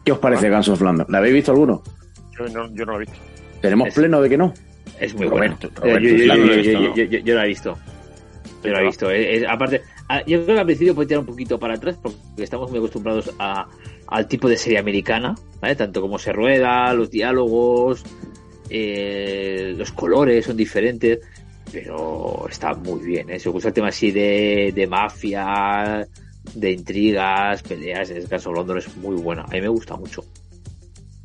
¿Qué 0.07 0.13
os 0.13 0.19
parece 0.19 0.49
Guns 0.49 0.69
of 0.69 0.81
London? 0.83 1.05
¿La 1.11 1.19
habéis 1.19 1.35
visto 1.35 1.51
alguno? 1.51 1.83
Yo 2.39 2.47
no, 2.49 2.73
yo 2.73 2.87
no 2.87 2.93
lo 2.93 2.97
he 2.99 3.01
visto. 3.01 3.17
¿Tenemos 3.61 3.89
Es- 3.89 3.95
pleno 3.95 4.23
de 4.23 4.29
que 4.29 4.37
no? 4.39 4.55
Es 5.01 5.13
muy 5.15 5.27
Roberto, 5.27 5.69
bueno. 5.81 5.99
Roberto, 5.99 6.17
yo, 6.17 6.35
lo 6.37 6.53
he 6.53 6.57
visto, 6.59 6.95
yo- 7.25 7.35
la 7.35 7.45
he 7.45 8.85
visto. 8.85 9.11
Es- 9.11 9.43
es- 9.43 9.49
aparte, 9.49 9.83
ah, 10.09 10.23
yo 10.25 10.45
creo 10.45 10.55
que 10.55 10.61
al 10.61 10.67
principio 10.67 10.95
puede 10.95 11.09
tirar 11.09 11.21
un 11.23 11.27
poquito 11.27 11.59
para 11.59 11.75
atrás 11.75 11.99
porque 12.01 12.17
estamos 12.39 12.71
muy 12.71 12.79
acostumbrados 12.79 13.35
a, 13.41 13.67
al 14.07 14.29
tipo 14.29 14.49
de 14.49 14.57
serie 14.57 14.79
americana, 14.79 15.35
¿vale? 15.61 15.75
Tanto 15.75 16.01
como 16.01 16.21
se 16.21 16.33
rueda, 16.33 16.95
los 16.95 17.11
diálogos, 17.11 18.05
eh, 18.71 19.75
los 19.77 19.91
colores 19.91 20.45
son 20.47 20.57
diferentes, 20.57 21.19
pero 21.73 22.47
está 22.49 22.75
muy 22.75 23.01
bien, 23.05 23.29
¿eh? 23.31 23.41
Se 23.41 23.49
gusta 23.49 23.69
el 23.69 23.75
tema 23.75 23.89
así 23.89 24.13
de, 24.13 24.73
de 24.73 24.87
mafia, 24.87 26.07
de 26.55 26.73
intrigas, 26.73 27.63
peleas, 27.63 28.11
en 28.11 28.19
el 28.19 28.29
caso 28.29 28.51
de 28.51 28.57
London 28.57 28.79
es 28.79 28.97
muy 28.97 29.17
buena. 29.17 29.43
A 29.43 29.49
mí 29.49 29.61
me 29.61 29.69
gusta 29.69 29.97
mucho. 29.97 30.25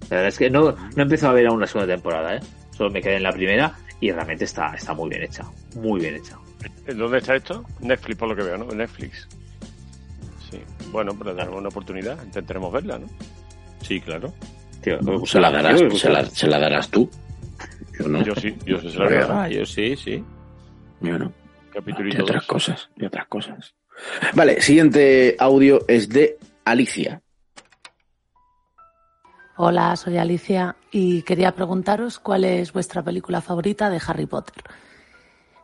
La 0.10 0.18
verdad 0.18 0.27
es 0.27 0.38
que 0.38 0.49
no, 0.49 0.72
no 0.72 0.77
he 0.98 1.02
empezado 1.02 1.31
a 1.31 1.35
ver 1.35 1.48
aún 1.48 1.60
la 1.60 1.68
segunda 1.68 1.93
temporada, 1.93 2.35
¿eh? 2.35 2.39
Solo 2.72 2.89
me 2.89 3.02
quedé 3.02 3.15
en 3.18 3.23
la 3.23 3.31
primera 3.31 3.73
y 3.99 4.11
realmente 4.11 4.45
está, 4.45 4.73
está 4.73 4.93
muy 4.93 5.10
bien 5.10 5.23
hecha. 5.23 5.45
Muy 5.76 6.02
bien 6.02 6.15
hecha. 6.15 6.38
¿En 6.88 6.98
¿Dónde 6.98 7.19
está 7.19 7.35
esto? 7.35 7.64
Netflix, 7.80 8.18
por 8.18 8.30
lo 8.30 8.35
que 8.35 8.43
veo, 8.43 8.57
¿no? 8.57 8.65
Netflix. 8.65 9.27
Sí. 10.49 10.60
Bueno, 10.91 11.14
pero 11.18 11.34
daremos 11.34 11.60
una 11.60 11.69
oportunidad. 11.69 12.22
Intentaremos 12.23 12.73
verla, 12.73 12.99
¿no? 12.99 13.07
Sí, 13.81 14.02
claro. 14.02 14.34
Tío, 14.81 14.99
Se 15.26 15.39
la 15.39 15.52
darás, 15.52 15.80
se 15.99 16.10
la, 16.10 16.26
se 16.26 16.48
la 16.48 16.60
darás 16.60 16.89
tú. 16.89 17.10
Yo 17.99 18.07
no. 18.07 18.23
Yo 18.23 18.35
sí, 18.35 18.56
yo 18.65 18.80
sí 18.80 18.89
se 18.91 18.98
la 18.98 19.07
veo. 19.07 19.27
Ah, 19.31 19.48
yo 19.48 19.65
sí, 19.65 19.95
sí. 19.95 20.23
Yo 21.02 21.18
no. 21.19 21.31
Capitulito 21.72 22.18
De 22.18 22.23
otras 22.23 22.41
dos. 22.41 22.48
cosas, 22.48 22.89
de 22.95 23.07
otras 23.07 23.27
cosas. 23.27 23.73
Vale, 24.33 24.61
siguiente 24.61 25.35
audio 25.39 25.79
es 25.87 26.09
de 26.09 26.37
Alicia. 26.65 27.21
Hola, 29.57 29.95
soy 29.95 30.17
Alicia 30.17 30.75
y 30.91 31.21
quería 31.21 31.51
preguntaros 31.51 32.19
cuál 32.19 32.45
es 32.45 32.73
vuestra 32.73 33.03
película 33.03 33.41
favorita 33.41 33.89
de 33.89 34.01
Harry 34.07 34.25
Potter. 34.25 34.63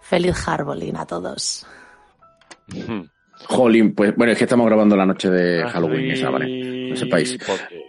Feliz 0.01 0.35
Halloween 0.35 0.97
a 0.97 1.05
todos. 1.05 1.65
Jolín, 3.45 3.93
pues 3.93 4.15
bueno, 4.15 4.33
es 4.33 4.37
que 4.37 4.45
estamos 4.45 4.65
grabando 4.65 4.95
la 4.95 5.05
noche 5.05 5.29
de 5.29 5.61
Harry 5.61 5.71
Halloween, 5.71 6.11
esa, 6.11 6.29
vale. 6.29 6.89
No 6.89 6.95
sepáis. 6.95 7.37
Potter. 7.37 7.87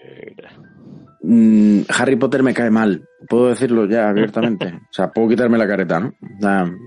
Mm, 1.21 1.81
Harry 1.89 2.17
Potter 2.17 2.43
me 2.43 2.55
cae 2.55 2.71
mal, 2.71 3.07
puedo 3.29 3.49
decirlo 3.49 3.87
ya 3.87 4.09
abiertamente. 4.09 4.81
O 4.89 4.93
sea, 4.93 5.13
puedo 5.13 5.29
quitarme 5.29 5.59
la 5.59 5.67
careta, 5.67 6.01
¿no? 6.01 6.15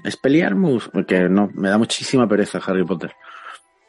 Es 0.04 0.18
pelearmus, 0.18 0.90
porque 0.90 1.30
no, 1.30 1.50
me 1.54 1.70
da 1.70 1.78
muchísima 1.78 2.28
pereza 2.28 2.60
Harry 2.66 2.84
Potter. 2.84 3.12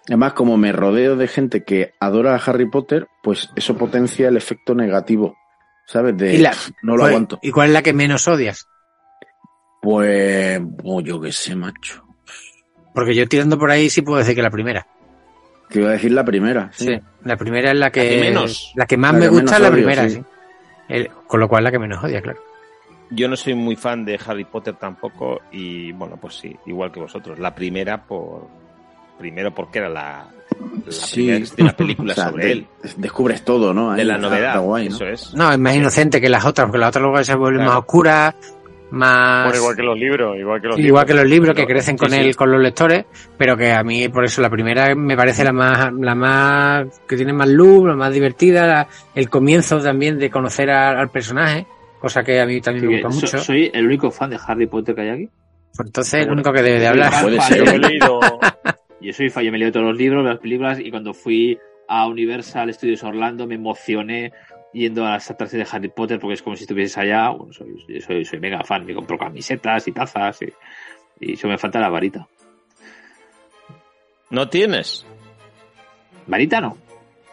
Además, 0.08 0.32
como 0.32 0.56
me 0.56 0.72
rodeo 0.72 1.16
de 1.16 1.28
gente 1.28 1.62
que 1.64 1.94
adora 2.00 2.34
a 2.34 2.38
Harry 2.38 2.68
Potter, 2.68 3.06
pues 3.22 3.50
eso 3.56 3.76
potencia 3.76 4.28
el 4.28 4.36
efecto 4.36 4.74
negativo, 4.74 5.36
¿sabes? 5.86 6.16
De 6.16 6.34
¿Y 6.34 6.38
la- 6.38 6.50
"Pff, 6.50 6.70
no 6.82 6.92
lo 6.94 6.98
cuál- 7.02 7.10
aguanto. 7.10 7.38
¿Y 7.42 7.50
cuál 7.52 7.68
es 7.68 7.72
la 7.74 7.82
que 7.82 7.92
menos 7.92 8.26
odias? 8.26 8.66
Pues, 9.80 10.60
oh, 10.84 11.00
yo 11.00 11.20
qué 11.20 11.32
sé, 11.32 11.54
macho. 11.56 12.04
Porque 12.94 13.14
yo 13.14 13.26
tirando 13.28 13.58
por 13.58 13.70
ahí 13.70 13.90
sí 13.90 14.02
puedo 14.02 14.18
decir 14.18 14.34
que 14.34 14.42
la 14.42 14.50
primera. 14.50 14.86
Te 15.68 15.80
iba 15.80 15.88
a 15.88 15.92
decir 15.92 16.12
la 16.12 16.24
primera, 16.24 16.70
sí. 16.72 16.86
Sí, 16.86 17.00
la 17.24 17.36
primera 17.36 17.70
es 17.72 17.76
la 17.78 17.90
que, 17.90 18.04
La 18.04 18.10
que 18.10 18.20
menos. 18.20 18.72
la 18.76 18.86
que 18.86 18.96
más 18.96 19.12
La 19.14 19.18
me 19.18 19.24
que 19.24 19.30
gusta 19.30 19.54
es 19.56 19.60
la 19.60 19.68
odio, 19.68 19.76
primera, 19.76 20.08
sí. 20.08 20.16
sí. 20.16 20.24
El- 20.88 21.08
con 21.26 21.40
lo 21.40 21.48
cual 21.48 21.64
la 21.64 21.70
que 21.70 21.78
menos 21.78 22.04
odia, 22.04 22.20
claro. 22.20 22.40
Yo 23.10 23.28
no 23.28 23.36
soy 23.36 23.54
muy 23.54 23.76
fan 23.76 24.04
de 24.04 24.18
Harry 24.26 24.44
Potter 24.44 24.74
tampoco 24.74 25.40
y 25.50 25.92
bueno, 25.92 26.16
pues 26.20 26.34
sí, 26.36 26.56
igual 26.66 26.92
que 26.92 27.00
vosotros. 27.00 27.38
La 27.38 27.54
primera 27.54 28.04
por 28.06 28.48
primero 29.18 29.52
porque 29.54 29.78
era 29.78 29.88
la, 29.88 30.26
la 30.86 30.92
Sí. 30.92 31.26
de 31.26 31.62
una 31.62 31.72
película 31.76 32.12
O 32.12 32.14
sea, 32.14 32.30
sobre 32.30 32.44
de- 32.46 32.52
él, 32.52 32.66
Descubres 32.96 33.44
todo, 33.44 33.72
¿no? 33.72 33.92
de 33.92 34.00
Ahí 34.00 34.06
la 34.06 34.14
está- 34.16 34.28
novedad, 34.28 34.48
está 34.48 34.58
guay, 34.60 34.88
¿no? 34.88 34.94
eso 34.96 35.06
es. 35.06 35.34
No, 35.34 35.52
es 35.52 35.58
más 35.58 35.74
inocente 35.76 36.20
que 36.20 36.28
las 36.28 36.44
otras, 36.44 36.66
porque 36.66 36.78
las 36.78 36.88
otras 36.88 37.02
luego 37.02 37.22
se 37.24 37.34
vuelven 37.34 37.60
Claro. 37.60 37.70
más 37.72 37.78
oscuras. 37.80 38.34
más 38.90 39.44
Bueno, 39.44 39.58
igual 39.58 39.76
que 39.76 39.82
los 39.82 39.98
libros, 39.98 40.36
igual 40.38 40.60
que 40.60 40.68
los 40.68 40.78
igual 40.78 40.84
libros. 40.84 41.04
que 41.06 41.14
los 41.14 41.30
libros 41.30 41.56
que 41.56 41.66
crecen 41.66 41.96
con 41.96 42.10
Sí, 42.10 42.16
él 42.18 42.26
sí. 42.26 42.34
con 42.34 42.52
los 42.52 42.60
lectores 42.60 43.06
pero 43.38 43.56
que 43.56 43.72
a 43.72 43.82
mí 43.82 44.10
por 44.10 44.22
eso 44.22 44.42
la 44.42 44.50
primera 44.50 44.94
me 44.94 45.16
parece 45.16 45.44
la 45.44 45.52
más 45.54 45.90
la 45.98 46.14
más 46.14 47.00
que 47.08 47.16
tiene 47.16 47.32
más 47.32 47.48
luz 47.48 47.86
la 47.88 47.94
más 47.96 48.12
divertida 48.12 48.66
la- 48.66 48.88
el 49.14 49.30
comienzo 49.30 49.80
también 49.80 50.18
de 50.18 50.28
conocer 50.30 50.68
a- 50.70 50.90
al 51.00 51.08
personaje 51.08 51.66
cosa 51.98 52.22
que 52.22 52.38
a 52.38 52.44
mí 52.44 52.60
también 52.60 52.86
me 52.86 53.00
gusta 53.00 53.10
so- 53.12 53.14
mucho 53.36 53.38
soy 53.38 53.70
el 53.72 53.86
único 53.86 54.10
fan 54.10 54.28
de 54.28 54.38
Harry 54.46 54.66
Potter 54.66 54.94
que 54.94 55.00
hay 55.00 55.08
aquí. 55.08 55.28
Pues 55.74 55.86
entonces 55.88 56.26
el 56.26 56.30
único 56.30 56.52
que 56.52 56.60
debe 56.60 56.80
de 56.80 56.88
hablar 56.88 57.14
soy 57.14 57.36
fan, 57.38 57.54
Yo 57.56 57.64
he 57.64 57.78
leído, 57.78 58.20
yo 59.02 59.12
soy 59.12 59.30
fan, 59.30 59.44
yo 59.44 59.52
me 59.52 59.58
leído 59.58 59.72
todos 59.72 59.86
los 59.86 59.96
libros, 59.96 60.24
las 60.24 60.38
películas 60.38 60.78
y 60.78 60.90
cuando 60.90 61.12
fui 61.14 61.58
a 61.88 62.06
Universal 62.06 62.72
Studios 62.72 63.02
Orlando 63.02 63.46
me 63.46 63.56
emocioné 63.56 64.32
yendo 64.72 65.04
a 65.06 65.10
las 65.10 65.30
atracciones 65.30 65.70
de 65.70 65.76
Harry 65.76 65.88
Potter 65.88 66.18
porque 66.18 66.34
es 66.34 66.42
como 66.42 66.56
si 66.56 66.64
estuvieses 66.64 66.96
allá. 66.98 67.28
Bueno, 67.30 67.52
soy, 67.52 68.00
soy, 68.00 68.24
soy 68.24 68.40
mega 68.40 68.62
fan, 68.64 68.86
me 68.86 68.94
compro 68.94 69.18
camisetas 69.18 69.86
y 69.88 69.92
tazas 69.92 70.42
y, 70.42 70.52
y 71.20 71.34
eso 71.34 71.48
me 71.48 71.58
falta 71.58 71.78
la 71.80 71.88
varita. 71.88 72.26
¿No 74.30 74.48
tienes? 74.48 75.04
¿Varita 76.26 76.60
no? 76.60 76.78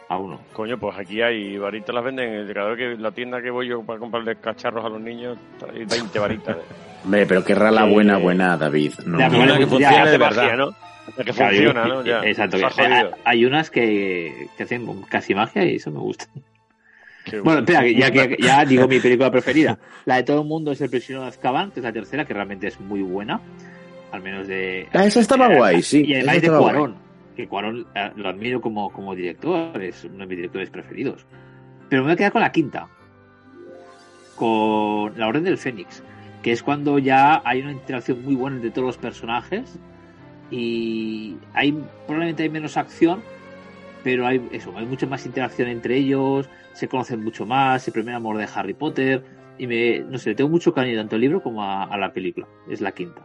Aún 0.09 0.31
no. 0.31 0.39
Coño, 0.53 0.77
pues 0.79 0.97
aquí 0.97 1.21
hay 1.21 1.57
varitas, 1.57 1.93
las 1.93 2.03
venden. 2.03 2.51
Cada 2.51 2.69
vez 2.69 2.77
que 2.77 3.01
la 3.01 3.11
tienda 3.11 3.41
que 3.41 3.51
voy 3.51 3.67
yo 3.67 3.83
para 3.83 3.99
comprarle 3.99 4.35
cacharros 4.37 4.83
a 4.83 4.89
los 4.89 4.99
niños, 4.99 5.37
hay 5.71 5.85
20 5.85 6.19
varitas. 6.19 6.57
Hombre, 7.05 7.25
pero 7.27 7.45
querrá 7.45 7.69
la 7.71 7.85
buena, 7.85 8.17
buena, 8.17 8.57
David. 8.57 8.93
No, 9.05 9.17
Una 9.17 9.29
vale, 9.29 9.67
que 9.67 9.85
hace 9.85 10.09
de 10.09 10.17
magia, 10.17 10.41
verdad. 10.41 10.57
¿no? 10.57 10.75
Que 11.15 11.23
Claro, 11.31 11.33
funciona, 11.55 11.87
yo- 11.87 11.93
¿no? 11.95 12.05
Ya. 12.05 12.21
Exacto. 12.23 12.57
Hay, 13.23 13.45
unas 13.45 13.69
que, 13.69 14.47
que 14.57 14.63
hacen 14.63 14.85
casi 15.03 15.35
magia 15.35 15.63
y 15.65 15.75
eso 15.75 15.91
me 15.91 15.99
gusta. 15.99 16.25
Qué 17.25 17.39
Bueno, 17.41 17.59
espera, 17.59 17.81
que 17.81 17.95
ya, 17.95 18.11
que 18.11 18.37
ya 18.39 18.65
digo 18.65 18.87
mi 18.87 18.99
película 18.99 19.29
preferida. 19.31 19.77
La 20.05 20.15
de 20.15 20.23
todo 20.23 20.41
el 20.41 20.47
mundo 20.47 20.71
es 20.71 20.81
El 20.81 20.89
prisionero 20.89 21.23
de 21.23 21.29
Azkaban, 21.29 21.71
que 21.71 21.79
es 21.79 21.83
la 21.83 21.91
tercera, 21.93 22.25
que 22.25 22.33
realmente 22.33 22.67
es 22.67 22.79
muy 22.79 23.01
buena. 23.01 23.39
Al 24.11 24.21
menos 24.23 24.47
de... 24.47 24.87
Ah, 24.93 25.05
esa 25.05 25.19
estaba 25.19 25.53
guay, 25.53 25.83
sí. 25.83 26.03
Y 26.05 26.15
además 26.15 26.41
de 26.41 26.49
guay. 26.49 26.61
Cuarón, 26.61 26.95
que 27.35 27.47
Cuarón 27.47 27.87
eh, 27.93 28.11
lo 28.15 28.29
admiro 28.29 28.59
como, 28.61 28.91
como 28.91 29.13
director, 29.13 29.79
es 29.83 30.03
uno 30.05 30.19
de 30.19 30.25
mis 30.25 30.37
directores 30.37 30.69
preferidos. 30.71 31.25
Pero 31.89 32.01
me 32.01 32.07
voy 32.07 32.13
a 32.13 32.15
quedar 32.15 32.31
con 32.31 32.41
la 32.41 32.51
quinta. 32.51 32.87
Con 34.35 35.13
La 35.19 35.27
Orden 35.27 35.43
del 35.43 35.57
Fénix, 35.57 36.01
que 36.41 36.51
es 36.51 36.63
cuando 36.63 36.97
ya 36.97 37.41
hay 37.43 37.61
una 37.61 37.73
interacción 37.73 38.23
muy 38.23 38.35
buena 38.35 38.55
entre 38.55 38.71
todos 38.71 38.87
los 38.87 38.97
personajes 38.97 39.77
y 40.51 41.37
hay 41.53 41.71
probablemente 42.05 42.43
hay 42.43 42.49
menos 42.49 42.77
acción, 42.77 43.21
pero 44.03 44.25
hay 44.27 44.41
eso, 44.51 44.73
hay 44.77 44.85
mucha 44.85 45.05
más 45.07 45.25
interacción 45.25 45.67
entre 45.67 45.97
ellos, 45.97 46.49
se 46.73 46.87
conocen 46.87 47.23
mucho 47.23 47.45
más, 47.45 47.85
el 47.87 47.93
primer 47.93 48.15
amor 48.15 48.37
de 48.37 48.47
Harry 48.53 48.73
Potter 48.73 49.23
y 49.57 49.67
me 49.67 49.99
no 49.99 50.17
sé, 50.17 50.35
tengo 50.35 50.49
mucho 50.49 50.73
cariño 50.73 50.97
tanto 50.97 51.15
al 51.15 51.21
libro 51.21 51.41
como 51.43 51.63
a, 51.63 51.83
a 51.83 51.97
la 51.97 52.11
película. 52.13 52.47
Es 52.69 52.79
la 52.81 52.91
quinta. 52.93 53.21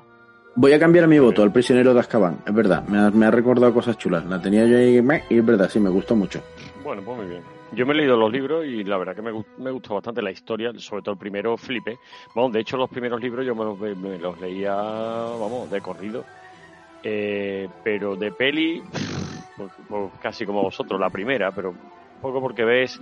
Voy 0.57 0.73
a 0.73 0.79
cambiar 0.79 1.09
mi 1.09 1.19
voto 1.19 1.43
al 1.43 1.53
prisionero 1.53 1.93
de 1.95 2.01
Azkaban. 2.01 2.39
Es 2.47 2.55
verdad, 2.55 2.87
me 2.87 2.99
ha, 2.99 3.11
me 3.11 3.27
ha 3.27 3.31
recordado 3.31 3.75
cosas 3.75 3.99
chulas. 3.99 4.25
La 4.27 4.41
tenía 4.41 4.65
yo 4.67 4.77
ahí 4.79 5.01
y 5.31 5.39
es 5.39 5.45
verdad, 5.47 5.69
sí, 5.69 5.81
me 5.81 5.91
gustó 5.91 6.15
mucho. 6.15 6.41
Bueno, 6.85 7.03
pues 7.05 7.17
muy 7.19 7.27
bien. 7.27 7.43
Yo 7.73 7.85
me 7.87 7.93
he 7.93 7.97
leído 7.97 8.17
los 8.17 8.31
libros 8.31 8.65
y 8.65 8.85
la 8.85 8.97
verdad 8.97 9.17
que 9.17 9.23
me, 9.23 9.33
me 9.59 9.71
gustó 9.73 9.95
bastante 9.95 10.23
la 10.23 10.31
historia, 10.31 10.71
sobre 10.77 11.03
todo 11.03 11.15
el 11.15 11.19
primero, 11.19 11.57
flipe. 11.57 11.99
Vamos, 12.37 12.53
de 12.53 12.61
hecho, 12.61 12.77
los 12.77 12.89
primeros 12.89 13.21
libros 13.21 13.45
yo 13.45 13.57
me 13.57 13.65
los, 13.65 13.79
ve- 13.81 13.97
me 13.97 14.17
los 14.17 14.41
leía, 14.41 14.73
vamos, 14.75 15.69
de 15.71 15.81
corrido. 15.81 16.25
Eh, 17.07 17.69
pero 17.83 18.17
de 18.17 18.33
peli, 18.33 18.83
pues, 19.57 19.71
casi 20.21 20.47
como 20.47 20.63
vosotros, 20.63 20.99
la 20.99 21.11
primera, 21.11 21.53
pero 21.53 21.71
un 21.71 22.21
poco 22.23 22.41
porque 22.41 22.65
ves 22.65 22.99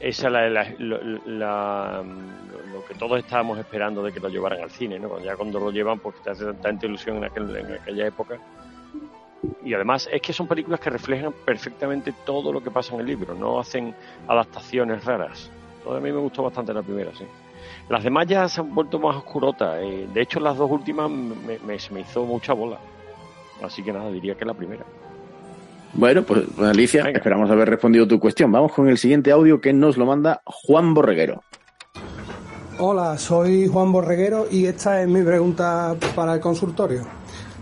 esa 0.00 0.28
la, 0.30 0.48
la- 0.50 0.74
la- 0.78 2.02
lo 2.02 2.84
que 2.84 2.94
todos 2.94 3.18
estábamos 3.20 3.58
esperando 3.58 4.02
de 4.02 4.12
que 4.12 4.18
lo 4.18 4.28
llevaran 4.28 4.62
al 4.62 4.70
cine, 4.70 4.98
¿no? 4.98 5.20
Ya 5.20 5.36
cuando 5.36 5.60
lo 5.60 5.70
llevan, 5.70 6.00
pues 6.00 6.16
te 6.22 6.30
hace 6.30 6.52
tanta 6.54 6.86
ilusión 6.86 7.18
en, 7.18 7.24
aquel- 7.24 7.56
en 7.56 7.72
aquella 7.74 8.06
época. 8.08 8.38
Y 9.62 9.74
además 9.74 10.08
es 10.10 10.20
que 10.20 10.32
son 10.32 10.48
películas 10.48 10.80
que 10.80 10.90
reflejan 10.90 11.32
perfectamente 11.44 12.12
todo 12.26 12.52
lo 12.52 12.62
que 12.62 12.70
pasa 12.70 12.94
en 12.94 13.00
el 13.00 13.06
libro, 13.06 13.34
no 13.34 13.60
hacen 13.60 13.94
adaptaciones 14.26 15.04
raras. 15.04 15.50
Todo 15.84 15.96
a 15.96 16.00
mí 16.00 16.10
me 16.10 16.18
gustó 16.18 16.42
bastante 16.42 16.74
la 16.74 16.82
primera, 16.82 17.12
sí. 17.14 17.24
Las 17.88 18.02
demás 18.02 18.26
ya 18.26 18.48
se 18.48 18.60
han 18.60 18.74
vuelto 18.74 18.98
más 18.98 19.16
oscurotas. 19.16 19.78
eh, 19.82 20.08
De 20.12 20.20
hecho, 20.22 20.40
las 20.40 20.56
dos 20.56 20.70
últimas 20.70 21.10
me, 21.10 21.58
me 21.58 22.00
hizo 22.00 22.24
mucha 22.24 22.52
bola. 22.54 22.78
Así 23.62 23.82
que 23.82 23.92
nada, 23.92 24.10
diría 24.10 24.34
que 24.34 24.44
la 24.44 24.54
primera. 24.54 24.84
Bueno, 25.92 26.22
pues 26.22 26.44
Alicia, 26.58 27.10
esperamos 27.10 27.50
haber 27.50 27.68
respondido 27.68 28.06
tu 28.06 28.20
cuestión. 28.20 28.52
Vamos 28.52 28.72
con 28.72 28.88
el 28.88 28.96
siguiente 28.96 29.32
audio 29.32 29.60
que 29.60 29.72
nos 29.72 29.96
lo 29.96 30.06
manda 30.06 30.40
Juan 30.44 30.94
Borreguero. 30.94 31.42
Hola, 32.78 33.18
soy 33.18 33.66
Juan 33.66 33.92
Borreguero 33.92 34.46
y 34.50 34.66
esta 34.66 35.02
es 35.02 35.08
mi 35.08 35.22
pregunta 35.22 35.96
para 36.14 36.34
el 36.34 36.40
consultorio. 36.40 37.02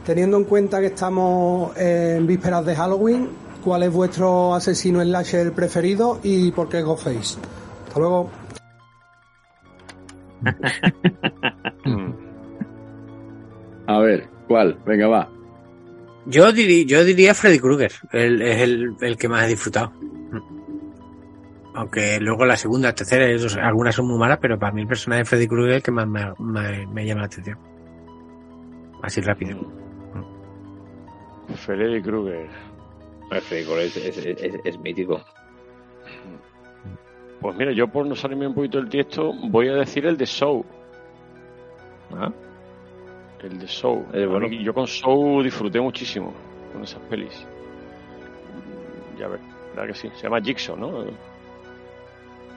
Teniendo 0.04 0.36
en 0.36 0.44
cuenta 0.44 0.80
que 0.80 0.86
estamos 0.86 1.76
en 1.76 2.26
vísperas 2.26 2.64
de 2.64 2.76
Halloween, 2.76 3.28
¿cuál 3.64 3.82
es 3.82 3.92
vuestro 3.92 4.54
asesino 4.54 5.02
slasher 5.02 5.52
preferido 5.52 6.20
y 6.22 6.52
por 6.52 6.68
qué 6.68 6.82
Ghostface? 6.82 7.38
Hasta 7.88 7.98
luego. 7.98 8.30
A 13.86 13.98
ver, 14.00 14.28
¿cuál? 14.46 14.78
Venga, 14.84 15.08
va. 15.08 15.37
Yo 16.28 16.52
diría 16.52 16.84
yo 16.86 17.04
diría 17.04 17.34
Freddy 17.34 17.58
Krueger 17.58 17.92
el- 18.12 18.40
es 18.42 18.60
el, 18.62 18.94
el 19.00 19.16
que 19.16 19.28
más 19.28 19.44
he 19.44 19.48
disfrutado 19.48 19.92
aunque 21.74 22.18
luego 22.20 22.44
la 22.44 22.56
segunda, 22.56 22.92
tercera, 22.92 23.26
algunas 23.64 23.94
son 23.94 24.08
muy 24.08 24.18
malas, 24.18 24.38
pero 24.42 24.58
para 24.58 24.72
mí 24.72 24.80
el 24.80 24.88
personaje 24.88 25.20
de 25.20 25.24
Freddy 25.26 25.46
Krueger 25.46 25.70
es 25.70 25.76
el 25.76 25.82
que 25.84 25.90
más 25.92 26.08
me, 26.08 26.32
me- 26.40 26.86
me 26.88 27.06
llama 27.06 27.20
la 27.20 27.26
atención. 27.26 27.56
Así 29.00 29.20
rápido. 29.20 29.60
Freddy 31.54 32.02
Krueger. 32.02 32.48
Freddy 33.28 33.64
Krueger 33.64 34.58
es, 34.64 34.78
mítico. 34.80 35.20
Pues 37.40 37.56
mira, 37.56 37.70
yo 37.72 37.86
por 37.86 38.06
no 38.06 38.16
salirme 38.16 38.48
un 38.48 38.54
poquito 38.54 38.78
del 38.78 38.88
tiesto, 38.88 39.32
voy 39.48 39.68
a 39.68 39.74
decir 39.74 40.04
el 40.06 40.16
de 40.16 40.26
Show. 40.26 40.66
¿Ah? 42.10 42.32
El 43.42 43.58
de 43.58 43.66
Show. 43.66 44.06
Eh, 44.12 44.26
bueno. 44.26 44.46
A 44.46 44.48
mí- 44.48 44.62
yo 44.62 44.74
con 44.74 44.86
Show 44.86 45.42
disfruté 45.42 45.80
muchísimo 45.80 46.34
con 46.72 46.82
esas 46.82 47.00
pelis. 47.02 47.46
Ya 49.18 49.28
ver, 49.28 49.40
verdad 49.74 49.86
que 49.88 49.94
sí. 49.94 50.10
Se 50.14 50.24
llama 50.24 50.40
Jigsaw, 50.40 50.76
¿no? 50.76 51.04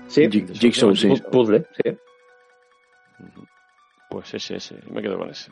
Sí, 0.08 0.24
Jig- 0.28 0.52
Jigsaw, 0.54 0.96
sí. 0.96 1.08
Pu- 1.10 1.30
Puzzle, 1.32 1.66
sí. 1.84 1.98
Pues 4.10 4.34
ese, 4.34 4.56
ese. 4.58 4.76
Me 4.92 5.02
quedo 5.02 5.18
con 5.18 5.30
ese. 5.30 5.52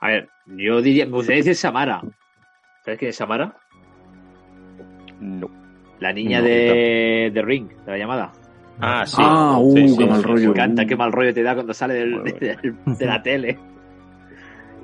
A 0.00 0.08
ver, 0.08 0.28
yo 0.46 0.80
diría, 0.80 1.04
me 1.06 1.12
gustaría 1.12 1.38
decir 1.38 1.56
Samara. 1.56 2.00
¿Sabes 2.84 2.98
quién 2.98 3.08
es 3.10 3.16
Samara? 3.16 3.56
No. 5.20 5.50
La 5.98 6.12
niña 6.12 6.38
No, 6.40 6.46
de, 6.46 7.30
de 7.34 7.42
Ring, 7.42 7.68
de 7.84 7.90
la 7.90 7.98
llamada. 7.98 8.32
Ah, 8.80 9.04
sí. 9.04 9.16
Ah, 9.18 9.58
uh, 9.58 9.72
Sí, 9.74 9.82
qué 9.82 9.88
sí, 9.88 10.08
mal 10.08 10.20
sí, 10.20 10.26
rollo. 10.26 10.44
Me 10.44 10.50
encanta, 10.52 10.86
qué 10.86 10.94
mal 10.96 11.10
rollo 11.10 11.34
te 11.34 11.42
da 11.42 11.54
cuando 11.54 11.74
sale 11.74 11.94
del- 11.94 12.22
del- 12.22 12.76
de 12.98 13.06
la 13.06 13.20
tele. 13.22 13.58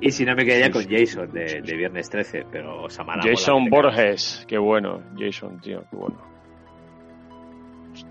Y 0.01 0.11
si 0.11 0.25
no 0.25 0.35
me 0.35 0.45
quedaría 0.45 0.71
con 0.71 0.83
Jason 0.87 1.31
de, 1.31 1.61
de 1.61 1.75
Viernes 1.77 2.09
13, 2.09 2.45
pero 2.51 2.89
Samara. 2.89 3.21
Jason 3.23 3.63
mola, 3.69 3.89
Borges. 3.89 4.45
Qué 4.47 4.57
bueno. 4.57 5.01
Jason, 5.17 5.59
tío, 5.61 5.83
qué 5.89 5.95
bueno. 5.95 6.17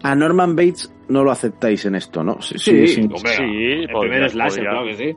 A 0.03 0.15
Norman 0.15 0.57
Bates 0.57 0.93
no 1.09 1.23
lo 1.25 1.31
aceptáis 1.31 1.85
en 1.85 1.95
esto, 1.95 2.25
¿no? 2.25 2.41
Sí, 2.41 2.59
Sí, 2.59 2.87
sí. 2.87 3.01
hombre, 3.03 3.19
Sí, 3.19 3.43
el 3.43 3.89
podría- 3.91 4.13
primer 4.13 4.31
slasher, 4.31 4.65
podría- 4.65 4.71
claro 4.71 4.87
que 4.87 4.95
sí. 4.97 5.17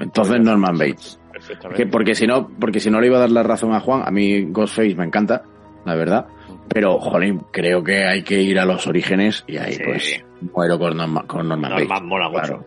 Entonces 0.00 0.40
Norman 0.40 0.78
Bates. 0.78 1.20
Que 1.76 1.86
porque 1.86 2.14
si 2.14 2.26
no, 2.26 2.48
porque 2.58 2.80
si 2.80 2.90
no 2.90 3.00
le 3.00 3.06
iba 3.08 3.16
a 3.18 3.20
dar 3.20 3.30
la 3.30 3.42
razón 3.42 3.72
a 3.74 3.80
Juan, 3.80 4.02
a 4.04 4.10
mí 4.10 4.44
Ghostface 4.50 4.94
me 4.94 5.04
encanta, 5.04 5.42
la 5.84 5.94
verdad. 5.94 6.26
Pero, 6.68 6.98
jolín, 6.98 7.42
creo 7.52 7.82
que 7.82 8.04
hay 8.04 8.22
que 8.22 8.40
ir 8.42 8.58
a 8.58 8.64
los 8.64 8.86
orígenes 8.86 9.44
y 9.46 9.56
ahí 9.58 9.74
Sí. 9.74 9.82
pues 9.84 10.24
muero 10.40 10.78
con 10.78 10.96
Norman, 10.96 11.26
con 11.26 11.48
Norman 11.48 11.70
Norman 11.70 11.88
Bates. 11.88 12.02
mola 12.06 12.28
mucho. 12.28 12.42
Claro. 12.42 12.66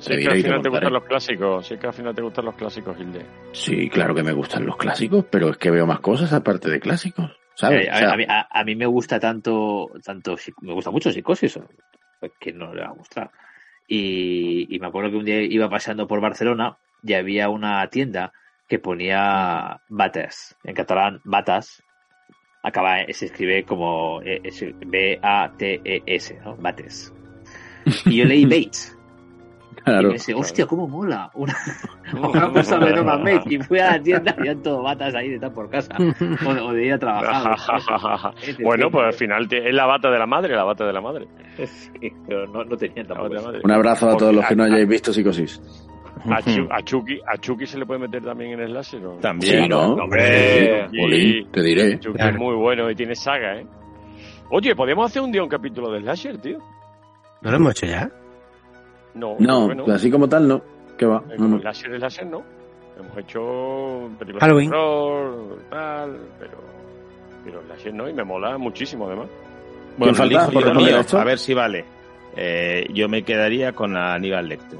Sí, 0.00 0.08
te 0.10 0.18
que 0.18 0.28
al 0.28 0.34
te 0.34 0.42
final 0.42 0.62
te 0.62 0.68
gustan 0.68 0.92
los 0.92 1.04
clásicos. 1.04 1.66
Sí, 1.66 1.78
que 1.78 1.86
al 1.86 1.92
final 1.92 2.14
te 2.14 2.22
gustan 2.22 2.44
los 2.46 2.54
clásicos, 2.56 2.98
Hilde. 3.00 3.26
Sí, 3.52 3.88
claro 3.90 4.14
que 4.14 4.22
me 4.22 4.32
gustan 4.32 4.66
los 4.66 4.76
clásicos, 4.76 5.24
pero 5.30 5.50
es 5.50 5.56
que 5.58 5.70
veo 5.70 5.86
más 5.86 6.00
cosas 6.00 6.32
aparte 6.32 6.70
de 6.70 6.80
clásicos, 6.80 7.30
¿sabes? 7.54 7.86
Eh, 7.86 7.90
O 7.92 7.96
sea, 7.96 8.10
a, 8.10 8.12
a 8.12 8.16
mí, 8.16 8.24
a- 8.28 8.48
a 8.50 8.64
mí 8.64 8.74
me 8.74 8.86
gusta 8.86 9.20
tanto, 9.20 9.90
tanto, 10.04 10.36
me 10.62 10.72
gusta 10.72 10.90
mucho 10.90 11.10
psicosis, 11.12 11.58
pues, 12.20 12.32
que 12.40 12.52
no 12.52 12.74
le 12.74 12.82
va 12.82 12.88
a 12.88 12.92
gustar. 12.94 13.30
Y, 13.86 14.74
y 14.74 14.78
me 14.80 14.86
acuerdo 14.86 15.10
que 15.10 15.16
un 15.18 15.24
día 15.26 15.42
iba 15.42 15.68
pasando 15.68 16.06
por 16.06 16.20
Barcelona 16.20 16.78
y 17.02 17.12
había 17.12 17.48
una 17.50 17.86
tienda 17.88 18.32
que 18.66 18.78
ponía 18.78 19.78
bates, 19.88 20.56
en 20.64 20.74
catalán 20.74 21.20
batas, 21.22 21.83
acaba, 22.64 22.96
se 23.12 23.26
escribe 23.26 23.62
como 23.64 24.20
eh, 24.22 24.40
es 24.42 24.64
B-A-T-E-S, 24.86 26.40
¿no? 26.44 26.56
Bates. 26.56 27.12
Y 28.06 28.16
yo 28.16 28.24
leí 28.24 28.44
Bates. 28.46 28.96
y 29.86 30.06
pensé, 30.08 30.32
hostia, 30.34 30.66
cómo 30.66 30.88
mola. 30.88 31.30
Una, 31.34 31.54
una 32.28 32.50
cosa 32.52 32.78
de 32.78 32.92
Norman 32.94 33.22
Bates. 33.24 33.52
Y 33.52 33.58
fui 33.58 33.78
a 33.78 33.92
la 33.92 34.02
tienda 34.02 34.34
y 34.36 34.40
habían 34.40 34.62
todo 34.62 34.82
batas 34.82 35.14
ahí 35.14 35.28
de 35.28 35.34
estar 35.36 35.52
por 35.52 35.68
casa. 35.68 35.94
O, 36.46 36.48
o 36.68 36.72
de 36.72 36.86
ir 36.86 36.92
a 36.94 36.98
trabajar. 36.98 38.34
bueno, 38.62 38.90
pues 38.90 39.04
al 39.06 39.12
final 39.14 39.46
te- 39.48 39.68
es 39.68 39.74
la 39.74 39.84
bata 39.86 40.10
de 40.10 40.18
la 40.18 40.26
madre, 40.26 40.54
la 40.56 40.64
bata 40.64 40.86
de 40.86 40.92
la 40.92 41.00
madre. 41.00 41.26
Sí, 41.56 42.10
pero 42.26 42.46
no, 42.48 42.64
no 42.64 42.76
tenían 42.76 43.06
tampoco. 43.06 43.34
Un 43.62 43.70
abrazo 43.70 44.08
a 44.10 44.16
todos 44.16 44.34
los 44.34 44.46
que 44.46 44.56
no 44.56 44.64
hayáis 44.64 44.88
visto 44.88 45.12
Psicosis. 45.12 45.60
A, 46.30 46.40
Chu- 46.42 46.68
a 46.70 46.82
Chucky, 46.82 47.20
¿A 47.26 47.36
Chucky 47.38 47.66
se 47.66 47.78
le 47.78 47.84
puede 47.86 48.00
meter 48.00 48.22
también 48.24 48.52
en 48.52 48.60
el 48.60 48.70
slasher? 48.70 49.04
¿o 49.06 49.14
no? 49.14 49.20
También. 49.20 49.62
Sí, 49.64 49.68
¿no? 49.68 49.94
Hombre, 49.94 50.88
te 51.52 51.62
diré. 51.62 51.98
Chucky 51.98 52.16
Claro. 52.16 52.30
es 52.32 52.38
muy 52.38 52.54
bueno 52.56 52.90
y 52.90 52.94
tiene 52.94 53.14
saga, 53.14 53.56
¿eh? 53.60 53.66
Oye, 54.50 54.74
podríamos 54.74 55.06
hacer 55.06 55.22
un 55.22 55.32
día 55.32 55.42
un 55.42 55.48
capítulo 55.48 55.90
de 55.90 56.00
slasher, 56.00 56.38
tío. 56.38 56.58
¿No 57.42 57.50
lo 57.50 57.56
hemos 57.56 57.72
hecho 57.72 57.86
ya? 57.86 58.10
No, 59.14 59.36
No, 59.38 59.66
bueno, 59.66 59.84
así 59.92 60.10
como 60.10 60.28
tal, 60.28 60.48
no. 60.48 60.62
¿Qué 60.96 61.04
va? 61.06 61.22
eh, 61.30 61.34
No, 61.38 61.48
no. 61.48 61.60
slasher, 61.60 61.96
slasher, 61.98 62.26
no. 62.26 62.42
Hemos 62.98 63.18
hecho 63.18 64.08
películas 64.18 64.40
Halloween. 64.42 64.70
de 64.70 65.56
tal, 65.68 66.18
pero, 66.38 66.58
pero 67.44 67.62
slasher 67.66 67.92
no, 67.92 68.08
y 68.08 68.12
me 68.14 68.24
mola 68.24 68.56
muchísimo 68.56 69.06
además. 69.06 69.28
Bueno, 69.98 70.22
elijo 70.24 70.44
por 70.46 70.52
yo 70.54 70.58
el 70.60 70.64
responder 70.64 70.86
mío, 70.90 70.96
a 70.96 71.00
esto? 71.00 71.18
a 71.18 71.24
ver 71.24 71.38
si 71.38 71.54
vale. 71.54 71.84
Eh, 72.36 72.86
yo 72.94 73.08
me 73.08 73.22
quedaría 73.24 73.72
con 73.72 73.96
Aníbal 73.96 74.48
Lecter. 74.48 74.78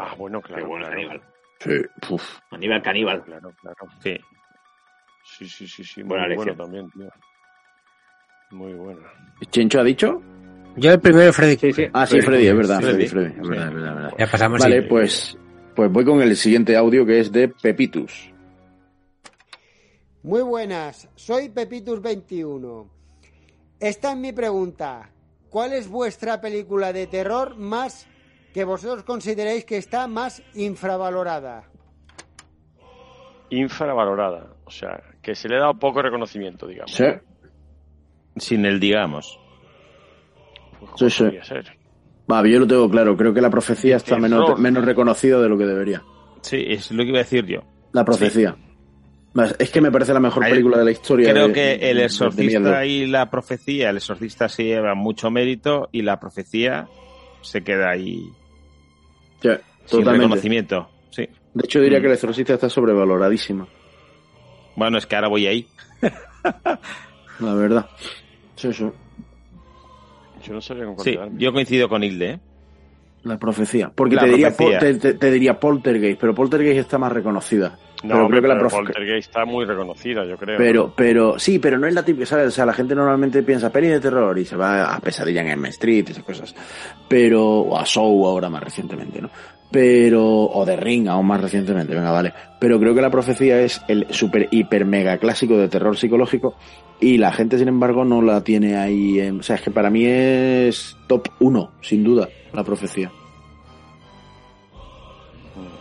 Ah, 0.00 0.14
bueno, 0.16 0.40
claro. 0.40 0.66
bueno, 0.66 0.86
claro. 0.86 1.00
Aníbal. 1.00 1.22
Sí, 1.58 2.06
puf. 2.08 2.38
Aníbal 2.50 2.82
Caníbal. 2.82 3.22
Claro, 3.22 3.52
claro. 3.60 3.76
Sí. 4.02 4.16
Sí, 5.24 5.46
sí, 5.46 5.68
sí, 5.68 5.84
sí. 5.84 6.02
Muy 6.02 6.18
Buena 6.18 6.34
bueno 6.34 6.56
también, 6.56 6.90
tío. 6.90 7.10
Muy 8.52 8.72
bueno. 8.72 9.00
¿Chencho 9.50 9.80
ha 9.80 9.84
dicho? 9.84 10.22
Yo 10.76 10.92
el 10.92 11.00
primero, 11.00 11.32
Freddy. 11.32 11.90
Ah, 11.92 12.06
sí, 12.06 12.20
Freddy, 12.22 12.46
es 12.46 12.56
verdad, 12.56 12.80
Freddy. 12.80 13.06
Freddy, 13.06 13.30
Freddy, 13.32 13.40
es 13.40 13.48
verdad, 13.48 13.68
es 13.68 13.74
verdad, 13.74 13.90
es 13.90 13.94
verdad. 13.96 14.14
Ya 14.18 14.26
pasamos. 14.26 14.60
Vale, 14.60 14.82
sí. 14.82 14.88
pues, 14.88 15.38
pues 15.76 15.92
voy 15.92 16.04
con 16.04 16.22
el 16.22 16.36
siguiente 16.36 16.76
audio 16.76 17.04
que 17.04 17.20
es 17.20 17.30
de 17.30 17.48
Pepitus. 17.48 18.32
Muy 20.22 20.42
buenas, 20.42 21.08
soy 21.14 21.48
Pepitus21. 21.48 22.88
Esta 23.78 24.12
es 24.12 24.18
mi 24.18 24.32
pregunta. 24.32 25.10
¿Cuál 25.50 25.72
es 25.72 25.88
vuestra 25.88 26.40
película 26.40 26.92
de 26.92 27.06
terror 27.06 27.56
más 27.56 28.06
que 28.52 28.64
vosotros 28.64 29.04
consideréis 29.04 29.64
que 29.64 29.76
está 29.76 30.06
más 30.06 30.42
infravalorada? 30.54 31.64
Infravalorada. 33.50 34.54
O 34.64 34.70
sea, 34.70 35.02
que 35.22 35.34
se 35.34 35.48
le 35.48 35.56
ha 35.56 35.60
dado 35.60 35.78
poco 35.78 36.02
reconocimiento, 36.02 36.66
digamos. 36.66 36.92
Sí. 36.92 37.04
Sin 38.36 38.64
el 38.64 38.78
digamos. 38.78 39.38
Sí, 40.96 41.10
sí. 41.10 41.24
Ser. 41.42 41.64
Va, 42.30 42.46
yo 42.46 42.60
lo 42.60 42.66
tengo 42.66 42.88
claro. 42.88 43.16
Creo 43.16 43.34
que 43.34 43.40
la 43.40 43.50
profecía 43.50 43.96
está 43.96 44.16
menos, 44.18 44.58
menos 44.58 44.84
reconocida 44.84 45.40
de 45.40 45.48
lo 45.48 45.58
que 45.58 45.66
debería. 45.66 46.02
Sí, 46.42 46.64
es 46.68 46.90
lo 46.92 47.02
que 47.02 47.08
iba 47.08 47.18
a 47.18 47.22
decir 47.22 47.44
yo. 47.46 47.60
La 47.92 48.04
profecía. 48.04 48.56
Más, 49.32 49.54
Es 49.58 49.70
que 49.70 49.80
me 49.80 49.90
parece 49.92 50.12
la 50.14 50.20
mejor 50.20 50.44
película 50.44 50.78
de 50.78 50.84
la 50.84 50.90
historia. 50.92 51.30
Creo 51.32 51.48
de- 51.48 51.52
que 51.54 51.90
el 51.90 52.00
exorcista 52.00 52.84
y 52.86 53.06
la 53.06 53.30
profecía, 53.30 53.90
el 53.90 53.96
exorcista 53.96 54.48
se 54.48 54.64
lleva 54.64 54.94
mucho 54.94 55.30
mérito 55.30 55.88
y 55.92 56.02
la 56.02 56.18
profecía 56.20 56.88
se 57.42 57.62
queda 57.62 57.90
ahí 57.90 58.30
Sí, 59.40 59.48
sin 59.48 59.98
totalmente. 60.00 60.12
reconocimiento. 60.26 60.90
Sí. 61.10 61.28
De 61.54 61.64
hecho, 61.64 61.80
diría 61.80 61.98
Mm. 61.98 62.02
que 62.02 62.06
el 62.08 62.12
exorcista 62.14 62.54
está 62.54 62.68
sobrevaloradísima. 62.68 63.66
Bueno, 64.76 64.98
es 64.98 65.06
que 65.06 65.16
ahora 65.16 65.28
voy 65.28 65.46
ahí. 65.46 65.66
La 67.40 67.54
verdad. 67.54 67.86
Sí, 68.56 68.72
sí. 68.72 68.84
Yo 70.44 70.54
no 70.54 70.60
cuál 70.94 71.04
Sí, 71.04 71.18
yo 71.38 71.52
coincido 71.52 71.88
con 71.88 72.02
Hilde. 72.02 72.30
¿eh? 72.30 72.40
La 73.24 73.36
profecía. 73.38 73.90
Porque 73.94 74.14
La 74.16 74.22
te 74.22 74.28
diría, 74.28 74.46
profecía. 74.56 74.78
pol- 74.78 74.88
te, 74.88 74.94
te- 75.12 75.14
te 75.18 75.30
diría 75.30 75.60
Poltergeist, 75.60 76.18
pero 76.20 76.34
Poltergeist 76.34 76.78
está 76.78 76.96
más 76.98 77.12
reconocida. 77.12 77.78
No, 78.02 78.10
pero 78.14 78.24
hombre, 78.24 78.40
creo 78.40 78.42
que 78.42 78.48
la 78.48 78.54
pero 78.68 78.70
Poltergeist 78.84 79.28
está 79.28 79.44
muy 79.44 79.64
reconocida, 79.66 80.24
yo 80.24 80.36
creo. 80.36 80.56
Pero, 80.56 80.92
pero, 80.96 81.38
sí, 81.38 81.58
pero 81.58 81.78
no 81.78 81.86
es 81.86 81.94
la 81.94 82.04
típica, 82.04 82.26
¿sabes? 82.26 82.48
O 82.48 82.50
sea, 82.50 82.64
la 82.66 82.72
gente 82.72 82.94
normalmente 82.94 83.42
piensa 83.42 83.70
peli 83.70 83.88
de 83.88 84.00
terror 84.00 84.38
y 84.38 84.44
se 84.44 84.56
va 84.56 84.94
a 84.94 85.00
Pesadilla 85.00 85.42
en 85.42 85.48
M 85.48 85.68
Street 85.68 86.06
y 86.08 86.12
esas 86.12 86.24
cosas. 86.24 86.54
Pero, 87.08 87.42
o 87.60 87.76
a 87.78 87.84
Show 87.84 88.26
ahora 88.26 88.48
más 88.48 88.62
recientemente, 88.62 89.20
¿no? 89.20 89.28
Pero, 89.70 90.24
o 90.24 90.64
de 90.64 90.76
Ring 90.76 91.08
aún 91.08 91.26
más 91.26 91.40
recientemente, 91.40 91.94
venga, 91.94 92.10
vale. 92.10 92.32
Pero 92.58 92.80
creo 92.80 92.94
que 92.94 93.00
la 93.02 93.10
profecía 93.10 93.60
es 93.60 93.80
el 93.86 94.06
super, 94.10 94.48
hiper, 94.50 94.84
mega 94.84 95.18
clásico 95.18 95.56
de 95.58 95.68
terror 95.68 95.96
psicológico 95.96 96.56
y 97.00 97.18
la 97.18 97.32
gente, 97.32 97.56
sin 97.58 97.68
embargo, 97.68 98.04
no 98.04 98.20
la 98.22 98.42
tiene 98.42 98.76
ahí. 98.76 99.20
en- 99.20 99.40
o 99.40 99.42
sea, 99.42 99.56
es 99.56 99.62
que 99.62 99.70
para 99.70 99.90
mí 99.90 100.04
es 100.06 100.96
top 101.06 101.28
1, 101.38 101.70
sin 101.82 102.02
duda, 102.02 102.28
la 102.52 102.64
profecía. 102.64 103.12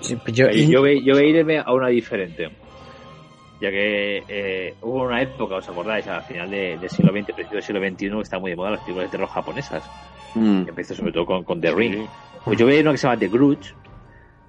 Sí, 0.01 0.15
pues 0.15 0.33
yo, 0.35 0.47
Eh, 0.47 0.67
yo, 0.67 0.79
voy- 0.81 1.03
yo 1.03 1.13
voy 1.15 1.23
a 1.23 1.27
irme 1.27 1.59
a 1.59 1.71
una 1.73 1.87
diferente. 1.87 2.49
Ya 3.61 3.69
que 3.71 4.23
eh, 4.27 4.73
hubo 4.81 5.03
una 5.03 5.21
época, 5.21 5.55
¿os 5.55 5.67
acordáis? 5.67 6.07
Al 6.07 6.23
final 6.23 6.49
de- 6.49 6.77
del 6.77 6.89
siglo 6.89 7.11
XX, 7.11 7.25
principio 7.33 7.55
del 7.57 7.63
siglo 7.63 7.81
XXI, 7.81 8.09
que 8.09 8.21
está 8.21 8.39
muy 8.39 8.51
de 8.51 8.55
moda 8.57 8.71
las 8.71 8.79
películas 8.81 9.07
de 9.11 9.17
terror 9.17 9.29
japonesas. 9.29 9.83
Mm. 10.35 10.63
Que 10.63 10.69
empezó 10.69 10.95
sobre 10.95 11.11
todo 11.11 11.25
con, 11.25 11.43
con 11.43 11.59
The 11.59 11.71
Ring. 11.73 12.05
Pues 12.45 12.57
yo 12.57 12.65
voy 12.65 12.75
a 12.75 12.79
ir 12.79 12.85
a 12.85 12.89
una 12.89 12.91
que 12.93 12.97
se 12.99 13.07
llama 13.07 13.19
The 13.19 13.27
Grudge, 13.27 13.73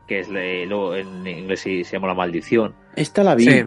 que 0.06 0.20
es 0.20 0.28
le- 0.28 0.66
luego 0.66 0.94
en 0.94 1.26
inglés 1.26 1.60
se, 1.60 1.82
se 1.82 1.96
llama 1.96 2.06
La 2.08 2.14
Maldición. 2.14 2.74
Esta 2.94 3.24
la 3.24 3.34
vi. 3.34 3.44
Sí. 3.44 3.64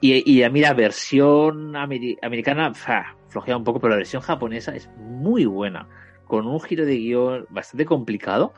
Y, 0.00 0.32
y 0.38 0.42
a 0.42 0.50
mí 0.50 0.60
la 0.60 0.72
versión 0.72 1.74
ameri- 1.74 2.18
americana 2.22 2.72
fa, 2.74 3.14
flojea 3.28 3.56
un 3.56 3.62
poco, 3.64 3.78
pero 3.78 3.90
la 3.90 3.96
versión 3.98 4.22
japonesa 4.22 4.74
es 4.74 4.88
muy 4.96 5.44
buena. 5.44 5.86
Con 6.26 6.46
un 6.48 6.60
giro 6.60 6.84
de 6.86 6.96
guion 6.96 7.46
bastante 7.50 7.84
complicado, 7.84 8.54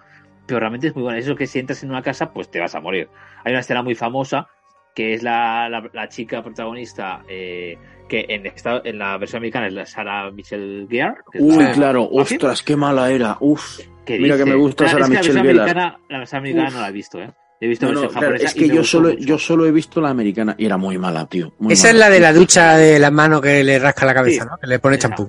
pero 0.47 0.61
realmente 0.61 0.89
es 0.89 0.95
muy 0.95 1.03
buena. 1.05 1.19
Eso 1.19 1.35
que 1.37 1.47
si 1.47 1.59
entras 1.59 1.83
en 1.83 1.91
una 1.91 2.03
casa, 2.03 2.33
pues 2.33 2.51
te 2.51 2.61
vas 2.61 2.75
a 2.75 2.81
morir. 2.81 3.09
Hay 3.45 3.53
una 3.53 3.61
escena 3.61 3.83
muy 3.83 3.95
famosa 3.95 4.49
que 4.95 5.15
es 5.15 5.23
la, 5.23 5.69
la, 5.71 5.89
la 5.95 6.09
chica 6.09 6.43
protagonista 6.43 7.23
eh, 7.29 7.79
que 8.09 8.27
en, 8.29 8.45
esta, 8.47 8.83
en 8.85 8.99
la 8.99 9.17
versión 9.17 9.39
americana 9.39 9.67
es 9.69 9.73
la 9.73 9.87
Sarah 9.87 10.31
Michelle 10.31 10.87
Gellar. 10.89 11.17
que 11.33 11.39
Uy, 11.41 11.63
la- 11.65 11.73
claro, 11.73 12.09
ostras, 12.11 12.63
qué 12.63 12.77
mala 12.77 13.11
era. 13.11 13.37
Uf. 13.41 13.79
¿Qué 14.05 14.19
Mira 14.19 14.37
que 14.37 14.45
me 14.45 14.55
gusta 14.57 14.85
Ah, 14.85 14.89
Sarah 14.89 15.05
que 15.05 15.11
Michelle 15.13 15.35
la 15.35 15.43
versión 15.43 15.65
Gellar. 15.67 15.79
americana, 15.79 15.99
la 16.11 16.19
versión 16.19 16.39
americana 16.41 16.69
Uf. 16.69 16.75
no 16.75 16.81
la 16.83 16.89
he 16.89 16.93
visto, 16.93 17.23
¿eh? 17.23 17.31
He 17.61 17.69
visto 17.69 17.87
No, 17.87 17.93
no, 17.93 18.01
versión 18.01 18.19
claro, 18.21 18.35
japonesa 18.35 18.47
es 18.49 18.55
que 18.69 18.75
yo 18.75 18.83
solo, 18.85 19.09
mucho. 19.11 19.21
yo 19.25 19.39
solo 19.39 19.67
he 19.67 19.71
visto 19.71 20.01
la 20.01 20.11
americana 20.11 20.55
y 20.59 20.67
era 20.67 20.77
muy 20.77 20.99
mala, 20.99 21.27
tío. 21.27 21.55
muy 21.61 21.73
Esa 21.73 21.91
es 21.91 21.95
la 21.97 22.11
de 22.11 22.19
la 22.21 22.33
ducha 22.33 22.77
de 22.77 22.99
la 22.99 23.11
mano 23.13 23.41
que 23.41 23.63
le 23.63 23.79
rasca 23.79 24.05
la 24.05 24.13
cabeza, 24.15 24.43
Sí. 24.43 24.49
¿no? 24.51 24.59
Que 24.59 24.67
le 24.67 24.79
pone 24.81 24.99
champú. 24.99 25.29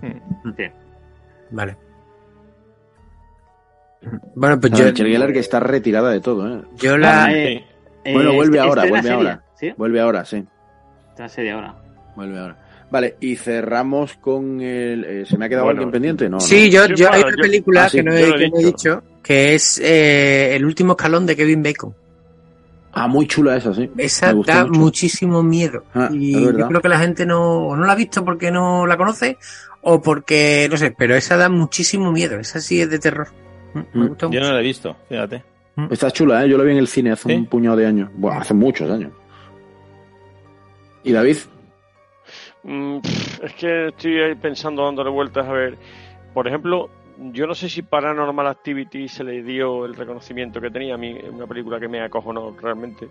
Sí. 0.57 0.63
Vale. 1.51 1.77
Bueno, 4.35 4.59
pues 4.59 4.73
yo, 4.73 4.85
Michelle 4.85 5.09
Gellar 5.11 5.33
que 5.33 5.39
está 5.39 5.59
retirada 5.59 6.09
de 6.11 6.19
todo, 6.21 6.47
¿eh? 6.57 6.61
yo 6.77 6.97
la... 6.97 7.25
Ah, 7.25 7.33
eh, 7.33 7.63
Bueno, 8.13 8.31
eh, 8.31 8.35
vuelve 8.35 8.57
este- 8.57 8.67
ahora, 8.67 8.81
vuelve 8.83 8.97
serie, 9.01 9.15
ahora. 9.17 9.43
¿Sí? 9.59 9.73
Vuelve 9.77 9.99
ahora, 10.01 10.25
sí. 10.25 10.43
Está 11.09 11.23
en 11.23 11.29
serie 11.29 11.51
ahora. 11.51 11.75
Vuelve 12.15 12.39
ahora. 12.39 12.57
Vale, 12.91 13.15
y 13.21 13.35
cerramos 13.35 14.13
con 14.17 14.61
el... 14.61 15.03
eh, 15.03 15.25
¿Se 15.25 15.37
me 15.37 15.45
ha 15.45 15.49
quedado 15.49 15.65
Bueno. 15.65 15.79
alguien 15.79 15.91
pendiente? 15.91 16.29
No, 16.29 16.39
Sí, 16.39 16.65
no. 16.65 16.71
yo, 16.71 16.85
Sí, 16.87 16.93
yo 16.95 17.07
hay 17.11 17.21
bueno, 17.23 17.27
una 17.27 17.35
yo- 17.37 17.41
película 17.41 17.83
Ah, 17.85 17.89
sí, 17.89 17.97
que 17.97 18.03
no, 18.03 18.13
he, 18.13 18.51
que 18.51 18.65
dicho. 18.65 19.03
que 19.23 19.55
es 19.55 19.79
eh, 19.83 20.55
El 20.55 20.65
último 20.65 20.91
escalón 20.93 21.25
de 21.25 21.35
Kevin 21.35 21.63
Bacon. 21.63 21.95
Ah, 22.95 23.07
muy 23.07 23.25
chula 23.25 23.55
esa, 23.57 23.73
sí. 23.73 23.89
Esa 23.97 24.27
da 24.27 24.65
mucho. 24.65 24.79
muchísimo 24.79 25.41
miedo. 25.41 25.83
Ah, 25.95 26.09
y 26.13 26.33
yo 26.33 26.67
creo 26.67 26.79
que 26.81 26.89
la 26.89 26.99
gente 26.99 27.25
no, 27.25 27.41
o 27.69 27.75
no 27.75 27.85
la 27.87 27.93
ha 27.93 27.95
visto 27.95 28.23
porque 28.23 28.51
no 28.51 28.85
la 28.85 28.97
conoce, 28.97 29.39
o 29.81 29.99
porque, 29.99 30.67
no 30.69 30.77
sé, 30.77 30.93
pero 30.95 31.15
esa 31.15 31.35
da 31.35 31.49
muchísimo 31.49 32.11
miedo. 32.11 32.37
Esa 32.39 32.59
sí 32.61 32.79
es 32.81 32.91
de 32.91 32.99
terror. 32.99 33.29
Mm, 33.73 33.79
Me 33.93 34.05
Mm. 34.09 34.15
Yo 34.31 34.39
no 34.39 34.51
la 34.51 34.59
he 34.59 34.63
visto, 34.63 34.95
fíjate. 35.09 35.43
Está 35.89 36.11
chula, 36.11 36.45
¿eh? 36.45 36.49
Yo 36.49 36.57
la 36.57 36.63
vi 36.63 36.71
en 36.71 36.77
el 36.77 36.87
cine 36.87 37.11
hace 37.11 37.29
¿Sí? 37.29 37.35
un 37.35 37.47
puñado 37.47 37.75
de 37.75 37.87
años. 37.87 38.09
Bueno, 38.13 38.39
hace 38.39 38.53
muchos 38.53 38.89
años. 38.91 39.11
¿Y 41.03 41.11
David? 41.11 41.37
Mm, 42.63 42.97
es 43.43 43.53
que 43.55 43.87
estoy 43.87 44.19
ahí 44.21 44.35
pensando, 44.35 44.85
dándole 44.85 45.09
vueltas 45.09 45.47
a 45.47 45.51
ver. 45.51 45.77
Por 46.33 46.47
ejemplo, 46.47 46.89
yo 47.31 47.47
no 47.47 47.55
sé 47.55 47.69
si 47.69 47.81
Paranormal 47.81 48.47
Activity 48.47 49.07
se 49.07 49.23
le 49.23 49.43
dio 49.43 49.85
el 49.85 49.95
reconocimiento 49.95 50.61
que 50.61 50.69
tenía 50.69 50.93
a 50.95 50.97
mí, 50.97 51.17
una 51.31 51.47
película 51.47 51.79
que 51.79 51.87
me 51.87 52.01
acojonó 52.01 52.55
realmente. 52.59 53.09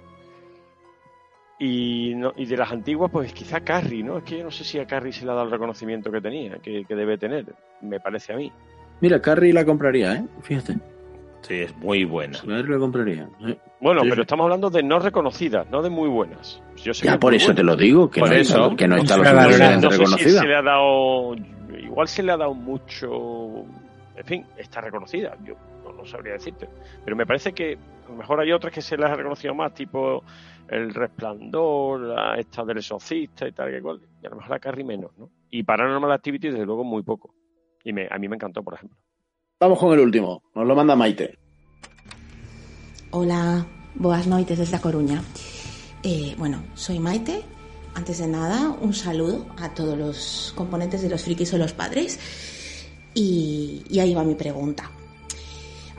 Y, 1.59 2.15
no, 2.17 2.33
y 2.37 2.47
de 2.47 2.57
las 2.57 2.73
antiguas, 2.73 3.11
pues 3.13 3.33
quizá 3.33 3.61
Carrie, 3.61 4.03
¿no? 4.03 4.19
Es 4.19 4.25
que 4.25 4.39
yo 4.39 4.45
no 4.45 4.51
sé 4.51 4.65
si 4.65 4.79
a 4.79 4.87
Carrie 4.87 5.13
se 5.13 5.25
le 5.25 5.31
ha 5.31 5.35
dado 5.35 5.47
el 5.47 5.53
reconocimiento 5.53 6.11
que 6.11 6.21
tenía, 6.21 6.59
que, 6.59 6.85
que 6.85 6.95
debe 6.95 7.19
tener, 7.19 7.55
me 7.83 8.01
parece 8.01 8.33
a 8.33 8.37
mí. 8.37 8.53
Mira, 9.01 9.21
Carrie 9.21 9.53
la 9.53 9.65
compraría, 9.65 10.15
¿eh? 10.15 10.25
Fíjate. 10.43 10.79
Sí, 11.43 11.55
es 11.55 11.77
muy 11.79 12.05
buena. 12.05 12.39
Carrie 12.39 12.63
la 12.75 12.79
compraría. 12.79 13.29
¿eh? 13.47 13.59
Bueno, 13.81 14.03
Sí, 14.03 14.09
pero 14.11 14.15
sí. 14.17 14.21
estamos 14.23 14.45
hablando 14.45 14.71
de 14.71 14.83
no 14.85 15.01
reconocidas, 15.01 15.69
no 15.71 15.83
de 15.83 15.91
muy 15.91 16.09
buenas. 16.09 16.63
Yo 16.77 16.95
sé 16.95 17.03
que 17.03 17.09
Ya 17.09 17.19
por 17.19 17.35
eso 17.35 17.47
buena. 17.47 17.57
te 17.57 17.63
lo 17.65 17.77
digo, 17.77 18.09
que, 18.11 18.21
Por 18.21 18.29
no, 18.31 18.35
eso. 18.37 18.65
está, 18.65 18.77
que 18.77 18.87
no 18.89 18.97
está 18.97 19.17
lo 19.17 19.23
Infravalorada. 19.25 19.81
suficientemente 19.81 19.87
no 19.87 19.91
sé 19.91 19.97
si 19.97 20.03
reconocida. 20.05 20.41
se 20.41 20.47
le 20.47 20.57
ha 20.57 20.63
dado 20.63 21.35
igual 21.83 22.09
se 22.09 22.23
le 22.23 22.33
ha 22.33 22.37
dado 22.37 22.55
mucho 22.55 23.65
en 24.17 24.25
fin 24.25 24.47
está 24.57 24.81
reconocida 24.81 25.37
yo 25.45 25.55
no, 25.85 25.93
no 25.93 26.05
sabría 26.07 26.35
decirte 26.35 26.69
pero 27.05 27.17
me 27.17 27.27
parece 27.27 27.53
que 27.53 27.77
a 28.07 28.09
lo 28.11 28.15
mejor 28.17 28.41
hay 28.41 28.53
otras 28.53 28.73
que 28.73 28.81
se 28.83 28.97
les 28.97 29.07
ha 29.07 29.15
reconocido 29.15 29.55
más 29.55 29.75
tipo 29.75 30.23
el 30.69 30.95
resplandor 30.95 32.01
la 32.01 32.37
esta 32.39 32.65
del 32.65 32.79
exorcista 32.79 33.47
y 33.49 33.53
tal 33.53 33.71
que 33.71 33.83
cual 33.83 34.01
y 34.23 34.27
a 34.27 34.31
lo 34.31 34.37
mejor 34.37 34.51
la 34.53 34.59
Carrie 34.59 34.85
menos 34.85 35.11
no 35.19 35.29
y 35.51 35.63
Paranormal 35.65 36.13
Activity 36.13 36.49
desde 36.51 36.65
luego 36.65 36.85
muy 36.85 37.03
poco 37.03 37.35
y 37.85 37.93
me, 37.93 38.09
a 38.11 38.19
mí 38.19 38.29
me 38.29 38.37
encantó 38.37 38.63
por 38.63 38.75
ejemplo 38.75 38.99
Vamos 39.63 39.79
con 39.79 39.93
el 39.93 40.01
último. 40.01 40.43
Nos 40.57 40.67
lo 40.67 40.75
manda 40.75 40.97
Maite. 40.97 41.39
Hola, 43.13 43.65
boas 43.95 44.27
noites 44.27 44.59
desde 44.59 44.75
A 44.75 44.81
Coruña. 44.81 45.23
Eh, 46.03 46.35
bueno, 46.37 46.65
soy 46.75 46.99
Maite. 46.99 47.45
Antes 47.95 48.19
de 48.19 48.27
nada, 48.27 48.71
un 48.81 48.93
saludo 48.93 49.47
a 49.59 49.73
todos 49.73 49.97
los 49.97 50.53
componentes 50.57 51.03
de 51.03 51.11
los 51.11 51.23
frikis 51.23 51.55
o 51.55 51.59
los 51.59 51.75
padres. 51.75 52.19
Y, 53.15 53.85
y 53.89 54.01
ahí 54.01 54.13
va 54.15 54.25
mi 54.25 54.35
pregunta. 54.35 54.91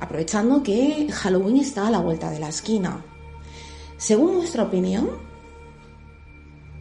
Aprovechando 0.01 0.61
que 0.61 1.07
Halloween 1.09 1.55
está 1.55 1.87
a 1.87 1.91
la 1.91 1.99
vuelta 1.99 2.29
de 2.31 2.39
la 2.39 2.49
esquina. 2.49 3.01
Según 3.95 4.39
vuestra 4.39 4.63
opinión, 4.63 5.09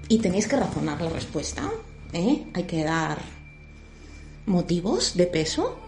y 0.08 0.18
tenéis 0.18 0.48
que 0.48 0.56
razonar 0.56 1.00
la 1.00 1.10
respuesta, 1.10 1.70
¿eh? 2.12 2.44
hay 2.52 2.64
que 2.64 2.82
dar 2.82 3.18
motivos 4.46 5.16
de 5.16 5.26
peso, 5.26 5.78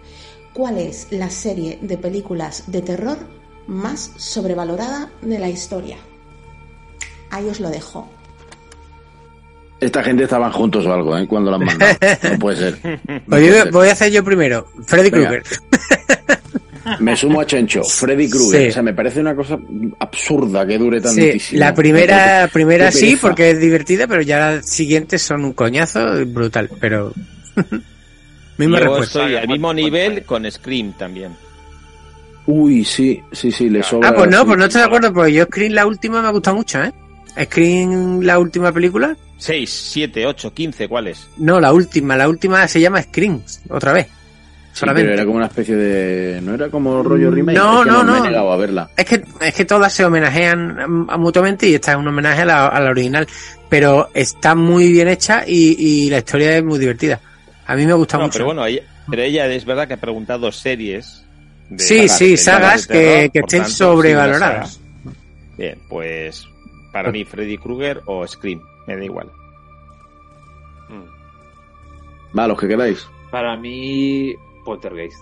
¿cuál 0.52 0.78
es 0.78 1.08
la 1.10 1.30
serie 1.30 1.78
de 1.82 1.96
películas 1.98 2.64
de 2.66 2.82
terror 2.82 3.18
más 3.66 4.12
sobrevalorada 4.16 5.10
de 5.22 5.38
la 5.38 5.48
historia? 5.48 5.96
Ahí 7.30 7.46
os 7.48 7.60
lo 7.60 7.70
dejo. 7.70 8.08
Esta 9.80 10.02
gente 10.02 10.24
estaban 10.24 10.52
juntos 10.52 10.86
o 10.86 10.92
algo, 10.92 11.16
¿eh? 11.18 11.26
Cuando 11.26 11.50
la 11.50 11.56
han 11.56 11.64
mandado. 11.64 11.96
No 12.32 12.38
puede 12.38 12.56
ser. 12.56 13.00
Voy 13.72 13.88
a 13.88 13.92
hacer 13.92 14.12
yo 14.12 14.24
primero. 14.24 14.66
Freddy. 14.86 15.10
Krueger. 15.10 15.42
Me 17.00 17.16
sumo 17.16 17.40
a 17.40 17.46
Chencho. 17.46 17.82
Freddy 17.82 18.28
Krueger. 18.28 18.62
Sí. 18.62 18.68
O 18.68 18.72
sea, 18.72 18.82
me 18.82 18.94
parece 18.94 19.20
una 19.20 19.34
cosa 19.34 19.58
absurda 19.98 20.66
que 20.66 20.78
dure 20.78 20.98
Sí, 21.00 21.04
tantísimo. 21.04 21.60
la 21.60 21.74
primera, 21.74 22.48
primera 22.52 22.92
sí, 22.92 23.18
porque 23.20 23.50
es 23.50 23.60
divertida, 23.60 24.06
pero 24.06 24.22
ya 24.22 24.38
las 24.38 24.66
siguientes 24.68 25.22
son 25.22 25.44
un 25.44 25.52
coñazo 25.54 26.24
brutal. 26.26 26.70
Pero. 26.80 27.12
Misma 28.58 28.78
Yo 28.78 28.84
respuesta. 28.84 29.20
estoy 29.20 29.36
al 29.36 29.48
mismo 29.48 29.72
nivel 29.74 30.22
con 30.24 30.50
Scream 30.50 30.92
también. 30.92 31.32
Uy, 32.46 32.84
sí, 32.84 33.22
sí, 33.32 33.50
sí, 33.50 33.70
le 33.70 33.82
sobra. 33.82 34.10
Ah, 34.10 34.14
pues 34.14 34.30
no, 34.30 34.44
pues 34.44 34.58
no 34.58 34.64
estoy 34.66 34.80
de 34.82 34.86
acuerdo, 34.86 35.12
porque 35.12 35.32
yo 35.32 35.44
Scream 35.44 35.72
la 35.72 35.86
última 35.86 36.20
me 36.20 36.28
ha 36.28 36.30
gustado 36.30 36.56
mucho, 36.56 36.82
¿eh? 36.82 36.92
Scream 37.42 38.20
la 38.20 38.38
última 38.38 38.70
película. 38.70 39.16
6, 39.38 39.70
7, 39.92 40.26
8, 40.26 40.54
15, 40.54 40.88
¿cuáles? 40.88 41.26
No, 41.38 41.58
la 41.60 41.72
última, 41.72 42.16
la 42.16 42.28
última 42.28 42.68
se 42.68 42.80
llama 42.80 43.02
Scream, 43.02 43.40
otra 43.70 43.92
vez. 43.92 44.06
Sí, 44.06 44.80
Solamente. 44.80 45.04
pero 45.04 45.14
era 45.14 45.24
como 45.24 45.36
una 45.36 45.46
especie 45.46 45.76
de. 45.76 46.40
¿No 46.42 46.54
era 46.54 46.68
como 46.68 47.02
rollo 47.02 47.30
remake? 47.30 47.56
No, 47.56 47.78
Es 47.80 47.84
que 47.84 47.90
no, 47.92 48.04
Me 48.04 48.10
he 48.12 48.16
no. 48.20 48.24
negado 48.24 48.52
a 48.52 48.56
verla. 48.56 48.90
Es 48.96 49.04
que, 49.04 49.22
es 49.40 49.54
que 49.54 49.64
todas 49.64 49.92
se 49.92 50.04
homenajean 50.04 51.06
mm, 51.06 51.18
mutuamente 51.18 51.68
y 51.68 51.74
esta 51.74 51.92
es 51.92 51.98
un 51.98 52.08
homenaje 52.08 52.42
a 52.42 52.44
la, 52.44 52.66
a 52.66 52.80
la 52.80 52.90
original. 52.90 53.26
Pero 53.68 54.08
está 54.14 54.54
muy 54.54 54.90
bien 54.92 55.08
hecha 55.08 55.44
y, 55.46 55.76
y 55.78 56.10
la 56.10 56.18
historia 56.18 56.56
es 56.58 56.64
muy 56.64 56.78
divertida. 56.78 57.20
A 57.66 57.74
mí 57.76 57.86
me 57.86 57.92
gusta 57.94 58.16
No, 58.18 58.24
mucho. 58.24 58.32
pero 58.34 58.44
bueno, 58.46 58.66
ella, 58.66 58.82
pero 59.08 59.22
ella 59.22 59.46
es 59.46 59.64
verdad 59.64 59.88
que 59.88 59.94
ha 59.94 60.00
preguntado 60.00 60.50
series. 60.52 61.20
de 61.70 61.78
Sí, 61.82 62.08
sí, 62.08 62.36
sagas 62.36 62.86
de 62.86 62.94
terror, 62.94 63.22
que- 63.24 63.30
que 63.30 63.38
estén 63.40 63.60
tanto, 63.62 63.74
sobrevaloradas. 63.76 64.80
Bien, 65.56 65.78
pues 65.88 66.46
para 66.92 67.10
mí 67.10 67.24
Freddy 67.24 67.56
Krueger 67.56 68.02
o 68.06 68.26
Scream, 68.26 68.60
me 68.86 68.96
da 68.96 69.04
igual. 69.04 69.30
Va, 72.38 72.46
los 72.48 72.58
que 72.58 72.68
queráis. 72.68 73.06
Para 73.30 73.56
mí, 73.56 74.34
Poltergeist. 74.64 75.18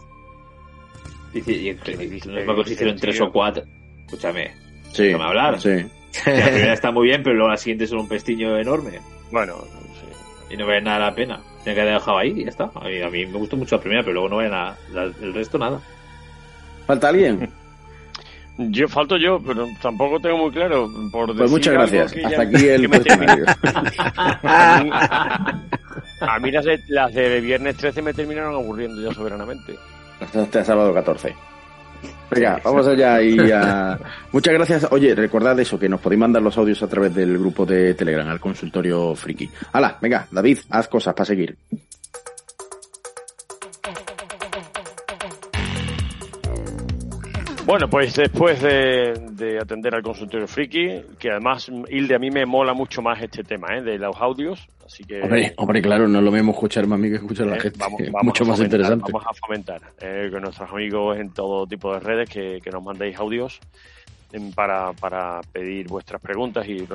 Dice, 1.32 1.52
y, 1.52 1.68
y- 1.68 1.70
y- 1.70 2.44
no 2.46 2.64
si 2.64 2.72
hicieron 2.72 2.96
tres 2.96 3.20
o 3.20 3.30
cuatro. 3.30 3.64
Escúchame. 4.06 4.52
Sí. 4.92 5.04
Déjame 5.04 5.24
hablar. 5.24 5.60
Sí. 5.60 5.70
La 6.26 6.46
primera 6.50 6.72
está 6.74 6.90
muy 6.90 7.06
bien, 7.08 7.22
pero 7.22 7.34
luego 7.36 7.50
la 7.50 7.56
siguiente 7.56 7.84
es 7.84 7.92
un 7.92 8.06
pestiño 8.06 8.56
enorme. 8.58 8.98
Bueno, 9.30 9.56
Y 10.50 10.56
no 10.56 10.66
vale 10.66 10.82
nada 10.82 10.98
la 11.10 11.14
pena. 11.14 11.40
Tiene 11.64 11.74
que 11.76 11.80
haber 11.82 11.94
dejado 11.94 12.18
ahí 12.18 12.30
y 12.36 12.44
ya 12.44 12.50
está. 12.50 12.70
A 12.74 12.84
mí, 12.84 13.00
a 13.00 13.08
mí 13.08 13.26
me 13.26 13.38
gustó 13.38 13.56
mucho 13.56 13.76
la 13.76 13.82
primera, 13.82 14.02
pero 14.02 14.14
luego 14.14 14.28
no 14.28 14.36
vale 14.36 14.50
nada. 14.50 14.76
La- 14.92 15.04
el 15.04 15.32
resto 15.34 15.58
nada. 15.58 15.80
¿Falta 16.86 17.08
alguien? 17.08 17.48
Yo 18.58 18.86
falto 18.86 19.16
yo, 19.16 19.40
pero 19.40 19.66
tampoco 19.80 20.20
tengo 20.20 20.36
muy 20.36 20.50
claro. 20.50 20.86
Por 21.10 21.24
Pues 21.34 21.38
decir 21.38 21.50
muchas 21.50 21.72
gracias. 21.72 22.12
que 22.12 22.22
Hasta 22.26 22.44
ya- 22.44 22.48
aquí 22.48 22.68
el 22.68 22.84
a 24.42 24.82
mí, 24.82 24.90
a 26.20 26.38
mí 26.38 26.50
las, 26.50 26.64
de, 26.66 26.80
las 26.88 27.14
de 27.14 27.40
viernes 27.40 27.76
13 27.78 28.02
me 28.02 28.12
terminaron 28.12 28.54
aburriendo 28.54 29.00
ya 29.02 29.14
soberanamente. 29.14 29.74
Hasta 30.20 30.42
este 30.42 30.64
sábado 30.66 30.92
14. 30.92 31.34
Venga, 32.30 32.60
vamos 32.64 32.86
allá 32.86 33.20
y 33.22 33.38
a... 33.52 33.98
Muchas 34.32 34.54
gracias. 34.54 34.88
Oye, 34.90 35.14
recordad 35.14 35.58
eso, 35.60 35.78
que 35.78 35.88
nos 35.88 36.00
podéis 36.00 36.20
mandar 36.20 36.42
los 36.42 36.56
audios 36.56 36.82
a 36.82 36.88
través 36.88 37.14
del 37.14 37.38
grupo 37.38 37.66
de 37.66 37.94
Telegram, 37.94 38.28
al 38.28 38.40
consultorio 38.40 39.14
friki. 39.14 39.50
Hala, 39.72 39.98
venga, 40.00 40.26
David, 40.30 40.58
haz 40.70 40.88
cosas 40.88 41.14
para 41.14 41.26
seguir. 41.26 41.56
Bueno, 47.64 47.88
pues 47.88 48.14
después 48.16 48.60
de, 48.60 49.14
de 49.32 49.58
atender 49.58 49.94
al 49.94 50.02
consultorio 50.02 50.48
friki, 50.48 51.02
que 51.18 51.30
además, 51.30 51.70
Hilde, 51.88 52.16
a 52.16 52.18
mí 52.18 52.30
me 52.30 52.44
mola 52.44 52.74
mucho 52.74 53.00
más 53.02 53.22
este 53.22 53.44
tema, 53.44 53.68
¿eh? 53.76 53.82
de 53.82 53.98
los 53.98 54.16
audios, 54.20 54.66
así 54.84 55.04
que... 55.04 55.22
Hombre, 55.22 55.54
hombre, 55.56 55.80
claro, 55.80 56.08
no 56.08 56.18
es 56.18 56.24
lo 56.24 56.32
mismo 56.32 56.52
escucharme 56.52 56.96
a 56.96 56.98
mí 56.98 57.08
que 57.08 57.16
escuchar 57.16 57.46
a 57.46 57.50
la 57.50 57.56
Eh, 57.56 57.60
gente. 57.60 57.78
vamos, 57.78 58.00
Es 58.00 58.10
vamos 58.12 58.24
mucho 58.26 58.44
más 58.44 58.58
interesante. 58.60 59.12
Vamos 59.12 59.26
a 59.28 59.34
fomentar 59.34 59.80
eh, 60.00 60.28
con 60.32 60.42
nuestros 60.42 60.68
amigos 60.70 61.16
en 61.18 61.30
todo 61.32 61.64
tipo 61.66 61.94
de 61.94 62.00
redes 62.00 62.28
que, 62.28 62.58
que 62.62 62.70
nos 62.70 62.82
mandéis 62.82 63.16
audios 63.16 63.60
para, 64.56 64.92
para 64.94 65.40
pedir 65.52 65.86
vuestras 65.86 66.20
preguntas 66.20 66.66
y 66.66 66.78
en 66.78 66.88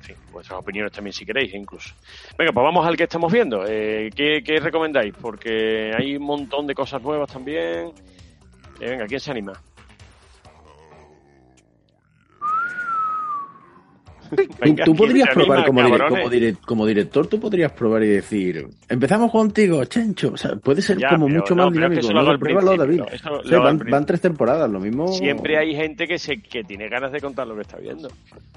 fin, 0.00 0.16
vuestras 0.32 0.60
opiniones 0.60 0.92
también 0.92 1.12
si 1.12 1.26
queréis 1.26 1.52
incluso. 1.54 1.92
Venga, 2.38 2.52
pues 2.52 2.62
vamos 2.64 2.86
al 2.86 2.96
que 2.96 3.02
estamos 3.02 3.32
viendo. 3.32 3.64
Eh, 3.66 4.10
¿qué, 4.14 4.42
qué 4.44 4.60
recomendáis? 4.60 5.12
Porque 5.20 5.90
hay 5.98 6.16
un 6.16 6.22
montón 6.22 6.68
de 6.68 6.74
cosas 6.74 7.02
nuevas 7.02 7.30
también. 7.32 7.88
Eh, 8.80 8.90
venga, 8.90 9.06
¿quién 9.06 9.18
se 9.18 9.32
anima? 9.32 9.54
Venga, 14.60 14.84
tú 14.84 14.94
¿quién 14.94 14.96
podrías 14.96 15.28
probar 15.34 15.64
como, 15.66 15.80
como, 16.08 16.30
dire- 16.30 16.56
como 16.66 16.86
director, 16.86 17.26
tú 17.26 17.40
podrías 17.40 17.72
probar 17.72 18.02
y 18.02 18.08
decir, 18.08 18.66
empezamos 18.88 19.30
contigo, 19.30 19.84
Chencho. 19.84 20.32
O 20.32 20.36
sea, 20.36 20.56
puede 20.56 20.82
ser 20.82 20.98
Ya, 20.98 21.10
como 21.10 21.28
mucho 21.28 21.54
no, 21.54 21.64
más 21.66 21.74
pero 21.74 21.86
es 21.86 21.92
que 22.00 22.06
dinámico. 22.08 22.24
¿no? 22.24 22.30
al 22.30 22.38
Pruébalo, 22.38 22.76
David. 22.76 23.02
O 23.02 23.42
sea, 23.44 23.58
van, 23.60 23.78
van 23.78 24.06
tres 24.06 24.20
temporadas, 24.20 24.70
lo 24.70 24.80
mismo. 24.80 25.08
Siempre 25.08 25.56
hay 25.58 25.74
gente 25.74 26.06
que 26.06 26.18
se 26.18 26.40
que 26.40 26.64
tiene 26.64 26.88
ganas 26.88 27.12
de 27.12 27.20
contar 27.20 27.46
lo 27.46 27.54
que 27.54 27.62
está 27.62 27.76
viendo. 27.78 28.08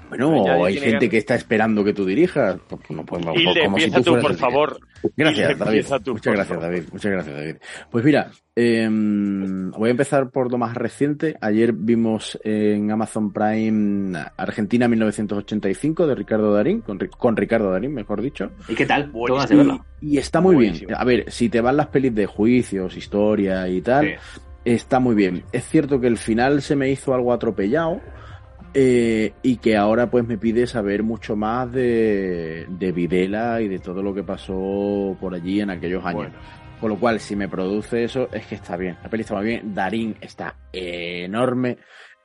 Bueno, 0.08 0.44
Nadie 0.44 0.64
hay 0.66 0.74
gente 0.74 0.90
ganas. 0.90 1.08
que 1.10 1.18
está 1.18 1.34
esperando 1.36 1.82
que 1.84 1.94
tú 1.94 2.04
dirijas. 2.04 2.56
Pues 2.68 2.90
no, 2.90 3.04
pues, 3.04 3.22
Hilde, 3.34 3.64
como 3.64 3.78
si 3.78 3.84
empieza 3.84 4.02
tú, 4.04 4.10
fueras 4.10 4.26
por 4.26 4.36
favor. 4.36 4.78
Gracias, 5.16 5.58
David. 5.58 5.84
tú, 6.04 6.12
Muchas 6.12 6.34
gracias, 6.34 6.48
favor. 6.48 6.62
David. 6.62 6.82
Muchas 6.92 7.12
gracias, 7.12 7.34
David. 7.36 7.56
Pues 7.90 8.04
mira, 8.04 8.30
eh, 8.54 8.88
voy 8.90 9.88
a 9.88 9.90
empezar 9.90 10.30
por 10.30 10.50
lo 10.52 10.58
más 10.58 10.74
reciente. 10.74 11.36
Ayer 11.40 11.72
vimos 11.72 12.38
en 12.44 12.90
Amazon 12.90 13.32
Prime 13.32 14.18
Argentina 14.36 14.86
1985 15.62 16.06
de 16.06 16.14
Ricardo 16.14 16.52
Darín, 16.52 16.80
con, 16.80 16.98
con 17.18 17.36
Ricardo 17.36 17.70
Darín, 17.70 17.94
mejor 17.94 18.20
dicho. 18.20 18.50
¿Y 18.68 18.74
qué 18.74 18.86
tal? 18.86 19.10
Y 20.00 20.18
está 20.18 20.40
muy 20.40 20.54
Buenísimo. 20.56 20.88
bien. 20.88 21.00
A 21.00 21.04
ver, 21.04 21.30
si 21.30 21.48
te 21.48 21.60
van 21.60 21.76
las 21.76 21.86
pelis 21.88 22.14
de 22.14 22.26
juicios, 22.26 22.96
historia 22.96 23.68
y 23.68 23.80
tal, 23.80 24.16
está 24.64 24.98
muy 25.00 25.14
bien. 25.14 25.44
Es 25.52 25.64
cierto 25.68 26.00
que 26.00 26.06
el 26.08 26.16
final 26.18 26.62
se 26.62 26.76
me 26.76 26.90
hizo 26.90 27.14
algo 27.14 27.32
atropellado. 27.32 28.00
eh, 28.74 29.34
y 29.42 29.58
que 29.58 29.76
ahora 29.76 30.10
pues 30.10 30.26
me 30.26 30.38
pide 30.38 30.66
saber 30.66 31.02
mucho 31.02 31.36
más 31.36 31.70
de, 31.70 32.64
de 32.70 32.92
Videla 32.92 33.60
y 33.60 33.68
de 33.68 33.78
todo 33.78 34.02
lo 34.02 34.14
que 34.14 34.22
pasó 34.22 35.14
por 35.20 35.34
allí 35.34 35.60
en 35.60 35.68
aquellos 35.70 36.02
años. 36.06 36.32
Con 36.80 36.88
lo 36.90 36.98
cual, 36.98 37.20
si 37.20 37.36
me 37.36 37.48
produce 37.48 38.02
eso, 38.02 38.28
es 38.32 38.46
que 38.46 38.54
está 38.56 38.76
bien. 38.76 38.96
La 39.04 39.08
peli 39.10 39.20
está 39.20 39.36
muy 39.36 39.44
bien. 39.44 39.72
Darín 39.74 40.16
está 40.20 40.56
enorme. 40.72 41.78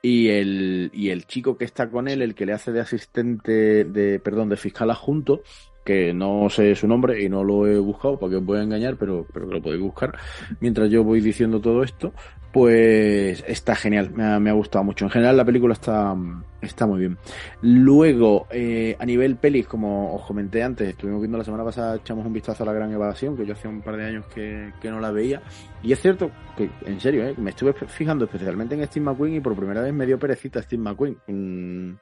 Y 0.07 0.29
el, 0.29 0.89
y 0.93 1.09
el 1.09 1.25
chico 1.25 1.57
que 1.57 1.65
está 1.65 1.89
con 1.89 2.07
él, 2.07 2.21
el 2.21 2.33
que 2.33 2.45
le 2.45 2.53
hace 2.53 2.71
de 2.71 2.79
asistente, 2.79 3.83
de, 3.83 4.21
perdón, 4.21 4.47
de 4.47 4.55
fiscal 4.55 4.89
adjunto, 4.89 5.41
que 5.83 6.13
no 6.13 6.49
sé 6.49 6.75
su 6.75 6.87
nombre 6.87 7.21
y 7.21 7.27
no 7.27 7.43
lo 7.43 7.67
he 7.67 7.77
buscado 7.77 8.17
porque 8.17 8.37
os 8.37 8.45
voy 8.45 8.59
a 8.59 8.63
engañar, 8.63 8.95
pero, 8.95 9.27
pero 9.33 9.47
lo 9.47 9.61
podéis 9.61 9.81
buscar 9.81 10.17
mientras 10.61 10.89
yo 10.89 11.03
voy 11.03 11.19
diciendo 11.19 11.59
todo 11.59 11.83
esto, 11.83 12.13
pues 12.51 13.43
está 13.47 13.75
genial, 13.75 14.11
me 14.11 14.49
ha, 14.49 14.53
gustado 14.53 14.83
mucho. 14.83 15.05
En 15.05 15.11
general 15.11 15.37
la 15.37 15.45
película 15.45 15.73
está, 15.73 16.15
está 16.61 16.85
muy 16.85 16.99
bien. 16.99 17.17
Luego, 17.61 18.47
eh, 18.51 18.95
a 18.99 19.05
nivel 19.05 19.35
pelis, 19.35 19.67
como 19.67 20.15
os 20.15 20.25
comenté 20.25 20.63
antes, 20.63 20.89
estuvimos 20.89 21.21
viendo 21.21 21.37
la 21.37 21.43
semana 21.43 21.63
pasada, 21.63 21.97
echamos 21.97 22.25
un 22.25 22.33
vistazo 22.33 22.63
a 22.63 22.65
la 22.65 22.73
gran 22.73 22.91
evasión, 22.91 23.35
que 23.35 23.45
yo 23.45 23.53
hacía 23.53 23.69
un 23.69 23.81
par 23.81 23.97
de 23.97 24.05
años 24.05 24.25
que, 24.33 24.71
no 24.83 24.99
la 24.99 25.11
veía. 25.11 25.41
Y 25.83 25.91
es 25.91 26.01
cierto 26.01 26.31
que, 26.55 26.69
en 26.85 26.99
serio, 26.99 27.25
eh, 27.25 27.35
me 27.37 27.51
estuve 27.51 27.73
fijando 27.73 28.25
especialmente 28.25 28.75
en 28.75 28.85
Steve 28.85 29.05
McQueen 29.05 29.35
y 29.35 29.39
por 29.39 29.55
primera 29.55 29.81
vez 29.81 29.93
me 29.93 30.05
dio 30.05 30.17
perecita 30.17 30.61
Steve 30.61 30.81
McQueen. 30.81 31.17
Mm, 31.27 31.93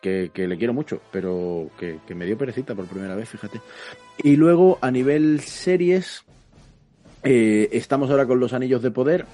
que, 0.00 0.30
le 0.34 0.56
quiero 0.56 0.72
mucho, 0.72 1.02
pero 1.10 1.70
que, 1.78 1.98
que 2.06 2.14
me 2.14 2.24
dio 2.24 2.38
perecita 2.38 2.74
por 2.74 2.86
primera 2.86 3.14
vez, 3.14 3.28
fíjate. 3.28 3.60
Y 4.22 4.36
luego, 4.36 4.78
a 4.80 4.90
nivel 4.90 5.40
series, 5.40 6.24
eh, 7.28 7.70
estamos 7.72 8.08
ahora 8.08 8.24
con 8.24 8.38
Los 8.38 8.52
Anillos 8.52 8.82
de 8.82 8.92
Poder. 8.92 9.26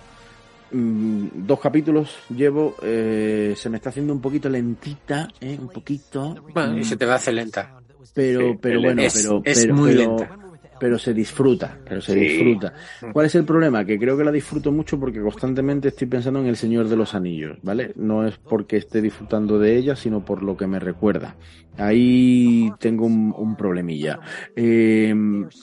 Mm, 0.73 1.47
dos 1.47 1.61
capítulos 1.61 2.17
llevo, 2.35 2.77
eh, 2.83 3.55
se 3.57 3.69
me 3.69 3.77
está 3.77 3.91
haciendo 3.91 4.13
un 4.15 4.21
poquito 4.21 4.49
lentita, 4.49 5.29
eh, 5.41 5.59
un 5.61 5.69
poquito. 5.69 6.35
Bueno, 6.55 6.79
y 6.79 6.85
se 6.85 6.97
te 6.97 7.05
va 7.05 7.13
a 7.15 7.17
hacer 7.17 7.35
lenta. 7.35 7.79
pero, 8.15 8.41
Sí, 8.53 8.59
pero 8.61 8.81
bueno, 8.83 9.01
es- 9.03 9.15
pero, 9.15 9.43
es 9.45 9.61
pero- 9.61 9.75
muy 9.75 9.91
pero- 9.95 10.01
lenta. 10.17 10.37
Pero 10.83 10.99
se 10.99 11.15
disfruta, 11.15 11.79
pero 11.89 12.01
se 12.01 12.13
Sí. 12.13 12.19
disfruta. 12.19 12.73
¿Cuál 13.13 13.27
es 13.27 13.37
el 13.37 13.45
problema? 13.45 13.85
Que 13.85 14.01
creo 14.01 14.17
que 14.19 14.25
la 14.25 14.33
disfruto 14.33 14.73
mucho 14.73 14.99
porque 14.99 15.21
constantemente 15.21 15.87
estoy 15.89 16.09
pensando 16.09 16.41
en 16.41 16.47
El 16.47 16.57
Señor 16.57 16.89
de 16.89 16.97
los 16.97 17.15
Anillos, 17.15 17.57
¿vale? 17.63 17.93
No 17.95 18.27
es 18.27 18.37
porque 18.39 18.79
esté 18.79 19.01
disfrutando 19.01 19.61
de 19.61 19.77
ella, 19.77 19.95
sino 19.95 20.25
por 20.25 20.43
lo 20.43 20.57
que 20.57 20.67
me 20.67 20.81
recuerda. 20.81 21.37
Ahí 21.79 22.71
tengo 22.81 23.07
un, 23.07 23.33
un 23.37 23.55
problemilla. 23.57 24.19
Eh, 24.57 25.15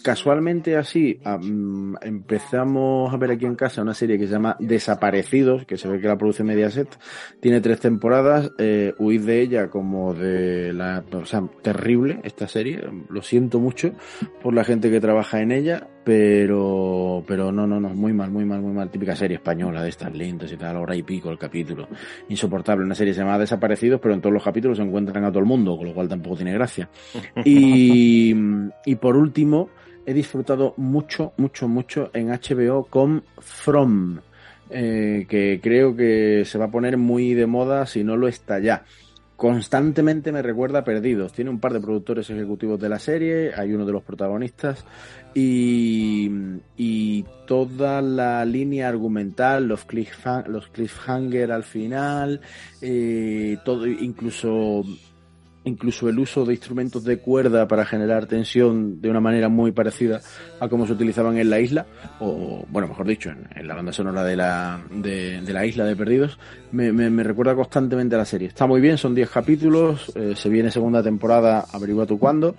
casualmente 0.03 0.77
así, 0.77 1.19
mm, 1.23 1.95
empezamos 2.01 3.14
a 3.14 3.17
ver 3.17 3.31
aquí 3.31 3.45
en 3.45 3.56
casa 3.56 3.81
una 3.81 3.93
serie 3.93 4.17
que 4.17 4.25
se 4.25 4.31
llama 4.33 4.56
Desaparecidos, 4.59 5.65
que 5.65 5.77
se 5.77 5.88
ve 5.89 5.99
que 5.99 6.07
la 6.07 6.17
produce 6.17 6.43
Mediaset. 6.45 6.88
Tiene 7.41 7.59
tres 7.61 7.81
temporadas. 7.81 8.51
Eh, 8.57 8.93
huid 8.98 9.22
de 9.22 9.41
ella 9.41 9.69
como 9.69 10.14
de 10.14 10.72
la... 10.73 11.03
O 11.11 11.25
sea, 11.25 11.43
terrible 11.61 12.22
esta 12.23 12.48
serie. 12.48 12.81
Lo 13.09 13.22
siento 13.22 13.59
mucho 13.59 13.91
por 14.41 14.53
la 14.53 14.64
gente 14.64 14.89
que 14.89 14.99
trabaja 14.99 15.08
en 15.33 15.51
ella, 15.51 15.88
pero 16.03 17.23
pero 17.27 17.51
no, 17.51 17.67
no, 17.67 17.79
no, 17.79 17.89
muy 17.89 18.13
mal, 18.13 18.31
muy 18.31 18.45
mal, 18.45 18.61
muy 18.61 18.73
mal. 18.73 18.89
Típica 18.89 19.15
serie 19.15 19.38
española 19.38 19.83
de 19.83 19.89
estas 19.89 20.13
lentas 20.13 20.51
y 20.51 20.57
tal, 20.57 20.77
hora 20.77 20.95
y 20.95 21.03
pico 21.03 21.29
el 21.29 21.38
capítulo. 21.38 21.88
Insoportable. 22.29 22.85
Una 22.85 22.95
serie 22.95 23.13
llamada 23.13 23.39
Desaparecidos, 23.39 23.99
pero 24.01 24.13
en 24.13 24.21
todos 24.21 24.33
los 24.33 24.43
capítulos 24.43 24.77
se 24.77 24.83
encuentran 24.83 25.23
a 25.25 25.29
todo 25.29 25.39
el 25.39 25.45
mundo, 25.45 25.77
con 25.77 25.88
lo 25.88 25.93
cual 25.93 26.07
tampoco 26.07 26.38
tiene 26.38 26.53
gracia. 26.53 26.89
Y, 27.43 28.35
y 28.85 28.95
por 28.95 29.15
último, 29.15 29.69
he 30.05 30.13
disfrutado 30.13 30.73
mucho, 30.77 31.33
mucho, 31.38 31.67
mucho 31.67 32.09
en 32.13 32.29
HBO 32.29 32.85
con 32.85 33.23
From, 33.39 34.19
eh, 34.69 35.25
que 35.29 35.59
creo 35.61 35.95
que 35.95 36.43
se 36.45 36.57
va 36.57 36.65
a 36.65 36.71
poner 36.71 36.97
muy 36.97 37.33
de 37.33 37.47
moda 37.47 37.85
si 37.85 38.03
no 38.03 38.17
lo 38.17 38.27
está 38.27 38.59
ya. 38.59 38.85
Constantemente 39.40 40.34
me 40.34 40.42
recuerda 40.42 40.84
Perdidos. 40.84 41.32
Tiene 41.32 41.50
un 41.50 41.61
par 41.61 41.72
de 41.72 41.80
productores 41.80 42.30
ejecutivos 42.30 42.77
de 42.77 42.90
la 42.90 43.00
serie, 43.00 43.53
hay 43.56 43.72
uno 43.72 43.85
de 43.85 43.93
los 43.93 44.03
protagonistas 44.03 44.84
y, 45.34 46.30
y 46.76 47.24
toda 47.48 48.01
la 48.01 48.43
línea 48.43 48.90
argumental, 48.90 49.66
los, 49.66 49.88
cliffha- 49.88 50.45
los 50.45 50.68
cliffhanger 50.68 51.53
al 51.53 51.64
final, 51.64 52.42
eh, 52.82 53.56
todo, 53.64 53.88
incluso 53.88 54.84
incluso 55.69 56.09
el 56.09 56.19
uso 56.19 56.43
de 56.45 56.53
instrumentos 56.53 57.03
de 57.06 57.19
cuerda 57.19 57.67
para 57.67 57.85
generar 57.85 58.25
tensión 58.25 58.99
de 59.01 59.09
una 59.09 59.22
manera 59.22 59.48
muy 59.48 59.72
parecida 59.72 60.19
a 60.59 60.67
como 60.67 60.85
se 60.85 60.93
utilizaban 60.93 61.38
en 61.38 61.49
la 61.49 61.59
isla, 61.61 61.85
o 62.19 62.65
bueno, 62.69 62.88
mejor 62.89 63.07
dicho, 63.07 63.30
en, 63.56 63.67
la 63.67 63.75
banda 63.75 63.93
sonora 63.93 64.23
de 64.25 64.35
la, 64.35 64.81
de, 64.91 65.39
de 65.41 65.53
la 65.53 65.65
isla 65.65 65.85
de 65.85 65.95
Perdidos, 65.95 66.38
me, 66.73 66.91
me- 66.91 67.09
me 67.09 67.23
recuerda 67.23 67.56
constantemente 67.56 68.15
a 68.15 68.17
la 68.17 68.25
serie. 68.25 68.49
Está 68.49 68.67
muy 68.67 68.81
bien, 68.81 68.98
son 68.98 69.15
10 69.15 69.30
capítulos, 69.30 70.11
eh, 70.15 70.33
se 70.35 70.49
viene 70.49 70.69
segunda 70.72 71.01
temporada, 71.01 71.65
averigua 71.72 72.06
tú 72.06 72.19
cuándo, 72.19 72.56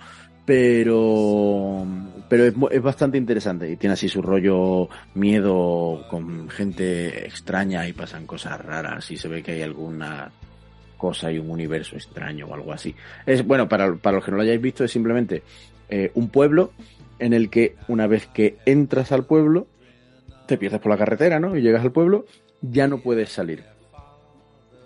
pero 0.71 1.85
pero 2.27 2.45
es, 2.45 2.53
es 2.71 2.81
bastante 2.81 3.17
interesante 3.17 3.69
y 3.69 3.75
tiene 3.75 3.93
así 3.93 4.07
su 4.07 4.21
rollo 4.21 4.87
miedo 5.13 6.05
con 6.09 6.49
gente 6.49 7.25
extraña 7.25 7.87
y 7.87 7.93
pasan 7.93 8.25
cosas 8.25 8.59
raras 8.63 9.09
y 9.11 9.17
se 9.17 9.27
ve 9.27 9.43
que 9.43 9.51
hay 9.51 9.61
alguna 9.63 10.31
cosa 11.01 11.31
y 11.31 11.39
un 11.39 11.49
universo 11.49 11.95
extraño 11.95 12.45
o 12.45 12.53
algo 12.53 12.71
así. 12.71 12.93
Es 13.25 13.43
bueno, 13.43 13.67
para, 13.67 13.95
para 13.95 14.17
los 14.17 14.23
que 14.23 14.29
no 14.29 14.37
lo 14.37 14.43
hayáis 14.43 14.61
visto, 14.61 14.83
es 14.83 14.91
simplemente 14.91 15.41
eh, 15.89 16.11
un 16.13 16.29
pueblo 16.29 16.73
en 17.17 17.33
el 17.33 17.49
que 17.49 17.75
una 17.87 18.05
vez 18.05 18.27
que 18.27 18.57
entras 18.67 19.11
al 19.11 19.25
pueblo, 19.25 19.65
te 20.45 20.59
pierdes 20.59 20.79
por 20.79 20.91
la 20.91 20.97
carretera, 20.99 21.39
¿no? 21.39 21.57
Y 21.57 21.61
llegas 21.63 21.81
al 21.81 21.91
pueblo, 21.91 22.25
ya 22.61 22.87
no 22.87 22.99
puedes 22.99 23.29
salir. 23.29 23.63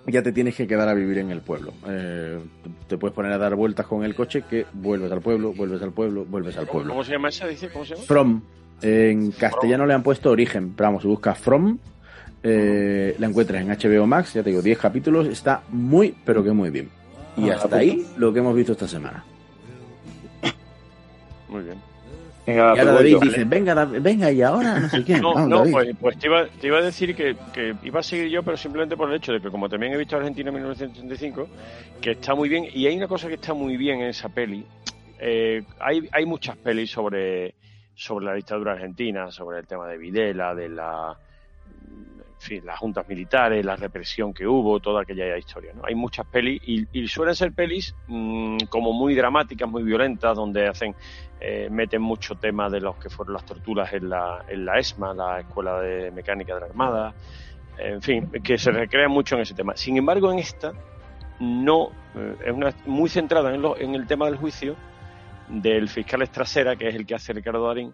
Ya 0.08 0.24
te 0.24 0.32
tienes 0.32 0.56
que 0.56 0.68
quedar 0.68 0.88
a 0.88 0.94
vivir 0.94 1.18
en 1.18 1.32
el 1.32 1.42
pueblo. 1.42 1.74
Eh, 1.86 2.40
te 2.88 2.98
puedes 2.98 3.14
poner 3.14 3.34
a 3.34 3.38
dar 3.38 3.56
vueltas 3.56 3.86
con 3.86 4.06
el 4.06 4.16
coche 4.16 4.44
que 4.50 4.66
vuelves 4.72 5.12
al 5.12 5.22
pueblo, 5.22 5.52
vuelves 5.52 5.82
al 5.82 5.92
pueblo, 5.92 6.24
vuelves 6.24 6.56
al 6.58 6.68
pueblo. 6.68 6.94
¿Cómo 6.94 7.04
se 7.04 7.12
llama 7.12 7.28
esa? 7.28 7.46
Dice, 7.48 7.68
¿cómo 7.70 7.84
se 7.84 7.96
llama? 7.96 8.06
From. 8.06 8.42
En 8.82 9.32
castellano 9.32 9.86
le 9.86 9.94
han 9.94 10.04
puesto 10.04 10.32
origen, 10.32 10.74
pero 10.76 10.90
vamos, 10.90 11.02
si 11.02 11.08
buscas 11.08 11.38
From, 11.40 11.80
eh, 12.48 13.16
la 13.18 13.26
encuentras 13.26 13.60
en 13.60 13.70
HBO 13.70 14.06
Max, 14.06 14.36
ya 14.36 14.44
te 14.44 14.52
digo, 14.52 14.62
10 14.62 14.78
capítulos, 14.78 15.28
está 15.28 15.64
muy, 15.70 16.14
pero 16.24 16.44
que 16.44 16.52
muy 16.52 16.70
bien. 16.70 16.90
Y 17.38 17.50
Ah, 17.50 17.56
hasta 17.56 17.78
ahí 17.78 18.06
lo 18.18 18.32
que 18.32 18.38
hemos 18.40 18.56
visto 18.56 18.74
esta 18.74 18.88
semana. 18.88 19.26
Muy 21.50 21.64
bien. 21.64 21.78
y 22.46 22.52
ahora 22.52 22.86
David 22.86 23.18
dice, 23.20 23.44
venga, 23.46 23.74
David, 23.74 24.00
venga, 24.00 24.32
y 24.32 24.44
ahora 24.44 24.80
no 24.80 24.90
sé 24.90 25.04
quién. 25.04 25.22
No, 25.22 25.34
Vamos, 25.34 25.50
no, 25.50 25.58
David. 25.58 25.72
pues, 25.72 25.96
pues 26.00 26.20
te, 26.20 26.28
iba, 26.28 26.46
te 26.46 26.68
iba 26.68 26.78
a 26.78 26.82
decir 26.84 27.16
que, 27.16 27.36
que 27.52 27.74
iba 27.82 28.00
a 28.00 28.04
seguir 28.04 28.30
yo, 28.30 28.44
pero 28.44 28.58
simplemente 28.58 28.96
por 28.96 29.10
el 29.10 29.16
hecho 29.16 29.34
de 29.34 29.42
que 29.42 29.50
como 29.50 29.68
también 29.68 29.94
he 29.94 29.98
visto 29.98 30.16
Argentina 30.16 30.50
en 30.50 30.56
1985, 30.56 31.48
que 32.00 32.12
está 32.12 32.36
muy 32.36 32.48
bien, 32.48 32.68
y 32.72 32.86
hay 32.86 32.96
una 32.96 33.08
cosa 33.08 33.28
que 33.28 33.34
está 33.36 33.56
muy 33.56 33.76
bien 33.76 34.02
en 34.02 34.10
esa 34.10 34.30
peli, 34.30 34.64
eh, 35.20 35.64
hay, 35.80 36.08
hay 36.12 36.26
muchas 36.28 36.58
pelis 36.58 36.92
sobre, 36.92 37.56
sobre 37.96 38.26
la 38.26 38.34
dictadura 38.36 38.74
argentina, 38.74 39.32
sobre 39.32 39.58
el 39.58 39.66
tema 39.66 39.88
de 39.88 39.98
Videla, 39.98 40.54
de 40.54 40.70
la, 40.70 41.18
fin, 42.46 42.66
las 42.66 42.80
juntas 42.80 43.08
militares, 43.10 43.66
la 43.66 43.76
represión 43.76 44.34
que 44.34 44.48
hubo, 44.48 44.80
toda 44.80 45.02
aquella 45.02 45.38
historia. 45.38 45.74
¿no? 45.74 45.82
Hay 45.86 45.96
muchas 45.96 46.26
pelis 46.28 46.62
y, 46.66 47.08
suelen 47.08 47.36
ser 47.36 47.52
pelis 47.54 47.96
mm, 48.08 48.58
como 48.70 48.94
muy 48.94 49.16
dramáticas, 49.16 49.70
muy 49.70 49.84
violentas, 49.84 50.36
donde 50.36 50.68
hacen 50.68 50.96
eh, 51.40 51.68
meten 51.70 52.02
mucho 52.02 52.36
tema 52.36 52.70
de 52.70 52.80
los 52.80 52.96
que 52.98 53.10
fueron 53.10 53.34
las 53.34 53.46
torturas 53.46 53.92
en 53.94 54.10
la, 54.10 54.46
en 54.48 54.64
la 54.66 54.80
ESMA, 54.80 55.14
la 55.14 55.40
Escuela 55.42 55.80
de 55.82 56.12
Mecánica 56.12 56.54
de 56.54 56.62
la 56.62 56.66
Armada, 56.68 57.14
en 57.78 58.02
fin, 58.02 58.32
que 58.42 58.58
se 58.58 58.72
recrean 58.72 59.12
mucho 59.12 59.36
en 59.36 59.42
ese 59.42 59.54
tema. 59.54 59.76
Sin 59.76 59.98
embargo, 59.98 60.32
en 60.32 60.40
esta 60.40 60.72
no 61.40 61.90
eh, 62.16 62.36
es 62.46 62.54
una, 62.54 62.74
muy 62.86 63.10
centrada 63.10 63.54
en, 63.54 63.62
lo- 63.62 63.78
en 63.78 63.96
el 63.96 64.08
tema 64.08 64.26
del 64.28 64.38
juicio 64.38 64.76
del 65.50 65.90
fiscal 65.90 66.22
Estrasera, 66.22 66.76
que 66.76 66.88
es 66.88 66.96
el 66.96 67.06
que 67.06 67.16
hace 67.16 67.34
Ricardo 67.34 67.68
Darín, 67.68 67.94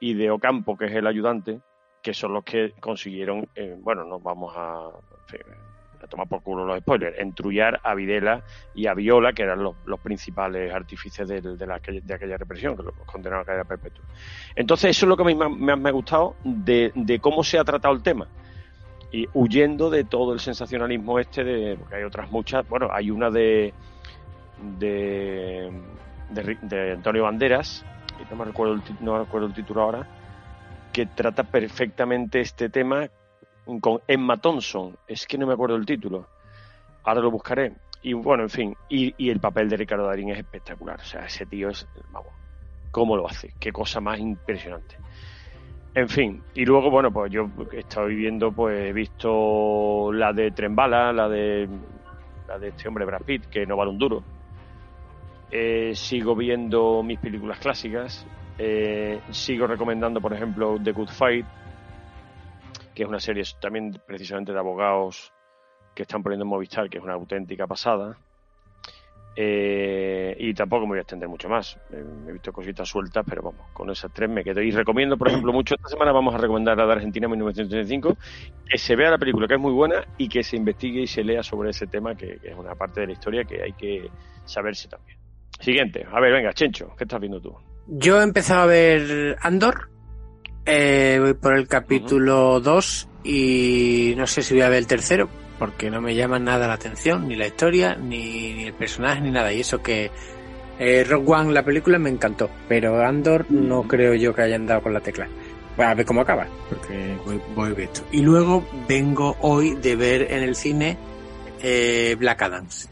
y 0.00 0.14
de 0.14 0.30
Ocampo, 0.30 0.76
que 0.76 0.86
es 0.86 0.92
el 0.92 1.06
ayudante, 1.06 1.60
que 2.02 2.14
son 2.14 2.32
los 2.32 2.44
que 2.44 2.72
consiguieron, 2.80 3.48
eh, 3.54 3.76
bueno, 3.78 4.04
no 4.04 4.18
vamos 4.20 4.54
a, 4.56 4.90
tomar 6.08 6.28
por 6.28 6.42
culo 6.42 6.64
los 6.64 6.78
spoilers, 6.78 7.18
entrullar 7.18 7.80
a 7.82 7.94
Videla 7.94 8.42
y 8.74 8.86
a 8.86 8.94
Viola, 8.94 9.32
que 9.32 9.42
eran 9.42 9.62
los, 9.62 9.74
los 9.84 10.00
principales 10.00 10.72
artífices 10.72 11.26
del- 11.28 11.58
de, 11.58 11.66
la- 11.66 11.80
de 11.80 12.14
aquella 12.14 12.36
represión, 12.38 12.76
que 12.76 12.84
los 12.84 12.94
condenaron 13.04 13.42
a 13.42 13.44
cadena 13.44 13.64
perpetua. 13.64 14.04
Entonces, 14.54 14.90
eso 14.90 15.04
es 15.04 15.08
lo 15.08 15.16
que 15.16 15.22
a 15.24 15.26
mí 15.26 15.34
me 15.34 15.76
me 15.76 15.88
ha 15.88 15.92
gustado 15.92 16.36
de, 16.44 16.92
de 16.94 17.18
cómo 17.18 17.42
se 17.42 17.58
ha 17.58 17.64
tratado 17.64 17.92
el 17.94 18.02
tema. 18.02 18.26
Y 19.10 19.26
huyendo 19.34 19.90
de 19.90 20.04
todo 20.04 20.32
el 20.34 20.40
sensacionalismo 20.40 21.18
este, 21.18 21.42
de, 21.42 21.76
porque 21.76 21.96
hay 21.96 22.04
otras 22.04 22.30
muchas, 22.30 22.66
bueno, 22.68 22.88
hay 22.92 23.10
una 23.10 23.28
de, 23.30 23.74
de, 24.78 25.70
de, 26.30 26.58
de 26.62 26.92
Antonio 26.92 27.24
Banderas, 27.24 27.84
no 28.30 28.36
me 28.36 28.44
recuerdo 28.44 28.74
el, 28.74 28.82
no 29.00 29.18
recuerdo 29.18 29.46
el 29.48 29.54
título 29.54 29.82
ahora, 29.82 30.06
que 30.98 31.06
trata 31.06 31.44
perfectamente 31.44 32.40
este 32.40 32.70
tema 32.70 33.08
con 33.80 34.00
Emma 34.08 34.36
Thompson. 34.38 34.96
Es 35.06 35.28
que 35.28 35.38
no 35.38 35.46
me 35.46 35.52
acuerdo 35.52 35.76
el 35.76 35.86
título. 35.86 36.26
Ahora 37.04 37.20
lo 37.20 37.30
buscaré. 37.30 37.72
Y 38.02 38.14
bueno, 38.14 38.42
en 38.42 38.50
fin. 38.50 38.76
Y, 38.88 39.30
el 39.30 39.38
papel 39.38 39.68
de 39.68 39.76
Ricardo 39.76 40.06
Darín 40.06 40.30
es 40.30 40.38
espectacular. 40.38 40.98
O 40.98 41.04
sea, 41.04 41.24
ese 41.24 41.46
tío 41.46 41.68
es. 41.68 41.86
Vamos. 42.10 42.32
¿Cómo 42.90 43.16
lo 43.16 43.28
hace? 43.28 43.54
Qué 43.60 43.70
cosa 43.70 44.00
más 44.00 44.18
impresionante. 44.18 44.96
En 45.94 46.08
fin. 46.08 46.42
Y 46.54 46.64
luego, 46.64 46.90
bueno, 46.90 47.12
pues 47.12 47.30
yo 47.30 47.48
estoy 47.70 48.16
viendo, 48.16 48.50
pues 48.50 48.90
he 48.90 48.92
visto 48.92 50.10
la 50.12 50.32
de 50.32 50.50
Trembala, 50.50 51.12
la 51.12 51.28
de. 51.28 51.68
La 52.48 52.58
de 52.58 52.70
este 52.70 52.88
hombre 52.88 53.04
Brad 53.04 53.22
Pitt, 53.22 53.46
que 53.46 53.64
no 53.66 53.76
vale 53.76 53.92
un 53.92 53.98
duro. 53.98 54.24
Eh, 55.52 55.92
sigo 55.94 56.34
viendo 56.34 57.04
mis 57.04 57.20
películas 57.20 57.60
clásicas. 57.60 58.26
Eh, 58.58 59.20
sigo 59.30 59.66
recomendando, 59.66 60.20
por 60.20 60.32
ejemplo, 60.32 60.76
The 60.82 60.92
Good 60.92 61.10
Fight, 61.10 61.46
que 62.92 63.04
es 63.04 63.08
una 63.08 63.20
serie 63.20 63.44
también 63.60 64.00
precisamente 64.04 64.52
de 64.52 64.58
abogados 64.58 65.32
que 65.94 66.02
están 66.02 66.22
poniendo 66.22 66.44
en 66.44 66.50
Movistar, 66.50 66.90
que 66.90 66.98
es 66.98 67.04
una 67.04 67.14
auténtica 67.14 67.66
pasada. 67.66 68.18
Eh, 69.40 70.36
y 70.40 70.52
tampoco 70.52 70.82
me 70.82 70.88
voy 70.88 70.98
a 70.98 71.02
extender 71.02 71.28
mucho 71.28 71.48
más. 71.48 71.78
Eh, 71.92 72.04
he 72.28 72.32
visto 72.32 72.52
cositas 72.52 72.88
sueltas, 72.88 73.24
pero 73.28 73.42
vamos, 73.42 73.68
con 73.72 73.88
esas 73.88 74.12
tres 74.12 74.28
me 74.28 74.42
quedo. 74.42 74.60
Y 74.60 74.72
recomiendo, 74.72 75.16
por 75.16 75.28
ejemplo, 75.28 75.52
mucho 75.52 75.76
esta 75.76 75.88
semana 75.88 76.10
vamos 76.10 76.34
a 76.34 76.38
recomendar 76.38 76.76
la 76.76 76.86
de 76.86 76.92
Argentina 76.94 77.28
1935, 77.28 78.16
que 78.68 78.78
se 78.78 78.96
vea 78.96 79.12
la 79.12 79.18
película, 79.18 79.46
que 79.46 79.54
es 79.54 79.60
muy 79.60 79.72
buena, 79.72 80.04
y 80.16 80.28
que 80.28 80.42
se 80.42 80.56
investigue 80.56 81.02
y 81.02 81.06
se 81.06 81.22
lea 81.22 81.44
sobre 81.44 81.70
ese 81.70 81.86
tema, 81.86 82.16
que, 82.16 82.38
que 82.38 82.48
es 82.48 82.56
una 82.56 82.74
parte 82.74 83.02
de 83.02 83.06
la 83.06 83.12
historia 83.12 83.44
que 83.44 83.62
hay 83.62 83.74
que 83.74 84.10
saberse 84.44 84.88
también. 84.88 85.16
Siguiente, 85.60 86.04
a 86.10 86.18
ver, 86.18 86.32
venga, 86.32 86.52
Chencho, 86.52 86.96
¿qué 86.96 87.04
estás 87.04 87.20
viendo 87.20 87.40
tú? 87.40 87.56
Yo 87.90 88.20
he 88.20 88.22
empezado 88.22 88.62
a 88.62 88.66
ver 88.66 89.38
Andor, 89.40 89.88
eh, 90.66 91.16
voy 91.22 91.32
por 91.32 91.56
el 91.56 91.66
capítulo 91.66 92.60
2 92.60 93.08
y 93.24 94.12
no 94.14 94.26
sé 94.26 94.42
si 94.42 94.52
voy 94.52 94.62
a 94.62 94.68
ver 94.68 94.78
el 94.78 94.86
tercero, 94.86 95.30
porque 95.58 95.90
no 95.90 96.02
me 96.02 96.14
llama 96.14 96.38
nada 96.38 96.68
la 96.68 96.74
atención, 96.74 97.26
ni 97.26 97.34
la 97.34 97.46
historia, 97.46 97.94
ni, 97.94 98.52
ni 98.52 98.64
el 98.64 98.74
personaje, 98.74 99.22
ni 99.22 99.30
nada. 99.30 99.54
Y 99.54 99.60
eso 99.60 99.82
que 99.82 100.10
eh, 100.78 101.02
Rock 101.04 101.30
One, 101.30 101.52
la 101.54 101.64
película, 101.64 101.98
me 101.98 102.10
encantó, 102.10 102.50
pero 102.68 103.02
Andor 103.02 103.50
no 103.50 103.84
creo 103.84 104.12
yo 104.14 104.34
que 104.34 104.42
hayan 104.42 104.66
dado 104.66 104.82
con 104.82 104.92
la 104.92 105.00
tecla. 105.00 105.26
Bueno, 105.74 105.92
a 105.92 105.94
ver 105.94 106.04
cómo 106.04 106.20
acaba, 106.20 106.46
porque 106.68 107.16
voy, 107.24 107.40
voy 107.54 107.72
viendo. 107.72 108.00
Y 108.12 108.20
luego 108.20 108.68
vengo 108.86 109.34
hoy 109.40 109.76
de 109.76 109.96
ver 109.96 110.30
en 110.30 110.42
el 110.42 110.56
cine 110.56 110.98
eh, 111.62 112.14
Black 112.18 112.42
Adams. 112.42 112.90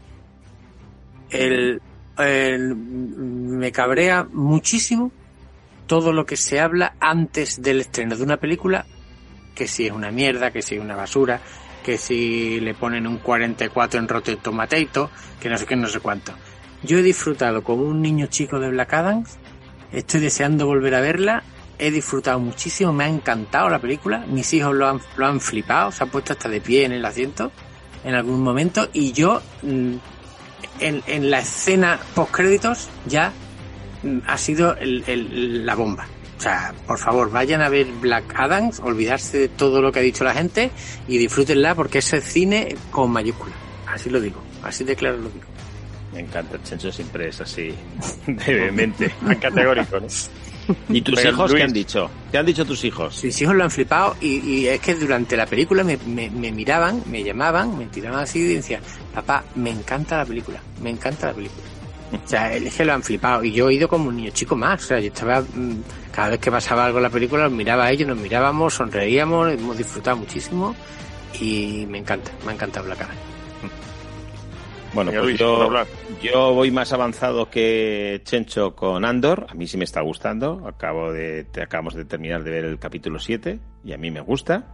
El, 1.29 1.81
me 2.17 3.71
cabrea 3.71 4.27
muchísimo 4.31 5.11
todo 5.85 6.11
lo 6.11 6.25
que 6.25 6.37
se 6.37 6.59
habla 6.59 6.95
antes 6.99 7.61
del 7.61 7.81
estreno 7.81 8.15
de 8.15 8.23
una 8.23 8.37
película, 8.37 8.85
que 9.55 9.67
si 9.67 9.87
es 9.87 9.91
una 9.91 10.11
mierda, 10.11 10.51
que 10.51 10.61
si 10.61 10.75
es 10.75 10.81
una 10.81 10.95
basura, 10.95 11.41
que 11.83 11.97
si 11.97 12.59
le 12.59 12.73
ponen 12.73 13.07
un 13.07 13.17
44 13.17 13.99
en 13.99 14.07
Rotten 14.07 14.37
Tomatoes, 14.37 15.09
que 15.39 15.49
no 15.49 15.57
sé 15.57 15.65
qué, 15.65 15.75
no 15.75 15.87
sé 15.87 15.99
cuánto. 15.99 16.33
Yo 16.83 16.99
he 16.99 17.01
disfrutado 17.01 17.63
como 17.63 17.83
un 17.83 18.01
niño 18.01 18.27
chico 18.27 18.59
de 18.59 18.69
Black 18.69 18.93
Adam, 18.93 19.23
estoy 19.91 20.19
deseando 20.19 20.65
volver 20.65 20.95
a 20.95 21.01
verla, 21.01 21.43
he 21.79 21.91
disfrutado 21.91 22.39
muchísimo, 22.39 22.91
me 22.91 23.05
ha 23.05 23.07
encantado 23.07 23.69
la 23.69 23.79
película, 23.79 24.25
mis 24.27 24.53
hijos 24.53 24.75
lo 24.75 24.87
han, 24.87 24.99
lo 25.15 25.27
han 25.27 25.39
flipado, 25.39 25.91
se 25.91 26.03
han 26.03 26.09
puesto 26.09 26.33
hasta 26.33 26.49
de 26.49 26.61
pie 26.61 26.85
en 26.85 26.91
el 26.91 27.05
asiento 27.05 27.51
en 28.03 28.15
algún 28.15 28.41
momento 28.41 28.89
y 28.93 29.11
yo 29.11 29.41
mm, 29.63 29.95
en, 30.79 31.01
en 31.07 31.29
la 31.31 31.39
escena 31.39 31.99
post 32.15 32.31
créditos 32.31 32.89
ya 33.05 33.31
mm, 34.03 34.19
ha 34.27 34.37
sido 34.37 34.75
el- 34.77 35.03
el- 35.07 35.65
la 35.65 35.75
bomba. 35.75 36.07
O 36.37 36.41
sea, 36.41 36.73
por 36.85 36.99
favor, 36.99 37.31
vayan 37.31 37.61
a 37.61 37.69
ver 37.69 37.87
Black 37.99 38.33
Adams, 38.35 38.79
olvidarse 38.79 39.39
de 39.39 39.47
todo 39.49 39.81
lo 39.81 39.91
que 39.91 39.99
ha 39.99 40.03
dicho 40.03 40.23
la 40.23 40.33
gente 40.35 40.69
y 41.07 41.17
disfrútenla 41.17 41.73
porque 41.73 41.97
es 41.99 42.13
el 42.13 42.21
cine 42.21 42.75
con 42.91 43.09
mayúscula. 43.11 43.53
Así 43.87 44.09
lo 44.11 44.19
digo, 44.21 44.41
así 44.63 44.83
de 44.83 44.95
claro 44.95 45.17
lo 45.17 45.29
digo. 45.29 45.45
Me 46.13 46.19
encanta, 46.21 46.57
Chencho 46.63 46.91
siempre 46.91 47.29
es 47.29 47.41
así, 47.41 47.73
de 48.27 48.53
vehemente. 48.53 49.11
Categórico, 49.41 49.99
¿no? 49.99 50.07
¿Y 50.89 51.01
tus 51.01 51.23
hijos 51.23 51.51
Luis. 51.51 51.61
qué 51.61 51.63
han 51.67 51.73
dicho? 51.73 52.09
¿Qué 52.31 52.37
han 52.37 52.45
dicho 52.45 52.65
tus 52.65 52.83
hijos? 52.83 53.23
Mis 53.23 53.41
hijos 53.41 53.55
lo 53.55 53.63
han 53.63 53.71
flipado 53.71 54.15
y, 54.21 54.37
y 54.39 54.67
es 54.67 54.79
que 54.81 54.95
durante 54.95 55.37
la 55.37 55.45
película 55.45 55.83
me, 55.83 55.97
me- 56.05 56.29
me 56.29 56.51
miraban, 56.51 57.03
me 57.09 57.23
llamaban, 57.23 57.77
me 57.77 57.85
tiraban 57.85 58.19
así 58.21 58.39
y 58.39 58.55
decían, 58.55 58.81
papá, 59.13 59.43
me 59.55 59.69
encanta 59.71 60.17
la 60.17 60.25
película, 60.25 60.61
me 60.81 60.89
encanta 60.89 61.27
la 61.27 61.33
película. 61.33 61.63
O 62.13 62.27
sea, 62.27 62.53
es 62.53 62.73
que 62.73 62.85
lo 62.85 62.93
han 62.93 63.03
flipado 63.03 63.43
y 63.43 63.51
yo 63.51 63.69
he 63.69 63.73
ido 63.73 63.87
como 63.89 64.07
un 64.09 64.15
niño 64.17 64.31
chico 64.31 64.55
más. 64.55 64.81
O 64.83 64.87
sea, 64.87 64.99
yo 64.99 65.07
estaba, 65.07 65.41
mm, 65.41 65.81
cada 66.11 66.29
vez 66.29 66.39
que 66.39 66.49
pasaba 66.51 66.85
algo 66.85 66.97
en 66.99 67.03
la 67.03 67.09
película, 67.09 67.43
los 67.43 67.51
miraba 67.51 67.85
a 67.85 67.91
ellos, 67.91 68.07
nos 68.07 68.17
mirábamos, 68.17 68.73
sonreíamos, 68.75 69.51
hemos 69.51 69.77
disfrutado 69.77 70.15
muchísimo 70.17 70.73
y 71.41 71.85
me 71.89 71.97
encanta, 71.97 72.31
me 72.45 72.51
ha 72.51 72.55
encantado 72.55 72.85
Black 72.85 73.01
Adam. 73.01 73.15
Bueno, 74.93 75.11
pues 75.21 75.37
yo, 75.37 75.61
hablar. 75.63 75.85
Yo 76.21 76.53
voy 76.53 76.71
más 76.71 76.93
avanzado 76.93 77.49
que 77.49 78.21
Chencho 78.23 78.75
con 78.75 79.05
Andor. 79.05 79.45
A 79.49 79.53
mí 79.53 79.67
sí 79.67 79.77
me 79.77 79.83
está 79.83 80.01
gustando. 80.01 80.63
Acabo 80.67 81.11
de, 81.11 81.43
te 81.45 81.61
acabamos 81.61 81.93
de 81.95 82.05
terminar 82.05 82.43
de 82.43 82.51
ver 82.51 82.65
el 82.65 82.79
capítulo 82.79 83.19
7 83.19 83.59
y 83.83 83.93
a 83.93 83.97
mí 83.97 84.11
me 84.11 84.21
gusta. 84.21 84.65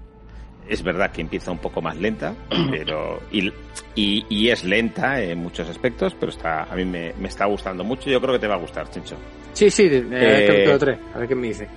Es 0.70 0.82
verdad 0.82 1.12
que 1.12 1.20
empieza 1.22 1.52
un 1.52 1.58
poco 1.58 1.82
más 1.82 1.98
lenta, 1.98 2.34
pero 2.72 3.20
y, 3.32 3.52
y- 3.96 4.26
y 4.30 4.50
es 4.50 4.64
lenta 4.64 5.22
en 5.22 5.40
muchos 5.40 5.68
aspectos, 5.70 6.16
pero 6.18 6.32
está 6.32 6.64
a 6.64 6.76
mí 6.76 6.86
me, 6.86 7.14
me 7.20 7.28
está 7.28 7.46
gustando 7.46 7.84
mucho. 7.84 8.10
Yo 8.10 8.22
creo 8.22 8.34
que 8.34 8.40
te 8.40 8.48
va 8.48 8.56
a 8.56 8.60
gustar, 8.60 8.90
Chencho. 8.90 9.18
Sí, 9.52 9.70
sí, 9.70 9.84
eh, 9.92 10.04
Eh, 10.12 10.46
capítulo 10.48 10.80
3, 10.80 11.00
a 11.14 11.18
ver 11.20 11.28
qué 11.28 11.36
me 11.36 11.48
dice. 11.48 11.68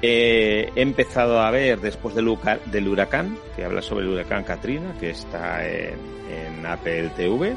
Eh, 0.00 0.70
he 0.76 0.80
empezado 0.82 1.40
a 1.40 1.50
ver 1.50 1.80
después 1.80 2.14
del, 2.14 2.26
huracán- 2.28 2.60
del 2.66 2.86
huracán, 2.88 3.36
que 3.56 3.64
habla 3.64 3.82
sobre 3.82 4.04
el 4.06 4.12
huracán 4.12 4.44
Katrina, 4.44 4.94
que 5.00 5.10
está 5.10 5.66
en, 5.66 5.94
en 6.30 6.66
Apple 6.66 7.10
TV. 7.16 7.56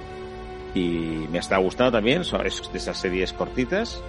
Y 0.74 1.28
me 1.32 1.40
está 1.40 1.58
gustando 1.58 1.92
también, 1.92 2.22
es 2.22 2.72
de 2.72 2.78
esas 2.78 2.98
series 2.98 3.34
cortitas. 3.34 4.02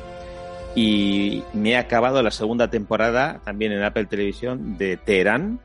Y 0.74 1.42
me 1.52 1.70
he 1.70 1.76
acabado 1.76 2.22
la 2.22 2.30
segunda 2.30 2.70
temporada 2.70 3.40
también 3.44 3.72
en 3.72 3.82
Apple 3.82 4.06
Televisión 4.06 4.78
de 4.78 4.96
Teherán, 4.96 5.60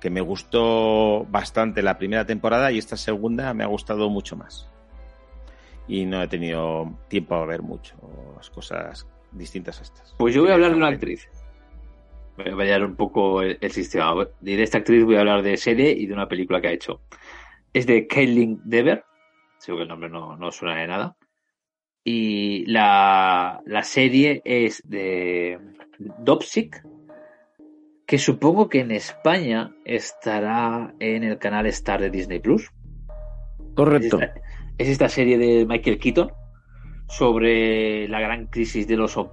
que 0.00 0.10
me 0.10 0.20
gustó 0.20 1.24
bastante 1.30 1.82
la 1.82 1.98
primera 1.98 2.26
temporada 2.26 2.70
y 2.70 2.78
esta 2.78 2.96
segunda 2.96 3.52
me 3.54 3.64
ha 3.64 3.68
gustado 3.68 4.08
mucho 4.08 4.36
más. 4.36 4.68
Y 5.88 6.04
no 6.04 6.22
he 6.22 6.28
tenido 6.28 6.92
tiempo 7.08 7.34
a 7.34 7.46
ver 7.46 7.62
mucho 7.62 7.96
cosas 8.50 9.06
distintas 9.32 9.80
a 9.80 9.82
estas. 9.82 10.14
Pues 10.18 10.34
yo 10.34 10.42
voy 10.42 10.50
a 10.50 10.54
hablar 10.54 10.72
de 10.72 10.76
una 10.76 10.88
actriz. 10.88 11.28
Voy 12.36 12.48
a 12.48 12.54
variar 12.54 12.84
un 12.84 12.96
poco 12.96 13.42
el, 13.42 13.58
el 13.60 13.70
sistema. 13.70 14.26
De 14.40 14.62
esta 14.62 14.78
actriz 14.78 15.04
voy 15.04 15.16
a 15.16 15.20
hablar 15.20 15.42
de 15.42 15.56
serie 15.56 15.90
y 15.92 16.06
de 16.06 16.12
una 16.12 16.28
película 16.28 16.60
que 16.60 16.68
ha 16.68 16.72
hecho. 16.72 17.00
Es 17.72 17.86
de 17.86 18.06
Caitlin 18.06 18.60
Dever. 18.64 19.04
Seguro 19.62 19.78
que 19.78 19.82
el 19.84 19.88
nombre 19.90 20.10
no, 20.10 20.36
no 20.36 20.50
suena 20.50 20.80
de 20.80 20.88
nada. 20.88 21.16
Y 22.04 22.66
la, 22.66 23.62
la 23.64 23.82
serie 23.84 24.42
es 24.44 24.82
de 24.84 25.56
Dopsic, 26.18 26.82
que 28.04 28.18
supongo 28.18 28.68
que 28.68 28.80
en 28.80 28.90
España 28.90 29.72
estará 29.84 30.94
en 30.98 31.22
el 31.22 31.38
canal 31.38 31.66
Star 31.66 32.00
de 32.00 32.10
Disney 32.10 32.40
Plus. 32.40 32.70
Correcto. 33.76 34.18
Es 34.18 34.22
esta, 34.28 34.40
es 34.78 34.88
esta 34.88 35.08
serie 35.08 35.38
de 35.38 35.64
Michael 35.64 35.98
Keaton 36.00 36.32
sobre 37.08 38.08
la 38.08 38.18
gran 38.20 38.46
crisis 38.46 38.88
de 38.88 38.96
los 38.96 39.16
op- 39.16 39.32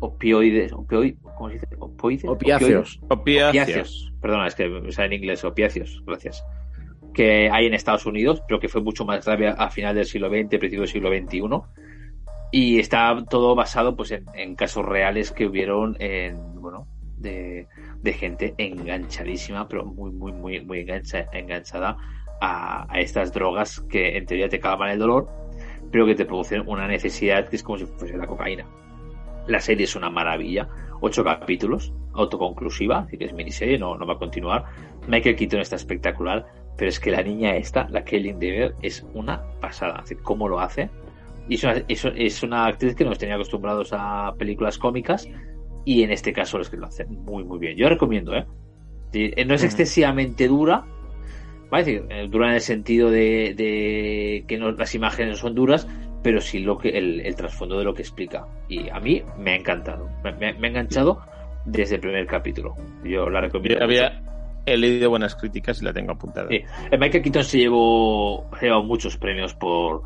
opioides. 0.00 0.72
opioid- 0.74 1.16
¿Cómo 1.22 1.48
se 1.48 1.54
dice? 1.54 1.66
Opoides, 1.78 2.24
Opiáceos. 2.28 3.00
opioides. 3.08 3.48
Opiáceos. 3.48 4.12
Perdona, 4.20 4.46
es 4.46 4.54
que 4.54 4.92
sale 4.92 5.06
en 5.06 5.12
inglés 5.22 5.42
opiáceos. 5.42 6.02
Gracias. 6.06 6.44
Que 7.12 7.50
hay 7.50 7.66
en 7.66 7.74
Estados 7.74 8.06
Unidos, 8.06 8.42
pero 8.46 8.60
que 8.60 8.68
fue 8.68 8.82
mucho 8.82 9.04
más 9.04 9.24
grave 9.24 9.48
a 9.48 9.70
final 9.70 9.94
del 9.94 10.04
siglo 10.04 10.28
XX, 10.28 10.48
principio 10.48 10.80
del 10.80 10.88
siglo 10.88 11.10
XXI. 11.10 11.40
Y 12.52 12.78
está 12.78 13.24
todo 13.28 13.54
basado 13.54 13.96
pues 13.96 14.10
en, 14.10 14.26
en 14.34 14.54
casos 14.56 14.84
reales 14.84 15.30
que 15.30 15.46
hubieron 15.46 15.96
en, 16.00 16.60
bueno, 16.60 16.86
de, 17.16 17.68
de 18.02 18.12
gente 18.12 18.54
enganchadísima, 18.58 19.68
pero 19.68 19.84
muy, 19.84 20.10
muy, 20.10 20.32
muy, 20.32 20.60
muy 20.64 20.80
engancha, 20.80 21.26
enganchada 21.32 21.96
a, 22.40 22.92
a 22.92 23.00
estas 23.00 23.32
drogas 23.32 23.80
que 23.80 24.16
en 24.16 24.26
teoría 24.26 24.48
te 24.48 24.58
calman 24.58 24.90
el 24.90 24.98
dolor, 24.98 25.28
pero 25.92 26.06
que 26.06 26.14
te 26.14 26.24
producen 26.24 26.62
una 26.66 26.88
necesidad 26.88 27.48
que 27.48 27.56
es 27.56 27.62
como 27.62 27.78
si 27.78 27.86
fuese 27.86 28.16
la 28.16 28.26
cocaína. 28.26 28.66
La 29.46 29.60
serie 29.60 29.84
es 29.84 29.96
una 29.96 30.10
maravilla, 30.10 30.68
ocho 31.00 31.24
capítulos, 31.24 31.92
autoconclusiva, 32.14 33.00
así 33.00 33.16
que 33.16 33.24
es 33.26 33.32
miniserie, 33.32 33.78
no, 33.78 33.96
no 33.96 34.06
va 34.06 34.14
a 34.14 34.18
continuar. 34.18 34.64
Michael 35.08 35.36
Keaton 35.36 35.60
está 35.60 35.76
espectacular, 35.76 36.46
pero 36.76 36.88
es 36.88 37.00
que 37.00 37.10
la 37.10 37.22
niña 37.22 37.56
esta, 37.56 37.88
la 37.90 38.04
Kelly 38.04 38.32
Dever, 38.32 38.74
es 38.82 39.04
una 39.14 39.42
pasada. 39.60 39.96
Así, 39.96 40.14
¿Cómo 40.16 40.48
lo 40.48 40.60
hace? 40.60 40.90
Y 41.48 41.54
es 41.54 41.64
una, 41.64 41.74
es, 41.88 42.04
es 42.04 42.42
una 42.42 42.66
actriz 42.66 42.94
que 42.94 43.04
nos 43.04 43.18
tenía 43.18 43.34
acostumbrados 43.34 43.90
a 43.92 44.34
películas 44.38 44.78
cómicas 44.78 45.28
y 45.84 46.02
en 46.02 46.10
este 46.10 46.32
caso 46.32 46.60
es 46.60 46.68
que 46.68 46.76
lo 46.76 46.86
hace 46.86 47.06
muy 47.06 47.44
muy 47.44 47.58
bien. 47.58 47.76
Yo 47.76 47.88
recomiendo, 47.88 48.34
¿eh? 48.34 48.46
Eh, 49.12 49.44
No 49.44 49.54
es 49.54 49.64
excesivamente 49.64 50.46
dura, 50.46 50.84
¿vale? 51.70 51.80
Es 51.80 51.86
decir, 51.86 52.06
eh, 52.10 52.28
dura 52.28 52.48
en 52.48 52.54
el 52.54 52.60
sentido 52.60 53.10
de, 53.10 53.54
de 53.56 54.44
que 54.46 54.58
no, 54.58 54.70
las 54.72 54.94
imágenes 54.94 55.38
son 55.38 55.54
duras, 55.54 55.88
pero 56.22 56.40
sí 56.40 56.60
lo 56.60 56.76
que 56.78 56.90
el, 56.90 57.20
el 57.20 57.34
trasfondo 57.34 57.78
de 57.78 57.84
lo 57.84 57.94
que 57.94 58.02
explica. 58.02 58.46
Y 58.68 58.88
a 58.90 59.00
mí 59.00 59.22
me 59.38 59.52
ha 59.52 59.56
encantado, 59.56 60.08
me, 60.22 60.32
me- 60.32 60.52
me 60.54 60.66
ha 60.66 60.70
enganchado 60.70 61.20
desde 61.64 61.96
el 61.96 62.00
primer 62.00 62.26
capítulo. 62.26 62.74
Yo 63.04 63.28
la 63.30 63.40
recomiendo. 63.40 63.78
Yo 63.78 63.84
había, 63.84 64.22
he 64.66 64.76
leído 64.76 65.10
buenas 65.10 65.34
críticas 65.36 65.80
y 65.80 65.84
la 65.84 65.92
tengo 65.92 66.12
apuntada. 66.12 66.48
Sí. 66.48 66.62
El 66.90 66.98
Michael 66.98 67.22
Keaton 67.22 67.44
se 67.44 67.58
llevó, 67.58 68.46
se 68.58 68.66
llevó 68.66 68.82
muchos 68.82 69.16
premios 69.16 69.54
por, 69.54 70.02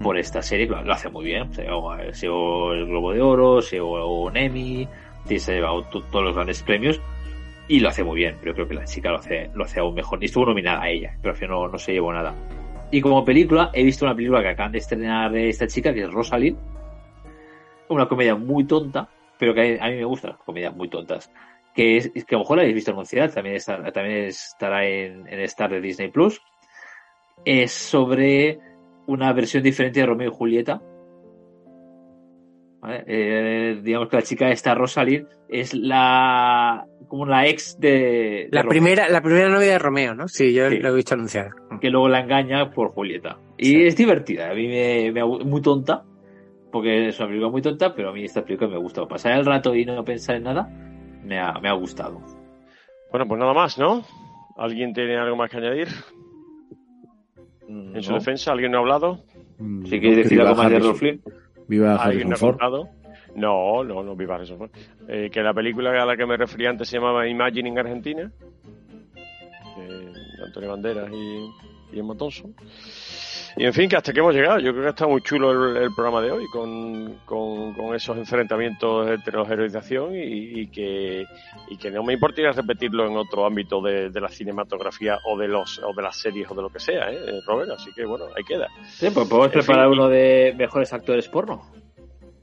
por 0.00 0.18
esta 0.18 0.42
serie, 0.42 0.66
lo, 0.66 0.82
lo 0.82 0.92
hace 0.92 1.08
muy 1.10 1.24
bien. 1.24 1.52
Se 1.52 1.62
llevó, 1.62 1.94
se 2.12 2.26
llevó 2.26 2.72
el 2.72 2.86
Globo 2.86 3.12
de 3.12 3.20
Oro, 3.22 3.60
se 3.62 3.76
llevó 3.76 4.22
un 4.24 4.36
Emmy, 4.36 4.88
se 5.26 5.52
ha 5.52 5.54
llevado 5.54 5.82
to- 5.84 6.02
todos 6.04 6.24
los 6.24 6.34
grandes 6.34 6.62
premios 6.62 7.00
y 7.68 7.80
lo 7.80 7.88
hace 7.90 8.02
muy 8.02 8.16
bien. 8.16 8.36
Pero 8.40 8.54
creo 8.54 8.68
que 8.68 8.74
la 8.74 8.84
chica 8.84 9.10
lo 9.10 9.16
hace, 9.18 9.50
lo 9.54 9.64
hace 9.64 9.80
aún 9.80 9.94
mejor. 9.94 10.22
Y 10.22 10.26
estuvo 10.26 10.46
nominada 10.46 10.82
a 10.82 10.88
ella, 10.88 11.14
pero 11.20 11.32
al 11.34 11.38
final 11.38 11.56
no, 11.56 11.68
no 11.68 11.78
se 11.78 11.92
llevó 11.92 12.12
nada. 12.12 12.34
Y 12.90 13.00
como 13.02 13.24
película, 13.24 13.70
he 13.74 13.84
visto 13.84 14.06
una 14.06 14.14
película 14.14 14.40
que 14.42 14.48
acaban 14.48 14.72
de 14.72 14.78
estrenar 14.78 15.36
esta 15.36 15.66
chica, 15.66 15.92
que 15.92 16.02
es 16.02 16.10
Rosalind. 16.10 16.56
Una 17.88 18.08
comedia 18.08 18.34
muy 18.34 18.64
tonta, 18.64 19.08
pero 19.38 19.54
que 19.54 19.78
a 19.80 19.88
mí 19.88 19.96
me 19.96 20.04
gustan 20.04 20.36
comedias 20.44 20.74
muy 20.74 20.88
tontas. 20.88 21.30
Que, 21.74 21.98
es, 21.98 22.10
que 22.10 22.34
a 22.34 22.38
lo 22.38 22.40
mejor 22.40 22.56
la 22.56 22.62
habéis 22.62 22.76
visto 22.76 22.90
anunciada, 22.90 23.28
también, 23.28 23.56
está, 23.56 23.92
también 23.92 24.24
estará 24.24 24.86
en, 24.86 25.28
en 25.28 25.40
Star 25.40 25.70
de 25.70 25.80
Disney 25.80 26.08
Plus. 26.08 26.40
Es 27.44 27.72
sobre 27.72 28.58
una 29.06 29.32
versión 29.32 29.62
diferente 29.62 30.00
de 30.00 30.06
Romeo 30.06 30.30
y 30.30 30.34
Julieta. 30.34 30.82
¿Vale? 32.80 33.04
Eh, 33.06 33.80
digamos 33.82 34.08
que 34.08 34.16
la 34.16 34.22
chica 34.22 34.50
esta 34.50 34.74
Rosalind 34.74 35.26
es 35.48 35.74
la 35.74 36.86
como 37.08 37.26
la 37.26 37.46
ex 37.46 37.78
de, 37.80 37.88
de 37.88 38.48
La 38.52 38.62
Romeo 38.62 38.70
primera, 38.70 39.08
la 39.08 39.22
primera 39.22 39.48
novia 39.48 39.72
de 39.72 39.78
Romeo, 39.78 40.14
¿no? 40.14 40.28
Sí, 40.28 40.52
yo 40.52 40.68
lo 40.68 40.88
he 40.90 40.94
visto 40.94 41.14
anunciada. 41.14 41.50
que 41.80 41.90
luego 41.90 42.08
la 42.08 42.20
engaña 42.20 42.70
por 42.70 42.90
Julieta. 42.90 43.38
Y 43.56 43.86
es 43.86 43.96
divertida, 43.96 44.50
a 44.50 44.54
mí 44.54 44.68
me, 44.68 45.10
me 45.10 45.24
muy 45.24 45.62
tonta, 45.62 46.04
porque 46.70 47.08
es 47.08 47.18
una 47.18 47.28
película 47.28 47.50
muy 47.50 47.62
tonta, 47.62 47.94
pero 47.94 48.10
a 48.10 48.12
mí 48.12 48.24
esta 48.24 48.44
película 48.44 48.70
me 48.70 48.78
gusta. 48.78 49.06
Pasar 49.06 49.38
el 49.38 49.46
rato 49.46 49.74
y 49.74 49.84
no 49.84 50.04
pensar 50.04 50.36
en 50.36 50.44
nada, 50.44 50.68
me 51.24 51.38
ha, 51.40 51.54
me 51.54 51.68
ha 51.68 51.72
gustado. 51.72 52.20
Bueno, 53.10 53.26
pues 53.26 53.40
nada 53.40 53.54
más, 53.54 53.78
¿no? 53.78 54.02
¿Alguien 54.56 54.92
tiene 54.92 55.16
algo 55.16 55.36
más 55.36 55.50
que 55.50 55.56
añadir? 55.56 55.88
En 57.68 58.02
su 58.02 58.14
defensa, 58.14 58.52
¿alguien 58.52 58.72
no 58.72 58.78
ha 58.78 58.80
hablado? 58.80 59.24
Si 59.84 59.98
quieres 59.98 60.18
decir 60.18 60.40
algo 60.40 60.54
más 60.56 60.70
de 60.70 60.78
Rolf. 60.78 61.02
Viva 61.68 61.94
¿Alguien 61.96 62.28
Harrison 62.28 62.58
Ford. 62.58 62.60
No, 63.36 63.84
no, 63.84 64.02
no, 64.02 64.16
viva 64.16 64.34
Harrison 64.34 64.58
Ford. 64.58 64.70
Eh, 65.06 65.30
que 65.30 65.40
la 65.42 65.52
película 65.54 65.90
a 66.02 66.06
la 66.06 66.16
que 66.16 66.26
me 66.26 66.36
refería 66.36 66.70
antes 66.70 66.88
se 66.88 66.96
llamaba 66.96 67.28
Imagining 67.28 67.78
Argentina. 67.78 68.32
eh, 69.14 70.12
de 70.38 70.44
Antonio 70.44 70.70
Banderas 70.70 71.10
y, 71.12 71.94
y 71.96 71.98
Emma 72.00 72.16
Thompson. 72.16 72.54
Y 73.58 73.64
en 73.64 73.72
fin, 73.72 73.88
que 73.88 73.96
hasta 73.96 74.12
que 74.12 74.20
hemos 74.20 74.32
llegado. 74.32 74.60
Yo 74.60 74.70
creo 74.70 74.84
que 74.84 74.90
está 74.90 75.08
muy 75.08 75.20
chulo 75.20 75.50
el, 75.50 75.82
el 75.82 75.94
programa 75.94 76.22
de 76.22 76.30
hoy, 76.30 76.46
con, 76.46 77.18
con, 77.24 77.74
con 77.74 77.92
esos 77.92 78.16
enfrentamientos 78.16 79.10
entre 79.10 79.32
los 79.36 79.74
acción 79.74 80.14
y, 80.14 80.60
y 80.60 80.66
que, 80.68 81.26
y 81.68 81.76
que 81.76 81.90
no 81.90 82.04
me 82.04 82.12
importaría 82.12 82.52
repetirlo 82.52 83.06
en 83.08 83.16
otro 83.16 83.44
ámbito 83.44 83.82
de, 83.82 84.10
de 84.10 84.20
la 84.20 84.28
cinematografía 84.28 85.18
o 85.24 85.36
de 85.36 85.48
los 85.48 85.80
o 85.80 85.92
de 85.92 86.02
las 86.02 86.16
series 86.16 86.48
o 86.48 86.54
de 86.54 86.62
lo 86.62 86.70
que 86.70 86.78
sea, 86.78 87.10
¿eh, 87.10 87.40
Robert? 87.46 87.72
Así 87.72 87.90
que 87.92 88.04
bueno, 88.04 88.26
ahí 88.36 88.44
queda. 88.44 88.68
Sí, 88.84 89.08
pues 89.12 89.26
podemos 89.28 89.46
En 89.46 89.52
preparar 89.60 89.88
fin, 89.88 89.98
uno 89.98 90.08
de 90.08 90.54
mejores 90.56 90.92
actores 90.92 91.26
porno. 91.26 91.62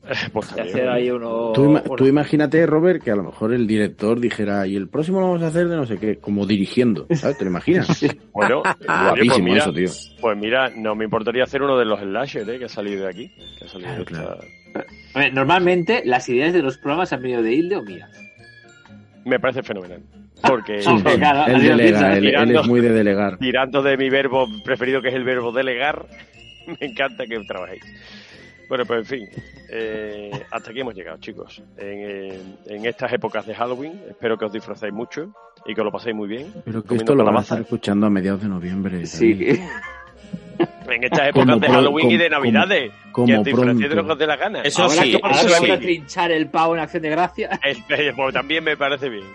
Pues 0.34 0.52
hacer 0.54 0.88
ahí 0.90 1.10
uno. 1.10 1.52
Tú, 1.54 1.66
ima- 1.72 1.84
tú 1.98 2.06
imagínate, 2.06 2.66
Robert, 2.66 3.04
que 3.04 3.12
a 3.12 3.16
lo 3.16 3.24
mejor 3.24 3.54
el 3.54 3.66
director 3.66 4.20
dijera, 4.20 4.68
y 4.68 4.76
el 4.76 4.88
próximo 4.88 5.20
lo 5.20 5.28
vamos 5.28 5.42
a 5.44 5.48
hacer 5.48 5.68
de 5.68 5.76
no 5.76 5.86
sé 5.86 5.98
qué, 5.98 6.18
como 6.18 6.46
dirigiendo, 6.46 7.08
¿sabes? 7.16 7.38
¿Te 7.38 7.46
lo 7.46 7.50
imaginas? 7.52 7.88
Bueno, 8.34 8.60
oye, 8.66 8.76
pues 8.78 8.88
Guapísimo 8.88 9.46
mira, 9.46 9.58
eso, 9.60 9.74
tío. 9.74 9.90
Pues 10.22 10.38
mira, 10.38 10.70
no 10.76 10.94
me 10.96 11.06
importaría 11.06 11.44
hacer 11.44 11.62
uno 11.64 11.78
de 11.78 11.86
los 11.86 12.00
slasher, 12.00 12.50
¿eh? 12.50 12.60
Que 12.60 12.66
ha 12.66 12.70
salido 12.70 13.04
de 13.04 13.10
aquí. 13.10 13.32
Que 13.58 13.66
ha 13.66 13.68
salido 13.68 13.96
de 13.96 14.02
esta- 14.04 14.38
a 15.14 15.20
ver, 15.20 15.34
normalmente 15.34 16.02
las 16.06 16.28
ideas 16.28 16.52
de 16.54 16.62
los 16.62 16.78
programas 16.78 17.14
han 17.14 17.22
venido 17.22 17.42
de 17.42 17.54
Hilde 17.54 17.78
o 17.78 17.84
mías. 17.84 18.10
Me 19.24 19.40
parece 19.40 19.64
fenomenal. 19.64 20.02
Porque 20.46 20.82
Sí, 20.82 20.90
claro, 21.18 21.52
él 21.52 21.62
delega, 21.64 22.12
él, 22.18 22.26
él 22.26 22.30
tirando- 22.32 22.60
es 22.62 22.68
muy 22.68 22.82
de 22.82 22.90
delegar. 22.92 23.38
tirando 23.38 23.82
de 23.82 23.96
mi 23.98 24.10
verbo 24.10 24.46
preferido, 24.66 25.02
que 25.02 25.08
es 25.08 25.16
el 25.16 25.24
verbo 25.24 25.52
delegar, 25.54 26.06
me 26.68 26.88
encanta 26.88 27.26
que 27.26 27.40
trabajéis. 27.48 27.84
Bueno, 28.70 28.86
pues 28.86 29.00
en 29.00 29.06
fin, 29.06 29.30
eh, 29.70 30.32
hasta 30.52 30.72
aquí 30.72 30.80
hemos 30.80 30.96
llegado, 30.96 31.18
chicos. 31.20 31.62
En, 31.78 31.88
en- 31.88 32.58
en 32.68 32.86
estas 32.86 33.14
épocas 33.14 33.46
de 33.46 33.54
Halloween, 33.56 34.02
espero 34.10 34.38
que 34.38 34.46
os 34.46 34.52
disfrutéis 34.54 34.92
mucho 34.94 35.34
y 35.66 35.74
que 35.76 35.84
lo 35.84 35.92
paséis 35.92 36.16
muy 36.16 36.28
bien. 36.28 36.52
Pero 36.66 36.84
que 36.84 36.96
esto 36.96 37.14
lo 37.16 37.24
van 37.24 37.38
a 37.38 37.42
estar 37.42 37.60
escuchando 37.62 38.08
a 38.08 38.10
mediados 38.10 38.42
de 38.42 38.48
noviembre. 38.50 39.06
Sí. 39.06 39.60
En 40.88 41.04
estas 41.04 41.32
Como 41.32 41.44
épocas 41.54 41.60
de 41.62 41.68
pro- 41.68 41.76
Halloween 41.76 42.06
y 42.08 42.12
como- 42.14 42.24
de 42.24 42.30
Navidades, 42.30 42.92
como 43.12 43.28
que 43.28 43.38
os 43.38 43.44
disfrutéis 43.44 43.90
de 43.90 43.96
lo 43.96 44.06
que 44.06 44.12
os 44.14 44.18
dé 44.20 44.28
la 44.28 44.36
gana. 44.38 44.62
Eso 44.62 44.84
ahora 44.84 45.02
sí, 45.04 45.12
que, 45.12 45.20
ahora 45.22 45.42
eso 45.42 45.48
que 45.62 45.66
sí. 45.66 45.72
a 45.72 45.80
trinchar 45.80 46.32
el 46.32 46.48
pavo 46.48 46.76
en 46.76 46.82
acción 46.82 47.04
de 47.04 47.10
gracia. 47.10 47.60
Eh, 47.90 48.14
pues 48.16 48.34
también 48.34 48.64
me 48.64 48.78
parece 48.78 49.10
bien. 49.10 49.26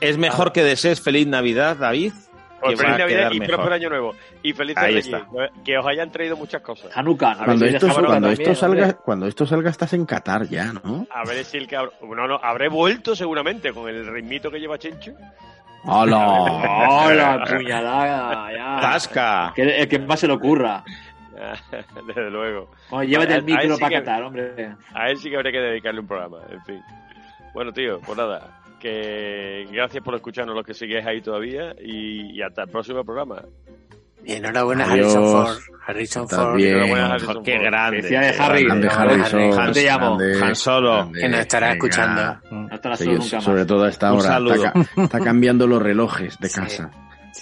Es 0.00 0.16
mejor 0.16 0.52
que 0.52 0.62
desees 0.62 1.00
feliz 1.00 1.26
Navidad, 1.26 1.76
David. 1.76 2.12
Pues 2.60 2.78
que 2.80 2.86
va 2.86 2.92
feliz 2.96 2.98
Navidad 2.98 3.30
y 3.32 3.38
mejor. 3.40 3.54
próspero 3.54 3.74
año 3.74 3.88
nuevo. 3.90 4.14
Y 4.42 4.52
feliz 4.52 4.76
está. 4.78 5.26
Que 5.64 5.78
os 5.78 5.86
hayan 5.86 6.10
traído 6.12 6.36
muchas 6.36 6.62
cosas. 6.62 6.90
Hanukkah. 6.96 7.36
Cuando, 7.44 7.64
esto, 7.66 7.86
deja 7.86 7.98
Hanukkah 7.98 8.06
cuando, 8.12 8.28
también, 8.28 8.50
esto 8.50 8.66
hombre. 8.66 8.80
salga, 8.82 8.98
cuando 9.00 9.26
esto 9.26 9.46
salga 9.46 9.70
estás 9.70 9.92
en 9.94 10.06
Qatar 10.06 10.48
ya, 10.48 10.72
¿no? 10.72 11.06
A 11.10 11.24
ver 11.24 11.44
si 11.44 11.56
el 11.58 11.66
cabrón. 11.66 11.92
No, 12.16 12.26
no, 12.28 12.38
habré 12.42 12.68
vuelto 12.68 13.16
seguramente 13.16 13.72
con 13.72 13.88
el 13.88 14.06
ritmito 14.06 14.50
que 14.50 14.58
lleva 14.60 14.78
Chencho. 14.78 15.12
¡Hola! 15.84 16.18
¡Hola, 16.28 17.44
puñalada! 17.50 18.52
Ya. 18.52 18.80
¡Tasca! 18.80 19.52
Que 19.56 19.62
el 19.82 19.88
que 19.88 19.98
más 19.98 20.20
se 20.20 20.26
le 20.26 20.34
ocurra. 20.34 20.84
Desde 22.06 22.30
luego. 22.30 22.70
Bueno, 22.90 23.04
llévate 23.04 23.32
A- 23.32 23.36
el 23.36 23.44
micro 23.44 23.74
sí 23.76 23.80
para 23.80 23.98
Qatar, 24.00 24.22
hombre. 24.24 24.74
A 24.92 25.08
él 25.08 25.16
sí 25.16 25.30
que 25.30 25.36
habría 25.36 25.52
que 25.52 25.58
dedicarle 25.60 26.00
un 26.00 26.06
programa, 26.06 26.38
en 26.50 26.62
fin. 26.64 26.82
Bueno, 27.54 27.72
tío, 27.72 27.98
pues 28.00 28.16
nada. 28.18 28.59
Que 28.80 29.66
gracias 29.70 30.02
por 30.02 30.14
escucharnos 30.14 30.54
los 30.56 30.64
que 30.66 30.74
sigues 30.74 31.06
ahí 31.06 31.20
todavía 31.20 31.74
y, 31.80 32.32
y 32.38 32.42
hasta 32.42 32.62
el 32.62 32.68
próximo 32.70 33.04
programa. 33.04 33.42
Y 34.24 34.32
enhorabuena 34.32 34.84
Adiós. 34.90 35.14
Harrison 35.14 35.24
Ford. 35.30 35.58
Harrison 35.86 36.28
Ford. 36.28 36.60
Enhorabuena, 36.60 37.06
Harrison 37.14 37.42
Qué 37.44 37.52
Ford. 37.52 37.62
grande. 37.64 37.96
Felicidades, 37.98 38.40
Harry. 38.40 38.64
Grande 38.64 38.88
Harrison. 38.88 39.50
¿Cómo 39.50 39.72
te 39.72 39.84
llamo? 39.84 40.16
grande, 40.18 40.44
Han 40.44 40.54
Solo. 40.56 40.94
grande. 40.96 41.20
Que 41.20 41.28
nos 41.28 41.40
estará 41.40 41.66
Venga. 41.68 41.74
escuchando. 41.76 42.40
No 42.68 42.74
estarás 42.74 42.98
Sí, 42.98 43.04
solo 43.06 43.18
nunca 43.18 43.36
más. 43.36 43.44
sobre 43.44 43.64
todo 43.66 43.84
a 43.84 43.88
esta 43.88 44.12
Un 44.12 44.18
hora. 44.20 44.28
saludo. 44.28 44.54
Está, 44.54 45.02
está 45.02 45.20
cambiando 45.20 45.66
los 45.66 45.82
relojes 45.82 46.38
de 46.38 46.48
Sí. 46.48 46.60
casa. 46.60 46.90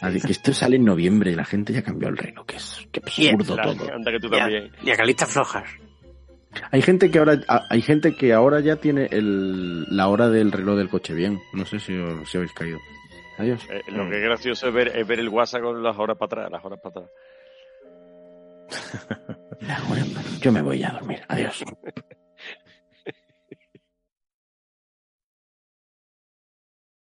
Así 0.03 0.21
que 0.21 0.33
esto 0.33 0.53
sale 0.53 0.77
en 0.77 0.85
noviembre 0.85 1.33
y 1.33 1.35
la 1.35 1.45
gente 1.45 1.73
ya 1.73 1.83
cambió 1.83 2.09
el 2.09 2.17
reloj. 2.17 2.47
Que 2.47 2.57
es 2.57 2.87
que 2.93 3.01
absurdo 3.31 3.57
todo. 3.57 3.75
Y 4.31 4.37
a, 4.39 4.71
y 4.85 4.91
a 4.91 4.97
calistas 4.97 5.33
flojas. 5.33 5.65
Hay 6.71 6.83
gente 6.83 7.11
que 7.11 7.19
ahora 7.19 7.41
hay 7.71 7.83
gente 7.83 8.15
que 8.15 8.33
ahora 8.33 8.61
ya 8.61 8.77
tiene 8.77 9.07
el, 9.11 9.85
la 9.95 10.09
hora 10.09 10.29
del 10.29 10.53
reloj 10.53 10.77
del 10.77 10.89
coche 10.89 11.15
bien. 11.15 11.41
No 11.53 11.65
sé 11.67 11.79
si, 11.81 11.97
os- 11.97 12.29
si 12.31 12.37
habéis 12.37 12.53
caído. 12.53 12.79
Adiós. 13.39 13.61
Eh, 13.71 13.83
lo 13.93 14.09
que 14.09 14.17
es 14.17 14.23
gracioso 14.23 14.69
es 14.69 14.75
ver, 14.75 14.89
es 14.97 15.07
ver 15.07 15.21
el 15.21 15.29
WhatsApp 15.29 15.63
con 15.63 15.83
las 15.83 15.97
horas 15.99 16.17
para 16.19 16.45
atrás, 16.47 16.51
las 16.53 16.65
horas 16.65 16.81
para 16.83 17.07
atrás. 17.07 17.11
Yo 20.41 20.53
me 20.53 20.63
voy 20.63 20.83
a 20.83 20.91
dormir. 20.91 21.21
Adiós. 21.29 21.65